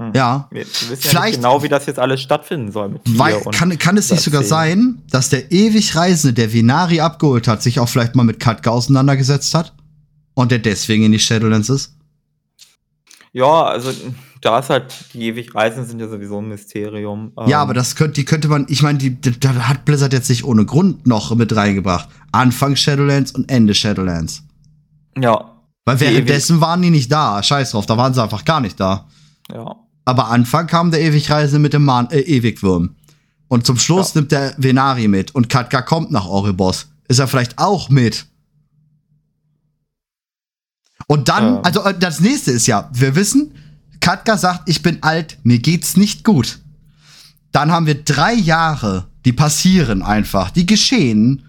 hm, 0.00 0.12
Ja. 0.14 0.48
wir, 0.50 0.60
wir 0.60 0.66
wissen 0.66 0.90
ja 0.90 0.96
Vielleicht- 1.10 1.24
nicht 1.26 1.36
genau, 1.36 1.62
wie 1.62 1.68
das 1.68 1.86
jetzt 1.86 1.98
alles 1.98 2.20
stattfinden 2.20 2.72
soll 2.72 3.00
Weil, 3.06 3.36
und 3.36 3.54
kann, 3.54 3.76
kann 3.78 3.96
es 3.96 4.10
nicht 4.10 4.22
sogar 4.22 4.42
erzählen. 4.42 4.96
sein, 4.96 5.02
dass 5.10 5.30
der 5.30 5.52
ewig 5.52 5.94
Reisende, 5.96 6.34
der 6.34 6.52
Venari 6.52 7.00
abgeholt 7.00 7.46
hat, 7.48 7.62
sich 7.62 7.78
auch 7.80 7.88
vielleicht 7.88 8.14
mal 8.16 8.24
mit 8.24 8.40
Katka 8.40 8.70
auseinandergesetzt 8.70 9.54
hat? 9.54 9.72
Und 10.34 10.50
der 10.50 10.58
deswegen 10.58 11.04
in 11.04 11.12
die 11.12 11.20
Shadowlands 11.20 11.68
ist? 11.68 11.94
Ja, 13.32 13.64
also 13.64 13.92
da 14.40 14.58
ist 14.58 14.70
halt, 14.70 14.92
die 15.12 15.22
ewig 15.28 15.54
Reisen 15.54 15.84
sind 15.86 16.00
ja 16.00 16.08
sowieso 16.08 16.38
ein 16.40 16.48
Mysterium. 16.48 17.32
Ja, 17.36 17.44
Ähm, 17.46 17.52
aber 17.54 17.74
das 17.74 17.96
könnte, 17.96 18.14
die 18.14 18.24
könnte 18.24 18.48
man, 18.48 18.66
ich 18.68 18.82
meine, 18.82 18.98
die, 18.98 19.10
die, 19.10 19.38
da 19.38 19.54
hat 19.68 19.84
Blizzard 19.84 20.12
jetzt 20.12 20.28
nicht 20.28 20.44
ohne 20.44 20.64
Grund 20.66 21.06
noch 21.06 21.34
mit 21.34 21.54
reingebracht. 21.54 22.08
Anfang 22.32 22.76
Shadowlands 22.76 23.32
und 23.32 23.48
Ende 23.50 23.74
Shadowlands. 23.74 24.42
Ja, 25.18 25.52
Weil 25.86 26.00
währenddessen 26.00 26.60
waren 26.60 26.80
die 26.82 26.90
nicht 26.90 27.12
da. 27.12 27.42
Scheiß 27.42 27.72
drauf, 27.72 27.86
da 27.86 27.96
waren 27.96 28.14
sie 28.14 28.22
einfach 28.22 28.44
gar 28.44 28.60
nicht 28.60 28.78
da. 28.80 29.08
ja. 29.52 29.76
Aber 30.06 30.28
Anfang 30.28 30.66
kam 30.66 30.90
der 30.90 31.00
Ewigreisende 31.00 31.58
mit 31.60 31.72
dem 31.72 31.84
Man 31.84 32.10
äh, 32.10 32.20
Ewigwurm. 32.20 32.94
Und 33.48 33.64
zum 33.64 33.78
Schluss 33.78 34.12
Ja. 34.12 34.20
nimmt 34.20 34.32
der 34.32 34.54
Venari 34.58 35.08
mit. 35.08 35.34
Und 35.34 35.48
Katka 35.48 35.80
kommt 35.80 36.10
nach 36.10 36.26
Oribos. 36.26 36.88
Ist 37.08 37.20
er 37.20 37.26
vielleicht 37.28 37.58
auch 37.58 37.88
mit? 37.88 38.26
Und 41.06 41.28
dann, 41.28 41.56
Ähm. 41.56 41.60
also 41.64 41.82
äh, 41.84 41.98
das 41.98 42.20
nächste 42.20 42.50
ist 42.52 42.66
ja, 42.66 42.88
wir 42.92 43.14
wissen, 43.16 43.54
Katka 44.00 44.36
sagt, 44.36 44.68
ich 44.68 44.82
bin 44.82 45.02
alt, 45.02 45.38
mir 45.42 45.58
geht's 45.58 45.96
nicht 45.96 46.24
gut. 46.24 46.60
Dann 47.52 47.70
haben 47.72 47.86
wir 47.86 48.02
drei 48.04 48.34
Jahre, 48.34 49.06
die 49.24 49.32
passieren 49.32 50.02
einfach, 50.02 50.50
die 50.50 50.66
geschehen. 50.66 51.48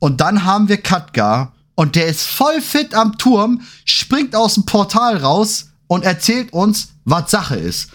Und 0.00 0.20
dann 0.20 0.44
haben 0.44 0.68
wir 0.68 0.78
Katka 0.78 1.51
und 1.74 1.96
der 1.96 2.06
ist 2.06 2.26
voll 2.26 2.60
fit 2.60 2.94
am 2.94 3.16
Turm, 3.18 3.62
springt 3.84 4.34
aus 4.34 4.54
dem 4.54 4.64
Portal 4.66 5.16
raus 5.16 5.70
und 5.86 6.04
erzählt 6.04 6.52
uns, 6.52 6.88
was 7.04 7.30
Sache 7.30 7.56
ist. 7.56 7.90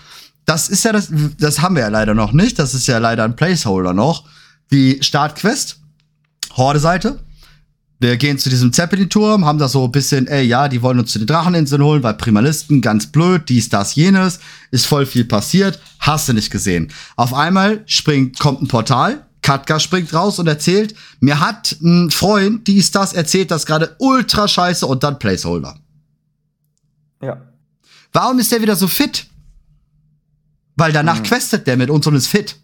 Das 0.45 0.69
ist 0.69 0.85
ja 0.85 0.93
das, 0.93 1.11
das 1.39 1.61
haben 1.61 1.75
wir 1.75 1.83
ja 1.83 1.89
leider 1.89 2.13
noch 2.13 2.31
nicht. 2.31 2.57
Das 2.57 2.73
ist 2.73 2.87
ja 2.87 2.99
leider 2.99 3.25
ein 3.25 3.35
Placeholder 3.35 3.93
noch. 3.93 4.23
Die 4.71 4.97
Startquest, 5.01 5.77
Horde-Seite. 6.55 7.19
Wir 7.99 8.15
gehen 8.15 8.37
zu 8.37 8.49
diesem 8.49 8.71
Zeppelin-Turm, 8.71 9.43
haben 9.45 9.57
da 9.57 9.67
so 9.67 9.85
ein 9.85 9.91
bisschen, 9.91 10.27
ey, 10.27 10.43
ja, 10.45 10.67
die 10.67 10.83
wollen 10.83 10.99
uns 10.99 11.11
zu 11.11 11.17
den 11.17 11.27
Dracheninseln 11.27 11.81
holen, 11.81 12.03
weil 12.03 12.13
Primalisten, 12.13 12.81
ganz 12.81 13.07
blöd, 13.07 13.49
dies, 13.49 13.69
das, 13.69 13.95
jenes, 13.95 14.39
ist 14.69 14.85
voll 14.85 15.07
viel 15.07 15.25
passiert, 15.25 15.79
hast 15.99 16.29
du 16.29 16.33
nicht 16.33 16.51
gesehen. 16.51 16.91
Auf 17.15 17.33
einmal 17.33 17.81
springt, 17.87 18.37
kommt 18.37 18.61
ein 18.61 18.67
Portal, 18.67 19.26
Katka 19.41 19.79
springt 19.79 20.13
raus 20.13 20.39
und 20.39 20.47
erzählt, 20.47 20.95
mir 21.19 21.39
hat 21.39 21.77
ein 21.81 22.11
Freund, 22.11 22.67
dies, 22.67 22.91
das, 22.91 23.13
erzählt 23.13 23.51
das 23.51 23.65
gerade 23.65 23.95
ultra 23.99 24.47
scheiße 24.47 24.85
und 24.85 25.03
dann 25.03 25.19
Placeholder. 25.19 25.77
Ja. 27.21 27.41
Warum 28.13 28.39
ist 28.39 28.51
der 28.51 28.61
wieder 28.61 28.75
so 28.75 28.87
fit? 28.87 29.27
Weil 30.75 30.91
danach 30.91 31.17
Hm. 31.17 31.23
questet 31.23 31.65
der 31.67 31.77
mit 31.77 31.89
uns 31.89 32.05
und 32.07 32.15
ist 32.15 32.27
fit. 32.27 32.55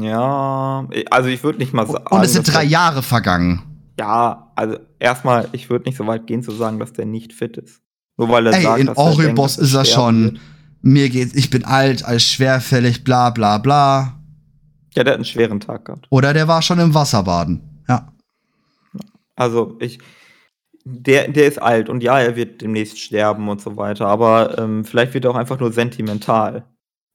Ja, 0.00 0.86
also 1.10 1.28
ich 1.28 1.42
würde 1.42 1.58
nicht 1.58 1.72
mal 1.72 1.86
sagen. 1.86 2.06
Und 2.10 2.24
es 2.24 2.32
sind 2.34 2.52
drei 2.52 2.62
Jahre 2.64 3.02
vergangen. 3.02 3.62
Ja, 3.98 4.52
also 4.54 4.78
erstmal, 5.00 5.48
ich 5.52 5.70
würde 5.70 5.86
nicht 5.86 5.98
so 5.98 6.06
weit 6.06 6.26
gehen 6.26 6.42
zu 6.42 6.52
sagen, 6.52 6.78
dass 6.78 6.92
der 6.92 7.04
nicht 7.06 7.32
fit 7.32 7.56
ist. 7.56 7.80
Nur 8.16 8.28
weil 8.28 8.46
er 8.46 8.54
Ey, 8.54 8.62
sagt, 8.62 8.80
in 8.80 8.88
Oribos 8.90 9.56
ist 9.58 9.74
er 9.74 9.84
schon, 9.84 10.24
wird. 10.24 10.40
mir 10.82 11.08
geht's, 11.08 11.34
ich 11.34 11.50
bin 11.50 11.64
alt, 11.64 12.04
als 12.04 12.24
schwerfällig, 12.24 13.02
bla 13.04 13.30
bla 13.30 13.58
bla. 13.58 14.21
Ja, 14.94 15.04
der 15.04 15.12
hat 15.12 15.18
einen 15.18 15.24
schweren 15.24 15.60
Tag 15.60 15.86
gehabt. 15.86 16.06
Oder 16.10 16.32
der 16.34 16.48
war 16.48 16.62
schon 16.62 16.78
im 16.78 16.94
Wasserbaden. 16.94 17.60
Ja. 17.88 18.12
Also 19.36 19.76
ich, 19.80 19.98
der, 20.84 21.28
der 21.28 21.46
ist 21.46 21.60
alt 21.60 21.88
und 21.88 22.02
ja, 22.02 22.18
er 22.20 22.36
wird 22.36 22.60
demnächst 22.60 22.98
sterben 22.98 23.48
und 23.48 23.60
so 23.60 23.76
weiter, 23.76 24.06
aber 24.06 24.58
ähm, 24.58 24.84
vielleicht 24.84 25.14
wird 25.14 25.24
er 25.24 25.30
auch 25.30 25.36
einfach 25.36 25.58
nur 25.60 25.72
sentimental. 25.72 26.64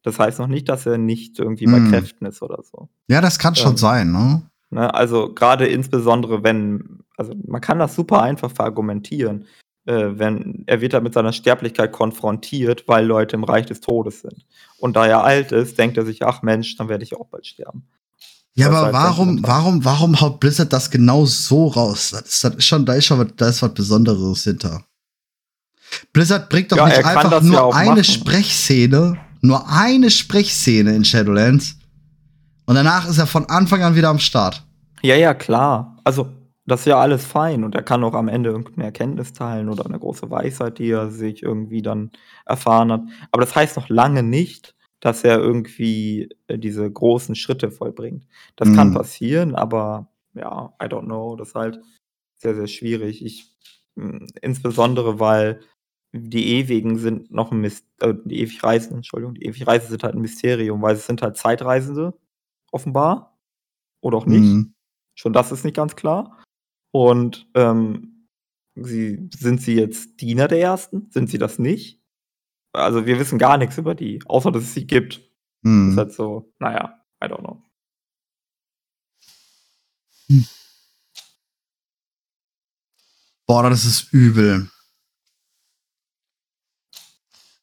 Das 0.04 0.20
heißt 0.20 0.40
noch 0.40 0.48
nicht, 0.48 0.70
dass 0.70 0.86
er 0.86 0.98
nicht 0.98 1.38
irgendwie 1.38 1.66
bei 1.66 1.78
Hm. 1.78 1.91
Kräften 1.91 2.26
ist 2.26 2.41
oder 2.41 2.64
so. 2.64 2.88
Ja, 3.10 3.22
das 3.22 3.40
kann 3.40 3.56
schon 3.56 3.72
Ähm. 3.72 3.78
sein, 3.78 4.12
ne? 4.12 4.41
Ne? 4.70 4.94
Also 4.94 5.34
gerade 5.34 5.68
insbesondere, 5.68 6.44
wenn, 6.44 6.99
also 7.18 7.34
man 7.45 7.62
kann 7.62 7.80
das 7.80 7.95
super 7.95 8.22
einfach 8.22 8.52
verargumentieren, 8.52 9.45
äh, 9.88 10.20
wenn 10.20 10.64
er 10.68 10.82
wird 10.82 10.94
da 10.94 11.00
mit 11.00 11.14
seiner 11.14 11.34
Sterblichkeit 11.34 11.92
konfrontiert, 11.92 12.84
weil 12.88 13.06
Leute 13.06 13.36
im 13.36 13.44
Reich 13.44 13.66
des 13.66 13.82
Todes 13.82 14.22
sind. 14.22 14.46
Und 14.78 14.96
da 14.96 15.08
er 15.08 15.24
alt 15.24 15.52
ist, 15.52 15.78
denkt 15.78 15.98
er 15.98 16.06
sich, 16.06 16.24
ach 16.24 16.42
Mensch, 16.44 16.76
dann 16.78 16.90
werde 16.90 17.04
ich 17.04 17.16
auch 17.16 17.28
bald 17.28 17.48
sterben. 17.48 17.88
Ja, 18.56 18.70
Das 18.70 18.78
aber 18.78 18.94
warum, 18.94 19.40
warum, 19.44 19.86
warum 19.86 20.20
haut 20.20 20.40
Blizzard 20.40 20.74
das 20.74 20.90
genau 20.90 21.26
so 21.26 21.68
raus? 21.68 22.10
Das 22.12 22.22
ist, 22.24 22.44
das 22.44 22.56
ist 22.56 22.66
schon, 22.66 22.86
da 22.86 22.94
ist 22.94 23.06
schon, 23.06 23.20
was- 23.20 23.36
da 23.38 23.50
ist 23.50 23.62
was 23.62 23.74
Besonderes 23.74 24.44
hinter. 24.44 24.84
Blizzard 26.14 26.49
bringt 26.49 26.72
doch 26.72 26.78
Ja, 26.78 26.88
nicht 26.88 27.06
einfach 27.06 27.32
ja 27.32 27.41
nur 27.41 27.64
auch 27.64 27.76
eine 27.76 27.90
machen. 27.91 28.04
Sprechszene, 28.04 29.18
nur 29.41 29.70
eine 29.70 30.10
Sprechszene 30.10 30.96
in 30.96 31.06
Shadowlands. 31.06 31.76
Und 32.66 32.76
danach 32.76 33.07
ist 33.07 33.18
er 33.18 33.28
von 33.28 33.46
Anfang 33.46 33.84
an 33.84 33.96
wieder 33.96 34.10
am 34.10 34.20
Start. 34.20 34.64
Ja, 35.02 35.16
ja, 35.16 35.34
klar. 35.34 35.96
Also, 36.04 36.28
das 36.68 36.81
ist 36.81 36.86
ja 36.87 36.99
alles 36.99 37.26
fein 37.26 37.63
und 37.63 37.76
er 37.76 37.84
kann 37.84 38.04
auch 38.04 38.13
am 38.13 38.28
Ende 38.28 38.49
irgendeine 38.52 38.86
Erkenntnis 38.86 39.34
teilen 39.34 39.70
oder 39.70 39.86
eine 39.86 39.99
große 39.99 40.29
Weisheit, 40.29 40.79
die 40.79 40.89
er 40.91 41.12
sich 41.12 41.44
irgendwie 41.44 41.81
dann 41.81 42.12
erfahren 42.46 42.91
hat. 42.91 43.02
Aber 43.31 43.41
das 43.44 43.55
heißt 43.55 43.78
noch 43.78 43.89
lange 43.89 44.23
nicht, 44.23 44.76
dass 44.99 45.23
er 45.23 45.39
irgendwie 45.39 46.29
äh, 46.47 46.57
diese 46.60 46.89
großen 46.91 47.36
Schritte 47.36 47.71
vollbringt. 47.71 48.28
Das 48.57 48.73
kann 48.73 48.89
Mhm. 48.89 48.94
passieren, 48.96 49.55
aber 49.55 50.10
ja, 50.36 50.73
I 50.81 50.86
don't 50.87 51.05
know. 51.05 51.36
Das 51.36 51.49
ist 51.49 51.55
halt 51.55 51.81
sehr, 52.36 52.55
sehr 52.55 52.68
schwierig. 52.68 53.23
Ich, 53.26 53.55
mh, 53.96 54.28
insbesondere, 54.41 55.20
weil 55.20 55.62
die 56.13 56.47
Ewigen 56.60 56.97
sind 56.99 57.31
noch 57.31 57.52
ein 57.52 57.60
Mys 57.62 57.84
äh, 58.02 58.13
die 58.26 58.39
Ewigreisenden, 58.41 58.99
Entschuldigung, 58.99 59.36
die 59.36 59.46
Ewigreisenden 59.46 59.91
sind 59.91 60.04
halt 60.04 60.15
ein 60.15 60.21
Mysterium, 60.21 60.81
weil 60.81 60.96
es 60.96 61.05
sind 61.07 61.21
halt 61.21 61.37
Zeitreisende, 61.37 62.13
offenbar. 62.71 63.37
Oder 64.02 64.18
auch 64.20 64.26
nicht. 64.28 64.44
Mhm. 64.44 64.73
Schon 65.15 65.34
das 65.34 65.52
ist 65.52 65.65
nicht 65.65 65.76
ganz 65.76 65.96
klar. 65.96 66.37
Und 66.98 67.48
ähm, 67.54 68.28
sie, 68.74 69.30
sind 69.38 69.62
sie 69.62 69.76
jetzt 69.76 70.20
Diener 70.20 70.48
der 70.48 70.60
Ersten? 70.60 71.12
Sind 71.12 71.30
sie 71.30 71.38
das 71.38 71.60
nicht? 71.60 72.02
Also 72.74 73.06
wir 73.06 73.20
wissen 73.20 73.38
gar 73.38 73.60
nichts 73.60 73.78
über 73.78 73.94
die, 73.94 74.20
außer 74.26 74.52
dass 74.52 74.64
es 74.64 74.74
sie 74.74 74.88
gibt. 74.88 75.18
Das 75.18 75.24
Mhm. 75.62 75.92
ist 75.92 75.98
halt 75.98 76.14
so, 76.14 76.54
naja, 76.60 77.04
I 77.24 77.28
don't 77.28 77.40
know. 77.40 77.62
Boah, 83.46 83.70
das 83.70 83.86
ist 83.86 84.12
übel. 84.12 84.70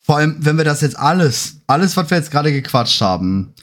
Vor 0.01 0.17
allem, 0.17 0.37
wenn 0.45 0.57
wir 0.57 0.65
das 0.65 0.81
jetzt 0.81 0.99
alles, 0.99 1.61
alles, 1.67 1.97
was 1.97 2.11
wir 2.11 2.19
jetzt 2.19 2.31
gerade 2.31 2.53
gequatscht 2.53 3.01
haben. 3.01 3.55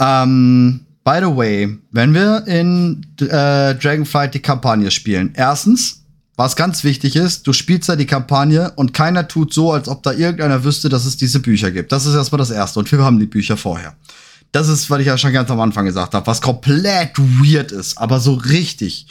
Ähm, 0.00 0.86
by 1.04 1.18
the 1.20 1.36
way, 1.36 1.78
wenn 1.90 2.14
wir 2.14 2.46
in 2.46 3.06
äh, 3.20 3.74
Dragonflight 3.74 4.34
die 4.34 4.40
Kampagne 4.40 4.90
spielen, 4.90 5.32
erstens, 5.34 6.02
was 6.36 6.56
ganz 6.56 6.82
wichtig 6.84 7.16
ist, 7.16 7.46
du 7.46 7.52
spielst 7.52 7.88
da 7.88 7.96
die 7.96 8.06
Kampagne 8.06 8.72
und 8.76 8.94
keiner 8.94 9.28
tut 9.28 9.52
so, 9.52 9.72
als 9.72 9.88
ob 9.88 10.02
da 10.02 10.12
irgendeiner 10.12 10.64
wüsste, 10.64 10.88
dass 10.88 11.04
es 11.04 11.16
diese 11.16 11.40
Bücher 11.40 11.70
gibt. 11.70 11.92
Das 11.92 12.06
ist 12.06 12.14
erstmal 12.14 12.38
das 12.38 12.50
Erste. 12.50 12.78
Und 12.78 12.90
wir 12.90 12.98
haben 13.00 13.18
die 13.18 13.26
Bücher 13.26 13.56
vorher. 13.56 13.94
Das 14.50 14.68
ist, 14.68 14.88
was 14.90 15.00
ich 15.00 15.06
ja 15.06 15.18
schon 15.18 15.32
ganz 15.32 15.50
am 15.50 15.60
Anfang 15.60 15.84
gesagt 15.84 16.14
habe, 16.14 16.26
was 16.26 16.40
komplett 16.40 17.18
weird 17.18 17.72
ist, 17.72 17.98
aber 17.98 18.18
so 18.20 18.34
richtig. 18.34 19.06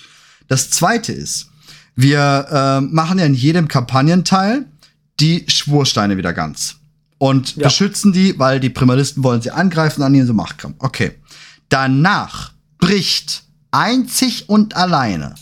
Das 0.48 0.70
Zweite 0.72 1.14
ist, 1.14 1.48
wir 1.96 2.48
äh, 2.52 2.82
machen 2.82 3.20
ja 3.20 3.26
in 3.26 3.34
jedem 3.34 3.68
Kampagnenteil 3.68 4.66
die 5.20 5.46
Schwursteine 5.48 6.18
wieder 6.18 6.34
ganz. 6.34 6.76
Und 7.18 7.56
Ja. 7.56 7.64
beschützen 7.68 8.14
die, 8.14 8.38
weil 8.40 8.60
die 8.60 8.70
Primalisten 8.70 9.24
wollen 9.24 9.42
sie 9.42 9.52
angreifen, 9.52 10.02
an 10.02 10.14
ihnen 10.16 10.26
so 10.28 10.34
Machtkram. 10.34 10.74
Okay. 10.80 11.12
Danach 11.72 12.52
bricht 12.80 13.44
einzig 13.72 14.50
und 14.50 14.76
alleine 14.76 15.36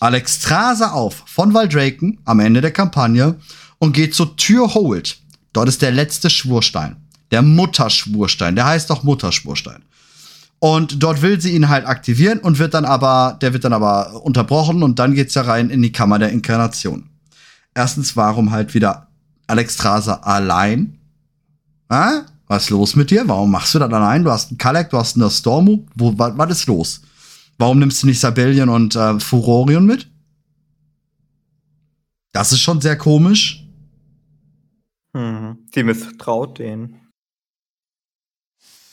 Alexstrasza 0.00 0.90
auf 0.90 1.22
von 1.26 1.54
Valdraken 1.54 2.18
am 2.24 2.40
Ende 2.40 2.60
der 2.60 2.72
Kampagne 2.72 3.36
und 3.78 3.92
geht 3.92 4.12
zur 4.12 4.36
Tür 4.36 4.74
Hold. 4.74 5.20
Dort 5.52 5.68
ist 5.68 5.80
der 5.80 5.92
letzte 5.92 6.30
Schwurstein. 6.30 6.96
Der 7.30 7.42
Mutterschwurstein. 7.42 8.56
Der 8.56 8.66
heißt 8.66 8.90
doch 8.90 9.04
Mutterschwurstein. 9.04 9.84
Und 10.58 11.00
dort 11.00 11.22
will 11.22 11.40
sie 11.40 11.54
ihn 11.54 11.68
halt 11.68 11.86
aktivieren 11.86 12.40
und 12.40 12.58
wird 12.58 12.74
dann 12.74 12.84
aber, 12.84 13.38
der 13.40 13.52
wird 13.52 13.62
dann 13.62 13.72
aber 13.72 14.24
unterbrochen 14.24 14.82
und 14.82 14.98
dann 14.98 15.14
geht's 15.14 15.34
ja 15.34 15.42
rein 15.42 15.70
in 15.70 15.80
die 15.80 15.92
Kammer 15.92 16.18
der 16.18 16.30
Inkarnation. 16.30 17.08
Erstens, 17.72 18.16
warum 18.16 18.50
halt 18.50 18.74
wieder 18.74 19.06
Alex 19.46 19.74
Straser 19.74 20.26
allein? 20.26 20.98
Hä? 21.88 22.22
Was 22.48 22.64
ist 22.64 22.70
los 22.70 22.96
mit 22.96 23.10
dir? 23.10 23.28
Warum 23.28 23.50
machst 23.50 23.74
du 23.74 23.78
das 23.78 23.92
allein? 23.92 24.24
Du 24.24 24.30
hast 24.30 24.50
einen 24.50 24.58
Kalek, 24.58 24.90
du 24.90 24.96
hast 24.96 25.16
einen 25.16 25.30
Stormo. 25.30 25.86
Wo, 25.94 26.18
was, 26.18 26.36
was 26.36 26.50
ist 26.50 26.66
los? 26.66 27.02
Warum 27.58 27.78
nimmst 27.78 28.02
du 28.02 28.06
nicht 28.06 28.20
Sabellion 28.20 28.68
und 28.68 28.96
äh, 28.96 29.20
Furorion 29.20 29.84
mit? 29.84 30.08
Das 32.32 32.52
ist 32.52 32.60
schon 32.60 32.80
sehr 32.80 32.96
komisch. 32.96 33.66
Hm. 35.14 35.58
Sie 35.74 35.82
misstraut 35.82 36.58
denen. 36.58 37.08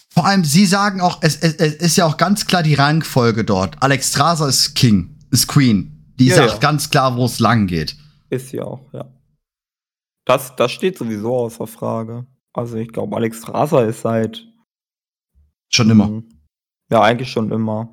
Vor 0.09 0.25
allem, 0.25 0.43
sie 0.45 0.65
sagen 0.65 1.01
auch, 1.01 1.19
es, 1.21 1.37
es, 1.37 1.55
es 1.55 1.73
ist 1.75 1.95
ja 1.97 2.05
auch 2.05 2.17
ganz 2.17 2.47
klar 2.47 2.63
die 2.63 2.73
Rangfolge 2.73 3.43
dort. 3.43 3.81
Alex 3.83 4.09
Strasser 4.09 4.47
ist 4.47 4.73
King, 4.75 5.17
ist 5.31 5.47
Queen. 5.47 6.13
Die 6.17 6.27
Ja, 6.27 6.35
sagt 6.37 6.51
ja. 6.53 6.57
ganz 6.59 6.89
klar, 6.89 7.15
wo 7.17 7.25
es 7.25 7.39
lang 7.39 7.67
geht. 7.67 7.97
Ist 8.29 8.49
sie 8.49 8.61
auch, 8.61 8.81
ja. 8.93 9.05
Das, 10.25 10.55
das 10.55 10.71
steht 10.71 10.97
sowieso 10.97 11.35
außer 11.35 11.67
Frage. 11.67 12.25
Also 12.55 12.77
ich 12.77 12.87
glaube, 12.89 13.15
Alex 13.15 13.41
Strasser 13.41 13.85
ist 13.85 14.01
seit 14.01 14.45
Schon 15.69 15.89
immer. 15.89 16.07
Mhm. 16.07 16.23
Ja, 16.91 17.01
eigentlich 17.01 17.29
schon 17.31 17.51
immer. 17.51 17.89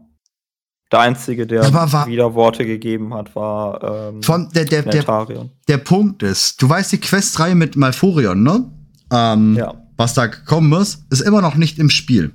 Der 0.93 1.01
Einzige, 1.01 1.47
der 1.47 1.65
Aber 1.65 1.91
wa- 1.91 2.07
Widerworte 2.07 2.67
gegeben 2.67 3.15
hat, 3.15 3.35
war 3.35 4.11
ähm, 4.11 4.23
Von 4.23 4.51
der, 4.55 4.67
der, 4.67 4.83
der, 4.83 5.05
der 5.67 5.79
Punkt 5.79 6.23
ist, 6.23 6.61
du 6.61 6.69
weißt 6.69 6.93
die 6.93 6.99
Questreihe 7.01 7.55
mit 7.55 7.77
Malfurion, 7.77 8.43
ne? 8.43 8.71
Ähm, 9.11 9.57
Ja. 9.57 9.75
Was 9.97 10.15
da 10.15 10.27
gekommen 10.27 10.73
ist, 10.81 11.05
ist 11.11 11.21
immer 11.21 11.41
noch 11.41 11.55
nicht 11.55 11.79
im 11.79 11.89
Spiel. 11.91 12.33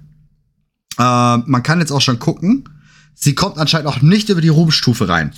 Äh, 0.97 1.37
man 1.37 1.63
kann 1.63 1.79
jetzt 1.79 1.91
auch 1.91 2.01
schon 2.01 2.17
gucken. 2.19 2.67
Sie 3.13 3.35
kommt 3.35 3.57
anscheinend 3.57 3.87
auch 3.87 4.01
nicht 4.01 4.29
über 4.29 4.41
die 4.41 4.47
Ruhmstufe 4.49 5.07
rein. 5.07 5.33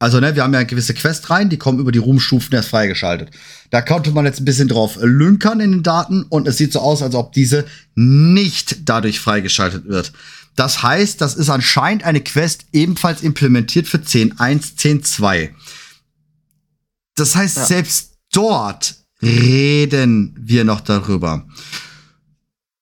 Also, 0.00 0.18
ne, 0.18 0.34
wir 0.34 0.42
haben 0.42 0.54
ja 0.54 0.62
gewisse 0.62 0.94
Quest 0.94 1.28
rein, 1.28 1.50
die 1.50 1.58
kommen 1.58 1.78
über 1.78 1.92
die 1.92 1.98
Ruhmstufen 1.98 2.54
erst 2.54 2.70
freigeschaltet. 2.70 3.30
Da 3.68 3.82
konnte 3.82 4.10
man 4.12 4.24
jetzt 4.24 4.40
ein 4.40 4.46
bisschen 4.46 4.66
drauf 4.66 4.96
lünkern 5.00 5.60
in 5.60 5.72
den 5.72 5.82
Daten 5.82 6.22
und 6.24 6.48
es 6.48 6.56
sieht 6.56 6.72
so 6.72 6.80
aus, 6.80 7.02
als 7.02 7.14
ob 7.14 7.32
diese 7.34 7.66
nicht 7.94 8.88
dadurch 8.88 9.20
freigeschaltet 9.20 9.84
wird. 9.86 10.12
Das 10.56 10.82
heißt, 10.82 11.20
das 11.20 11.34
ist 11.34 11.50
anscheinend 11.50 12.04
eine 12.04 12.22
Quest 12.22 12.64
ebenfalls 12.72 13.20
implementiert 13.22 13.86
für 13.86 13.98
10.1, 13.98 14.78
10.2. 14.78 15.50
Das 17.14 17.36
heißt, 17.36 17.58
Ja. 17.58 17.66
selbst 17.66 18.14
dort 18.32 18.94
reden 19.22 20.34
wir 20.40 20.64
noch 20.64 20.80
darüber. 20.80 21.46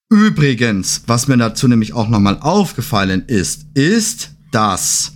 Übrigens, 0.08 1.02
was 1.08 1.26
mir 1.26 1.36
dazu 1.36 1.66
nämlich 1.66 1.92
auch 1.94 2.08
noch 2.08 2.20
mal 2.20 2.38
aufgefallen 2.40 3.24
ist, 3.26 3.66
ist, 3.74 4.30
dass 4.52 5.12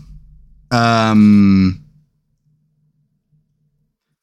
ähm, 0.73 1.82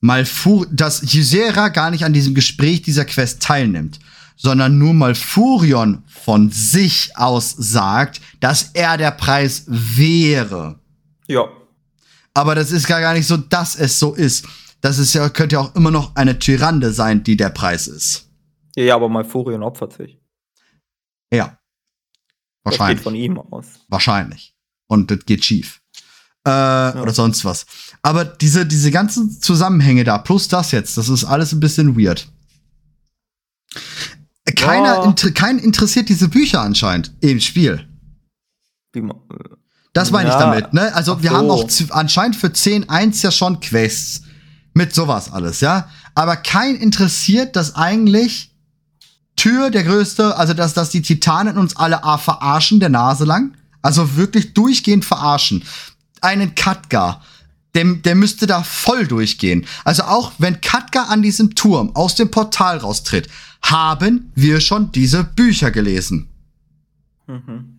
Malfur, 0.02 0.68
dass 0.72 1.04
Ysera 1.04 1.70
gar 1.70 1.92
nicht 1.92 2.06
an 2.06 2.14
diesem 2.14 2.34
Gespräch 2.34 2.82
dieser 2.82 3.06
Quest 3.06 3.42
teilnimmt, 3.42 4.00
sondern 4.36 4.78
nur 4.78 4.94
Malfurion 4.94 6.04
von 6.08 6.50
sich 6.50 7.12
aus 7.18 7.52
sagt, 7.58 8.22
dass 8.40 8.72
er 8.74 8.98
der 8.98 9.12
Preis 9.12 9.66
wäre. 9.68 10.80
Ja. 11.28 11.50
Aber 12.34 12.56
das 12.56 12.72
ist 12.72 12.88
gar 12.88 13.02
gar 13.02 13.14
nicht 13.14 13.28
so, 13.28 13.36
dass 13.36 13.76
es 13.76 14.00
so 14.00 14.14
ist. 14.14 14.46
Das 14.82 14.98
ist 14.98 15.14
ja, 15.14 15.28
könnte 15.30 15.58
ja 15.58 15.60
auch 15.60 15.76
immer 15.76 15.92
noch 15.92 16.16
eine 16.16 16.40
Tyrande 16.40 16.94
sein, 16.94 17.24
die 17.24 17.36
der 17.36 17.50
Preis 17.50 17.88
ist. 17.88 18.30
Ja, 18.76 18.84
ja, 18.84 18.96
aber 18.96 19.10
Malfurion 19.10 19.64
opfert 19.64 19.94
sich. 19.94 20.18
Ja. 21.34 21.58
Das 22.64 22.74
geht 22.74 22.80
Wahrscheinlich. 22.80 23.04
von 23.04 23.16
ihm 23.16 23.38
aus. 23.40 23.66
Wahrscheinlich. 23.90 24.56
Und 24.88 25.12
das 25.12 25.26
geht 25.26 25.44
schief. 25.44 25.82
Äh, 26.46 26.50
Oder 26.50 27.12
sonst 27.14 27.44
was. 27.44 27.66
Aber 28.02 28.24
diese, 28.26 28.66
diese 28.66 28.92
ganzen 28.92 29.42
Zusammenhänge 29.42 30.04
da, 30.04 30.18
plus 30.18 30.48
das 30.48 30.72
jetzt, 30.72 30.98
das 30.98 31.10
ist 31.10 31.26
alles 31.26 31.52
ein 31.52 31.60
bisschen 31.60 31.98
weird. 32.00 32.28
Keiner, 34.56 34.96
Ja. 34.96 35.04
inter, 35.04 35.32
keinen 35.32 35.60
interessiert 35.60 36.10
diese 36.10 36.28
Bücher 36.28 36.62
anscheinend 36.62 37.12
im 37.22 37.40
Spiel. 37.40 37.88
Das 39.94 40.12
meine 40.12 40.30
ich 40.30 40.34
Ja, 40.36 40.40
damit, 40.40 40.74
ne? 40.74 40.94
Also 40.96 41.16
ach 41.18 41.22
wir 41.22 41.30
so. 41.32 41.36
haben 41.38 41.50
auch 41.52 41.70
anscheinend 41.92 42.36
für 42.36 42.48
10.1 42.48 43.22
ja 43.24 43.32
schon 43.32 43.60
Quests. 43.60 44.24
Mit 44.74 44.94
sowas 44.94 45.32
alles, 45.32 45.62
ja? 45.62 45.90
Aber 46.16 46.36
kein 46.36 46.76
interessiert, 46.76 47.56
dass 47.56 47.76
eigentlich 47.76 48.52
Tür 49.36 49.72
der 49.72 49.84
größte, 49.84 50.38
also 50.38 50.54
dass, 50.54 50.74
dass 50.74 50.90
die 50.90 51.02
Titanen 51.02 51.58
uns 51.58 51.76
alle 51.76 52.02
verarschen, 52.20 52.80
der 52.80 52.90
Nase 52.90 53.26
lang. 53.26 53.56
Also 53.82 54.16
wirklich 54.16 54.54
durchgehend 54.54 55.06
verarschen. 55.06 55.64
Einen 56.22 56.54
Katka, 56.56 57.22
der, 57.76 57.86
der 57.86 58.16
müsste 58.16 58.48
da 58.48 58.64
voll 58.64 59.08
durchgehen. 59.08 59.66
Also 59.84 60.04
auch 60.04 60.34
wenn 60.38 60.62
Katka 60.62 61.04
an 61.04 61.22
diesem 61.22 61.56
Turm 61.56 61.96
aus 61.96 62.16
dem 62.16 62.32
Portal 62.32 62.78
raustritt, 62.78 63.30
haben 63.62 64.32
wir 64.36 64.60
schon 64.60 64.92
diese 64.92 65.24
Bücher 65.24 65.72
gelesen. 65.72 66.28
mhm. 67.28 67.76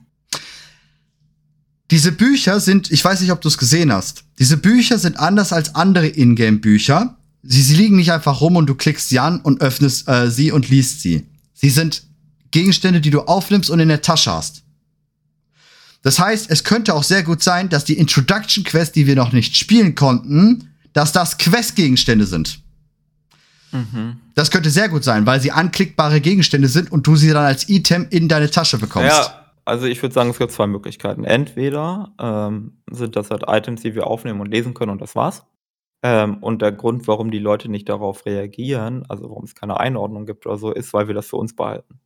Diese 1.91 2.13
Bücher 2.13 2.61
sind, 2.61 2.93
ich 2.93 3.05
weiß 3.05 3.21
nicht, 3.21 3.33
ob 3.33 3.41
du 3.41 3.49
es 3.49 3.59
gesehen 3.59 3.93
hast. 3.93 4.23
Diese 4.39 4.57
Bücher 4.57 4.97
sind 4.97 5.19
anders 5.19 5.53
als 5.53 5.75
andere 5.75 6.07
Ingame-Bücher. 6.07 7.17
Sie, 7.43 7.63
sie 7.63 7.75
liegen 7.75 7.97
nicht 7.97 8.13
einfach 8.13 8.41
rum 8.41 8.55
und 8.55 8.67
du 8.67 8.77
klickst 8.77 9.09
sie 9.09 9.19
an 9.19 9.41
und 9.41 9.61
öffnest 9.61 10.07
äh, 10.07 10.31
sie 10.31 10.53
und 10.53 10.69
liest 10.69 11.01
sie. 11.01 11.27
Sie 11.53 11.71
sind 11.71 12.05
Gegenstände, 12.53 13.01
die 13.01 13.11
du 13.11 13.23
aufnimmst 13.23 13.71
und 13.71 13.81
in 13.81 13.89
der 13.89 14.03
Tasche 14.03 14.31
hast. 14.31 14.63
Das 16.03 16.19
heißt, 16.19 16.51
es 16.51 16.65
könnte 16.65 16.95
auch 16.95 17.03
sehr 17.03 17.23
gut 17.23 17.43
sein, 17.43 17.69
dass 17.69 17.85
die 17.85 17.99
Introduction 17.99 18.65
Quest, 18.65 18.97
die 18.97 19.07
wir 19.07 19.17
noch 19.17 19.33
nicht 19.33 19.57
spielen 19.57 19.95
konnten, 19.95 20.71
dass 20.93 21.13
das 21.13 21.39
Quest-Gegenstände 21.39 22.27
sind. 22.27 22.61
Mhm. 23.73 24.17
Das 24.35 24.51
könnte 24.51 24.71
sehr 24.71 24.89
gut 24.89 25.05
sein, 25.05 25.27
weil 25.27 25.41
sie 25.41 25.53
anklickbare 25.53 26.21
Gegenstände 26.21 26.69
sind 26.69 26.91
und 26.91 27.07
du 27.07 27.17
sie 27.17 27.29
dann 27.29 27.45
als 27.45 27.69
Item 27.69 28.07
in 28.11 28.29
deine 28.29 28.51
Tasche 28.51 28.79
bekommst. 28.79 29.17
Ja, 29.17 29.53
also 29.65 29.87
ich 29.87 30.03
würde 30.03 30.15
sagen, 30.15 30.31
es 30.31 30.39
gibt 30.39 30.53
zwei 30.53 30.67
Möglichkeiten. 30.67 31.25
Entweder 31.25 32.13
ähm, 32.19 32.79
sind 32.91 33.17
das 33.17 33.31
halt 33.31 33.45
Items, 33.47 33.83
die 33.83 33.95
wir 33.95 34.07
aufnehmen 34.07 34.41
und 34.41 34.51
lesen 34.51 34.75
können 34.75 34.91
und 34.91 35.01
das 35.01 35.15
war's. 35.15 35.45
Ähm, 36.03 36.39
und 36.39 36.63
der 36.63 36.73
Grund, 36.73 37.07
warum 37.07 37.31
die 37.31 37.39
Leute 37.39 37.71
nicht 37.71 37.89
darauf 37.89 38.25
reagieren, 38.25 39.05
also 39.09 39.25
warum 39.29 39.45
es 39.45 39.55
keine 39.55 39.79
Einordnung 39.79 40.25
gibt 40.27 40.47
oder 40.47 40.57
so, 40.57 40.73
ist, 40.73 40.93
weil 40.95 41.09
wir 41.09 41.15
das 41.15 41.29
für 41.29 41.37
uns 41.37 41.55
behalten. 41.55 42.01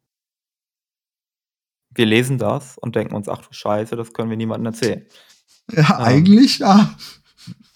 Wir 1.94 2.06
lesen 2.06 2.38
das 2.38 2.78
und 2.78 2.96
denken 2.96 3.14
uns, 3.14 3.28
ach 3.28 3.42
du 3.42 3.52
Scheiße, 3.52 3.96
das 3.96 4.12
können 4.12 4.30
wir 4.30 4.36
niemandem 4.36 4.72
erzählen. 4.72 5.06
ja 5.72 5.98
eigentlich, 5.98 6.58
ja. 6.58 6.94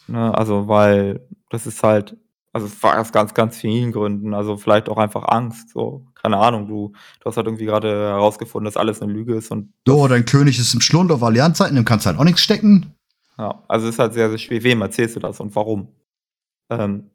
Ne? 0.06 0.36
Also, 0.36 0.68
weil 0.68 1.26
das 1.50 1.66
ist 1.66 1.82
halt, 1.82 2.16
also 2.52 2.66
es 2.66 2.82
war 2.82 2.98
aus 2.98 3.12
ganz, 3.12 3.34
ganz 3.34 3.56
vielen 3.56 3.92
Gründen. 3.92 4.34
Also 4.34 4.56
vielleicht 4.56 4.88
auch 4.88 4.98
einfach 4.98 5.28
Angst. 5.28 5.70
So, 5.70 6.06
keine 6.14 6.38
Ahnung, 6.38 6.66
du, 6.66 6.92
du 7.20 7.24
hast 7.26 7.36
halt 7.36 7.46
irgendwie 7.46 7.66
gerade 7.66 7.88
herausgefunden, 7.88 8.64
dass 8.64 8.76
alles 8.76 9.00
eine 9.02 9.12
Lüge 9.12 9.34
ist 9.34 9.50
und 9.50 9.72
So, 9.86 10.08
dein 10.08 10.24
König 10.24 10.58
ist 10.58 10.74
im 10.74 10.80
Schlund 10.80 11.12
auf 11.12 11.22
Allianzzeiten, 11.22 11.76
dem 11.76 11.84
kannst 11.84 12.06
du 12.06 12.10
halt 12.10 12.18
auch 12.18 12.24
nichts 12.24 12.40
stecken. 12.40 12.94
Ja, 13.38 13.62
also 13.68 13.86
es 13.86 13.94
ist 13.94 13.98
halt 13.98 14.14
sehr, 14.14 14.28
sehr 14.28 14.38
schwer. 14.38 14.62
Wem 14.64 14.82
erzählst 14.82 15.16
du 15.16 15.20
das 15.20 15.40
und 15.40 15.54
warum? 15.54 15.88
Ähm, 16.70 17.10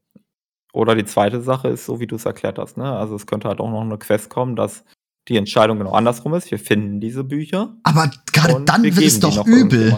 oder 0.71 0.95
die 0.95 1.05
zweite 1.05 1.41
Sache 1.41 1.67
ist, 1.67 1.85
so 1.85 1.99
wie 1.99 2.07
du 2.07 2.15
es 2.15 2.25
erklärt 2.25 2.57
hast, 2.57 2.77
ne? 2.77 2.97
Also 2.97 3.15
es 3.15 3.27
könnte 3.27 3.47
halt 3.47 3.59
auch 3.59 3.69
noch 3.69 3.81
eine 3.81 3.97
Quest 3.97 4.29
kommen, 4.29 4.55
dass 4.55 4.83
die 5.27 5.37
Entscheidung 5.37 5.77
genau 5.77 5.91
andersrum 5.91 6.33
ist. 6.33 6.51
Wir 6.51 6.59
finden 6.59 6.99
diese 6.99 7.23
Bücher. 7.23 7.75
Aber 7.83 8.11
gerade 8.31 8.61
dann 8.65 8.83
wir 8.83 8.95
wird 8.95 9.05
es 9.05 9.15
die 9.15 9.19
doch 9.21 9.45
übel. 9.47 9.97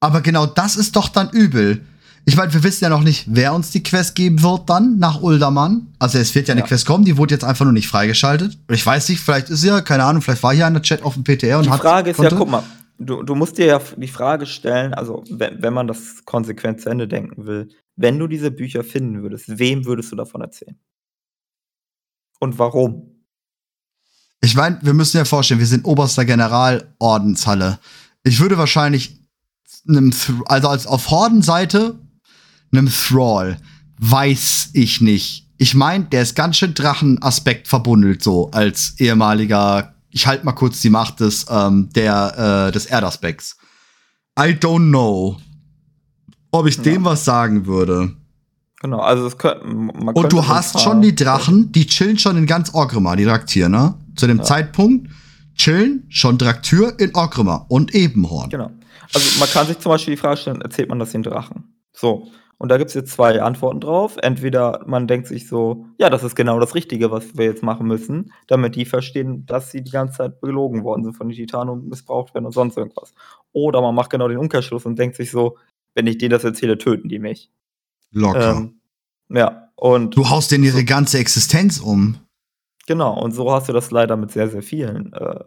Aber 0.00 0.20
genau 0.20 0.46
das 0.46 0.76
ist 0.76 0.94
doch 0.96 1.08
dann 1.08 1.30
übel. 1.30 1.84
Ich 2.24 2.36
meine, 2.36 2.52
wir 2.52 2.62
wissen 2.62 2.84
ja 2.84 2.90
noch 2.90 3.02
nicht, 3.02 3.24
wer 3.28 3.54
uns 3.54 3.70
die 3.70 3.82
Quest 3.82 4.14
geben 4.14 4.42
wird 4.42 4.68
dann 4.68 4.98
nach 4.98 5.22
Uldermann. 5.22 5.94
Also 5.98 6.18
es 6.18 6.34
wird 6.34 6.46
ja 6.48 6.52
eine 6.52 6.60
Ja. 6.60 6.66
Quest 6.66 6.86
kommen, 6.86 7.04
die 7.04 7.16
wurde 7.16 7.34
jetzt 7.34 7.42
einfach 7.44 7.64
nur 7.64 7.72
nicht 7.72 7.88
freigeschaltet. 7.88 8.58
Ich 8.70 8.84
weiß 8.84 9.08
nicht, 9.08 9.20
vielleicht 9.20 9.48
ist 9.50 9.64
ja, 9.64 9.80
keine 9.80 10.04
Ahnung, 10.04 10.20
vielleicht 10.22 10.42
war 10.42 10.54
hier 10.54 10.66
einer 10.66 10.82
Chat 10.82 11.02
auf 11.02 11.14
dem 11.14 11.24
PTR 11.24 11.58
und 11.58 11.64
Die 11.64 11.70
hat. 11.70 11.80
Frage 11.80 12.10
ist 12.10 12.16
konnte- 12.18 12.34
ja, 12.34 12.38
guck 12.38 12.50
mal, 12.50 12.62
du, 12.98 13.22
du 13.22 13.34
musst 13.34 13.56
dir 13.56 13.66
ja 13.66 13.80
die 13.96 14.08
Frage 14.08 14.44
stellen, 14.46 14.92
also 14.94 15.24
wenn, 15.30 15.62
wenn 15.62 15.72
man 15.72 15.86
das 15.88 16.22
konsequent 16.26 16.80
zu 16.82 16.90
Ende 16.90 17.08
denken 17.08 17.46
will, 17.46 17.70
wenn 17.96 18.18
du 18.18 18.26
diese 18.28 18.50
Bücher 18.50 18.84
finden 18.84 19.22
würdest, 19.22 19.58
wem 19.58 19.86
würdest 19.86 20.12
du 20.12 20.16
davon 20.16 20.42
erzählen? 20.42 20.78
Und 22.40 22.58
warum? 22.58 23.17
Ich 24.40 24.54
meine, 24.54 24.78
wir 24.82 24.94
müssen 24.94 25.16
ja 25.16 25.24
vorstellen, 25.24 25.60
wir 25.60 25.66
sind 25.66 25.84
oberster 25.84 26.24
Generalordenshalle. 26.24 27.78
Ich 28.22 28.40
würde 28.40 28.58
wahrscheinlich 28.58 29.18
einem, 29.88 30.12
also 30.46 30.68
als 30.68 30.86
auf 30.86 31.10
Hordenseite, 31.10 31.98
einem 32.72 32.88
Thrall, 32.88 33.58
weiß 33.98 34.70
ich 34.74 35.00
nicht. 35.00 35.46
Ich 35.56 35.74
meine, 35.74 36.04
der 36.04 36.22
ist 36.22 36.36
ganz 36.36 36.56
schön 36.56 36.74
Drachenaspekt 36.74 37.66
verbundelt, 37.66 38.22
so 38.22 38.50
als 38.52 38.94
ehemaliger, 38.98 39.94
ich 40.10 40.26
halt 40.26 40.44
mal 40.44 40.52
kurz 40.52 40.80
die 40.80 40.90
Macht 40.90 41.20
des, 41.20 41.46
ähm, 41.50 41.88
der, 41.94 42.68
äh, 42.68 42.72
des 42.72 42.86
Erdaspekts. 42.86 43.56
I 44.38 44.52
don't 44.52 44.88
know, 44.90 45.36
ob 46.52 46.66
ich 46.66 46.76
Ja. 46.76 46.82
dem 46.84 47.04
was 47.04 47.24
sagen 47.24 47.66
würde. 47.66 48.14
Genau, 48.80 49.00
also 49.00 49.26
es 49.26 49.36
könnte, 49.36 49.66
man 49.66 50.14
Und 50.14 50.32
du 50.32 50.46
hast 50.46 50.80
schon 50.80 51.02
die 51.02 51.16
Drachen, 51.16 51.72
die 51.72 51.86
chillen 51.86 52.18
schon 52.18 52.36
in 52.36 52.46
ganz 52.46 52.72
Orgrimmar, 52.72 53.16
die 53.16 53.24
Draktyr, 53.24 53.68
ne? 53.68 53.94
Zu 54.18 54.26
dem 54.26 54.38
ja. 54.38 54.44
Zeitpunkt 54.44 55.10
chillen 55.54 56.06
schon 56.08 56.38
Draktyr 56.38 56.94
in 56.98 57.14
Orgrimmar 57.14 57.66
und 57.68 57.94
Ebenhorn. 57.94 58.50
Genau. 58.50 58.70
Also 59.14 59.40
man 59.40 59.48
kann 59.48 59.66
sich 59.66 59.78
zum 59.78 59.90
Beispiel 59.90 60.14
die 60.14 60.20
Frage 60.20 60.36
stellen, 60.36 60.60
erzählt 60.60 60.88
man 60.88 60.98
das 60.98 61.12
den 61.12 61.22
Drachen? 61.22 61.74
So. 61.92 62.28
Und 62.60 62.70
da 62.70 62.76
gibt 62.76 62.88
es 62.88 62.94
jetzt 62.94 63.12
zwei 63.12 63.40
Antworten 63.40 63.80
drauf. 63.80 64.16
Entweder 64.20 64.82
man 64.86 65.06
denkt 65.06 65.28
sich 65.28 65.46
so, 65.46 65.86
ja, 65.96 66.10
das 66.10 66.24
ist 66.24 66.34
genau 66.34 66.58
das 66.58 66.74
Richtige, 66.74 67.12
was 67.12 67.38
wir 67.38 67.44
jetzt 67.44 67.62
machen 67.62 67.86
müssen, 67.86 68.32
damit 68.48 68.74
die 68.74 68.84
verstehen, 68.84 69.46
dass 69.46 69.70
sie 69.70 69.82
die 69.82 69.92
ganze 69.92 70.18
Zeit 70.18 70.40
belogen 70.40 70.82
worden 70.82 71.04
sind 71.04 71.14
von 71.14 71.28
den 71.28 71.36
Titanen 71.36 71.72
und 71.72 71.88
missbraucht 71.88 72.34
werden 72.34 72.46
und 72.46 72.52
sonst 72.52 72.76
irgendwas. 72.76 73.14
Oder 73.52 73.80
man 73.80 73.94
macht 73.94 74.10
genau 74.10 74.26
den 74.26 74.38
Umkehrschluss 74.38 74.86
und 74.86 74.98
denkt 74.98 75.14
sich 75.14 75.30
so, 75.30 75.56
wenn 75.94 76.08
ich 76.08 76.18
denen 76.18 76.30
das 76.30 76.42
erzähle, 76.42 76.78
töten 76.78 77.08
die 77.08 77.20
mich. 77.20 77.50
Locker. 78.10 78.56
Ähm, 78.56 78.80
ja, 79.28 79.68
und. 79.76 80.16
Du 80.16 80.28
haust 80.28 80.50
denen 80.50 80.64
ihre 80.64 80.84
ganze 80.84 81.18
Existenz 81.18 81.78
um. 81.78 82.16
Genau, 82.88 83.20
und 83.20 83.32
so 83.32 83.52
hast 83.52 83.68
du 83.68 83.74
das 83.74 83.90
leider 83.90 84.16
mit 84.16 84.32
sehr, 84.32 84.48
sehr 84.48 84.62
vielen 84.62 85.12
äh, 85.12 85.44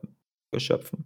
Geschöpfen. 0.52 1.06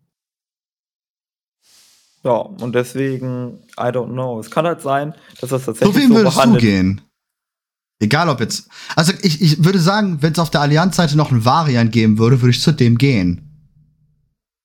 Ja, 2.26 2.40
und 2.40 2.76
deswegen, 2.76 3.64
I 3.78 3.88
don't 3.88 4.12
know. 4.12 4.38
Es 4.38 4.52
kann 4.52 4.66
halt 4.66 4.82
sein, 4.82 5.16
dass 5.40 5.52
das 5.52 5.64
tatsächlich 5.64 5.96
so 5.96 6.02
wem 6.02 6.10
so 6.10 6.16
würdest 6.16 6.44
du 6.44 6.58
gehen? 6.58 7.02
Egal 8.02 8.28
ob 8.28 8.42
jetzt. 8.42 8.68
Also 8.98 9.14
ich, 9.22 9.42
ich 9.42 9.64
würde 9.64 9.80
sagen, 9.80 10.22
wenn 10.22 10.34
es 10.34 10.40
auf 10.40 10.50
der 10.50 10.60
Allianz-Seite 10.60 11.16
noch 11.16 11.32
einen 11.32 11.46
Variant 11.46 11.94
geben 11.94 12.18
würde, 12.18 12.42
würde 12.42 12.52
ich 12.52 12.62
zu 12.62 12.74
dem 12.74 12.98
gehen. 12.98 13.42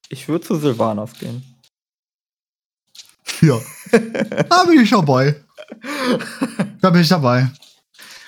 Ich 0.09 0.27
würde 0.27 0.45
zu 0.45 0.57
Silvanas 0.57 1.13
gehen. 1.21 1.45
Ja. 3.43 3.61
da 3.93 4.65
bin 4.65 4.81
ich 4.81 4.91
dabei. 4.91 5.41
Da 6.81 6.91
bin 6.91 7.03
ich 7.03 7.09
dabei. 7.09 7.49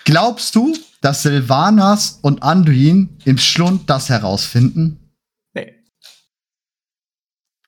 Glaubst 0.05 0.55
du, 0.55 0.77
dass 1.02 1.22
Silvanas 1.22 2.18
und 2.22 2.42
Anduin 2.42 3.18
im 3.24 3.36
Schlund 3.36 3.90
das 3.90 4.08
herausfinden? 4.08 5.02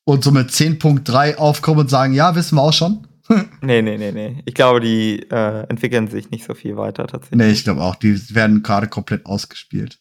und 0.05 0.23
so 0.23 0.31
mit 0.31 0.51
10.3 0.51 1.37
aufkommen 1.37 1.81
und 1.81 1.91
sagen, 1.91 2.13
ja, 2.13 2.35
wissen 2.35 2.57
wir 2.57 2.63
auch 2.63 2.73
schon? 2.73 3.07
nee, 3.63 3.81
nee, 3.81 3.97
nee, 3.97 4.13
nee. 4.13 4.43
Ich 4.45 4.55
glaube, 4.55 4.81
die 4.81 5.27
äh, 5.31 5.67
entwickeln 5.69 6.09
sich 6.09 6.31
nicht 6.31 6.45
so 6.45 6.55
viel 6.55 6.77
weiter 6.77 7.07
tatsächlich. 7.07 7.39
Nee, 7.39 7.51
ich 7.51 7.65
glaube 7.65 7.83
auch, 7.83 7.95
die 7.95 8.35
werden 8.35 8.63
gerade 8.63 8.87
komplett 8.87 9.25
ausgespielt. 9.25 9.99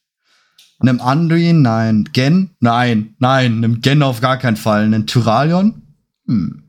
Nimm 0.79 0.99
Anduin, 0.99 1.61
nein. 1.61 2.09
Gen, 2.11 2.49
nein, 2.59 3.15
nein. 3.19 3.61
Nimm 3.61 3.79
Gen 3.79 4.03
auf 4.03 4.19
gar 4.19 4.37
keinen 4.37 4.57
Fall. 4.57 4.89
Nimm 4.89 5.07
Tyralion? 5.07 5.81
Hm. 6.27 6.62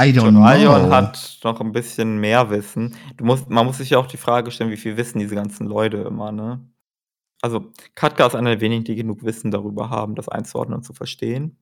I 0.00 0.10
don't 0.10 0.32
Tyralion 0.32 0.86
know. 0.86 0.90
hat 0.90 1.38
noch 1.44 1.60
ein 1.60 1.72
bisschen 1.72 2.18
mehr 2.18 2.50
Wissen. 2.50 2.96
Du 3.16 3.24
musst, 3.24 3.48
man 3.48 3.64
muss 3.64 3.78
sich 3.78 3.90
ja 3.90 3.98
auch 3.98 4.06
die 4.06 4.16
Frage 4.16 4.50
stellen, 4.50 4.70
wie 4.70 4.76
viel 4.76 4.96
wissen 4.96 5.20
diese 5.20 5.36
ganzen 5.36 5.66
Leute 5.66 5.98
immer, 5.98 6.32
ne? 6.32 6.68
Also, 7.42 7.72
Katka 7.94 8.26
ist 8.26 8.34
einer 8.34 8.50
der 8.50 8.60
wenigen, 8.60 8.84
die 8.84 8.94
genug 8.96 9.22
Wissen 9.22 9.50
darüber 9.50 9.90
haben, 9.90 10.14
das 10.14 10.28
einzuordnen 10.28 10.78
und 10.78 10.82
zu 10.84 10.94
verstehen. 10.94 11.58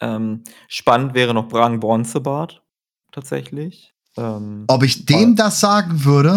Ähm, 0.00 0.44
spannend 0.68 1.14
wäre 1.14 1.34
noch 1.34 1.48
Brang 1.48 1.80
Bronzebart 1.80 2.62
tatsächlich. 3.12 3.94
Ähm, 4.16 4.64
Ob 4.68 4.82
ich 4.82 5.06
dem 5.06 5.36
das 5.36 5.60
sagen 5.60 6.04
würde? 6.04 6.34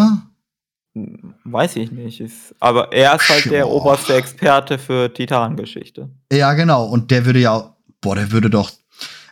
Hm, 0.94 1.34
weiß 1.44 1.76
ich 1.76 1.92
nicht. 1.92 2.20
Ist, 2.20 2.54
aber 2.60 2.92
er 2.92 3.14
ist 3.16 3.28
halt 3.28 3.50
der 3.50 3.68
oberste 3.68 4.14
Experte 4.14 4.78
für 4.78 5.12
Titangeschichte. 5.12 6.10
Ja, 6.32 6.54
genau. 6.54 6.86
Und 6.86 7.10
der 7.10 7.26
würde 7.26 7.40
ja, 7.40 7.76
boah, 8.00 8.14
der 8.14 8.32
würde 8.32 8.50
doch. 8.50 8.70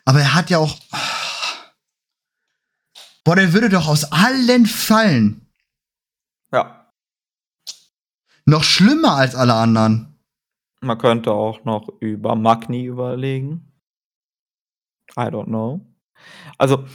Aber 0.07 0.21
er 0.21 0.35
hat 0.35 0.49
ja 0.51 0.59
auch. 0.59 0.79
Boah, 3.25 3.37
der 3.37 3.53
würde 3.53 3.69
doch 3.69 3.89
aus 3.89 4.11
allen 4.13 4.67
fallen. 4.67 5.53
Ja. 6.53 6.93
Noch 8.45 8.63
schlimmer 8.63 9.17
als 9.17 9.35
alle 9.35 9.55
anderen. 9.55 10.17
Man 10.81 10.99
könnte 10.99 11.33
auch 11.33 11.65
noch 11.65 11.89
über 12.01 12.37
Magni 12.37 12.85
überlegen. 12.85 13.73
I 15.17 15.23
don't 15.23 15.47
know. 15.47 15.81
Also, 16.57 16.87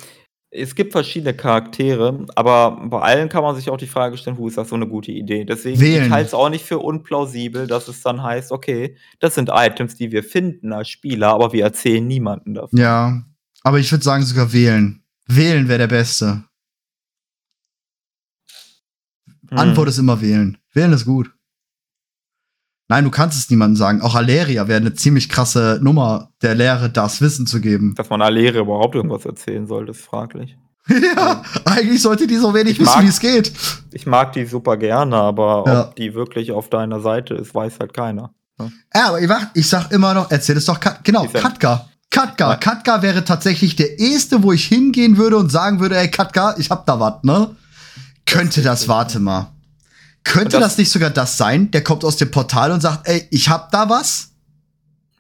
es 0.53 0.75
gibt 0.75 0.91
verschiedene 0.91 1.33
Charaktere, 1.33 2.25
aber 2.35 2.85
bei 2.89 2.99
allen 2.99 3.30
kann 3.30 3.41
man 3.41 3.55
sich 3.55 3.69
auch 3.69 3.77
die 3.77 3.88
Frage 3.88 4.17
stellen, 4.17 4.38
wo 4.38 4.49
ist 4.49 4.57
das 4.57 4.67
so 4.67 4.75
eine 4.75 4.88
gute 4.88 5.11
Idee? 5.11 5.45
Deswegen 5.45 5.80
Wählen. 5.80 6.05
ich 6.05 6.11
halte 6.11 6.27
es 6.27 6.33
auch 6.33 6.49
nicht 6.49 6.65
für 6.65 6.80
unplausibel, 6.80 7.67
dass 7.67 7.88
es 7.88 8.01
dann 8.01 8.21
heißt, 8.21 8.51
okay, 8.51 8.97
das 9.19 9.35
sind 9.35 9.49
Items, 9.51 9.95
die 9.95 10.11
wir 10.11 10.23
finden 10.23 10.73
als 10.73 10.89
Spieler, 10.89 11.30
aber 11.30 11.53
wir 11.53 11.63
erzählen 11.63 12.05
niemanden 12.05 12.53
davon. 12.53 12.77
Ja, 12.77 13.23
aber 13.63 13.80
ich 13.80 13.89
würde 13.91 14.03
sagen 14.03 14.23
sogar 14.23 14.51
wählen. 14.51 15.03
Wählen 15.25 15.69
wäre 15.69 15.80
der 15.80 15.88
Beste. 15.88 16.43
Hm. 19.49 19.57
Antwort 19.57 19.88
ist 19.88 19.99
immer 19.99 20.19
wählen. 20.19 20.57
Wählen 20.73 20.91
ist 20.91 21.05
gut. 21.05 21.31
Nein, 22.91 23.05
du 23.05 23.09
kannst 23.09 23.37
es 23.37 23.49
niemandem 23.49 23.77
sagen. 23.77 24.01
Auch 24.01 24.15
Aleria 24.15 24.67
wäre 24.67 24.81
eine 24.81 24.93
ziemlich 24.93 25.29
krasse 25.29 25.79
Nummer, 25.81 26.27
der 26.41 26.55
Lehre 26.55 26.89
das 26.89 27.21
Wissen 27.21 27.47
zu 27.47 27.61
geben. 27.61 27.95
Dass 27.95 28.09
man 28.09 28.21
Aleria 28.21 28.59
überhaupt 28.59 28.95
irgendwas 28.95 29.23
erzählen 29.23 29.65
sollte, 29.65 29.91
ist 29.91 30.01
fraglich. 30.01 30.57
ja, 30.89 31.41
eigentlich 31.63 32.01
sollte 32.01 32.27
die 32.27 32.35
so 32.35 32.53
wenig 32.53 32.73
ich 32.73 32.79
wissen, 32.81 33.03
wie 33.03 33.07
es 33.07 33.21
geht. 33.21 33.53
Ich 33.93 34.05
mag 34.07 34.33
die 34.33 34.45
super 34.45 34.75
gerne, 34.75 35.15
aber 35.15 35.63
ja. 35.65 35.81
ob 35.83 35.95
die 35.95 36.13
wirklich 36.15 36.51
auf 36.51 36.69
deiner 36.69 36.99
Seite 36.99 37.35
ist, 37.35 37.55
weiß 37.55 37.79
halt 37.79 37.93
keiner. 37.93 38.33
Ne? 38.59 38.73
Ja, 38.93 39.07
aber 39.07 39.21
ich, 39.21 39.29
ich 39.53 39.69
sag 39.69 39.89
immer 39.93 40.13
noch, 40.13 40.29
erzähl 40.29 40.57
es 40.57 40.65
doch, 40.65 40.81
genau, 41.01 41.25
Katka. 41.27 41.87
Katka, 42.09 42.57
Katka 42.57 43.01
wäre 43.01 43.23
tatsächlich 43.23 43.77
der 43.77 43.99
erste, 43.99 44.43
wo 44.43 44.51
ich 44.51 44.65
hingehen 44.65 45.15
würde 45.15 45.37
und 45.37 45.49
sagen 45.49 45.79
würde, 45.79 45.95
ey 45.95 46.11
Katka, 46.11 46.55
ich 46.57 46.69
hab 46.69 46.85
da 46.85 46.99
was, 46.99 47.23
ne? 47.23 47.55
Könnte 48.25 48.61
das, 48.61 48.89
warte 48.89 49.21
mal. 49.21 49.47
Könnte 50.24 50.59
das, 50.59 50.61
das, 50.61 50.77
nicht 50.77 50.91
sogar 50.91 51.09
das 51.09 51.38
sein? 51.38 51.72
Der 51.72 51.83
kommt 51.83 52.06
aus 52.06 52.17
dem 52.17 52.32
Portal 52.32 52.72
und 52.72 52.82
sagt, 52.82 53.08
ey, 53.08 53.27
ich 53.32 53.50
hab 53.50 53.72
da 53.72 53.90
was? 53.90 54.32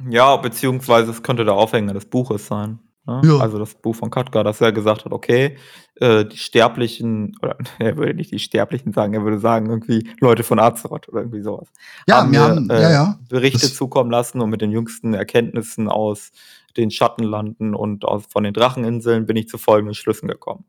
Ja, 0.09 0.35
beziehungsweise 0.37 1.11
es 1.11 1.23
könnte 1.23 1.45
der 1.45 1.53
Aufhänger 1.53 1.93
des 1.93 2.05
Buches 2.05 2.47
sein. 2.47 2.79
Ne? 3.05 3.21
Ja. 3.23 3.37
Also 3.37 3.57
das 3.57 3.73
Buch 3.73 3.95
von 3.95 4.11
Katka, 4.11 4.43
dass 4.43 4.61
er 4.61 4.71
gesagt 4.71 5.05
hat, 5.05 5.11
okay, 5.11 5.57
äh, 5.95 6.25
die 6.25 6.37
Sterblichen, 6.37 7.35
oder 7.41 7.57
er 7.79 7.97
würde 7.97 8.13
nicht 8.13 8.31
die 8.31 8.39
Sterblichen 8.39 8.93
sagen, 8.93 9.13
er 9.13 9.23
würde 9.23 9.39
sagen, 9.39 9.69
irgendwie 9.69 10.09
Leute 10.19 10.43
von 10.43 10.59
Azeroth 10.59 11.09
oder 11.09 11.21
irgendwie 11.21 11.41
sowas. 11.41 11.67
Ja, 12.07 12.17
haben 12.17 12.31
wir 12.31 12.41
haben 12.41 12.69
äh, 12.69 12.81
ja, 12.81 12.91
ja. 12.91 13.19
Berichte 13.29 13.61
das 13.61 13.75
zukommen 13.75 14.11
lassen 14.11 14.41
und 14.41 14.49
mit 14.49 14.61
den 14.61 14.71
jüngsten 14.71 15.13
Erkenntnissen 15.13 15.89
aus 15.89 16.31
den 16.77 16.91
Schattenlanden 16.91 17.75
und 17.75 18.05
aus, 18.05 18.23
von 18.29 18.43
den 18.43 18.53
Dracheninseln 18.53 19.25
bin 19.25 19.35
ich 19.35 19.47
zu 19.47 19.57
folgenden 19.57 19.95
Schlüssen 19.95 20.27
gekommen. 20.27 20.63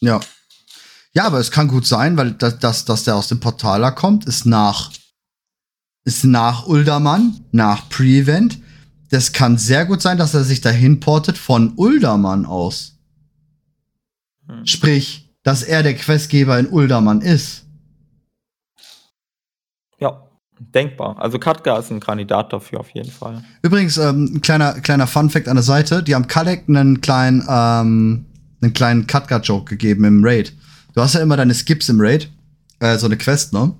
Ja, 0.00 0.20
ja, 1.16 1.24
aber 1.24 1.40
es 1.40 1.50
kann 1.50 1.66
gut 1.66 1.86
sein, 1.86 2.18
weil 2.18 2.32
das, 2.32 2.58
das, 2.58 2.84
dass 2.84 3.04
der 3.04 3.16
aus 3.16 3.28
dem 3.28 3.40
Portaler 3.40 3.90
kommt, 3.90 4.26
ist 4.26 4.44
nach, 4.44 4.92
ist 6.04 6.24
nach 6.24 6.66
Uldermann, 6.66 7.40
nach 7.52 7.88
Pre-Event. 7.88 8.58
Das 9.08 9.32
kann 9.32 9.56
sehr 9.56 9.86
gut 9.86 10.02
sein, 10.02 10.18
dass 10.18 10.34
er 10.34 10.44
sich 10.44 10.60
dahin 10.60 11.00
portet 11.00 11.38
von 11.38 11.72
Uldermann 11.76 12.44
aus. 12.44 12.98
Hm. 14.46 14.66
Sprich, 14.66 15.34
dass 15.42 15.62
er 15.62 15.82
der 15.82 15.94
Questgeber 15.94 16.58
in 16.58 16.66
Uldermann 16.66 17.22
ist. 17.22 17.64
Ja, 19.98 20.22
denkbar. 20.58 21.18
Also 21.18 21.38
Katka 21.38 21.78
ist 21.78 21.90
ein 21.90 22.00
Kandidat 22.00 22.52
dafür 22.52 22.80
auf 22.80 22.90
jeden 22.90 23.10
Fall. 23.10 23.42
Übrigens, 23.62 23.96
ähm, 23.96 24.34
ein 24.34 24.40
kleiner, 24.42 24.82
kleiner 24.82 25.06
Fun-Fact 25.06 25.48
an 25.48 25.56
der 25.56 25.62
Seite: 25.62 26.02
Die 26.02 26.14
haben 26.14 26.26
Kalek 26.26 26.68
einen 26.68 27.00
kleinen, 27.00 27.42
ähm, 27.48 28.26
einen 28.60 28.74
kleinen 28.74 29.06
Katka-Joke 29.06 29.64
gegeben 29.64 30.04
im 30.04 30.22
Raid. 30.22 30.52
Du 30.96 31.02
hast 31.02 31.14
ja 31.14 31.20
immer 31.20 31.36
deine 31.36 31.52
Skips 31.52 31.90
im 31.90 32.00
Raid, 32.00 32.30
äh, 32.80 32.96
so 32.96 33.04
eine 33.04 33.18
Quest, 33.18 33.52
ne? 33.52 33.74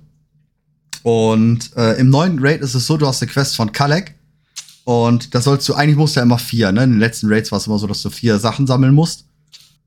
Und 1.03 1.75
äh, 1.75 1.99
im 1.99 2.11
neuen 2.11 2.39
Raid 2.39 2.61
ist 2.61 2.75
es 2.75 2.87
so, 2.87 2.99
du 2.99 3.07
hast 3.07 3.23
eine 3.23 3.33
Quest 3.33 3.57
von 3.57 3.73
Kalek. 3.73 4.15
Und 4.85 5.35
da 5.35 5.41
sollst 5.41 5.67
du, 5.67 5.73
eigentlich 5.73 5.97
musst 5.97 6.15
du 6.15 6.21
ja 6.21 6.25
immer 6.25 6.37
vier, 6.37 6.73
ne? 6.73 6.85
In 6.85 6.91
den 6.91 6.99
letzten 6.99 7.33
Raids 7.33 7.51
war 7.51 7.59
es 7.59 7.67
immer 7.67 7.79
so, 7.79 7.87
dass 7.87 8.03
du 8.03 8.11
vier 8.11 8.39
Sachen 8.39 8.67
sammeln 8.67 8.93
musst. 8.93 9.25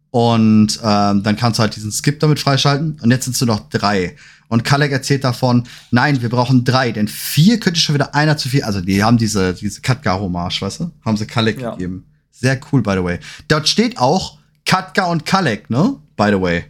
Und 0.10 0.80
ähm, 0.84 1.22
dann 1.22 1.36
kannst 1.38 1.60
du 1.60 1.62
halt 1.62 1.76
diesen 1.76 1.92
Skip 1.92 2.20
damit 2.20 2.40
freischalten. 2.40 3.00
Und 3.00 3.12
jetzt 3.12 3.26
sind 3.26 3.36
es 3.36 3.42
nur 3.42 3.56
noch 3.56 3.70
drei. 3.70 4.16
Und 4.48 4.64
Kalek 4.64 4.92
erzählt 4.92 5.24
davon, 5.24 5.68
nein, 5.92 6.24
wir 6.24 6.30
brauchen 6.30 6.64
drei, 6.64 6.92
denn 6.92 7.08
vier 7.08 7.60
könnte 7.60 7.80
schon 7.80 7.94
wieder 7.94 8.16
einer 8.16 8.38
zu 8.38 8.50
viel. 8.50 8.64
Also 8.64 8.82
die 8.82 9.04
haben 9.04 9.20
diese, 9.20 9.54
diese 9.54 9.82
Katka-Hommage, 9.82 10.64
weißt 10.64 10.80
du? 10.80 10.92
Haben 11.06 11.18
sie 11.18 11.28
Kalek 11.28 11.62
ja. 11.62 11.74
gegeben. 11.74 12.06
Sehr 12.32 12.60
cool, 12.72 12.82
by 12.82 12.94
the 12.94 13.04
way. 13.04 13.20
Dort 13.48 13.70
steht 13.70 14.00
auch 14.00 14.40
Katka 14.66 15.06
und 15.06 15.28
Kalek, 15.28 15.70
ne? 15.70 15.96
By 16.16 16.30
the 16.30 16.42
way 16.42 16.66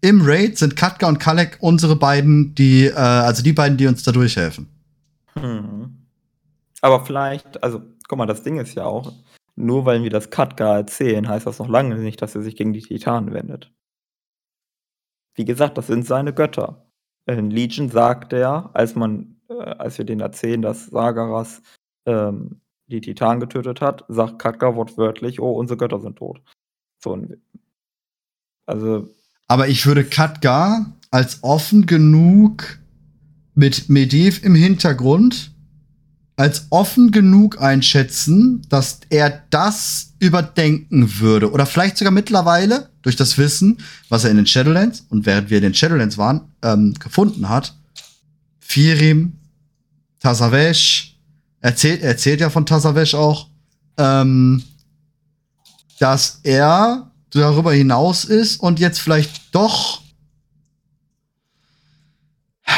im 0.00 0.22
Raid 0.22 0.58
sind 0.58 0.76
Katka 0.76 1.08
und 1.08 1.18
Kalek 1.18 1.58
unsere 1.60 1.96
beiden, 1.96 2.54
die, 2.54 2.86
äh, 2.86 2.94
also 2.94 3.42
die 3.42 3.52
beiden, 3.52 3.76
die 3.76 3.86
uns 3.86 4.02
da 4.02 4.12
durchhelfen. 4.12 4.68
Hm. 5.34 6.06
Aber 6.80 7.04
vielleicht, 7.04 7.62
also, 7.62 7.82
guck 8.08 8.18
mal, 8.18 8.26
das 8.26 8.42
Ding 8.42 8.58
ist 8.58 8.74
ja 8.74 8.84
auch, 8.84 9.12
nur 9.56 9.86
weil 9.86 10.02
wir 10.02 10.10
das 10.10 10.30
Katka 10.30 10.76
erzählen, 10.76 11.28
heißt 11.28 11.46
das 11.46 11.58
noch 11.58 11.68
lange 11.68 11.96
nicht, 11.96 12.20
dass 12.20 12.34
er 12.34 12.42
sich 12.42 12.56
gegen 12.56 12.72
die 12.72 12.82
Titanen 12.82 13.32
wendet. 13.32 13.72
Wie 15.34 15.44
gesagt, 15.44 15.78
das 15.78 15.86
sind 15.86 16.06
seine 16.06 16.32
Götter. 16.32 16.86
In 17.26 17.50
Legion 17.50 17.88
sagt 17.88 18.32
er, 18.32 18.70
als 18.74 18.94
man, 18.94 19.40
äh, 19.48 19.54
als 19.54 19.98
wir 19.98 20.04
denen 20.04 20.20
erzählen, 20.20 20.62
dass 20.62 20.86
Sagaras 20.86 21.62
ähm, 22.06 22.60
die 22.86 23.00
Titanen 23.00 23.40
getötet 23.40 23.80
hat, 23.80 24.04
sagt 24.08 24.38
Katka 24.38 24.76
wortwörtlich, 24.76 25.40
oh, 25.40 25.52
unsere 25.52 25.76
Götter 25.76 26.00
sind 26.00 26.16
tot. 26.16 26.40
So, 27.02 27.18
also 28.66 29.08
Aber 29.48 29.68
ich 29.68 29.86
würde 29.86 30.04
Katgar 30.04 30.92
als 31.10 31.42
offen 31.42 31.86
genug 31.86 32.78
mit 33.54 33.88
Mediv 33.88 34.42
im 34.44 34.54
Hintergrund 34.54 35.52
als 36.36 36.66
offen 36.68 37.10
genug 37.10 37.60
einschätzen, 37.60 38.62
dass 38.68 39.00
er 39.08 39.44
das 39.50 40.12
überdenken 40.18 41.18
würde. 41.18 41.50
Oder 41.50 41.64
vielleicht 41.64 41.96
sogar 41.96 42.12
mittlerweile 42.12 42.90
durch 43.02 43.16
das 43.16 43.38
Wissen, 43.38 43.78
was 44.10 44.24
er 44.24 44.30
in 44.30 44.36
den 44.36 44.46
Shadowlands 44.46 45.06
und 45.08 45.24
während 45.24 45.48
wir 45.48 45.58
in 45.58 45.62
den 45.62 45.74
Shadowlands 45.74 46.18
waren, 46.18 46.42
ähm, 46.62 46.94
gefunden 46.94 47.48
hat. 47.48 47.74
Firim, 48.60 49.38
Tazavesh, 50.20 51.18
erzählt, 51.60 52.02
er 52.02 52.10
erzählt 52.10 52.40
ja 52.40 52.50
von 52.50 52.66
Tazavesh 52.66 53.14
auch, 53.14 53.48
ähm, 53.96 54.62
dass 55.98 56.40
er 56.42 57.10
darüber 57.30 57.72
hinaus 57.72 58.24
ist 58.24 58.60
und 58.60 58.78
jetzt 58.80 58.98
vielleicht 59.00 59.54
doch 59.54 60.02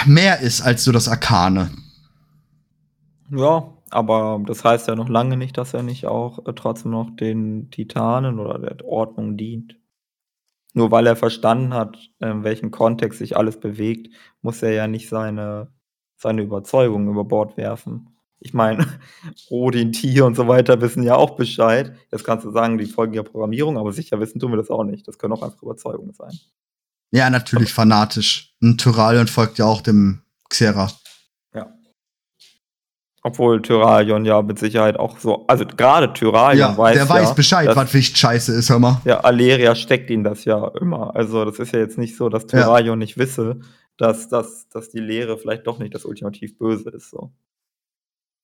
mehr 0.06 0.40
ist 0.40 0.60
als 0.60 0.84
so 0.84 0.92
das 0.92 1.08
Arkane. 1.08 1.70
Ja, 3.30 3.72
aber 3.90 4.42
das 4.46 4.64
heißt 4.64 4.88
ja 4.88 4.94
noch 4.94 5.08
lange 5.08 5.36
nicht, 5.36 5.56
dass 5.58 5.74
er 5.74 5.82
nicht 5.82 6.06
auch 6.06 6.46
äh, 6.46 6.52
trotzdem 6.54 6.92
noch 6.92 7.10
den 7.16 7.70
Titanen 7.70 8.38
oder 8.38 8.58
der 8.58 8.84
Ordnung 8.86 9.36
dient. 9.36 9.76
Nur 10.74 10.90
weil 10.90 11.06
er 11.06 11.16
verstanden 11.16 11.74
hat, 11.74 11.98
in 12.20 12.44
welchem 12.44 12.70
Kontext 12.70 13.18
sich 13.18 13.36
alles 13.36 13.58
bewegt, 13.58 14.14
muss 14.42 14.62
er 14.62 14.72
ja 14.72 14.86
nicht 14.86 15.08
seine, 15.08 15.72
seine 16.16 16.42
Überzeugung 16.42 17.08
über 17.08 17.24
Bord 17.24 17.56
werfen. 17.56 18.17
Ich 18.40 18.54
meine, 18.54 18.86
Rodin, 19.50 19.92
Tier 19.92 20.24
und 20.24 20.36
so 20.36 20.48
weiter 20.48 20.80
wissen 20.80 21.02
ja 21.02 21.16
auch 21.16 21.36
Bescheid. 21.36 21.96
Jetzt 22.12 22.24
kannst 22.24 22.44
du 22.44 22.50
sagen, 22.50 22.78
die 22.78 22.86
folgen 22.86 23.14
ja 23.14 23.22
Programmierung, 23.22 23.78
aber 23.78 23.92
sicher 23.92 24.20
wissen 24.20 24.38
tun 24.38 24.52
wir 24.52 24.56
das 24.56 24.70
auch 24.70 24.84
nicht. 24.84 25.06
Das 25.08 25.18
können 25.18 25.32
auch 25.32 25.42
einfach 25.42 25.62
Überzeugungen 25.62 26.14
sein. 26.14 26.32
Ja, 27.10 27.30
natürlich 27.30 27.72
fanatisch. 27.72 28.54
Ein 28.62 28.76
Tyralion 28.76 29.26
folgt 29.26 29.58
ja 29.58 29.64
auch 29.64 29.80
dem 29.80 30.20
Xera. 30.50 30.90
Ja. 31.54 31.72
Obwohl 33.22 33.62
Tyralion 33.62 34.24
ja 34.24 34.42
mit 34.42 34.58
Sicherheit 34.58 34.98
auch 34.98 35.18
so, 35.18 35.46
also 35.46 35.64
gerade 35.64 36.12
Tyralion 36.12 36.72
ja, 36.72 36.78
weiß 36.78 36.96
der 36.96 37.08
weiß 37.08 37.28
ja, 37.28 37.34
Bescheid, 37.34 37.76
was 37.76 37.94
Wicht 37.94 38.18
scheiße 38.18 38.52
ist, 38.54 38.68
hör 38.70 38.78
mal. 38.78 39.00
Ja, 39.04 39.20
Aleria 39.20 39.74
steckt 39.74 40.10
ihn 40.10 40.22
das 40.22 40.44
ja 40.44 40.70
immer. 40.80 41.16
Also 41.16 41.44
das 41.44 41.58
ist 41.58 41.72
ja 41.72 41.80
jetzt 41.80 41.98
nicht 41.98 42.16
so, 42.16 42.28
dass 42.28 42.46
Tyralion 42.46 43.00
ja. 43.00 43.04
nicht 43.04 43.16
wisse, 43.16 43.60
dass, 43.96 44.28
dass, 44.28 44.68
dass 44.68 44.90
die 44.90 45.00
Lehre 45.00 45.38
vielleicht 45.38 45.66
doch 45.66 45.78
nicht 45.78 45.94
das 45.94 46.04
ultimativ 46.04 46.58
Böse 46.58 46.90
ist. 46.90 47.10
So. 47.10 47.32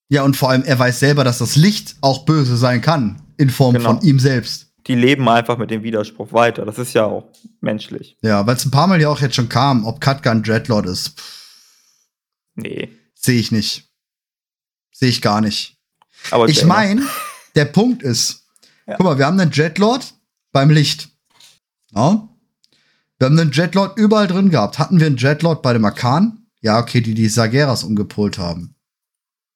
Ja, 0.09 0.23
und 0.23 0.37
vor 0.37 0.51
allem, 0.51 0.63
er 0.63 0.79
weiß 0.79 1.01
selber, 1.01 1.25
dass 1.25 1.39
das 1.39 1.57
Licht 1.57 1.97
auch 2.01 2.25
böse 2.25 2.57
sein 2.57 2.81
kann, 2.81 3.23
in 3.37 3.51
Form 3.51 3.75
genau. 3.75 3.95
von 3.95 4.03
ihm 4.03 4.19
selbst 4.19 4.75
die 4.87 4.95
leben 4.95 5.29
einfach 5.29 5.57
mit 5.57 5.71
dem 5.71 5.83
Widerspruch 5.83 6.33
weiter. 6.33 6.65
Das 6.65 6.79
ist 6.79 6.93
ja 6.93 7.05
auch 7.05 7.31
menschlich. 7.61 8.19
Ja, 8.23 8.47
weil 8.47 8.57
es 8.57 8.65
ein 8.65 8.71
paar 8.71 8.87
Mal 8.87 9.01
ja 9.01 9.09
auch 9.09 9.21
jetzt 9.21 9.37
schon 9.37 9.49
kam, 9.49 9.87
ob 9.87 10.01
Katgan 10.01 10.43
Dreadlord 10.43 10.87
ist. 10.87 11.15
Nee. 12.55 12.91
Sehe 13.15 13.41
ich 13.41 13.51
nicht. 13.51 13.89
Sehe 14.93 15.09
ich 15.09 15.23
gar 15.23 15.41
nicht. 15.41 15.79
Aber 16.31 16.49
ich 16.49 16.65
meine, 16.65 17.03
der 17.55 17.65
Punkt 17.65 18.03
ist, 18.03 18.47
ja. 18.87 18.97
guck 18.97 19.07
mal, 19.07 19.19
wir 19.19 19.27
haben 19.27 19.41
einen 19.41 19.51
Dreadlord 19.51 20.15
beim 20.53 20.71
Licht. 20.71 21.09
Ja? 21.95 22.29
Wir 23.19 23.27
haben 23.27 23.39
einen 23.39 23.51
Dreadlord 23.51 23.99
überall 23.99 24.27
drin 24.27 24.51
gehabt. 24.51 24.79
Hatten 24.79 25.01
wir 25.01 25.07
einen 25.07 25.17
Dreadlord 25.17 25.63
bei 25.63 25.73
dem 25.73 25.85
Arkan? 25.85 26.47
Ja, 26.61 26.79
okay, 26.79 27.01
die 27.01 27.15
die 27.15 27.29
Sageras 27.29 27.85
umgepolt 27.85 28.39
haben. 28.39 28.74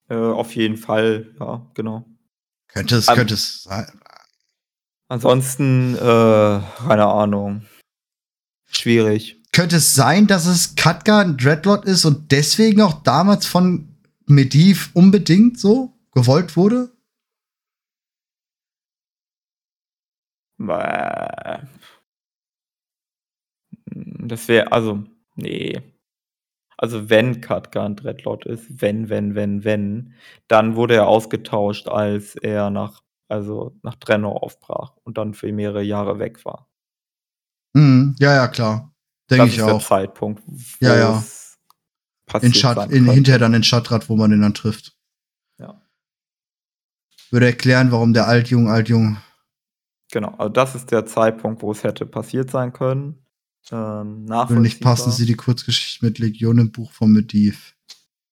Äh, 0.09 0.17
auf 0.17 0.55
jeden 0.57 0.77
Fall, 0.77 1.35
ja, 1.39 1.67
genau. 1.75 2.05
Könnte 2.69 2.97
es, 2.97 3.07
könnte 3.07 3.35
es 3.35 3.63
sein. 3.63 3.87
Ansonsten, 5.09 5.95
äh, 5.95 5.99
keine 5.99 7.07
Ahnung. 7.07 7.67
Schwierig. 8.67 9.43
Könnte 9.53 9.77
es 9.77 9.95
sein, 9.95 10.27
dass 10.27 10.47
es 10.47 10.77
Katka 10.77 11.21
ein 11.21 11.37
Dreadlord 11.37 11.87
ist 11.87 12.05
und 12.05 12.31
deswegen 12.31 12.83
auch 12.83 13.03
damals 13.03 13.47
von 13.47 13.97
Mediv 14.27 14.91
unbedingt 14.95 15.59
so 15.59 15.99
gewollt 16.13 16.57
wurde? 16.57 16.93
Das 23.87 24.49
wäre, 24.49 24.71
also, 24.71 25.05
nee. 25.37 25.81
Also, 26.79 27.11
wenn 27.11 27.43
Katka 27.43 27.85
ein 27.85 27.97
Dreadlord 27.97 28.47
ist, 28.47 28.81
wenn, 28.81 29.11
wenn, 29.11 29.35
wenn, 29.35 29.65
wenn, 29.65 30.15
dann 30.47 30.77
wurde 30.77 30.95
er 30.95 31.09
ausgetauscht, 31.09 31.89
als 31.89 32.35
er 32.37 32.71
nach 32.71 33.03
also 33.29 33.79
nach 33.83 33.95
Trennung 33.97 34.33
aufbrach 34.33 34.97
und 35.05 35.19
dann 35.19 35.35
für 35.35 35.53
mehrere 35.53 35.83
Jahre 35.83 36.19
weg 36.19 36.45
war. 36.45 36.69
Mhm, 37.75 38.17
ja, 38.19 38.35
ja, 38.35 38.49
klar. 38.49 38.95
Denke 39.31 39.47
ich 39.47 39.63
auch. 39.63 39.67
Das 39.67 39.83
ist 39.83 39.91
der 39.91 39.99
Zeitpunkt, 39.99 40.43
wo 40.47 40.57
ja, 40.81 40.97
ja. 40.97 41.25
In 42.41 42.53
Schat, 42.53 42.91
in, 42.91 43.11
hinterher 43.11 43.39
dann 43.39 43.55
in 43.55 43.63
Stadtrat, 43.63 44.09
wo 44.09 44.17
man 44.17 44.31
den 44.31 44.43
dann 44.43 44.53
trifft. 44.53 44.97
Ja. 45.59 45.81
Würde 47.31 47.47
erklären, 47.47 47.91
warum 47.91 48.13
der 48.13 48.27
Altjung, 48.27 48.69
Altjung. 48.69 49.19
Genau, 50.11 50.35
also 50.37 50.51
das 50.51 50.75
ist 50.75 50.91
der 50.91 51.07
Zeitpunkt, 51.07 51.63
wo 51.63 51.73
es 51.73 51.85
hätte 51.85 52.05
passiert 52.05 52.51
sein 52.51 52.73
können. 52.73 53.25
Ähm, 53.71 54.29
Würde 54.29 54.61
nicht 54.61 54.81
passen, 54.81 55.13
sie 55.13 55.27
die 55.27 55.35
Kurzgeschichte 55.35 56.05
mit 56.05 56.19
Legion 56.19 56.59
im 56.59 56.73
Buch 56.73 56.91
von 56.93 57.13
Mediv. 57.13 57.75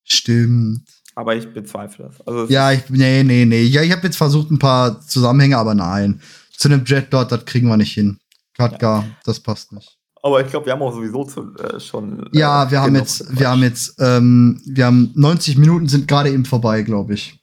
Stimmt. 0.05 0.83
Aber 1.15 1.35
ich 1.35 1.53
bezweifle 1.53 2.07
das. 2.07 2.27
Also 2.27 2.53
ja, 2.53 2.73
ich, 2.73 2.89
nee, 2.91 3.23
nee, 3.23 3.45
nee. 3.45 3.63
Ja, 3.63 3.83
ich 3.83 3.93
habe 3.93 4.03
jetzt 4.07 4.17
versucht, 4.17 4.51
ein 4.51 4.59
paar 4.59 5.01
Zusammenhänge, 5.01 5.57
aber 5.57 5.75
nein. 5.75 6.21
Zu 6.57 6.69
einem 6.69 6.85
Dreadlord, 6.85 7.33
das 7.33 7.45
kriegen 7.45 7.69
wir 7.69 7.77
nicht 7.77 7.93
hin. 7.93 8.19
Katka, 8.55 9.01
ja. 9.01 9.05
das 9.25 9.41
passt 9.41 9.73
nicht. 9.73 9.99
Aber 10.23 10.41
ich 10.41 10.49
glaube, 10.49 10.67
wir 10.67 10.73
haben 10.73 10.83
auch 10.83 10.93
sowieso 10.93 11.25
zu, 11.25 11.55
äh, 11.57 11.79
schon. 11.79 12.27
Äh, 12.27 12.39
ja, 12.39 12.71
wir 12.71 12.81
haben 12.81 12.97
jetzt, 12.97 13.39
wir 13.39 13.49
haben 13.49 13.63
jetzt, 13.63 13.95
ähm, 14.01 14.61
wir 14.67 14.87
haben 14.87 15.13
90 15.15 15.57
Minuten 15.57 15.89
sind 15.89 16.09
gerade 16.09 16.31
eben 16.31 16.45
vorbei, 16.45 16.83
glaube 16.83 17.15
ich. 17.15 17.39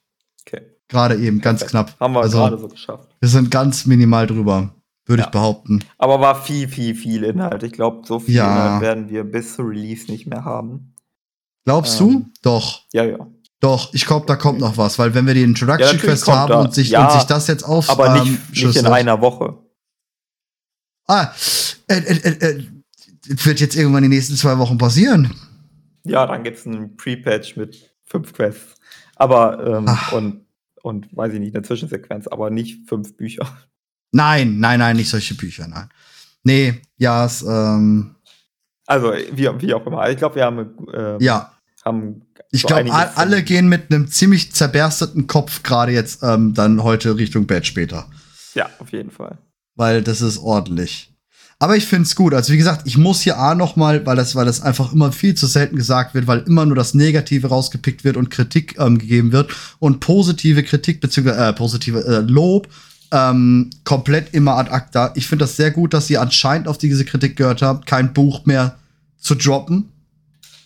Okay. 0.46 0.62
Gerade 0.88 1.16
eben, 1.16 1.40
ganz 1.40 1.60
Perfekt. 1.60 1.70
knapp. 1.70 2.00
Haben 2.00 2.14
wir 2.14 2.20
also, 2.20 2.38
gerade 2.38 2.58
so 2.58 2.68
geschafft. 2.68 3.08
Wir 3.20 3.28
sind 3.28 3.50
ganz 3.50 3.86
minimal 3.86 4.26
drüber, 4.26 4.74
würde 5.06 5.22
ja. 5.22 5.26
ich 5.26 5.32
behaupten. 5.32 5.80
Aber 5.98 6.20
war 6.20 6.40
viel, 6.40 6.68
viel, 6.68 6.94
viel 6.94 7.24
Inhalt. 7.24 7.62
Ich 7.62 7.72
glaube, 7.72 8.06
so 8.06 8.20
viel 8.20 8.36
ja. 8.36 8.46
Inhalt 8.46 8.82
werden 8.82 9.08
wir 9.10 9.24
bis 9.24 9.54
zur 9.54 9.68
Release 9.68 10.10
nicht 10.10 10.26
mehr 10.26 10.44
haben. 10.44 10.94
Glaubst 11.64 12.00
ähm, 12.00 12.08
du? 12.08 12.30
Doch. 12.42 12.82
Ja, 12.92 13.04
ja. 13.04 13.26
Doch, 13.60 13.94
ich 13.94 14.04
glaube, 14.04 14.26
da 14.26 14.36
kommt 14.36 14.60
noch 14.60 14.76
was, 14.76 14.98
weil 14.98 15.14
wenn 15.14 15.26
wir 15.26 15.32
die 15.32 15.42
Introduction 15.42 15.98
Quest 15.98 16.28
haben 16.28 16.52
und 16.52 16.74
sich, 16.74 16.94
und 16.96 17.12
sich 17.12 17.24
das 17.24 17.46
jetzt 17.46 17.62
auf. 17.62 17.88
Aber 17.88 18.12
nicht, 18.12 18.26
ähm, 18.26 18.38
nicht 18.50 18.76
in 18.76 18.86
einer 18.86 19.20
Woche. 19.22 19.58
Ah, 21.06 21.32
äh, 21.88 21.96
äh, 21.96 22.28
äh, 22.28 22.64
wird 23.26 23.60
jetzt 23.60 23.74
irgendwann 23.74 24.04
in 24.04 24.10
den 24.10 24.18
nächsten 24.18 24.36
zwei 24.36 24.58
Wochen 24.58 24.76
passieren. 24.76 25.34
Ja, 26.04 26.26
dann 26.26 26.44
gibt 26.44 26.58
es 26.58 26.66
einen 26.66 26.96
Pre-Patch 26.96 27.56
mit 27.56 27.96
fünf 28.04 28.34
Quests. 28.34 28.74
Aber, 29.16 29.66
ähm, 29.66 29.98
und, 30.12 30.46
und 30.82 31.16
weiß 31.16 31.32
ich 31.32 31.40
nicht, 31.40 31.54
eine 31.54 31.64
Zwischensequenz, 31.64 32.26
aber 32.26 32.50
nicht 32.50 32.86
fünf 32.88 33.16
Bücher. 33.16 33.46
Nein, 34.14 34.60
nein, 34.60 34.78
nein, 34.78 34.94
nicht 34.94 35.10
solche 35.10 35.34
Bücher, 35.34 35.66
nein. 35.66 35.88
Nee, 36.44 36.80
ja, 36.98 37.24
es, 37.24 37.42
ähm. 37.42 38.14
Also, 38.86 39.12
wie, 39.32 39.48
wie 39.60 39.74
auch 39.74 39.84
immer. 39.86 40.08
Ich 40.08 40.18
glaube, 40.18 40.36
wir 40.36 40.44
haben, 40.44 40.70
ähm, 40.94 41.16
ja. 41.20 41.52
haben 41.84 42.22
ich 42.52 42.62
so 42.62 42.68
glaube, 42.68 42.92
alle 42.92 43.42
gehen 43.42 43.68
mit 43.68 43.90
einem 43.90 44.06
ziemlich 44.06 44.52
zerbersteten 44.52 45.26
Kopf 45.26 45.64
gerade 45.64 45.90
jetzt 45.90 46.22
ähm, 46.22 46.54
dann 46.54 46.84
heute 46.84 47.16
Richtung 47.16 47.46
Bett 47.46 47.66
später. 47.66 48.08
Ja, 48.54 48.70
auf 48.78 48.92
jeden 48.92 49.10
Fall. 49.10 49.38
Weil 49.74 50.02
das 50.02 50.20
ist 50.20 50.38
ordentlich. 50.38 51.12
Aber 51.58 51.76
ich 51.76 51.86
finde 51.86 52.04
es 52.04 52.14
gut. 52.14 52.34
Also 52.34 52.52
wie 52.52 52.56
gesagt, 52.56 52.82
ich 52.84 52.96
muss 52.96 53.22
hier 53.22 53.38
A 53.38 53.56
noch 53.56 53.74
mal, 53.74 54.06
weil 54.06 54.14
das, 54.14 54.36
weil 54.36 54.46
das 54.46 54.60
einfach 54.60 54.92
immer 54.92 55.10
viel 55.10 55.34
zu 55.34 55.46
selten 55.46 55.74
gesagt 55.74 56.14
wird, 56.14 56.28
weil 56.28 56.40
immer 56.40 56.66
nur 56.66 56.76
das 56.76 56.94
Negative 56.94 57.48
rausgepickt 57.48 58.04
wird 58.04 58.16
und 58.16 58.30
Kritik 58.30 58.78
ähm, 58.78 58.98
gegeben 58.98 59.32
wird 59.32 59.52
und 59.80 59.98
positive 59.98 60.62
Kritik 60.62 61.00
beziehungsweise 61.00 61.48
äh, 61.48 61.52
positive 61.52 62.04
äh, 62.04 62.20
Lob 62.20 62.68
ähm, 63.14 63.70
komplett 63.84 64.34
immer 64.34 64.56
ad 64.56 64.70
acta. 64.70 65.12
Ich 65.14 65.28
finde 65.28 65.44
das 65.44 65.56
sehr 65.56 65.70
gut, 65.70 65.94
dass 65.94 66.10
ihr 66.10 66.20
anscheinend 66.20 66.66
auf 66.66 66.78
diese 66.78 67.04
Kritik 67.04 67.36
gehört 67.36 67.62
habt, 67.62 67.86
kein 67.86 68.12
Buch 68.12 68.44
mehr 68.44 68.76
zu 69.18 69.36
droppen, 69.36 69.88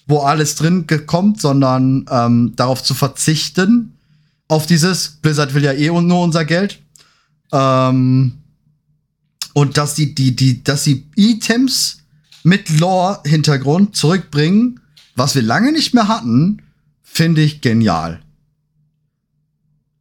wo 0.06 0.20
alles 0.20 0.54
drin 0.54 0.86
kommt, 1.06 1.40
sondern 1.42 2.06
ähm, 2.10 2.54
darauf 2.56 2.82
zu 2.82 2.94
verzichten, 2.94 3.92
auf 4.48 4.64
dieses, 4.64 5.10
Blizzard 5.20 5.52
will 5.52 5.62
ja 5.62 5.74
eh 5.74 5.88
nur 5.88 6.22
unser 6.22 6.46
Geld. 6.46 6.80
Ähm, 7.52 8.38
und 9.52 9.76
dass 9.76 9.94
die, 9.94 10.14
die, 10.14 10.34
die, 10.34 10.64
dass 10.64 10.84
sie 10.84 11.06
Items 11.16 11.98
mit 12.44 12.70
Lore-Hintergrund 12.70 13.94
zurückbringen, 13.94 14.80
was 15.16 15.34
wir 15.34 15.42
lange 15.42 15.72
nicht 15.72 15.92
mehr 15.92 16.08
hatten, 16.08 16.62
finde 17.02 17.42
ich 17.42 17.60
genial. 17.60 18.20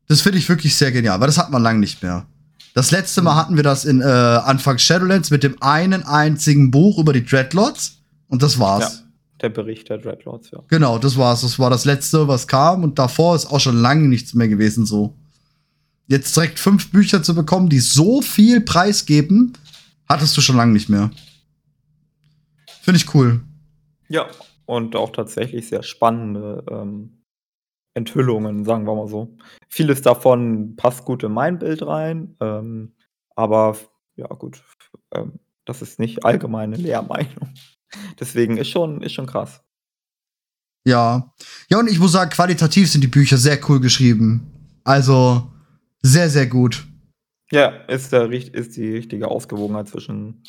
Das 0.08 0.22
finde 0.22 0.38
ich 0.38 0.48
wirklich 0.48 0.76
sehr 0.76 0.94
genial, 0.94 1.20
weil 1.20 1.28
das 1.28 1.38
hat 1.38 1.52
man 1.52 1.62
lange 1.62 1.80
nicht 1.80 2.02
mehr. 2.02 2.26
Das 2.78 2.92
letzte 2.92 3.24
Mal 3.24 3.36
hatten 3.36 3.56
wir 3.56 3.64
das 3.64 3.86
in 3.86 4.02
äh, 4.02 4.04
Anfang 4.04 4.78
Shadowlands 4.78 5.32
mit 5.32 5.42
dem 5.42 5.60
einen 5.64 6.04
einzigen 6.04 6.70
Buch 6.70 7.00
über 7.00 7.12
die 7.12 7.26
Dreadlords 7.26 8.04
und 8.28 8.44
das 8.44 8.60
war's. 8.60 9.00
Ja. 9.00 9.08
Der 9.42 9.50
Bericht 9.50 9.90
der 9.90 9.98
Dreadlords, 9.98 10.52
ja. 10.52 10.60
Genau, 10.68 11.00
das 11.00 11.18
war's. 11.18 11.42
Das 11.42 11.58
war 11.58 11.72
das 11.72 11.86
letzte, 11.86 12.28
was 12.28 12.48
kam. 12.48 12.84
Und 12.84 13.00
davor 13.00 13.36
ist 13.36 13.48
auch 13.48 13.60
schon 13.60 13.78
lange 13.78 14.08
nichts 14.08 14.36
mehr 14.36 14.48
gewesen 14.48 14.86
so. 14.86 15.16
Jetzt 16.06 16.36
direkt 16.38 16.60
fünf 16.60 16.92
Bücher 16.92 17.24
zu 17.24 17.34
bekommen, 17.34 17.68
die 17.68 17.80
so 17.80 18.22
viel 18.22 18.62
preisgeben, 18.62 19.54
hattest 20.08 20.38
du 20.38 20.42
schon 20.42 20.58
lange 20.58 20.74
nicht 20.74 20.88
mehr. 20.88 21.10
Finde 22.84 23.00
ich 23.00 23.12
cool. 23.16 23.40
Ja, 24.08 24.28
und 24.68 24.96
auch 24.96 25.10
tatsächlich 25.10 25.68
sehr 25.68 25.82
spannende 25.82 26.64
ähm, 26.70 27.17
Enthüllungen, 27.98 28.64
sagen 28.64 28.86
wir 28.86 28.96
mal 28.96 29.08
so. 29.08 29.36
Vieles 29.68 30.02
davon 30.02 30.76
passt 30.76 31.04
gut 31.04 31.24
in 31.24 31.34
mein 31.34 31.60
Bild 31.60 31.86
rein, 31.86 32.38
ähm, 32.40 32.94
aber 33.36 33.76
ja 34.16 34.28
gut, 34.28 34.64
ähm, 35.14 35.40
das 35.66 35.82
ist 35.82 36.00
nicht 36.00 36.24
allgemeine 36.24 36.76
Lehrmeinung. 36.76 37.54
Deswegen 38.20 38.58
ist 38.58 38.70
schon, 38.70 39.02
ist 39.02 39.14
schon 39.14 39.26
krass. 39.26 39.64
Ja. 40.86 41.34
Ja, 41.70 41.80
und 41.80 41.90
ich 41.90 42.00
muss 42.00 42.14
sagen, 42.14 42.30
qualitativ 42.30 42.90
sind 42.90 43.04
die 43.04 43.08
Bücher 43.08 43.38
sehr 43.38 43.60
cool 43.68 43.82
geschrieben. 43.82 44.80
Also 44.84 45.52
sehr, 46.02 46.30
sehr 46.30 46.48
gut. 46.48 46.88
Ja, 47.52 47.70
ist, 47.88 48.14
der, 48.14 48.32
ist 48.32 48.78
die 48.78 48.94
richtige 48.94 49.28
Ausgewogenheit 49.28 49.90
zwischen 49.90 50.44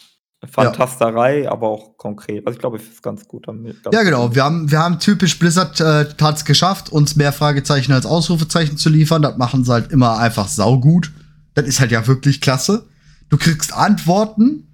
Fantasterei, 0.47 1.43
ja. 1.43 1.51
aber 1.51 1.69
auch 1.69 1.97
konkret. 1.97 2.47
Also 2.47 2.57
ich 2.57 2.61
glaube, 2.61 2.77
ich 2.77 2.89
ist 2.89 3.03
ganz 3.03 3.27
gut 3.27 3.49
damit. 3.49 3.83
Ganz 3.83 3.95
ja, 3.95 4.03
genau. 4.05 4.35
Wir 4.35 4.45
haben, 4.45 4.71
wir 4.71 4.79
haben 4.79 5.01
typisch 5.01 5.39
Blizzard 5.39 5.81
äh, 5.81 6.07
hat 6.21 6.45
geschafft, 6.45 6.91
uns 6.91 7.17
mehr 7.17 7.33
Fragezeichen 7.33 7.93
als 7.93 8.07
Ausrufezeichen 8.07 8.77
zu 8.77 8.89
liefern. 8.89 9.23
Das 9.23 9.37
machen 9.37 9.65
sie 9.65 9.73
halt 9.73 9.91
immer 9.91 10.19
einfach 10.19 10.47
saugut. 10.47 11.11
Das 11.55 11.67
ist 11.67 11.81
halt 11.81 11.91
ja 11.91 12.07
wirklich 12.07 12.41
klasse. 12.41 12.87
Du 13.31 13.37
kriegst 13.37 13.75
Antworten 13.75 14.69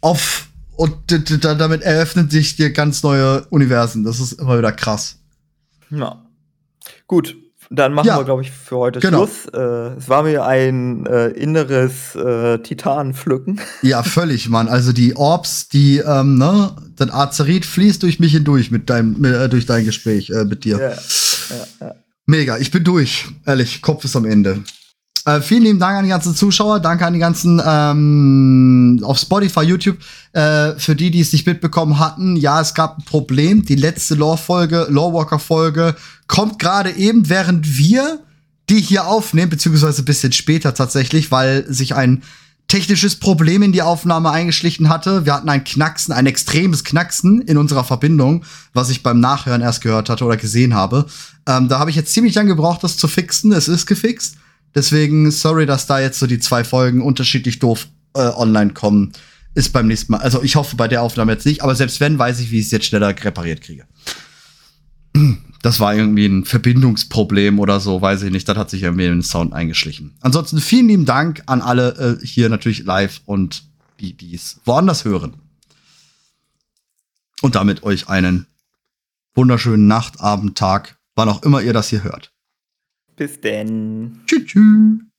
auf 0.00 0.48
und 0.76 0.94
damit 1.42 1.82
eröffnen 1.82 2.30
sich 2.30 2.56
dir 2.56 2.72
ganz 2.72 3.02
neue 3.02 3.44
Universen. 3.50 4.04
Das 4.04 4.20
ist 4.20 4.32
immer 4.32 4.56
wieder 4.58 4.72
krass. 4.72 5.18
Ja. 5.90 6.24
Gut, 7.06 7.36
dann 7.74 7.94
machen 7.94 8.08
ja. 8.08 8.18
wir, 8.18 8.24
glaube 8.24 8.42
ich, 8.42 8.50
für 8.50 8.76
heute 8.76 9.00
genau. 9.00 9.26
Schluss. 9.26 9.46
Äh, 9.52 9.96
es 9.96 10.08
war 10.08 10.22
mir 10.22 10.44
ein 10.44 11.06
äh, 11.06 11.28
inneres 11.28 12.14
äh, 12.14 12.58
Titanenpflücken. 12.58 13.60
Ja, 13.82 14.02
völlig, 14.02 14.48
Mann. 14.48 14.68
Also 14.68 14.92
die 14.92 15.16
Orbs, 15.16 15.68
die, 15.68 15.98
ähm, 15.98 16.38
ne, 16.38 16.72
das 16.96 17.10
Azerit 17.10 17.64
fließt 17.64 18.02
durch 18.02 18.20
mich 18.20 18.32
hindurch 18.32 18.70
mit 18.70 18.90
deinem, 18.90 19.24
äh, 19.24 19.48
durch 19.48 19.66
dein 19.66 19.84
Gespräch 19.84 20.30
äh, 20.30 20.44
mit 20.44 20.64
dir. 20.64 20.78
Ja, 21.50 21.86
ja. 21.86 21.94
Mega, 22.26 22.58
ich 22.58 22.70
bin 22.70 22.84
durch. 22.84 23.26
Ehrlich, 23.46 23.82
Kopf 23.82 24.04
ist 24.04 24.16
am 24.16 24.24
Ende. 24.24 24.62
Äh, 25.24 25.40
vielen 25.40 25.62
lieben 25.62 25.78
Dank 25.78 25.98
an 25.98 26.04
die 26.04 26.10
ganzen 26.10 26.34
Zuschauer, 26.34 26.80
danke 26.80 27.06
an 27.06 27.12
die 27.12 27.20
ganzen 27.20 27.62
ähm, 27.64 29.00
auf 29.04 29.18
Spotify, 29.18 29.60
YouTube. 29.60 29.98
Äh, 30.32 30.72
für 30.78 30.96
die, 30.96 31.12
die 31.12 31.20
es 31.20 31.32
nicht 31.32 31.46
mitbekommen 31.46 32.00
hatten, 32.00 32.34
ja, 32.34 32.60
es 32.60 32.74
gab 32.74 32.98
ein 32.98 33.04
Problem. 33.04 33.64
Die 33.64 33.76
letzte 33.76 34.16
Lore-Folge, 34.16 34.86
Lorewalker-Folge, 34.90 35.94
kommt 36.26 36.58
gerade 36.58 36.90
eben, 36.90 37.28
während 37.28 37.76
wir 37.76 38.20
die 38.68 38.80
hier 38.80 39.06
aufnehmen, 39.06 39.50
beziehungsweise 39.50 40.02
ein 40.02 40.06
bisschen 40.06 40.32
später 40.32 40.74
tatsächlich, 40.74 41.30
weil 41.30 41.64
sich 41.72 41.94
ein 41.94 42.22
technisches 42.68 43.16
Problem 43.16 43.62
in 43.62 43.72
die 43.72 43.82
Aufnahme 43.82 44.30
eingeschlichen 44.30 44.88
hatte. 44.88 45.26
Wir 45.26 45.34
hatten 45.34 45.48
ein 45.48 45.64
Knacksen, 45.64 46.14
ein 46.14 46.24
extremes 46.24 46.84
Knacksen 46.84 47.42
in 47.42 47.58
unserer 47.58 47.84
Verbindung, 47.84 48.44
was 48.72 48.88
ich 48.88 49.02
beim 49.02 49.20
Nachhören 49.20 49.60
erst 49.60 49.82
gehört 49.82 50.08
hatte 50.08 50.24
oder 50.24 50.38
gesehen 50.38 50.74
habe. 50.74 51.04
Ähm, 51.46 51.68
da 51.68 51.78
habe 51.78 51.90
ich 51.90 51.96
jetzt 51.96 52.14
ziemlich 52.14 52.34
lange 52.34 52.48
gebraucht, 52.48 52.82
das 52.82 52.96
zu 52.96 53.08
fixen. 53.08 53.52
Es 53.52 53.68
ist 53.68 53.84
gefixt. 53.86 54.36
Deswegen, 54.74 55.30
sorry, 55.30 55.66
dass 55.66 55.86
da 55.86 56.00
jetzt 56.00 56.18
so 56.18 56.26
die 56.26 56.38
zwei 56.38 56.64
Folgen 56.64 57.02
unterschiedlich 57.02 57.58
doof 57.58 57.88
äh, 58.14 58.20
online 58.20 58.72
kommen. 58.72 59.12
Ist 59.54 59.74
beim 59.74 59.86
nächsten 59.86 60.12
Mal. 60.12 60.22
Also 60.22 60.42
ich 60.42 60.56
hoffe 60.56 60.76
bei 60.76 60.88
der 60.88 61.02
Aufnahme 61.02 61.32
jetzt 61.32 61.44
nicht, 61.44 61.62
aber 61.62 61.74
selbst 61.74 62.00
wenn, 62.00 62.18
weiß 62.18 62.40
ich, 62.40 62.50
wie 62.50 62.60
ich 62.60 62.66
es 62.66 62.70
jetzt 62.70 62.86
schneller 62.86 63.08
repariert 63.08 63.60
kriege. 63.60 63.84
Das 65.62 65.78
war 65.78 65.94
irgendwie 65.94 66.26
ein 66.26 66.44
Verbindungsproblem 66.44 67.60
oder 67.60 67.78
so, 67.78 68.02
weiß 68.02 68.22
ich 68.22 68.32
nicht. 68.32 68.48
Das 68.48 68.56
hat 68.58 68.68
sich 68.68 68.82
irgendwie 68.82 69.06
in 69.06 69.12
den 69.12 69.22
Sound 69.22 69.52
eingeschlichen. 69.52 70.16
Ansonsten 70.20 70.58
vielen 70.58 70.88
lieben 70.88 71.04
Dank 71.04 71.42
an 71.46 71.62
alle 71.62 72.18
äh, 72.20 72.26
hier 72.26 72.48
natürlich 72.48 72.84
live 72.84 73.20
und 73.24 73.64
die, 74.00 74.12
die 74.12 74.34
es 74.34 74.60
woanders 74.64 75.04
hören. 75.04 75.34
Und 77.40 77.54
damit 77.54 77.84
euch 77.84 78.08
einen 78.08 78.46
wunderschönen 79.34 79.86
Nacht, 79.86 80.20
Abend, 80.20 80.58
Tag, 80.58 80.98
wann 81.14 81.28
auch 81.28 81.42
immer 81.42 81.62
ihr 81.62 81.72
das 81.72 81.88
hier 81.88 82.02
hört. 82.02 82.32
Bis 83.16 83.40
denn. 83.40 84.20
Tschüss. 84.26 84.46
tschüss. 84.46 85.11